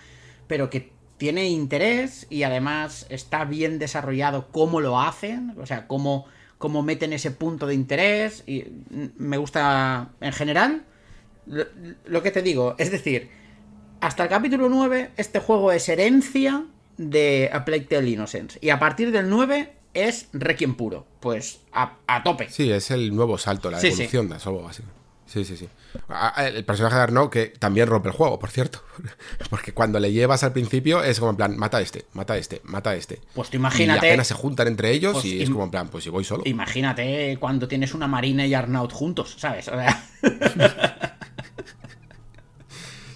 pero 0.47 0.71
que 0.71 0.93
tiene 1.19 1.49
interés 1.49 2.27
y 2.31 2.43
además 2.43 3.07
está 3.09 3.45
bien 3.45 3.79
desarrollado 3.79 4.49
cómo 4.51 4.81
lo 4.81 5.01
hacen, 5.01 5.55
o 5.59 5.67
sea, 5.67 5.87
cómo, 5.87 6.27
cómo 6.59 6.83
meten 6.83 7.13
ese 7.13 7.31
punto 7.31 7.67
de 7.67 7.75
interés 7.75 8.43
y 8.47 8.63
mm, 8.91 9.07
me 9.19 9.37
gusta 9.37 10.11
en 10.21 10.33
general 10.33 10.85
lo, 11.47 11.65
lo 12.07 12.23
que 12.23 12.33
te 12.33 12.43
digo, 12.43 12.75
es 12.79 12.91
decir, 12.91 13.31
hasta 14.01 14.25
el 14.25 14.29
capítulo 14.29 14.69
9 14.69 15.13
este 15.17 15.39
juego 15.39 15.71
es 15.71 15.89
herencia 15.89 16.65
de 16.97 17.51
A 17.53 17.65
Plague 17.65 17.83
Tale 17.89 18.11
Innocence 18.11 18.59
y 18.61 18.71
a 18.71 18.81
partir 18.81 19.13
del 19.13 19.29
9 19.31 19.73
es 19.95 20.29
Requiem 20.33 20.75
puro, 20.75 21.07
pues 21.21 21.61
a, 21.73 21.99
a 22.09 22.23
tope. 22.25 22.49
Sí, 22.51 22.71
es 22.73 22.91
el 22.91 23.15
nuevo 23.15 23.39
salto, 23.39 23.71
la 23.71 23.79
Sí, 23.79 23.89
sí. 23.89 23.93
evolución 23.95 24.29
de 24.29 24.35
Asobo, 24.37 24.67
así. 24.67 24.83
Sí, 25.33 25.45
sí, 25.47 25.57
sí. 25.57 25.67
A- 26.09 26.39
a- 26.41 26.49
El 26.49 26.63
personaje 26.67 26.95
de 26.97 27.01
Arnaud 27.03 27.31
que 27.31 27.47
también 27.47 27.87
rompe 27.89 28.09
el 28.11 28.15
juego, 28.15 28.39
por 28.39 28.51
cierto. 28.51 28.83
Porque 29.51 29.73
cuando 29.73 29.99
le 29.99 30.13
llevas 30.13 30.45
al 30.45 30.53
principio 30.53 31.03
es 31.03 31.19
como 31.19 31.31
en 31.31 31.37
plan, 31.39 31.57
mata 31.57 31.79
a 31.79 31.81
este, 31.81 32.05
mata 32.13 32.35
a 32.35 32.37
este, 32.37 32.61
mata 32.65 32.91
a 32.91 32.97
este. 32.97 33.19
Pues 33.35 33.49
tú 33.49 33.57
imagínate- 33.57 34.07
Y 34.07 34.11
apenas 34.11 34.27
se 34.27 34.35
juntan 34.35 34.69
entre 34.69 34.91
ellos 34.91 35.15
Pues 35.15 35.25
y 35.25 35.43
es 35.43 35.49
como 35.49 35.65
en 35.65 35.71
plan, 35.71 35.89
pues 35.89 36.05
si 36.05 36.11
voy 36.11 36.25
solo. 36.25 36.43
Imagínate 36.45 37.39
cuando 37.41 37.67
tienes 37.67 37.95
una 37.95 38.07
Marina 38.09 38.47
y 38.47 38.53
Arnaud 38.53 38.91
juntos, 38.93 39.37
¿sabes? 39.39 39.69
O 39.69 39.73
sea, 39.73 40.05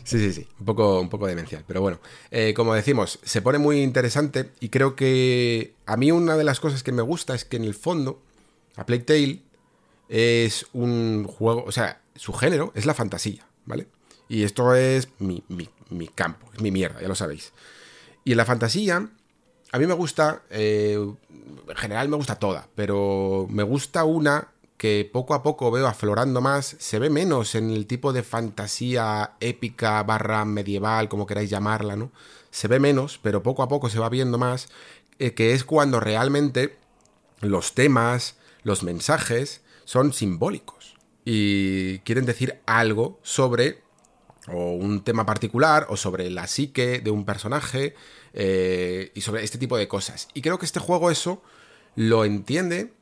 Sí, 0.05 0.19
sí, 0.20 0.33
sí. 0.33 0.47
Un 0.61 0.67
poco, 0.67 1.01
un 1.01 1.09
poco 1.09 1.27
demencial. 1.27 1.65
Pero 1.67 1.81
bueno, 1.81 1.99
eh, 2.31 2.55
como 2.55 2.75
decimos, 2.75 3.19
se 3.25 3.43
pone 3.43 3.59
muy 3.59 3.83
interesante 3.83 4.53
y 4.61 4.69
creo 4.69 4.95
que 4.95 5.75
a 5.85 5.97
mí 5.97 6.12
una 6.12 6.36
de 6.36 6.45
las 6.45 6.61
cosas 6.61 6.85
que 6.85 6.93
me 6.93 7.03
gusta 7.03 7.35
es 7.35 7.45
que 7.45 7.57
en 7.57 7.65
el 7.65 7.75
fondo, 7.75 8.23
A 8.77 8.86
Plague 8.86 9.03
Tale 9.03 9.41
es 10.09 10.67
un 10.73 11.27
juego, 11.27 11.65
o 11.67 11.73
sea, 11.73 12.01
su 12.19 12.33
género 12.33 12.73
es 12.75 12.86
la 12.86 12.95
fantasía, 12.95 13.47
¿vale? 13.65 13.89
Y 14.28 14.43
esto 14.43 14.75
es 14.75 15.09
mi, 15.19 15.43
mi- 15.49 15.70
mi 15.91 16.09
campo, 16.09 16.47
es 16.55 16.61
mi 16.61 16.70
mierda, 16.70 17.01
ya 17.01 17.09
lo 17.09 17.15
sabéis. 17.15 17.53
Y 18.25 18.33
en 18.33 18.39
la 18.39 18.45
fantasía, 18.45 19.09
a 19.73 19.78
mí 19.78 19.86
me 19.86 19.95
gusta, 19.95 20.43
eh, 20.51 20.99
en 21.69 21.77
general 21.77 22.09
me 22.09 22.17
gusta 22.17 22.36
toda, 22.39 22.69
pero 22.75 23.47
me 23.51 23.62
gusta 23.62 24.05
una 24.05 24.49
que 24.77 25.09
poco 25.11 25.35
a 25.35 25.43
poco 25.43 25.70
veo 25.70 25.86
aflorando 25.86 26.41
más, 26.41 26.77
se 26.78 26.99
ve 26.99 27.09
menos 27.09 27.55
en 27.55 27.70
el 27.70 27.86
tipo 27.86 28.12
de 28.12 28.23
fantasía 28.23 29.33
épica 29.41 30.03
barra 30.03 30.45
medieval, 30.45 31.09
como 31.09 31.27
queráis 31.27 31.49
llamarla, 31.51 31.97
¿no? 31.97 32.11
Se 32.51 32.69
ve 32.69 32.78
menos, 32.81 33.19
pero 33.23 33.43
poco 33.43 33.62
a 33.62 33.69
poco 33.69 33.89
se 33.89 33.99
va 33.99 34.09
viendo 34.09 34.39
más, 34.39 34.69
eh, 35.19 35.33
que 35.35 35.53
es 35.55 35.65
cuando 35.65 36.01
realmente 36.01 36.77
los 37.41 37.75
temas, 37.75 38.35
los 38.65 38.83
mensajes 38.83 39.62
son 39.85 40.12
simbólicos 40.12 40.95
y 41.26 41.98
quieren 42.00 42.24
decir 42.24 42.60
algo 42.66 43.18
sobre 43.22 43.82
o 44.48 44.70
un 44.74 45.02
tema 45.02 45.26
particular 45.26 45.88
o 45.90 45.96
sobre 45.96 46.30
la 46.30 46.46
psique 46.46 47.00
de 47.00 47.10
un 47.10 47.24
personaje 47.24 47.96
eh, 48.32 49.10
y 49.12 49.20
sobre 49.22 49.42
este 49.42 49.58
tipo 49.58 49.76
de 49.76 49.88
cosas. 49.88 50.28
Y 50.34 50.40
creo 50.40 50.60
que 50.60 50.66
este 50.66 50.78
juego 50.78 51.10
eso 51.10 51.42
lo 51.96 52.24
entiende 52.24 52.92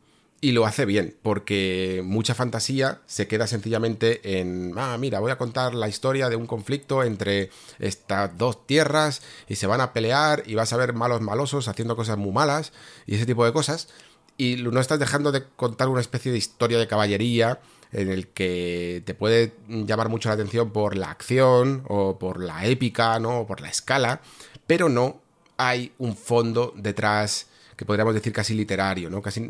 y 0.41 0.53
lo 0.53 0.65
hace 0.65 0.87
bien, 0.87 1.17
porque 1.23 2.03
mucha 2.03 2.35
fantasía 2.35 3.03
se 3.07 3.29
queda 3.29 3.47
sencillamente 3.47 4.41
en, 4.41 4.73
ah, 4.79 4.97
mira, 4.99 5.21
voy 5.21 5.31
a 5.31 5.39
contar 5.39 5.75
la 5.75 5.89
historia 5.89 6.31
de 6.31 6.37
un 6.37 6.47
conflicto 6.47 7.03
entre 7.03 7.51
estas 7.79 8.37
dos 8.39 8.67
tierras 8.67 9.21
y 9.49 9.57
se 9.57 9.67
van 9.67 9.83
a 9.83 9.93
pelear 9.93 10.45
y 10.47 10.55
vas 10.55 10.73
a 10.73 10.79
ver 10.79 10.95
malos 10.95 11.21
malosos 11.21 11.69
haciendo 11.69 11.95
cosas 11.95 12.17
muy 12.17 12.33
malas 12.33 12.73
y 13.07 13.17
ese 13.17 13.27
tipo 13.27 13.45
de 13.45 13.53
cosas. 13.53 13.89
Y 14.37 14.57
no 14.57 14.81
estás 14.81 14.99
dejando 14.99 15.31
de 15.31 15.45
contar 15.57 15.89
una 15.89 16.01
especie 16.01 16.33
de 16.33 16.39
historia 16.39 16.79
de 16.79 16.89
caballería 16.89 17.61
en 17.95 18.11
el 18.11 18.29
que 18.29 19.03
te 19.07 19.15
puede 19.15 19.55
llamar 19.69 20.09
mucho 20.09 20.29
la 20.29 20.35
atención 20.35 20.71
por 20.71 20.97
la 20.97 21.11
acción 21.11 21.85
o 21.89 22.19
por 22.19 22.43
la 22.43 22.67
épica, 22.67 23.19
¿no? 23.19 23.41
O 23.41 23.47
por 23.47 23.61
la 23.61 23.69
escala, 23.69 24.21
pero 24.67 24.89
no 24.89 25.21
hay 25.57 25.93
un 25.99 26.17
fondo 26.17 26.75
detrás 26.77 27.47
que 27.77 27.85
podríamos 27.85 28.15
decir 28.15 28.33
casi 28.33 28.55
literario, 28.55 29.11
¿no? 29.11 29.23
Casi 29.23 29.41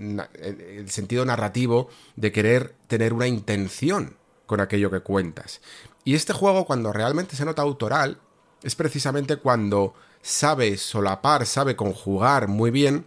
el 0.40 0.90
sentido 0.90 1.24
narrativo 1.24 1.88
de 2.16 2.32
querer 2.32 2.74
tener 2.86 3.12
una 3.12 3.26
intención 3.26 4.16
con 4.46 4.60
aquello 4.60 4.90
que 4.90 5.00
cuentas. 5.00 5.60
Y 6.04 6.14
este 6.14 6.32
juego, 6.32 6.66
cuando 6.66 6.92
realmente 6.92 7.36
se 7.36 7.44
nota 7.44 7.62
autoral, 7.62 8.18
es 8.62 8.74
precisamente 8.74 9.36
cuando 9.36 9.94
sabe 10.22 10.76
solapar, 10.76 11.46
sabe 11.46 11.76
conjugar 11.76 12.48
muy 12.48 12.70
bien 12.70 13.06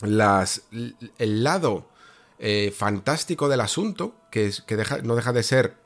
las, 0.00 0.62
el 0.70 1.44
lado 1.44 1.88
eh, 2.40 2.72
fantástico 2.76 3.48
del 3.48 3.60
asunto, 3.60 4.16
que, 4.30 4.46
es, 4.46 4.60
que 4.62 4.76
no 5.04 5.14
deja 5.14 5.32
de 5.32 5.44
ser 5.44 5.76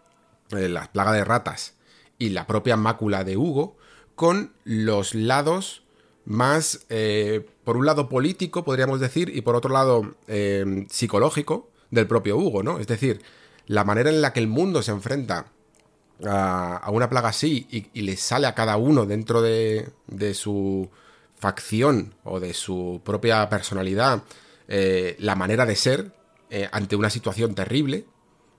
eh, 0.51 0.69
la 0.69 0.91
plaga 0.91 1.13
de 1.13 1.23
ratas 1.23 1.75
y 2.19 2.31
la 2.31 2.47
propia 2.47 2.77
mácula 2.77 3.23
de 3.23 3.37
Hugo, 3.37 3.77
con 4.15 4.55
los 4.65 5.15
lados 5.15 5.85
más, 6.25 6.87
eh, 6.89 7.47
por 7.65 7.77
un 7.77 7.85
lado 7.85 8.09
político, 8.09 8.65
podríamos 8.65 8.99
decir, 8.99 9.31
y 9.35 9.43
por 9.43 9.57
otro 9.57 9.73
lado 9.73 10.17
psicológico 10.89 11.71
del 11.91 12.07
propio 12.07 12.37
Hugo, 12.39 12.63
¿no? 12.63 12.79
Es 12.79 12.87
decir, 12.87 13.23
la 13.67 13.85
manera 13.85 14.11
en 14.11 14.23
la 14.23 14.33
que 14.33 14.41
el 14.41 14.49
mundo 14.49 14.83
se 14.83 14.91
enfrenta 14.91 15.53
a, 16.27 16.89
una 16.91 17.09
plaga 17.09 17.29
así 17.29 17.67
y, 17.71 18.03
le 18.03 18.17
sale 18.17 18.47
a 18.47 18.55
cada 18.55 18.79
uno 18.79 19.07
dentro 19.07 19.43
de, 19.43 19.93
su 20.35 20.91
facción 21.37 22.15
o 22.25 22.41
de 22.41 22.53
su 22.55 23.01
propia 23.05 23.49
personalidad 23.49 24.23
la 24.67 25.35
manera 25.37 25.65
de 25.65 25.77
ser 25.77 26.18
eh, 26.51 26.69
ante 26.73 26.97
una 26.97 27.11
situación 27.11 27.55
terrible, 27.55 28.07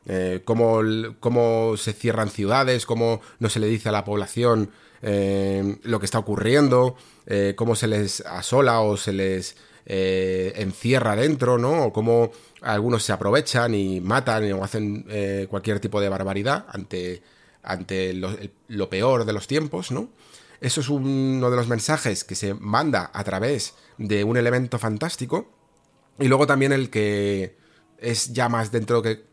eh, 0.05 0.41
cómo, 0.45 0.81
cómo 1.19 1.77
se 1.77 1.93
cierran 1.93 2.29
ciudades, 2.29 2.85
cómo 2.85 3.21
no 3.39 3.49
se 3.49 3.59
le 3.59 3.67
dice 3.67 3.89
a 3.89 3.91
la 3.91 4.05
población 4.05 4.71
eh, 5.01 5.77
lo 5.83 5.99
que 5.99 6.05
está 6.05 6.19
ocurriendo, 6.19 6.95
eh, 7.25 7.53
cómo 7.55 7.75
se 7.75 7.87
les 7.87 8.21
asola 8.21 8.81
o 8.81 8.97
se 8.97 9.13
les 9.13 9.55
eh, 9.85 10.53
encierra 10.57 11.15
dentro, 11.15 11.57
¿no? 11.57 11.85
O 11.85 11.93
cómo 11.93 12.31
algunos 12.61 13.03
se 13.03 13.13
aprovechan 13.13 13.73
y 13.73 14.01
matan 14.01 14.51
o 14.53 14.63
hacen 14.63 15.05
cualquier 15.49 15.79
tipo 15.79 16.01
de 16.01 16.09
barbaridad 16.09 16.65
ante, 16.69 17.23
ante 17.63 18.13
lo, 18.13 18.35
lo 18.67 18.89
peor 18.89 19.25
de 19.25 19.33
los 19.33 19.47
tiempos, 19.47 19.91
¿no? 19.91 20.09
Eso 20.61 20.81
es 20.81 20.89
uno 20.89 21.49
de 21.49 21.55
los 21.55 21.69
mensajes 21.69 22.25
que 22.25 22.35
se 22.35 22.53
manda 22.53 23.09
a 23.13 23.23
través 23.23 23.75
de 23.97 24.25
un 24.25 24.35
elemento 24.35 24.77
fantástico. 24.77 25.49
Y 26.19 26.27
luego 26.27 26.45
también 26.45 26.73
el 26.73 26.89
que 26.89 27.55
es 28.01 28.33
ya 28.33 28.49
más 28.49 28.71
dentro 28.71 29.01
que 29.01 29.23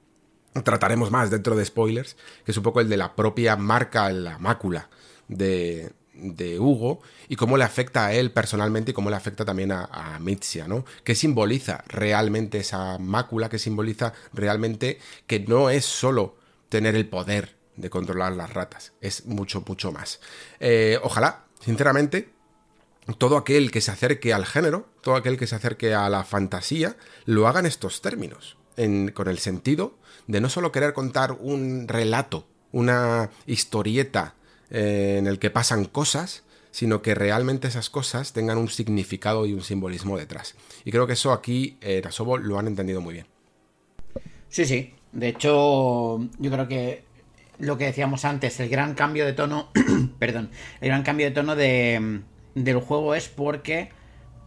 trataremos 0.62 1.10
más 1.10 1.30
dentro 1.30 1.56
de 1.56 1.64
spoilers, 1.64 2.16
que 2.44 2.52
es 2.52 2.56
un 2.56 2.62
poco 2.62 2.80
el 2.80 2.88
de 2.88 2.96
la 2.96 3.14
propia 3.14 3.56
marca, 3.56 4.10
la 4.10 4.38
mácula 4.38 4.88
de, 5.28 5.92
de 6.14 6.58
Hugo 6.58 7.00
y 7.28 7.36
cómo 7.36 7.56
le 7.56 7.64
afecta 7.64 8.06
a 8.06 8.12
él 8.12 8.32
personalmente 8.32 8.90
y 8.90 8.94
cómo 8.94 9.10
le 9.10 9.16
afecta 9.16 9.44
también 9.44 9.72
a, 9.72 9.84
a 9.84 10.18
¿no? 10.66 10.84
¿Qué 11.04 11.14
simboliza 11.14 11.84
realmente 11.88 12.58
esa 12.58 12.98
mácula? 12.98 13.48
¿Qué 13.48 13.58
simboliza 13.58 14.12
realmente 14.32 14.98
que 15.26 15.40
no 15.40 15.70
es 15.70 15.84
solo 15.84 16.36
tener 16.68 16.94
el 16.96 17.08
poder 17.08 17.56
de 17.76 17.90
controlar 17.90 18.32
las 18.32 18.52
ratas? 18.52 18.92
Es 19.00 19.26
mucho, 19.26 19.62
mucho 19.66 19.92
más. 19.92 20.20
Eh, 20.60 20.98
ojalá, 21.02 21.44
sinceramente, 21.60 22.30
todo 23.14 23.36
aquel 23.36 23.70
que 23.70 23.80
se 23.80 23.90
acerque 23.90 24.32
al 24.32 24.46
género, 24.46 24.88
todo 25.00 25.14
aquel 25.14 25.38
que 25.38 25.46
se 25.46 25.54
acerque 25.54 25.94
a 25.94 26.08
la 26.08 26.24
fantasía, 26.24 26.96
lo 27.24 27.46
haga 27.46 27.60
en 27.60 27.66
estos 27.66 28.02
términos, 28.02 28.56
con 29.14 29.28
el 29.28 29.38
sentido 29.38 29.96
de 30.26 30.40
no 30.40 30.48
solo 30.48 30.72
querer 30.72 30.92
contar 30.92 31.32
un 31.32 31.86
relato, 31.88 32.46
una 32.72 33.30
historieta 33.46 34.34
eh, 34.70 35.16
en 35.18 35.26
el 35.26 35.38
que 35.38 35.50
pasan 35.50 35.84
cosas, 35.84 36.42
sino 36.72 37.00
que 37.00 37.14
realmente 37.14 37.68
esas 37.68 37.88
cosas 37.88 38.32
tengan 38.32 38.58
un 38.58 38.68
significado 38.68 39.46
y 39.46 39.54
un 39.54 39.62
simbolismo 39.62 40.18
detrás. 40.18 40.56
Y 40.84 40.90
creo 40.90 41.06
que 41.06 41.14
eso 41.14 41.32
aquí 41.32 41.78
eh, 41.80 41.98
en 41.98 42.06
Asobo 42.06 42.36
lo 42.36 42.58
han 42.58 42.66
entendido 42.66 43.00
muy 43.00 43.14
bien. 43.14 43.26
Sí, 44.48 44.66
sí. 44.66 44.94
De 45.12 45.28
hecho, 45.28 46.18
yo 46.38 46.50
creo 46.50 46.68
que 46.68 47.04
lo 47.58 47.78
que 47.78 47.84
decíamos 47.84 48.24
antes, 48.24 48.60
el 48.60 48.68
gran 48.68 48.94
cambio 48.94 49.24
de 49.24 49.32
tono, 49.32 49.70
perdón, 50.18 50.50
el 50.80 50.88
gran 50.88 51.02
cambio 51.02 51.26
de 51.26 51.32
tono 51.32 51.56
de, 51.56 52.20
del 52.56 52.80
juego 52.80 53.14
es 53.14 53.28
porque 53.28 53.90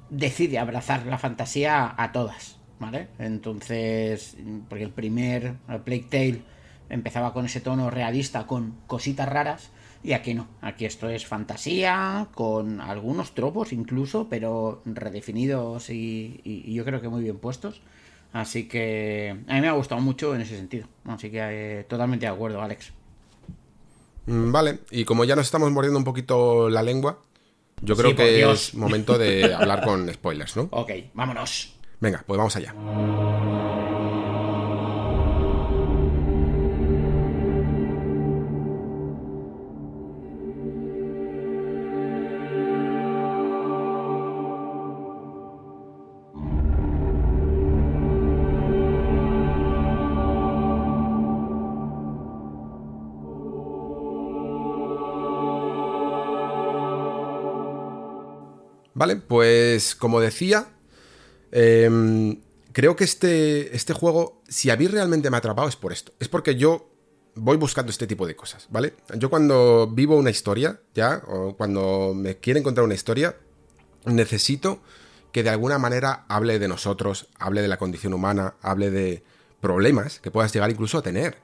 decide 0.10 0.58
abrazar 0.58 1.06
la 1.06 1.20
fantasía 1.20 1.94
a 1.96 2.12
todas, 2.12 2.58
¿vale? 2.80 3.08
Entonces, 3.20 4.36
porque 4.68 4.84
el 4.84 4.90
primer 4.90 5.54
Plague 5.86 6.08
Tale 6.10 6.42
empezaba 6.90 7.34
con 7.34 7.46
ese 7.46 7.62
tono 7.62 7.92
realista, 7.92 8.48
con 8.48 8.76
cositas 8.88 9.30
raras, 9.30 9.70
y 10.04 10.14
aquí 10.14 10.34
no, 10.34 10.48
aquí 10.62 10.86
esto 10.86 11.08
es 11.08 11.28
fantasía, 11.28 12.28
con 12.34 12.82
algunos 12.82 13.36
tropos 13.36 13.74
incluso, 13.74 14.28
pero 14.28 14.82
redefinidos 14.86 15.92
y, 15.92 16.42
yo 16.66 16.84
creo 16.86 17.02
que 17.02 17.10
muy 17.10 17.22
bien 17.22 17.38
puestos. 17.38 17.82
Así 18.34 18.68
que 18.68 19.36
a 19.48 19.54
mí 19.56 19.62
me 19.62 19.68
ha 19.68 19.74
gustado 19.74 20.02
mucho 20.02 20.34
en 20.36 20.42
ese 20.42 20.56
sentido. 20.56 20.88
Así 21.06 21.30
que 21.30 21.40
eh, 21.42 21.84
totalmente 21.84 22.28
de 22.28 22.32
acuerdo, 22.32 22.62
Alex. 22.62 22.92
Mm, 24.28 24.52
vale, 24.52 24.80
y 24.92 25.04
como 25.04 25.26
ya 25.26 25.36
nos 25.36 25.46
estamos 25.46 25.72
mordiendo 25.72 25.98
un 25.98 26.06
poquito 26.06 26.70
la 26.70 26.84
lengua, 26.84 27.20
yo 27.82 27.96
creo 27.96 28.16
que 28.16 28.52
es 28.52 28.74
momento 28.74 29.18
de 29.18 29.54
hablar 29.58 29.84
con 29.84 30.12
spoilers, 30.14 30.56
¿no? 30.56 30.68
Ok, 30.72 30.92
vámonos. 31.14 31.74
Venga, 32.00 32.24
pues 32.26 32.38
vamos 32.38 32.56
allá. 32.56 32.74
Vale, 59.00 59.16
pues 59.16 59.96
como 59.96 60.20
decía, 60.20 60.68
em, 61.54 62.42
creo 62.74 62.98
que 62.98 63.06
este, 63.06 63.74
este 63.74 63.94
juego, 63.94 64.42
si 64.50 64.72
a 64.72 64.76
mí 64.76 64.88
realmente 64.88 65.30
me 65.30 65.38
ha 65.38 65.40
atrapado, 65.40 65.70
es 65.70 65.78
por 65.78 65.94
esto. 65.94 66.12
Es 66.20 66.28
porque 66.28 66.58
yo 66.58 66.90
voy 67.34 67.56
buscando 67.56 67.92
este 67.92 68.08
tipo 68.08 68.28
de 68.28 68.36
cosas, 68.36 68.68
¿vale? 68.70 68.96
Yo 69.16 69.30
cuando 69.30 69.88
vivo 69.88 70.18
una 70.18 70.32
historia, 70.32 70.82
ya, 70.94 71.24
o 71.28 71.56
cuando 71.56 72.12
me 72.14 72.40
quiere 72.40 72.60
encontrar 72.60 72.84
una 72.84 72.94
historia, 72.94 73.38
necesito 74.04 74.82
que 75.32 75.44
de 75.44 75.50
alguna 75.52 75.80
manera 75.80 76.26
hable 76.28 76.60
de 76.60 76.68
nosotros, 76.68 77.30
hable 77.40 77.62
de 77.62 77.70
la 77.70 77.78
condición 77.78 78.14
humana, 78.14 78.56
hable 78.62 78.92
de 78.92 79.24
problemas 79.62 80.20
que 80.20 80.30
puedas 80.30 80.52
llegar 80.52 80.72
incluso 80.72 80.98
a 80.98 81.04
tener 81.04 81.38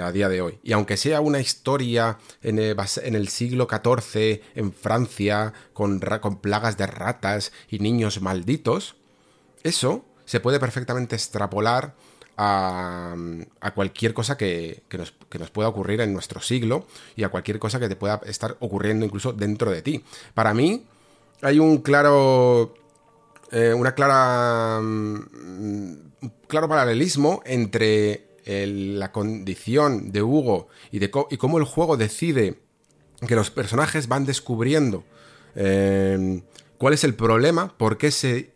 a 0.00 0.12
día 0.12 0.28
de 0.28 0.40
hoy. 0.40 0.58
Y 0.62 0.72
aunque 0.72 0.96
sea 0.96 1.20
una 1.20 1.40
historia 1.40 2.18
en 2.42 2.58
el, 2.58 3.28
siglo 3.28 3.68
XIV 3.70 4.42
en 4.54 4.72
Francia 4.72 5.52
con, 5.72 6.00
con, 6.20 6.40
plagas 6.40 6.76
de 6.76 6.86
ratas 6.86 7.52
y 7.68 7.78
niños 7.78 8.20
malditos, 8.20 8.96
eso 9.62 10.04
se 10.24 10.40
puede 10.40 10.58
perfectamente 10.58 11.16
extrapolar 11.16 11.94
a, 12.36 13.14
cualquier 13.74 14.14
cosa 14.14 14.36
que, 14.36 14.82
nos, 14.92 15.50
pueda 15.50 15.68
ocurrir 15.68 16.00
en 16.00 16.12
nuestro 16.12 16.40
siglo 16.40 16.86
y 17.16 17.24
a 17.24 17.28
cualquier 17.28 17.58
cosa 17.58 17.78
que 17.78 17.88
te 17.88 17.96
pueda 17.96 18.20
estar 18.26 18.56
ocurriendo 18.60 19.04
incluso 19.04 19.32
dentro 19.32 19.70
de 19.70 19.82
ti. 19.82 20.04
Para 20.34 20.54
mí 20.54 20.86
hay 21.42 21.58
un 21.58 21.78
claro... 21.78 22.74
Eh, 23.50 23.74
una 23.74 23.94
clara... 23.94 24.80
Mm, 24.80 25.94
claro 26.48 26.68
paralelismo 26.68 27.42
entre 27.44 28.31
la 28.44 29.12
condición 29.12 30.12
de 30.12 30.22
Hugo 30.22 30.68
y, 30.90 30.98
de 30.98 31.10
cómo 31.10 31.58
el 31.58 31.64
juego 31.64 31.96
decide 31.96 32.60
que 33.26 33.36
los 33.36 33.50
personajes 33.50 34.08
van 34.08 34.24
descubriendo 34.26 35.04
em, 35.54 36.42
cuál 36.78 36.94
es 36.94 37.04
el 37.04 37.14
problema, 37.14 37.76
por 37.76 37.98
qué, 37.98 38.10
se, 38.10 38.50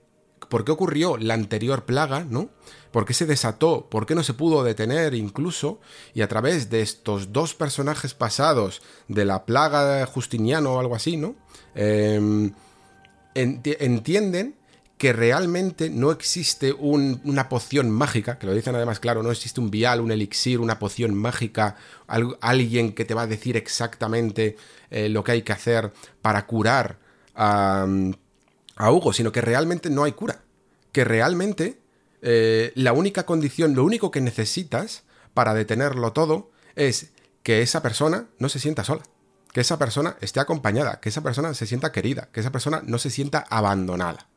por 0.49 0.65
qué 0.65 0.73
ocurrió 0.73 1.17
la 1.19 1.35
anterior 1.35 1.85
plaga, 1.85 2.27
¿no? 2.29 2.51
¿Por 2.91 3.05
qué 3.05 3.15
se 3.15 3.27
desató? 3.27 3.89
¿Por 3.91 4.07
qué 4.07 4.15
no 4.15 4.23
se 4.23 4.35
pudo 4.35 4.65
detener 4.65 5.15
incluso? 5.15 5.81
Y 6.15 6.23
a 6.23 6.29
través 6.29 6.71
de 6.71 6.81
estos 6.81 7.33
dos 7.33 7.55
personajes 7.55 8.15
pasados 8.15 8.83
de 9.07 9.25
la 9.25 9.45
plaga 9.45 9.99
de 9.99 10.05
Justiniano 10.07 10.73
o 10.73 10.81
algo 10.81 10.97
así, 10.97 11.17
¿no? 11.17 11.37
Em, 11.75 12.53
entienden 13.35 14.57
que 14.99 15.13
realmente 15.13 15.91
no 15.91 16.11
existe 16.11 16.73
una 16.73 17.49
poción 17.49 17.91
mágica, 17.91 18.39
que 18.39 18.47
lo 18.47 18.55
dicen 18.55 18.75
además 18.75 18.99
claro, 18.99 19.23
no 19.23 19.31
existe 19.31 19.61
un 19.61 19.71
vial, 19.71 20.01
un 20.01 20.11
elixir, 20.11 20.59
una 20.59 20.79
poción 20.79 21.15
mágica, 21.15 21.77
alguien 22.41 22.95
que 22.95 23.05
te 23.05 23.13
va 23.13 23.23
a 23.23 23.27
decir 23.27 23.57
exactamente 23.57 24.57
eh, 24.91 25.09
lo 25.11 25.23
que 25.23 25.33
hay 25.33 25.43
que 25.43 25.53
hacer 25.53 25.93
para 26.23 26.47
curar 26.47 26.99
a, 27.35 27.87
Hugo, 28.91 29.13
sino 29.13 29.33
que 29.33 29.41
realmente 29.43 29.91
no 29.91 30.05
hay 30.05 30.13
cura. 30.13 30.43
Que 30.93 31.05
realmente 31.05 31.79
eh, 32.23 32.73
la 32.75 32.95
única 32.95 33.27
condición, 33.27 33.75
lo 33.75 33.85
único 33.85 34.11
que 34.11 34.23
necesitas 34.23 35.05
para 35.35 35.53
detenerlo 35.53 36.13
todo 36.13 36.51
es 36.75 37.11
que 37.43 37.61
esa 37.61 37.83
persona 37.83 38.29
no 38.39 38.49
se 38.49 38.59
sienta 38.59 38.83
sola, 38.83 39.03
que 39.53 39.61
esa 39.61 39.79
persona 39.79 40.17
esté 40.23 40.41
acompañada, 40.41 41.01
que 41.01 41.11
esa 41.11 41.23
persona 41.23 41.53
se 41.53 41.67
sienta 41.67 41.93
querida, 41.93 42.31
que 42.33 42.41
esa 42.41 42.51
persona 42.51 42.83
no 42.85 42.99
se 42.99 43.11
sienta 43.11 43.45
abandonada. 43.51 44.29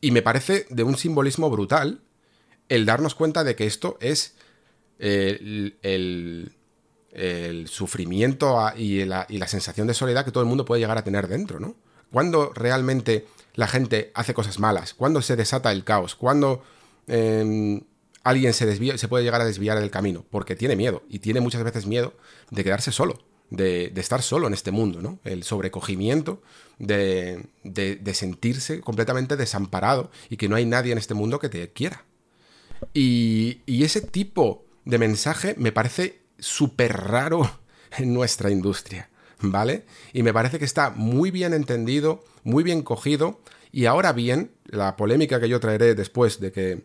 Y 0.00 0.10
me 0.12 0.22
parece 0.22 0.66
de 0.70 0.82
un 0.82 0.96
simbolismo 0.96 1.50
brutal 1.50 2.00
el 2.68 2.86
darnos 2.86 3.14
cuenta 3.14 3.44
de 3.44 3.56
que 3.56 3.66
esto 3.66 3.98
es 4.00 4.34
eh, 4.98 5.72
el, 5.82 6.52
sufrimiento 7.68 8.56
y 8.76 9.04
la, 9.04 9.26
sensación 9.46 9.86
de 9.86 9.94
soledad 9.94 10.24
que 10.24 10.30
todo 10.30 10.42
el 10.42 10.48
mundo 10.48 10.64
puede 10.64 10.80
llegar 10.80 10.96
a 10.96 11.04
tener 11.04 11.26
dentro, 11.28 11.58
¿no? 11.58 11.74
Cuando 12.10 12.52
realmente 12.54 13.26
la 13.54 13.66
gente 13.66 14.10
hace 14.14 14.34
cosas 14.34 14.58
malas, 14.58 14.94
cuando 14.94 15.20
se 15.22 15.36
desata 15.36 15.72
el 15.72 15.84
caos, 15.84 16.14
cuando 16.14 16.62
em, 17.06 17.82
alguien 18.22 18.52
se 18.52 18.66
desvía, 18.66 18.96
se 18.98 19.08
puede 19.08 19.24
llegar 19.24 19.40
a 19.40 19.44
desviar 19.44 19.78
del 19.78 19.90
camino, 19.90 20.24
porque 20.30 20.56
tiene 20.56 20.76
miedo, 20.76 21.02
y 21.08 21.18
tiene 21.18 21.40
muchas 21.40 21.64
veces 21.64 21.86
miedo 21.86 22.14
de 22.50 22.64
quedarse 22.64 22.92
solo, 22.92 23.18
de, 23.50 23.92
estar 23.96 24.22
solo 24.22 24.46
en 24.46 24.54
este 24.54 24.70
mundo, 24.70 25.02
¿no? 25.02 25.18
El 25.24 25.42
sobrecogimiento 25.42 26.42
de, 26.80 27.46
de, 27.62 28.14
sentirse 28.14 28.80
completamente 28.80 29.36
desamparado 29.36 30.10
y 30.28 30.36
que 30.36 30.48
no 30.48 30.56
hay 30.56 30.64
nadie 30.64 30.90
en 30.90 30.98
este 30.98 31.14
mundo 31.14 31.38
que 31.38 31.48
te 31.48 31.70
quiera. 31.72 32.04
Y, 32.92 33.60
y 33.66 33.84
ese 33.84 34.00
tipo 34.00 34.64
de 34.84 34.98
mensaje 34.98 35.54
me 35.58 35.70
parece 35.70 36.20
súper 36.38 36.96
raro 36.96 37.60
en 37.98 38.12
nuestra 38.12 38.50
industria, 38.50 39.08
¿vale? 39.40 39.84
Y 40.12 40.22
me 40.22 40.32
parece 40.32 40.58
que 40.58 40.64
está 40.64 40.90
muy 40.90 41.30
bien 41.30 41.54
entendido, 41.54 42.24
muy 42.42 42.64
bien 42.64 42.82
cogido. 42.82 43.40
Y 43.70 43.86
ahora 43.86 44.12
bien, 44.12 44.50
la 44.64 44.96
polémica 44.96 45.38
que 45.38 45.48
yo 45.48 45.60
traeré 45.60 45.94
después 45.94 46.40
de 46.40 46.50
que 46.50 46.84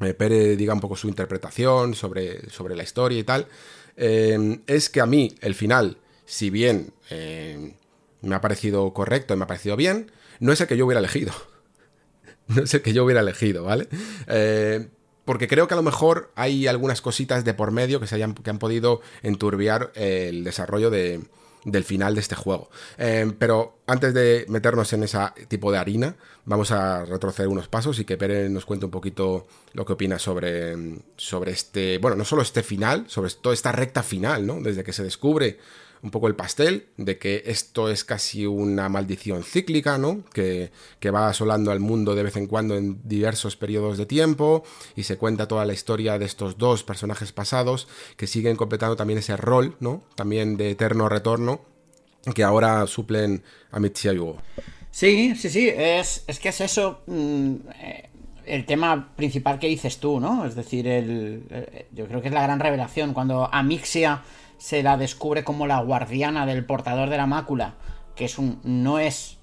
eh, 0.00 0.14
Pere 0.14 0.56
diga 0.56 0.74
un 0.74 0.80
poco 0.80 0.96
su 0.96 1.08
interpretación 1.08 1.94
sobre, 1.94 2.50
sobre 2.50 2.74
la 2.74 2.82
historia 2.82 3.18
y 3.20 3.24
tal, 3.24 3.46
Em, 4.00 4.60
es 4.68 4.88
que 4.90 5.00
a 5.00 5.06
mí 5.06 5.34
el 5.40 5.56
final, 5.56 5.98
si 6.24 6.50
bien 6.50 6.92
em, 7.10 7.72
me 8.22 8.34
ha 8.34 8.40
parecido 8.40 8.92
correcto 8.92 9.34
y 9.34 9.36
me 9.36 9.44
ha 9.44 9.46
parecido 9.46 9.76
bien, 9.76 10.10
no 10.40 10.52
es 10.52 10.60
el 10.60 10.66
que 10.66 10.76
yo 10.76 10.86
hubiera 10.86 11.00
elegido. 11.00 11.32
no 12.48 12.62
es 12.62 12.74
el 12.74 12.82
que 12.82 12.92
yo 12.92 13.04
hubiera 13.04 13.20
elegido, 13.20 13.64
¿vale? 13.64 13.88
Eh, 14.26 14.88
porque 15.24 15.48
creo 15.48 15.68
que 15.68 15.74
a 15.74 15.76
lo 15.76 15.82
mejor 15.82 16.32
hay 16.36 16.66
algunas 16.66 17.02
cositas 17.02 17.44
de 17.44 17.52
por 17.54 17.70
medio 17.70 18.00
que, 18.00 18.06
se 18.06 18.14
hayan, 18.14 18.34
que 18.34 18.48
han 18.48 18.58
podido 18.58 19.02
enturbiar 19.22 19.92
el 19.94 20.42
desarrollo 20.42 20.88
de, 20.88 21.20
del 21.64 21.84
final 21.84 22.14
de 22.14 22.20
este 22.20 22.34
juego. 22.34 22.70
Eh, 22.96 23.30
pero 23.38 23.78
antes 23.86 24.14
de 24.14 24.46
meternos 24.48 24.92
en 24.92 25.02
ese 25.02 25.18
tipo 25.48 25.70
de 25.70 25.78
harina, 25.78 26.16
vamos 26.44 26.70
a 26.70 27.04
retroceder 27.04 27.48
unos 27.48 27.68
pasos 27.68 27.98
y 27.98 28.04
que 28.04 28.16
Pere 28.16 28.48
nos 28.48 28.64
cuente 28.64 28.86
un 28.86 28.90
poquito 28.90 29.46
lo 29.74 29.84
que 29.84 29.92
opina 29.92 30.18
sobre, 30.18 30.74
sobre 31.16 31.52
este, 31.52 31.98
bueno, 31.98 32.16
no 32.16 32.24
solo 32.24 32.42
este 32.42 32.62
final, 32.62 33.04
sobre 33.08 33.30
toda 33.30 33.54
esta 33.54 33.72
recta 33.72 34.02
final, 34.02 34.46
¿no? 34.46 34.60
Desde 34.60 34.84
que 34.84 34.92
se 34.92 35.04
descubre 35.04 35.58
un 36.02 36.10
poco 36.10 36.28
el 36.28 36.34
pastel 36.34 36.88
de 36.96 37.18
que 37.18 37.42
esto 37.46 37.90
es 37.90 38.04
casi 38.04 38.46
una 38.46 38.88
maldición 38.88 39.42
cíclica, 39.42 39.98
¿no? 39.98 40.24
Que, 40.32 40.70
que, 41.00 41.10
va 41.10 41.28
asolando 41.28 41.70
al 41.70 41.80
mundo 41.80 42.14
de 42.14 42.22
vez 42.22 42.36
en 42.36 42.46
cuando 42.46 42.76
en 42.76 43.00
diversos 43.04 43.56
periodos 43.56 43.98
de 43.98 44.06
tiempo 44.06 44.64
y 44.96 45.04
se 45.04 45.16
cuenta 45.16 45.48
toda 45.48 45.64
la 45.64 45.72
historia 45.72 46.18
de 46.18 46.24
estos 46.24 46.58
dos 46.58 46.84
personajes 46.84 47.32
pasados 47.32 47.88
que 48.16 48.26
siguen 48.26 48.56
completando 48.56 48.96
también 48.96 49.18
ese 49.18 49.36
rol, 49.36 49.76
¿no? 49.80 50.04
También 50.14 50.56
de 50.56 50.70
eterno 50.70 51.08
retorno 51.08 51.60
que 52.34 52.42
ahora 52.42 52.86
suplen 52.86 53.42
a 53.70 53.80
Mitsuya 53.80 54.12
Yugo. 54.12 54.38
Sí, 54.90 55.34
sí, 55.36 55.50
sí, 55.50 55.68
es, 55.68 56.24
es 56.26 56.38
que 56.38 56.48
es 56.48 56.60
eso. 56.60 57.02
Mm, 57.06 57.54
eh, 57.80 58.08
el 58.46 58.64
tema 58.64 59.12
principal 59.14 59.58
que 59.58 59.68
dices 59.68 59.98
tú, 59.98 60.20
¿no? 60.20 60.46
Es 60.46 60.54
decir, 60.54 60.88
el, 60.88 61.42
eh, 61.50 61.86
yo 61.92 62.06
creo 62.06 62.22
que 62.22 62.28
es 62.28 62.34
la 62.34 62.42
gran 62.42 62.58
revelación. 62.60 63.12
Cuando 63.12 63.48
Amixia 63.52 64.22
se 64.58 64.82
la 64.82 64.96
descubre 64.96 65.44
como 65.44 65.66
la 65.66 65.80
guardiana 65.80 66.44
del 66.44 66.64
portador 66.64 67.08
de 67.08 67.16
la 67.16 67.26
mácula, 67.26 67.74
que 68.14 68.24
es 68.24 68.38
un, 68.38 68.60
no 68.64 68.98
es 68.98 69.38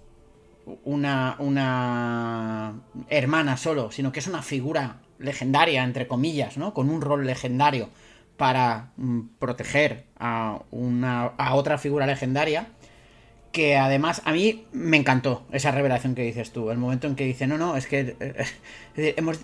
una, 0.83 1.35
una 1.39 2.81
hermana 3.09 3.57
solo, 3.57 3.91
sino 3.91 4.11
que 4.11 4.19
es 4.19 4.27
una 4.27 4.41
figura 4.41 4.97
legendaria, 5.19 5.83
entre 5.83 6.07
comillas, 6.07 6.57
¿no? 6.57 6.73
Con 6.73 6.89
un 6.89 7.01
rol 7.01 7.25
legendario 7.25 7.89
para 8.37 8.91
mm, 8.97 9.21
proteger 9.39 10.05
a, 10.19 10.61
una, 10.71 11.27
a 11.37 11.55
otra 11.55 11.77
figura 11.77 12.05
legendaria. 12.05 12.67
Que 13.51 13.77
además 13.77 14.21
a 14.25 14.33
mí 14.33 14.65
me 14.73 14.97
encantó 14.97 15.45
esa 15.53 15.71
revelación 15.71 16.13
que 16.13 16.23
dices 16.23 16.51
tú. 16.51 16.71
El 16.71 16.77
momento 16.77 17.07
en 17.07 17.15
que 17.15 17.23
dice, 17.23 17.47
no, 17.47 17.57
no, 17.57 17.77
es 17.77 17.87
que 17.87 18.17
eh, 18.19 19.13
hemos 19.17 19.39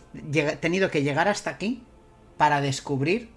tenido 0.59 0.91
que 0.91 1.03
llegar 1.03 1.29
hasta 1.29 1.49
aquí 1.49 1.83
para 2.35 2.59
descubrir 2.59 3.29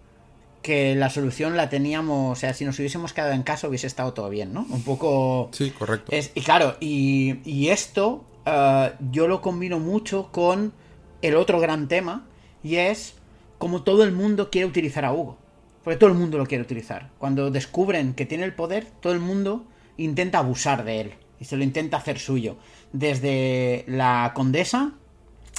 que 0.64 0.94
la 0.96 1.10
solución 1.10 1.58
la 1.58 1.68
teníamos, 1.68 2.38
o 2.38 2.40
sea, 2.40 2.54
si 2.54 2.64
nos 2.64 2.78
hubiésemos 2.78 3.12
quedado 3.12 3.32
en 3.32 3.42
casa 3.42 3.68
hubiese 3.68 3.86
estado 3.86 4.14
todo 4.14 4.30
bien, 4.30 4.54
¿no? 4.54 4.66
Un 4.70 4.82
poco... 4.82 5.50
Sí, 5.52 5.70
correcto. 5.70 6.10
Es, 6.10 6.32
y 6.34 6.40
claro, 6.40 6.76
y, 6.80 7.68
esto 7.68 8.24
eh, 8.46 8.92
yo 9.12 9.28
lo 9.28 9.42
combino 9.42 9.78
mucho 9.78 10.32
con 10.32 10.72
el 11.20 11.36
otro 11.36 11.60
gran 11.60 11.86
tema, 11.86 12.24
y 12.62 12.76
es 12.76 13.14
como 13.58 13.82
todo 13.82 14.04
el 14.04 14.12
mundo 14.12 14.50
quiere 14.50 14.66
utilizar 14.66 15.04
a 15.04 15.12
Hugo. 15.12 15.36
Porque 15.84 15.98
todo 15.98 16.08
el 16.08 16.16
mundo 16.16 16.38
lo 16.38 16.46
quiere 16.46 16.64
utilizar. 16.64 17.10
Cuando 17.18 17.50
descubren 17.50 18.14
que 18.14 18.24
tiene 18.24 18.44
el 18.44 18.54
poder, 18.54 18.86
todo 19.00 19.12
el 19.12 19.20
mundo 19.20 19.66
intenta 19.98 20.38
abusar 20.38 20.82
de 20.84 21.02
él. 21.02 21.14
Y 21.38 21.44
se 21.44 21.58
lo 21.58 21.62
intenta 21.62 21.98
hacer 21.98 22.18
suyo. 22.18 22.56
Desde 22.94 23.84
la 23.86 24.32
condesa 24.34 24.94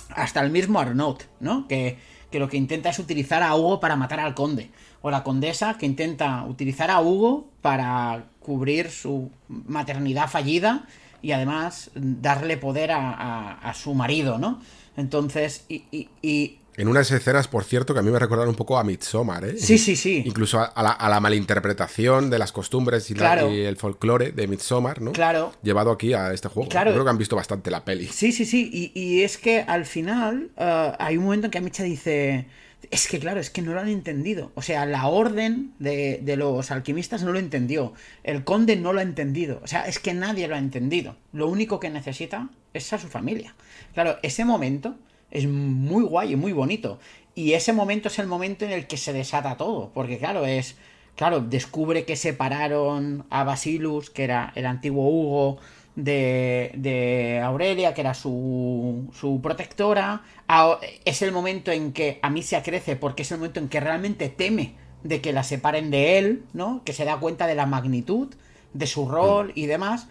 hasta 0.09 0.41
el 0.41 0.49
mismo 0.49 0.79
Arnaud, 0.79 1.17
¿no? 1.39 1.67
Que, 1.67 1.99
que 2.31 2.39
lo 2.39 2.49
que 2.49 2.57
intenta 2.57 2.89
es 2.89 2.97
utilizar 2.97 3.43
a 3.43 3.55
Hugo 3.55 3.79
para 3.79 3.95
matar 3.95 4.19
al 4.19 4.33
conde 4.33 4.71
o 5.05 5.11
la 5.11 5.21
condesa 5.21 5.77
que 5.77 5.85
intenta 5.85 6.43
utilizar 6.45 6.89
a 6.89 6.99
Hugo 6.99 7.47
para 7.61 8.23
cubrir 8.39 8.89
su 8.89 9.29
maternidad 9.47 10.27
fallida 10.27 10.87
y 11.21 11.31
además 11.31 11.91
darle 11.93 12.57
poder 12.57 12.89
a, 12.91 13.71
su 13.75 13.93
marido, 13.93 14.39
¿no? 14.39 14.59
Entonces, 14.97 15.63
y, 15.69 16.57
En 16.75 16.87
unas 16.87 17.11
escenas, 17.11 17.47
por 17.47 17.65
cierto, 17.65 17.93
que 17.93 17.99
a 17.99 18.01
mí 18.01 18.09
me 18.09 18.17
recordaron 18.17 18.49
un 18.49 18.55
poco 18.55 18.79
a 18.79 18.83
Midsommar, 18.83 19.45
¿eh? 19.45 19.57
Sí, 19.59 19.77
sí, 19.77 19.95
sí. 19.95 20.23
Incluso 20.25 20.59
a, 20.59 21.07
la, 21.07 21.19
malinterpretación 21.19 22.31
de 22.31 22.39
las 22.39 22.51
costumbres 22.51 23.07
y, 23.11 23.13
el 23.13 23.77
folclore 23.77 24.31
de 24.31 24.47
Midsommar, 24.47 25.03
¿no? 25.03 25.11
Claro. 25.11 25.53
Llevado 25.61 25.91
aquí 25.91 26.13
a 26.13 26.33
este 26.33 26.47
juego. 26.47 26.67
Claro. 26.67 26.93
Creo 26.93 27.03
que 27.03 27.11
han 27.11 27.19
visto 27.19 27.35
bastante 27.35 27.69
la 27.69 27.85
peli. 27.85 28.07
Sí, 28.07 28.31
sí, 28.31 28.43
sí. 28.43 28.91
Y, 28.95 29.21
es 29.21 29.37
que 29.37 29.61
al 29.61 29.85
final 29.85 30.49
eh, 30.57 30.93
hay 30.97 31.17
un 31.17 31.25
momento 31.25 31.45
en 31.45 31.51
que 31.51 31.59
Amicha 31.59 31.83
dice 31.83 32.47
es 32.91 33.07
que 33.07 33.19
claro, 33.19 33.39
es 33.39 33.49
que 33.49 33.61
no 33.61 33.73
lo 33.73 33.79
han 33.79 33.87
entendido. 33.87 34.51
O 34.55 34.61
sea, 34.61 34.85
la 34.85 35.07
orden 35.07 35.73
de, 35.79 36.21
los 36.37 36.71
alquimistas 36.71 37.23
no 37.23 37.31
lo 37.31 37.39
entendió. 37.39 37.93
El 38.23 38.43
conde 38.43 38.75
no 38.75 38.93
lo 38.93 38.99
ha 38.99 39.03
entendido. 39.03 39.59
O 39.63 39.67
sea, 39.67 39.87
es 39.87 39.99
que 39.99 40.13
nadie 40.13 40.47
lo 40.47 40.55
ha 40.55 40.59
entendido. 40.59 41.15
Lo 41.33 41.47
único 41.47 41.79
que 41.79 41.89
necesita 41.89 42.49
es 42.73 42.91
a 42.93 42.99
su 42.99 43.07
familia. 43.07 43.55
Claro, 43.93 44.17
ese 44.23 44.45
momento 44.45 44.95
es 45.31 45.47
muy 45.47 46.03
guay 46.03 46.33
y 46.33 46.35
muy 46.35 46.53
bonito. 46.53 46.99
Y 47.33 47.53
ese 47.53 47.73
momento 47.73 48.07
es 48.07 48.19
el 48.19 48.27
momento 48.27 48.65
en 48.65 48.71
el 48.71 48.87
que 48.87 48.97
se 48.97 49.13
desata 49.13 49.57
todo. 49.57 49.91
Porque 49.93 50.17
claro, 50.17 50.45
es... 50.45 50.75
Claro, 51.15 51.39
descubre 51.39 52.03
que 52.03 52.17
separaron 52.17 53.25
a 53.29 53.45
Basilus, 53.45 54.09
que 54.09 54.25
era 54.25 54.51
el 54.55 54.65
antiguo 54.65 55.07
Hugo, 55.07 55.59
de, 55.95 57.41
Aurelia, 57.43 57.93
que 57.93 58.01
era 58.01 58.13
su, 58.13 59.09
su 59.13 59.41
protectora. 59.41 60.23
es 61.05 61.21
el 61.21 61.31
momento 61.31 61.71
en 61.71 61.93
que 61.93 62.19
a 62.21 62.29
mí 62.29 62.43
se 62.43 62.61
crece 62.61 62.95
porque 62.95 63.23
es 63.23 63.31
el 63.31 63.37
momento 63.37 63.59
en 63.59 63.69
que 63.69 63.79
realmente 63.79 64.29
teme 64.29 64.75
de 65.03 65.21
que 65.21 65.33
la 65.33 65.43
separen 65.43 65.91
de 65.91 66.17
él, 66.17 66.43
¿no? 66.53 66.81
Que 66.83 66.93
se 66.93 67.05
da 67.05 67.19
cuenta 67.19 67.47
de 67.47 67.55
la 67.55 67.65
magnitud 67.65 68.33
de 68.73 68.87
su 68.87 69.07
rol 69.07 69.51
y 69.55 69.67
demás. 69.67 70.07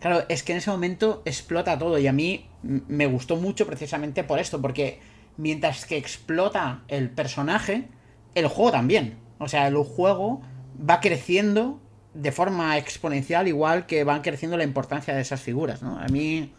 Claro, 0.00 0.24
es 0.28 0.42
que 0.42 0.52
en 0.52 0.58
ese 0.58 0.70
momento 0.70 1.22
explota 1.24 1.78
todo 1.78 1.98
y 1.98 2.06
a 2.06 2.12
mí 2.12 2.46
me 2.62 3.06
gustó 3.06 3.36
mucho 3.36 3.66
precisamente 3.66 4.22
por 4.22 4.38
esto, 4.38 4.60
porque 4.60 5.00
mientras 5.38 5.86
que 5.86 5.96
explota 5.96 6.82
el 6.88 7.10
personaje, 7.10 7.88
el 8.34 8.46
juego 8.48 8.72
también. 8.72 9.16
O 9.38 9.48
sea, 9.48 9.66
el 9.66 9.76
juego 9.76 10.42
va 10.78 11.00
creciendo 11.00 11.80
de 12.14 12.32
forma 12.32 12.78
exponencial, 12.78 13.48
igual 13.48 13.86
que 13.86 14.04
van 14.04 14.22
creciendo 14.22 14.56
la 14.56 14.64
importancia 14.64 15.14
de 15.14 15.20
esas 15.20 15.42
figuras, 15.42 15.82
¿no? 15.82 15.98
A 15.98 16.06
mí, 16.06 16.52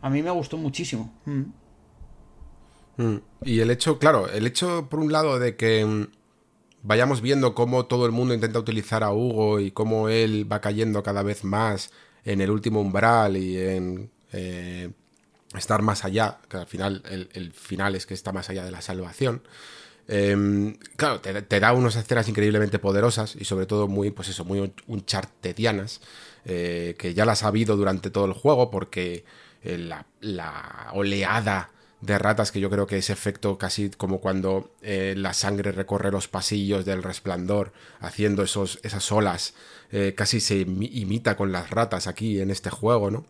a 0.00 0.08
mí 0.08 0.22
me 0.22 0.30
gustó 0.30 0.56
muchísimo. 0.56 1.12
Mm. 1.24 1.42
Mm. 2.96 3.16
Y 3.44 3.60
el 3.60 3.70
hecho, 3.70 3.98
claro, 3.98 4.28
el 4.28 4.46
hecho, 4.46 4.88
por 4.88 5.00
un 5.00 5.12
lado, 5.12 5.38
de 5.38 5.56
que 5.56 5.84
mm, 5.84 6.06
vayamos 6.82 7.20
viendo 7.20 7.54
cómo 7.54 7.86
todo 7.86 8.06
el 8.06 8.12
mundo 8.12 8.34
intenta 8.34 8.58
utilizar 8.58 9.02
a 9.02 9.12
Hugo 9.12 9.60
y 9.60 9.72
cómo 9.72 10.08
él 10.08 10.50
va 10.50 10.60
cayendo 10.60 11.02
cada 11.02 11.22
vez 11.22 11.44
más 11.44 11.90
en 12.24 12.40
el 12.40 12.50
último 12.50 12.80
umbral 12.80 13.36
y 13.36 13.58
en 13.58 14.10
eh, 14.32 14.90
estar 15.54 15.82
más 15.82 16.04
allá, 16.04 16.38
que 16.48 16.58
al 16.58 16.66
final 16.66 17.02
el, 17.10 17.28
el, 17.32 17.52
final 17.52 17.94
es 17.94 18.06
que 18.06 18.14
está 18.14 18.32
más 18.32 18.48
allá 18.50 18.64
de 18.64 18.70
la 18.70 18.82
salvación. 18.82 19.42
Em, 20.08 20.74
claro, 20.96 21.20
te, 21.20 21.60
da 21.60 21.72
unas 21.72 21.96
escenas 21.96 22.28
increíblemente 22.28 22.78
poderosas 22.78 23.36
y 23.38 23.44
sobre 23.44 23.66
todo 23.66 23.88
muy, 23.88 24.10
pues 24.10 24.28
eso, 24.28 24.44
muy 24.44 24.72
unchartedianas, 24.86 26.00
eh, 26.44 26.96
que 26.98 27.14
ya 27.14 27.24
las 27.24 27.44
ha 27.44 27.48
habido 27.48 27.76
durante 27.76 28.10
todo 28.10 28.24
el 28.24 28.32
juego 28.32 28.70
porque 28.70 29.24
eh, 29.62 29.78
la, 30.20 30.90
oleada 30.92 31.70
de 32.00 32.18
ratas 32.18 32.50
que 32.50 32.58
yo 32.58 32.68
creo 32.68 32.88
que 32.88 32.98
es 32.98 33.10
efecto 33.10 33.58
casi 33.58 33.90
como 33.90 34.20
cuando 34.20 34.74
eh, 34.82 35.14
la 35.16 35.34
sangre 35.34 35.70
recorre 35.70 36.10
los 36.10 36.26
pasillos 36.26 36.84
del 36.84 37.04
resplandor 37.04 37.72
haciendo 38.00 38.42
esos, 38.42 38.80
esas 38.82 39.10
olas 39.12 39.54
casi 40.16 40.40
se 40.40 40.56
imita 40.56 41.36
con 41.36 41.52
las 41.52 41.68
ratas 41.68 42.06
aquí 42.06 42.40
en 42.40 42.50
este 42.50 42.70
juego, 42.70 43.10
¿no? 43.10 43.26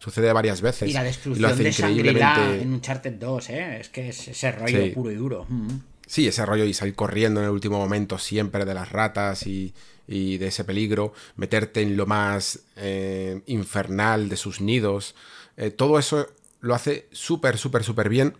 sucede 0.00 0.32
varias 0.32 0.60
veces. 0.60 0.90
Y 0.90 0.92
la 0.92 1.04
destrucción 1.04 1.56
de 1.56 1.70
Shangri-La 1.70 2.56
en 2.56 2.72
Uncharted 2.72 3.12
2, 3.12 3.50
¿eh? 3.50 3.78
Es 3.78 3.88
que 3.88 4.08
es 4.08 4.26
ese 4.26 4.50
rollo 4.50 4.92
puro 4.92 5.12
y 5.12 5.14
duro. 5.14 5.46
Mm. 5.48 5.91
Sí, 6.12 6.28
ese 6.28 6.44
rollo 6.44 6.64
y 6.66 6.74
salir 6.74 6.94
corriendo 6.94 7.40
en 7.40 7.46
el 7.46 7.52
último 7.52 7.78
momento 7.78 8.18
siempre 8.18 8.66
de 8.66 8.74
las 8.74 8.92
ratas 8.92 9.46
y, 9.46 9.72
de 10.06 10.46
ese 10.46 10.62
peligro, 10.62 11.14
meterte 11.36 11.80
en 11.80 11.96
lo 11.96 12.04
más 12.04 12.58
eh, 12.76 13.40
infernal 13.46 14.28
de 14.28 14.36
sus 14.36 14.60
nidos, 14.60 15.14
eh, 15.56 15.70
todo 15.70 15.98
eso 15.98 16.26
lo 16.60 16.74
hace 16.74 17.08
súper, 17.12 17.56
súper, 17.56 17.82
súper 17.82 18.10
bien. 18.10 18.36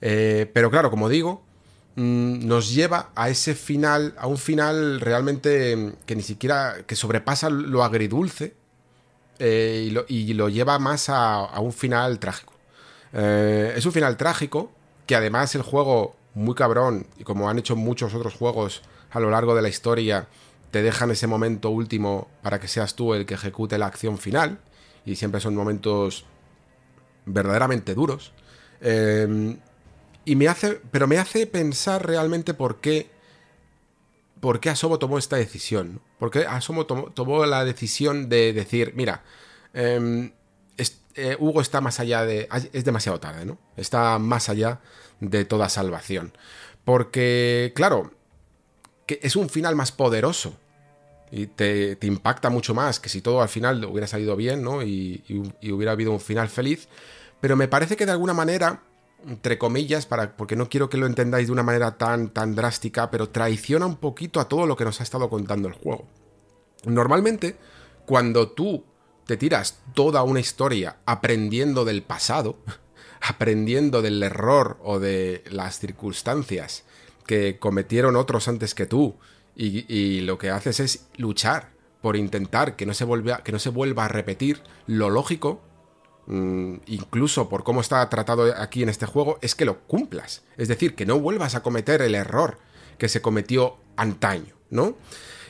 Eh, 0.00 0.50
pero 0.54 0.70
claro, 0.70 0.90
como 0.90 1.10
digo, 1.10 1.42
mm, 1.96 2.46
nos 2.46 2.72
lleva 2.72 3.10
a 3.14 3.28
ese 3.28 3.54
final, 3.54 4.14
a 4.16 4.26
un 4.26 4.38
final 4.38 4.98
realmente 5.02 5.76
mm, 5.76 5.92
que 6.06 6.16
ni 6.16 6.22
siquiera, 6.22 6.84
que 6.86 6.96
sobrepasa 6.96 7.50
lo 7.50 7.84
agridulce 7.84 8.54
y 9.38 9.90
lo, 9.90 10.48
lleva 10.48 10.78
más 10.78 11.10
a, 11.10 11.44
a 11.44 11.60
un 11.60 11.74
final 11.74 12.18
trágico. 12.18 12.54
es 13.12 13.84
un 13.84 13.92
final 13.92 14.16
trágico 14.16 14.72
que 15.06 15.16
además 15.16 15.54
el 15.54 15.62
juego 15.62 16.16
muy 16.34 16.54
cabrón, 16.54 17.06
y 17.18 17.24
como 17.24 17.48
han 17.48 17.58
hecho 17.58 17.76
muchos 17.76 18.14
otros 18.14 18.34
juegos 18.34 18.82
a 19.10 19.20
lo 19.20 19.30
largo 19.30 19.54
de 19.54 19.62
la 19.62 19.68
historia, 19.68 20.28
te 20.70 20.82
dejan 20.82 21.10
ese 21.10 21.26
momento 21.26 21.70
último 21.70 22.28
para 22.42 22.60
que 22.60 22.68
seas 22.68 22.94
tú 22.94 23.14
el 23.14 23.26
que 23.26 23.34
ejecute 23.34 23.78
la 23.78 23.86
acción 23.86 24.18
final, 24.18 24.58
y 25.04 25.16
siempre 25.16 25.40
son 25.40 25.54
momentos 25.54 26.24
verdaderamente 27.26 27.94
duros. 27.94 28.32
Em, 28.80 29.58
y 30.24 30.36
me 30.36 30.48
hace, 30.48 30.80
pero 30.90 31.06
me 31.06 31.18
hace 31.18 31.46
pensar 31.46 32.06
realmente 32.06 32.54
por 32.54 32.80
qué, 32.80 33.10
por 34.40 34.60
qué 34.60 34.70
Asobo 34.70 34.98
tomó 34.98 35.18
esta 35.18 35.36
decisión. 35.36 36.00
¿Por 36.18 36.30
qué 36.30 36.40
Asobo 36.46 36.86
tomó, 36.86 37.46
la 37.46 37.64
decisión 37.64 38.28
de 38.28 38.52
decir, 38.52 38.92
mira, 38.94 39.22
em, 39.74 40.32
eh, 41.16 41.36
Hugo 41.38 41.60
está 41.60 41.80
más 41.80 41.98
allá 41.98 42.24
de... 42.24 42.48
Es 42.72 42.84
demasiado 42.84 43.18
tarde, 43.18 43.44
¿no? 43.44 43.58
Está 43.76 44.18
más 44.18 44.48
allá 44.48 44.80
de 45.20 45.44
toda 45.44 45.68
salvación. 45.68 46.32
Porque, 46.84 47.72
claro, 47.74 48.10
que 49.06 49.20
es 49.22 49.36
un 49.36 49.48
final 49.48 49.76
más 49.76 49.92
poderoso. 49.92 50.54
Y 51.32 51.46
te, 51.46 51.96
impacta 52.02 52.50
mucho 52.50 52.74
más 52.74 52.98
que 52.98 53.08
si 53.08 53.20
todo 53.20 53.40
al 53.40 53.48
final 53.48 53.84
hubiera 53.84 54.08
salido 54.08 54.34
bien, 54.34 54.62
¿no? 54.62 54.82
Y, 54.82 55.22
hubiera 55.62 55.92
habido 55.92 56.12
un 56.12 56.20
final 56.20 56.48
feliz. 56.48 56.88
Pero 57.40 57.56
me 57.56 57.68
parece 57.68 57.96
que 57.96 58.06
de 58.06 58.12
alguna 58.12 58.34
manera, 58.34 58.82
entre 59.26 59.56
comillas, 59.56 60.06
para, 60.06 60.36
porque 60.36 60.56
no 60.56 60.68
quiero 60.68 60.90
que 60.90 60.96
lo 60.96 61.06
entendáis 61.06 61.46
de 61.46 61.52
una 61.52 61.62
manera 61.62 61.96
tan, 61.96 62.30
tan 62.30 62.54
drástica, 62.54 63.10
pero 63.10 63.28
traiciona 63.28 63.86
un 63.86 63.96
poquito 63.96 64.40
a 64.40 64.48
todo 64.48 64.66
lo 64.66 64.76
que 64.76 64.84
nos 64.84 65.00
ha 65.00 65.04
estado 65.04 65.30
contando 65.30 65.68
el 65.68 65.74
juego. 65.74 66.06
Normalmente, 66.84 67.56
cuando 68.06 68.50
tú 68.50 68.84
te 69.26 69.36
tiras 69.36 69.80
toda 69.94 70.24
una 70.24 70.40
historia 70.40 70.96
aprendiendo 71.06 71.84
del 71.84 72.02
pasado, 72.02 72.56
aprendiendo 73.20 74.02
del 74.02 74.22
error 74.22 74.78
o 74.82 74.98
de 74.98 75.44
las 75.50 75.78
circunstancias 75.78 76.84
que 77.26 77.58
cometieron 77.58 78.16
otros 78.16 78.48
antes 78.48 78.74
que 78.74 78.86
tú 78.86 79.16
y, 79.56 80.20
lo 80.22 80.38
que 80.38 80.50
haces 80.50 80.80
es 80.80 81.06
luchar 81.16 81.70
por 82.00 82.16
intentar 82.16 82.76
que 82.76 82.86
no 82.86 82.94
se 82.94 83.04
vuelva, 83.04 83.42
que 83.44 83.52
no 83.52 83.58
se 83.58 83.68
vuelva 83.68 84.06
a 84.06 84.08
repetir, 84.08 84.62
lo 84.86 85.10
lógico, 85.10 85.60
mm, 86.26 86.76
incluso 86.86 87.50
por 87.50 87.62
cómo 87.62 87.82
está 87.82 88.08
tratado 88.08 88.54
aquí 88.56 88.82
en 88.82 88.88
este 88.88 89.04
juego, 89.04 89.38
es 89.42 89.54
que 89.54 89.66
lo 89.66 89.80
cumplas. 89.80 90.42
Es 90.56 90.68
decir, 90.68 90.94
que 90.94 91.04
no 91.04 91.20
vuelvas 91.20 91.54
a 91.54 91.62
cometer 91.62 92.00
el 92.00 92.14
error 92.14 92.58
que 92.96 93.08
se 93.08 93.20
cometió 93.20 93.76
antaño, 93.96 94.54
¿no? 94.70 94.96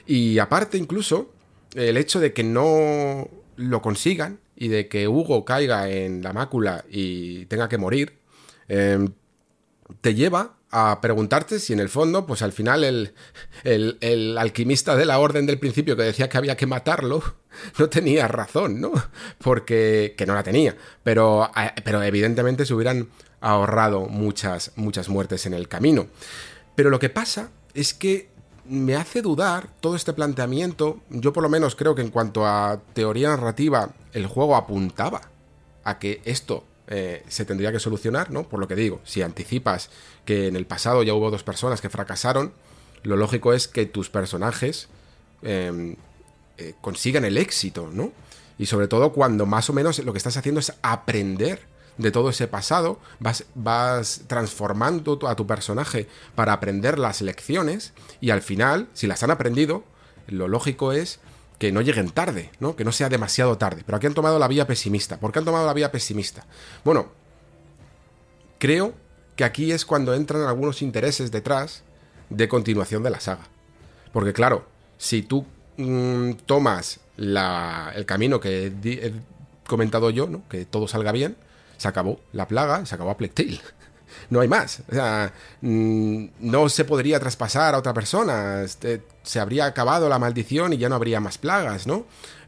Y 0.06 0.38
aparte 0.38 0.76
incluso, 0.76 1.32
el 1.74 1.96
hecho 1.96 2.18
de 2.18 2.32
que 2.32 2.42
no 2.42 3.28
lo 3.54 3.82
consigan 3.82 4.40
y 4.60 4.68
de 4.68 4.88
que 4.88 5.08
Hugo 5.08 5.46
caiga 5.46 5.88
en 5.88 6.22
la 6.22 6.34
mácula 6.34 6.84
y 6.90 7.46
tenga 7.46 7.66
que 7.70 7.78
morir, 7.78 8.18
em, 8.68 9.14
te 10.02 10.14
lleva 10.14 10.58
a 10.70 11.00
preguntarte 11.00 11.58
si 11.58 11.72
en 11.72 11.80
el 11.80 11.88
fondo, 11.88 12.26
pues 12.26 12.42
al 12.42 12.52
final 12.52 12.84
el, 12.84 13.14
el, 13.64 14.36
alquimista 14.36 14.96
de 14.96 15.06
la 15.06 15.18
orden 15.18 15.46
del 15.46 15.58
principio 15.58 15.96
que 15.96 16.02
decía 16.02 16.28
que 16.28 16.36
había 16.36 16.58
que 16.58 16.66
matarlo, 16.66 17.22
no 17.78 17.88
tenía 17.88 18.28
razón, 18.28 18.82
¿no? 18.82 18.92
Porque, 19.38 20.14
que 20.16 20.26
no 20.26 20.34
la 20.34 20.42
tenía, 20.42 20.76
pero, 21.02 21.50
pero 21.82 22.02
evidentemente 22.02 22.66
se 22.66 22.74
hubieran 22.74 23.08
ahorrado 23.40 24.08
muchas, 24.08 24.72
muchas 24.76 25.08
muertes 25.08 25.46
en 25.46 25.54
el 25.54 25.68
camino. 25.68 26.08
Pero 26.76 26.90
lo 26.90 26.98
que 26.98 27.08
pasa 27.08 27.50
es 27.72 27.94
que 27.94 28.28
me 28.70 28.94
hace 28.94 29.20
dudar 29.20 29.68
todo 29.80 29.96
este 29.96 30.12
planteamiento. 30.12 31.00
Yo 31.10 31.32
por 31.32 31.42
lo 31.42 31.48
menos 31.48 31.74
creo 31.74 31.96
que 31.96 32.02
en 32.02 32.10
cuanto 32.10 32.46
a 32.46 32.80
teoría 32.94 33.30
narrativa, 33.30 33.90
el 34.12 34.26
juego 34.26 34.54
apuntaba 34.54 35.22
a 35.82 35.98
que 35.98 36.22
esto 36.24 36.64
eh, 36.86 37.24
se 37.28 37.44
tendría 37.44 37.72
que 37.72 37.80
solucionar, 37.80 38.30
¿no? 38.30 38.44
Por 38.44 38.60
lo 38.60 38.68
que 38.68 38.76
digo, 38.76 39.00
si 39.04 39.22
anticipas 39.22 39.90
que 40.24 40.46
en 40.46 40.54
el 40.54 40.66
pasado 40.66 41.02
ya 41.02 41.14
hubo 41.14 41.32
dos 41.32 41.42
personas 41.42 41.80
que 41.80 41.88
fracasaron, 41.90 42.52
lo 43.02 43.16
lógico 43.16 43.52
es 43.52 43.66
que 43.66 43.86
tus 43.86 44.08
personajes 44.08 44.88
em, 45.42 45.96
eh, 46.58 46.74
consigan 46.80 47.24
el 47.24 47.38
éxito, 47.38 47.90
¿no? 47.92 48.12
Y 48.56 48.66
sobre 48.66 48.86
todo 48.86 49.12
cuando 49.12 49.46
más 49.46 49.68
o 49.68 49.72
menos 49.72 49.98
lo 49.98 50.12
que 50.12 50.18
estás 50.18 50.36
haciendo 50.36 50.60
es 50.60 50.74
aprender 50.82 51.69
de 52.00 52.10
todo 52.10 52.30
ese 52.30 52.48
pasado, 52.48 52.98
vas, 53.18 53.44
vas 53.54 54.22
transformando 54.26 55.18
a 55.28 55.36
tu 55.36 55.46
personaje 55.46 56.08
para 56.34 56.52
aprender 56.52 56.98
las 56.98 57.20
lecciones 57.20 57.92
y 58.20 58.30
al 58.30 58.42
final, 58.42 58.88
si 58.94 59.06
las 59.06 59.22
han 59.22 59.30
aprendido, 59.30 59.84
lo 60.26 60.48
lógico 60.48 60.92
es 60.92 61.20
que 61.58 61.72
no 61.72 61.82
lleguen 61.82 62.10
tarde, 62.10 62.50
¿no? 62.58 62.74
Que 62.74 62.84
no 62.84 62.92
sea 62.92 63.10
demasiado 63.10 63.58
tarde. 63.58 63.82
Pero 63.84 63.96
aquí 63.96 64.06
han 64.06 64.14
tomado 64.14 64.38
la 64.38 64.48
vía 64.48 64.66
pesimista. 64.66 65.20
¿Por 65.20 65.30
qué 65.30 65.40
han 65.40 65.44
tomado 65.44 65.66
la 65.66 65.74
vía 65.74 65.92
pesimista? 65.92 66.46
Bueno, 66.84 67.08
creo 68.58 68.94
que 69.36 69.44
aquí 69.44 69.70
es 69.70 69.84
cuando 69.84 70.14
entran 70.14 70.42
algunos 70.42 70.80
intereses 70.80 71.30
detrás 71.30 71.82
de 72.30 72.48
continuación 72.48 73.02
de 73.02 73.10
la 73.10 73.20
saga. 73.20 73.46
Porque 74.12 74.32
claro, 74.32 74.64
si 74.96 75.22
tú 75.22 75.44
mm, 75.76 76.32
tomas 76.46 77.00
el 77.18 78.04
camino 78.06 78.40
que 78.40 78.72
he, 78.82 79.12
comentado 79.66 80.08
yo, 80.10 80.26
¿no? 80.26 80.48
Que 80.48 80.64
todo 80.64 80.88
salga 80.88 81.12
bien, 81.12 81.36
se 81.80 81.88
acabó 81.88 82.20
la 82.32 82.46
plaga, 82.46 82.84
se 82.84 82.94
acabó 82.94 83.10
a 83.10 83.16
Plague 83.16 83.58
No 84.28 84.40
hay 84.40 84.48
más. 84.48 84.82
O 84.90 84.94
sea, 84.94 85.32
mm, 85.62 86.24
no 86.40 86.68
se 86.68 86.84
podría 86.84 87.18
traspasar 87.18 87.74
a 87.74 87.78
otra 87.78 87.94
persona. 87.94 88.62
Este, 88.62 89.02
se 89.22 89.40
habría 89.40 89.64
acabado 89.64 90.06
la 90.10 90.18
maldición 90.18 90.74
y 90.74 90.76
ya 90.76 90.90
no 90.90 90.96
habría 90.96 91.20
más 91.20 91.38
plagas, 91.38 91.86
¿no? 91.86 92.04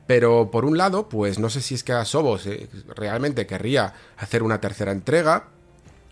Pero 0.07 0.51
por 0.51 0.67
un 0.67 0.77
lado, 0.77 1.09
pues 1.09 1.39
no 1.39 1.49
sé 1.49 1.63
si 1.63 1.75
es 1.75 1.83
que 1.83 1.93
a 1.93 2.05
Sobos 2.05 2.47
eh, 2.47 2.69
realmente 2.95 3.47
querría 3.47 3.95
hacer 4.19 4.43
una 4.43 4.61
tercera 4.61 4.93
entrega, 4.93 5.45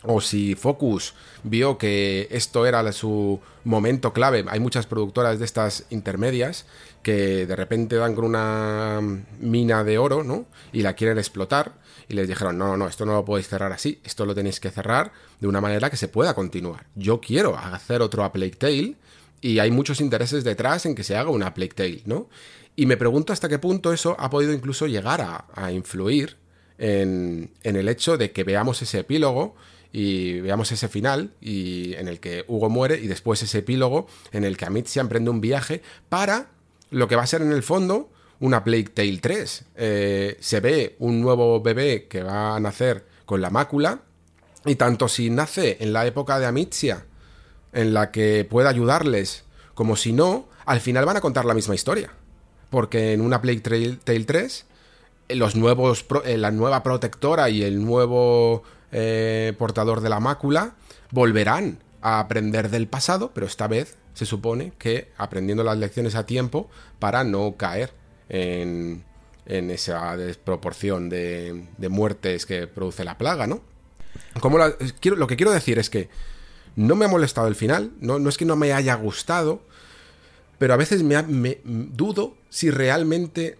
o 0.02 0.22
si 0.22 0.54
Focus 0.54 1.12
vio 1.42 1.76
que 1.76 2.26
esto 2.30 2.64
era 2.64 2.90
su 2.92 3.38
momento 3.64 4.14
clave. 4.14 4.46
Hay 4.48 4.60
muchas 4.60 4.86
productoras 4.86 5.38
de 5.38 5.44
estas 5.44 5.84
intermedias 5.90 6.64
que 7.02 7.44
de 7.44 7.54
repente 7.54 7.96
dan 7.96 8.14
con 8.14 8.24
una 8.24 9.00
mina 9.40 9.84
de 9.84 9.98
oro, 9.98 10.24
¿no? 10.24 10.46
Y 10.72 10.80
la 10.80 10.94
quieren 10.94 11.18
explotar 11.18 11.72
y 12.10 12.14
les 12.14 12.26
dijeron, 12.26 12.58
no, 12.58 12.66
no, 12.66 12.76
no, 12.76 12.88
esto 12.88 13.06
no 13.06 13.12
lo 13.12 13.24
podéis 13.24 13.48
cerrar 13.48 13.70
así, 13.70 14.00
esto 14.02 14.26
lo 14.26 14.34
tenéis 14.34 14.58
que 14.58 14.70
cerrar 14.70 15.12
de 15.38 15.46
una 15.46 15.60
manera 15.60 15.88
que 15.90 15.96
se 15.96 16.08
pueda 16.08 16.34
continuar. 16.34 16.86
Yo 16.96 17.20
quiero 17.20 17.56
hacer 17.56 18.02
otro 18.02 18.24
A 18.24 18.32
Plague 18.32 18.56
Tale 18.56 18.96
y 19.40 19.60
hay 19.60 19.70
muchos 19.70 20.00
intereses 20.00 20.42
detrás 20.42 20.86
en 20.86 20.96
que 20.96 21.04
se 21.04 21.16
haga 21.16 21.30
una 21.30 21.54
Plague 21.54 21.72
Tale, 21.72 22.02
¿no? 22.06 22.28
Y 22.74 22.86
me 22.86 22.96
pregunto 22.96 23.32
hasta 23.32 23.48
qué 23.48 23.60
punto 23.60 23.92
eso 23.92 24.16
ha 24.18 24.28
podido 24.28 24.52
incluso 24.52 24.88
llegar 24.88 25.20
a, 25.54 25.70
influir 25.70 26.36
en, 26.78 27.52
en 27.62 27.76
el 27.76 27.88
hecho 27.88 28.16
de 28.16 28.32
que 28.32 28.42
veamos 28.42 28.82
ese 28.82 28.98
epílogo 28.98 29.54
y 29.92 30.40
veamos 30.40 30.72
ese 30.72 30.88
final 30.88 31.30
y 31.40 31.94
en 31.94 32.08
el 32.08 32.18
que 32.18 32.44
Hugo 32.48 32.70
muere 32.70 32.98
y 33.00 33.06
después 33.06 33.40
ese 33.44 33.58
epílogo 33.58 34.08
en 34.32 34.42
el 34.42 34.56
que 34.56 34.64
Amicia 34.64 35.00
emprende 35.00 35.30
un 35.30 35.40
viaje 35.40 35.80
para 36.08 36.48
lo 36.90 37.06
que 37.06 37.14
va 37.14 37.22
a 37.22 37.26
ser 37.28 37.42
en 37.42 37.52
el 37.52 37.62
fondo 37.62 38.10
una 38.40 38.64
Plague 38.64 38.84
Tale 38.84 39.18
3. 39.18 39.64
Eh, 39.76 40.36
se 40.40 40.60
ve 40.60 40.96
un 40.98 41.20
nuevo 41.20 41.60
bebé 41.60 42.08
que 42.08 42.22
va 42.22 42.56
a 42.56 42.60
nacer 42.60 43.06
con 43.26 43.40
la 43.40 43.50
mácula. 43.50 44.00
Y 44.66 44.74
tanto 44.74 45.08
si 45.08 45.30
nace 45.30 45.78
en 45.80 45.92
la 45.92 46.06
época 46.06 46.38
de 46.38 46.46
Amicia, 46.46 47.06
en 47.72 47.94
la 47.94 48.10
que 48.10 48.46
puede 48.48 48.68
ayudarles, 48.68 49.44
como 49.74 49.96
si 49.96 50.12
no, 50.12 50.48
al 50.66 50.80
final 50.80 51.06
van 51.06 51.16
a 51.16 51.20
contar 51.20 51.44
la 51.44 51.54
misma 51.54 51.74
historia. 51.74 52.10
Porque 52.68 53.12
en 53.12 53.20
una 53.20 53.40
Plague 53.40 53.60
Tale 53.60 54.24
3, 54.24 54.66
eh, 55.28 55.36
los 55.36 55.54
nuevos, 55.54 56.04
eh, 56.24 56.36
la 56.36 56.50
nueva 56.50 56.82
protectora 56.82 57.48
y 57.48 57.62
el 57.62 57.84
nuevo 57.84 58.64
portador 59.56 60.00
de 60.00 60.08
la 60.08 60.18
mácula 60.18 60.74
volverán 61.12 61.78
a 62.02 62.18
aprender 62.18 62.70
del 62.70 62.88
pasado, 62.88 63.30
pero 63.32 63.46
esta 63.46 63.68
vez 63.68 63.96
se 64.14 64.26
supone 64.26 64.72
que 64.78 65.12
aprendiendo 65.16 65.62
las 65.62 65.78
lecciones 65.78 66.16
a 66.16 66.26
tiempo 66.26 66.68
para 66.98 67.22
no 67.22 67.54
caer 67.56 67.92
en, 68.30 69.04
esa 69.46 70.16
desproporción 70.16 71.08
de, 71.08 71.66
muertes 71.88 72.46
que 72.46 72.66
produce 72.66 73.04
la 73.04 73.18
plaga, 73.18 73.46
¿no? 73.46 73.60
Como 74.40 74.58
quiero, 75.00 75.16
lo 75.16 75.26
que 75.26 75.36
quiero 75.36 75.52
decir 75.52 75.78
es 75.78 75.90
que 75.90 76.08
no 76.76 76.94
me 76.94 77.04
ha 77.04 77.08
molestado 77.08 77.48
el 77.48 77.56
final, 77.56 77.90
no, 78.00 78.18
no 78.18 78.28
es 78.28 78.38
que 78.38 78.44
no 78.44 78.56
me 78.56 78.72
haya 78.72 78.94
gustado, 78.94 79.62
pero 80.58 80.74
a 80.74 80.76
veces 80.76 81.02
me, 81.02 81.58
dudo 81.64 82.36
si 82.48 82.70
realmente 82.70 83.58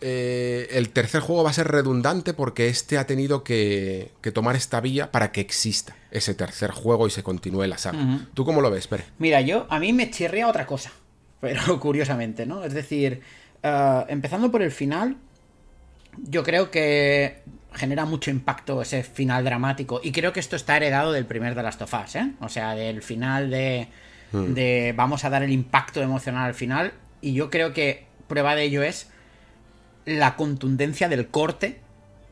eh, 0.00 0.68
el 0.72 0.90
tercer 0.90 1.20
juego 1.20 1.44
va 1.44 1.50
a 1.50 1.52
ser 1.54 1.68
redundante 1.68 2.34
porque 2.34 2.68
este 2.68 2.98
ha 2.98 3.06
tenido 3.06 3.42
que, 3.42 4.10
tomar 4.34 4.56
esta 4.56 4.80
vía 4.80 5.10
para 5.12 5.32
que 5.32 5.40
exista 5.40 5.96
ese 6.10 6.34
tercer 6.34 6.72
juego 6.72 7.06
y 7.06 7.10
se 7.10 7.22
continúe 7.22 7.66
la 7.66 7.78
saga. 7.78 8.26
¿Tú 8.34 8.44
cómo 8.44 8.60
lo 8.60 8.70
ves, 8.70 8.86
Pere? 8.86 9.04
Mira, 9.18 9.40
yo 9.40 9.66
a 9.70 9.78
mí 9.78 9.92
me 9.92 10.10
chirría 10.10 10.48
otra 10.48 10.66
cosa, 10.66 10.92
pero 11.40 11.80
curiosamente, 11.80 12.44
¿no? 12.44 12.64
Es 12.64 12.74
decir, 12.74 13.22
eh, 13.62 14.04
empezando 14.08 14.50
por 14.50 14.62
el 14.62 14.70
final, 14.70 15.16
yo 16.18 16.42
creo 16.42 16.70
que 16.70 17.42
genera 17.74 18.04
mucho 18.04 18.30
impacto 18.30 18.82
ese 18.82 19.02
final 19.02 19.44
dramático. 19.44 20.00
Y 20.02 20.12
creo 20.12 20.32
que 20.32 20.40
esto 20.40 20.56
está 20.56 20.76
heredado 20.76 21.12
del 21.12 21.26
primer 21.26 21.54
de 21.54 21.62
las 21.62 21.78
tofas, 21.78 22.16
¿eh? 22.16 22.32
O 22.40 22.48
sea, 22.48 22.74
del 22.74 23.02
final 23.02 23.50
de, 23.50 23.88
hmm. 24.32 24.54
de 24.54 24.94
vamos 24.96 25.24
a 25.24 25.30
dar 25.30 25.42
el 25.42 25.52
impacto 25.52 26.02
emocional 26.02 26.46
al 26.46 26.54
final. 26.54 26.92
Y 27.20 27.34
yo 27.34 27.50
creo 27.50 27.72
que 27.72 28.06
prueba 28.26 28.54
de 28.54 28.64
ello 28.64 28.82
es 28.82 29.08
la 30.04 30.36
contundencia 30.36 31.08
del 31.08 31.28
corte 31.28 31.80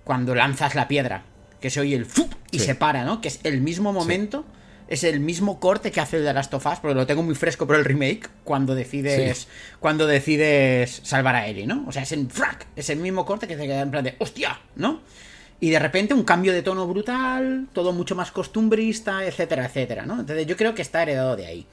cuando 0.05 0.35
lanzas 0.35 0.75
la 0.75 0.89
piedra. 0.89 1.23
Que 1.61 1.71
se 1.71 1.81
oye 1.81 1.97
el 1.97 2.07
¡fup! 2.07 2.33
y 2.51 2.61
se 2.61 2.75
para, 2.75 3.05
¿no? 3.05 3.21
Que 3.21 3.29
es 3.29 3.41
el 3.43 3.61
mismo 3.61 3.93
momento 3.93 4.45
es 4.89 5.05
el 5.05 5.21
mismo 5.21 5.61
corte 5.61 5.93
que 5.93 6.01
hace 6.01 6.17
el 6.17 6.25
de 6.25 6.33
Last 6.33 6.53
of 6.55 6.67
Us, 6.67 6.79
porque 6.81 6.95
lo 6.95 7.07
tengo 7.07 7.23
muy 7.23 7.35
fresco 7.35 7.67
por 7.67 7.77
el 7.77 7.85
remake, 7.85 8.29
cuando 8.45 8.75
decides 8.75 9.47
cuando 9.81 10.07
decides 10.07 11.01
salvar 11.05 11.37
a 11.37 11.47
Ellie, 11.47 11.67
¿no? 11.67 11.85
O 11.87 11.93
sea, 11.93 12.03
es 12.03 12.13
en 12.13 12.31
frac, 12.31 12.67
es 12.75 12.89
el 12.91 12.99
mismo 12.99 13.25
corte 13.27 13.47
que 13.47 13.57
te 13.57 13.67
queda 13.67 13.83
en 13.83 13.91
plan 13.91 14.05
de 14.05 14.17
¡hostia! 14.19 14.59
¿no? 14.77 15.01
Y 15.61 15.71
de 15.71 15.79
repente 15.79 16.15
un 16.15 16.25
cambio 16.25 16.53
de 16.53 16.63
tono 16.63 16.87
brutal, 16.87 17.67
todo 17.73 17.93
mucho 17.93 18.15
más 18.15 18.31
costumbrista, 18.31 19.25
etcétera, 19.25 19.67
etcétera, 19.67 20.07
¿no? 20.07 20.21
Entonces 20.21 20.47
yo 20.47 20.57
creo 20.57 20.75
que 20.75 20.83
está 20.83 21.03
heredado 21.03 21.37
de 21.37 21.47
ahí. 21.47 21.67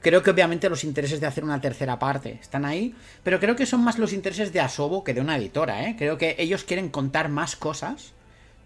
Creo 0.00 0.22
que 0.22 0.30
obviamente 0.30 0.68
los 0.68 0.84
intereses 0.84 1.20
de 1.20 1.26
hacer 1.26 1.44
una 1.44 1.60
tercera 1.60 1.98
parte 1.98 2.38
están 2.40 2.64
ahí, 2.64 2.94
pero 3.22 3.40
creo 3.40 3.56
que 3.56 3.66
son 3.66 3.80
más 3.82 3.98
los 3.98 4.12
intereses 4.12 4.52
de 4.52 4.60
Asobo 4.60 5.04
que 5.04 5.14
de 5.14 5.20
una 5.20 5.36
editora, 5.36 5.88
¿eh? 5.88 5.96
Creo 5.98 6.16
que 6.18 6.36
ellos 6.38 6.64
quieren 6.64 6.88
contar 6.88 7.28
más 7.28 7.56
cosas 7.56 8.12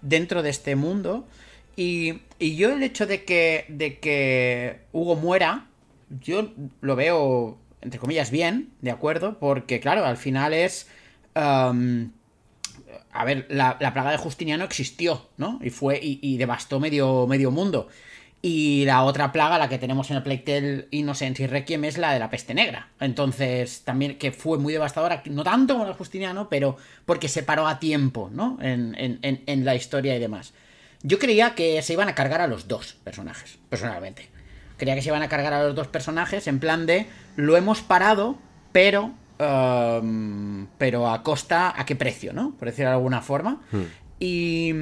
dentro 0.02 0.42
de 0.42 0.50
este 0.50 0.76
mundo 0.76 1.26
y, 1.76 2.20
yo 2.38 2.72
el 2.72 2.82
hecho 2.82 3.06
de 3.06 3.24
que, 3.24 3.64
de 3.68 3.98
que 3.98 4.80
Hugo 4.92 5.16
muera, 5.16 5.66
yo 6.08 6.52
lo 6.80 6.96
veo, 6.96 7.58
entre 7.80 8.00
comillas, 8.00 8.30
bien, 8.30 8.72
¿de 8.80 8.90
acuerdo? 8.90 9.38
Porque, 9.38 9.80
claro, 9.80 10.04
al 10.04 10.16
final 10.16 10.54
es... 10.54 10.88
Um, 11.34 12.10
a 13.12 13.24
ver, 13.24 13.46
la, 13.50 13.78
plaga 13.78 14.10
de 14.10 14.18
Justiniano 14.18 14.64
existió, 14.64 15.28
¿no? 15.36 15.58
Y 15.62 15.70
fue. 15.70 15.98
Y, 16.02 16.36
devastó 16.36 16.78
medio, 16.78 17.26
medio 17.26 17.50
mundo. 17.50 17.88
Y 18.42 18.84
la 18.86 19.02
otra 19.02 19.32
plaga, 19.32 19.58
la 19.58 19.68
que 19.68 19.78
tenemos 19.78 20.10
en 20.10 20.16
el 20.16 20.22
Playtel 20.22 20.88
Innocence 20.92 21.42
y 21.42 21.46
Requiem, 21.46 21.84
es 21.84 21.98
la 21.98 22.12
de 22.12 22.18
la 22.18 22.30
peste 22.30 22.54
negra. 22.54 22.88
Entonces, 23.00 23.82
también 23.84 24.16
que 24.16 24.32
fue 24.32 24.58
muy 24.58 24.72
devastadora, 24.72 25.22
no 25.26 25.44
tanto 25.44 25.74
como 25.74 25.86
el 25.86 25.94
Justiniano, 25.94 26.48
pero 26.48 26.76
porque 27.04 27.28
se 27.28 27.42
paró 27.42 27.66
a 27.66 27.78
tiempo, 27.80 28.30
¿no? 28.32 28.58
En, 28.62 28.96
en, 28.98 29.42
en 29.44 29.64
la 29.64 29.74
historia 29.74 30.16
y 30.16 30.20
demás. 30.20 30.54
Yo 31.02 31.18
creía 31.18 31.54
que 31.54 31.80
se 31.82 31.94
iban 31.94 32.08
a 32.08 32.14
cargar 32.14 32.40
a 32.40 32.46
los 32.46 32.68
dos 32.68 32.94
personajes, 33.04 33.58
personalmente. 33.68 34.28
Creía 34.76 34.94
que 34.94 35.02
se 35.02 35.08
iban 35.08 35.22
a 35.22 35.28
cargar 35.28 35.52
a 35.52 35.62
los 35.62 35.74
dos 35.74 35.88
personajes 35.88 36.46
en 36.46 36.58
plan 36.58 36.86
de 36.86 37.06
lo 37.36 37.56
hemos 37.56 37.80
parado, 37.80 38.38
pero. 38.72 39.12
Um, 39.38 40.66
pero 40.76 41.08
a 41.08 41.22
costa. 41.22 41.72
¿A 41.74 41.86
qué 41.86 41.96
precio, 41.96 42.32
no? 42.32 42.54
Por 42.58 42.68
decirlo 42.68 42.90
de 42.90 42.96
alguna 42.96 43.22
forma. 43.22 43.62
Hmm. 43.72 43.84
Y, 44.18 44.74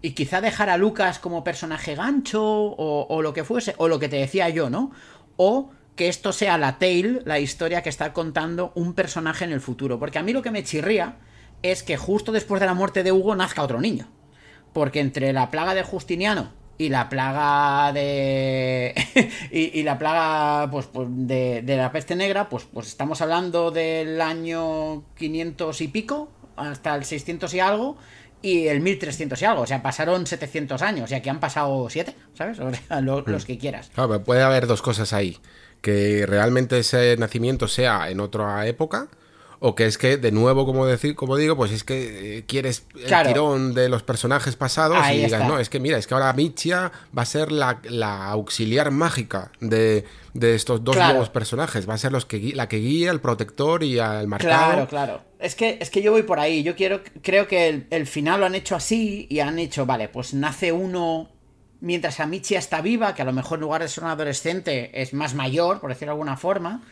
y, 0.00 0.12
quizá 0.12 0.40
dejar 0.40 0.70
a 0.70 0.78
Lucas 0.78 1.18
como 1.18 1.44
personaje 1.44 1.94
gancho 1.94 2.42
o, 2.42 3.06
o, 3.08 3.20
lo 3.20 3.34
que 3.34 3.44
fuese, 3.44 3.74
o 3.76 3.88
lo 3.88 3.98
que 3.98 4.08
te 4.08 4.16
decía 4.16 4.48
yo, 4.48 4.70
¿no? 4.70 4.90
O 5.36 5.70
que 5.96 6.08
esto 6.08 6.32
sea 6.32 6.56
la 6.56 6.78
tale, 6.78 7.20
la 7.26 7.38
historia 7.38 7.82
que 7.82 7.90
está 7.90 8.14
contando 8.14 8.72
un 8.74 8.94
personaje 8.94 9.44
en 9.44 9.52
el 9.52 9.60
futuro. 9.60 9.98
Porque 9.98 10.18
a 10.18 10.22
mí 10.22 10.32
lo 10.32 10.40
que 10.40 10.50
me 10.50 10.64
chirría 10.64 11.16
es 11.62 11.82
que 11.82 11.98
justo 11.98 12.32
después 12.32 12.60
de 12.60 12.66
la 12.66 12.74
muerte 12.74 13.02
de 13.02 13.12
Hugo 13.12 13.36
nazca 13.36 13.62
otro 13.62 13.80
niño. 13.80 14.08
Porque 14.76 15.00
entre 15.00 15.32
la 15.32 15.50
plaga 15.50 15.72
de 15.72 15.82
Justiniano 15.82 16.52
y 16.76 16.90
la 16.90 17.08
plaga 17.08 17.94
de. 17.94 18.94
y, 19.50 19.82
la 19.84 19.98
plaga 19.98 20.70
pues, 20.70 20.84
pues 20.84 21.08
de, 21.10 21.64
la 21.66 21.90
peste 21.90 22.14
negra, 22.14 22.50
pues, 22.50 22.68
pues 22.70 22.88
estamos 22.88 23.22
hablando 23.22 23.70
del 23.70 24.20
año 24.20 25.02
500 25.16 25.80
y 25.80 25.88
pico, 25.88 26.28
hasta 26.56 26.94
el 26.94 27.06
600 27.06 27.54
y 27.54 27.60
algo, 27.60 27.96
y 28.42 28.66
el 28.66 28.82
1300 28.82 29.40
y 29.40 29.44
algo. 29.46 29.62
O 29.62 29.66
sea, 29.66 29.82
pasaron 29.82 30.26
700 30.26 30.82
años 30.82 31.10
y 31.10 31.14
aquí 31.14 31.30
han 31.30 31.40
pasado 31.40 31.88
7, 31.88 32.14
¿sabes? 32.34 32.58
O 32.60 32.70
sea, 32.70 33.00
los, 33.00 33.24
hmm. 33.26 33.46
que 33.46 33.56
quieras. 33.56 33.90
Claro, 33.94 34.22
puede 34.24 34.42
haber 34.42 34.66
dos 34.66 34.82
cosas 34.82 35.14
ahí. 35.14 35.38
que 35.80 36.26
realmente 36.26 36.80
ese 36.80 37.16
nacimiento 37.16 37.66
sea 37.66 38.10
en 38.10 38.20
otra 38.20 38.66
época 38.66 39.08
o 39.58 39.74
que 39.74 39.86
es 39.86 39.98
que 39.98 40.16
de 40.16 40.32
nuevo 40.32 40.66
como 40.66 40.86
decir 40.86 41.14
como 41.14 41.36
digo 41.36 41.56
pues 41.56 41.72
es 41.72 41.84
que 41.84 42.38
eh, 42.38 42.44
quieres 42.46 42.86
el 42.94 43.26
tirón 43.26 43.74
de 43.74 43.88
los 43.88 44.02
personajes 44.02 44.56
pasados 44.56 44.98
y 45.12 45.18
digas 45.18 45.46
no 45.48 45.58
es 45.58 45.68
que 45.68 45.80
mira 45.80 45.98
es 45.98 46.06
que 46.06 46.14
ahora 46.14 46.32
Michia 46.32 46.92
va 47.16 47.22
a 47.22 47.26
ser 47.26 47.52
la, 47.52 47.80
auxiliar 48.28 48.90
mágica 48.90 49.50
de, 49.60 50.04
estos 50.34 50.84
dos 50.84 50.96
nuevos 50.96 51.30
personajes. 51.30 51.88
Va 51.88 51.94
a 51.94 51.98
ser 51.98 52.12
los 52.12 52.26
que 52.26 52.52
la 52.54 52.68
que 52.68 52.76
guía 52.76 53.10
el 53.10 53.20
protector 53.20 53.82
y 53.82 53.98
al 53.98 54.26
marcado 54.28 54.72
claro 54.72 54.88
claro. 54.88 55.20
Es 55.38 55.54
que 55.54 55.78
es 55.80 55.90
que 55.90 56.02
yo 56.02 56.12
voy 56.12 56.22
por 56.22 56.38
ahí. 56.38 56.62
Yo 56.62 56.76
quiero 56.76 57.00
creo 57.22 57.46
que 57.46 57.68
el, 57.68 57.86
el 57.90 58.06
final 58.06 58.40
lo 58.40 58.46
han 58.46 58.54
hecho 58.54 58.76
así 58.76 59.26
y 59.30 59.40
han 59.40 59.58
hecho 59.58 59.86
vale 59.86 60.08
pues 60.08 60.34
nace 60.34 60.72
uno 60.72 61.30
mientras 61.80 62.20
Amicia 62.20 62.58
está 62.58 62.80
viva, 62.80 63.14
que 63.14 63.22
a 63.22 63.24
lo 63.24 63.32
mejor 63.32 63.58
en 63.58 63.62
lugar 63.62 63.82
de 63.82 63.88
ser 63.88 64.04
un 64.04 64.10
adolescente 64.10 65.00
es 65.00 65.12
más 65.12 65.34
mayor, 65.34 65.80
por 65.80 65.90
decirlo 65.90 66.12
de 66.12 66.14
alguna 66.14 66.36
forma, 66.36 66.82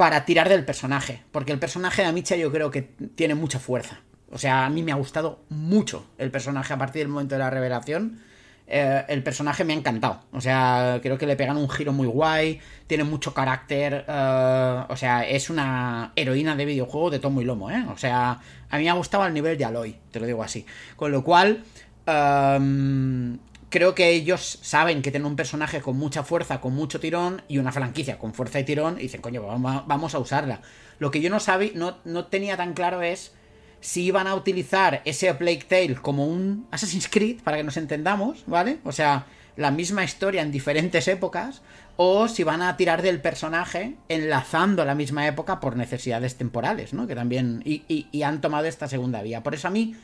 para 0.00 0.24
tirar 0.24 0.48
del 0.48 0.64
personaje. 0.64 1.20
Porque 1.30 1.52
el 1.52 1.58
personaje 1.58 2.00
de 2.00 2.08
Amicia 2.08 2.34
yo 2.34 2.50
creo 2.50 2.70
que 2.70 2.80
tiene 2.80 3.34
mucha 3.34 3.58
fuerza. 3.58 4.00
O 4.30 4.38
sea, 4.38 4.64
a 4.64 4.70
mí 4.70 4.82
me 4.82 4.92
ha 4.92 4.94
gustado 4.94 5.40
mucho 5.50 6.06
el 6.16 6.30
personaje 6.30 6.72
a 6.72 6.78
partir 6.78 7.02
del 7.02 7.08
momento 7.08 7.34
de 7.34 7.40
la 7.40 7.50
revelación. 7.50 8.18
Eh, 8.66 9.04
el 9.08 9.22
personaje 9.22 9.62
me 9.62 9.74
ha 9.74 9.76
encantado. 9.76 10.22
O 10.32 10.40
sea, 10.40 11.00
creo 11.02 11.18
que 11.18 11.26
le 11.26 11.36
pegan 11.36 11.58
un 11.58 11.68
giro 11.68 11.92
muy 11.92 12.06
guay. 12.06 12.60
Tiene 12.86 13.04
mucho 13.04 13.34
carácter. 13.34 14.06
Eh, 14.08 14.84
o 14.88 14.96
sea, 14.96 15.28
es 15.28 15.50
una 15.50 16.12
heroína 16.16 16.56
de 16.56 16.64
videojuego 16.64 17.10
de 17.10 17.18
tomo 17.18 17.42
y 17.42 17.44
lomo, 17.44 17.70
¿eh? 17.70 17.84
O 17.92 17.98
sea, 17.98 18.40
a 18.70 18.78
mí 18.78 18.84
me 18.84 18.88
ha 18.88 18.94
gustado 18.94 19.24
al 19.24 19.34
nivel 19.34 19.58
de 19.58 19.66
Aloy, 19.66 19.96
te 20.10 20.18
lo 20.18 20.24
digo 20.24 20.42
así. 20.42 20.64
Con 20.96 21.12
lo 21.12 21.22
cual, 21.22 21.62
em, 22.06 23.38
creo 23.70 23.94
que 23.94 24.10
ellos 24.10 24.58
saben 24.62 25.00
que 25.00 25.10
tienen 25.10 25.26
un 25.26 25.36
personaje 25.36 25.80
con 25.80 25.96
mucha 25.96 26.22
fuerza, 26.24 26.60
con 26.60 26.74
mucho 26.74 27.00
tirón, 27.00 27.42
y 27.48 27.58
una 27.58 27.72
franquicia 27.72 28.18
con 28.18 28.34
fuerza 28.34 28.60
y 28.60 28.64
tirón, 28.64 28.98
y 28.98 29.02
dicen, 29.02 29.22
coño, 29.22 29.42
vamos 29.42 30.14
a 30.14 30.18
usarla. 30.18 30.60
Lo 30.98 31.10
que 31.10 31.20
yo 31.20 31.30
no 31.30 31.40
sabía, 31.40 31.70
no, 31.74 31.96
no 32.04 32.26
tenía 32.26 32.56
tan 32.56 32.74
claro 32.74 33.00
es 33.00 33.32
si 33.80 34.02
iban 34.02 34.26
a 34.26 34.34
utilizar 34.34 35.00
ese 35.04 35.32
Plague 35.32 35.64
Tale 35.66 35.94
como 35.94 36.26
un 36.26 36.66
Assassin's 36.70 37.08
Creed, 37.08 37.42
para 37.42 37.56
que 37.56 37.64
nos 37.64 37.76
entendamos, 37.76 38.44
¿vale? 38.46 38.78
O 38.84 38.92
sea, 38.92 39.26
la 39.56 39.70
misma 39.70 40.04
historia 40.04 40.42
en 40.42 40.50
diferentes 40.50 41.08
épocas, 41.08 41.62
o 41.96 42.28
si 42.28 42.44
van 42.44 42.62
a 42.62 42.76
tirar 42.76 43.02
del 43.02 43.20
personaje 43.20 43.94
enlazando 44.08 44.84
la 44.84 44.94
misma 44.94 45.26
época 45.26 45.60
por 45.60 45.76
necesidades 45.76 46.36
temporales, 46.36 46.92
¿no? 46.92 47.06
Que 47.06 47.14
también. 47.14 47.62
Y, 47.64 48.06
y 48.10 48.22
han 48.22 48.40
tomado 48.40 48.66
esta 48.66 48.88
segunda 48.88 49.22
vía. 49.22 49.42
Por 49.42 49.54
eso 49.54 49.68
a 49.68 49.70
mí, 49.70 49.94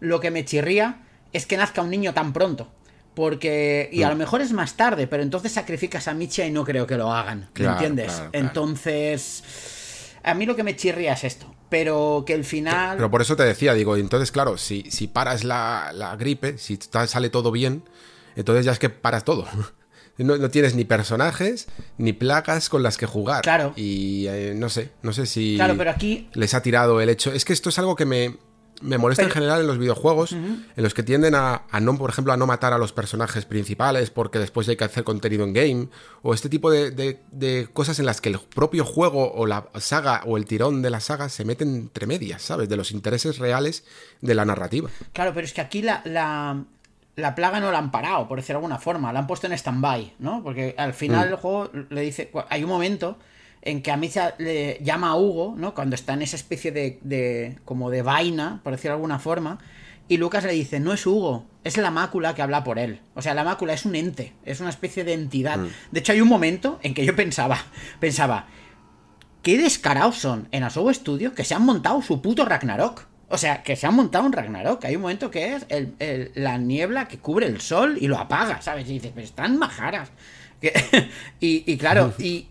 lo 0.00 0.20
que 0.20 0.30
me 0.30 0.44
chirría 0.44 1.00
es 1.32 1.46
que 1.46 1.56
nazca 1.56 1.82
un 1.82 1.90
niño 1.90 2.12
tan 2.14 2.32
pronto. 2.32 2.70
Porque. 3.20 3.90
Y 3.92 4.02
a 4.02 4.08
lo 4.08 4.14
mm. 4.14 4.18
mejor 4.18 4.40
es 4.40 4.50
más 4.54 4.78
tarde, 4.78 5.06
pero 5.06 5.22
entonces 5.22 5.52
sacrificas 5.52 6.08
a 6.08 6.14
Micha 6.14 6.46
y 6.46 6.50
no 6.50 6.64
creo 6.64 6.86
que 6.86 6.96
lo 6.96 7.12
hagan. 7.12 7.50
¿Me 7.54 7.66
entiendes? 7.66 8.22
Entonces. 8.32 9.44
A 10.22 10.32
mí 10.32 10.46
lo 10.46 10.56
que 10.56 10.62
me 10.62 10.74
chirría 10.74 11.12
es 11.12 11.24
esto. 11.24 11.54
Pero 11.68 12.24
que 12.26 12.32
el 12.32 12.44
final. 12.44 12.96
Pero 12.96 13.10
por 13.10 13.20
eso 13.20 13.36
te 13.36 13.42
decía, 13.42 13.74
digo, 13.74 13.94
entonces, 13.96 14.32
claro, 14.32 14.56
si, 14.56 14.90
si 14.90 15.06
paras 15.06 15.44
la, 15.44 16.16
gripe, 16.18 16.56
si 16.56 16.78
sale 17.06 17.28
todo 17.28 17.50
bien, 17.50 17.82
entonces 18.36 18.64
ya 18.64 18.72
es 18.72 18.78
que 18.78 18.88
paras 18.88 19.24
todo. 19.24 19.46
No, 20.18 20.50
tienes 20.50 20.74
ni 20.74 20.84
personajes 20.84 21.66
ni 21.96 22.12
placas 22.12 22.68
con 22.68 22.82
las 22.82 22.98
que 22.98 23.06
jugar. 23.06 23.40
Claro. 23.40 23.72
Y 23.74 24.26
eh, 24.26 24.52
no 24.54 24.68
sé, 24.68 24.90
no 25.00 25.14
sé 25.14 25.24
si. 25.24 25.56
Claro, 25.56 25.76
pero 25.78 25.90
aquí. 25.90 26.28
Les 26.34 26.52
ha 26.52 26.60
tirado 26.60 27.00
el 27.00 27.08
hecho. 27.08 27.32
Es 27.32 27.46
que 27.46 27.54
esto 27.54 27.70
es 27.70 27.78
algo 27.78 27.96
que 27.96 28.04
me 28.04 28.36
me 28.80 28.98
molesta 28.98 29.22
en 29.22 29.30
general 29.30 29.60
en 29.60 29.66
los 29.66 29.78
videojuegos, 29.78 30.32
en 30.32 30.64
los 30.76 30.94
que 30.94 31.02
tienden 31.02 31.34
a, 31.34 31.62
no, 31.80 31.96
por 31.96 32.10
ejemplo, 32.10 32.32
a 32.32 32.36
no 32.36 32.46
matar 32.46 32.72
a 32.72 32.78
los 32.78 32.92
personajes 32.92 33.44
principales 33.44 34.10
porque 34.10 34.38
después 34.38 34.68
hay 34.68 34.76
que 34.76 34.84
hacer 34.84 35.04
contenido 35.04 35.44
en 35.44 35.52
game, 35.52 35.88
o 36.22 36.34
este 36.34 36.48
tipo 36.48 36.70
de, 36.70 37.68
cosas 37.72 37.98
en 37.98 38.06
las 38.06 38.20
que 38.20 38.30
el 38.30 38.38
propio 38.38 38.84
juego 38.84 39.32
o 39.32 39.46
la 39.46 39.68
saga 39.78 40.22
o 40.26 40.36
el 40.36 40.46
tirón 40.46 40.82
de 40.82 40.90
la 40.90 41.00
saga 41.00 41.28
se 41.28 41.44
meten 41.44 41.74
entre 41.74 42.06
medias, 42.06 42.42
¿sabes? 42.42 42.68
De 42.68 42.76
los 42.76 42.90
intereses 42.92 43.38
reales 43.38 43.84
de 44.20 44.34
la 44.34 44.44
narrativa. 44.44 44.90
Claro, 45.12 45.32
pero 45.34 45.44
es 45.46 45.52
que 45.52 45.60
aquí 45.60 45.82
la, 45.82 46.02
la, 46.04 47.34
plaga 47.34 47.60
no 47.60 47.70
la 47.70 47.78
han 47.78 47.90
parado, 47.90 48.28
por 48.28 48.38
decirlo 48.38 48.60
de 48.60 48.64
alguna 48.64 48.78
forma, 48.78 49.12
la 49.12 49.20
han 49.20 49.26
puesto 49.26 49.46
en 49.46 49.52
stand-by, 49.52 50.14
¿no? 50.18 50.42
Porque 50.42 50.74
al 50.78 50.94
final 50.94 51.28
mm. 51.28 51.32
el 51.32 51.36
juego 51.36 51.70
le 51.90 52.00
dice, 52.00 52.30
hay 52.48 52.64
un 52.64 52.70
momento 52.70 53.18
en 53.62 53.82
que 53.82 53.90
a 53.90 53.96
mí 53.96 54.10
le 54.38 54.78
llama 54.82 55.10
a 55.10 55.16
Hugo, 55.16 55.54
¿no? 55.56 55.74
Cuando 55.74 55.94
está 55.94 56.14
en 56.14 56.22
esa 56.22 56.36
especie 56.36 56.72
de, 56.72 56.98
de, 57.02 57.58
como 57.64 57.90
de 57.90 58.02
vaina, 58.02 58.60
por 58.62 58.72
decirlo 58.72 58.92
de 58.92 58.96
alguna 58.96 59.18
forma, 59.18 59.58
y 60.08 60.16
Lucas 60.16 60.42
le 60.44 60.52
dice, 60.52 60.80
no 60.80 60.92
es 60.92 61.06
Hugo, 61.06 61.46
es 61.62 61.76
la 61.76 61.92
mácula 61.92 62.34
que 62.34 62.42
habla 62.42 62.64
por 62.64 62.78
él. 62.80 63.00
O 63.14 63.22
sea, 63.22 63.32
la 63.32 63.44
mácula 63.44 63.74
es 63.74 63.84
un 63.84 63.94
ente, 63.94 64.32
es 64.44 64.60
una 64.60 64.70
especie 64.70 65.04
de 65.04 65.12
entidad. 65.12 65.58
Mm. 65.58 65.68
De 65.92 66.00
hecho, 66.00 66.12
hay 66.12 66.20
un 66.20 66.28
momento 66.28 66.80
en 66.82 66.94
que 66.94 67.04
yo 67.04 67.14
pensaba, 67.14 67.58
pensaba, 68.00 68.48
qué 69.42 69.56
descarados 69.56 70.16
son 70.16 70.48
en 70.50 70.64
Asobo 70.64 70.92
Studio 70.92 71.32
que 71.34 71.44
se 71.44 71.54
han 71.54 71.64
montado 71.64 72.02
su 72.02 72.20
puto 72.20 72.44
Ragnarok. 72.44 73.06
O 73.28 73.38
sea, 73.38 73.62
que 73.62 73.76
se 73.76 73.86
han 73.86 73.94
montado 73.94 74.26
un 74.26 74.32
Ragnarok. 74.32 74.84
Hay 74.84 74.96
un 74.96 75.02
momento 75.02 75.30
que 75.30 75.54
es 75.54 75.66
el, 75.68 76.32
la 76.34 76.58
niebla 76.58 77.06
que 77.06 77.18
cubre 77.18 77.46
el 77.46 77.60
sol 77.60 77.96
y 78.00 78.08
lo 78.08 78.18
apaga, 78.18 78.60
¿sabes? 78.60 78.90
Y 78.90 78.94
dices, 78.94 79.12
pero 79.14 79.24
están 79.24 79.56
majaras. 79.56 80.10
y, 81.40 81.72
y, 81.72 81.76
claro, 81.78 82.12
y, 82.18 82.48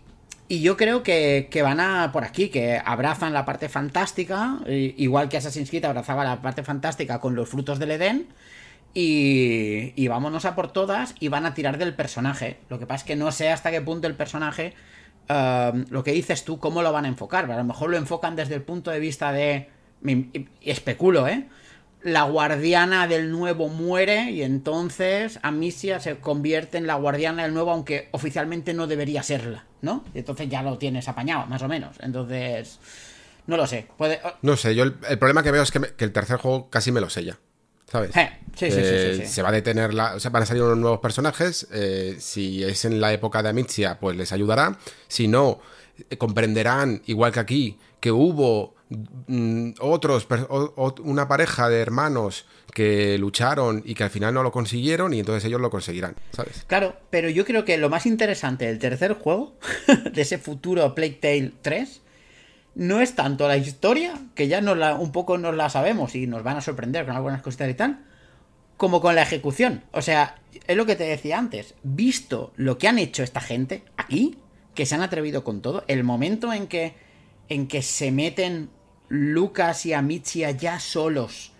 y 0.50 0.62
yo 0.62 0.76
creo 0.76 1.04
que, 1.04 1.48
van 1.62 1.78
a 1.78 2.10
por 2.12 2.24
aquí, 2.24 2.48
que 2.48 2.82
abrazan 2.84 3.32
la 3.32 3.44
parte 3.44 3.68
fantástica, 3.68 4.58
igual 4.66 5.28
que 5.28 5.36
Assassin's 5.36 5.70
Creed 5.70 5.84
abrazaba 5.84 6.24
la 6.24 6.42
parte 6.42 6.64
fantástica 6.64 7.20
con 7.20 7.36
los 7.36 7.48
frutos 7.48 7.78
del 7.78 7.92
Edén. 7.92 8.26
Y, 8.92 9.92
y 9.94 10.08
vámonos 10.08 10.44
a 10.46 10.56
por 10.56 10.72
todas 10.72 11.14
y 11.20 11.28
van 11.28 11.46
a 11.46 11.54
tirar 11.54 11.78
del 11.78 11.94
personaje. 11.94 12.58
Lo 12.68 12.80
que 12.80 12.86
pasa 12.86 13.04
es 13.04 13.06
que 13.06 13.14
no 13.14 13.30
sé 13.30 13.50
hasta 13.50 13.70
qué 13.70 13.80
punto 13.80 14.08
el 14.08 14.16
personaje, 14.16 14.74
um, 15.28 15.84
lo 15.88 16.02
que 16.02 16.10
dices 16.10 16.44
tú, 16.44 16.58
cómo 16.58 16.82
lo 16.82 16.92
van 16.92 17.04
a 17.04 17.08
enfocar. 17.08 17.48
A 17.48 17.56
lo 17.56 17.62
mejor 17.62 17.90
lo 17.90 17.96
enfocan 17.96 18.34
desde 18.34 18.56
el 18.56 18.62
punto 18.62 18.90
de 18.90 18.98
vista 18.98 19.30
de... 19.30 19.68
especulo, 20.62 21.28
¿eh? 21.28 21.46
La 22.02 22.22
guardiana 22.24 23.06
del 23.06 23.30
nuevo 23.30 23.68
muere 23.68 24.30
y 24.30 24.42
entonces 24.42 25.38
Amicia 25.42 26.00
se 26.00 26.16
convierte 26.18 26.78
en 26.78 26.86
la 26.86 26.94
guardiana 26.94 27.42
del 27.42 27.54
nuevo, 27.54 27.70
aunque 27.70 28.08
oficialmente 28.12 28.72
no 28.74 28.86
debería 28.86 29.22
serla, 29.22 29.66
¿no? 29.82 30.04
Y 30.14 30.20
entonces 30.20 30.48
ya 30.48 30.62
lo 30.62 30.78
tienes 30.78 31.08
apañado, 31.08 31.46
más 31.46 31.62
o 31.62 31.68
menos. 31.68 31.96
Entonces, 32.00 32.78
no 33.46 33.56
lo 33.56 33.66
sé. 33.66 33.86
Puede... 33.96 34.20
Oh. 34.24 34.32
No 34.42 34.56
sé, 34.56 34.74
yo 34.74 34.84
el, 34.84 34.94
problema 35.18 35.42
que 35.42 35.50
veo 35.50 35.62
es 35.62 35.70
que, 35.70 35.80
el 35.98 36.12
tercer 36.12 36.38
juego 36.38 36.70
casi 36.70 36.92
me 36.92 37.00
lo 37.00 37.10
sella. 37.10 37.38
¿Sabes? 37.90 38.16
Eh, 38.16 38.30
sí, 38.54 38.70
sí, 38.70 38.76
sí, 38.76 38.80
eh, 38.82 39.26
Se 39.26 39.42
va 39.42 39.48
a 39.48 39.52
detener 39.52 39.92
la. 39.92 40.14
O 40.14 40.20
sea, 40.20 40.30
van 40.30 40.44
a 40.44 40.46
salir 40.46 40.62
unos 40.62 40.78
nuevos 40.78 41.00
personajes. 41.00 41.66
Eh, 41.72 42.16
si 42.20 42.62
es 42.62 42.84
en 42.84 43.00
la 43.00 43.12
época 43.12 43.42
de 43.42 43.48
Amicia, 43.48 43.98
pues 43.98 44.16
les 44.16 44.30
ayudará. 44.30 44.78
Si 45.08 45.26
no, 45.26 45.58
comprenderán, 46.16 47.02
igual 47.06 47.32
que 47.32 47.40
aquí, 47.40 47.78
que 47.98 48.12
hubo 48.12 48.76
otros, 49.80 50.26
una 51.04 51.28
pareja 51.28 51.68
de 51.68 51.80
hermanos 51.80 52.46
que 52.74 53.18
lucharon 53.18 53.82
y 53.84 53.94
que 53.94 54.04
al 54.04 54.10
final 54.10 54.34
no 54.34 54.42
lo 54.42 54.50
consiguieron 54.50 55.12
y 55.14 55.20
entonces 55.20 55.44
ellos 55.44 55.60
lo 55.60 55.70
conseguirán, 55.70 56.16
¿sabes? 56.32 56.64
Claro, 56.66 56.96
pero 57.10 57.28
yo 57.30 57.44
creo 57.44 57.64
que 57.64 57.78
lo 57.78 57.88
más 57.88 58.06
interesante 58.06 58.66
del 58.66 58.78
tercer 58.78 59.14
juego, 59.14 59.54
de 60.12 60.22
ese 60.22 60.38
futuro 60.38 60.94
Plague 60.94 61.18
Tale 61.20 61.52
3, 61.62 62.02
no 62.74 63.00
es 63.00 63.14
tanto 63.14 63.46
la 63.48 63.56
historia, 63.56 64.14
que 64.34 64.48
ya 64.48 64.60
nos 64.60 64.76
la, 64.76 64.94
un 64.94 65.12
poco 65.12 65.38
nos 65.38 65.54
la 65.54 65.70
sabemos 65.70 66.14
y 66.14 66.26
nos 66.26 66.42
van 66.42 66.56
a 66.56 66.60
sorprender 66.60 67.06
con 67.06 67.16
algunas 67.16 67.42
cositas 67.42 67.68
y 67.70 67.74
tal, 67.74 68.04
como 68.76 69.00
con 69.00 69.14
la 69.14 69.22
ejecución. 69.22 69.84
O 69.92 70.02
sea, 70.02 70.40
es 70.66 70.76
lo 70.76 70.86
que 70.86 70.96
te 70.96 71.04
decía 71.04 71.38
antes, 71.38 71.74
visto 71.82 72.52
lo 72.56 72.78
que 72.78 72.88
han 72.88 72.98
hecho 72.98 73.22
esta 73.22 73.40
gente 73.40 73.82
aquí, 73.96 74.38
que 74.74 74.86
se 74.86 74.94
han 74.94 75.02
atrevido 75.02 75.44
con 75.44 75.60
todo, 75.62 75.84
el 75.88 76.04
momento 76.04 76.52
en 76.52 76.66
que, 76.66 76.94
en 77.48 77.68
que 77.68 77.82
se 77.82 78.12
meten 78.12 78.70
Lucas 79.10 79.84
y 79.84 79.92
Amicia 79.92 80.52
ya 80.52 80.80
solos 80.80 81.52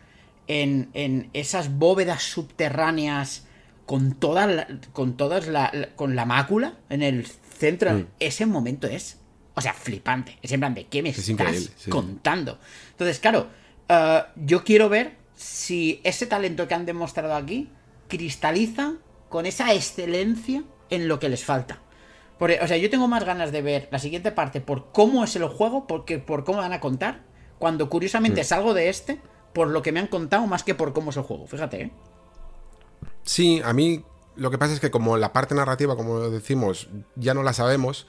en, 0.46 0.88
en 0.94 1.28
esas 1.34 1.76
bóvedas 1.76 2.22
subterráneas 2.22 3.46
con 3.84 4.14
todas 4.14 4.66
con 4.92 5.16
todas 5.16 5.48
la, 5.48 5.90
con 5.96 6.14
la 6.14 6.24
mácula 6.24 6.74
en 6.88 7.02
el 7.02 7.26
centro, 7.26 7.92
mm. 7.92 8.06
ese 8.20 8.46
momento 8.46 8.86
es, 8.86 9.18
o 9.54 9.60
sea, 9.60 9.74
flipante. 9.74 10.38
Es 10.42 10.52
en 10.52 10.60
plan 10.60 10.74
de 10.74 10.86
¿qué 10.86 11.02
me 11.02 11.10
estás 11.10 11.70
contando? 11.88 12.58
Entonces, 12.92 13.18
claro, 13.18 13.48
uh, 13.88 14.20
yo 14.36 14.64
quiero 14.64 14.88
ver 14.88 15.16
si 15.34 16.00
ese 16.04 16.26
talento 16.26 16.68
que 16.68 16.74
han 16.74 16.86
demostrado 16.86 17.34
aquí 17.34 17.68
cristaliza 18.08 18.94
con 19.28 19.44
esa 19.44 19.74
excelencia 19.74 20.62
en 20.90 21.08
lo 21.08 21.18
que 21.18 21.28
les 21.28 21.44
falta. 21.44 21.80
o 22.38 22.66
sea, 22.66 22.76
yo 22.76 22.90
tengo 22.90 23.08
más 23.08 23.24
ganas 23.24 23.52
de 23.52 23.62
ver 23.62 23.88
la 23.90 23.98
siguiente 23.98 24.32
parte 24.32 24.60
por 24.60 24.92
cómo 24.92 25.24
es 25.24 25.34
el 25.36 25.46
juego, 25.46 25.86
porque 25.86 26.18
por 26.18 26.44
cómo 26.44 26.58
van 26.58 26.72
a 26.72 26.80
contar, 26.80 27.22
cuando 27.60 27.88
curiosamente 27.88 28.40
mm. 28.40 28.44
salgo 28.44 28.74
de 28.74 28.88
este 28.88 29.20
por 29.52 29.68
lo 29.68 29.82
que 29.82 29.92
me 29.92 30.00
han 30.00 30.08
contado 30.08 30.48
más 30.48 30.64
que 30.64 30.74
por 30.74 30.92
cómo 30.92 31.10
es 31.10 31.16
el 31.16 31.22
juego, 31.22 31.46
fíjate, 31.46 31.82
¿eh? 31.82 31.90
Sí, 33.22 33.60
a 33.64 33.72
mí 33.72 34.04
lo 34.36 34.50
que 34.50 34.58
pasa 34.58 34.72
es 34.72 34.80
que 34.80 34.90
como 34.90 35.16
la 35.16 35.32
parte 35.32 35.54
narrativa, 35.54 35.94
como 35.94 36.30
decimos, 36.30 36.88
ya 37.14 37.34
no 37.34 37.42
la 37.42 37.52
sabemos, 37.52 38.06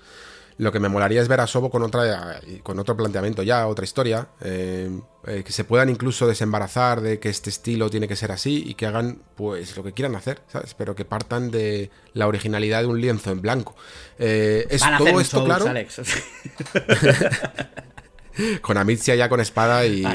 Lo 0.58 0.72
que 0.72 0.80
me 0.80 0.90
molaría 0.90 1.22
es 1.22 1.28
ver 1.28 1.40
a 1.40 1.48
Sobo 1.48 1.72
con, 1.72 1.82
otra, 1.82 2.40
con 2.62 2.78
otro 2.78 2.96
planteamiento 2.96 3.42
ya, 3.42 3.66
otra 3.68 3.84
historia, 3.84 4.28
eh, 4.42 4.92
eh, 5.26 5.44
que 5.44 5.52
se 5.52 5.64
puedan 5.64 5.90
incluso 5.90 6.28
desembarazar 6.28 7.02
de 7.02 7.20
que 7.20 7.30
este 7.30 7.50
estilo 7.50 7.90
tiene 7.90 8.08
que 8.08 8.16
ser 8.16 8.32
así 8.32 8.64
y 8.68 8.76
que 8.76 8.86
hagan 8.86 9.24
pues 9.36 9.76
lo 9.76 9.84
que 9.84 9.94
quieran 9.94 10.16
hacer, 10.16 10.42
¿sabes? 10.48 10.76
Pero 10.76 10.94
que 10.94 11.04
partan 11.04 11.50
de 11.50 11.90
la 12.14 12.28
originalidad 12.28 12.82
de 12.82 12.88
un 12.88 13.02
lienzo 13.02 13.32
en 13.32 13.42
blanco. 13.42 13.76
Eh, 14.20 14.68
es 14.70 14.84
todo 14.98 15.20
esto 15.20 15.46
claro. 15.46 15.66
con 18.62 18.78
Amicia 18.78 19.16
ya 19.16 19.30
con 19.30 19.40
espada 19.40 19.86
y, 19.86 20.06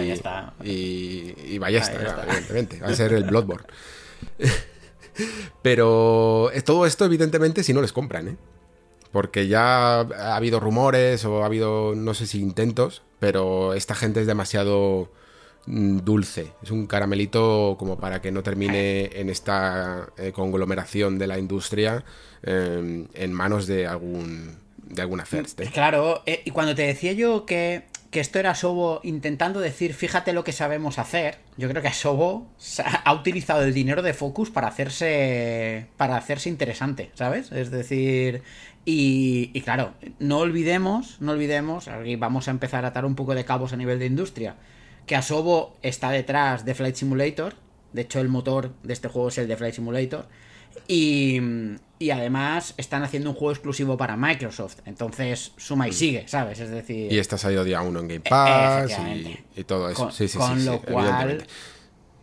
y, 0.64 1.34
y 1.46 1.58
ballesta, 1.58 2.22
evidentemente. 2.24 2.80
Va 2.80 2.88
a 2.88 2.94
ser 2.94 3.12
el 3.12 3.24
Bloodborne. 3.24 3.66
Pero 5.62 6.50
todo 6.64 6.86
esto, 6.86 7.04
evidentemente, 7.04 7.62
si 7.62 7.72
no 7.72 7.80
les 7.80 7.92
compran, 7.92 8.28
¿eh? 8.28 8.36
Porque 9.12 9.48
ya 9.48 10.00
ha 10.00 10.36
habido 10.36 10.60
rumores 10.60 11.24
o 11.24 11.42
ha 11.42 11.46
habido, 11.46 11.94
no 11.94 12.12
sé 12.12 12.26
si 12.26 12.40
intentos, 12.40 13.02
pero 13.18 13.72
esta 13.72 13.94
gente 13.94 14.20
es 14.20 14.26
demasiado 14.26 15.10
mm, 15.66 15.98
dulce. 15.98 16.52
Es 16.62 16.70
un 16.70 16.86
caramelito 16.86 17.76
como 17.78 17.98
para 17.98 18.20
que 18.20 18.30
no 18.30 18.42
termine 18.42 19.10
en 19.14 19.30
esta 19.30 20.10
eh, 20.18 20.32
conglomeración 20.32 21.18
de 21.18 21.26
la 21.28 21.38
industria 21.38 22.04
em, 22.42 23.08
en 23.14 23.32
manos 23.32 23.66
de 23.66 23.86
algún 23.86 24.58
de 24.84 25.02
alguna 25.02 25.24
first. 25.24 25.60
¿eh? 25.60 25.70
Claro, 25.72 26.22
eh, 26.26 26.42
y 26.44 26.50
cuando 26.50 26.74
te 26.74 26.82
decía 26.82 27.12
yo 27.12 27.44
que 27.46 27.86
que 28.10 28.20
esto 28.20 28.38
era 28.38 28.54
Sobo 28.54 29.00
intentando 29.02 29.60
decir, 29.60 29.94
fíjate 29.94 30.32
lo 30.32 30.44
que 30.44 30.52
sabemos 30.52 30.98
hacer. 30.98 31.38
Yo 31.56 31.68
creo 31.68 31.82
que 31.82 31.92
Sobo 31.92 32.46
ha 33.04 33.12
utilizado 33.12 33.62
el 33.62 33.74
dinero 33.74 34.02
de 34.02 34.14
Focus 34.14 34.50
para 34.50 34.68
hacerse 34.68 35.86
para 35.96 36.16
hacerse 36.16 36.48
interesante, 36.48 37.10
¿sabes? 37.14 37.52
Es 37.52 37.70
decir, 37.70 38.42
y, 38.84 39.50
y 39.52 39.60
claro, 39.62 39.94
no 40.18 40.38
olvidemos, 40.38 41.20
no 41.20 41.32
olvidemos, 41.32 41.88
aquí 41.88 42.16
vamos 42.16 42.48
a 42.48 42.52
empezar 42.52 42.84
a 42.84 42.88
atar 42.88 43.04
un 43.04 43.16
poco 43.16 43.34
de 43.34 43.44
cabos 43.44 43.72
a 43.72 43.76
nivel 43.76 43.98
de 43.98 44.06
industria, 44.06 44.56
que 45.06 45.16
Asobo 45.16 45.76
está 45.82 46.10
detrás 46.10 46.64
de 46.64 46.74
Flight 46.74 46.96
Simulator, 46.96 47.54
de 47.92 48.02
hecho 48.02 48.20
el 48.20 48.28
motor 48.28 48.74
de 48.82 48.92
este 48.92 49.08
juego 49.08 49.28
es 49.28 49.38
el 49.38 49.48
de 49.48 49.56
Flight 49.56 49.74
Simulator, 49.74 50.28
y, 50.88 51.40
y 51.98 52.10
además 52.10 52.74
están 52.76 53.02
haciendo 53.02 53.30
un 53.30 53.36
juego 53.36 53.52
exclusivo 53.52 53.96
para 53.96 54.16
Microsoft. 54.16 54.78
Entonces 54.84 55.52
suma 55.56 55.88
y 55.88 55.90
mm. 55.90 55.94
sigue, 55.94 56.28
¿sabes? 56.28 56.60
Es 56.60 56.70
decir. 56.70 57.12
Y 57.12 57.18
está 57.18 57.38
salido 57.38 57.64
día 57.64 57.80
uno 57.82 58.00
en 58.00 58.08
Game 58.08 58.20
Pass 58.20 58.92
y, 59.54 59.64
todo 59.64 59.90
eso. 59.90 60.10
sí, 60.10 60.28
sí, 60.28 60.38
con 60.38 60.64
lo 60.64 60.80
cual. 60.82 61.46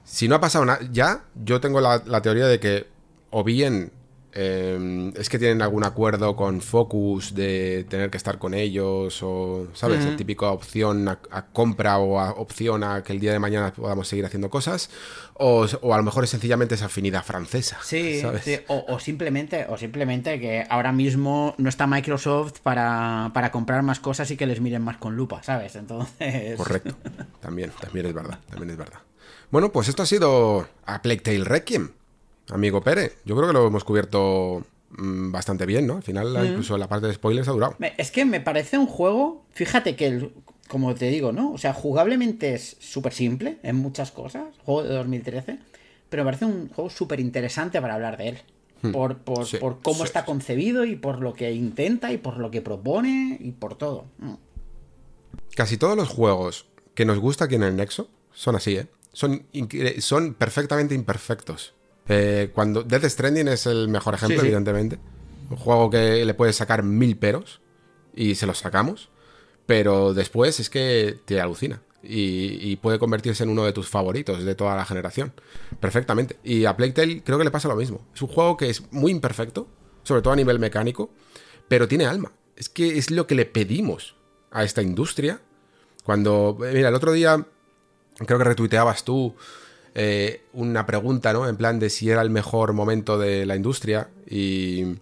Si 0.04 0.28
no 0.28 0.36
ha 0.36 0.42
pasado 0.42 0.66
nada. 0.66 0.80
Ya, 0.92 1.24
yo 1.36 1.60
tengo 1.60 1.82
la 1.82 2.22
teoría 2.22 2.48
de 2.48 2.60
que 2.60 2.88
o 3.34 3.44
bien 3.44 3.92
Em, 4.36 5.10
es 5.16 5.30
que 5.30 5.38
tienen 5.38 5.62
algún 5.62 5.84
acuerdo 5.84 6.36
con 6.36 6.60
Focus 6.60 7.36
de 7.36 7.86
tener 7.88 8.10
que 8.10 8.18
estar 8.18 8.40
con 8.40 8.56
ellos 8.56 9.22
o, 9.22 9.68
¿sabes? 9.74 10.04
El 10.06 10.16
típico 10.16 10.50
opción 10.50 11.08
a, 11.08 11.46
compra 11.54 12.00
o 12.00 12.20
a 12.20 12.32
opción 12.32 12.84
a 12.84 13.04
que 13.04 13.14
el 13.14 13.20
día 13.20 13.32
de 13.32 13.38
mañana 13.38 13.72
podamos 13.72 14.08
seguir 14.08 14.26
haciendo 14.26 14.50
cosas 14.50 14.90
o, 15.36 15.68
a 15.94 15.98
lo 15.98 16.04
mejor 16.04 16.24
es 16.24 16.32
sencillamente 16.32 16.74
esa 16.74 16.86
afinidad 16.86 17.24
francesa. 17.24 17.78
Sí, 17.84 18.24
O, 18.68 19.00
simplemente, 19.00 19.68
o 19.70 19.78
simplemente 19.78 20.40
que 20.40 20.66
ahora 20.68 20.92
mismo 20.92 21.54
no 21.60 21.70
está 21.70 21.86
Microsoft 21.86 22.60
para, 22.64 23.30
para 23.36 23.52
comprar 23.52 23.84
más 23.84 24.00
cosas 24.00 24.32
y 24.32 24.38
que 24.38 24.48
les 24.48 24.62
miren 24.62 24.82
más 24.82 24.98
con 24.98 25.16
lupa, 25.16 25.44
¿sabes? 25.44 25.76
Entonces... 25.76 26.58
Correcto, 26.58 26.96
también, 27.40 27.72
también 27.80 28.08
es 28.08 28.14
verdad, 28.14 28.40
también 28.50 28.72
es 28.72 28.78
verdad. 28.78 29.00
Bueno, 29.52 29.72
pues 29.72 29.90
esto 29.90 30.02
ha 30.02 30.08
sido 30.08 30.68
a 30.88 31.04
Plague 31.04 31.22
Tale 31.22 31.44
Requiem 31.44 31.92
amigo 32.50 32.82
Pérez. 32.82 33.18
Yo 33.26 33.36
creo 33.36 33.48
que 33.48 33.54
lo 33.54 33.68
hemos 33.68 33.84
cubierto 33.84 34.64
mm, 34.98 35.32
bastante 35.32 35.66
bien, 35.66 35.88
¿no? 35.88 35.98
Al 35.98 36.04
final, 36.04 36.34
mm. 36.34 36.46
incluso 36.46 36.78
la 36.78 36.88
parte 36.88 37.08
de 37.08 37.14
spoilers 37.14 37.48
ha 37.48 37.52
durado. 37.52 37.76
Es 37.98 38.12
que 38.12 38.26
me 38.26 38.42
parece 38.42 38.78
un 38.78 38.88
juego, 38.88 39.46
fíjate 39.52 39.96
que, 39.96 40.32
como 40.68 40.94
te 40.96 41.10
digo, 41.10 41.32
¿no? 41.32 41.52
O 41.54 41.58
sea, 41.58 41.74
jugablemente 41.74 42.54
es 42.54 42.78
súper 42.80 43.14
simple 43.14 43.58
en 43.64 43.76
muchas 43.76 44.12
cosas, 44.12 44.44
juego 44.64 44.84
de 44.84 44.96
2013, 44.96 45.60
pero 46.10 46.24
me 46.24 46.28
parece 46.28 46.46
un 46.46 46.70
juego 46.70 46.90
súper 46.90 47.20
interesante 47.20 47.82
para 47.82 47.96
hablar 47.96 48.18
de 48.18 48.30
él. 48.30 48.38
Hmm. 48.82 48.92
Por, 48.92 49.18
por, 49.20 49.82
cómo 49.82 50.04
está 50.04 50.26
concebido 50.26 50.84
y 50.84 50.98
por 50.98 51.22
lo 51.22 51.34
que 51.34 51.54
intenta 51.54 52.12
y 52.12 52.18
por 52.18 52.38
lo 52.38 52.52
que 52.52 52.62
propone 52.62 53.38
y 53.40 53.52
por 53.54 53.76
todo. 53.76 54.08
Mm. 54.18 54.34
Casi 55.56 55.78
todos 55.78 55.96
los 55.96 56.10
juegos 56.10 56.66
que 56.94 57.06
nos 57.06 57.18
gusta 57.20 57.46
aquí 57.46 57.56
en 57.56 57.64
el 57.64 57.78
Nexo 57.78 58.10
son 58.34 58.58
así, 58.58 58.76
¿eh? 58.76 58.88
Son, 59.14 59.46
son 60.00 60.34
perfectamente 60.34 60.96
imperfectos. 60.96 61.74
Eh, 62.08 62.52
cuando 62.54 62.84
Death 62.84 63.06
Stranding 63.06 63.48
es 63.48 63.66
el 63.66 63.88
mejor 63.88 64.14
ejemplo, 64.16 64.42
evidentemente. 64.42 65.00
Un 65.50 65.58
juego 65.58 65.90
que 65.90 66.26
le 66.26 66.34
puedes 66.34 66.56
sacar 66.56 66.84
mil 66.84 67.18
peros 67.18 67.62
y 68.16 68.36
se 68.36 68.46
los 68.46 68.58
sacamos, 68.60 69.10
pero 69.66 70.14
después 70.14 70.60
es 70.60 70.70
que 70.70 71.20
te 71.26 71.40
alucina 71.40 71.82
y, 72.04 72.76
puede 72.78 73.00
convertirse 73.00 73.44
en 73.44 73.50
uno 73.50 73.64
de 73.64 73.72
tus 73.72 73.88
favoritos 73.88 74.44
de 74.44 74.56
toda 74.56 74.76
la 74.76 74.86
generación. 74.86 75.34
Perfectamente. 75.80 76.38
Y 76.44 76.66
a 76.66 76.76
Playtale 76.76 77.24
creo 77.24 77.38
que 77.38 77.46
le 77.46 77.52
pasa 77.52 77.68
lo 77.68 77.76
mismo. 77.76 78.06
Es 78.14 78.22
un 78.22 78.28
juego 78.28 78.58
que 78.58 78.70
es 78.70 78.92
muy 78.92 79.12
imperfecto, 79.12 79.68
sobre 80.04 80.22
todo 80.22 80.34
a 80.34 80.36
nivel 80.36 80.60
mecánico, 80.60 81.12
pero 81.68 81.88
tiene 81.88 82.06
alma. 82.06 82.34
Es 82.58 82.70
que 82.70 82.98
es 82.98 83.10
lo 83.10 83.26
que 83.26 83.36
le 83.36 83.46
pedimos 83.46 84.16
a 84.52 84.64
esta 84.64 84.82
industria. 84.82 85.42
Cuando, 86.04 86.58
mira, 86.60 86.90
el 86.90 86.96
otro 86.96 87.14
día 87.14 87.46
creo 88.18 88.38
que 88.38 88.44
retuiteabas 88.44 89.06
tú 89.06 89.36
eh, 89.96 90.44
una 90.54 90.86
pregunta, 90.86 91.34
¿no? 91.34 91.48
En 91.48 91.58
plan 91.58 91.80
de 91.80 91.90
si 91.90 92.10
era 92.10 92.22
el 92.22 92.30
mejor 92.30 92.74
momento 92.74 93.18
de 93.18 93.46
la 93.46 93.56
industria 93.56 94.10
y, 94.30 94.98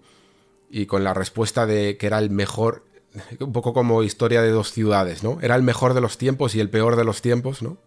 con 0.87 1.03
la 1.03 1.13
respuesta 1.13 1.65
de 1.65 1.97
que 1.97 2.07
era 2.07 2.19
el 2.19 2.29
mejor, 2.29 2.83
un 3.39 3.51
poco 3.51 3.73
como 3.73 4.03
historia 4.03 4.41
de 4.41 4.49
dos 4.49 4.71
ciudades, 4.71 5.23
¿no? 5.23 5.39
Era 5.41 5.55
el 5.55 5.63
mejor 5.63 5.93
de 5.93 6.01
los 6.01 6.17
tiempos 6.17 6.55
y 6.55 6.59
el 6.59 6.69
peor 6.69 6.95
de 6.95 7.03
los 7.03 7.21
tiempos, 7.21 7.61
¿no? 7.61 7.77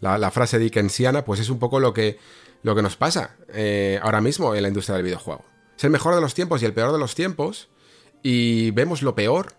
La, 0.00 0.18
la 0.18 0.30
frase 0.30 0.58
dickensiana, 0.58 1.24
pues 1.24 1.40
es 1.40 1.48
un 1.48 1.58
poco 1.58 1.80
lo 1.80 1.94
que, 1.94 2.18
lo 2.62 2.74
que 2.74 2.82
nos 2.82 2.96
pasa 2.96 3.36
eh, 3.52 3.98
ahora 4.02 4.20
mismo 4.20 4.54
en 4.54 4.62
la 4.62 4.68
industria 4.68 4.96
del 4.96 5.04
videojuego. 5.04 5.44
Es 5.76 5.84
el 5.84 5.90
mejor 5.90 6.14
de 6.14 6.20
los 6.20 6.34
tiempos 6.34 6.62
y 6.62 6.66
el 6.66 6.74
peor 6.74 6.92
de 6.92 6.98
los 6.98 7.14
tiempos 7.14 7.68
y 8.22 8.70
vemos 8.72 9.02
lo 9.02 9.14
peor 9.14 9.54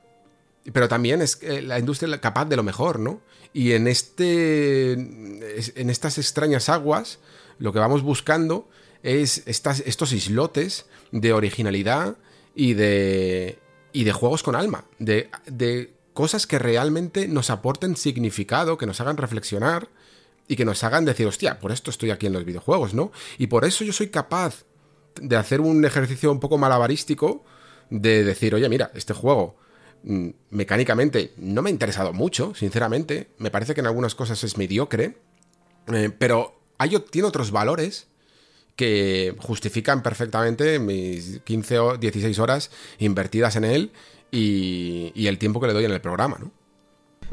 pero 0.73 0.87
también 0.87 1.21
es 1.21 1.39
la 1.63 1.79
industria 1.79 2.19
capaz 2.19 2.45
de 2.45 2.55
lo 2.55 2.63
mejor, 2.63 2.99
¿no? 2.99 3.21
Y 3.53 3.73
en, 3.73 3.87
este, 3.87 4.93
en 4.93 5.89
estas 5.89 6.17
extrañas 6.17 6.69
aguas, 6.69 7.19
lo 7.59 7.73
que 7.73 7.79
vamos 7.79 8.01
buscando 8.01 8.69
es 9.03 9.43
estas, 9.45 9.81
estos 9.81 10.13
islotes 10.13 10.85
de 11.11 11.33
originalidad 11.33 12.17
y 12.55 12.73
de, 12.73 13.59
y 13.93 14.03
de 14.03 14.11
juegos 14.11 14.43
con 14.43 14.55
alma, 14.55 14.85
de, 14.99 15.29
de 15.45 15.93
cosas 16.13 16.47
que 16.47 16.59
realmente 16.59 17.27
nos 17.27 17.49
aporten 17.49 17.95
significado, 17.95 18.77
que 18.77 18.85
nos 18.85 18.99
hagan 19.01 19.17
reflexionar 19.17 19.87
y 20.47 20.55
que 20.55 20.65
nos 20.65 20.83
hagan 20.83 21.05
decir, 21.05 21.27
hostia, 21.27 21.59
por 21.59 21.71
esto 21.71 21.91
estoy 21.91 22.11
aquí 22.11 22.25
en 22.25 22.33
los 22.33 22.45
videojuegos, 22.45 22.93
¿no? 22.93 23.11
Y 23.37 23.47
por 23.47 23.65
eso 23.65 23.83
yo 23.83 23.93
soy 23.93 24.07
capaz 24.07 24.65
de 25.21 25.35
hacer 25.35 25.61
un 25.61 25.83
ejercicio 25.85 26.31
un 26.31 26.39
poco 26.39 26.57
malabarístico 26.57 27.43
de 27.89 28.23
decir, 28.23 28.55
oye, 28.55 28.67
mira, 28.69 28.91
este 28.93 29.13
juego 29.13 29.57
mecánicamente 30.03 31.33
no 31.37 31.61
me 31.61 31.69
ha 31.69 31.73
interesado 31.73 32.13
mucho, 32.13 32.53
sinceramente. 32.55 33.27
Me 33.37 33.51
parece 33.51 33.73
que 33.73 33.81
en 33.81 33.87
algunas 33.87 34.15
cosas 34.15 34.43
es 34.43 34.57
mediocre. 34.57 35.17
Eh, 35.93 36.09
pero 36.17 36.59
hay, 36.77 36.97
tiene 37.09 37.27
otros 37.27 37.51
valores 37.51 38.07
que 38.75 39.35
justifican 39.39 40.03
perfectamente 40.03 40.79
mis 40.79 41.39
15 41.39 41.79
o 41.79 41.97
16 41.97 42.37
horas 42.39 42.71
invertidas 42.99 43.55
en 43.55 43.63
él 43.63 43.91
y, 44.31 45.27
el 45.27 45.37
tiempo 45.39 45.59
que 45.59 45.67
le 45.67 45.73
doy 45.73 45.85
en 45.85 45.91
el 45.91 46.01
programa, 46.01 46.37
¿no? 46.39 46.51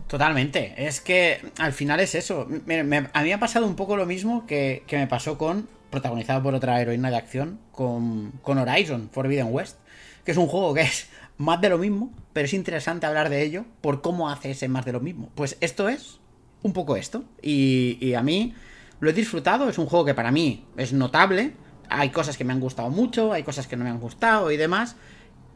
Totalmente. 0.09 0.75
Es 0.77 1.01
que 1.01 1.41
al 1.59 1.73
final 1.73 2.01
es 2.01 2.15
eso. 2.15 2.49
a 2.49 3.23
mí 3.23 3.29
me 3.29 3.35
ha 3.35 3.39
pasado 3.39 3.67
un 3.67 3.77
poco 3.77 3.97
lo 3.97 4.07
mismo 4.07 4.47
que, 4.47 4.83
me 4.91 5.07
pasó 5.07 5.39
con, 5.39 5.69
protagonizado 5.91 6.43
por 6.43 6.55
otra 6.55 6.81
heroína 6.81 7.11
de 7.11 7.17
acción, 7.17 7.61
con, 7.71 8.33
con 8.43 8.59
Horizon 8.59 9.11
Forbidden 9.13 9.53
West, 9.53 9.77
que 10.25 10.33
es 10.33 10.39
un 10.39 10.47
juego 10.47 10.73
que 10.75 10.83
es 10.83 11.09
más 11.37 11.61
de 11.61 11.69
lo 11.69 11.79
mismo, 11.79 12.13
pero 12.33 12.47
es 12.47 12.55
interesante 12.55 13.07
hablar 13.07 13.29
de 13.29 13.43
ello 13.43 13.65
por 13.81 14.03
cómo 14.03 14.31
hace 14.31 14.53
ese 14.53 14.69
más 14.69 14.85
de 14.85 14.93
lo 14.93 15.01
mismo. 15.01 15.31
Pues 15.35 15.57
esto 15.61 15.89
es 15.89 16.21
un 16.63 16.73
poco 16.73 16.97
esto. 16.97 17.25
Y, 17.43 18.15
a 18.15 18.23
mí 18.23 18.55
lo 19.01 19.11
he 19.11 19.13
disfrutado, 19.13 19.69
es 19.69 19.79
un 19.79 19.87
juego 19.87 20.05
que 20.05 20.15
para 20.15 20.33
mí 20.33 20.65
es 20.77 20.93
notable. 20.93 21.53
Hay 21.89 22.11
cosas 22.11 22.37
que 22.37 22.45
me 22.45 22.53
han 22.53 22.61
gustado 22.61 22.91
mucho, 22.91 23.33
hay 23.33 23.43
cosas 23.43 23.67
que 23.67 23.77
no 23.77 23.85
me 23.85 23.91
han 23.91 24.01
gustado 24.01 24.51
y 24.51 24.57
demás. 24.57 24.97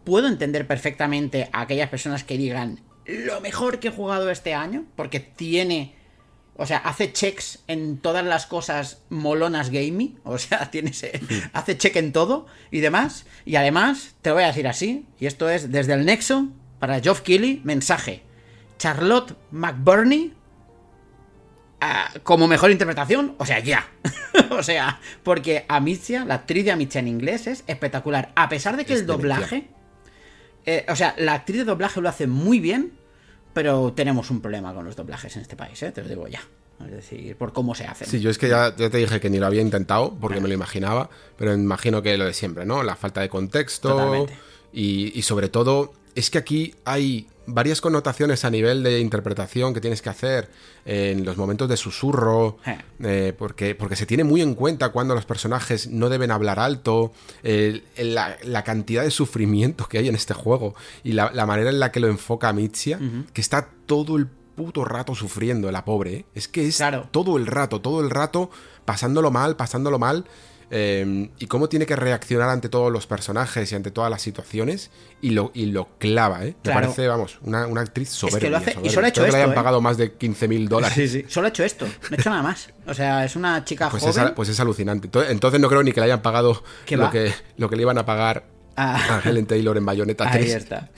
Puedo 0.05 0.29
entender 0.29 0.67
perfectamente 0.67 1.49
a 1.53 1.63
aquellas 1.63 1.89
personas 1.89 2.25
que 2.25 2.39
digan 2.39 2.81
lo 3.07 3.41
mejor 3.41 3.81
que 3.81 3.89
he 3.89 3.91
jugado 3.91 4.31
este 4.31 4.55
año, 4.55 4.85
porque 4.95 5.19
tiene 5.19 5.95
o 6.61 6.67
sea, 6.67 6.79
hace 6.79 7.13
checks 7.13 7.61
en 7.69 7.99
todas 7.99 8.25
las 8.25 8.47
cosas 8.47 9.01
molonas 9.11 9.71
gaming. 9.71 10.19
O 10.25 10.39
sea, 10.39 10.71
tiene 10.71 10.93
hace 11.53 11.79
check 11.79 11.97
en 11.97 12.13
todo 12.13 12.47
y 12.73 12.81
demás. 12.81 13.25
Y 13.45 13.57
además, 13.57 14.17
te 14.23 14.33
voy 14.33 14.43
a 14.43 14.49
decir 14.49 14.67
así, 14.67 15.07
y 15.21 15.27
esto 15.27 15.49
es 15.49 15.71
desde 15.71 15.95
el 15.95 16.05
Nexo, 16.05 16.49
para 16.81 17.01
Geoff 17.01 17.21
Keighley, 17.21 17.61
mensaje. 17.65 18.23
Charlotte 18.77 19.37
McBurney 19.53 20.35
ah, 21.81 22.11
como 22.25 22.49
mejor 22.49 22.73
interpretación, 22.73 23.37
o 23.39 23.47
sea, 23.47 23.61
ya. 23.61 23.89
o 24.51 24.63
sea, 24.65 25.01
porque 25.23 25.65
Amicia, 25.69 26.25
la 26.25 26.35
actriz 26.35 26.65
de 26.65 26.73
Amicia 26.73 26.99
en 26.99 27.07
inglés 27.09 27.47
es 27.47 27.63
espectacular. 27.69 28.33
A 28.35 28.49
pesar 28.49 28.77
de 28.77 28.85
que 28.85 28.95
el 28.95 29.07
doblaje 29.07 29.69
eh, 30.71 30.85
o 30.87 30.97
sea, 30.97 31.15
la 31.17 31.33
actriz 31.33 31.57
de 31.57 31.65
doblaje 31.65 31.99
lo 32.03 32.11
hace 32.11 32.27
muy 32.27 32.61
bien, 32.61 32.93
pero 33.53 33.93
tenemos 33.93 34.31
un 34.31 34.41
problema 34.41 34.75
con 34.75 34.85
los 34.85 34.97
doblajes 34.97 35.35
en 35.37 35.43
este 35.43 35.57
país, 35.57 35.83
¿eh? 35.83 35.93
te 35.93 36.03
lo 36.03 36.09
digo 36.09 36.29
ya. 36.29 36.41
Es 36.85 36.93
decir, 36.93 37.37
por 37.37 37.53
cómo 37.53 37.75
se 37.75 37.87
hacen. 37.87 38.07
Sí, 38.07 38.21
yo 38.21 38.31
es 38.31 38.39
que 38.39 38.49
ya, 38.49 38.75
te 38.75 38.89
dije 38.89 39.19
que 39.19 39.31
ni 39.31 39.39
lo 39.39 39.47
había 39.47 39.63
intentado 39.63 40.17
porque 40.21 40.41
me 40.41 40.47
lo 40.47 40.55
imaginaba, 40.55 41.11
pero 41.37 41.53
imagino 41.53 42.03
que 42.03 42.17
lo 42.17 42.25
de 42.25 42.33
siempre, 42.33 42.65
¿no? 42.65 42.85
La 42.85 42.95
falta 42.95 43.21
de 43.21 43.29
contexto 43.29 44.27
y, 44.73 45.19
y 45.19 45.23
sobre 45.23 45.49
todo 45.49 45.93
es 46.19 46.31
que 46.31 46.39
aquí 46.39 46.75
hay 46.85 47.29
varias 47.47 47.81
connotaciones 47.81 48.45
a 48.45 48.51
nivel 48.51 48.83
de 48.83 48.99
interpretación 48.99 49.73
que 49.73 49.81
tienes 49.81 50.03
que 50.03 50.11
hacer 50.11 50.51
en 50.85 51.25
los 51.25 51.37
momentos 51.37 51.69
de 51.69 51.77
susurro, 51.77 52.59
eh. 52.67 52.79
Eh, 53.01 53.35
porque, 53.39 53.77
porque 53.77 53.95
se 53.95 54.05
tiene 54.05 54.25
muy 54.25 54.43
en 54.43 54.55
cuenta 54.55 54.89
cuando 54.89 55.15
los 55.15 55.25
personajes 55.25 55.89
no 55.89 56.09
deben 56.09 56.33
hablar 56.33 56.59
alto, 56.59 57.13
la, 57.43 58.65
cantidad 58.65 59.05
de 59.05 59.13
sufrimiento 59.13 59.87
que 59.87 59.99
hay 59.99 60.09
en 60.09 60.17
este 60.17 60.35
juego 60.35 60.75
y 61.05 61.13
la, 61.13 61.31
manera 61.47 61.71
en 61.71 61.79
la 61.79 61.93
que 61.93 62.01
lo 62.01 62.09
enfoca 62.09 62.53
Mitsia, 62.53 62.99
que 63.33 63.41
está 63.41 63.69
todo 63.87 64.17
el 64.17 64.27
puto 64.27 64.85
rato 64.85 65.15
sufriendo, 65.15 65.71
la 65.71 65.85
pobre. 65.85 66.15
¿eh? 66.15 66.25
Es 66.35 66.49
que 66.49 66.67
es 66.67 66.83
todo 67.13 67.37
el 67.37 67.47
rato, 67.47 67.81
todo 67.81 68.01
el 68.01 68.11
rato 68.11 68.51
pasándolo 68.85 69.31
mal, 69.31 69.55
pasándolo 69.55 70.01
mal. 70.01 70.25
Em, 70.71 71.31
y 71.39 71.47
cómo 71.47 71.71
tiene 71.71 71.87
que 71.87 71.97
reaccionar 71.97 72.51
ante 72.51 72.69
todos 72.69 72.93
los 72.93 73.07
personajes 73.07 73.73
y 73.73 73.75
ante 73.75 73.91
todas 73.91 74.11
las 74.11 74.21
situaciones 74.21 74.91
y 75.23 75.31
lo, 75.31 75.51
y 75.55 75.67
lo 75.67 75.89
clava, 75.97 76.45
¿eh? 76.45 76.57
Me 76.63 76.75
parece, 76.75 77.09
vamos, 77.09 77.39
una, 77.43 77.63
actriz 77.81 78.11
soberbia. 78.11 78.63
Y 78.83 78.91
solo 78.91 79.07
ha 79.07 79.09
hecho 79.09 79.25
esto, 79.25 79.37
le 79.37 79.43
hayan 79.43 79.53
¿eh? 79.53 79.55
pagado 79.55 79.81
más 79.81 79.97
de 79.97 80.19
15.000 80.19 80.69
dólares. 80.69 80.95
Sí, 80.95 81.09
sí. 81.09 81.25
Solo 81.27 81.47
ha 81.47 81.49
hecho 81.49 81.65
esto, 81.65 81.87
no 81.87 82.17
ha 82.17 82.21
hecho 82.21 82.29
nada 82.29 82.43
más. 82.43 82.69
O 82.87 82.93
sea, 82.93 83.25
es 83.25 83.35
una 83.35 83.65
chica 83.65 83.89
pues 83.89 84.03
joven. 84.03 84.27
Es, 84.27 84.31
pues 84.33 84.49
es 84.51 84.61
alucinante. 84.61 85.09
Entonces 85.31 85.59
no 85.59 85.69
creo 85.69 85.83
ni 85.83 85.93
que 85.93 86.01
le 86.01 86.07
hayan 86.07 86.21
pagado 86.21 86.63
lo 86.91 87.11
que, 87.11 87.33
lo 87.57 87.71
que 87.71 87.77
le 87.77 87.83
iban 87.83 87.97
a 87.97 88.05
pagar 88.05 88.45
ah. 88.77 89.21
a 89.25 89.29
Helen 89.29 89.47
Taylor 89.47 89.77
en 89.79 89.87
Bayonetta 89.87 90.31
3. 90.31 90.45
Ahí 90.45 90.51
está. 90.51 90.91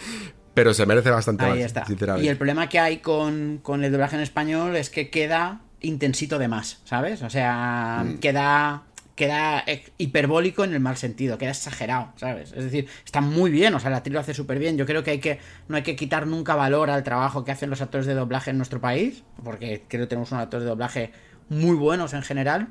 Pero 0.52 0.74
se 0.74 0.84
merece 0.84 1.10
bastante 1.10 1.44
Ahí 1.44 1.50
más, 1.52 1.60
está. 1.60 1.86
sinceramente. 1.86 2.26
Y 2.26 2.28
el 2.28 2.36
problema 2.36 2.68
que 2.68 2.81
hay 2.81 2.99
con, 2.99 3.60
con 3.62 3.84
el 3.84 3.92
doblaje 3.92 4.16
en 4.16 4.23
español 4.23 4.74
es 4.74 4.90
que 4.90 5.10
queda 5.10 5.60
intensito 5.81 6.39
de 6.39 6.49
más, 6.49 6.81
¿sabes? 6.84 7.23
O 7.23 7.31
sea, 7.31 8.05
mm. 8.05 8.18
queda 8.18 8.82
queda 9.20 9.66
hiperbólico 9.99 10.65
en 10.65 10.73
el 10.73 10.81
mal 10.81 10.97
sentido, 10.97 11.36
queda 11.36 11.50
exagerado, 11.50 12.10
¿sabes? 12.16 12.55
Es 12.57 12.65
decir, 12.65 12.89
está 13.05 13.20
muy 13.20 13.50
bien, 13.50 13.74
o 13.74 13.78
sea, 13.78 13.90
la 13.90 13.99
actriz 13.99 14.15
lo 14.15 14.20
hace 14.20 14.32
súper 14.32 14.58
bien. 14.58 14.78
Yo 14.78 14.86
creo 14.86 15.05
que 15.05 15.10
hay 15.10 15.18
que 15.18 15.39
no 15.68 15.76
hay 15.76 15.82
que 15.82 15.94
quitar 15.94 16.26
nunca 16.26 16.55
valor 16.55 16.89
al 16.89 17.02
trabajo 17.02 17.44
que 17.44 17.52
hacen 17.52 17.68
los 17.68 17.82
actores 17.82 18.07
de 18.07 18.15
doblaje 18.15 18.50
en 18.50 18.57
nuestro 18.57 18.81
país, 18.81 19.23
porque 19.44 19.84
creo 19.89 20.05
que 20.05 20.07
tenemos 20.07 20.32
unos 20.32 20.44
actores 20.44 20.65
de 20.65 20.70
doblaje 20.70 21.12
muy 21.50 21.76
buenos 21.76 22.15
en 22.15 22.23
general. 22.23 22.68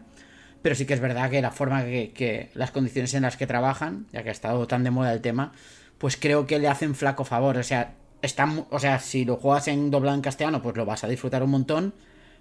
Pero 0.63 0.73
sí 0.73 0.87
que 0.87 0.95
es 0.95 0.99
verdad 0.99 1.29
que 1.29 1.39
la 1.39 1.51
forma 1.51 1.83
que, 1.83 2.13
que 2.13 2.49
las 2.55 2.71
condiciones 2.71 3.13
en 3.13 3.21
las 3.21 3.37
que 3.37 3.45
trabajan, 3.45 4.07
ya 4.11 4.23
que 4.23 4.29
ha 4.29 4.31
estado 4.31 4.65
tan 4.65 4.83
de 4.83 4.89
moda 4.89 5.13
el 5.13 5.21
tema, 5.21 5.51
pues 5.99 6.17
creo 6.17 6.47
que 6.47 6.57
le 6.57 6.67
hacen 6.67 6.95
flaco 6.95 7.25
favor. 7.25 7.57
O 7.57 7.63
sea, 7.63 7.93
está, 8.23 8.51
o 8.71 8.79
sea, 8.79 8.97
si 8.97 9.23
lo 9.23 9.35
juegas 9.35 9.67
en 9.67 9.91
doblado 9.91 10.15
en 10.15 10.21
castellano, 10.21 10.63
pues 10.63 10.75
lo 10.75 10.85
vas 10.85 11.03
a 11.03 11.07
disfrutar 11.07 11.43
un 11.43 11.51
montón 11.51 11.93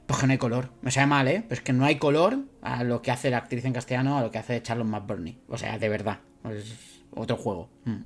pues 0.09 0.21
que 0.21 0.27
no 0.27 0.33
hay 0.33 0.39
color. 0.39 0.71
Me 0.81 0.91
sabe 0.91 1.07
mal, 1.07 1.29
¿eh? 1.29 1.45
Pues 1.47 1.61
que 1.61 1.75
no 1.75 1.85
hay 1.85 1.99
color 1.99 2.39
a 2.63 2.83
lo 2.83 3.03
que 3.03 3.11
hace 3.11 3.29
la 3.29 3.37
actriz 3.37 3.63
en 3.67 3.75
castellano, 3.75 4.17
a 4.17 4.23
lo 4.23 4.31
que 4.31 4.39
hace 4.39 4.63
Charlotte 4.63 4.89
McBurney. 4.89 5.39
O 5.49 5.59
sea, 5.59 5.79
de 5.79 5.87
verdad. 5.91 6.21
Es 6.51 7.03
otro 7.15 7.37
juego. 7.37 7.69
Mm. 7.85 8.01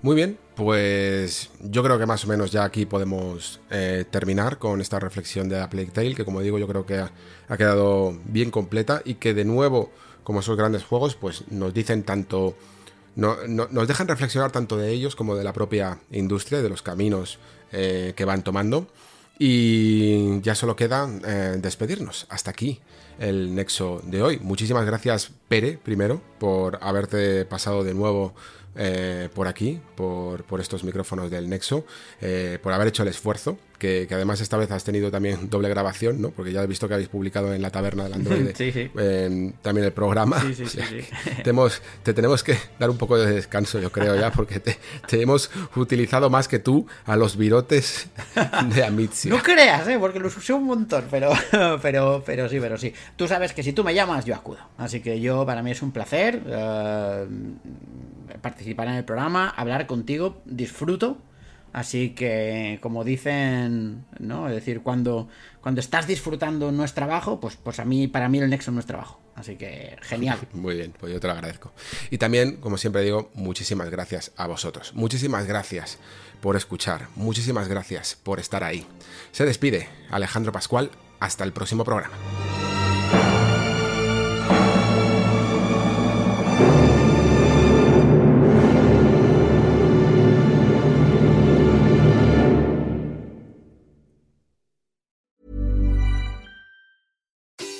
Muy 0.00 0.16
bien, 0.16 0.38
pues 0.54 1.50
yo 1.60 1.82
creo 1.82 1.98
que 1.98 2.06
más 2.06 2.24
o 2.24 2.28
menos 2.28 2.52
ya 2.52 2.64
aquí 2.64 2.86
podemos 2.86 3.60
eh, 3.70 4.06
terminar 4.10 4.56
con 4.56 4.80
esta 4.80 4.98
reflexión 4.98 5.50
de 5.50 5.58
la 5.58 5.68
Plague 5.68 5.90
Tale, 5.90 6.14
que 6.14 6.24
como 6.24 6.40
digo 6.40 6.58
yo 6.58 6.66
creo 6.66 6.86
que 6.86 6.96
ha, 6.96 7.56
quedado 7.58 8.18
bien 8.24 8.50
completa 8.50 9.02
y 9.04 9.16
que 9.16 9.34
de 9.34 9.44
nuevo, 9.44 9.92
como 10.24 10.40
esos 10.40 10.56
grandes 10.56 10.84
juegos, 10.84 11.16
pues 11.16 11.44
nos 11.50 11.74
dicen 11.74 12.02
tanto, 12.02 12.56
nos 13.14 13.88
dejan 13.88 14.08
reflexionar 14.08 14.52
tanto 14.52 14.78
de 14.78 14.90
ellos 14.90 15.16
como 15.16 15.36
de 15.36 15.44
la 15.44 15.52
propia 15.52 15.98
industria, 16.10 16.62
de 16.62 16.70
los 16.70 16.80
caminos 16.80 17.38
eh, 17.70 18.14
que 18.16 18.24
van 18.24 18.42
tomando. 18.42 18.86
Y 19.42 20.42
ya 20.42 20.54
solo 20.54 20.76
queda 20.76 21.08
eh, 21.26 21.56
despedirnos. 21.62 22.26
Hasta 22.28 22.50
aquí 22.50 22.78
el 23.18 23.54
nexo 23.54 24.02
de 24.04 24.22
hoy. 24.22 24.38
Muchísimas 24.38 24.84
gracias, 24.84 25.32
Pere, 25.48 25.78
primero, 25.82 26.20
por 26.38 26.78
haberte 26.82 27.46
pasado 27.46 27.82
de 27.82 27.94
nuevo 27.94 28.34
eh, 28.76 29.28
por 29.34 29.48
aquí, 29.48 29.80
por, 29.96 30.44
por, 30.44 30.60
estos 30.60 30.84
micrófonos 30.84 31.30
del 31.30 31.48
Nexo, 31.48 31.84
eh, 32.20 32.58
por 32.62 32.72
haber 32.72 32.88
hecho 32.88 33.02
el 33.02 33.08
esfuerzo 33.08 33.58
que, 33.80 34.06
además 34.12 34.40
esta 34.40 34.56
vez 34.56 34.70
has 34.70 34.84
tenido 34.84 35.10
también 35.10 35.50
doble 35.50 35.68
grabación, 35.68 36.20
¿no? 36.20 36.30
Porque 36.30 36.52
ya 36.52 36.62
he 36.62 36.66
visto 36.68 36.86
que 36.86 36.94
habéis 36.94 37.08
publicado 37.08 37.52
en 37.52 37.62
la 37.62 37.70
taberna 37.70 38.04
del 38.04 38.12
Android 38.12 38.48
em, 38.60 39.52
también 39.62 39.86
el 39.86 39.92
programa. 39.92 40.40
te, 42.04 42.14
tenemos 42.14 42.44
que 42.44 42.58
dar 42.78 42.90
un 42.90 42.98
poco 42.98 43.18
de 43.18 43.32
descanso, 43.32 43.80
yo 43.80 43.90
creo 43.90 44.14
ya, 44.14 44.30
porque 44.30 44.60
te, 44.60 44.78
hemos 45.20 45.50
utilizado 45.74 46.30
más 46.30 46.46
que 46.46 46.60
tú 46.60 46.86
a 47.06 47.16
los 47.16 47.36
virotes 47.36 48.08
de 48.74 48.84
Amitsia. 48.84 49.30
No 49.30 49.42
creas, 49.42 49.88
¿eh? 49.88 49.96
Porque 49.98 50.20
los 50.20 50.36
usé 50.36 50.52
un 50.52 50.64
montón, 50.64 51.06
pero, 51.10 51.32
pero, 51.82 52.22
pero 52.24 52.48
sí, 52.48 52.58
pero 52.60 52.76
sí. 52.76 52.92
Tú 53.16 53.26
sabes 53.26 53.52
que 53.54 53.62
si 53.62 53.72
tú 53.72 53.82
me 53.82 53.94
llamas, 53.94 54.26
yo 54.26 54.34
acudo. 54.34 54.58
Así 54.76 55.00
que 55.00 55.20
yo, 55.20 55.46
para 55.46 55.62
mí 55.62 55.70
es 55.70 55.80
un 55.80 55.90
placer 55.90 56.42
eh, 56.46 57.26
participar 58.40 58.88
en 58.88 58.94
el 58.94 59.04
programa, 59.04 59.48
hablar 59.48 59.86
contigo, 59.86 60.42
disfruto 60.44 61.18
Así 61.72 62.10
que, 62.10 62.78
como 62.82 63.04
dicen, 63.04 64.04
¿no? 64.18 64.48
Es 64.48 64.54
decir, 64.54 64.82
cuando, 64.82 65.28
cuando 65.60 65.80
estás 65.80 66.06
disfrutando 66.06 66.72
no 66.72 66.84
es 66.84 66.94
trabajo, 66.94 67.38
pues, 67.38 67.56
pues 67.56 67.78
a 67.78 67.84
mí, 67.84 68.08
para 68.08 68.28
mí 68.28 68.38
el 68.38 68.50
Nexo 68.50 68.72
no 68.72 68.80
es 68.80 68.86
trabajo. 68.86 69.20
Así 69.36 69.56
que, 69.56 69.96
genial. 70.02 70.38
Muy 70.52 70.74
bien, 70.74 70.92
pues 70.98 71.12
yo 71.12 71.20
te 71.20 71.28
lo 71.28 71.32
agradezco. 71.32 71.72
Y 72.10 72.18
también, 72.18 72.56
como 72.56 72.76
siempre 72.76 73.02
digo, 73.02 73.30
muchísimas 73.34 73.88
gracias 73.88 74.32
a 74.36 74.48
vosotros. 74.48 74.94
Muchísimas 74.94 75.46
gracias 75.46 75.98
por 76.40 76.56
escuchar. 76.56 77.06
Muchísimas 77.14 77.68
gracias 77.68 78.16
por 78.16 78.40
estar 78.40 78.64
ahí. 78.64 78.84
Se 79.30 79.44
despide 79.44 79.88
Alejandro 80.10 80.52
Pascual. 80.52 80.90
Hasta 81.20 81.44
el 81.44 81.52
próximo 81.52 81.84
programa. 81.84 82.16